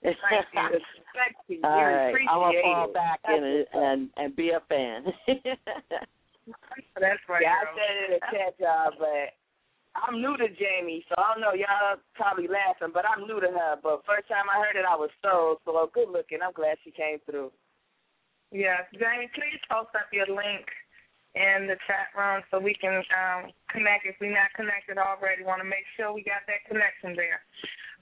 Thank 0.03 0.15
you. 0.53 0.79
Thank 1.17 1.35
you. 1.47 1.59
All 1.63 1.85
right, 1.85 2.13
I'm 2.29 2.39
gonna 2.39 2.61
fall 2.61 2.93
back 2.93 3.19
in 3.27 3.43
it 3.43 3.67
and 3.73 4.09
and 4.17 4.35
be 4.35 4.51
a 4.51 4.61
fan. 4.69 5.05
That's 6.95 7.21
right. 7.27 7.41
Yeah, 7.41 7.59
I 7.59 7.73
said 7.73 7.93
it 8.05 8.13
in 8.13 8.21
chat, 8.31 8.55
y'all, 8.59 8.93
but 8.97 9.35
I'm 9.97 10.21
new 10.21 10.37
to 10.37 10.47
Jamie, 10.53 11.03
so 11.09 11.15
I 11.17 11.33
don't 11.33 11.41
know. 11.41 11.57
Y'all 11.57 11.97
probably 12.13 12.47
laughing, 12.47 12.93
but 12.93 13.03
I'm 13.03 13.25
new 13.25 13.41
to 13.41 13.49
her. 13.49 13.75
But 13.81 14.05
first 14.05 14.29
time 14.29 14.45
I 14.45 14.61
heard 14.61 14.77
it, 14.77 14.85
I 14.85 14.95
was 14.95 15.09
sold. 15.25 15.57
So 15.65 15.73
good 15.93 16.09
looking. 16.09 16.39
I'm 16.45 16.53
glad 16.53 16.77
she 16.85 16.91
came 16.91 17.17
through. 17.25 17.51
Yes, 18.51 18.87
Jamie, 18.93 19.27
please 19.35 19.59
post 19.67 19.91
up 19.97 20.07
your 20.13 20.29
link 20.29 20.63
in 21.35 21.67
the 21.67 21.75
chat 21.83 22.15
room 22.15 22.41
so 22.49 22.59
we 22.61 22.73
can 22.73 23.03
um, 23.11 23.51
connect. 23.69 24.07
If 24.07 24.15
we're 24.21 24.31
not 24.31 24.53
connected 24.55 24.97
already, 24.97 25.43
want 25.43 25.59
to 25.59 25.67
make 25.67 25.83
sure 25.97 26.13
we 26.13 26.23
got 26.23 26.47
that 26.47 26.63
connection 26.69 27.17
there. 27.17 27.43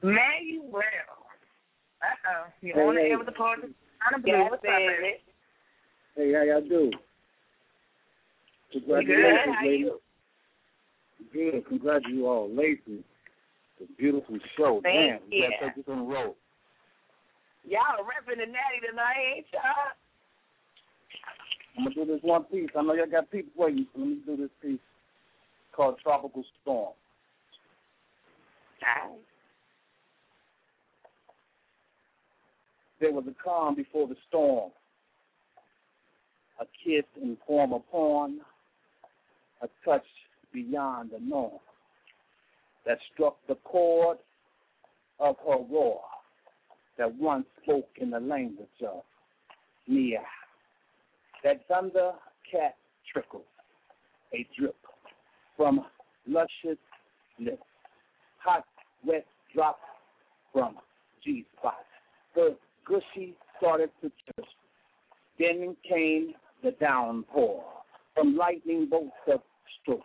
Manuel. 0.04 1.25
Uh-oh. 2.06 2.46
You're 2.62 2.88
on 2.88 2.96
the 2.96 3.02
Hey, 3.02 3.10
air 3.12 3.18
with 3.18 3.28
the 3.28 3.34
poetry. 3.34 3.74
On 4.06 4.22
the 4.22 4.28
Yes, 4.28 4.38
blue. 4.38 4.50
What's 4.52 4.54
up, 4.54 4.62
baby? 4.62 5.14
Hey, 6.16 6.34
how 6.34 6.44
y'all 6.44 6.62
do? 6.62 6.92
good. 8.72 8.84
Congratulations, 8.84 9.56
How 9.56 9.66
ladies. 9.66 9.80
you? 9.86 10.02
Good. 11.34 11.66
Congratulations. 11.68 13.04
It's 13.80 13.90
a 13.90 13.94
beautiful 13.98 14.38
show. 14.58 14.80
Thank 14.84 15.22
Damn, 15.22 15.32
you. 15.32 15.44
gotta 15.44 15.66
take 15.66 15.76
this 15.76 15.86
on 15.92 16.08
the 16.08 16.14
road. 16.14 16.36
Y'all 17.68 17.82
are 18.00 18.04
repping 18.06 18.38
the 18.38 18.46
natty 18.46 18.80
tonight, 18.88 19.16
ain't 19.38 19.46
y'all? 19.52 19.96
I'm 21.78 21.84
gonna 21.86 21.96
do 21.96 22.06
this 22.06 22.22
one 22.22 22.44
piece. 22.46 22.70
I 22.78 22.82
know 22.84 22.94
y'all 22.94 23.08
got 23.10 23.30
people 23.32 23.52
waiting, 23.56 23.88
so 23.94 24.00
let 24.00 24.08
me 24.10 24.22
do 24.26 24.38
this 24.38 24.50
piece 24.62 24.80
called 25.74 26.00
Tropical 26.02 26.44
Storm. 26.62 26.94
There 33.00 33.12
was 33.12 33.26
a 33.28 33.44
calm 33.44 33.76
before 33.76 34.08
the 34.08 34.16
storm. 34.28 34.72
A 36.60 36.66
kiss 36.84 37.04
in 37.22 37.38
form 37.46 37.74
of 37.74 37.82
porn. 37.92 38.40
A 39.62 39.68
touch 39.84 40.06
beyond 40.54 41.12
the 41.12 41.20
norm. 41.20 41.60
That 42.86 42.98
struck 43.14 43.38
the 43.48 43.56
chord 43.56 44.18
of 45.20 45.36
her 45.46 45.58
roar. 45.70 46.02
That 46.98 47.14
once 47.16 47.46
spoke 47.64 47.90
in 47.98 48.12
the 48.12 48.20
language 48.20 48.68
of 48.88 49.04
Nia. 49.88 50.22
That 51.44 51.68
thunder 51.68 52.12
cat 52.50 52.76
trickle. 53.12 53.44
A 54.34 54.48
drip 54.58 54.76
from 55.58 55.86
luscious 56.28 56.80
lips. 57.40 57.62
Hot, 58.44 58.64
wet 59.06 59.26
drops 59.54 59.80
from 60.54 60.76
G 61.24 61.46
spot. 61.58 61.76
Gushy 62.86 63.36
started 63.58 63.90
to 64.02 64.12
chip. 64.26 64.46
Then 65.40 65.76
came 65.88 66.34
the 66.64 66.72
downpour 66.72 67.64
from 68.14 68.38
lightning 68.38 68.88
bolts 68.90 69.12
of 69.32 69.42
stroke 69.82 70.02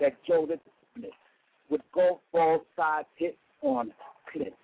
that 0.00 0.12
jolted 0.26 0.60
split 0.94 1.10
with 1.70 1.80
golf 1.94 2.20
ball 2.32 2.60
side 2.76 3.04
hit 3.16 3.36
on 3.62 3.92
clip. 4.32 4.54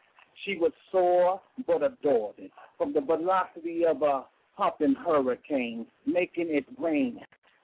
She 0.44 0.58
was 0.58 0.72
sore 0.92 1.40
but 1.66 1.82
adored 1.82 2.34
it 2.38 2.50
from 2.76 2.92
the 2.92 3.00
velocity 3.00 3.84
of 3.86 4.02
a 4.02 4.24
pumping 4.56 4.94
hurricane, 4.94 5.86
making 6.06 6.48
it 6.50 6.64
rain, 6.78 7.20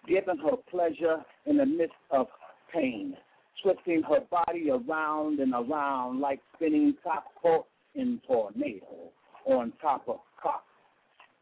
giving 0.09 0.39
her 0.39 0.57
pleasure 0.71 1.19
in 1.47 1.59
the 1.59 1.67
midst 1.67 1.95
of 2.11 2.27
pain, 2.73 3.17
twisting 3.63 4.03
her 4.03 4.21
body 4.31 4.71
around 4.71 5.41
and 5.41 5.53
around 5.53 6.21
like 6.21 6.41
spinning 6.57 6.95
top 7.05 7.27
caught 7.43 7.67
in 7.95 8.21
tornado 8.27 9.11
on 9.47 9.73
top 9.81 10.09
of 10.09 10.21
cock 10.43 10.65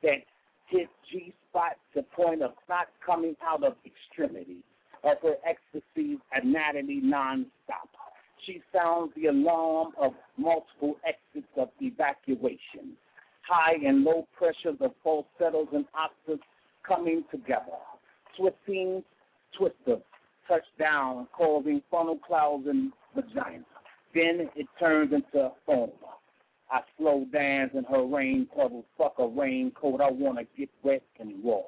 that 0.03 0.19
hit 0.69 0.89
G 1.11 1.33
spot 1.49 1.77
to 1.95 2.03
point 2.03 2.43
of 2.43 2.53
not 2.69 2.89
coming 3.05 3.37
out 3.43 3.65
of 3.65 3.75
extremity 3.85 4.59
of 5.05 5.17
her 5.23 5.37
ecstasy 5.47 6.19
anatomy 6.33 7.01
non-stop. 7.03 7.89
She 8.45 8.63
sounds 8.73 9.13
the 9.17 9.27
alarm 9.27 9.93
of 10.01 10.13
multiple 10.37 10.97
exits 11.07 11.53
of 11.57 11.69
evacuation. 11.81 12.97
High 13.43 13.77
and 13.85 14.05
low 14.05 14.27
pressures 14.37 14.77
of 14.81 14.93
falsettos 15.03 15.69
and 15.73 15.87
octaves 15.95 16.43
coming 16.87 17.25
together. 17.31 17.79
Twisting, 18.37 19.03
twister, 19.57 20.03
touchdown, 20.47 21.29
causing 21.37 21.83
funnel 21.91 22.19
clouds 22.27 22.65
and 22.69 22.93
vagina. 23.15 23.65
Then 24.15 24.49
it 24.55 24.67
turns 24.79 25.13
into 25.13 25.51
foam. 25.67 25.91
I 26.71 26.81
slow 26.99 27.25
dance 27.33 27.73
in 27.75 27.85
her 27.85 28.05
rain 28.05 28.47
puddles. 28.55 28.85
Fuck 28.97 29.15
a 29.19 29.27
raincoat. 29.27 30.01
I 30.01 30.11
want 30.11 30.39
to 30.39 30.47
get 30.57 30.69
wet 30.83 31.03
and 31.19 31.43
raw. 31.45 31.63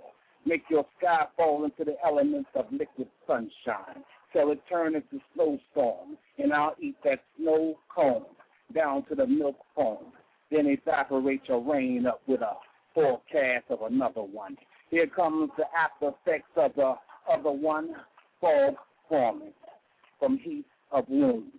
Make 0.45 0.63
your 0.71 0.87
sky 0.99 1.25
fall 1.37 1.65
into 1.65 1.85
the 1.85 1.97
elements 2.05 2.51
of 2.55 2.67
liquid 2.71 3.09
sunshine 3.27 4.05
till 4.33 4.51
it 4.53 4.61
turn 4.69 4.95
into 4.95 5.21
snowstorm. 5.35 6.17
And 6.39 6.53
I'll 6.53 6.75
eat 6.81 6.97
that 7.05 7.21
snow 7.39 7.79
cone 7.95 8.25
down 8.75 9.05
to 9.07 9.15
the 9.15 9.27
milk 9.27 9.57
foam. 9.75 10.13
Then 10.51 10.67
evaporate 10.67 11.43
your 11.49 11.63
rain 11.63 12.07
up 12.07 12.21
with 12.27 12.41
a 12.41 12.55
forecast 12.95 13.67
of 13.71 13.83
another 13.83 14.23
one. 14.23 14.57
Here 14.91 15.07
comes 15.07 15.51
the 15.57 15.65
after 15.77 16.09
effects 16.09 16.51
of 16.57 16.73
the 16.75 16.95
other 17.33 17.51
one, 17.51 17.95
fog 18.41 18.75
forming 19.09 19.53
from 20.19 20.39
heat 20.39 20.67
of 20.91 21.05
wound. 21.09 21.53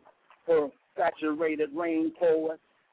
Her 0.45 0.67
saturated 0.97 1.69
rain 1.73 2.11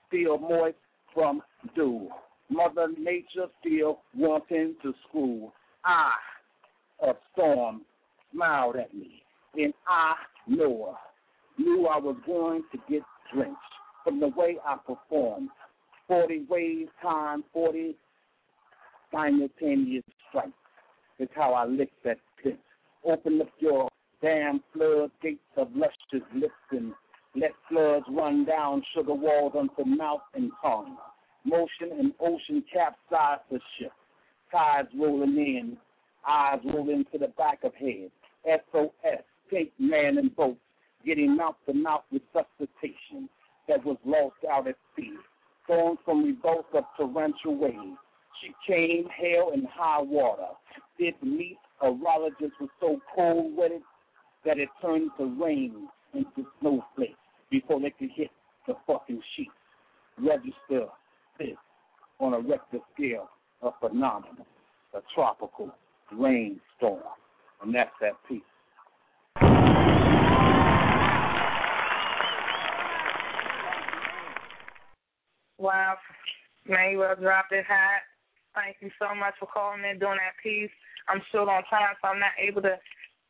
still 0.09 0.39
moist 0.39 0.77
from 1.15 1.43
dew. 1.75 2.09
Mother 2.51 2.89
Nature 2.99 3.47
still 3.61 4.01
wanting 4.17 4.75
to 4.83 4.95
school. 5.09 5.53
I, 5.85 6.13
a 7.07 7.13
storm, 7.33 7.83
smiled 8.33 8.77
at 8.77 8.95
me, 8.95 9.23
and 9.55 9.73
I, 9.87 10.15
Noah, 10.47 10.99
knew 11.59 11.87
I 11.87 11.99
was 11.99 12.17
going 12.27 12.63
to 12.73 12.79
get 12.91 13.03
drenched 13.33 13.57
from 14.05 14.21
the 14.21 14.29
way 14.29 14.57
I 14.67 14.77
performed. 14.77 15.51
Forty 16.07 16.47
waves 16.49 16.91
time, 17.03 17.45
forty 17.53 17.97
simultaneous 19.13 20.05
strikes 20.29 20.53
is 21.19 21.29
how 21.35 21.53
I 21.53 21.67
licked 21.67 22.03
that 22.05 22.19
pit. 22.43 22.59
Open 23.05 23.41
up 23.41 23.49
your 23.59 23.89
damn 24.23 24.63
floodgates 24.73 25.41
of 25.57 25.69
luscious 25.75 26.27
lips 26.35 26.53
and 26.71 26.93
let 27.41 27.53
floods 27.69 28.07
run 28.11 28.45
down 28.45 28.83
sugar 28.95 29.15
walls 29.15 29.53
onto 29.55 29.89
mouth 29.89 30.23
and 30.35 30.51
tongue. 30.63 30.97
Motion 31.45 31.99
and 31.99 32.13
ocean 32.21 32.65
capsize 32.73 33.39
the 33.51 33.61
ship. 33.79 33.93
Tides 34.51 34.89
rolling 34.97 35.37
in, 35.37 35.77
eyes 36.29 36.59
rolling 36.65 37.05
to 37.13 37.19
the 37.19 37.29
back 37.39 37.63
of 37.65 37.75
head. 37.75 38.11
SOS, 38.73 39.23
take 39.53 39.73
man 39.79 40.19
in 40.19 40.29
boat, 40.29 40.57
getting 41.05 41.37
mouth 41.37 41.57
to 41.67 41.75
mouth 41.75 42.03
resuscitation 42.11 43.29
that 43.69 43.85
was 43.85 43.99
lost 44.05 44.37
out 44.51 44.67
at 44.67 44.77
sea, 44.97 45.13
thrown 45.67 45.97
from 46.05 46.25
revolts 46.25 46.69
of 46.75 46.85
torrential 46.97 47.57
waves. 47.57 47.99
She 48.43 48.55
came 48.67 49.09
hail 49.17 49.51
and 49.53 49.67
high 49.71 50.01
water, 50.01 50.49
did 50.99 51.15
meet 51.23 51.59
urologist 51.83 52.53
was 52.61 52.71
so 52.81 53.01
cold 53.15 53.57
with 53.57 53.73
it 53.73 53.83
that 54.45 54.59
it 54.59 54.69
turned 54.81 55.11
to 55.19 55.25
rain 55.41 55.89
into 56.15 56.47
snowflakes 56.61 57.19
before 57.51 57.81
they 57.81 57.91
can 57.91 58.11
hit 58.15 58.31
the 58.67 58.75
fucking 58.87 59.21
sheets. 59.37 59.51
Register 60.19 60.87
this 61.39 61.57
on 62.19 62.35
a 62.35 62.41
Richter 62.41 62.79
scale 62.95 63.29
of 63.63 63.73
phenomenon, 63.81 64.45
a 64.95 64.99
tropical 65.15 65.71
rainstorm. 66.13 67.03
And 67.63 67.75
that's 67.75 67.91
that 68.01 68.13
piece. 68.29 68.43
Wow. 75.59 75.97
Manuel 76.69 77.17
dropped 77.17 77.53
it 77.53 77.65
hot. 77.67 78.03
Thank 78.55 78.77
you 78.81 78.91
so 78.99 79.15
much 79.15 79.35
for 79.41 79.47
calling 79.47 79.83
in 79.85 79.99
doing 79.99 80.19
that 80.19 80.37
piece. 80.43 80.71
I'm 81.09 81.23
short 81.33 81.49
on 81.49 81.63
time, 81.71 81.95
so 82.03 82.09
I'm 82.09 82.19
not 82.19 82.33
able 82.39 82.63
to 82.63 82.77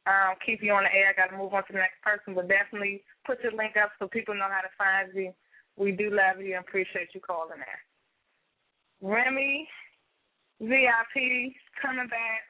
um, 0.08 0.34
keep 0.44 0.62
you 0.62 0.72
on 0.72 0.84
the 0.84 0.94
air. 0.94 1.12
I 1.12 1.20
got 1.20 1.30
to 1.30 1.36
move 1.36 1.52
on 1.52 1.62
to 1.66 1.72
the 1.72 1.84
next 1.84 2.00
person, 2.00 2.34
but 2.34 2.48
definitely 2.48 3.04
put 3.26 3.42
your 3.42 3.52
link 3.52 3.76
up 3.76 3.92
so 3.98 4.08
people 4.08 4.34
know 4.34 4.48
how 4.48 4.64
to 4.64 4.72
find 4.78 5.12
you. 5.14 5.32
We 5.76 5.92
do 5.92 6.10
love 6.10 6.40
you 6.40 6.56
and 6.56 6.64
appreciate 6.64 7.12
you 7.14 7.20
calling 7.20 7.60
in. 7.60 9.06
Remy, 9.06 9.68
VIP, 10.60 11.52
coming 11.80 12.08
back 12.08 12.42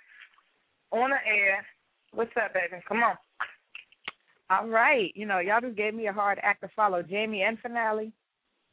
on 0.92 1.10
the 1.10 1.20
air. 1.26 1.66
What's 2.14 2.30
up, 2.42 2.54
baby? 2.54 2.82
Come 2.88 3.02
on. 3.02 3.16
All 4.50 4.68
right. 4.68 5.12
You 5.14 5.26
know, 5.26 5.40
y'all 5.40 5.60
just 5.60 5.76
gave 5.76 5.94
me 5.94 6.06
a 6.06 6.12
hard 6.12 6.38
act 6.42 6.62
to 6.62 6.70
follow, 6.74 7.02
Jamie 7.02 7.42
and 7.42 7.58
Finale, 7.58 8.12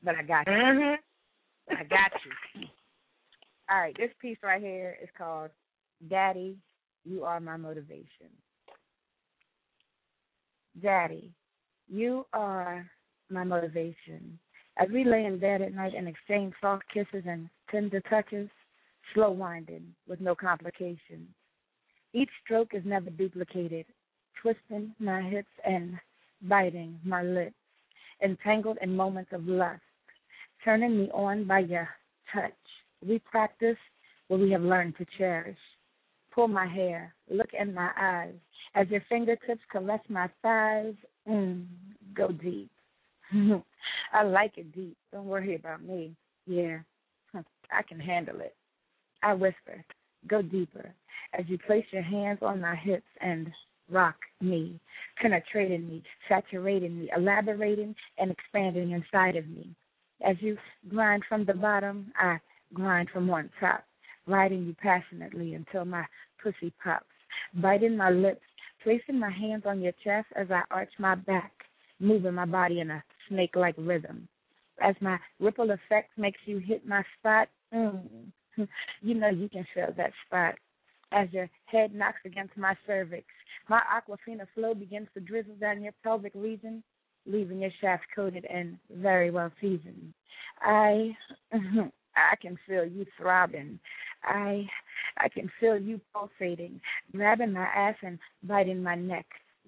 but 0.04 0.16
I 0.16 0.22
got 0.22 0.48
you. 0.48 0.54
Mm-hmm. 0.54 1.74
I 1.74 1.84
got 1.84 2.12
you. 2.24 2.68
All 3.70 3.80
right, 3.80 3.96
this 3.98 4.12
piece 4.22 4.38
right 4.44 4.62
here 4.62 4.96
is 5.02 5.10
called 5.18 5.50
Daddy, 6.08 6.56
You 7.04 7.24
Are 7.24 7.40
My 7.40 7.58
Motivation. 7.58 8.30
Daddy, 10.82 11.32
you 11.88 12.26
are 12.34 12.86
my 13.30 13.44
motivation. 13.44 14.38
As 14.78 14.90
we 14.92 15.06
lay 15.06 15.26
in 15.26 15.40
bed 15.40 15.62
at 15.62 15.74
night 15.74 15.94
and 15.96 16.08
exchange 16.08 16.54
soft 16.60 16.84
kisses 16.94 17.24
and 17.26 17.50
tender 17.72 18.02
touches, 18.10 18.50
slow 19.14 19.32
winding 19.32 19.96
with 20.08 20.20
no 20.20 20.36
complications. 20.36 21.30
Each 22.14 22.30
stroke 22.44 22.74
is 22.74 22.84
never 22.86 23.10
duplicated, 23.10 23.86
twisting 24.42 24.94
my 25.00 25.22
hips 25.22 25.48
and 25.66 25.98
biting 26.42 27.00
my 27.06 27.24
lips, 27.24 27.56
entangled 28.22 28.78
in 28.82 28.96
moments 28.96 29.32
of 29.34 29.48
lust, 29.48 29.82
turning 30.64 30.98
me 30.98 31.10
on 31.14 31.46
by 31.46 31.60
your 31.60 31.88
touch. 32.34 32.52
We 33.06 33.20
practice 33.20 33.78
what 34.28 34.40
we 34.42 34.52
have 34.52 34.62
learned 34.62 34.98
to 34.98 35.06
cherish. 35.18 35.58
Pull 36.34 36.50
my 36.50 36.68
hair, 36.68 37.14
look 37.30 37.50
in 37.58 37.74
my 37.74 37.92
eyes, 37.98 38.34
as 38.76 38.88
your 38.90 39.02
fingertips 39.10 39.62
caress 39.72 40.02
my 40.10 40.30
thighs. 40.42 40.94
Mm, 41.28 41.66
go 42.14 42.30
deep. 42.30 42.70
I 44.14 44.24
like 44.24 44.58
it 44.58 44.74
deep. 44.74 44.98
Don't 45.12 45.26
worry 45.26 45.56
about 45.56 45.84
me. 45.84 46.16
Yeah, 46.46 46.80
I 47.34 47.82
can 47.88 48.00
handle 48.00 48.40
it. 48.42 48.56
I 49.24 49.34
whisper, 49.34 49.84
go 50.28 50.42
deeper, 50.42 50.94
as 51.34 51.46
you 51.48 51.58
place 51.58 51.86
your 51.92 52.04
hands 52.04 52.40
on 52.42 52.62
my 52.62 52.76
hips 52.76 53.08
and 53.22 53.52
rock 53.90 54.16
me, 54.42 54.80
penetrating 55.22 55.88
me, 55.88 56.04
saturating 56.30 57.00
me, 57.00 57.10
elaborating 57.16 57.96
and 58.18 58.32
expanding 58.32 58.92
inside 58.92 59.36
of 59.36 59.48
me. 59.48 59.70
As 60.26 60.36
you 60.40 60.58
grind 60.90 61.24
from 61.28 61.46
the 61.46 61.54
bottom, 61.54 62.12
I 62.18 62.38
grind 62.74 63.10
from 63.10 63.28
one 63.28 63.50
top, 63.60 63.84
riding 64.28 64.66
you 64.66 64.76
passionately 64.82 65.56
until 65.56 65.86
my 65.86 66.06
pussy 66.42 66.72
pops, 66.84 67.06
biting 67.56 67.98
my 67.98 68.10
lips, 68.12 68.42
placing 68.86 69.20
my 69.20 69.32
hands 69.32 69.64
on 69.66 69.82
your 69.82 69.94
chest 70.04 70.28
as 70.36 70.48
I 70.52 70.62
arch 70.70 70.92
my 71.00 71.16
back, 71.16 71.52
moving 72.00 72.36
my 72.36 72.46
body 72.46 72.80
in 72.82 72.92
a 72.92 73.04
snake 73.28 73.56
like 73.56 73.74
rhythm. 73.78 74.30
As 74.80 74.96
my 75.02 75.18
ripple 75.40 75.72
effect 75.72 76.12
makes 76.18 76.40
you 76.46 76.60
hit 76.60 76.88
my 76.88 77.04
spot, 77.18 77.50
mm, 77.74 78.00
you 79.02 79.16
know 79.16 79.30
you 79.30 79.50
can 79.50 79.66
feel 79.74 79.92
that 79.98 80.12
spot. 80.28 80.54
As 81.12 81.28
your 81.32 81.50
head 81.66 81.96
knocks 81.96 82.20
against 82.26 82.56
my 82.58 82.76
cervix, 82.86 83.26
my 83.70 83.82
aquafina 83.92 84.46
flow 84.54 84.76
begins 84.76 85.08
to 85.16 85.20
drizzle 85.20 85.56
down 85.56 85.82
your 85.82 85.94
pelvic 86.04 86.34
region, 86.36 86.84
leaving 87.26 87.62
your 87.62 87.72
shaft 87.82 88.04
coated 88.16 88.46
and 88.46 88.78
very 88.92 89.32
well 89.32 89.52
seasoned. 89.60 90.14
I 90.62 91.18
I 91.54 92.36
can 92.40 92.58
feel 92.68 92.86
you 92.86 93.06
throbbing. 93.18 93.80
I 94.24 94.68
I 95.18 95.30
can 95.30 95.50
feel 95.60 95.78
you 95.78 96.00
pulsating, 96.14 96.80
grabbing 97.12 97.54
my 97.54 97.66
ass 97.66 97.96
and 98.02 98.20
biting 98.44 98.82
my 98.84 98.96
neck, 98.96 99.26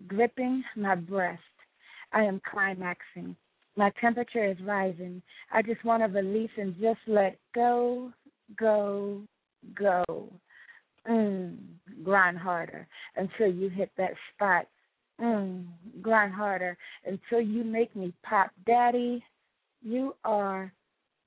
gripping 0.08 0.64
my 0.76 0.96
breast. 0.96 1.42
I 2.14 2.24
am 2.24 2.42
climaxing. 2.52 3.36
My 3.76 3.92
temperature 4.02 4.46
is 4.46 4.58
rising. 4.64 5.22
I 5.52 5.62
just 5.62 5.84
want 5.84 6.02
to 6.04 6.08
release 6.08 6.50
and 6.58 6.76
just 6.80 7.00
let 7.06 7.38
go, 7.54 8.12
go, 8.58 9.22
go. 9.76 10.04
Mm, 11.08 11.58
grind 12.04 12.38
harder 12.38 12.88
until 13.16 13.48
you 13.48 13.70
hit 13.70 13.92
that 13.98 14.12
spot. 14.34 14.68
Mm, 15.22 15.66
grind 16.02 16.34
harder 16.34 16.78
until 17.06 17.40
you 17.40 17.64
make 17.64 17.96
me 17.96 18.14
pop. 18.24 18.52
Daddy, 18.66 19.24
you 19.82 20.16
are 20.26 20.72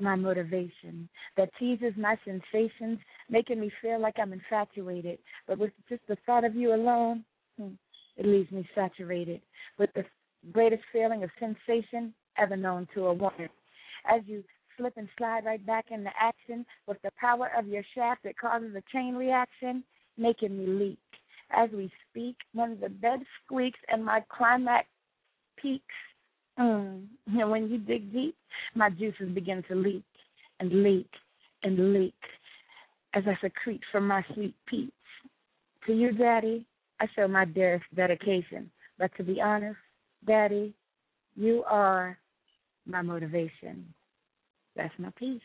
my 0.00 0.16
motivation 0.16 1.08
that 1.36 1.50
teases 1.58 1.92
my 1.96 2.16
sensations, 2.24 2.98
making 3.28 3.60
me 3.60 3.70
feel 3.82 4.00
like 4.00 4.16
I'm 4.18 4.32
infatuated. 4.32 5.18
But 5.46 5.58
with 5.58 5.72
just 5.88 6.02
the 6.08 6.16
thought 6.26 6.44
of 6.44 6.54
you 6.54 6.74
alone, 6.74 7.24
hmm, 7.58 7.70
it 8.16 8.26
leaves 8.26 8.50
me 8.50 8.68
saturated 8.74 9.40
with 9.78 9.90
the 9.94 10.04
greatest 10.52 10.82
feeling 10.92 11.22
of 11.22 11.30
sensation 11.38 12.14
ever 12.38 12.56
known 12.56 12.86
to 12.94 13.06
a 13.06 13.14
woman. 13.14 13.48
As 14.08 14.22
you 14.26 14.42
slip 14.76 14.94
and 14.96 15.08
slide 15.18 15.44
right 15.44 15.64
back 15.64 15.86
into 15.90 16.10
action 16.18 16.64
with 16.86 16.96
the 17.02 17.10
power 17.20 17.50
of 17.56 17.66
your 17.66 17.82
shaft 17.94 18.22
that 18.24 18.38
causes 18.38 18.74
a 18.74 18.82
chain 18.92 19.14
reaction, 19.14 19.84
making 20.16 20.56
me 20.56 20.66
leak. 20.66 20.98
As 21.50 21.68
we 21.72 21.90
speak, 22.08 22.36
one 22.54 22.72
of 22.72 22.80
the 22.80 22.88
bed 22.88 23.20
squeaks 23.44 23.78
and 23.88 24.04
my 24.04 24.22
climax 24.30 24.86
peaks, 25.58 25.84
mm, 26.60 27.06
and 27.26 27.50
when 27.50 27.68
you 27.68 27.78
dig 27.78 28.12
deep, 28.12 28.36
my 28.74 28.90
juices 28.90 29.34
begin 29.34 29.62
to 29.68 29.74
leak 29.74 30.04
and 30.60 30.82
leak 30.82 31.08
and 31.62 31.92
leak 31.92 32.14
as 33.14 33.24
I 33.26 33.36
secrete 33.42 33.80
from 33.90 34.06
my 34.06 34.24
sweet 34.34 34.54
peats. 34.66 34.92
To 35.86 35.92
you, 35.92 36.12
Daddy, 36.12 36.66
I 37.00 37.06
show 37.16 37.26
my 37.26 37.44
dearest 37.44 37.84
dedication. 37.94 38.70
But 38.98 39.10
to 39.16 39.24
be 39.24 39.40
honest, 39.40 39.78
Daddy, 40.26 40.74
you 41.34 41.64
are 41.66 42.18
my 42.86 43.02
motivation. 43.02 43.92
That's 44.76 44.92
my 44.98 45.10
piece. 45.18 45.40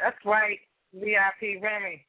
That's 0.00 0.16
right, 0.24 0.58
VIP 0.94 1.62
Remy. 1.62 2.04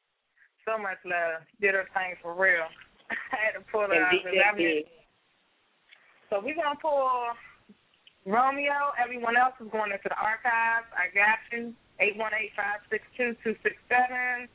So 0.64 0.76
much 0.78 1.00
love. 1.04 1.42
Did 1.60 1.74
her 1.74 1.88
thing 1.94 2.14
for 2.22 2.34
real. 2.34 2.68
I 3.32 3.36
had 3.36 3.58
to 3.58 3.64
pull 3.70 3.88
it 3.88 3.96
out. 3.96 4.12
Indeed, 4.12 4.24
because 4.24 4.44
I 4.44 4.56
mean- 4.56 4.66
indeed. 4.66 4.86
So 6.30 6.38
we're 6.38 6.54
gonna 6.54 6.78
pull 6.78 7.10
Romeo. 8.24 8.94
Everyone 9.02 9.34
else 9.36 9.58
is 9.58 9.66
going 9.72 9.90
into 9.90 10.06
the 10.06 10.14
archives. 10.14 10.86
I 10.94 11.10
got 11.10 11.42
you. 11.50 11.74
Eight 11.98 12.14
one 12.16 12.30
eight 12.32 12.54
five 12.54 12.80
six 12.86 13.02
two 13.18 13.34
two 13.42 13.58
six 13.66 13.74
seven. 13.90 14.46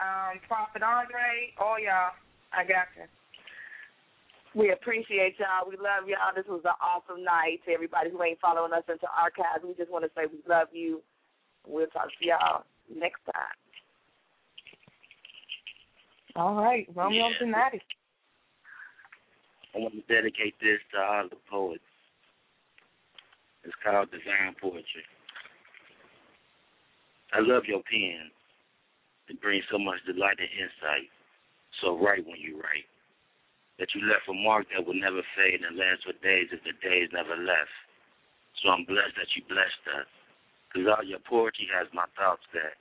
Um, 0.00 0.40
Prophet 0.48 0.82
Andre, 0.82 1.52
all 1.60 1.76
y'all. 1.78 2.16
I 2.56 2.64
got 2.64 2.88
you. 2.96 3.04
We 4.56 4.70
appreciate 4.72 5.36
y'all. 5.38 5.68
We 5.68 5.76
love 5.76 6.08
y'all. 6.08 6.32
This 6.34 6.46
was 6.48 6.62
an 6.64 6.78
awesome 6.80 7.22
night. 7.22 7.60
To 7.66 7.74
everybody 7.74 8.08
who 8.10 8.22
ain't 8.22 8.40
following 8.40 8.72
us 8.72 8.86
into 8.88 9.06
archives, 9.10 9.60
we 9.66 9.74
just 9.74 9.90
want 9.90 10.08
to 10.08 10.10
say 10.16 10.24
we 10.30 10.38
love 10.48 10.68
you. 10.72 11.02
We'll 11.66 11.90
talk 11.92 12.08
to 12.08 12.22
y'all 12.24 12.64
next 12.88 13.20
time. 13.26 13.58
All 16.36 16.54
right, 16.56 16.88
Romeo 16.94 17.28
Yeah. 17.28 17.38
Donati. 17.38 17.80
I 19.74 19.78
want 19.78 19.94
to 19.94 20.02
dedicate 20.02 20.58
this 20.58 20.80
to 20.90 20.98
all 20.98 21.28
the 21.28 21.36
poets. 21.48 21.84
It's 23.62 23.74
called 23.82 24.10
Divine 24.10 24.54
Poetry. 24.60 25.04
I 27.32 27.40
love 27.40 27.64
your 27.66 27.82
pen. 27.82 28.30
It 29.28 29.40
brings 29.40 29.64
so 29.70 29.78
much 29.78 30.02
delight 30.04 30.38
and 30.38 30.50
insight. 30.50 31.10
So 31.80 31.96
write 31.98 32.26
when 32.26 32.38
you 32.38 32.60
write. 32.60 32.86
That 33.78 33.94
you 33.94 34.02
left 34.06 34.28
a 34.28 34.34
mark 34.34 34.66
that 34.70 34.86
will 34.86 34.94
never 34.94 35.22
fade 35.34 35.62
and 35.62 35.76
last 35.76 36.04
for 36.04 36.12
days 36.22 36.48
if 36.52 36.62
the 36.62 36.72
days 36.82 37.10
never 37.12 37.34
left. 37.34 37.74
So 38.62 38.70
I'm 38.70 38.84
blessed 38.84 39.16
that 39.16 39.34
you 39.34 39.42
blessed 39.48 39.82
us. 39.98 40.06
Cause 40.72 40.86
all 40.86 41.04
your 41.04 41.20
poetry 41.20 41.68
has 41.70 41.86
my 41.94 42.06
thoughts 42.18 42.42
that 42.52 42.74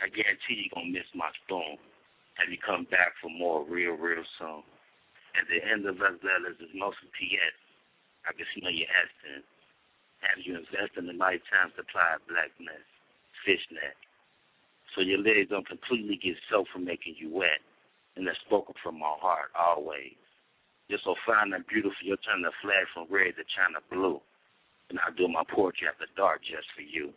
I 0.00 0.08
guarantee 0.08 0.64
you're 0.64 0.72
gonna 0.74 0.92
miss 0.92 1.08
my 1.14 1.30
spoon. 1.44 1.76
Have 2.34 2.50
you 2.50 2.58
come 2.58 2.84
back 2.90 3.14
for 3.22 3.30
more 3.30 3.62
real, 3.62 3.94
real 3.94 4.26
soon? 4.38 4.66
At 5.38 5.46
the 5.50 5.62
end 5.62 5.86
of 5.86 6.02
us 6.02 6.18
letters 6.22 6.58
is 6.58 6.70
mostly 6.74 7.10
P.S. 7.14 7.56
I 8.26 8.34
can 8.34 8.46
smell 8.54 8.74
your 8.74 8.90
essence. 8.90 9.46
Have 10.22 10.42
you 10.42 10.56
invest 10.58 10.98
in 10.98 11.06
the 11.06 11.14
lifetime 11.14 11.70
supply 11.76 12.16
of 12.18 12.26
blackness, 12.26 12.82
fishnet? 13.44 13.94
So 14.94 15.02
your 15.02 15.20
legs 15.20 15.50
don't 15.50 15.66
completely 15.66 16.16
get 16.16 16.38
soaked 16.50 16.70
from 16.70 16.86
making 16.86 17.18
you 17.18 17.30
wet. 17.30 17.62
And 18.16 18.26
that's 18.26 18.38
spoken 18.46 18.74
from 18.82 18.98
my 18.98 19.14
heart 19.18 19.50
always. 19.58 20.14
You're 20.86 21.02
so 21.02 21.14
fine 21.26 21.52
and 21.52 21.66
beautiful, 21.66 21.98
you'll 22.02 22.22
turn 22.22 22.42
the 22.42 22.54
flag 22.62 22.86
from 22.94 23.10
red 23.10 23.34
to 23.36 23.44
Chyna 23.46 23.82
Blue. 23.90 24.22
And 24.90 24.98
I'll 25.02 25.14
do 25.14 25.26
my 25.26 25.42
poetry 25.48 25.88
after 25.90 26.06
dark 26.14 26.42
just 26.46 26.70
for 26.76 26.82
you. 26.82 27.10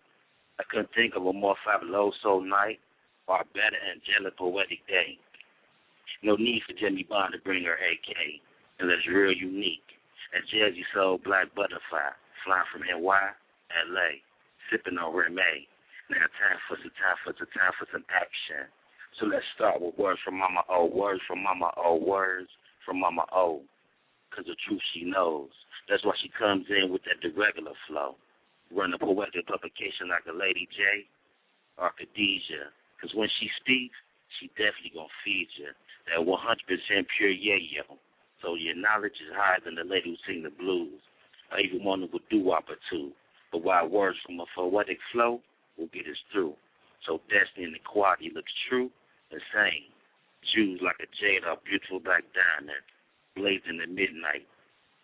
I 0.59 0.63
couldn't 0.65 0.89
think 0.95 1.13
of 1.15 1.25
a 1.25 1.33
more 1.33 1.55
fabuloso 1.61 2.41
night 2.41 2.79
a 3.35 3.45
better 3.51 3.79
angelic 3.91 4.37
poetic 4.37 4.79
day. 4.87 5.19
No 6.23 6.35
need 6.35 6.63
for 6.65 6.73
Jimmy 6.73 7.03
Bond 7.03 7.33
to 7.33 7.39
bring 7.43 7.63
her 7.65 7.75
AK, 7.75 8.15
unless 8.79 9.03
real 9.07 9.35
unique. 9.35 9.83
A 10.35 10.39
Jersey 10.47 10.83
Soul 10.93 11.19
Black 11.23 11.53
Butterfly, 11.55 12.11
flying 12.43 12.67
from 12.71 12.83
NY, 12.83 13.27
LA, 13.91 14.23
sipping 14.71 14.97
on 14.97 15.15
Remy. 15.15 15.67
Now 16.09 16.23
time 16.39 16.59
for 16.67 16.79
some 16.79 16.95
time 16.95 17.19
for 17.23 17.35
some 17.35 17.51
time 17.51 17.75
for 17.75 17.87
some 17.91 18.05
action. 18.07 18.71
So 19.19 19.27
let's 19.27 19.43
start 19.55 19.81
with 19.81 19.97
words 19.99 20.19
from 20.23 20.39
Mama 20.39 20.63
O, 20.69 20.87
words 20.87 21.21
from 21.27 21.43
Mama 21.43 21.71
O, 21.75 21.95
words 21.95 22.47
from 22.85 22.99
Mama 22.99 23.27
O. 23.31 23.61
Cause 24.31 24.45
the 24.47 24.55
truth 24.67 24.81
she 24.93 25.03
knows. 25.03 25.51
That's 25.89 26.03
why 26.03 26.13
she 26.21 26.31
comes 26.31 26.67
in 26.69 26.91
with 26.91 27.01
that 27.07 27.23
regular 27.35 27.75
flow. 27.87 28.15
Run 28.71 28.93
a 28.93 28.99
poetic 28.99 29.47
publication 29.47 30.11
like 30.11 30.27
a 30.27 30.35
Lady 30.35 30.67
J 30.71 31.07
or 31.79 31.91
Khadijah. 31.95 32.71
Cause 33.01 33.13
when 33.13 33.29
she 33.39 33.49
speaks, 33.59 33.95
she 34.39 34.47
definitely 34.57 34.93
gonna 34.93 35.19
feed 35.23 35.47
you. 35.57 35.71
That 36.07 36.23
100% 36.23 37.07
pure 37.17 37.29
yayo. 37.29 37.97
So 38.41 38.55
your 38.55 38.75
knowledge 38.75 39.17
is 39.21 39.33
higher 39.33 39.59
than 39.63 39.75
the 39.75 39.83
lady 39.83 40.15
who 40.15 40.17
sing 40.25 40.43
the 40.43 40.49
blues. 40.49 41.01
Or 41.51 41.59
even 41.59 41.83
one 41.83 42.01
who 42.01 42.09
would 42.13 42.27
do-wop 42.29 42.69
or 42.69 42.77
two. 42.89 43.11
But 43.51 43.63
while 43.63 43.87
words 43.87 44.17
from 44.25 44.39
a 44.39 44.45
poetic 44.55 44.99
flow 45.11 45.41
will 45.77 45.87
get 45.93 46.07
us 46.07 46.19
through. 46.31 46.55
So 47.05 47.21
destiny 47.29 47.65
and 47.65 47.75
equality 47.75 48.31
looks 48.33 48.51
true 48.67 48.91
and 49.31 49.41
sane. 49.53 49.91
Jews 50.55 50.81
like 50.83 50.99
a 50.99 51.07
jade 51.19 51.43
or 51.43 51.57
beautiful 51.63 51.99
black 51.99 52.23
diamond, 52.31 52.83
blazing 53.35 53.81
in 53.83 53.95
midnight, 53.95 54.47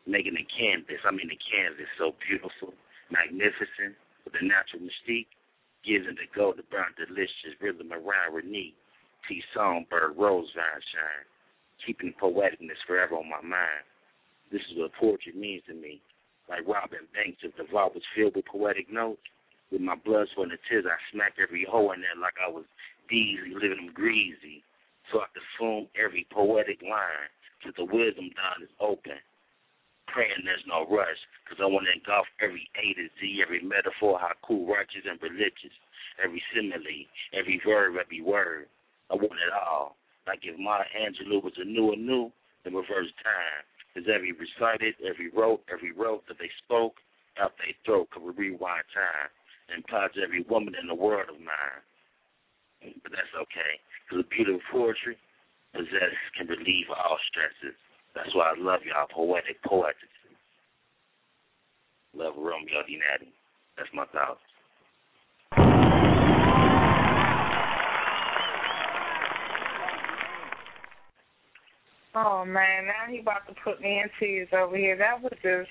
making 0.07 0.35
the 0.35 0.47
canvas, 0.47 1.03
I 1.03 1.11
mean 1.11 1.27
the 1.27 1.39
canvas 1.39 1.89
so 1.97 2.15
beautiful 2.27 2.73
magnificent, 3.13 3.93
with 4.25 4.33
a 4.39 4.43
natural 4.43 4.81
mystique, 4.81 5.29
it 5.85 6.15
the 6.15 6.27
golden 6.35 6.63
brown 6.69 6.95
delicious 6.95 7.59
rhythm 7.59 7.91
around 7.91 8.33
Renee, 8.33 8.73
T. 9.27 9.41
Songbird, 9.53 10.15
Rose 10.17 10.49
Vine 10.55 10.83
Shine, 10.91 11.27
keeping 11.85 12.13
poeticness 12.21 12.79
forever 12.87 13.15
on 13.15 13.29
my 13.29 13.41
mind. 13.41 13.83
This 14.51 14.61
is 14.71 14.77
what 14.77 14.93
poetry 14.99 15.33
means 15.35 15.63
to 15.67 15.73
me. 15.73 16.01
Like 16.49 16.67
Robin 16.67 17.07
Banks, 17.13 17.43
if 17.43 17.55
the 17.55 17.63
vault 17.71 17.95
was 17.95 18.03
filled 18.15 18.35
with 18.35 18.45
poetic 18.45 18.91
notes, 18.91 19.21
with 19.71 19.81
my 19.81 19.95
blood, 19.95 20.27
sweat, 20.33 20.49
and 20.49 20.59
tears, 20.69 20.85
I 20.87 20.99
smack 21.11 21.35
every 21.41 21.65
hole 21.69 21.91
in 21.93 22.01
there 22.01 22.19
like 22.19 22.35
I 22.39 22.49
was 22.49 22.65
Deasy, 23.09 23.53
living 23.53 23.85
them 23.85 23.93
greasy. 23.93 24.63
So 25.11 25.19
I 25.19 25.27
foam 25.59 25.87
every 25.99 26.25
poetic 26.31 26.81
line, 26.81 27.27
till 27.61 27.73
the 27.75 27.85
wisdom 27.85 28.31
dawn 28.35 28.63
is 28.63 28.71
open 28.79 29.19
praying 30.13 30.45
there's 30.45 30.63
no 30.69 30.85
rush, 30.85 31.17
because 31.43 31.59
I 31.61 31.67
want 31.67 31.85
to 31.85 31.93
engulf 31.93 32.25
every 32.39 32.69
A 32.79 32.95
to 32.95 33.07
Z, 33.19 33.43
every 33.43 33.61
metaphor, 33.61 34.19
haiku, 34.19 34.67
righteous 34.67 35.03
and 35.03 35.19
religious, 35.21 35.75
every 36.23 36.41
simile, 36.55 37.07
every 37.35 37.61
verb, 37.63 37.95
every 37.99 38.21
word. 38.21 38.67
I 39.11 39.15
want 39.15 39.37
it 39.43 39.53
all. 39.53 39.95
Like 40.25 40.39
if 40.43 40.57
Maya 40.57 40.87
Angelou 40.95 41.43
was 41.43 41.53
a 41.59 41.65
new 41.65 41.91
and 41.91 42.05
new, 42.05 42.31
then 42.63 42.73
reverse 42.73 43.11
time. 43.21 43.63
Because 43.91 44.09
every 44.09 44.31
recited, 44.31 44.95
every 45.05 45.29
wrote, 45.29 45.61
every 45.71 45.91
wrote 45.91 46.23
that 46.27 46.39
they 46.39 46.49
spoke, 46.63 46.97
out 47.37 47.53
they 47.59 47.75
throat 47.85 48.09
could 48.11 48.23
rewind 48.23 48.85
time 48.93 49.29
and 49.69 49.83
implies 49.83 50.15
every 50.21 50.45
woman 50.49 50.73
in 50.79 50.87
the 50.87 50.95
world 50.95 51.29
of 51.29 51.39
mine. 51.39 51.81
But 53.03 53.11
that's 53.11 53.35
okay, 53.37 53.79
because 54.03 54.25
the 54.25 54.29
beauty 54.29 54.53
of 54.55 54.65
poetry 54.71 55.17
possess 55.73 56.13
can 56.37 56.47
relieve 56.47 56.91
all 56.91 57.17
stresses. 57.29 57.77
That's 58.13 58.33
why 58.35 58.53
I 58.53 58.55
love 58.59 58.81
y'all 58.85 59.07
poetic 59.09 59.61
poets. 59.63 59.97
Love 62.15 62.33
Romeo 62.37 62.83
D. 62.87 62.99
Natty. 62.99 63.31
That's 63.77 63.89
my 63.93 64.05
thoughts. 64.05 64.39
Oh 72.15 72.45
man, 72.45 72.85
now 72.85 73.09
he 73.09 73.19
about 73.19 73.47
to 73.47 73.55
put 73.63 73.81
me 73.81 73.99
in 73.99 74.09
tears 74.19 74.47
over 74.53 74.77
here. 74.77 74.97
That 74.97 75.21
was 75.21 75.33
just 75.41 75.69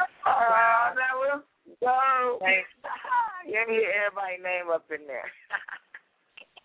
Oh, 0.00 0.06
wow. 0.26 0.92
that 0.94 1.14
was 1.16 1.42
so. 1.80 2.38
Like, 2.44 2.64
Let 3.48 3.68
me 3.68 3.74
hear 3.80 3.92
everybody's 4.06 4.44
name 4.44 4.70
up 4.72 4.84
in 4.90 5.06
there. 5.06 5.28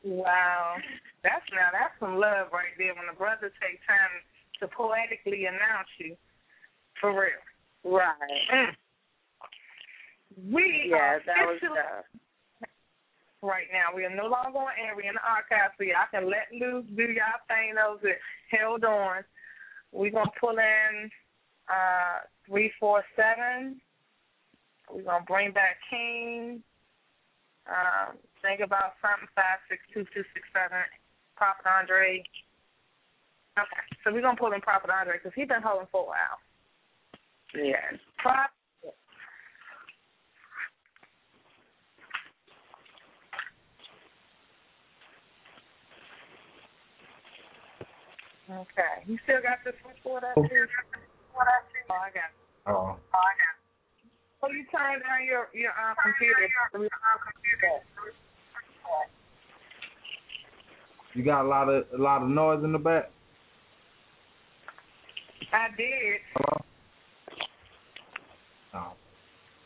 wow. 0.03 0.75
That's 1.23 1.43
now 1.51 1.69
that's 1.71 1.95
some 1.99 2.15
love 2.19 2.51
right 2.53 2.75
there 2.77 2.93
when 2.95 3.07
the 3.07 3.17
brother 3.17 3.51
take 3.59 3.79
time 3.87 4.11
to 4.59 4.67
poetically 4.67 5.45
announce 5.45 5.89
you. 5.97 6.15
For 7.01 7.11
real. 7.11 7.43
Right. 7.83 8.47
Mm. 8.53 8.75
We 10.37 10.89
Yeah, 10.89 10.97
are 10.97 11.21
that 11.25 11.45
was 11.45 11.59
tough. 11.61 12.69
right 13.41 13.67
now. 13.71 13.95
We 13.95 14.05
are 14.05 14.15
no 14.15 14.27
longer 14.27 14.59
on 14.59 14.71
air. 14.79 14.95
We're 14.95 15.09
in 15.09 15.15
the 15.15 15.21
archive, 15.27 15.71
so 15.77 15.83
y'all 15.83 16.07
can 16.11 16.29
let 16.29 16.47
loose, 16.51 16.85
do 16.95 17.03
y'all 17.03 17.43
thing. 17.47 17.75
Those 17.75 17.99
that 18.03 18.19
held 18.49 18.83
on. 18.83 19.23
We're 19.91 20.11
gonna 20.11 20.31
pull 20.39 20.57
in 20.57 21.09
uh 21.69 22.25
three 22.47 22.71
four 22.79 23.03
seven. 23.15 23.79
We're 24.91 25.03
gonna 25.03 25.25
bring 25.25 25.51
back 25.51 25.77
King. 25.89 26.63
Um, 27.67 28.17
think 28.41 28.59
about 28.59 28.93
something 29.01 29.27
five 29.35 29.59
six 29.69 29.81
two 29.93 30.03
two 30.13 30.23
six 30.33 30.47
seven. 30.51 30.83
Prophet 31.35 31.65
Andre. 31.67 32.23
Okay, 33.57 33.85
so 34.03 34.11
we're 34.11 34.21
gonna 34.21 34.37
pull 34.37 34.51
in 34.53 34.61
Prophet 34.61 34.89
Andre 34.89 35.17
because 35.17 35.31
he's 35.35 35.47
been 35.47 35.61
holding 35.61 35.87
for 35.91 36.01
a 36.03 36.07
while. 36.07 36.39
Yes. 37.53 37.93
Prop. 38.17 38.49
Okay. 48.49 49.07
You 49.07 49.17
still 49.23 49.41
got 49.41 49.63
the 49.63 49.71
switchboard 49.81 50.23
up 50.23 50.35
here? 50.49 50.67
Oh, 51.35 51.93
I 51.93 52.09
got 52.11 52.27
it. 52.27 52.35
Oh. 52.67 52.71
Oh, 52.71 52.97
I 53.13 53.33
got 53.39 53.53
it. 53.55 53.63
So 54.41 54.51
you 54.51 54.65
turn 54.71 54.99
down 54.99 55.25
your 55.25 55.47
your 55.53 55.71
uh, 55.71 55.95
computer. 56.03 56.49
You 61.13 61.23
got 61.23 61.45
a 61.45 61.47
lot 61.47 61.69
of 61.69 61.85
a 61.97 62.01
lot 62.01 62.21
of 62.21 62.27
noise 62.27 62.63
in 62.63 62.73
the 62.73 62.77
back. 62.77 63.09
I 65.53 65.67
did. 65.77 66.19
Hello. 66.35 66.61
Oh. 68.73 68.93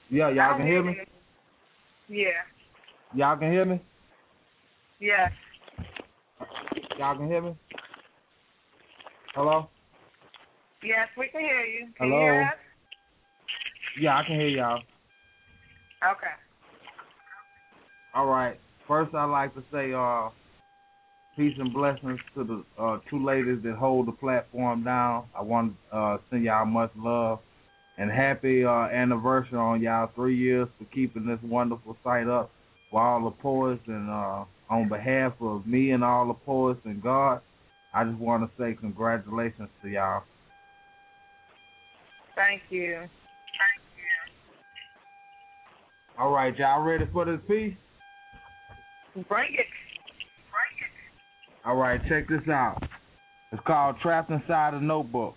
Yeah, 0.10 0.30
y'all 0.30 0.58
can 0.58 0.68
hear 0.68 0.84
me. 0.84 0.98
Yeah. 2.10 2.28
Y'all 3.16 3.38
can 3.38 3.52
hear 3.52 3.66
me. 3.66 3.82
Yes. 5.00 5.32
Y'all 7.00 7.16
can 7.18 7.28
hear 7.28 7.42
me. 7.42 7.56
Hello. 9.38 9.70
Yes, 10.82 11.10
we 11.16 11.28
can 11.28 11.42
hear 11.42 11.62
you. 11.62 11.86
Can 11.96 12.10
Hello? 12.10 12.16
you 12.16 12.22
hear 12.24 12.42
us? 12.42 12.58
Yeah, 14.02 14.18
I 14.18 14.24
can 14.26 14.40
hear 14.40 14.48
y'all. 14.48 14.82
Okay. 16.04 16.34
All 18.16 18.26
right. 18.26 18.60
First, 18.88 19.14
I'd 19.14 19.26
like 19.26 19.54
to 19.54 19.64
say 19.72 19.94
uh, 19.94 20.30
peace 21.36 21.54
and 21.60 21.72
blessings 21.72 22.20
to 22.34 22.44
the 22.46 22.82
uh, 22.82 22.98
two 23.12 23.24
ladies 23.24 23.60
that 23.64 23.76
hold 23.76 24.08
the 24.08 24.12
platform 24.12 24.84
down. 24.84 25.26
I 25.38 25.44
want 25.44 25.76
to 25.92 25.96
uh, 25.96 26.18
send 26.32 26.44
y'all 26.44 26.66
much 26.66 26.90
love 26.98 27.38
and 28.00 28.10
happy 28.10 28.66
uh, 28.66 28.88
anniversary 28.88 29.60
on 29.60 29.84
y'all 29.84 30.10
three 30.16 30.36
years 30.36 30.68
for 30.80 30.86
keeping 30.86 31.28
this 31.28 31.38
wonderful 31.44 31.96
site 32.04 32.28
up 32.28 32.50
for 32.90 33.04
all 33.04 33.24
the 33.24 33.36
poets. 33.40 33.84
And 33.86 34.10
uh, 34.10 34.46
on 34.72 34.90
behalf 34.90 35.34
of 35.42 35.68
me 35.68 35.92
and 35.92 36.04
all 36.04 36.28
the 36.28 36.34
poets 36.34 36.82
and 36.86 37.04
God, 37.04 37.42
I 37.94 38.04
just 38.04 38.20
want 38.20 38.44
to 38.44 38.50
say 38.62 38.76
congratulations 38.80 39.70
to 39.82 39.90
y'all. 39.90 40.24
Thank 42.36 42.62
you. 42.70 42.94
Thank 42.94 43.08
you. 43.08 43.14
All 46.20 46.32
right, 46.32 46.56
y'all 46.58 46.84
ready 46.84 47.06
for 47.12 47.26
this 47.26 47.40
piece? 47.48 47.74
Bring 49.28 49.54
it. 49.54 49.68
Bring 50.54 50.78
it. 50.80 51.66
All 51.66 51.76
right, 51.76 52.00
check 52.08 52.28
this 52.30 52.48
out. 52.50 52.82
It's 53.52 53.62
called 53.66 53.96
Trapped 54.02 54.30
Inside 54.30 54.74
a 54.74 54.82
Notebook. 54.82 55.36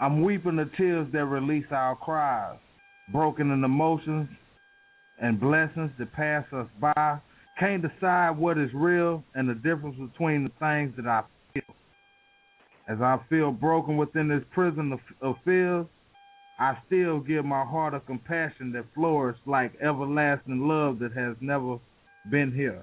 I'm 0.00 0.22
weeping 0.22 0.56
the 0.56 0.68
tears 0.76 1.06
that 1.12 1.24
release 1.26 1.66
our 1.70 1.94
cries. 1.96 2.58
broken 3.12 3.50
in 3.50 3.62
emotions 3.62 4.28
and 5.20 5.38
blessings 5.38 5.90
that 5.98 6.12
pass 6.12 6.44
us 6.52 6.66
by. 6.80 7.20
Can't 7.58 7.82
decide 7.82 8.36
what 8.36 8.58
is 8.58 8.70
real 8.74 9.22
and 9.34 9.48
the 9.48 9.54
difference 9.54 9.96
between 9.96 10.44
the 10.44 10.50
things 10.58 10.92
that 10.96 11.06
I 11.06 11.22
feel. 11.52 11.74
As 12.88 13.00
I 13.00 13.18
feel 13.30 13.52
broken 13.52 13.96
within 13.96 14.28
this 14.28 14.42
prison 14.52 14.98
of, 15.22 15.36
fears, 15.44 15.86
I 16.58 16.76
still 16.86 17.20
give 17.20 17.44
my 17.44 17.64
heart 17.64 17.94
a 17.94 18.00
compassion 18.00 18.72
that 18.72 18.84
flourishes 18.94 19.40
like 19.46 19.72
everlasting 19.80 20.66
love 20.68 20.98
that 20.98 21.12
has 21.12 21.36
never 21.40 21.78
been 22.30 22.52
here. 22.52 22.82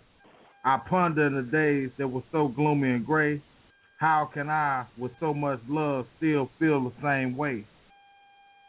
I 0.63 0.77
ponder 0.77 1.29
the 1.29 1.41
days 1.41 1.89
that 1.97 2.07
were 2.07 2.23
so 2.31 2.47
gloomy 2.47 2.91
and 2.91 3.05
gray, 3.05 3.41
how 3.99 4.29
can 4.33 4.49
I, 4.49 4.85
with 4.97 5.11
so 5.19 5.33
much 5.33 5.59
love, 5.67 6.05
still 6.17 6.49
feel 6.59 6.83
the 6.83 6.93
same 7.03 7.35
way? 7.35 7.65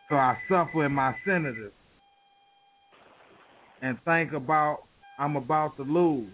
So 0.09 0.17
I 0.17 0.37
suffer 0.49 0.85
in 0.85 0.93
my 0.93 1.15
senators 1.25 1.73
and 3.81 3.99
think 4.05 4.33
about 4.33 4.85
I'm 5.23 5.37
about 5.37 5.77
to 5.77 5.85
lose. 5.85 6.33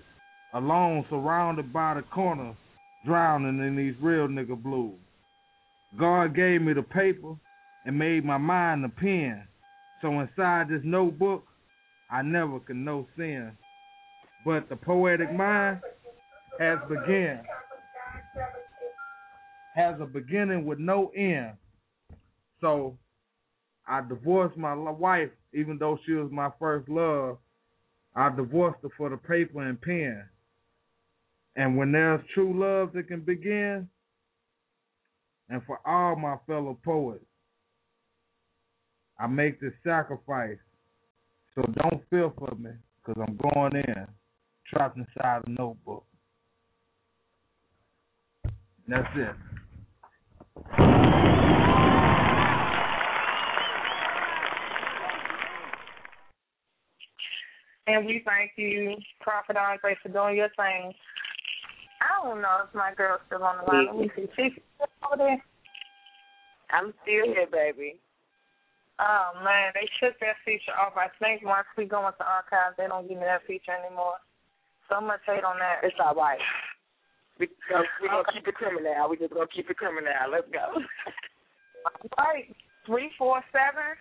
Alone, 0.55 1.05
surrounded 1.11 1.75
by 1.75 1.93
the 1.93 2.01
corner, 2.01 2.57
drowning 3.05 3.59
in 3.59 3.77
these 3.77 3.93
real 4.01 4.29
nigga 4.29 4.61
blues. 4.61 4.99
God 6.01 6.35
gave 6.35 6.63
me 6.63 6.73
the 6.73 6.81
paper 6.81 7.35
and 7.85 7.99
made 7.99 8.25
my 8.25 8.39
mind 8.39 8.87
a 8.87 8.89
pen. 8.89 9.47
So 10.01 10.21
inside 10.21 10.71
this 10.71 10.81
notebook, 10.85 11.45
I 12.11 12.23
never 12.23 12.61
can 12.61 12.83
know 12.83 13.07
sin. 13.15 13.53
But 14.47 14.71
the 14.71 14.77
poetic 14.77 15.35
mind 15.35 15.81
has 16.59 16.79
begun. 16.89 17.41
Has 19.75 20.01
a 20.01 20.07
beginning 20.07 20.65
with 20.65 20.79
no 20.79 21.09
end. 21.15 21.53
So 22.63 22.97
I 23.87 24.01
divorced 24.01 24.57
my 24.57 24.73
wife, 24.73 25.29
even 25.53 25.77
though 25.77 25.99
she 26.07 26.13
was 26.13 26.33
my 26.33 26.49
first 26.59 26.89
love. 26.89 27.37
I 28.15 28.35
divorced 28.35 28.83
her 28.83 28.89
for 28.97 29.11
the 29.11 29.17
paper 29.17 29.63
and 29.63 29.81
pen. 29.81 30.25
And 31.57 31.77
when 31.77 31.93
there's 31.93 32.21
true 32.35 32.59
love 32.59 32.93
that 32.93 33.09
can 33.09 33.21
begin, 33.21 33.89
and 35.49 35.63
for 35.67 35.81
all 35.87 36.15
my 36.17 36.37
fellow 36.47 36.79
poets, 36.85 37.25
I 39.19 39.27
make 39.27 39.61
this 39.61 39.73
sacrifice. 39.85 40.59
So 41.55 41.63
don't 41.63 42.03
feel 42.11 42.33
for 42.39 42.55
me, 42.57 42.71
because 43.05 43.21
I'm 43.27 43.37
going 43.53 43.77
in, 43.77 44.07
trapped 44.67 44.97
inside 44.97 45.43
a 45.47 45.51
notebook. 45.51 46.05
That's 48.87 49.09
it. 49.17 49.35
And 57.89 58.05
we 58.05 58.21
thank 58.21 58.53
you, 58.57 58.97
Prophet 59.21 59.57
Andre, 59.57 59.97
for 60.03 60.13
doing 60.13 60.37
your 60.37 60.53
thing. 60.61 60.93
I 62.05 62.23
don't 62.23 62.43
know 62.43 62.69
if 62.69 62.75
my 62.75 62.93
girl's 62.93 63.25
still 63.27 63.43
on 63.43 63.65
the 63.65 63.65
line. 63.65 63.87
Let 63.89 63.97
me 63.97 64.11
see. 64.15 64.29
She's 64.37 64.53
still 64.77 64.93
over 65.09 65.17
there. 65.17 65.43
I'm 66.69 66.93
still 67.01 67.33
here, 67.33 67.49
baby. 67.51 67.97
Oh 69.01 69.41
man, 69.41 69.73
they 69.73 69.89
took 69.97 70.21
that 70.21 70.37
feature 70.45 70.77
off. 70.77 71.01
I 71.01 71.09
think 71.17 71.41
once 71.43 71.67
we 71.79 71.87
go 71.87 72.05
into 72.05 72.21
archives, 72.21 72.77
they 72.77 72.87
don't 72.93 73.09
give 73.09 73.17
me 73.17 73.25
that 73.25 73.47
feature 73.47 73.73
anymore. 73.73 74.21
So 74.91 75.01
much 75.01 75.25
hate 75.25 75.45
on 75.45 75.57
that. 75.57 75.81
It's 75.83 75.97
all 75.97 76.15
right. 76.15 76.39
We, 77.41 77.47
uh, 77.73 77.81
we're 78.03 78.09
gonna 78.09 78.29
keep 78.35 78.47
it 78.49 78.59
coming 78.59 78.85
now. 78.85 79.09
We're 79.09 79.17
just 79.17 79.33
gonna 79.33 79.49
keep 79.49 79.71
it 79.71 79.79
coming 79.79 80.05
now. 80.05 80.29
Let's 80.29 80.51
go. 80.53 80.77
all 82.19 82.27
right, 82.27 82.53
three 82.85 83.09
four 83.17 83.41
seven. 83.49 83.97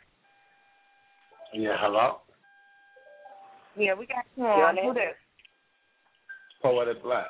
Yeah, 1.54 1.78
hello. 1.80 2.27
Yeah, 3.78 3.94
we 3.94 4.08
got 4.08 4.26
you 4.36 4.44
on. 4.44 4.78
Who 4.78 4.94
this? 4.94 5.14
Poetic 6.62 7.04
Black. 7.04 7.28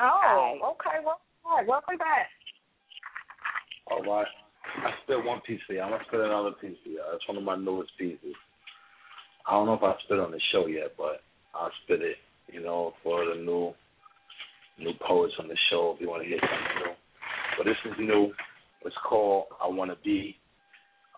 Oh, 0.00 0.58
okay. 0.74 0.98
Well, 1.04 1.20
all 1.44 1.58
right. 1.58 1.66
Welcome 1.66 1.98
back. 1.98 2.28
All 3.90 4.02
right. 4.02 4.26
I 4.78 4.90
spit 5.04 5.24
one 5.24 5.40
piece 5.46 5.60
for 5.66 5.74
you. 5.74 5.80
I'm 5.80 5.90
gonna 5.90 6.02
spit 6.08 6.20
another 6.20 6.50
piece 6.60 6.76
for 6.82 6.90
you. 6.90 7.00
It's 7.14 7.26
one 7.28 7.38
of 7.38 7.44
my 7.44 7.56
newest 7.56 7.90
pieces. 7.96 8.34
I 9.46 9.52
don't 9.52 9.66
know 9.66 9.74
if 9.74 9.82
I 9.82 9.94
spit 10.04 10.18
on 10.18 10.32
the 10.32 10.40
show 10.52 10.66
yet, 10.66 10.92
but 10.98 11.22
I'll 11.54 11.70
spit 11.84 12.02
it. 12.02 12.16
You 12.52 12.62
know, 12.62 12.92
for 13.02 13.24
the 13.24 13.40
new 13.40 13.72
new 14.78 14.92
poets 15.06 15.34
on 15.38 15.48
the 15.48 15.56
show. 15.70 15.94
If 15.94 16.00
you 16.00 16.08
want 16.08 16.24
to 16.24 16.28
hear 16.28 16.40
something 16.40 16.84
new, 16.84 16.94
but 17.56 17.64
this 17.64 17.76
is 17.84 17.98
new. 17.98 18.32
It's 18.84 18.96
called 19.08 19.46
"I 19.62 19.68
Want 19.68 19.90
to 19.92 19.96
Be." 20.04 20.36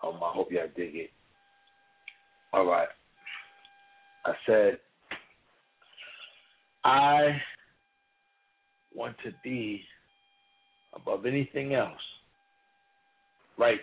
Um, 0.03 0.15
I 0.23 0.31
hope 0.31 0.51
y'all 0.51 0.67
dig 0.77 0.95
it. 0.95 1.09
All 2.53 2.65
right. 2.65 2.87
I 4.25 4.33
said, 4.45 4.77
I 6.83 7.41
want 8.93 9.15
to 9.23 9.31
be 9.43 9.81
above 10.93 11.25
anything 11.25 11.73
else 11.73 11.99
righteous, 13.57 13.79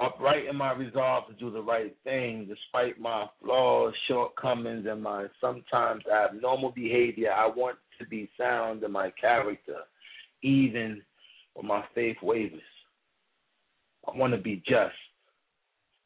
upright 0.00 0.46
in 0.46 0.56
my 0.56 0.72
resolve 0.72 1.28
to 1.28 1.34
do 1.34 1.50
the 1.50 1.62
right 1.62 1.94
thing 2.04 2.48
despite 2.48 3.00
my 3.00 3.26
flaws, 3.42 3.94
shortcomings, 4.08 4.86
and 4.88 5.02
my 5.02 5.26
sometimes 5.40 6.02
abnormal 6.12 6.72
behavior. 6.72 7.30
I 7.30 7.46
want 7.46 7.78
to 8.00 8.06
be 8.06 8.28
sound 8.36 8.82
in 8.82 8.90
my 8.90 9.10
character, 9.20 9.76
even 10.42 11.02
when 11.54 11.66
my 11.66 11.84
faith 11.94 12.16
wavers. 12.22 12.60
I 14.12 14.16
want 14.16 14.32
to 14.32 14.40
be 14.40 14.62
just, 14.66 14.94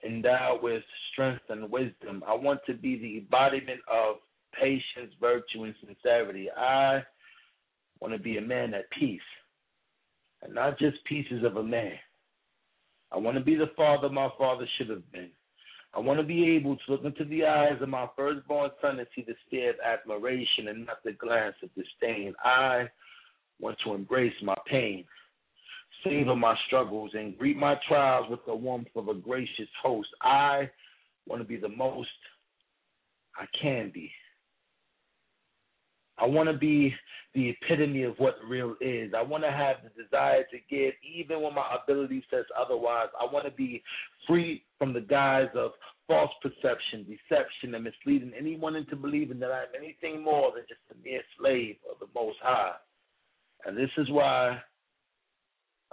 endowed 0.04 0.62
with 0.62 0.82
strength 1.12 1.42
and 1.48 1.70
wisdom. 1.70 2.22
I 2.26 2.34
want 2.34 2.60
to 2.66 2.74
be 2.74 2.98
the 2.98 3.18
embodiment 3.18 3.80
of 3.90 4.16
patience, 4.60 5.12
virtue, 5.20 5.64
and 5.64 5.74
sincerity. 5.84 6.48
I 6.50 7.02
want 8.00 8.14
to 8.14 8.20
be 8.20 8.36
a 8.36 8.42
man 8.42 8.74
at 8.74 8.90
peace 8.98 9.20
and 10.42 10.54
not 10.54 10.78
just 10.78 11.04
pieces 11.04 11.44
of 11.44 11.56
a 11.56 11.62
man. 11.62 11.94
I 13.12 13.18
want 13.18 13.36
to 13.36 13.44
be 13.44 13.54
the 13.54 13.70
father 13.76 14.08
my 14.08 14.28
father 14.38 14.66
should 14.76 14.90
have 14.90 15.10
been. 15.12 15.30
I 15.94 16.00
want 16.00 16.18
to 16.18 16.26
be 16.26 16.56
able 16.56 16.76
to 16.76 16.92
look 16.92 17.04
into 17.04 17.24
the 17.24 17.44
eyes 17.44 17.80
of 17.80 17.88
my 17.88 18.08
firstborn 18.16 18.70
son 18.82 18.98
and 18.98 19.06
see 19.14 19.24
the 19.26 19.34
stare 19.46 19.70
of 19.70 19.76
admiration 19.84 20.68
and 20.68 20.86
not 20.86 21.04
the 21.04 21.12
glance 21.12 21.54
of 21.62 21.70
disdain. 21.74 22.34
I 22.44 22.88
want 23.60 23.78
to 23.84 23.94
embrace 23.94 24.34
my 24.42 24.56
pain, 24.66 25.04
savor 26.04 26.36
my 26.36 26.54
struggles, 26.66 27.10
and 27.14 27.36
greet 27.38 27.56
my 27.56 27.76
trials 27.88 28.26
with 28.30 28.40
the 28.46 28.54
warmth 28.54 28.88
of 28.94 29.08
a 29.08 29.14
gracious 29.14 29.68
host. 29.82 30.08
I 30.22 30.70
want 31.26 31.42
to 31.42 31.48
be 31.48 31.56
the 31.56 31.68
most 31.68 32.08
I 33.36 33.46
can 33.60 33.90
be. 33.92 34.10
I 36.16 36.26
want 36.26 36.48
to 36.48 36.56
be 36.56 36.94
the 37.34 37.50
epitome 37.50 38.04
of 38.04 38.14
what 38.18 38.36
real 38.48 38.76
is. 38.80 39.12
I 39.16 39.22
want 39.22 39.42
to 39.42 39.50
have 39.50 39.76
the 39.82 40.02
desire 40.02 40.44
to 40.44 40.58
give 40.70 40.94
even 41.02 41.42
when 41.42 41.54
my 41.54 41.76
ability 41.82 42.24
says 42.30 42.44
otherwise. 42.56 43.08
I 43.20 43.24
want 43.32 43.46
to 43.46 43.50
be 43.50 43.82
free 44.28 44.62
from 44.78 44.92
the 44.92 45.00
guise 45.00 45.48
of 45.56 45.72
false 46.06 46.30
perception, 46.40 47.04
deception, 47.04 47.74
and 47.74 47.82
misleading 47.82 48.32
anyone 48.38 48.76
into 48.76 48.94
believing 48.94 49.40
that 49.40 49.50
I'm 49.50 49.74
anything 49.76 50.22
more 50.22 50.52
than 50.54 50.64
just 50.68 50.80
a 50.92 51.02
mere 51.02 51.22
slave 51.38 51.76
of 51.90 51.98
the 51.98 52.06
Most 52.14 52.38
High. 52.40 52.74
And 53.66 53.76
this 53.76 53.90
is 53.98 54.08
why 54.10 54.60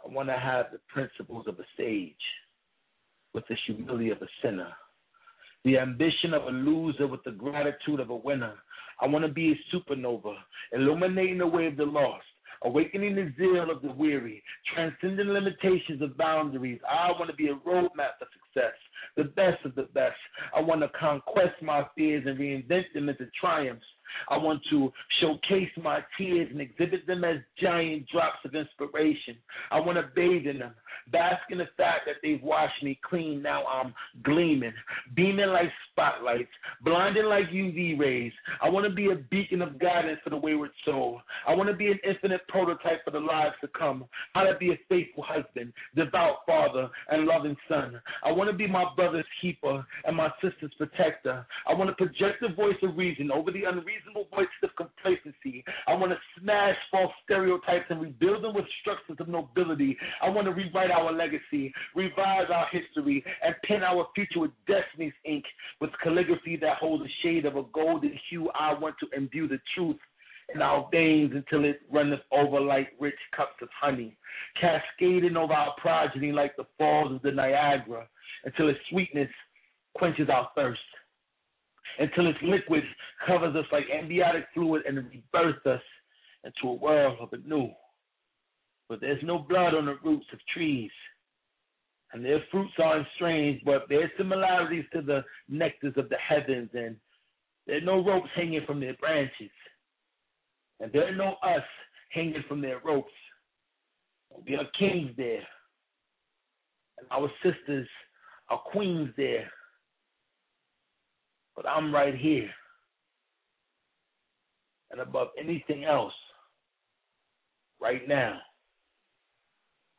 I 0.04 0.14
want 0.14 0.30
to 0.30 0.38
have 0.38 0.68
the 0.72 0.80
principles 0.88 1.48
of 1.48 1.60
a 1.60 1.66
sage 1.78 2.16
with 3.34 3.44
the 3.48 3.56
humility 3.66 4.10
of 4.10 4.22
a 4.22 4.28
sinner, 4.44 4.70
the 5.64 5.78
ambition 5.78 6.34
of 6.34 6.44
a 6.44 6.52
loser 6.52 7.08
with 7.08 7.24
the 7.24 7.32
gratitude 7.32 8.00
of 8.00 8.10
a 8.10 8.16
winner 8.16 8.56
I 9.02 9.08
want 9.08 9.26
to 9.26 9.32
be 9.32 9.52
a 9.52 9.76
supernova, 9.76 10.36
illuminating 10.74 11.40
the 11.40 11.48
way 11.48 11.66
of 11.66 11.76
the 11.76 11.86
lost, 11.86 12.26
awakening 12.64 13.16
the 13.16 13.34
zeal 13.38 13.72
of 13.72 13.82
the 13.82 13.92
weary, 13.92 14.44
transcending 14.74 15.28
limitations 15.28 16.02
of 16.04 16.16
boundaries. 16.18 16.80
I 16.88 17.12
want 17.12 17.32
to 17.32 17.36
be 17.36 17.48
a 17.48 17.56
roadmap 17.56 18.20
for 18.20 18.28
success, 18.54 18.74
the 19.18 19.24
best 19.24 19.66
of 19.66 19.74
the 19.74 19.88
best. 19.94 20.18
I 20.56 20.62
want 20.62 20.82
to 20.82 20.90
conquest 20.90 21.62
my 21.64 21.84
fears 21.98 22.26
and 22.28 22.38
reinvent 22.38 22.94
them 22.94 23.10
into 23.10 23.26
triumphs. 23.40 23.86
I 24.30 24.38
want 24.38 24.62
to 24.72 24.92
showcase 25.22 25.70
my 25.82 26.00
tears 26.18 26.50
and 26.52 26.62
exhibit 26.62 27.06
them 27.08 27.24
as 27.24 27.38
giant 27.62 28.08
drops 28.10 28.40
of 28.46 28.56
inspiration. 28.56 29.36
I 29.72 29.80
want 29.80 29.98
to 29.98 30.10
bathe 30.16 30.48
in 30.48 30.60
them, 30.60 30.74
bask 31.12 31.42
in 31.50 31.58
the 31.58 31.68
fact 31.78 32.02
that 32.06 32.16
they've 32.24 32.42
washed 32.42 32.84
me 32.84 33.00
clean. 33.08 33.42
Now 33.42 33.66
I'm 33.66 33.94
gleaming, 34.24 34.74
beaming 35.16 35.50
like 35.50 35.70
spotlights, 35.92 36.52
blinding 36.84 37.26
like 37.26 37.50
UV 37.50 38.00
rays. 38.00 38.34
I 38.62 38.70
want 38.70 38.88
to 38.88 38.94
be 38.94 39.12
a 39.12 39.16
beacon 39.16 39.62
of 39.62 39.80
guidance 39.80 40.20
for 40.24 40.30
the 40.30 40.38
wayward 40.38 40.72
soul. 40.86 41.22
I 41.48 41.56
want 41.56 41.70
to 41.70 41.76
be 41.76 41.88
an 41.88 42.00
infinite 42.08 42.42
prototype 42.48 43.04
for 43.04 43.12
the 43.12 43.20
lives 43.20 43.56
to 43.62 43.68
come. 43.78 44.06
How 44.34 44.44
to 44.44 44.58
be 44.58 44.72
a 44.72 44.80
faithful 44.90 45.24
husband, 45.28 45.74
devout 45.96 46.38
father, 46.46 46.90
and 47.10 47.26
loving 47.26 47.56
son. 47.68 48.02
I 48.24 48.32
want 48.32 48.50
to 48.50 48.56
be 48.56 48.68
my 48.68 48.86
brother's 48.96 49.26
keeper 49.42 49.86
and 50.06 50.16
my 50.16 50.30
sister's 50.42 50.74
protector. 50.78 51.46
I 51.68 51.74
want 51.74 51.90
to 51.90 51.96
project 51.96 52.42
the 52.42 52.54
voice 52.56 52.76
of 52.84 52.98
reason 52.98 53.32
over 53.32 53.52
the 53.52 53.64
unreasonable 53.64 54.01
unreasonable 54.02 54.28
voices 54.36 54.52
of 54.64 54.70
complacency. 54.76 55.64
I 55.88 55.96
want 55.96 56.12
to 56.12 56.18
smash 56.40 56.76
false 56.92 57.12
stereotypes 57.24 57.86
and 57.90 58.02
rebuild 58.02 58.44
them 58.44 58.56
with 58.56 58.66
structures 58.82 59.18
of 59.20 59.28
nobility. 59.28 59.98
I 60.22 60.30
want 60.30 60.48
to 60.48 60.54
rewrite 60.54 60.92
our 60.92 61.12
legacy, 61.12 61.74
revise 61.96 62.48
our 62.54 62.68
history, 62.72 63.24
and 63.44 63.56
pen 63.66 63.84
our 63.84 64.08
future 64.16 64.40
with 64.40 64.52
destiny's 64.68 65.14
ink, 65.26 65.46
with 65.80 65.92
calligraphy 66.04 66.58
that 66.58 66.78
holds 66.78 67.04
a 67.04 67.12
shade 67.24 67.46
of 67.46 67.56
a 67.56 67.64
golden 67.74 68.18
hue. 68.30 68.50
I 68.50 68.74
want 68.74 68.96
to 69.00 69.18
imbue 69.18 69.48
the 69.48 69.60
truth 69.76 69.98
in 70.54 70.62
our 70.62 70.88
veins 70.92 71.32
until 71.34 71.66
it 71.66 71.82
runneth 71.92 72.22
over 72.32 72.60
like 72.60 72.90
rich 73.00 73.16
cups 73.36 73.56
of 73.62 73.70
honey, 73.80 74.18
cascading 74.60 75.38
over 75.38 75.54
our 75.54 75.74
progeny 75.78 76.32
like 76.32 76.56
the 76.58 76.66
falls 76.78 77.14
of 77.14 77.22
the 77.22 77.32
Niagara, 77.32 78.08
until 78.44 78.70
its 78.70 78.80
sweetness 78.90 79.30
quenches 79.96 80.30
our 80.30 80.50
thirst, 80.56 80.80
until 82.00 82.28
its 82.28 82.40
liquid 82.44 82.84
covers 83.26 83.56
us 83.56 83.66
like 83.72 83.86
amniotic 83.94 84.45
fluid 84.53 84.84
and 84.88 84.98
rebirths 84.98 85.66
us 85.66 85.82
into 86.44 86.74
a 86.74 86.76
world 86.76 87.18
of 87.20 87.34
anew. 87.34 87.70
But 88.90 89.02
there's 89.02 89.24
no 89.24 89.40
blood 89.40 89.74
on 89.74 89.86
the 89.86 89.98
roots 90.03 90.28
of 90.34 90.40
trees, 90.53 90.92
and 92.14 92.26
their 92.26 92.44
fruits 92.52 92.74
aren't 92.78 93.08
strange, 93.16 93.61
but 93.64 93.86
there 93.88 94.03
are 94.03 94.11
similarities 94.18 94.86
to 94.94 95.02
the 95.02 95.24
nectars 95.50 95.95
of 95.98 96.10
the 96.10 96.18
heavens, 96.18 96.70
and 96.74 96.98
there 97.68 97.78
are 97.78 97.82
no 97.82 98.03
ropes 98.03 98.30
hanging 98.36 98.66
from 98.66 98.80
their 98.80 98.95
branches 98.95 99.52
and 100.82 100.92
there 100.92 101.08
are 101.08 101.16
no 101.16 101.36
us 101.44 101.64
hanging 102.10 102.44
from 102.48 102.61
their 102.61 102.80
ropes. 102.84 103.11
We 104.45 104.56
are 104.56 104.66
kings 104.78 105.11
there, 105.16 105.48
and 106.98 107.08
our 107.11 107.30
sisters 107.44 107.88
are 108.50 108.60
queens 108.60 109.11
there. 109.16 109.50
But 111.56 111.68
I'm 111.68 111.94
right 111.94 112.16
here. 112.16 112.50
And 114.92 115.00
above 115.00 115.30
anything 115.40 115.86
else, 115.86 116.14
right 117.80 118.08
now, 118.08 118.40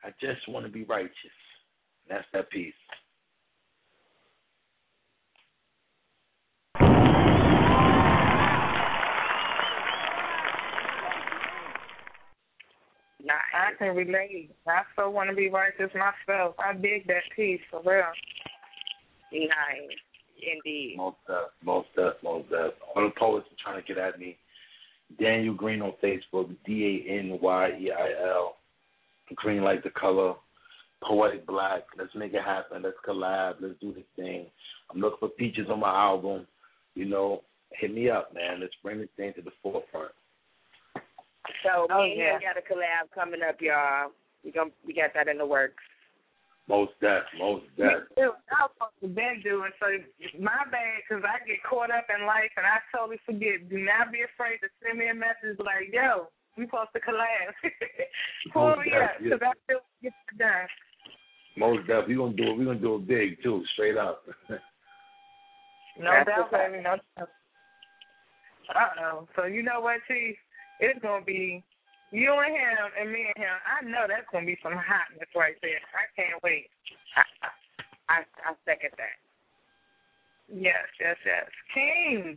I 0.05 0.11
just 0.21 0.47
want 0.49 0.67
to 0.67 0.73
be 0.73 0.85
righteous. 0.85 1.11
And 2.05 2.17
that's 2.17 2.27
that 2.33 2.51
piece. 2.51 2.75
I 13.55 13.73
can 13.79 13.95
relate. 13.95 14.51
I 14.67 14.83
so 14.97 15.09
want 15.11 15.31
to 15.31 15.37
be 15.37 15.49
righteous 15.49 15.91
myself. 15.95 16.55
I 16.59 16.75
dig 16.75 17.07
that 17.07 17.23
piece 17.35 17.61
for 17.71 17.81
real. 17.85 18.05
Nice. 19.33 20.12
Indeed. 20.43 20.97
Most 20.97 21.17
deaf, 21.27 21.51
most 21.65 21.89
deaf, 21.97 22.15
most 22.23 22.51
deaf. 22.51 22.73
All 22.95 23.05
the 23.05 23.13
poets 23.19 23.47
are 23.51 23.63
trying 23.63 23.83
to 23.83 23.87
get 23.87 24.03
at 24.03 24.19
me. 24.19 24.37
Daniel 25.21 25.55
Green 25.55 25.83
on 25.83 25.93
Facebook, 26.03 26.55
D 26.67 27.05
A 27.07 27.13
N 27.19 27.39
Y 27.41 27.71
E 27.81 27.91
I 27.93 28.29
L. 28.29 28.57
Green 29.37 29.63
like 29.63 29.83
the 29.83 29.91
color. 29.91 30.35
Poetic 31.03 31.47
Black. 31.47 31.83
Let's 31.99 32.15
make 32.15 32.33
it 32.33 32.43
happen. 32.43 32.83
Let's 32.83 32.97
collab. 33.07 33.55
Let's 33.61 33.75
do 33.81 33.93
this 33.93 34.05
thing. 34.17 34.47
I'm 34.93 35.01
looking 35.01 35.19
for 35.21 35.31
features 35.39 35.69
on 35.71 35.81
my 35.81 35.93
album. 35.95 36.47
You 36.95 37.07
know, 37.07 37.43
hit 37.73 37.93
me 37.93 38.09
up, 38.11 38.33
man. 38.35 38.61
Let's 38.61 38.75
bring 38.83 38.99
this 39.01 39.09
thing 39.17 39.33
to 39.37 39.43
the 39.43 39.51
forefront. 39.63 40.13
So 41.65 41.87
Oh, 41.91 42.03
me 42.05 42.13
and 42.13 42.21
oh, 42.21 42.25
yeah. 42.25 42.35
him 42.35 42.41
got 42.41 42.57
a 42.57 42.61
collab 42.61 43.11
coming 43.15 43.41
up, 43.47 43.57
y'all. 43.61 44.11
We 44.45 44.53
gon' 44.53 44.73
we 44.87 44.93
got 44.95 45.11
that 45.15 45.29
in 45.29 45.39
the 45.39 45.47
works. 45.47 45.83
Most 46.69 46.93
deaf, 47.03 47.23
most 47.39 47.65
Me 47.77 47.85
deaf. 47.85 48.07
too. 48.17 48.33
I 48.55 48.63
was 48.63 48.71
supposed 48.79 49.01
to 49.03 49.09
been 49.09 49.43
doing 49.43 49.71
so. 49.83 49.87
My 50.39 50.63
bad, 50.71 51.03
because 51.03 51.25
I 51.27 51.43
get 51.47 51.59
caught 51.69 51.91
up 51.91 52.07
in 52.09 52.25
life 52.25 52.55
and 52.57 52.65
I 52.65 52.79
totally 52.95 53.19
forget. 53.27 53.69
Do 53.69 53.79
not 53.83 54.13
be 54.15 54.23
afraid 54.23 54.59
to 54.63 54.69
send 54.79 54.99
me 54.99 55.09
a 55.11 55.15
message 55.15 55.59
like, 55.59 55.91
"Yo, 55.93 56.29
we 56.57 56.65
supposed 56.67 56.95
to 56.95 57.01
collab." 57.03 57.51
Pull 58.55 58.63
Most 58.77 58.79
me 58.87 58.91
deaf, 58.95 59.03
up, 59.03 59.11
yeah. 59.19 59.35
because 59.35 59.43
I 59.43 59.53
still 59.67 59.83
get 60.03 60.15
it 60.15 60.39
done. 60.39 60.69
Most 61.59 61.87
deaf. 61.91 62.05
We 62.07 62.15
gonna 62.15 62.33
do 62.39 62.55
it. 62.55 62.57
We 62.57 62.65
gonna 62.65 62.79
do 62.79 62.95
it 62.97 63.09
big 63.11 63.43
too, 63.43 63.65
straight 63.75 63.99
up. 63.99 64.23
No 65.99 66.09
That's 66.09 66.29
doubt, 66.31 66.39
what's 66.47 66.55
up. 66.55 66.61
baby. 66.71 66.83
No 66.83 66.95
doubt. 67.19 67.29
Uh 68.71 69.03
oh. 69.03 69.29
So 69.37 69.45
you 69.45 69.63
know 69.63 69.81
what, 69.81 69.99
Chief? 70.07 70.37
It's 70.81 71.03
gonna 71.03 71.25
be 71.25 71.63
you 72.13 72.31
and 72.31 72.53
him 72.53 72.85
and 73.01 73.11
me 73.11 73.25
and 73.35 73.43
him. 73.43 73.57
I 73.65 73.85
know 73.85 74.05
that's 74.07 74.29
gonna 74.31 74.47
be 74.47 74.59
some 74.63 74.77
hotness 74.77 75.33
right 75.35 75.57
there. 75.63 75.81
I 75.97 76.05
can't 76.15 76.43
wait. 76.45 76.69
I 78.09 78.21
I 78.45 78.53
second 78.65 78.93
that. 78.99 79.17
Yes, 80.53 80.85
yes, 81.01 81.17
yes. 81.25 81.47
King, 81.73 82.37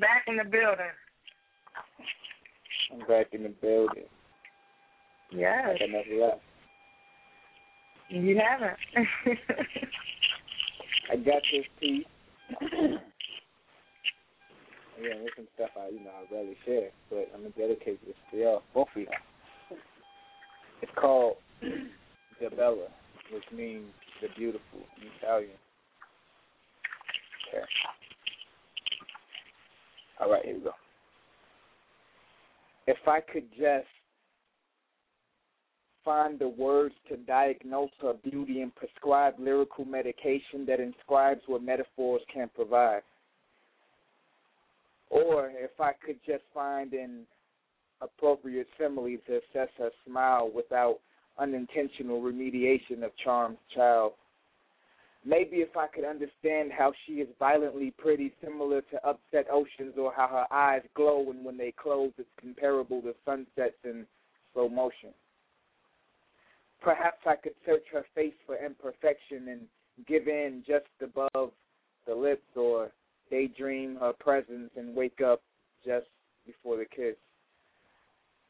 back 0.00 0.24
in 0.26 0.36
the 0.36 0.44
building. 0.44 0.96
I'm 2.92 3.00
back 3.06 3.28
in 3.32 3.42
the 3.42 3.50
building. 3.60 4.08
Yes. 5.30 5.76
I 5.80 5.86
never 5.86 6.26
left. 6.26 6.40
You 8.08 8.40
haven't. 8.40 8.78
I 11.12 11.16
got 11.16 11.42
this 11.52 11.66
piece. 11.78 12.06
yeah, 15.02 15.14
there's 15.18 15.32
some 15.36 15.48
stuff 15.54 15.70
I, 15.76 15.88
you 15.88 16.00
know, 16.00 16.10
I 16.10 16.32
rarely 16.32 16.56
share, 16.64 16.90
but 17.08 17.30
I'm 17.34 17.42
gonna 17.42 17.54
dedicate 17.56 18.04
this 18.06 18.14
to 18.30 18.36
y'all, 18.36 18.62
both 18.74 18.88
of 18.94 19.02
y'all. 19.02 19.78
It's 20.82 20.92
called 20.96 21.36
the 21.60 22.56
Bella, 22.56 22.88
which 23.32 23.44
means 23.54 23.86
the 24.22 24.28
beautiful 24.36 24.80
in 25.00 25.08
Italian. 25.20 25.50
Okay. 27.48 27.64
All 30.20 30.30
right, 30.30 30.44
here 30.44 30.54
we 30.54 30.60
go. 30.60 30.72
If 32.86 32.98
I 33.06 33.20
could 33.20 33.48
just 33.58 33.86
find 36.04 36.38
the 36.38 36.48
words 36.48 36.94
to 37.08 37.16
diagnose 37.16 37.90
her 38.00 38.14
beauty 38.24 38.62
and 38.62 38.74
prescribe 38.74 39.34
lyrical 39.38 39.84
medication 39.84 40.64
that 40.66 40.80
inscribes 40.80 41.40
what 41.46 41.62
metaphors 41.62 42.22
can 42.32 42.50
provide. 42.54 43.02
Or 45.10 45.50
if 45.52 45.80
I 45.80 45.92
could 46.04 46.18
just 46.24 46.44
find 46.54 46.92
an 46.92 47.26
appropriate 48.00 48.68
simile 48.78 49.18
to 49.26 49.36
assess 49.36 49.68
her 49.78 49.90
smile 50.06 50.50
without 50.54 51.00
unintentional 51.38 52.22
remediation 52.22 53.02
of 53.02 53.10
charm's 53.22 53.58
child. 53.74 54.12
Maybe 55.24 55.56
if 55.56 55.76
I 55.76 55.86
could 55.86 56.04
understand 56.04 56.72
how 56.72 56.92
she 57.06 57.14
is 57.14 57.28
violently 57.38 57.92
pretty, 57.98 58.32
similar 58.42 58.80
to 58.82 59.06
upset 59.06 59.46
oceans, 59.52 59.94
or 59.98 60.12
how 60.14 60.28
her 60.28 60.46
eyes 60.50 60.82
glow 60.94 61.30
and 61.30 61.44
when 61.44 61.58
they 61.58 61.72
close 61.72 62.12
it's 62.16 62.28
comparable 62.40 63.02
to 63.02 63.14
sunsets 63.26 63.76
in 63.84 64.06
slow 64.54 64.68
motion. 64.68 65.10
Perhaps 66.80 67.18
I 67.26 67.36
could 67.36 67.52
search 67.66 67.84
her 67.92 68.06
face 68.14 68.34
for 68.46 68.56
imperfection 68.56 69.48
and 69.48 69.60
give 70.06 70.26
in 70.28 70.64
just 70.66 70.86
above 71.02 71.50
the 72.06 72.14
lips, 72.14 72.56
or 72.56 72.90
daydream 73.30 73.96
her 74.00 74.12
presence 74.12 74.70
and 74.76 74.94
wake 74.94 75.20
up 75.24 75.42
just 75.84 76.06
before 76.46 76.76
the 76.76 76.84
kiss. 76.84 77.16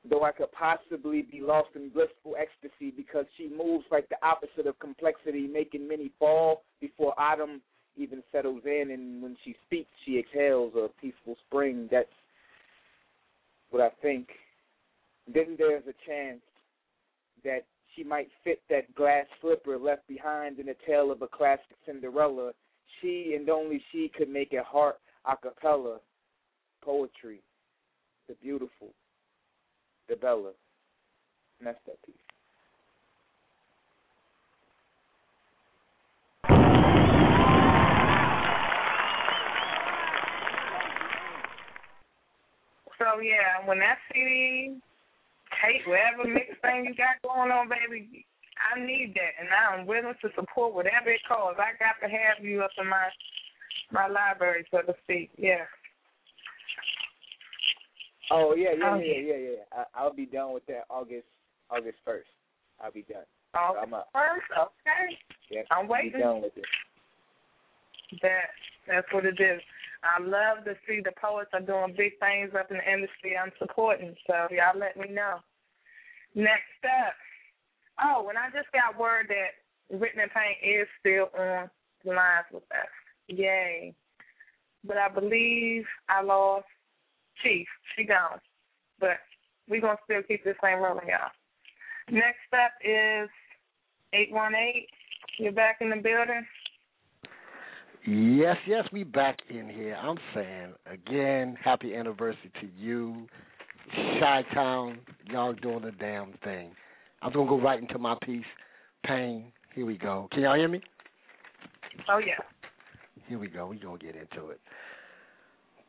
Though 0.09 0.25
I 0.25 0.33
could 0.33 0.51
possibly 0.53 1.23
be 1.23 1.41
lost 1.41 1.69
in 1.75 1.91
blissful 1.91 2.35
ecstasy 2.39 2.91
because 2.91 3.27
she 3.37 3.49
moves 3.49 3.85
like 3.91 4.09
the 4.09 4.17
opposite 4.23 4.67
of 4.67 4.79
complexity, 4.79 5.47
making 5.47 5.87
many 5.87 6.11
fall 6.19 6.63
before 6.81 7.19
autumn 7.21 7.61
even 7.97 8.23
settles 8.33 8.63
in, 8.65 8.93
and 8.93 9.23
when 9.23 9.37
she 9.45 9.55
speaks, 9.67 9.91
she 10.07 10.19
exhales 10.19 10.73
a 10.75 10.89
peaceful 11.01 11.37
spring. 11.47 11.89
That's 11.91 12.09
what 13.71 13.83
I 13.83 13.91
think. 14.01 14.29
Then 15.33 15.57
there's 15.59 15.85
a 15.87 16.09
chance 16.09 16.41
that 17.45 17.67
she 17.95 18.03
might 18.03 18.29
fit 18.43 18.61
that 18.71 18.95
glass 18.95 19.27
slipper 19.41 19.77
left 19.79 20.07
behind 20.09 20.59
in 20.59 20.67
the 20.67 20.77
tale 20.87 21.11
of 21.11 21.23
a 21.23 21.29
classic 21.29 21.77
Cinderella. 21.85 22.53
She 23.01 23.35
and 23.37 23.49
only 23.49 23.83
she 23.93 24.11
could 24.17 24.29
make 24.29 24.53
a 24.53 24.63
heart 24.63 24.99
a 25.27 25.37
cappella 25.37 25.99
poetry, 26.83 27.41
the 28.29 28.35
beautiful, 28.43 28.89
the 30.09 30.17
Bella. 30.17 30.53
And 31.59 31.67
that's 31.67 31.79
that 31.87 32.03
piece. 32.05 32.15
So 42.99 43.21
yeah, 43.21 43.67
when 43.67 43.79
that 43.79 43.97
CD, 44.13 44.77
tape, 45.63 45.87
whatever 45.87 46.29
mix 46.29 46.49
thing 46.61 46.85
you 46.85 46.95
got 46.95 47.21
going 47.23 47.51
on, 47.51 47.69
baby, 47.69 48.27
I 48.61 48.79
need 48.79 49.15
that, 49.15 49.33
and 49.41 49.49
I'm 49.49 49.87
willing 49.87 50.15
to 50.23 50.29
support 50.35 50.75
whatever 50.75 51.11
it 51.11 51.21
costs. 51.27 51.61
I 51.61 51.73
got 51.79 51.97
to 52.05 52.13
have 52.13 52.45
you 52.45 52.63
up 52.63 52.71
in 52.79 52.89
my 52.89 53.09
my 53.93 54.07
library, 54.07 54.65
so 54.71 54.83
to 54.83 54.95
speak. 55.03 55.31
Yeah. 55.37 55.65
Oh 58.31 58.55
yeah, 58.55 58.73
yeah, 58.79 58.97
yeah, 58.97 59.05
yeah, 59.05 59.21
yeah. 59.21 59.37
yeah. 59.37 59.65
I, 59.73 59.85
I'll 59.95 60.13
be 60.13 60.27
done 60.27 60.53
with 60.53 60.67
that 60.67 60.85
August 60.89 61.27
August 61.71 61.99
first. 62.05 62.29
I'll 62.83 62.93
be 62.93 63.03
done. 63.03 63.27
August 63.55 63.93
up. 63.95 64.09
first, 64.13 64.47
okay. 64.59 65.19
Yeah, 65.51 65.63
I'm 65.71 65.79
I'll 65.79 65.83
be 65.85 65.89
waiting. 65.89 66.21
done 66.21 66.43
with 66.43 66.57
it. 66.57 66.65
That 68.23 68.55
that's 68.87 69.07
what 69.13 69.25
it 69.25 69.41
is. 69.41 69.61
I 70.03 70.23
love 70.23 70.65
to 70.65 70.75
see 70.89 71.01
the 71.05 71.13
poets 71.21 71.51
are 71.53 71.61
doing 71.61 71.95
big 71.97 72.19
things 72.21 72.53
up 72.59 72.71
in 72.71 72.79
the 72.79 72.93
industry 72.93 73.37
I'm 73.37 73.53
supporting. 73.59 74.15
So 74.27 74.49
y'all 74.51 74.79
let 74.79 74.97
me 74.97 75.13
know. 75.13 75.39
Next 76.35 76.81
up. 76.85 77.15
Oh, 78.03 78.29
and 78.29 78.39
I 78.39 78.47
just 78.47 78.73
got 78.73 78.99
word 78.99 79.27
that 79.29 79.97
Written 79.99 80.21
in 80.21 80.29
Pain 80.29 80.57
is 80.63 80.89
still 81.01 81.29
on 81.39 81.69
the 82.05 82.13
lines 82.13 82.47
with 82.53 82.63
us. 82.71 82.89
Yay. 83.29 83.95
But 84.85 84.97
I 84.97 85.09
believe 85.09 85.85
I 86.09 86.23
lost 86.23 86.67
Chief. 87.43 87.67
She 87.97 88.05
gone. 88.05 88.41
But 88.99 89.19
we're 89.69 89.81
going 89.81 89.97
to 89.97 90.03
still 90.05 90.23
keep 90.23 90.45
this 90.45 90.57
thing 90.61 90.79
rolling, 90.79 91.09
y'all. 91.09 91.31
Next 92.11 92.39
up 92.53 92.73
is 92.83 93.29
818. 94.13 94.87
You're 95.39 95.53
back 95.53 95.79
in 95.81 95.91
the 95.91 95.97
building. 95.97 96.47
Yes, 98.07 98.57
yes, 98.67 98.85
we 98.93 99.05
back 99.05 99.39
in 99.49 99.69
here. 99.69 99.95
I'm 99.95 100.19
saying 100.35 100.73
again, 100.87 101.57
happy 101.63 101.95
anniversary 101.95 102.51
to 102.61 102.67
you, 102.77 103.27
Chi 103.95 104.43
Town. 104.55 104.99
Y'all 105.31 105.53
doing 105.53 105.83
the 105.83 105.93
damn 105.93 106.33
thing. 106.43 106.71
I'm 107.23 107.33
gonna 107.33 107.49
go 107.49 107.61
right 107.61 107.81
into 107.81 107.99
my 107.99 108.17
piece. 108.23 108.45
Pain. 109.05 109.53
Here 109.75 109.87
we 109.87 109.97
go. 109.97 110.29
Can 110.33 110.43
y'all 110.43 110.57
hear 110.57 110.69
me? 110.69 110.81
Oh 112.09 112.19
yeah. 112.19 112.35
Here 113.27 113.39
we 113.39 113.49
go. 113.49 113.67
We 113.67 113.79
gonna 113.79 113.99
get 113.99 114.17
into 114.17 114.49
it. 114.49 114.61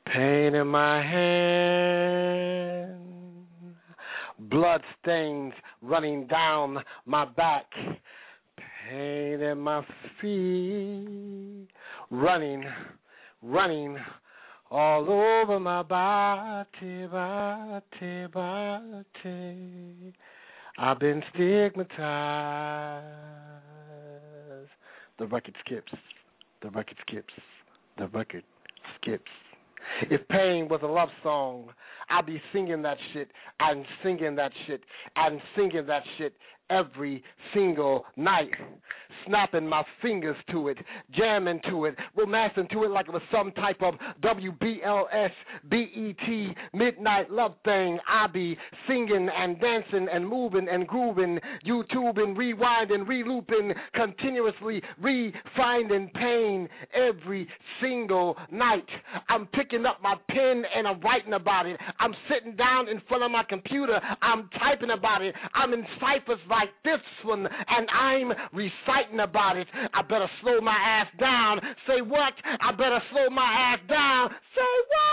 Pain 0.07 0.55
in 0.55 0.67
my 0.67 1.01
hand, 1.01 2.97
blood 4.39 4.81
stains 5.01 5.53
running 5.81 6.27
down 6.27 6.83
my 7.05 7.25
back. 7.25 7.65
Pain 8.89 9.41
in 9.41 9.59
my 9.59 9.85
feet, 10.19 11.67
running, 12.09 12.65
running 13.41 13.97
all 14.69 15.09
over 15.09 15.59
my 15.59 15.83
body, 15.83 17.07
body, 17.07 18.27
body. 18.33 20.13
I've 20.77 20.99
been 20.99 21.21
stigmatized. 21.33 21.91
The 25.19 25.27
record 25.27 25.55
skips. 25.65 25.91
The 26.61 26.69
record 26.69 26.97
skips. 27.07 27.33
The 27.97 28.07
record 28.07 28.43
skips. 28.95 29.31
If 30.09 30.27
pain 30.29 30.67
was 30.69 30.79
a 30.83 30.87
love 30.87 31.09
song, 31.21 31.69
I'd 32.09 32.25
be 32.25 32.41
singing 32.53 32.81
that 32.83 32.97
shit 33.13 33.29
and 33.59 33.85
singing 34.03 34.35
that 34.35 34.51
shit 34.67 34.81
and 35.15 35.41
singing 35.55 35.85
that 35.87 36.03
shit 36.17 36.33
every 36.71 37.23
single 37.53 38.05
night, 38.15 38.49
snapping 39.27 39.67
my 39.67 39.83
fingers 40.01 40.35
to 40.51 40.69
it, 40.69 40.77
jamming 41.13 41.59
to 41.69 41.85
it, 41.85 41.95
romancing 42.15 42.67
to 42.71 42.83
it 42.83 42.91
like 42.91 43.07
it 43.07 43.13
was 43.13 43.21
some 43.31 43.51
type 43.51 43.81
of 43.81 43.93
WBLS 44.23 45.29
BET 45.69 46.55
midnight 46.73 47.29
love 47.29 47.53
thing. 47.63 47.99
I 48.09 48.27
be 48.27 48.57
singing 48.87 49.29
and 49.35 49.59
dancing 49.59 50.07
and 50.11 50.27
moving 50.27 50.67
and 50.71 50.87
grooving, 50.87 51.39
YouTubing, 51.67 52.35
rewinding, 52.35 53.05
relooping, 53.05 53.73
continuously 53.93 54.81
refinding 55.01 56.13
pain 56.13 56.69
every 56.93 57.47
single 57.81 58.35
night. 58.51 58.87
I'm 59.29 59.47
picking 59.47 59.85
up 59.85 60.01
my 60.01 60.15
pen 60.29 60.63
and 60.75 60.87
I'm 60.87 60.99
writing 61.01 61.33
about 61.33 61.65
it. 61.65 61.79
I'm 61.99 62.13
sitting 62.29 62.55
down 62.55 62.87
in 62.87 63.01
front 63.07 63.23
of 63.23 63.31
my 63.31 63.43
computer. 63.47 63.99
I'm 64.21 64.49
typing 64.59 64.91
about 64.97 65.21
it. 65.21 65.35
I'm 65.53 65.73
in 65.73 65.83
ciphers 65.99 66.39
like 66.49 66.60
this 66.83 67.01
one 67.23 67.47
and 67.47 67.87
I'm 67.89 68.31
reciting 68.53 69.19
about 69.19 69.57
it. 69.57 69.67
I 69.93 70.01
better 70.01 70.27
slow 70.41 70.61
my 70.61 70.75
ass 70.75 71.07
down. 71.19 71.59
Say 71.87 72.01
what? 72.01 72.33
I 72.45 72.71
better 72.71 72.99
slow 73.11 73.29
my 73.29 73.73
ass 73.73 73.79
down. 73.87 74.29
Say 74.55 74.73
what? 74.89 75.11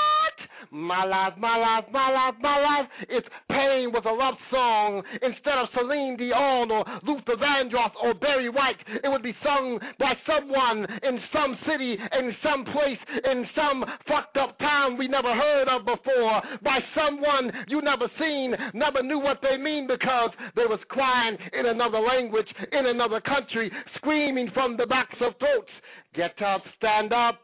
My 0.70 1.05
life, 1.05 1.33
my 1.39 1.57
life, 1.57 1.85
my 1.93 2.10
life, 2.10 2.35
my 2.41 2.59
life. 2.60 2.89
It's 3.09 3.27
pain 3.49 3.91
with 3.93 4.05
a 4.05 4.12
love 4.12 4.35
song. 4.51 5.02
Instead 5.23 5.57
of 5.57 5.68
Celine 5.75 6.17
Dion 6.17 6.70
or 6.70 6.85
Luther 7.05 7.41
Vandross 7.41 7.93
or 8.02 8.12
Barry 8.15 8.51
White, 8.51 8.77
it 9.02 9.09
would 9.09 9.23
be 9.23 9.35
sung 9.43 9.78
by 9.99 10.12
someone 10.27 10.85
in 11.02 11.18
some 11.33 11.57
city, 11.67 11.97
in 11.97 12.33
some 12.43 12.65
place, 12.65 13.01
in 13.25 13.47
some 13.57 13.85
fucked 14.07 14.36
up 14.36 14.59
town 14.59 14.99
we 14.99 15.09
never 15.09 15.33
heard 15.33 15.68
of 15.68 15.86
before, 15.86 16.43
by 16.62 16.78
someone 16.94 17.51
you 17.68 17.81
never 17.81 18.10
seen, 18.18 18.55
never 18.75 19.02
knew 19.02 19.18
what 19.18 19.39
they 19.43 19.57
mean 19.57 19.86
because 19.86 20.31
they 20.55 20.67
was 20.68 20.81
crying 20.89 21.38
in 21.52 21.67
another 21.67 21.99
language, 22.00 22.47
in 22.73 22.86
another 22.86 23.20
country, 23.20 23.70
screaming 23.97 24.50
from 24.55 24.76
the 24.76 24.86
backs 24.86 25.17
of 25.20 25.34
throats. 25.39 25.70
Get 26.15 26.41
up, 26.42 26.62
stand 26.76 27.12
up, 27.12 27.41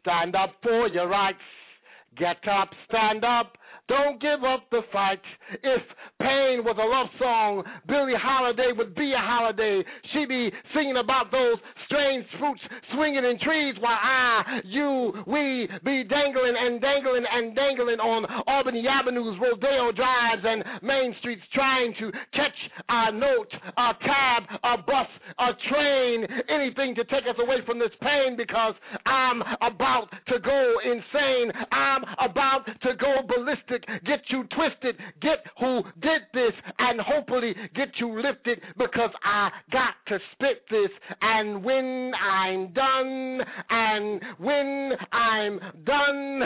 stand 0.00 0.34
up 0.34 0.54
for 0.62 0.88
your 0.88 1.08
rights. 1.08 1.38
Get 2.16 2.38
up, 2.48 2.70
stand 2.88 3.24
up. 3.24 3.56
Don't 3.88 4.20
give 4.20 4.44
up 4.44 4.68
the 4.70 4.82
fight. 4.92 5.20
If 5.64 5.82
pain 6.20 6.60
was 6.60 6.76
a 6.76 6.84
love 6.84 7.08
song, 7.18 7.64
Billie 7.88 8.18
Holiday 8.20 8.76
would 8.76 8.94
be 8.94 9.12
a 9.16 9.22
holiday. 9.22 9.82
She'd 10.12 10.28
be 10.28 10.52
singing 10.74 11.00
about 11.00 11.32
those 11.32 11.56
strange 11.86 12.26
fruits 12.38 12.60
swinging 12.92 13.24
in 13.24 13.40
trees 13.40 13.76
while 13.80 13.96
I, 13.96 14.60
you, 14.64 15.12
we 15.26 15.68
be 15.84 16.04
dangling 16.04 16.52
and 16.52 16.80
dangling 16.80 17.24
and 17.24 17.56
dangling 17.56 18.00
on 18.00 18.28
Albany 18.46 18.84
Avenues, 18.84 19.40
Rodeo 19.40 19.92
Drives, 19.92 20.44
and 20.44 20.64
Main 20.82 21.14
Streets 21.20 21.42
trying 21.54 21.94
to 21.98 22.12
catch 22.36 22.58
a 22.88 23.12
note, 23.12 23.52
a 23.76 23.90
cab, 24.04 24.42
a 24.64 24.76
bus, 24.84 25.08
a 25.38 25.50
train, 25.72 26.26
anything 26.52 26.94
to 26.94 27.04
take 27.08 27.24
us 27.24 27.40
away 27.40 27.64
from 27.64 27.78
this 27.78 27.94
pain 28.02 28.36
because 28.36 28.74
I'm 29.06 29.40
about 29.64 30.12
to 30.28 30.36
go 30.40 30.60
insane. 30.84 31.52
I'm 31.72 32.04
about 32.20 32.66
to 32.66 32.90
go 33.00 33.24
ballistic, 33.24 33.77
get 34.06 34.20
you 34.28 34.44
twisted, 34.54 34.96
get 35.20 35.44
who 35.60 35.82
did 36.00 36.22
this, 36.32 36.52
and 36.78 37.00
hopefully 37.00 37.54
get 37.74 37.88
you 38.00 38.20
lifted 38.20 38.60
because 38.76 39.10
I 39.24 39.50
got 39.72 39.94
to 40.08 40.18
spit 40.32 40.62
this. 40.70 40.90
And 41.20 41.62
when 41.64 42.12
I'm 42.14 42.72
done, 42.72 43.40
and 43.70 44.20
when 44.38 44.92
I'm 45.12 45.60
done, 45.84 46.42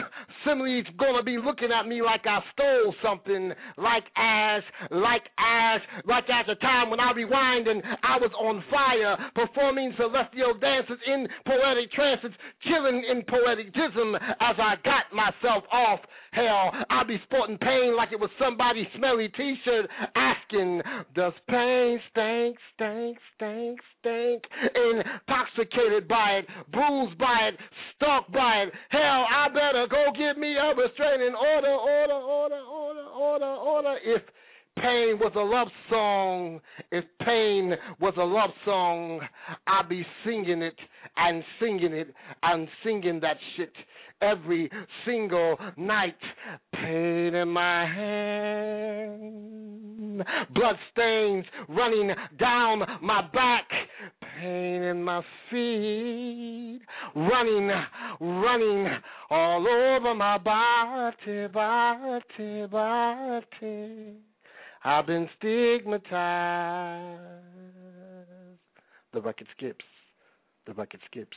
Simile's 0.46 0.86
gonna 0.98 1.22
be 1.22 1.38
looking 1.38 1.70
at 1.72 1.86
me 1.86 2.02
like 2.02 2.22
I 2.26 2.40
stole 2.52 2.94
something, 3.02 3.52
like 3.76 4.04
as, 4.16 4.62
like 4.90 5.22
as, 5.38 5.80
like 6.04 6.24
as 6.24 6.46
a 6.48 6.56
time 6.56 6.90
when 6.90 7.00
I 7.00 7.12
rewind 7.12 7.68
and 7.68 7.82
I 8.02 8.16
was 8.18 8.32
on 8.38 8.62
fire, 8.70 9.16
performing 9.34 9.92
celestial 9.96 10.54
dances 10.58 10.98
in 11.06 11.28
poetic 11.46 11.92
trances, 11.92 12.32
chilling 12.62 13.04
in 13.10 13.22
poetic 13.28 13.52
poeticism 13.52 14.16
as 14.16 14.56
I 14.58 14.74
got 14.84 15.12
myself 15.12 15.64
off. 15.72 16.00
Hell, 16.32 16.72
I'll 16.90 17.06
be 17.06 17.20
sporting 17.24 17.58
pain 17.58 17.96
like 17.96 18.12
it 18.12 18.20
was 18.20 18.30
somebody's 18.38 18.86
smelly 18.96 19.28
t-shirt 19.36 19.88
asking, 20.16 20.82
does 21.14 21.32
pain 21.48 22.00
stink, 22.10 22.56
stink, 22.74 23.18
stink, 23.34 23.80
stink? 24.00 24.42
Intoxicated 24.74 26.08
by 26.08 26.42
it, 26.42 26.46
bruised 26.72 27.18
by 27.18 27.50
it, 27.52 27.58
stalked 27.96 28.32
by 28.32 28.64
it. 28.66 28.72
Hell, 28.90 29.26
I 29.28 29.48
better 29.48 29.86
go 29.90 30.12
get 30.16 30.38
me 30.38 30.56
a 30.56 30.74
restraining 30.74 31.34
order, 31.34 31.74
order, 31.74 32.14
order, 32.14 32.62
order, 32.62 33.06
order, 33.14 33.44
order. 33.44 33.96
If 34.04 34.22
pain 34.76 35.18
was 35.20 35.32
a 35.36 35.40
love 35.40 35.68
song, 35.88 36.60
if 36.90 37.04
pain 37.24 37.74
was 38.00 38.14
a 38.16 38.24
love 38.24 38.50
song, 38.64 39.20
I'd 39.66 39.88
be 39.88 40.04
singing 40.24 40.62
it 40.62 40.76
and 41.16 41.44
singing 41.60 41.92
it 41.92 42.14
and 42.42 42.68
singing 42.84 43.20
that 43.20 43.36
shit 43.56 43.72
every 44.20 44.70
single 45.04 45.56
night. 45.76 46.16
Pain 46.74 47.34
in 47.34 47.48
my 47.48 47.86
hand, 49.14 50.24
blood 50.54 50.76
stains 50.92 51.44
running 51.68 52.12
down 52.38 52.82
my 53.02 53.22
back, 53.32 53.68
pain 54.38 54.82
in 54.82 55.02
my 55.02 55.20
feet, 55.50 56.80
running, 57.14 57.70
running 58.20 58.88
all 59.30 59.66
over 59.66 60.14
my 60.14 60.38
body, 60.38 61.46
body, 61.48 62.66
body. 62.70 64.31
I've 64.84 65.06
been 65.06 65.28
stigmatized. 65.38 67.22
The 69.12 69.20
record 69.20 69.46
skips. 69.56 69.84
The 70.66 70.72
record 70.72 71.00
skips. 71.08 71.36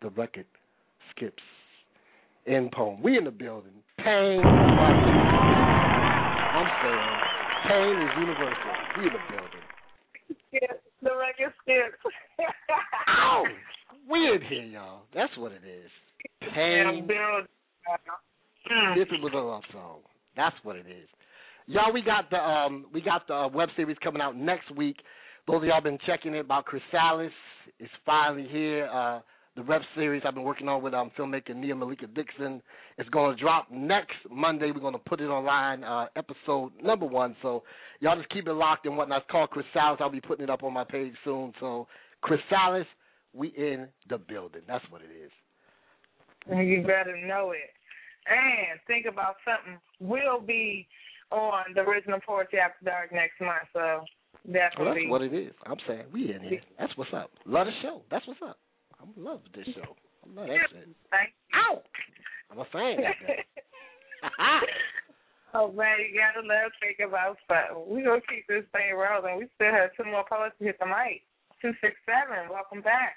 The 0.00 0.10
record 0.10 0.46
skips. 1.10 1.42
End 2.46 2.70
poem. 2.70 3.02
We 3.02 3.18
in 3.18 3.24
the 3.24 3.32
building. 3.32 3.72
Pain. 3.98 4.42
I'm 4.44 4.94
saying 6.82 7.18
pain 7.66 7.98
is 8.02 8.10
universal. 8.20 8.72
We 8.98 9.06
in 9.06 9.12
the 9.12 9.18
building. 9.28 9.64
Yes, 10.52 10.74
the 11.02 11.10
record 11.16 11.52
skips. 11.62 11.98
Ow! 13.08 13.44
We 14.10 14.18
in 14.20 14.40
here, 14.48 14.64
y'all. 14.64 15.02
That's 15.14 15.36
what 15.36 15.52
it 15.52 15.64
is. 15.66 15.90
Pain. 16.54 17.06
If 18.96 19.12
it 19.12 19.20
was 19.20 19.32
a 19.34 19.36
love 19.36 19.64
song. 19.70 19.98
That's 20.34 20.56
what 20.62 20.76
it 20.76 20.86
is. 20.86 21.08
Y'all, 21.70 21.92
we 21.92 22.00
got 22.00 22.30
the 22.30 22.38
um 22.38 22.86
we 22.94 23.02
got 23.02 23.28
the 23.28 23.34
uh, 23.34 23.48
web 23.48 23.68
series 23.76 23.98
coming 24.02 24.22
out 24.22 24.34
next 24.34 24.74
week. 24.74 24.96
Those 25.46 25.58
of 25.58 25.64
y'all 25.64 25.82
been 25.82 25.98
checking 26.06 26.34
it 26.34 26.40
about 26.40 26.64
Chrysalis. 26.64 27.30
It's 27.78 27.92
finally 28.06 28.48
here. 28.50 28.88
Uh 28.90 29.20
the 29.54 29.62
web 29.64 29.82
series 29.94 30.22
I've 30.26 30.32
been 30.32 30.44
working 30.44 30.66
on 30.66 30.82
with 30.82 30.94
um 30.94 31.10
filmmaker 31.18 31.54
Nia 31.54 31.74
Malika 31.74 32.06
Dixon. 32.06 32.62
It's 32.96 33.10
going 33.10 33.36
to 33.36 33.42
drop 33.42 33.70
next 33.70 34.16
Monday. 34.30 34.70
We're 34.74 34.80
going 34.80 34.94
to 34.94 34.98
put 34.98 35.20
it 35.20 35.26
online, 35.26 35.84
uh, 35.84 36.06
episode 36.16 36.72
number 36.82 37.04
one. 37.04 37.36
So 37.42 37.64
y'all 38.00 38.16
just 38.16 38.30
keep 38.30 38.48
it 38.48 38.52
locked 38.54 38.86
and 38.86 38.96
whatnot. 38.96 39.22
It's 39.22 39.30
called 39.30 39.50
Chrysalis. 39.50 39.98
I'll 40.00 40.10
be 40.10 40.22
putting 40.22 40.44
it 40.44 40.50
up 40.50 40.62
on 40.62 40.72
my 40.72 40.84
page 40.84 41.12
soon. 41.22 41.52
So 41.60 41.86
Chrysalis, 42.22 42.86
we 43.34 43.48
in 43.48 43.88
the 44.08 44.16
building. 44.16 44.62
That's 44.66 44.84
what 44.88 45.02
it 45.02 45.10
is. 45.14 45.30
You 46.48 46.80
better 46.80 47.14
know 47.26 47.50
it. 47.50 47.70
And 48.26 48.80
think 48.86 49.04
about 49.06 49.36
something. 49.44 49.78
We'll 50.00 50.40
be 50.40 50.86
on 51.30 51.74
the 51.74 51.80
original 51.80 52.18
Poetry 52.26 52.58
After 52.60 52.84
Dark 52.84 53.12
next 53.12 53.40
month, 53.40 53.68
so 53.72 54.04
definitely. 54.46 55.08
Well, 55.10 55.20
that's 55.20 55.32
what 55.32 55.38
it 55.38 55.46
is. 55.48 55.52
I'm 55.66 55.80
saying 55.86 56.04
we 56.12 56.32
in 56.32 56.40
here. 56.40 56.60
That's 56.78 56.96
what's 56.96 57.12
up. 57.12 57.30
Love 57.46 57.66
the 57.66 57.72
show. 57.82 58.02
That's 58.10 58.26
what's 58.26 58.40
up. 58.42 58.58
I 59.00 59.04
love 59.16 59.40
this 59.54 59.66
show. 59.74 59.94
I 60.24 60.40
love 60.40 60.48
that 60.48 60.68
shit. 60.72 60.88
Thank 61.10 61.30
you. 61.52 61.60
Ow! 61.60 61.82
I'm 62.50 62.58
a 62.58 62.64
fan. 62.72 62.96
oh 65.54 65.72
man, 65.72 65.96
you 66.00 66.18
gotta 66.18 66.46
love 66.46 66.72
think 66.80 66.98
about 67.06 67.36
something. 67.46 67.94
We 67.94 68.02
gonna 68.02 68.20
keep 68.28 68.46
this 68.48 68.64
thing 68.72 68.96
rolling. 68.96 69.38
We 69.38 69.46
still 69.54 69.72
have 69.72 69.90
two 69.96 70.04
more 70.10 70.24
poets 70.28 70.54
to 70.58 70.64
hit 70.64 70.78
the 70.80 70.86
mic. 70.86 71.22
Two 71.60 71.72
six 71.80 71.94
seven. 72.06 72.50
Welcome 72.50 72.82
back. 72.82 73.16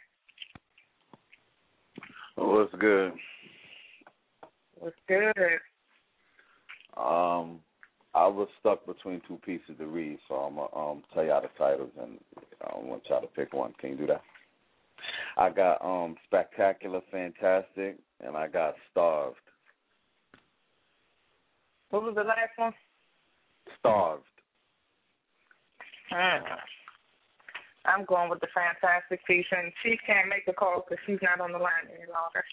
Oh, 2.37 2.59
what's 2.59 2.73
good? 2.79 3.13
What's 4.75 4.95
good? 5.07 5.33
Um, 6.97 7.59
I 8.13 8.27
was 8.27 8.49
stuck 8.59 8.85
between 8.85 9.21
two 9.27 9.39
pieces 9.45 9.75
to 9.77 9.85
read, 9.85 10.19
so 10.27 10.35
I'm 10.35 10.55
gonna 10.55 10.75
um 10.75 11.03
tell 11.13 11.23
y'all 11.23 11.41
the 11.41 11.49
titles, 11.57 11.91
and 12.01 12.19
I 12.61 12.77
want 12.77 13.03
y'all 13.09 13.21
to 13.21 13.27
pick 13.27 13.53
one. 13.53 13.73
Can 13.79 13.91
you 13.91 13.97
do 13.97 14.07
that? 14.07 14.21
I 15.37 15.49
got 15.49 15.83
um 15.83 16.15
spectacular, 16.25 17.01
fantastic, 17.11 17.97
and 18.19 18.35
I 18.35 18.47
got 18.47 18.75
starved. 18.91 19.37
What 21.89 22.03
was 22.03 22.15
the 22.15 22.23
last 22.23 22.57
one? 22.57 22.73
Starved. 23.79 24.23
Hmm. 26.09 26.43
I'm 27.85 28.05
going 28.05 28.29
with 28.29 28.41
the 28.41 28.47
fantastic 28.53 29.25
piece, 29.25 29.45
and 29.51 29.71
she 29.81 29.97
can't 30.05 30.29
make 30.29 30.45
the 30.45 30.53
call 30.53 30.85
because 30.87 31.01
she's 31.05 31.19
not 31.21 31.41
on 31.41 31.51
the 31.51 31.57
line 31.57 31.87
any 31.89 32.11
longer. 32.11 32.43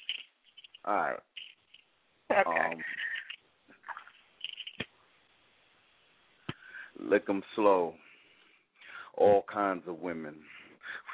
All 0.85 0.95
right. 0.95 1.19
Okay. 2.31 2.77
Um, 2.77 2.83
lick 6.99 7.29
'em 7.29 7.43
slow. 7.55 7.95
All 9.15 9.43
kinds 9.43 9.87
of 9.89 10.01
women. 10.01 10.45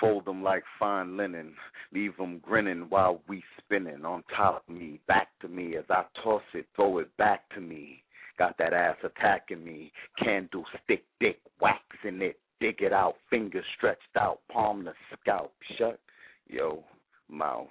Fold 0.01 0.29
'em 0.29 0.43
like 0.43 0.65
fine 0.79 1.17
linen. 1.17 1.57
Leave 1.93 2.19
'em 2.21 2.39
grinning 2.39 2.89
while 2.91 3.23
we 3.29 3.43
spinning 3.59 4.05
on 4.05 4.23
top 4.25 4.69
of 4.69 4.75
me, 4.75 5.01
back 5.07 5.29
to 5.41 5.49
me 5.49 5.77
as 5.77 5.89
I 5.91 6.05
toss 6.23 6.43
it, 6.55 6.67
throw 6.75 6.99
it 6.99 7.17
back 7.17 7.49
to 7.51 7.61
me. 7.61 8.03
Got 8.37 8.57
that 8.59 8.73
ass 8.73 8.97
attacking 9.03 9.65
me. 9.65 9.93
Candle 10.19 10.67
stick 10.83 11.05
dick 11.21 11.41
waxing 11.61 12.21
it. 12.23 12.41
Dig 12.61 12.83
it 12.83 12.93
out, 12.93 13.17
fingers 13.31 13.67
stretched 13.77 14.17
out, 14.17 14.41
palm 14.49 14.85
the 14.85 14.95
scalp. 15.21 15.53
Shut 15.77 16.01
yo 16.47 16.85
mouth. 17.29 17.69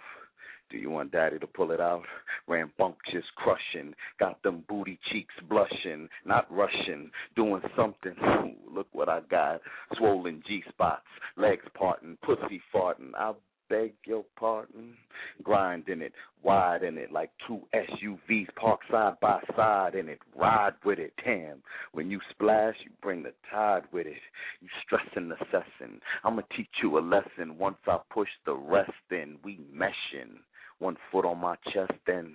Do 0.73 0.79
you 0.79 0.89
want 0.89 1.11
daddy 1.11 1.37
to 1.37 1.45
pull 1.45 1.69
it 1.69 1.79
out? 1.79 2.01
Rambunctious 2.47 3.23
crushing, 3.35 3.93
got 4.19 4.41
them 4.41 4.63
booty 4.67 4.99
cheeks 5.11 5.35
blushing, 5.47 6.09
not 6.25 6.51
rushing, 6.51 7.11
doing 7.35 7.61
something. 7.77 8.15
Ooh, 8.23 8.55
look 8.73 8.87
what 8.91 9.07
I 9.07 9.19
got. 9.29 9.61
Swollen 9.97 10.41
G 10.47 10.63
spots, 10.67 11.05
legs 11.37 11.65
parting, 11.75 12.17
pussy 12.23 12.59
farting. 12.73 13.11
I 13.15 13.33
beg 13.69 13.93
your 14.07 14.25
pardon. 14.35 14.95
Grind 15.43 15.87
in 15.89 16.01
it, 16.01 16.13
wide 16.41 16.81
in 16.81 16.97
it, 16.97 17.11
like 17.11 17.29
two 17.47 17.59
SUVs 17.75 18.47
parked 18.55 18.85
side 18.89 19.13
by 19.21 19.41
side 19.55 19.93
in 19.93 20.09
it. 20.09 20.19
Ride 20.35 20.73
with 20.83 20.97
it, 20.97 21.13
damn. 21.23 21.61
When 21.91 22.09
you 22.09 22.19
splash, 22.31 22.75
you 22.83 22.89
bring 23.03 23.21
the 23.21 23.33
tide 23.51 23.83
with 23.91 24.07
it. 24.07 24.17
You 24.59 24.69
stressing, 24.83 25.31
assessing. 25.31 25.99
I'ma 26.23 26.41
teach 26.57 26.67
you 26.81 26.97
a 26.97 26.99
lesson 26.99 27.59
once 27.59 27.77
I 27.85 27.99
push 28.11 28.29
the 28.47 28.55
rest 28.55 28.91
in. 29.11 29.37
We 29.43 29.59
meshing. 29.71 30.39
One 30.79 30.97
foot 31.11 31.25
on 31.25 31.39
my 31.39 31.55
chest 31.73 31.91
and 32.07 32.33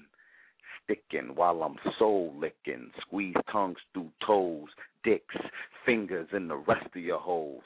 sticking 0.85 1.35
while 1.35 1.63
I'm 1.63 1.77
soul 1.99 2.35
licking. 2.39 2.91
Squeeze 3.01 3.37
tongues 3.51 3.79
through 3.93 4.11
toes, 4.27 4.69
dicks, 5.05 5.37
fingers 5.85 6.29
in 6.33 6.49
the 6.49 6.57
rest 6.57 6.87
of 6.95 7.03
your 7.03 7.21
holes. 7.21 7.65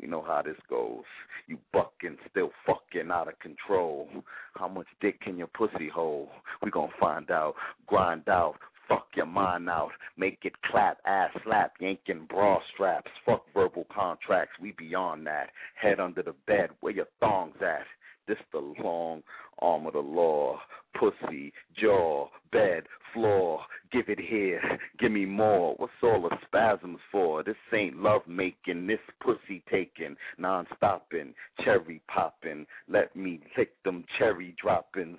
We 0.00 0.08
know 0.08 0.22
how 0.22 0.42
this 0.42 0.56
goes. 0.68 1.04
You 1.46 1.58
bucking, 1.72 2.16
still 2.30 2.50
fucking 2.66 3.10
out 3.10 3.28
of 3.28 3.38
control. 3.40 4.08
How 4.54 4.68
much 4.68 4.86
dick 5.00 5.20
can 5.20 5.36
your 5.36 5.48
pussy 5.48 5.88
hold? 5.92 6.28
We 6.62 6.70
gonna 6.70 6.92
find 6.98 7.30
out. 7.30 7.54
Grind 7.86 8.28
out. 8.28 8.56
Fuck 8.88 9.08
your 9.14 9.26
mind 9.26 9.68
out. 9.68 9.92
Make 10.16 10.40
it 10.44 10.60
clap, 10.62 10.98
ass 11.06 11.30
slap, 11.44 11.74
yanking 11.80 12.26
bra 12.28 12.58
straps. 12.74 13.10
Fuck 13.24 13.44
verbal 13.54 13.86
contracts. 13.94 14.58
We 14.60 14.72
beyond 14.72 15.26
that. 15.26 15.50
Head 15.80 16.00
under 16.00 16.22
the 16.22 16.34
bed. 16.46 16.70
Where 16.80 16.92
your 16.92 17.06
thongs 17.20 17.56
at? 17.60 17.86
This 18.26 18.38
the 18.52 18.58
long 18.58 19.22
arm 19.62 19.86
of 19.86 19.94
the 19.94 20.00
law. 20.00 20.58
Pussy, 20.98 21.52
jaw, 21.80 22.28
bed, 22.52 22.84
floor. 23.12 23.60
Give 23.92 24.08
it 24.08 24.18
here. 24.20 24.60
Give 24.98 25.12
me 25.12 25.24
more. 25.24 25.74
What's 25.76 25.92
all 26.02 26.22
the 26.22 26.36
spasms 26.46 26.98
for? 27.10 27.42
This 27.42 27.56
ain't 27.74 27.96
love 27.96 28.22
making. 28.26 28.86
This 28.86 28.98
pussy 29.20 29.62
taking. 29.70 30.16
Non 30.38 30.66
stopping. 30.76 31.34
Cherry 31.64 32.00
popping. 32.08 32.66
Let 32.88 33.14
me 33.16 33.40
lick 33.56 33.70
them 33.84 34.04
cherry 34.18 34.54
droppings. 34.60 35.18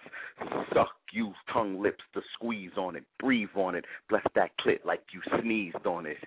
Suck. 0.74 0.90
Use 1.12 1.36
tongue 1.52 1.82
lips 1.82 2.04
to 2.16 2.22
squeeze 2.34 2.72
on 2.78 2.96
it. 2.96 3.04
Breathe 3.20 3.50
on 3.56 3.76
it. 3.76 3.86
Bless 4.10 4.24
that 4.36 4.50
clit 4.66 4.84
like 4.84 5.04
you 5.14 5.22
sneezed 5.40 5.86
on 5.86 6.08
it. 6.08 6.18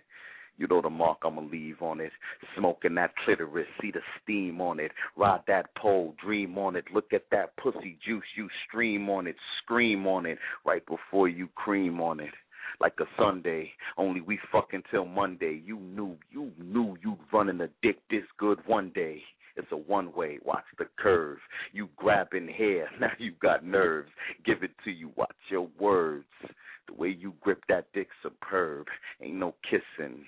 You 0.59 0.67
know 0.67 0.81
the 0.81 0.91
mark 0.91 1.19
I'ma 1.25 1.43
leave 1.43 1.83
on 1.83 2.01
it. 2.01 2.13
Smoking 2.57 2.95
that 2.95 3.13
clitoris, 3.25 3.67
see 3.81 3.91
the 3.91 4.01
steam 4.23 4.61
on 4.61 4.81
it. 4.81 4.93
Ride 5.17 5.43
that 5.47 5.75
pole, 5.77 6.15
dream 6.23 6.57
on 6.59 6.77
it. 6.77 6.85
Look 6.93 7.13
at 7.13 7.25
that 7.31 7.57
pussy 7.57 7.99
juice, 8.05 8.25
you 8.37 8.49
stream 8.67 9.09
on 9.11 9.27
it, 9.27 9.37
scream 9.63 10.07
on 10.07 10.27
it. 10.27 10.39
Right 10.65 10.85
before 10.87 11.29
you 11.29 11.49
cream 11.55 12.01
on 12.01 12.21
it. 12.21 12.33
Like 12.81 12.95
a 13.01 13.05
Sunday, 13.17 13.71
only 13.97 14.21
we 14.21 14.39
fucking 14.53 14.83
till 14.91 15.07
Monday. 15.07 15.63
You 15.65 15.79
knew, 15.79 16.17
you 16.31 16.53
knew 16.59 16.97
you'd 17.03 17.19
running 17.33 17.61
a 17.61 17.69
dick 17.83 17.99
this 18.11 18.25
good 18.39 18.59
one 18.67 18.91
day. 18.95 19.23
It's 19.57 19.73
a 19.73 19.77
one 19.77 20.13
way. 20.13 20.39
Watch 20.45 20.65
the 20.79 20.87
curve. 20.99 21.39
You 21.73 21.89
grabbing 21.97 22.49
hair, 22.49 22.89
now 23.01 23.13
you 23.19 23.33
got 23.41 23.65
nerves. 23.65 24.11
Give 24.45 24.63
it 24.63 24.73
to 24.85 24.91
you. 24.91 25.11
Watch 25.17 25.35
your 25.51 25.69
words. 25.79 26.27
The 26.89 26.95
way 26.95 27.09
you 27.09 27.35
grip 27.41 27.63
that 27.69 27.87
dick 27.95 28.09
superb. 28.23 28.87
Ain't 29.21 29.37
no 29.37 29.55
kissing. 29.69 30.25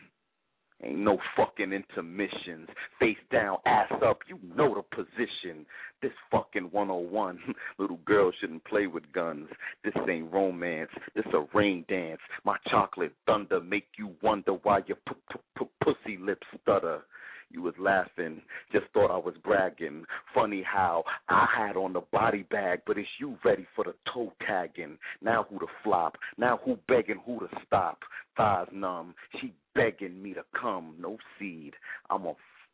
Ain't 0.82 0.98
no 0.98 1.18
fucking 1.36 1.72
intermissions. 1.72 2.68
Face 3.00 3.16
down, 3.32 3.58
ass 3.66 3.90
up, 4.04 4.20
you 4.28 4.38
know 4.54 4.74
the 4.74 4.82
position. 4.96 5.66
This 6.02 6.12
fucking 6.30 6.68
101. 6.70 7.38
Little 7.78 7.98
girls 8.04 8.34
shouldn't 8.40 8.64
play 8.64 8.86
with 8.86 9.10
guns. 9.12 9.48
This 9.82 9.94
ain't 10.08 10.32
romance. 10.32 10.90
This 11.16 11.26
a 11.34 11.46
rain 11.56 11.84
dance. 11.88 12.20
My 12.44 12.56
chocolate 12.70 13.12
thunder 13.26 13.60
make 13.60 13.88
you 13.98 14.14
wonder 14.22 14.52
why 14.62 14.80
your 14.86 14.98
p- 15.08 15.14
p- 15.32 15.38
p- 15.58 15.70
pussy 15.82 16.16
lips 16.16 16.46
stutter. 16.62 17.02
You 17.50 17.62
was 17.62 17.74
laughing, 17.78 18.42
just 18.72 18.84
thought 18.92 19.10
I 19.10 19.16
was 19.16 19.34
bragging. 19.42 20.04
Funny 20.34 20.62
how 20.62 21.04
I 21.30 21.46
had 21.56 21.76
on 21.76 21.94
the 21.94 22.02
body 22.12 22.42
bag, 22.42 22.82
but 22.86 22.98
it's 22.98 23.08
you 23.18 23.38
ready 23.42 23.66
for 23.74 23.84
the 23.84 23.94
toe 24.12 24.32
tagging. 24.46 24.98
Now 25.22 25.46
who 25.48 25.58
to 25.58 25.66
flop? 25.82 26.18
Now 26.36 26.60
who 26.62 26.78
begging 26.88 27.22
who 27.24 27.40
to 27.40 27.48
stop? 27.66 28.00
Thighs 28.36 28.68
numb, 28.70 29.14
she 29.40 29.54
begging 29.78 30.22
me 30.22 30.34
to 30.34 30.44
come. 30.58 30.94
No 31.00 31.16
seed. 31.38 31.74
I'ma 32.10 32.32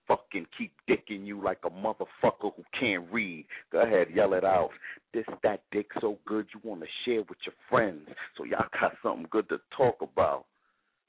fucking 0.09 0.47
keep 0.57 0.73
dicking 0.89 1.27
you 1.27 1.43
like 1.43 1.59
a 1.65 1.71
motherfucker 1.71 2.53
who 2.57 2.65
can't 2.79 3.05
read. 3.13 3.47
Go 3.73 3.83
ahead, 3.83 4.09
yell 4.15 4.35
it 4.35 4.45
out. 4.45 4.71
This 5.13 5.25
that 5.43 5.63
dick 5.73 5.87
so 6.01 6.19
good 6.27 6.47
you 6.55 6.61
wanna 6.63 6.87
share 7.05 7.23
with 7.23 7.39
your 7.47 7.55
friends, 7.71 8.09
so 8.37 8.45
y'all 8.45 8.67
got 8.81 8.93
something 9.03 9.27
good 9.31 9.49
to 9.49 9.59
talk 9.77 9.97
about. 10.03 10.47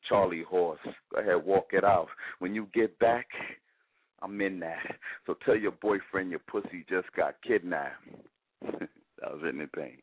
Charlie 0.07 0.43
Horse. 0.43 0.79
Go 1.13 1.19
ahead, 1.19 1.43
walk 1.43 1.69
it 1.71 1.83
out. 1.83 2.07
When 2.39 2.53
you 2.53 2.67
get 2.73 2.97
back, 2.99 3.27
I'm 4.21 4.39
in 4.39 4.59
that. 4.59 4.97
So 5.25 5.35
tell 5.45 5.55
your 5.55 5.71
boyfriend 5.71 6.29
your 6.29 6.41
pussy 6.47 6.85
just 6.89 7.07
got 7.15 7.35
kidnapped. 7.45 7.95
that 8.61 9.31
was 9.31 9.41
anything. 9.47 9.97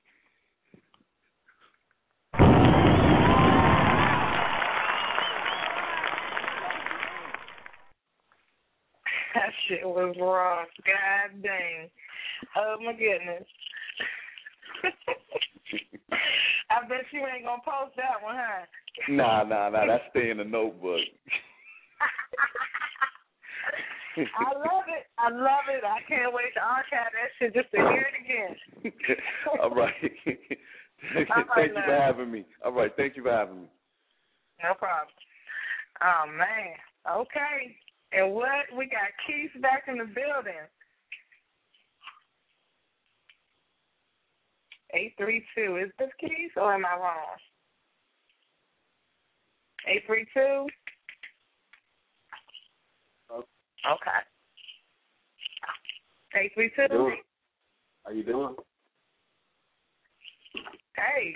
That 9.35 9.53
shit 9.69 9.85
was 9.85 10.15
rough. 10.21 10.69
God 10.85 11.43
dang. 11.43 11.89
Oh 12.57 12.77
my 12.85 12.93
goodness. 12.93 13.49
I 16.71 16.87
bet 16.89 17.07
you 17.13 17.21
ain't 17.27 17.45
gonna 17.45 17.63
post 17.65 17.97
that 17.97 18.23
one, 18.23 18.37
huh? 18.37 18.67
Nah, 19.09 19.45
nah, 19.45 19.71
nah. 19.71 19.87
That's 19.87 20.05
stay 20.11 20.31
in 20.31 20.39
the 20.39 20.45
notebook. 20.45 21.01
I 24.17 24.53
love 24.53 24.85
it. 24.89 25.07
I 25.19 25.31
love 25.31 25.69
it. 25.73 25.85
I 25.85 26.01
can't 26.07 26.35
wait 26.35 26.53
to 26.55 26.61
archive 26.61 27.13
that 27.13 27.33
shit 27.39 27.55
just 27.55 27.71
to 27.71 27.79
hear 27.79 28.07
it 28.13 28.21
again. 28.21 28.57
All 29.63 29.71
right. 29.71 29.95
All 31.17 31.17
right, 31.17 31.47
thank 31.55 31.73
you 31.73 31.83
for 31.87 31.97
having 31.97 32.31
me. 32.31 32.45
All 32.65 32.73
right, 32.73 32.93
thank 32.97 33.17
you 33.17 33.23
for 33.23 33.33
having 33.33 33.63
me. 33.63 33.69
No 34.63 34.75
problem. 34.75 35.09
Oh 36.03 36.25
man. 36.31 36.77
Okay. 37.09 37.77
And 38.13 38.35
what 38.35 38.67
we 38.77 38.87
got 38.87 39.09
Keith 39.27 39.63
back 39.63 39.85
in 39.89 39.99
the 39.99 40.05
building. 40.05 40.53
Eight 44.95 45.15
three 45.17 45.43
two. 45.55 45.79
Is 45.83 45.91
this 45.99 46.11
Keith 46.21 46.53
or 46.57 46.75
am 46.75 46.85
I 46.85 46.97
wrong? 46.97 47.37
Eight 49.89 50.03
three 50.07 50.27
two. 50.35 50.67
Okay. 53.35 54.21
Eight 56.37 56.53
three 56.55 56.71
two. 56.77 56.89
doing? 56.89 57.17
How 58.05 58.13
you 58.13 58.23
doing? 58.23 58.55
Hey. 60.97 61.35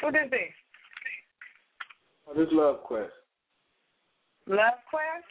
Who 0.00 0.10
this 0.10 0.26
is? 0.26 0.54
Oh, 2.28 2.34
this 2.34 2.48
Love 2.50 2.82
Quest. 2.82 3.12
Love 4.48 4.74
Quest? 4.90 5.24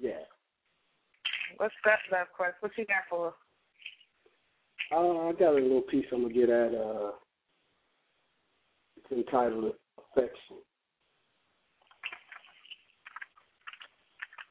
Yeah. 0.00 0.24
What's 1.56 1.74
that 1.84 1.98
Love 2.12 2.28
Quest? 2.36 2.54
What 2.60 2.72
you 2.76 2.86
got 2.86 3.04
for 3.10 3.28
us? 3.28 3.34
Uh, 4.92 5.28
I 5.28 5.32
got 5.32 5.52
a 5.52 5.60
little 5.60 5.82
piece 5.82 6.06
I'm 6.12 6.22
gonna 6.22 6.32
get 6.32 6.48
at. 6.48 6.74
Uh, 6.74 7.12
it's 8.96 9.12
entitled 9.12 9.74
"Affection." 9.98 10.56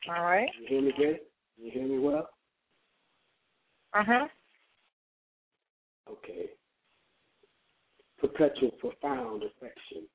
All 0.10 0.24
right. 0.24 0.48
You 0.62 0.68
hear 0.68 0.82
me, 0.82 0.94
good? 0.98 1.20
You 1.58 1.72
hear 1.72 1.88
me 1.88 2.00
well? 2.00 2.30
Uh 3.94 4.04
huh. 4.06 4.28
Okay. 6.10 6.50
Perpetual, 8.20 8.72
profound 8.80 9.44
affection. 9.44 10.08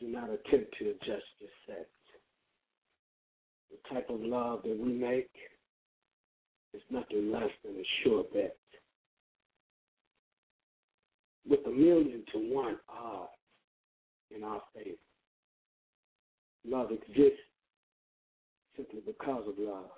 Do 0.00 0.08
not 0.08 0.24
attempt 0.30 0.74
to 0.78 0.90
adjust 0.90 1.24
your 1.38 1.50
sex. 1.66 1.88
The 3.74 3.94
type 3.94 4.08
of 4.08 4.20
love 4.20 4.60
that 4.62 4.78
we 4.78 4.92
make 4.92 5.30
is 6.72 6.82
nothing 6.90 7.32
less 7.32 7.50
than 7.64 7.74
a 7.74 7.84
sure 8.02 8.24
bet. 8.32 8.56
With 11.48 11.60
a 11.66 11.70
million 11.70 12.22
to 12.32 12.54
one 12.54 12.78
odds 12.88 13.30
in 14.34 14.44
our 14.44 14.62
favor, 14.74 14.96
love 16.64 16.90
exists 16.92 17.40
simply 18.76 19.00
because 19.04 19.44
of 19.48 19.54
love. 19.58 19.90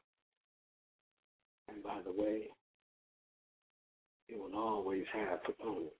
And 1.69 1.83
by 1.83 2.01
the 2.05 2.13
way, 2.13 2.45
it 4.29 4.39
will 4.39 4.59
always 4.59 5.05
have 5.13 5.45
proponents. 5.45 5.95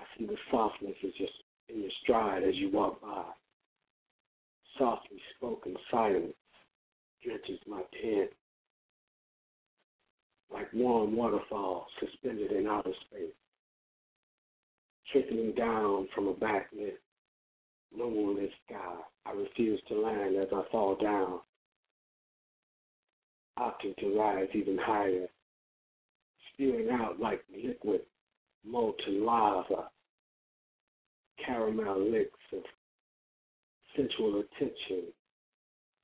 I 0.00 0.04
see 0.16 0.26
the 0.26 0.36
softness 0.50 0.96
is 1.02 1.12
just 1.16 1.32
in 1.68 1.80
your 1.80 1.90
stride 2.02 2.42
as 2.42 2.54
you 2.56 2.70
walk 2.72 3.00
by. 3.00 3.24
Softly 4.78 5.18
spoken 5.36 5.76
silence 5.90 6.34
drenches 7.22 7.58
my 7.66 7.82
pen 8.00 8.28
like 10.52 10.72
warm 10.72 11.16
waterfall 11.16 11.86
suspended 12.00 12.52
in 12.52 12.66
outer 12.66 12.92
space, 13.06 13.34
trickling 15.12 15.52
down 15.54 16.08
from 16.14 16.28
a 16.28 16.34
backlit, 16.34 16.98
moonlit 17.96 18.50
sky. 18.66 18.96
I 19.26 19.32
refuse 19.32 19.80
to 19.88 20.00
land 20.00 20.36
as 20.36 20.48
I 20.52 20.62
fall 20.70 20.96
down, 20.96 21.40
opting 23.58 23.96
to 23.98 24.18
rise 24.18 24.48
even 24.54 24.78
higher, 24.78 25.26
spewing 26.52 26.88
out 26.90 27.20
like 27.20 27.42
liquid 27.52 28.02
molten 28.64 29.24
lava, 29.24 29.90
caramel 31.44 32.10
licks 32.10 32.38
of 32.52 32.62
sensual 33.96 34.40
attention, 34.40 35.04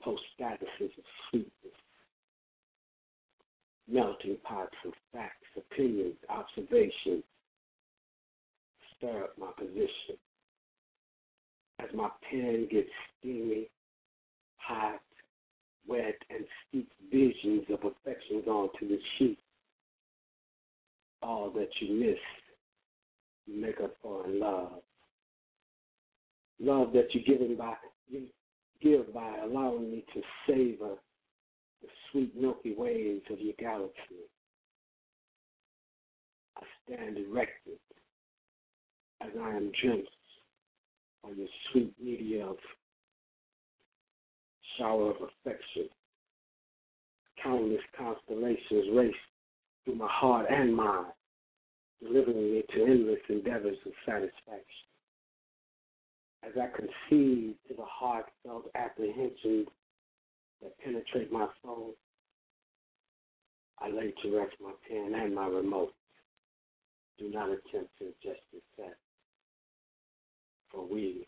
post 0.02 0.22
statuses 0.38 0.96
of 0.98 1.04
sweetness, 1.30 1.78
melting 3.88 4.36
pots 4.44 4.76
of 4.86 4.92
facts, 5.12 5.46
opinions, 5.56 6.16
observations, 6.28 7.24
stir 8.96 9.24
up 9.24 9.38
my 9.38 9.50
position. 9.58 10.16
As 11.80 11.88
my 11.94 12.08
pen 12.30 12.68
gets 12.70 12.88
steamy, 13.18 13.68
hot, 14.56 15.00
wet, 15.86 16.16
and 16.30 16.44
steeps 16.68 16.94
visions 17.10 17.64
of 17.70 17.80
affections 17.80 18.46
onto 18.46 18.88
the 18.88 18.98
sheet. 19.18 19.38
All 21.22 21.50
that 21.50 21.68
you 21.80 21.94
miss, 21.94 22.18
you 23.46 23.60
make 23.60 23.80
up 23.82 23.94
for 24.02 24.26
in 24.26 24.40
love. 24.40 24.82
Love 26.60 26.92
that 26.92 27.14
you 27.14 27.22
given 27.24 27.56
by 27.56 27.74
you 28.08 28.26
give 28.80 29.12
by 29.12 29.38
allowing 29.42 29.90
me 29.90 30.04
to 30.14 30.20
savor 30.46 30.96
the 31.82 31.88
sweet 32.10 32.34
milky 32.40 32.74
ways 32.74 33.22
of 33.30 33.40
your 33.40 33.54
galaxy. 33.58 34.28
I 36.56 36.62
stand 36.84 37.18
erected 37.18 37.78
as 39.20 39.30
I 39.40 39.50
am 39.50 39.72
drenched 39.82 40.10
on 41.24 41.36
your 41.36 41.48
sweet 41.72 41.94
media 42.02 42.46
of 42.46 42.56
shower 44.78 45.10
of 45.10 45.16
affection. 45.16 45.88
Countless 47.42 47.80
constellations 47.98 48.94
race 48.94 49.14
through 49.84 49.96
my 49.96 50.08
heart 50.10 50.46
and 50.50 50.74
mind, 50.74 51.12
delivering 52.02 52.54
me 52.54 52.62
to 52.74 52.82
endless 52.84 53.20
endeavors 53.28 53.76
of 53.84 53.92
satisfaction. 54.06 54.88
As 56.46 56.52
I 56.60 56.66
concede 56.76 57.56
to 57.68 57.74
the 57.74 57.84
heartfelt 57.84 58.70
apprehensions 58.74 59.68
that 60.62 60.78
penetrate 60.78 61.32
my 61.32 61.48
soul, 61.62 61.94
I 63.78 63.88
lay 63.88 64.12
to 64.22 64.36
rest 64.36 64.54
my 64.60 64.72
pen 64.88 65.14
and 65.14 65.34
my 65.34 65.46
remote. 65.46 65.94
Do 67.18 67.30
not 67.30 67.48
attempt 67.48 67.96
to 67.98 68.06
adjust 68.06 68.42
your 68.52 68.62
set, 68.76 68.96
for 70.70 70.86
we 70.86 71.26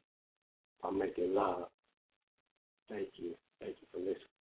are 0.82 0.92
making 0.92 1.34
love. 1.34 1.68
Thank 2.88 3.08
you. 3.16 3.34
Thank 3.60 3.76
you 3.80 3.86
for 3.92 3.98
listening. 3.98 4.35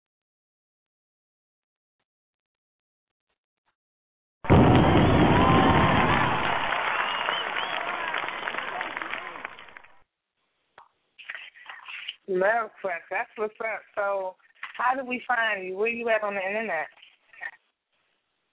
Love 12.29 12.71
Quest. 12.81 13.03
That's 13.11 13.29
what's 13.37 13.55
up. 13.61 13.81
So, 13.95 14.37
how 14.77 15.01
do 15.01 15.07
we 15.07 15.23
find 15.27 15.67
you? 15.67 15.77
Where 15.77 15.89
you 15.89 16.09
at 16.09 16.23
on 16.23 16.35
the 16.35 16.41
internet? 16.41 16.87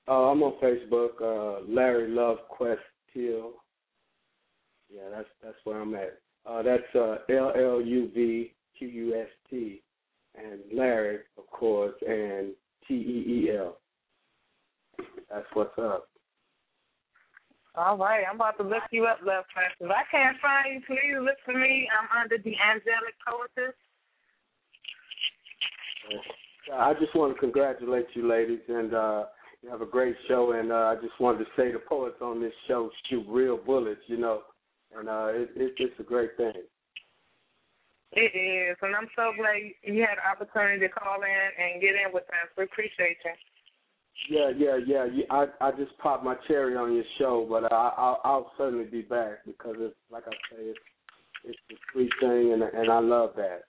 Uh, 0.08 0.32
I'm 0.32 0.44
on 0.44 0.54
Facebook, 0.62 1.22
uh, 1.22 1.64
Larry 1.68 2.10
Love 2.10 2.38
Quest 2.50 2.82
Till. 3.14 3.54
Yeah, 4.94 5.10
that's 5.12 5.30
that's 5.44 5.58
where 5.64 5.80
I'm 5.80 5.96
at. 5.96 6.20
Uh, 6.46 6.64
that's 6.64 6.96
uh, 6.96 7.18
L 7.30 7.54
L 7.56 7.82
U 7.82 8.10
V 8.14 8.54
Q 8.78 8.88
U 8.88 9.16
S 9.16 9.30
T, 9.50 9.82
and 10.36 10.60
Larry, 10.74 11.20
of 11.38 11.48
course, 11.52 11.96
and 12.06 12.54
T 12.88 12.94
E 12.94 13.46
E 13.46 13.56
L. 13.58 13.78
That's 15.30 15.46
what's 15.54 15.78
up. 15.78 16.10
All 17.76 17.98
right, 17.98 18.24
I'm 18.30 18.36
about 18.36 18.58
to 18.58 18.64
look 18.64 18.84
you 18.92 19.06
up, 19.06 19.20
Love 19.24 19.46
Quest. 19.54 19.80
If 19.80 19.90
I 19.90 20.04
can't 20.12 20.36
find 20.42 20.74
you, 20.74 20.82
please 20.86 21.18
look 21.22 21.38
for 21.46 21.54
me. 21.58 21.88
I'm 21.88 22.22
under 22.22 22.38
the 22.38 22.54
Angelic 22.60 23.16
Poetess. 23.26 23.76
I 26.74 26.94
just 27.00 27.16
want 27.16 27.34
to 27.34 27.40
congratulate 27.40 28.08
you, 28.14 28.28
ladies, 28.28 28.60
and 28.68 28.94
uh, 28.94 29.24
you 29.64 29.70
have 29.70 29.82
a 29.82 29.86
great 29.86 30.16
show. 30.28 30.52
And 30.52 30.72
uh, 30.72 30.92
I 30.92 30.96
just 31.02 31.18
wanted 31.20 31.40
to 31.40 31.52
say 31.56 31.72
the 31.72 31.80
poets 31.80 32.18
on 32.22 32.42
this 32.42 32.54
show 32.68 32.90
shoot 33.10 33.26
real 33.30 33.58
bullets, 33.58 34.02
you 34.08 34.18
know, 34.18 34.42
and 34.98 35.08
uh, 35.08 35.28
it, 35.32 35.50
it, 35.56 35.74
it's 35.78 36.00
a 36.00 36.04
great 36.04 36.36
thing. 36.36 36.54
It 38.12 38.36
is, 38.36 38.76
and 38.82 38.94
I'm 38.94 39.08
so 39.16 39.32
glad 39.38 39.56
you 39.84 40.02
had 40.04 40.20
the 40.20 40.28
opportunity 40.28 40.86
to 40.86 40.90
call 40.92 41.24
in 41.24 41.64
and 41.64 41.82
get 41.82 41.96
in 41.96 42.12
with 42.14 42.28
us. 42.28 42.52
We 42.58 42.66
appreciate 42.66 43.16
you. 43.24 43.32
Yeah, 44.30 44.52
yeah, 44.56 44.78
yeah. 44.86 45.06
I 45.30 45.48
I 45.60 45.72
just 45.72 45.98
popped 45.98 46.24
my 46.24 46.36
cherry 46.48 46.76
on 46.76 46.94
your 46.94 47.04
show, 47.18 47.46
but 47.50 47.72
I, 47.72 47.92
I'll 47.98 48.22
I'll 48.24 48.52
certainly 48.58 48.86
be 48.86 49.02
back 49.02 49.46
because 49.46 49.76
it's 49.80 49.96
like 50.12 50.24
I 50.28 50.32
say, 50.52 50.62
it's 50.64 50.80
it's 51.44 51.58
a 51.72 51.76
sweet 51.92 52.12
thing, 52.20 52.54
and 52.54 52.62
and 52.62 52.92
I 52.92 53.00
love 53.00 53.32
that. 53.38 53.64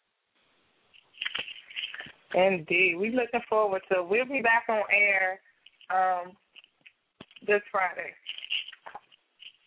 Indeed, 2.35 2.97
we're 2.97 3.13
looking 3.13 3.41
forward 3.49 3.83
to. 3.91 4.01
it. 4.01 4.09
We'll 4.09 4.25
be 4.25 4.43
back 4.43 4.65
on 4.69 4.83
air 4.93 5.41
um, 5.91 6.33
this 7.47 7.61
Friday. 7.71 8.13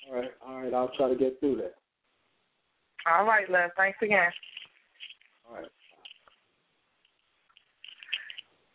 All 0.07 0.15
right, 0.15 0.31
all 0.45 0.61
right. 0.61 0.73
I'll 0.73 0.95
try 0.97 1.09
to 1.09 1.15
get 1.15 1.39
through 1.39 1.57
that. 1.57 1.75
All 3.11 3.25
right, 3.25 3.49
love. 3.49 3.71
Thanks 3.77 3.97
again. 4.01 4.31
All 5.49 5.55
right. 5.55 5.71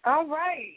All 0.05 0.27
right. 0.27 0.75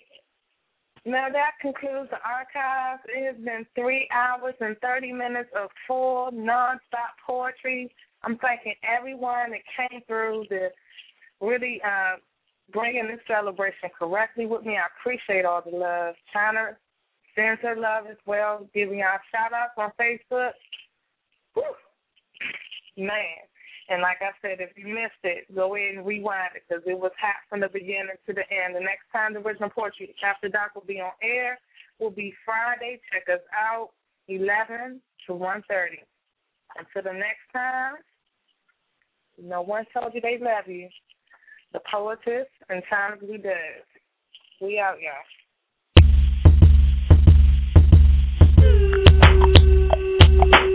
Now 1.06 1.28
that 1.30 1.52
concludes 1.62 2.10
the 2.12 2.18
archive. 2.24 3.00
It 3.10 3.26
has 3.34 3.44
been 3.44 3.66
three 3.76 4.08
hours 4.14 4.56
and 4.62 4.78
30 4.80 5.12
minutes 5.12 5.50
of 5.56 5.70
full, 5.86 6.32
non-stop 6.32 7.16
poetry. 7.26 7.92
I'm 8.24 8.38
thanking 8.38 8.76
everyone 8.84 9.52
that 9.52 9.90
came 9.90 10.02
through 10.08 10.46
to 10.48 10.70
really 11.42 11.82
uh, 11.86 12.16
bringing 12.72 13.08
this 13.08 13.20
celebration 13.28 13.90
correctly 13.98 14.46
with 14.46 14.66
me. 14.66 14.78
I 14.78 14.88
appreciate 14.98 15.44
all 15.44 15.62
the 15.62 15.76
love. 15.76 16.16
China 16.32 16.78
sends 17.36 17.62
her 17.62 17.76
love 17.76 18.06
as 18.10 18.18
well, 18.26 18.66
giving 18.74 19.00
y'all 19.00 19.20
shout 19.30 19.52
outs 19.52 19.74
on 19.78 19.92
Facebook. 20.00 20.52
Whew. 21.54 21.64
Man. 22.98 23.44
And 23.90 24.02
like 24.02 24.18
I 24.22 24.32
said, 24.42 24.60
if 24.60 24.72
you 24.78 24.88
missed 24.88 25.24
it, 25.24 25.54
go 25.54 25.76
ahead 25.76 25.96
and 25.96 26.06
rewind 26.06 26.56
it 26.56 26.64
because 26.68 26.84
it 26.88 26.98
was 26.98 27.12
hot 27.20 27.36
from 27.50 27.60
the 27.60 27.68
beginning 27.68 28.16
to 28.26 28.34
the 28.34 28.44
end. 28.50 28.76
The 28.76 28.80
next 28.80 29.12
time 29.12 29.34
the 29.34 29.40
original 29.40 29.70
portrait 29.70 30.16
After 30.24 30.48
Dark 30.48 30.76
will 30.76 30.88
be 30.88 31.02
on 31.02 31.12
air 31.22 31.60
will 32.00 32.12
be 32.12 32.34
Friday. 32.46 33.02
Check 33.12 33.28
us 33.34 33.44
out, 33.54 33.90
11 34.30 35.02
to 35.28 35.34
1.30. 35.34 35.64
Until 36.78 37.12
the 37.12 37.18
next 37.18 37.46
time, 37.52 37.96
no 39.42 39.62
one 39.62 39.86
told 39.94 40.14
you 40.14 40.22
they 40.22 40.40
love 40.40 40.68
you. 40.68 40.90
The 41.74 41.80
poetess 41.92 42.48
and 42.70 42.84
times 42.90 43.22
we 43.22 43.38
does. 43.38 43.84
We 44.62 44.80
out, 44.80 44.98
y'all. 45.02 45.14
Pimps 50.34 50.73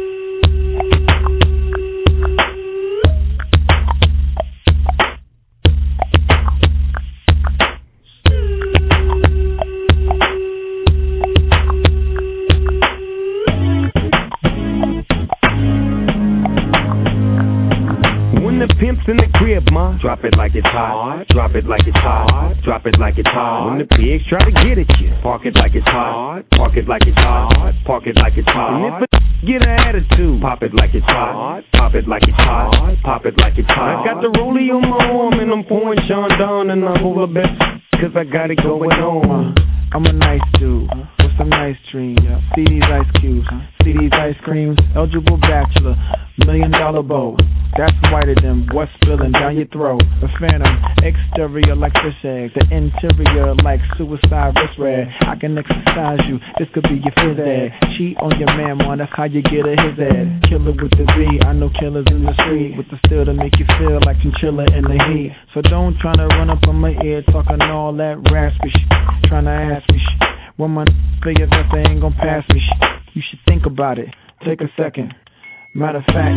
crib, 19.79 19.95
ma. 19.95 19.99
Drop 19.99 20.25
it 20.25 20.37
like 20.37 20.55
it's 20.55 20.67
hot. 20.67 21.27
Drop 21.29 21.55
it 21.55 21.67
like 21.67 21.87
it's 21.87 21.99
hot. 21.99 22.55
Drop 22.65 22.87
it 22.87 22.99
like 22.99 23.19
it's 23.19 23.29
hot. 23.29 23.71
When 23.71 23.79
the 23.79 23.87
pigs 23.87 24.25
try 24.29 24.45
to 24.45 24.53
get 24.53 24.79
at 24.79 25.01
you, 25.01 25.13
park 25.23 25.45
it 25.45 25.57
like 25.57 25.75
it's 25.75 25.87
hot. 25.87 26.43
Park 26.51 26.77
it 26.77 26.89
like 26.89 27.07
it's 27.07 27.19
hot. 27.19 27.73
Park 27.85 28.07
it 28.07 28.17
like 28.17 28.37
it's 28.37 28.49
hot. 28.49 28.75
And 28.75 29.05
if 29.05 29.11
a 29.13 29.19
get 29.47 29.63
an 29.63 29.79
attitude, 29.81 30.41
pop 30.43 30.63
it 30.63 30.75
like 30.75 30.95
it's 30.95 31.07
hot. 31.07 31.63
Pop 31.73 31.95
it 31.95 32.09
like 32.09 32.23
it's 32.23 32.37
hot. 32.37 32.97
Pop 33.03 33.27
it 33.27 33.39
like 33.39 33.59
it's 33.59 33.69
hot. 33.69 34.03
I 34.03 34.15
got 34.15 34.23
the 34.23 34.29
rollie 34.39 34.71
on 34.71 34.83
my 34.83 35.05
arm 35.15 35.41
and 35.41 35.53
I'm 35.53 35.65
pouring 35.65 36.01
Sean 36.09 36.31
down 36.39 36.71
and 36.71 36.85
I'm 36.85 37.05
over 37.05 37.27
best 37.27 37.59
cause 38.01 38.15
I 38.17 38.25
got 38.25 38.51
it 38.51 38.59
going 38.63 38.91
on. 38.91 39.55
I'm 39.93 40.05
a 40.05 40.13
nice 40.13 40.45
dude 40.59 40.91
some 41.39 41.49
nice 41.49 41.79
dreams. 41.93 42.19
See 42.55 42.67
these 42.67 42.83
ice 42.83 43.09
cubes, 43.23 43.47
see 43.85 43.95
these 43.95 44.11
ice 44.13 44.37
creams. 44.43 44.77
Eligible 44.97 45.39
bachelor, 45.39 45.95
million 46.45 46.71
dollar 46.71 47.03
bow. 47.03 47.39
That's 47.79 47.95
whiter 48.11 48.35
than 48.35 48.67
what's 48.75 48.91
spilling 48.99 49.31
down 49.31 49.55
your 49.55 49.71
throat. 49.71 50.03
The 50.21 50.27
phantom, 50.43 50.75
exterior 50.99 51.77
like 51.77 51.93
fish 51.95 52.19
eggs, 52.27 52.53
the 52.59 52.67
interior 52.75 53.55
like 53.63 53.79
suicide 53.97 54.59
wrist 54.59 54.75
red. 54.79 55.07
I 55.23 55.39
can 55.39 55.57
exercise 55.57 56.19
you, 56.27 56.43
this 56.59 56.67
could 56.75 56.83
be 56.91 56.99
your 56.99 57.15
phys 57.15 57.39
ed. 57.39 57.71
Cheat 57.97 58.19
on 58.19 58.35
your 58.41 58.51
man, 58.59 58.79
man, 58.79 58.99
that's 58.99 59.13
how 59.15 59.31
you 59.31 59.43
get 59.43 59.63
a 59.63 59.79
his 59.79 59.95
ed. 59.95 60.43
Killer 60.51 60.75
with 60.75 60.91
the 60.99 61.07
B, 61.15 61.39
I 61.47 61.53
know 61.55 61.71
killers 61.79 62.07
in 62.11 62.27
the 62.27 62.35
street 62.43 62.75
with 62.77 62.91
the 62.91 62.99
steel 63.07 63.25
to 63.25 63.33
make 63.33 63.55
you 63.59 63.67
feel 63.79 64.03
like 64.03 64.19
chinchilla 64.19 64.67
in 64.75 64.83
the 64.83 64.99
heat. 65.15 65.31
So 65.55 65.63
don't 65.63 65.95
try 66.03 66.15
to 66.15 66.27
run 66.35 66.51
up 66.51 66.67
on 66.67 66.77
my 66.83 66.99
ear 67.05 67.23
talking 67.31 67.63
all 67.63 67.95
that 67.95 68.19
raspy 68.33 68.75
shit, 68.75 69.31
trying 69.31 69.45
to 69.45 69.55
ask 69.55 69.87
me 69.93 70.01
shit. 70.03 70.38
When 70.59 70.73
my 70.73 70.85
figure 71.23 71.47
that 71.47 71.71
they 71.71 71.87
ain't 71.87 72.03
gonna 72.03 72.19
pass 72.19 72.43
me 72.51 72.59
shit. 72.59 73.15
You 73.15 73.23
should 73.31 73.39
think 73.47 73.65
about 73.65 73.97
it. 73.97 74.11
Take 74.45 74.61
a 74.61 74.67
second. 74.75 75.15
Matter 75.71 76.03
of 76.03 76.05
fact, 76.11 76.35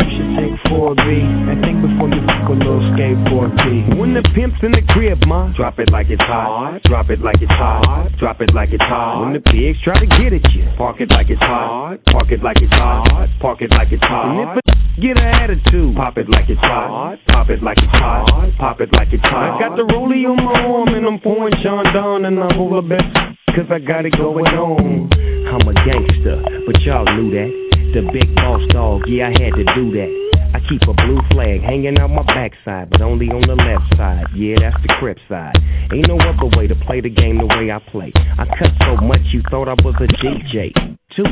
you 0.00 0.08
should 0.08 0.30
take 0.40 0.56
4B 0.72 1.04
and 1.04 1.60
think 1.60 1.84
before 1.84 2.08
you 2.08 2.24
fuck 2.24 2.48
a 2.48 2.56
little 2.56 2.80
skateboard 2.96 3.52
P. 3.60 4.00
When 4.00 4.16
the 4.16 4.24
pimp's 4.32 4.56
in 4.64 4.72
the 4.72 4.80
crib, 4.88 5.20
ma, 5.28 5.52
drop 5.52 5.78
it 5.78 5.92
like 5.92 6.08
it's 6.08 6.22
hot. 6.24 6.80
Drop 6.88 7.10
it 7.10 7.20
like 7.20 7.44
it's 7.44 7.52
hot. 7.52 8.08
Drop 8.16 8.40
it 8.40 8.54
like 8.54 8.72
it's 8.72 8.88
hot. 8.88 9.20
When 9.20 9.36
the 9.36 9.44
pigs 9.44 9.76
try 9.84 10.00
to 10.00 10.08
get 10.08 10.32
at 10.32 10.48
you, 10.56 10.64
park 10.80 11.04
it 11.04 11.10
like 11.10 11.28
it's 11.28 11.44
hot. 11.44 12.00
Park 12.08 12.32
it 12.32 12.40
like 12.40 12.56
it's 12.56 12.72
hot. 12.72 13.28
Park 13.38 13.60
it 13.60 13.70
like 13.76 13.92
it's 13.92 14.00
hot. 14.00 14.32
And 14.32 14.48
if 14.48 14.64
a 14.64 15.00
get 15.04 15.20
an 15.20 15.28
attitude, 15.28 15.92
pop 15.92 16.16
it 16.16 16.30
like 16.32 16.48
it's 16.48 16.60
hot. 16.64 17.20
Pop 17.28 17.50
it 17.50 17.62
like 17.62 17.76
it's 17.76 17.92
hot. 17.92 18.48
Pop 18.56 18.80
it 18.80 18.88
like 18.96 19.12
it's 19.12 19.24
hot. 19.28 19.60
I 19.60 19.68
got 19.68 19.76
the 19.76 19.84
rollie 19.92 20.24
on 20.24 20.40
my 20.40 20.56
arm 20.72 20.88
and 20.96 21.04
I'm 21.04 21.20
pouring 21.20 21.52
Sean 21.60 21.84
down 21.92 22.24
and 22.24 22.40
I'm 22.40 22.56
over 22.56 22.80
best 22.80 23.31
cause 23.52 23.68
I 23.68 23.78
got 23.78 24.06
it 24.06 24.16
going 24.16 24.48
on. 24.48 25.12
I'm 25.52 25.68
a 25.68 25.74
gangster, 25.84 26.40
but 26.64 26.80
y'all 26.80 27.04
knew 27.04 27.28
that. 27.36 27.50
The 27.92 28.02
big 28.08 28.34
boss 28.34 28.64
dog, 28.72 29.04
yeah, 29.06 29.28
I 29.28 29.36
had 29.36 29.52
to 29.52 29.64
do 29.76 29.92
that. 29.92 30.10
I 30.56 30.60
keep 30.68 30.80
a 30.88 30.96
blue 30.96 31.20
flag 31.32 31.60
hanging 31.60 32.00
out 32.00 32.08
my 32.08 32.24
backside, 32.24 32.88
but 32.88 33.02
only 33.02 33.28
on 33.28 33.44
the 33.44 33.56
left 33.56 33.84
side. 33.96 34.24
Yeah, 34.32 34.56
that's 34.60 34.76
the 34.80 34.92
crip 34.96 35.18
side. 35.28 35.52
Ain't 35.92 36.08
no 36.08 36.16
other 36.16 36.48
way 36.56 36.66
to 36.66 36.76
play 36.88 37.00
the 37.00 37.12
game 37.12 37.38
the 37.38 37.48
way 37.48 37.68
I 37.68 37.80
play. 37.92 38.12
I 38.16 38.48
cut 38.56 38.72
so 38.80 38.96
much 39.04 39.20
you 39.32 39.42
thought 39.50 39.68
I 39.68 39.76
was 39.84 39.96
a 40.00 40.08
DJ. 40.08 40.72
Two, 41.12 41.28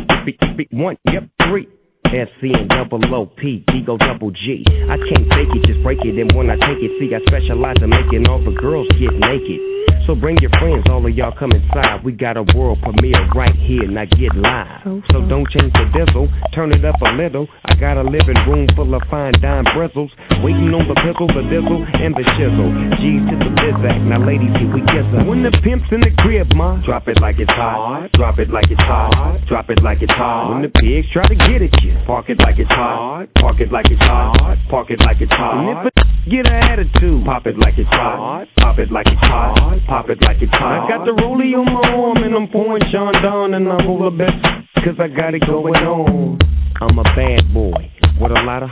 one, 0.77 0.97
yep, 1.09 1.25
three. 1.49 1.69
FC 2.11 2.51
and 2.59 2.69
double 2.69 3.01
OP, 3.15 3.39
D 3.39 3.65
go 3.87 3.97
double 3.97 4.33
G. 4.33 4.65
I 4.91 4.99
can't 4.99 5.31
fake 5.31 5.55
it, 5.55 5.63
just 5.65 5.81
break 5.83 6.03
it. 6.03 6.19
And 6.19 6.33
when 6.35 6.51
I 6.51 6.57
take 6.59 6.83
it, 6.83 6.91
see, 6.99 7.15
I 7.15 7.23
specialize 7.25 7.79
in 7.81 7.89
making 7.89 8.27
all 8.27 8.43
the 8.43 8.53
girls 8.59 8.89
get 8.99 9.15
naked. 9.15 9.61
So 10.07 10.15
bring 10.15 10.37
your 10.39 10.51
friends, 10.59 10.85
all 10.91 11.05
of 11.05 11.13
y'all 11.15 11.31
come 11.37 11.53
inside. 11.53 12.03
We 12.03 12.13
got 12.13 12.37
a 12.37 12.43
world 12.57 12.79
premiere 12.83 13.29
right 13.35 13.55
here, 13.55 13.87
now 13.87 14.05
get 14.07 14.35
live. 14.35 15.05
So 15.13 15.23
don't 15.29 15.47
change 15.51 15.73
the 15.73 15.87
diesel, 15.95 16.27
turn 16.55 16.73
it 16.73 16.85
up 16.85 16.99
a 17.01 17.11
little. 17.15 17.47
I 17.65 17.75
got 17.75 17.97
a 17.97 18.03
living 18.03 18.41
room 18.49 18.67
full 18.75 18.95
of 18.95 19.03
fine 19.11 19.33
dime 19.41 19.65
bristles. 19.77 20.11
Waiting 20.43 20.73
on 20.75 20.89
the 20.89 20.97
pizzle, 20.99 21.29
the 21.31 21.45
dizzle, 21.47 21.85
and 21.85 22.13
the 22.17 22.25
shizzle. 22.35 22.71
G's 22.99 23.23
to 23.31 23.35
the 23.39 23.51
bizac, 23.55 23.99
now 24.09 24.19
ladies, 24.25 24.51
here 24.59 24.73
we 24.73 24.81
kiss 24.91 25.07
her. 25.15 25.23
When 25.29 25.43
the 25.45 25.53
pimp's 25.63 25.87
in 25.93 26.01
the 26.01 26.11
crib, 26.19 26.49
ma, 26.57 26.81
drop 26.83 27.07
it 27.07 27.21
like 27.21 27.39
it's 27.39 27.53
hot. 27.53 28.11
Drop 28.15 28.39
it 28.39 28.51
like 28.51 28.71
it's 28.71 28.83
hot. 28.83 29.39
Drop 29.47 29.71
it 29.71 29.83
like 29.83 30.03
it's 30.03 30.13
hot. 30.13 30.51
When 30.51 30.63
the 30.63 30.73
pigs 30.75 31.07
try 31.13 31.27
to 31.29 31.37
get 31.37 31.63
at 31.63 31.75
you, 31.85 31.95
park 32.07 32.27
it 32.29 32.41
like 32.41 32.59
it's 32.59 32.71
hot. 32.71 33.29
Park 33.39 33.61
it 33.61 33.71
like 33.71 33.87
it's 33.91 34.03
hot. 34.03 34.59
Park 34.69 34.91
it 34.91 35.01
like 35.01 35.21
it's 35.21 35.33
hot. 35.33 35.61
And 35.61 35.87
if 35.87 35.93
a 35.95 36.31
get 36.31 36.47
an 36.47 36.55
attitude, 36.55 37.25
pop 37.25 37.47
it 37.47 37.59
like 37.59 37.75
it's 37.79 37.89
hot. 37.91 38.47
Pop 38.59 38.79
it 38.79 38.91
like 38.91 39.07
it's 39.07 39.21
hot. 39.21 39.57
Pop 39.91 40.07
it 40.09 40.23
like 40.23 40.39
it's 40.39 40.55
hot. 40.55 40.87
I 40.87 40.89
got 40.89 41.03
the 41.03 41.11
rollie 41.11 41.51
on 41.59 41.67
my 41.67 41.83
arm 41.83 42.23
and 42.23 42.31
I'm 42.31 42.47
pouring 42.47 42.79
Sean 42.95 43.11
down 43.27 43.59
and 43.59 43.67
I'm 43.67 43.91
over 43.91 44.15
best 44.15 44.39
cause 44.87 44.95
I 45.03 45.11
got 45.11 45.35
it 45.35 45.43
going 45.43 45.75
on. 45.83 46.39
I'm 46.79 46.95
a 46.95 47.03
bad 47.19 47.53
boy 47.53 47.91
with 48.23 48.31
a 48.31 48.39
lot 48.47 48.63
of 48.63 48.71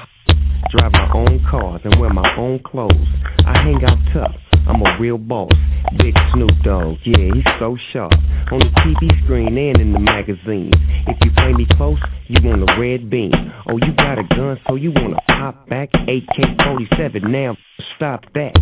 drive 0.71 0.93
my 0.93 1.11
own 1.11 1.43
cars 1.51 1.81
and 1.83 1.99
wear 1.99 2.15
my 2.15 2.23
own 2.39 2.63
clothes. 2.63 3.11
I 3.43 3.59
hang 3.67 3.83
out 3.83 3.99
tough. 4.15 4.39
I'm 4.71 4.79
a 4.79 4.95
real 5.01 5.19
boss. 5.19 5.51
Big 5.99 6.15
Snoop 6.31 6.55
Dogg, 6.63 7.03
yeah, 7.03 7.35
he's 7.35 7.51
so 7.59 7.75
sharp. 7.93 8.15
On 8.53 8.63
the 8.63 8.71
TV 8.87 9.11
screen 9.25 9.59
and 9.59 9.81
in 9.81 9.93
the 9.93 9.99
magazines. 9.99 10.79
If 11.11 11.19
you 11.27 11.33
play 11.35 11.51
me 11.51 11.67
close, 11.75 11.99
you 12.29 12.39
want 12.47 12.63
a 12.63 12.79
red 12.79 13.11
beam. 13.11 13.35
Oh, 13.67 13.75
you 13.75 13.91
got 13.97 14.23
a 14.23 14.25
gun, 14.39 14.57
so 14.69 14.77
you 14.77 14.93
wanna 14.95 15.19
pop 15.27 15.69
back? 15.69 15.89
AK 15.95 16.37
47, 16.63 17.27
now 17.27 17.57
stop 17.97 18.23
that. 18.35 18.55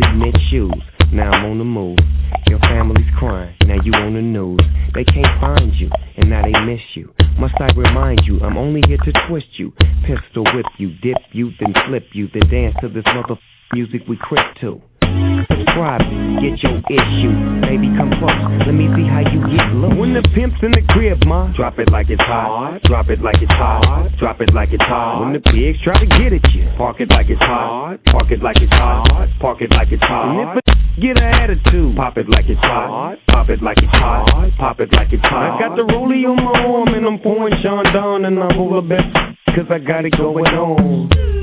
Cement 0.00 0.38
shoes, 0.50 0.82
now 1.12 1.30
I'm 1.30 1.44
on 1.50 1.58
the 1.58 1.64
move. 1.64 1.98
Your 2.48 2.60
family's 2.60 3.10
crying, 3.18 3.54
now 3.66 3.76
you 3.84 3.92
on 3.92 4.14
the 4.14 4.22
news. 4.22 4.60
They 4.94 5.04
can't 5.04 5.40
find 5.40 5.72
you, 5.74 5.90
and 6.16 6.30
now 6.30 6.42
they 6.42 6.54
miss 6.64 6.80
you. 6.94 7.12
Must 7.38 7.54
I 7.60 7.72
remind 7.76 8.22
you, 8.26 8.40
I'm 8.40 8.56
only 8.56 8.80
here 8.86 8.98
to 8.98 9.12
twist 9.28 9.58
you. 9.58 9.72
Pistol 10.06 10.44
whip 10.54 10.66
you, 10.78 10.90
dip 11.02 11.18
you, 11.32 11.50
then 11.58 11.74
flip 11.88 12.06
you, 12.12 12.28
then 12.32 12.50
dance 12.50 12.74
to 12.80 12.88
this 12.88 13.04
mother 13.14 13.40
music 13.72 14.02
we 14.08 14.16
crip 14.20 14.44
to. 14.60 14.80
Subscribe, 15.50 16.02
get 16.40 16.56
your 16.62 16.78
issue. 16.88 17.34
Baby, 17.64 17.92
come 17.96 18.10
close. 18.18 18.40
Let 18.66 18.74
me 18.74 18.88
see 18.96 19.06
how 19.06 19.22
you 19.24 19.40
get 19.50 19.66
low. 19.76 19.92
When 19.94 20.14
the 20.14 20.24
pimp's 20.34 20.58
in 20.62 20.72
the 20.72 20.82
crib, 20.90 21.24
ma, 21.26 21.52
drop 21.56 21.78
it 21.78 21.90
like 21.90 22.10
it's 22.10 22.22
hot. 22.22 22.82
Drop 22.84 23.08
it 23.10 23.20
like 23.20 23.40
it's 23.40 23.52
hot. 23.52 24.10
Drop 24.18 24.40
it 24.40 24.52
like 24.54 24.70
it's 24.72 24.82
hot. 24.82 25.24
When 25.24 25.32
the 25.32 25.40
pigs 25.40 25.78
try 25.84 25.98
to 25.98 26.06
get 26.06 26.32
at 26.32 26.44
you, 26.52 26.68
park 26.76 27.00
it 27.00 27.10
like 27.10 27.28
it's 27.28 27.40
hot. 27.40 27.98
Park 28.06 28.30
it 28.30 28.42
like 28.42 28.60
it's 28.60 28.72
hot. 28.72 29.28
Park 29.40 29.60
it 29.60 29.70
like 29.70 29.88
it's 29.92 30.02
hot. 30.02 30.30
And 30.30 30.58
if 30.58 30.64
a 30.66 30.80
get 31.00 31.16
an 31.16 31.30
attitude, 31.34 31.96
pop 31.96 32.16
it 32.16 32.28
like 32.28 32.46
it's 32.48 32.60
hot. 32.60 33.16
Pop 33.28 33.48
it 33.48 33.62
like 33.62 33.78
it's 33.78 33.92
hot. 33.92 34.50
Pop 34.58 34.80
it 34.80 34.92
like 34.92 35.12
it's 35.12 35.22
hot. 35.22 35.56
I 35.56 35.68
got 35.68 35.76
the 35.76 35.82
rollie 35.82 36.28
on 36.28 36.36
my 36.36 36.54
arm 36.64 36.94
and 36.94 37.06
I'm 37.06 37.18
pouring 37.20 37.54
Sean 37.62 37.84
down 37.92 38.24
and 38.24 38.38
I'm 38.38 38.58
over 38.58 38.82
best 38.82 39.12
cause 39.54 39.66
I 39.70 39.78
got 39.78 40.04
it 40.04 40.12
going 40.16 40.46
on. 40.46 41.39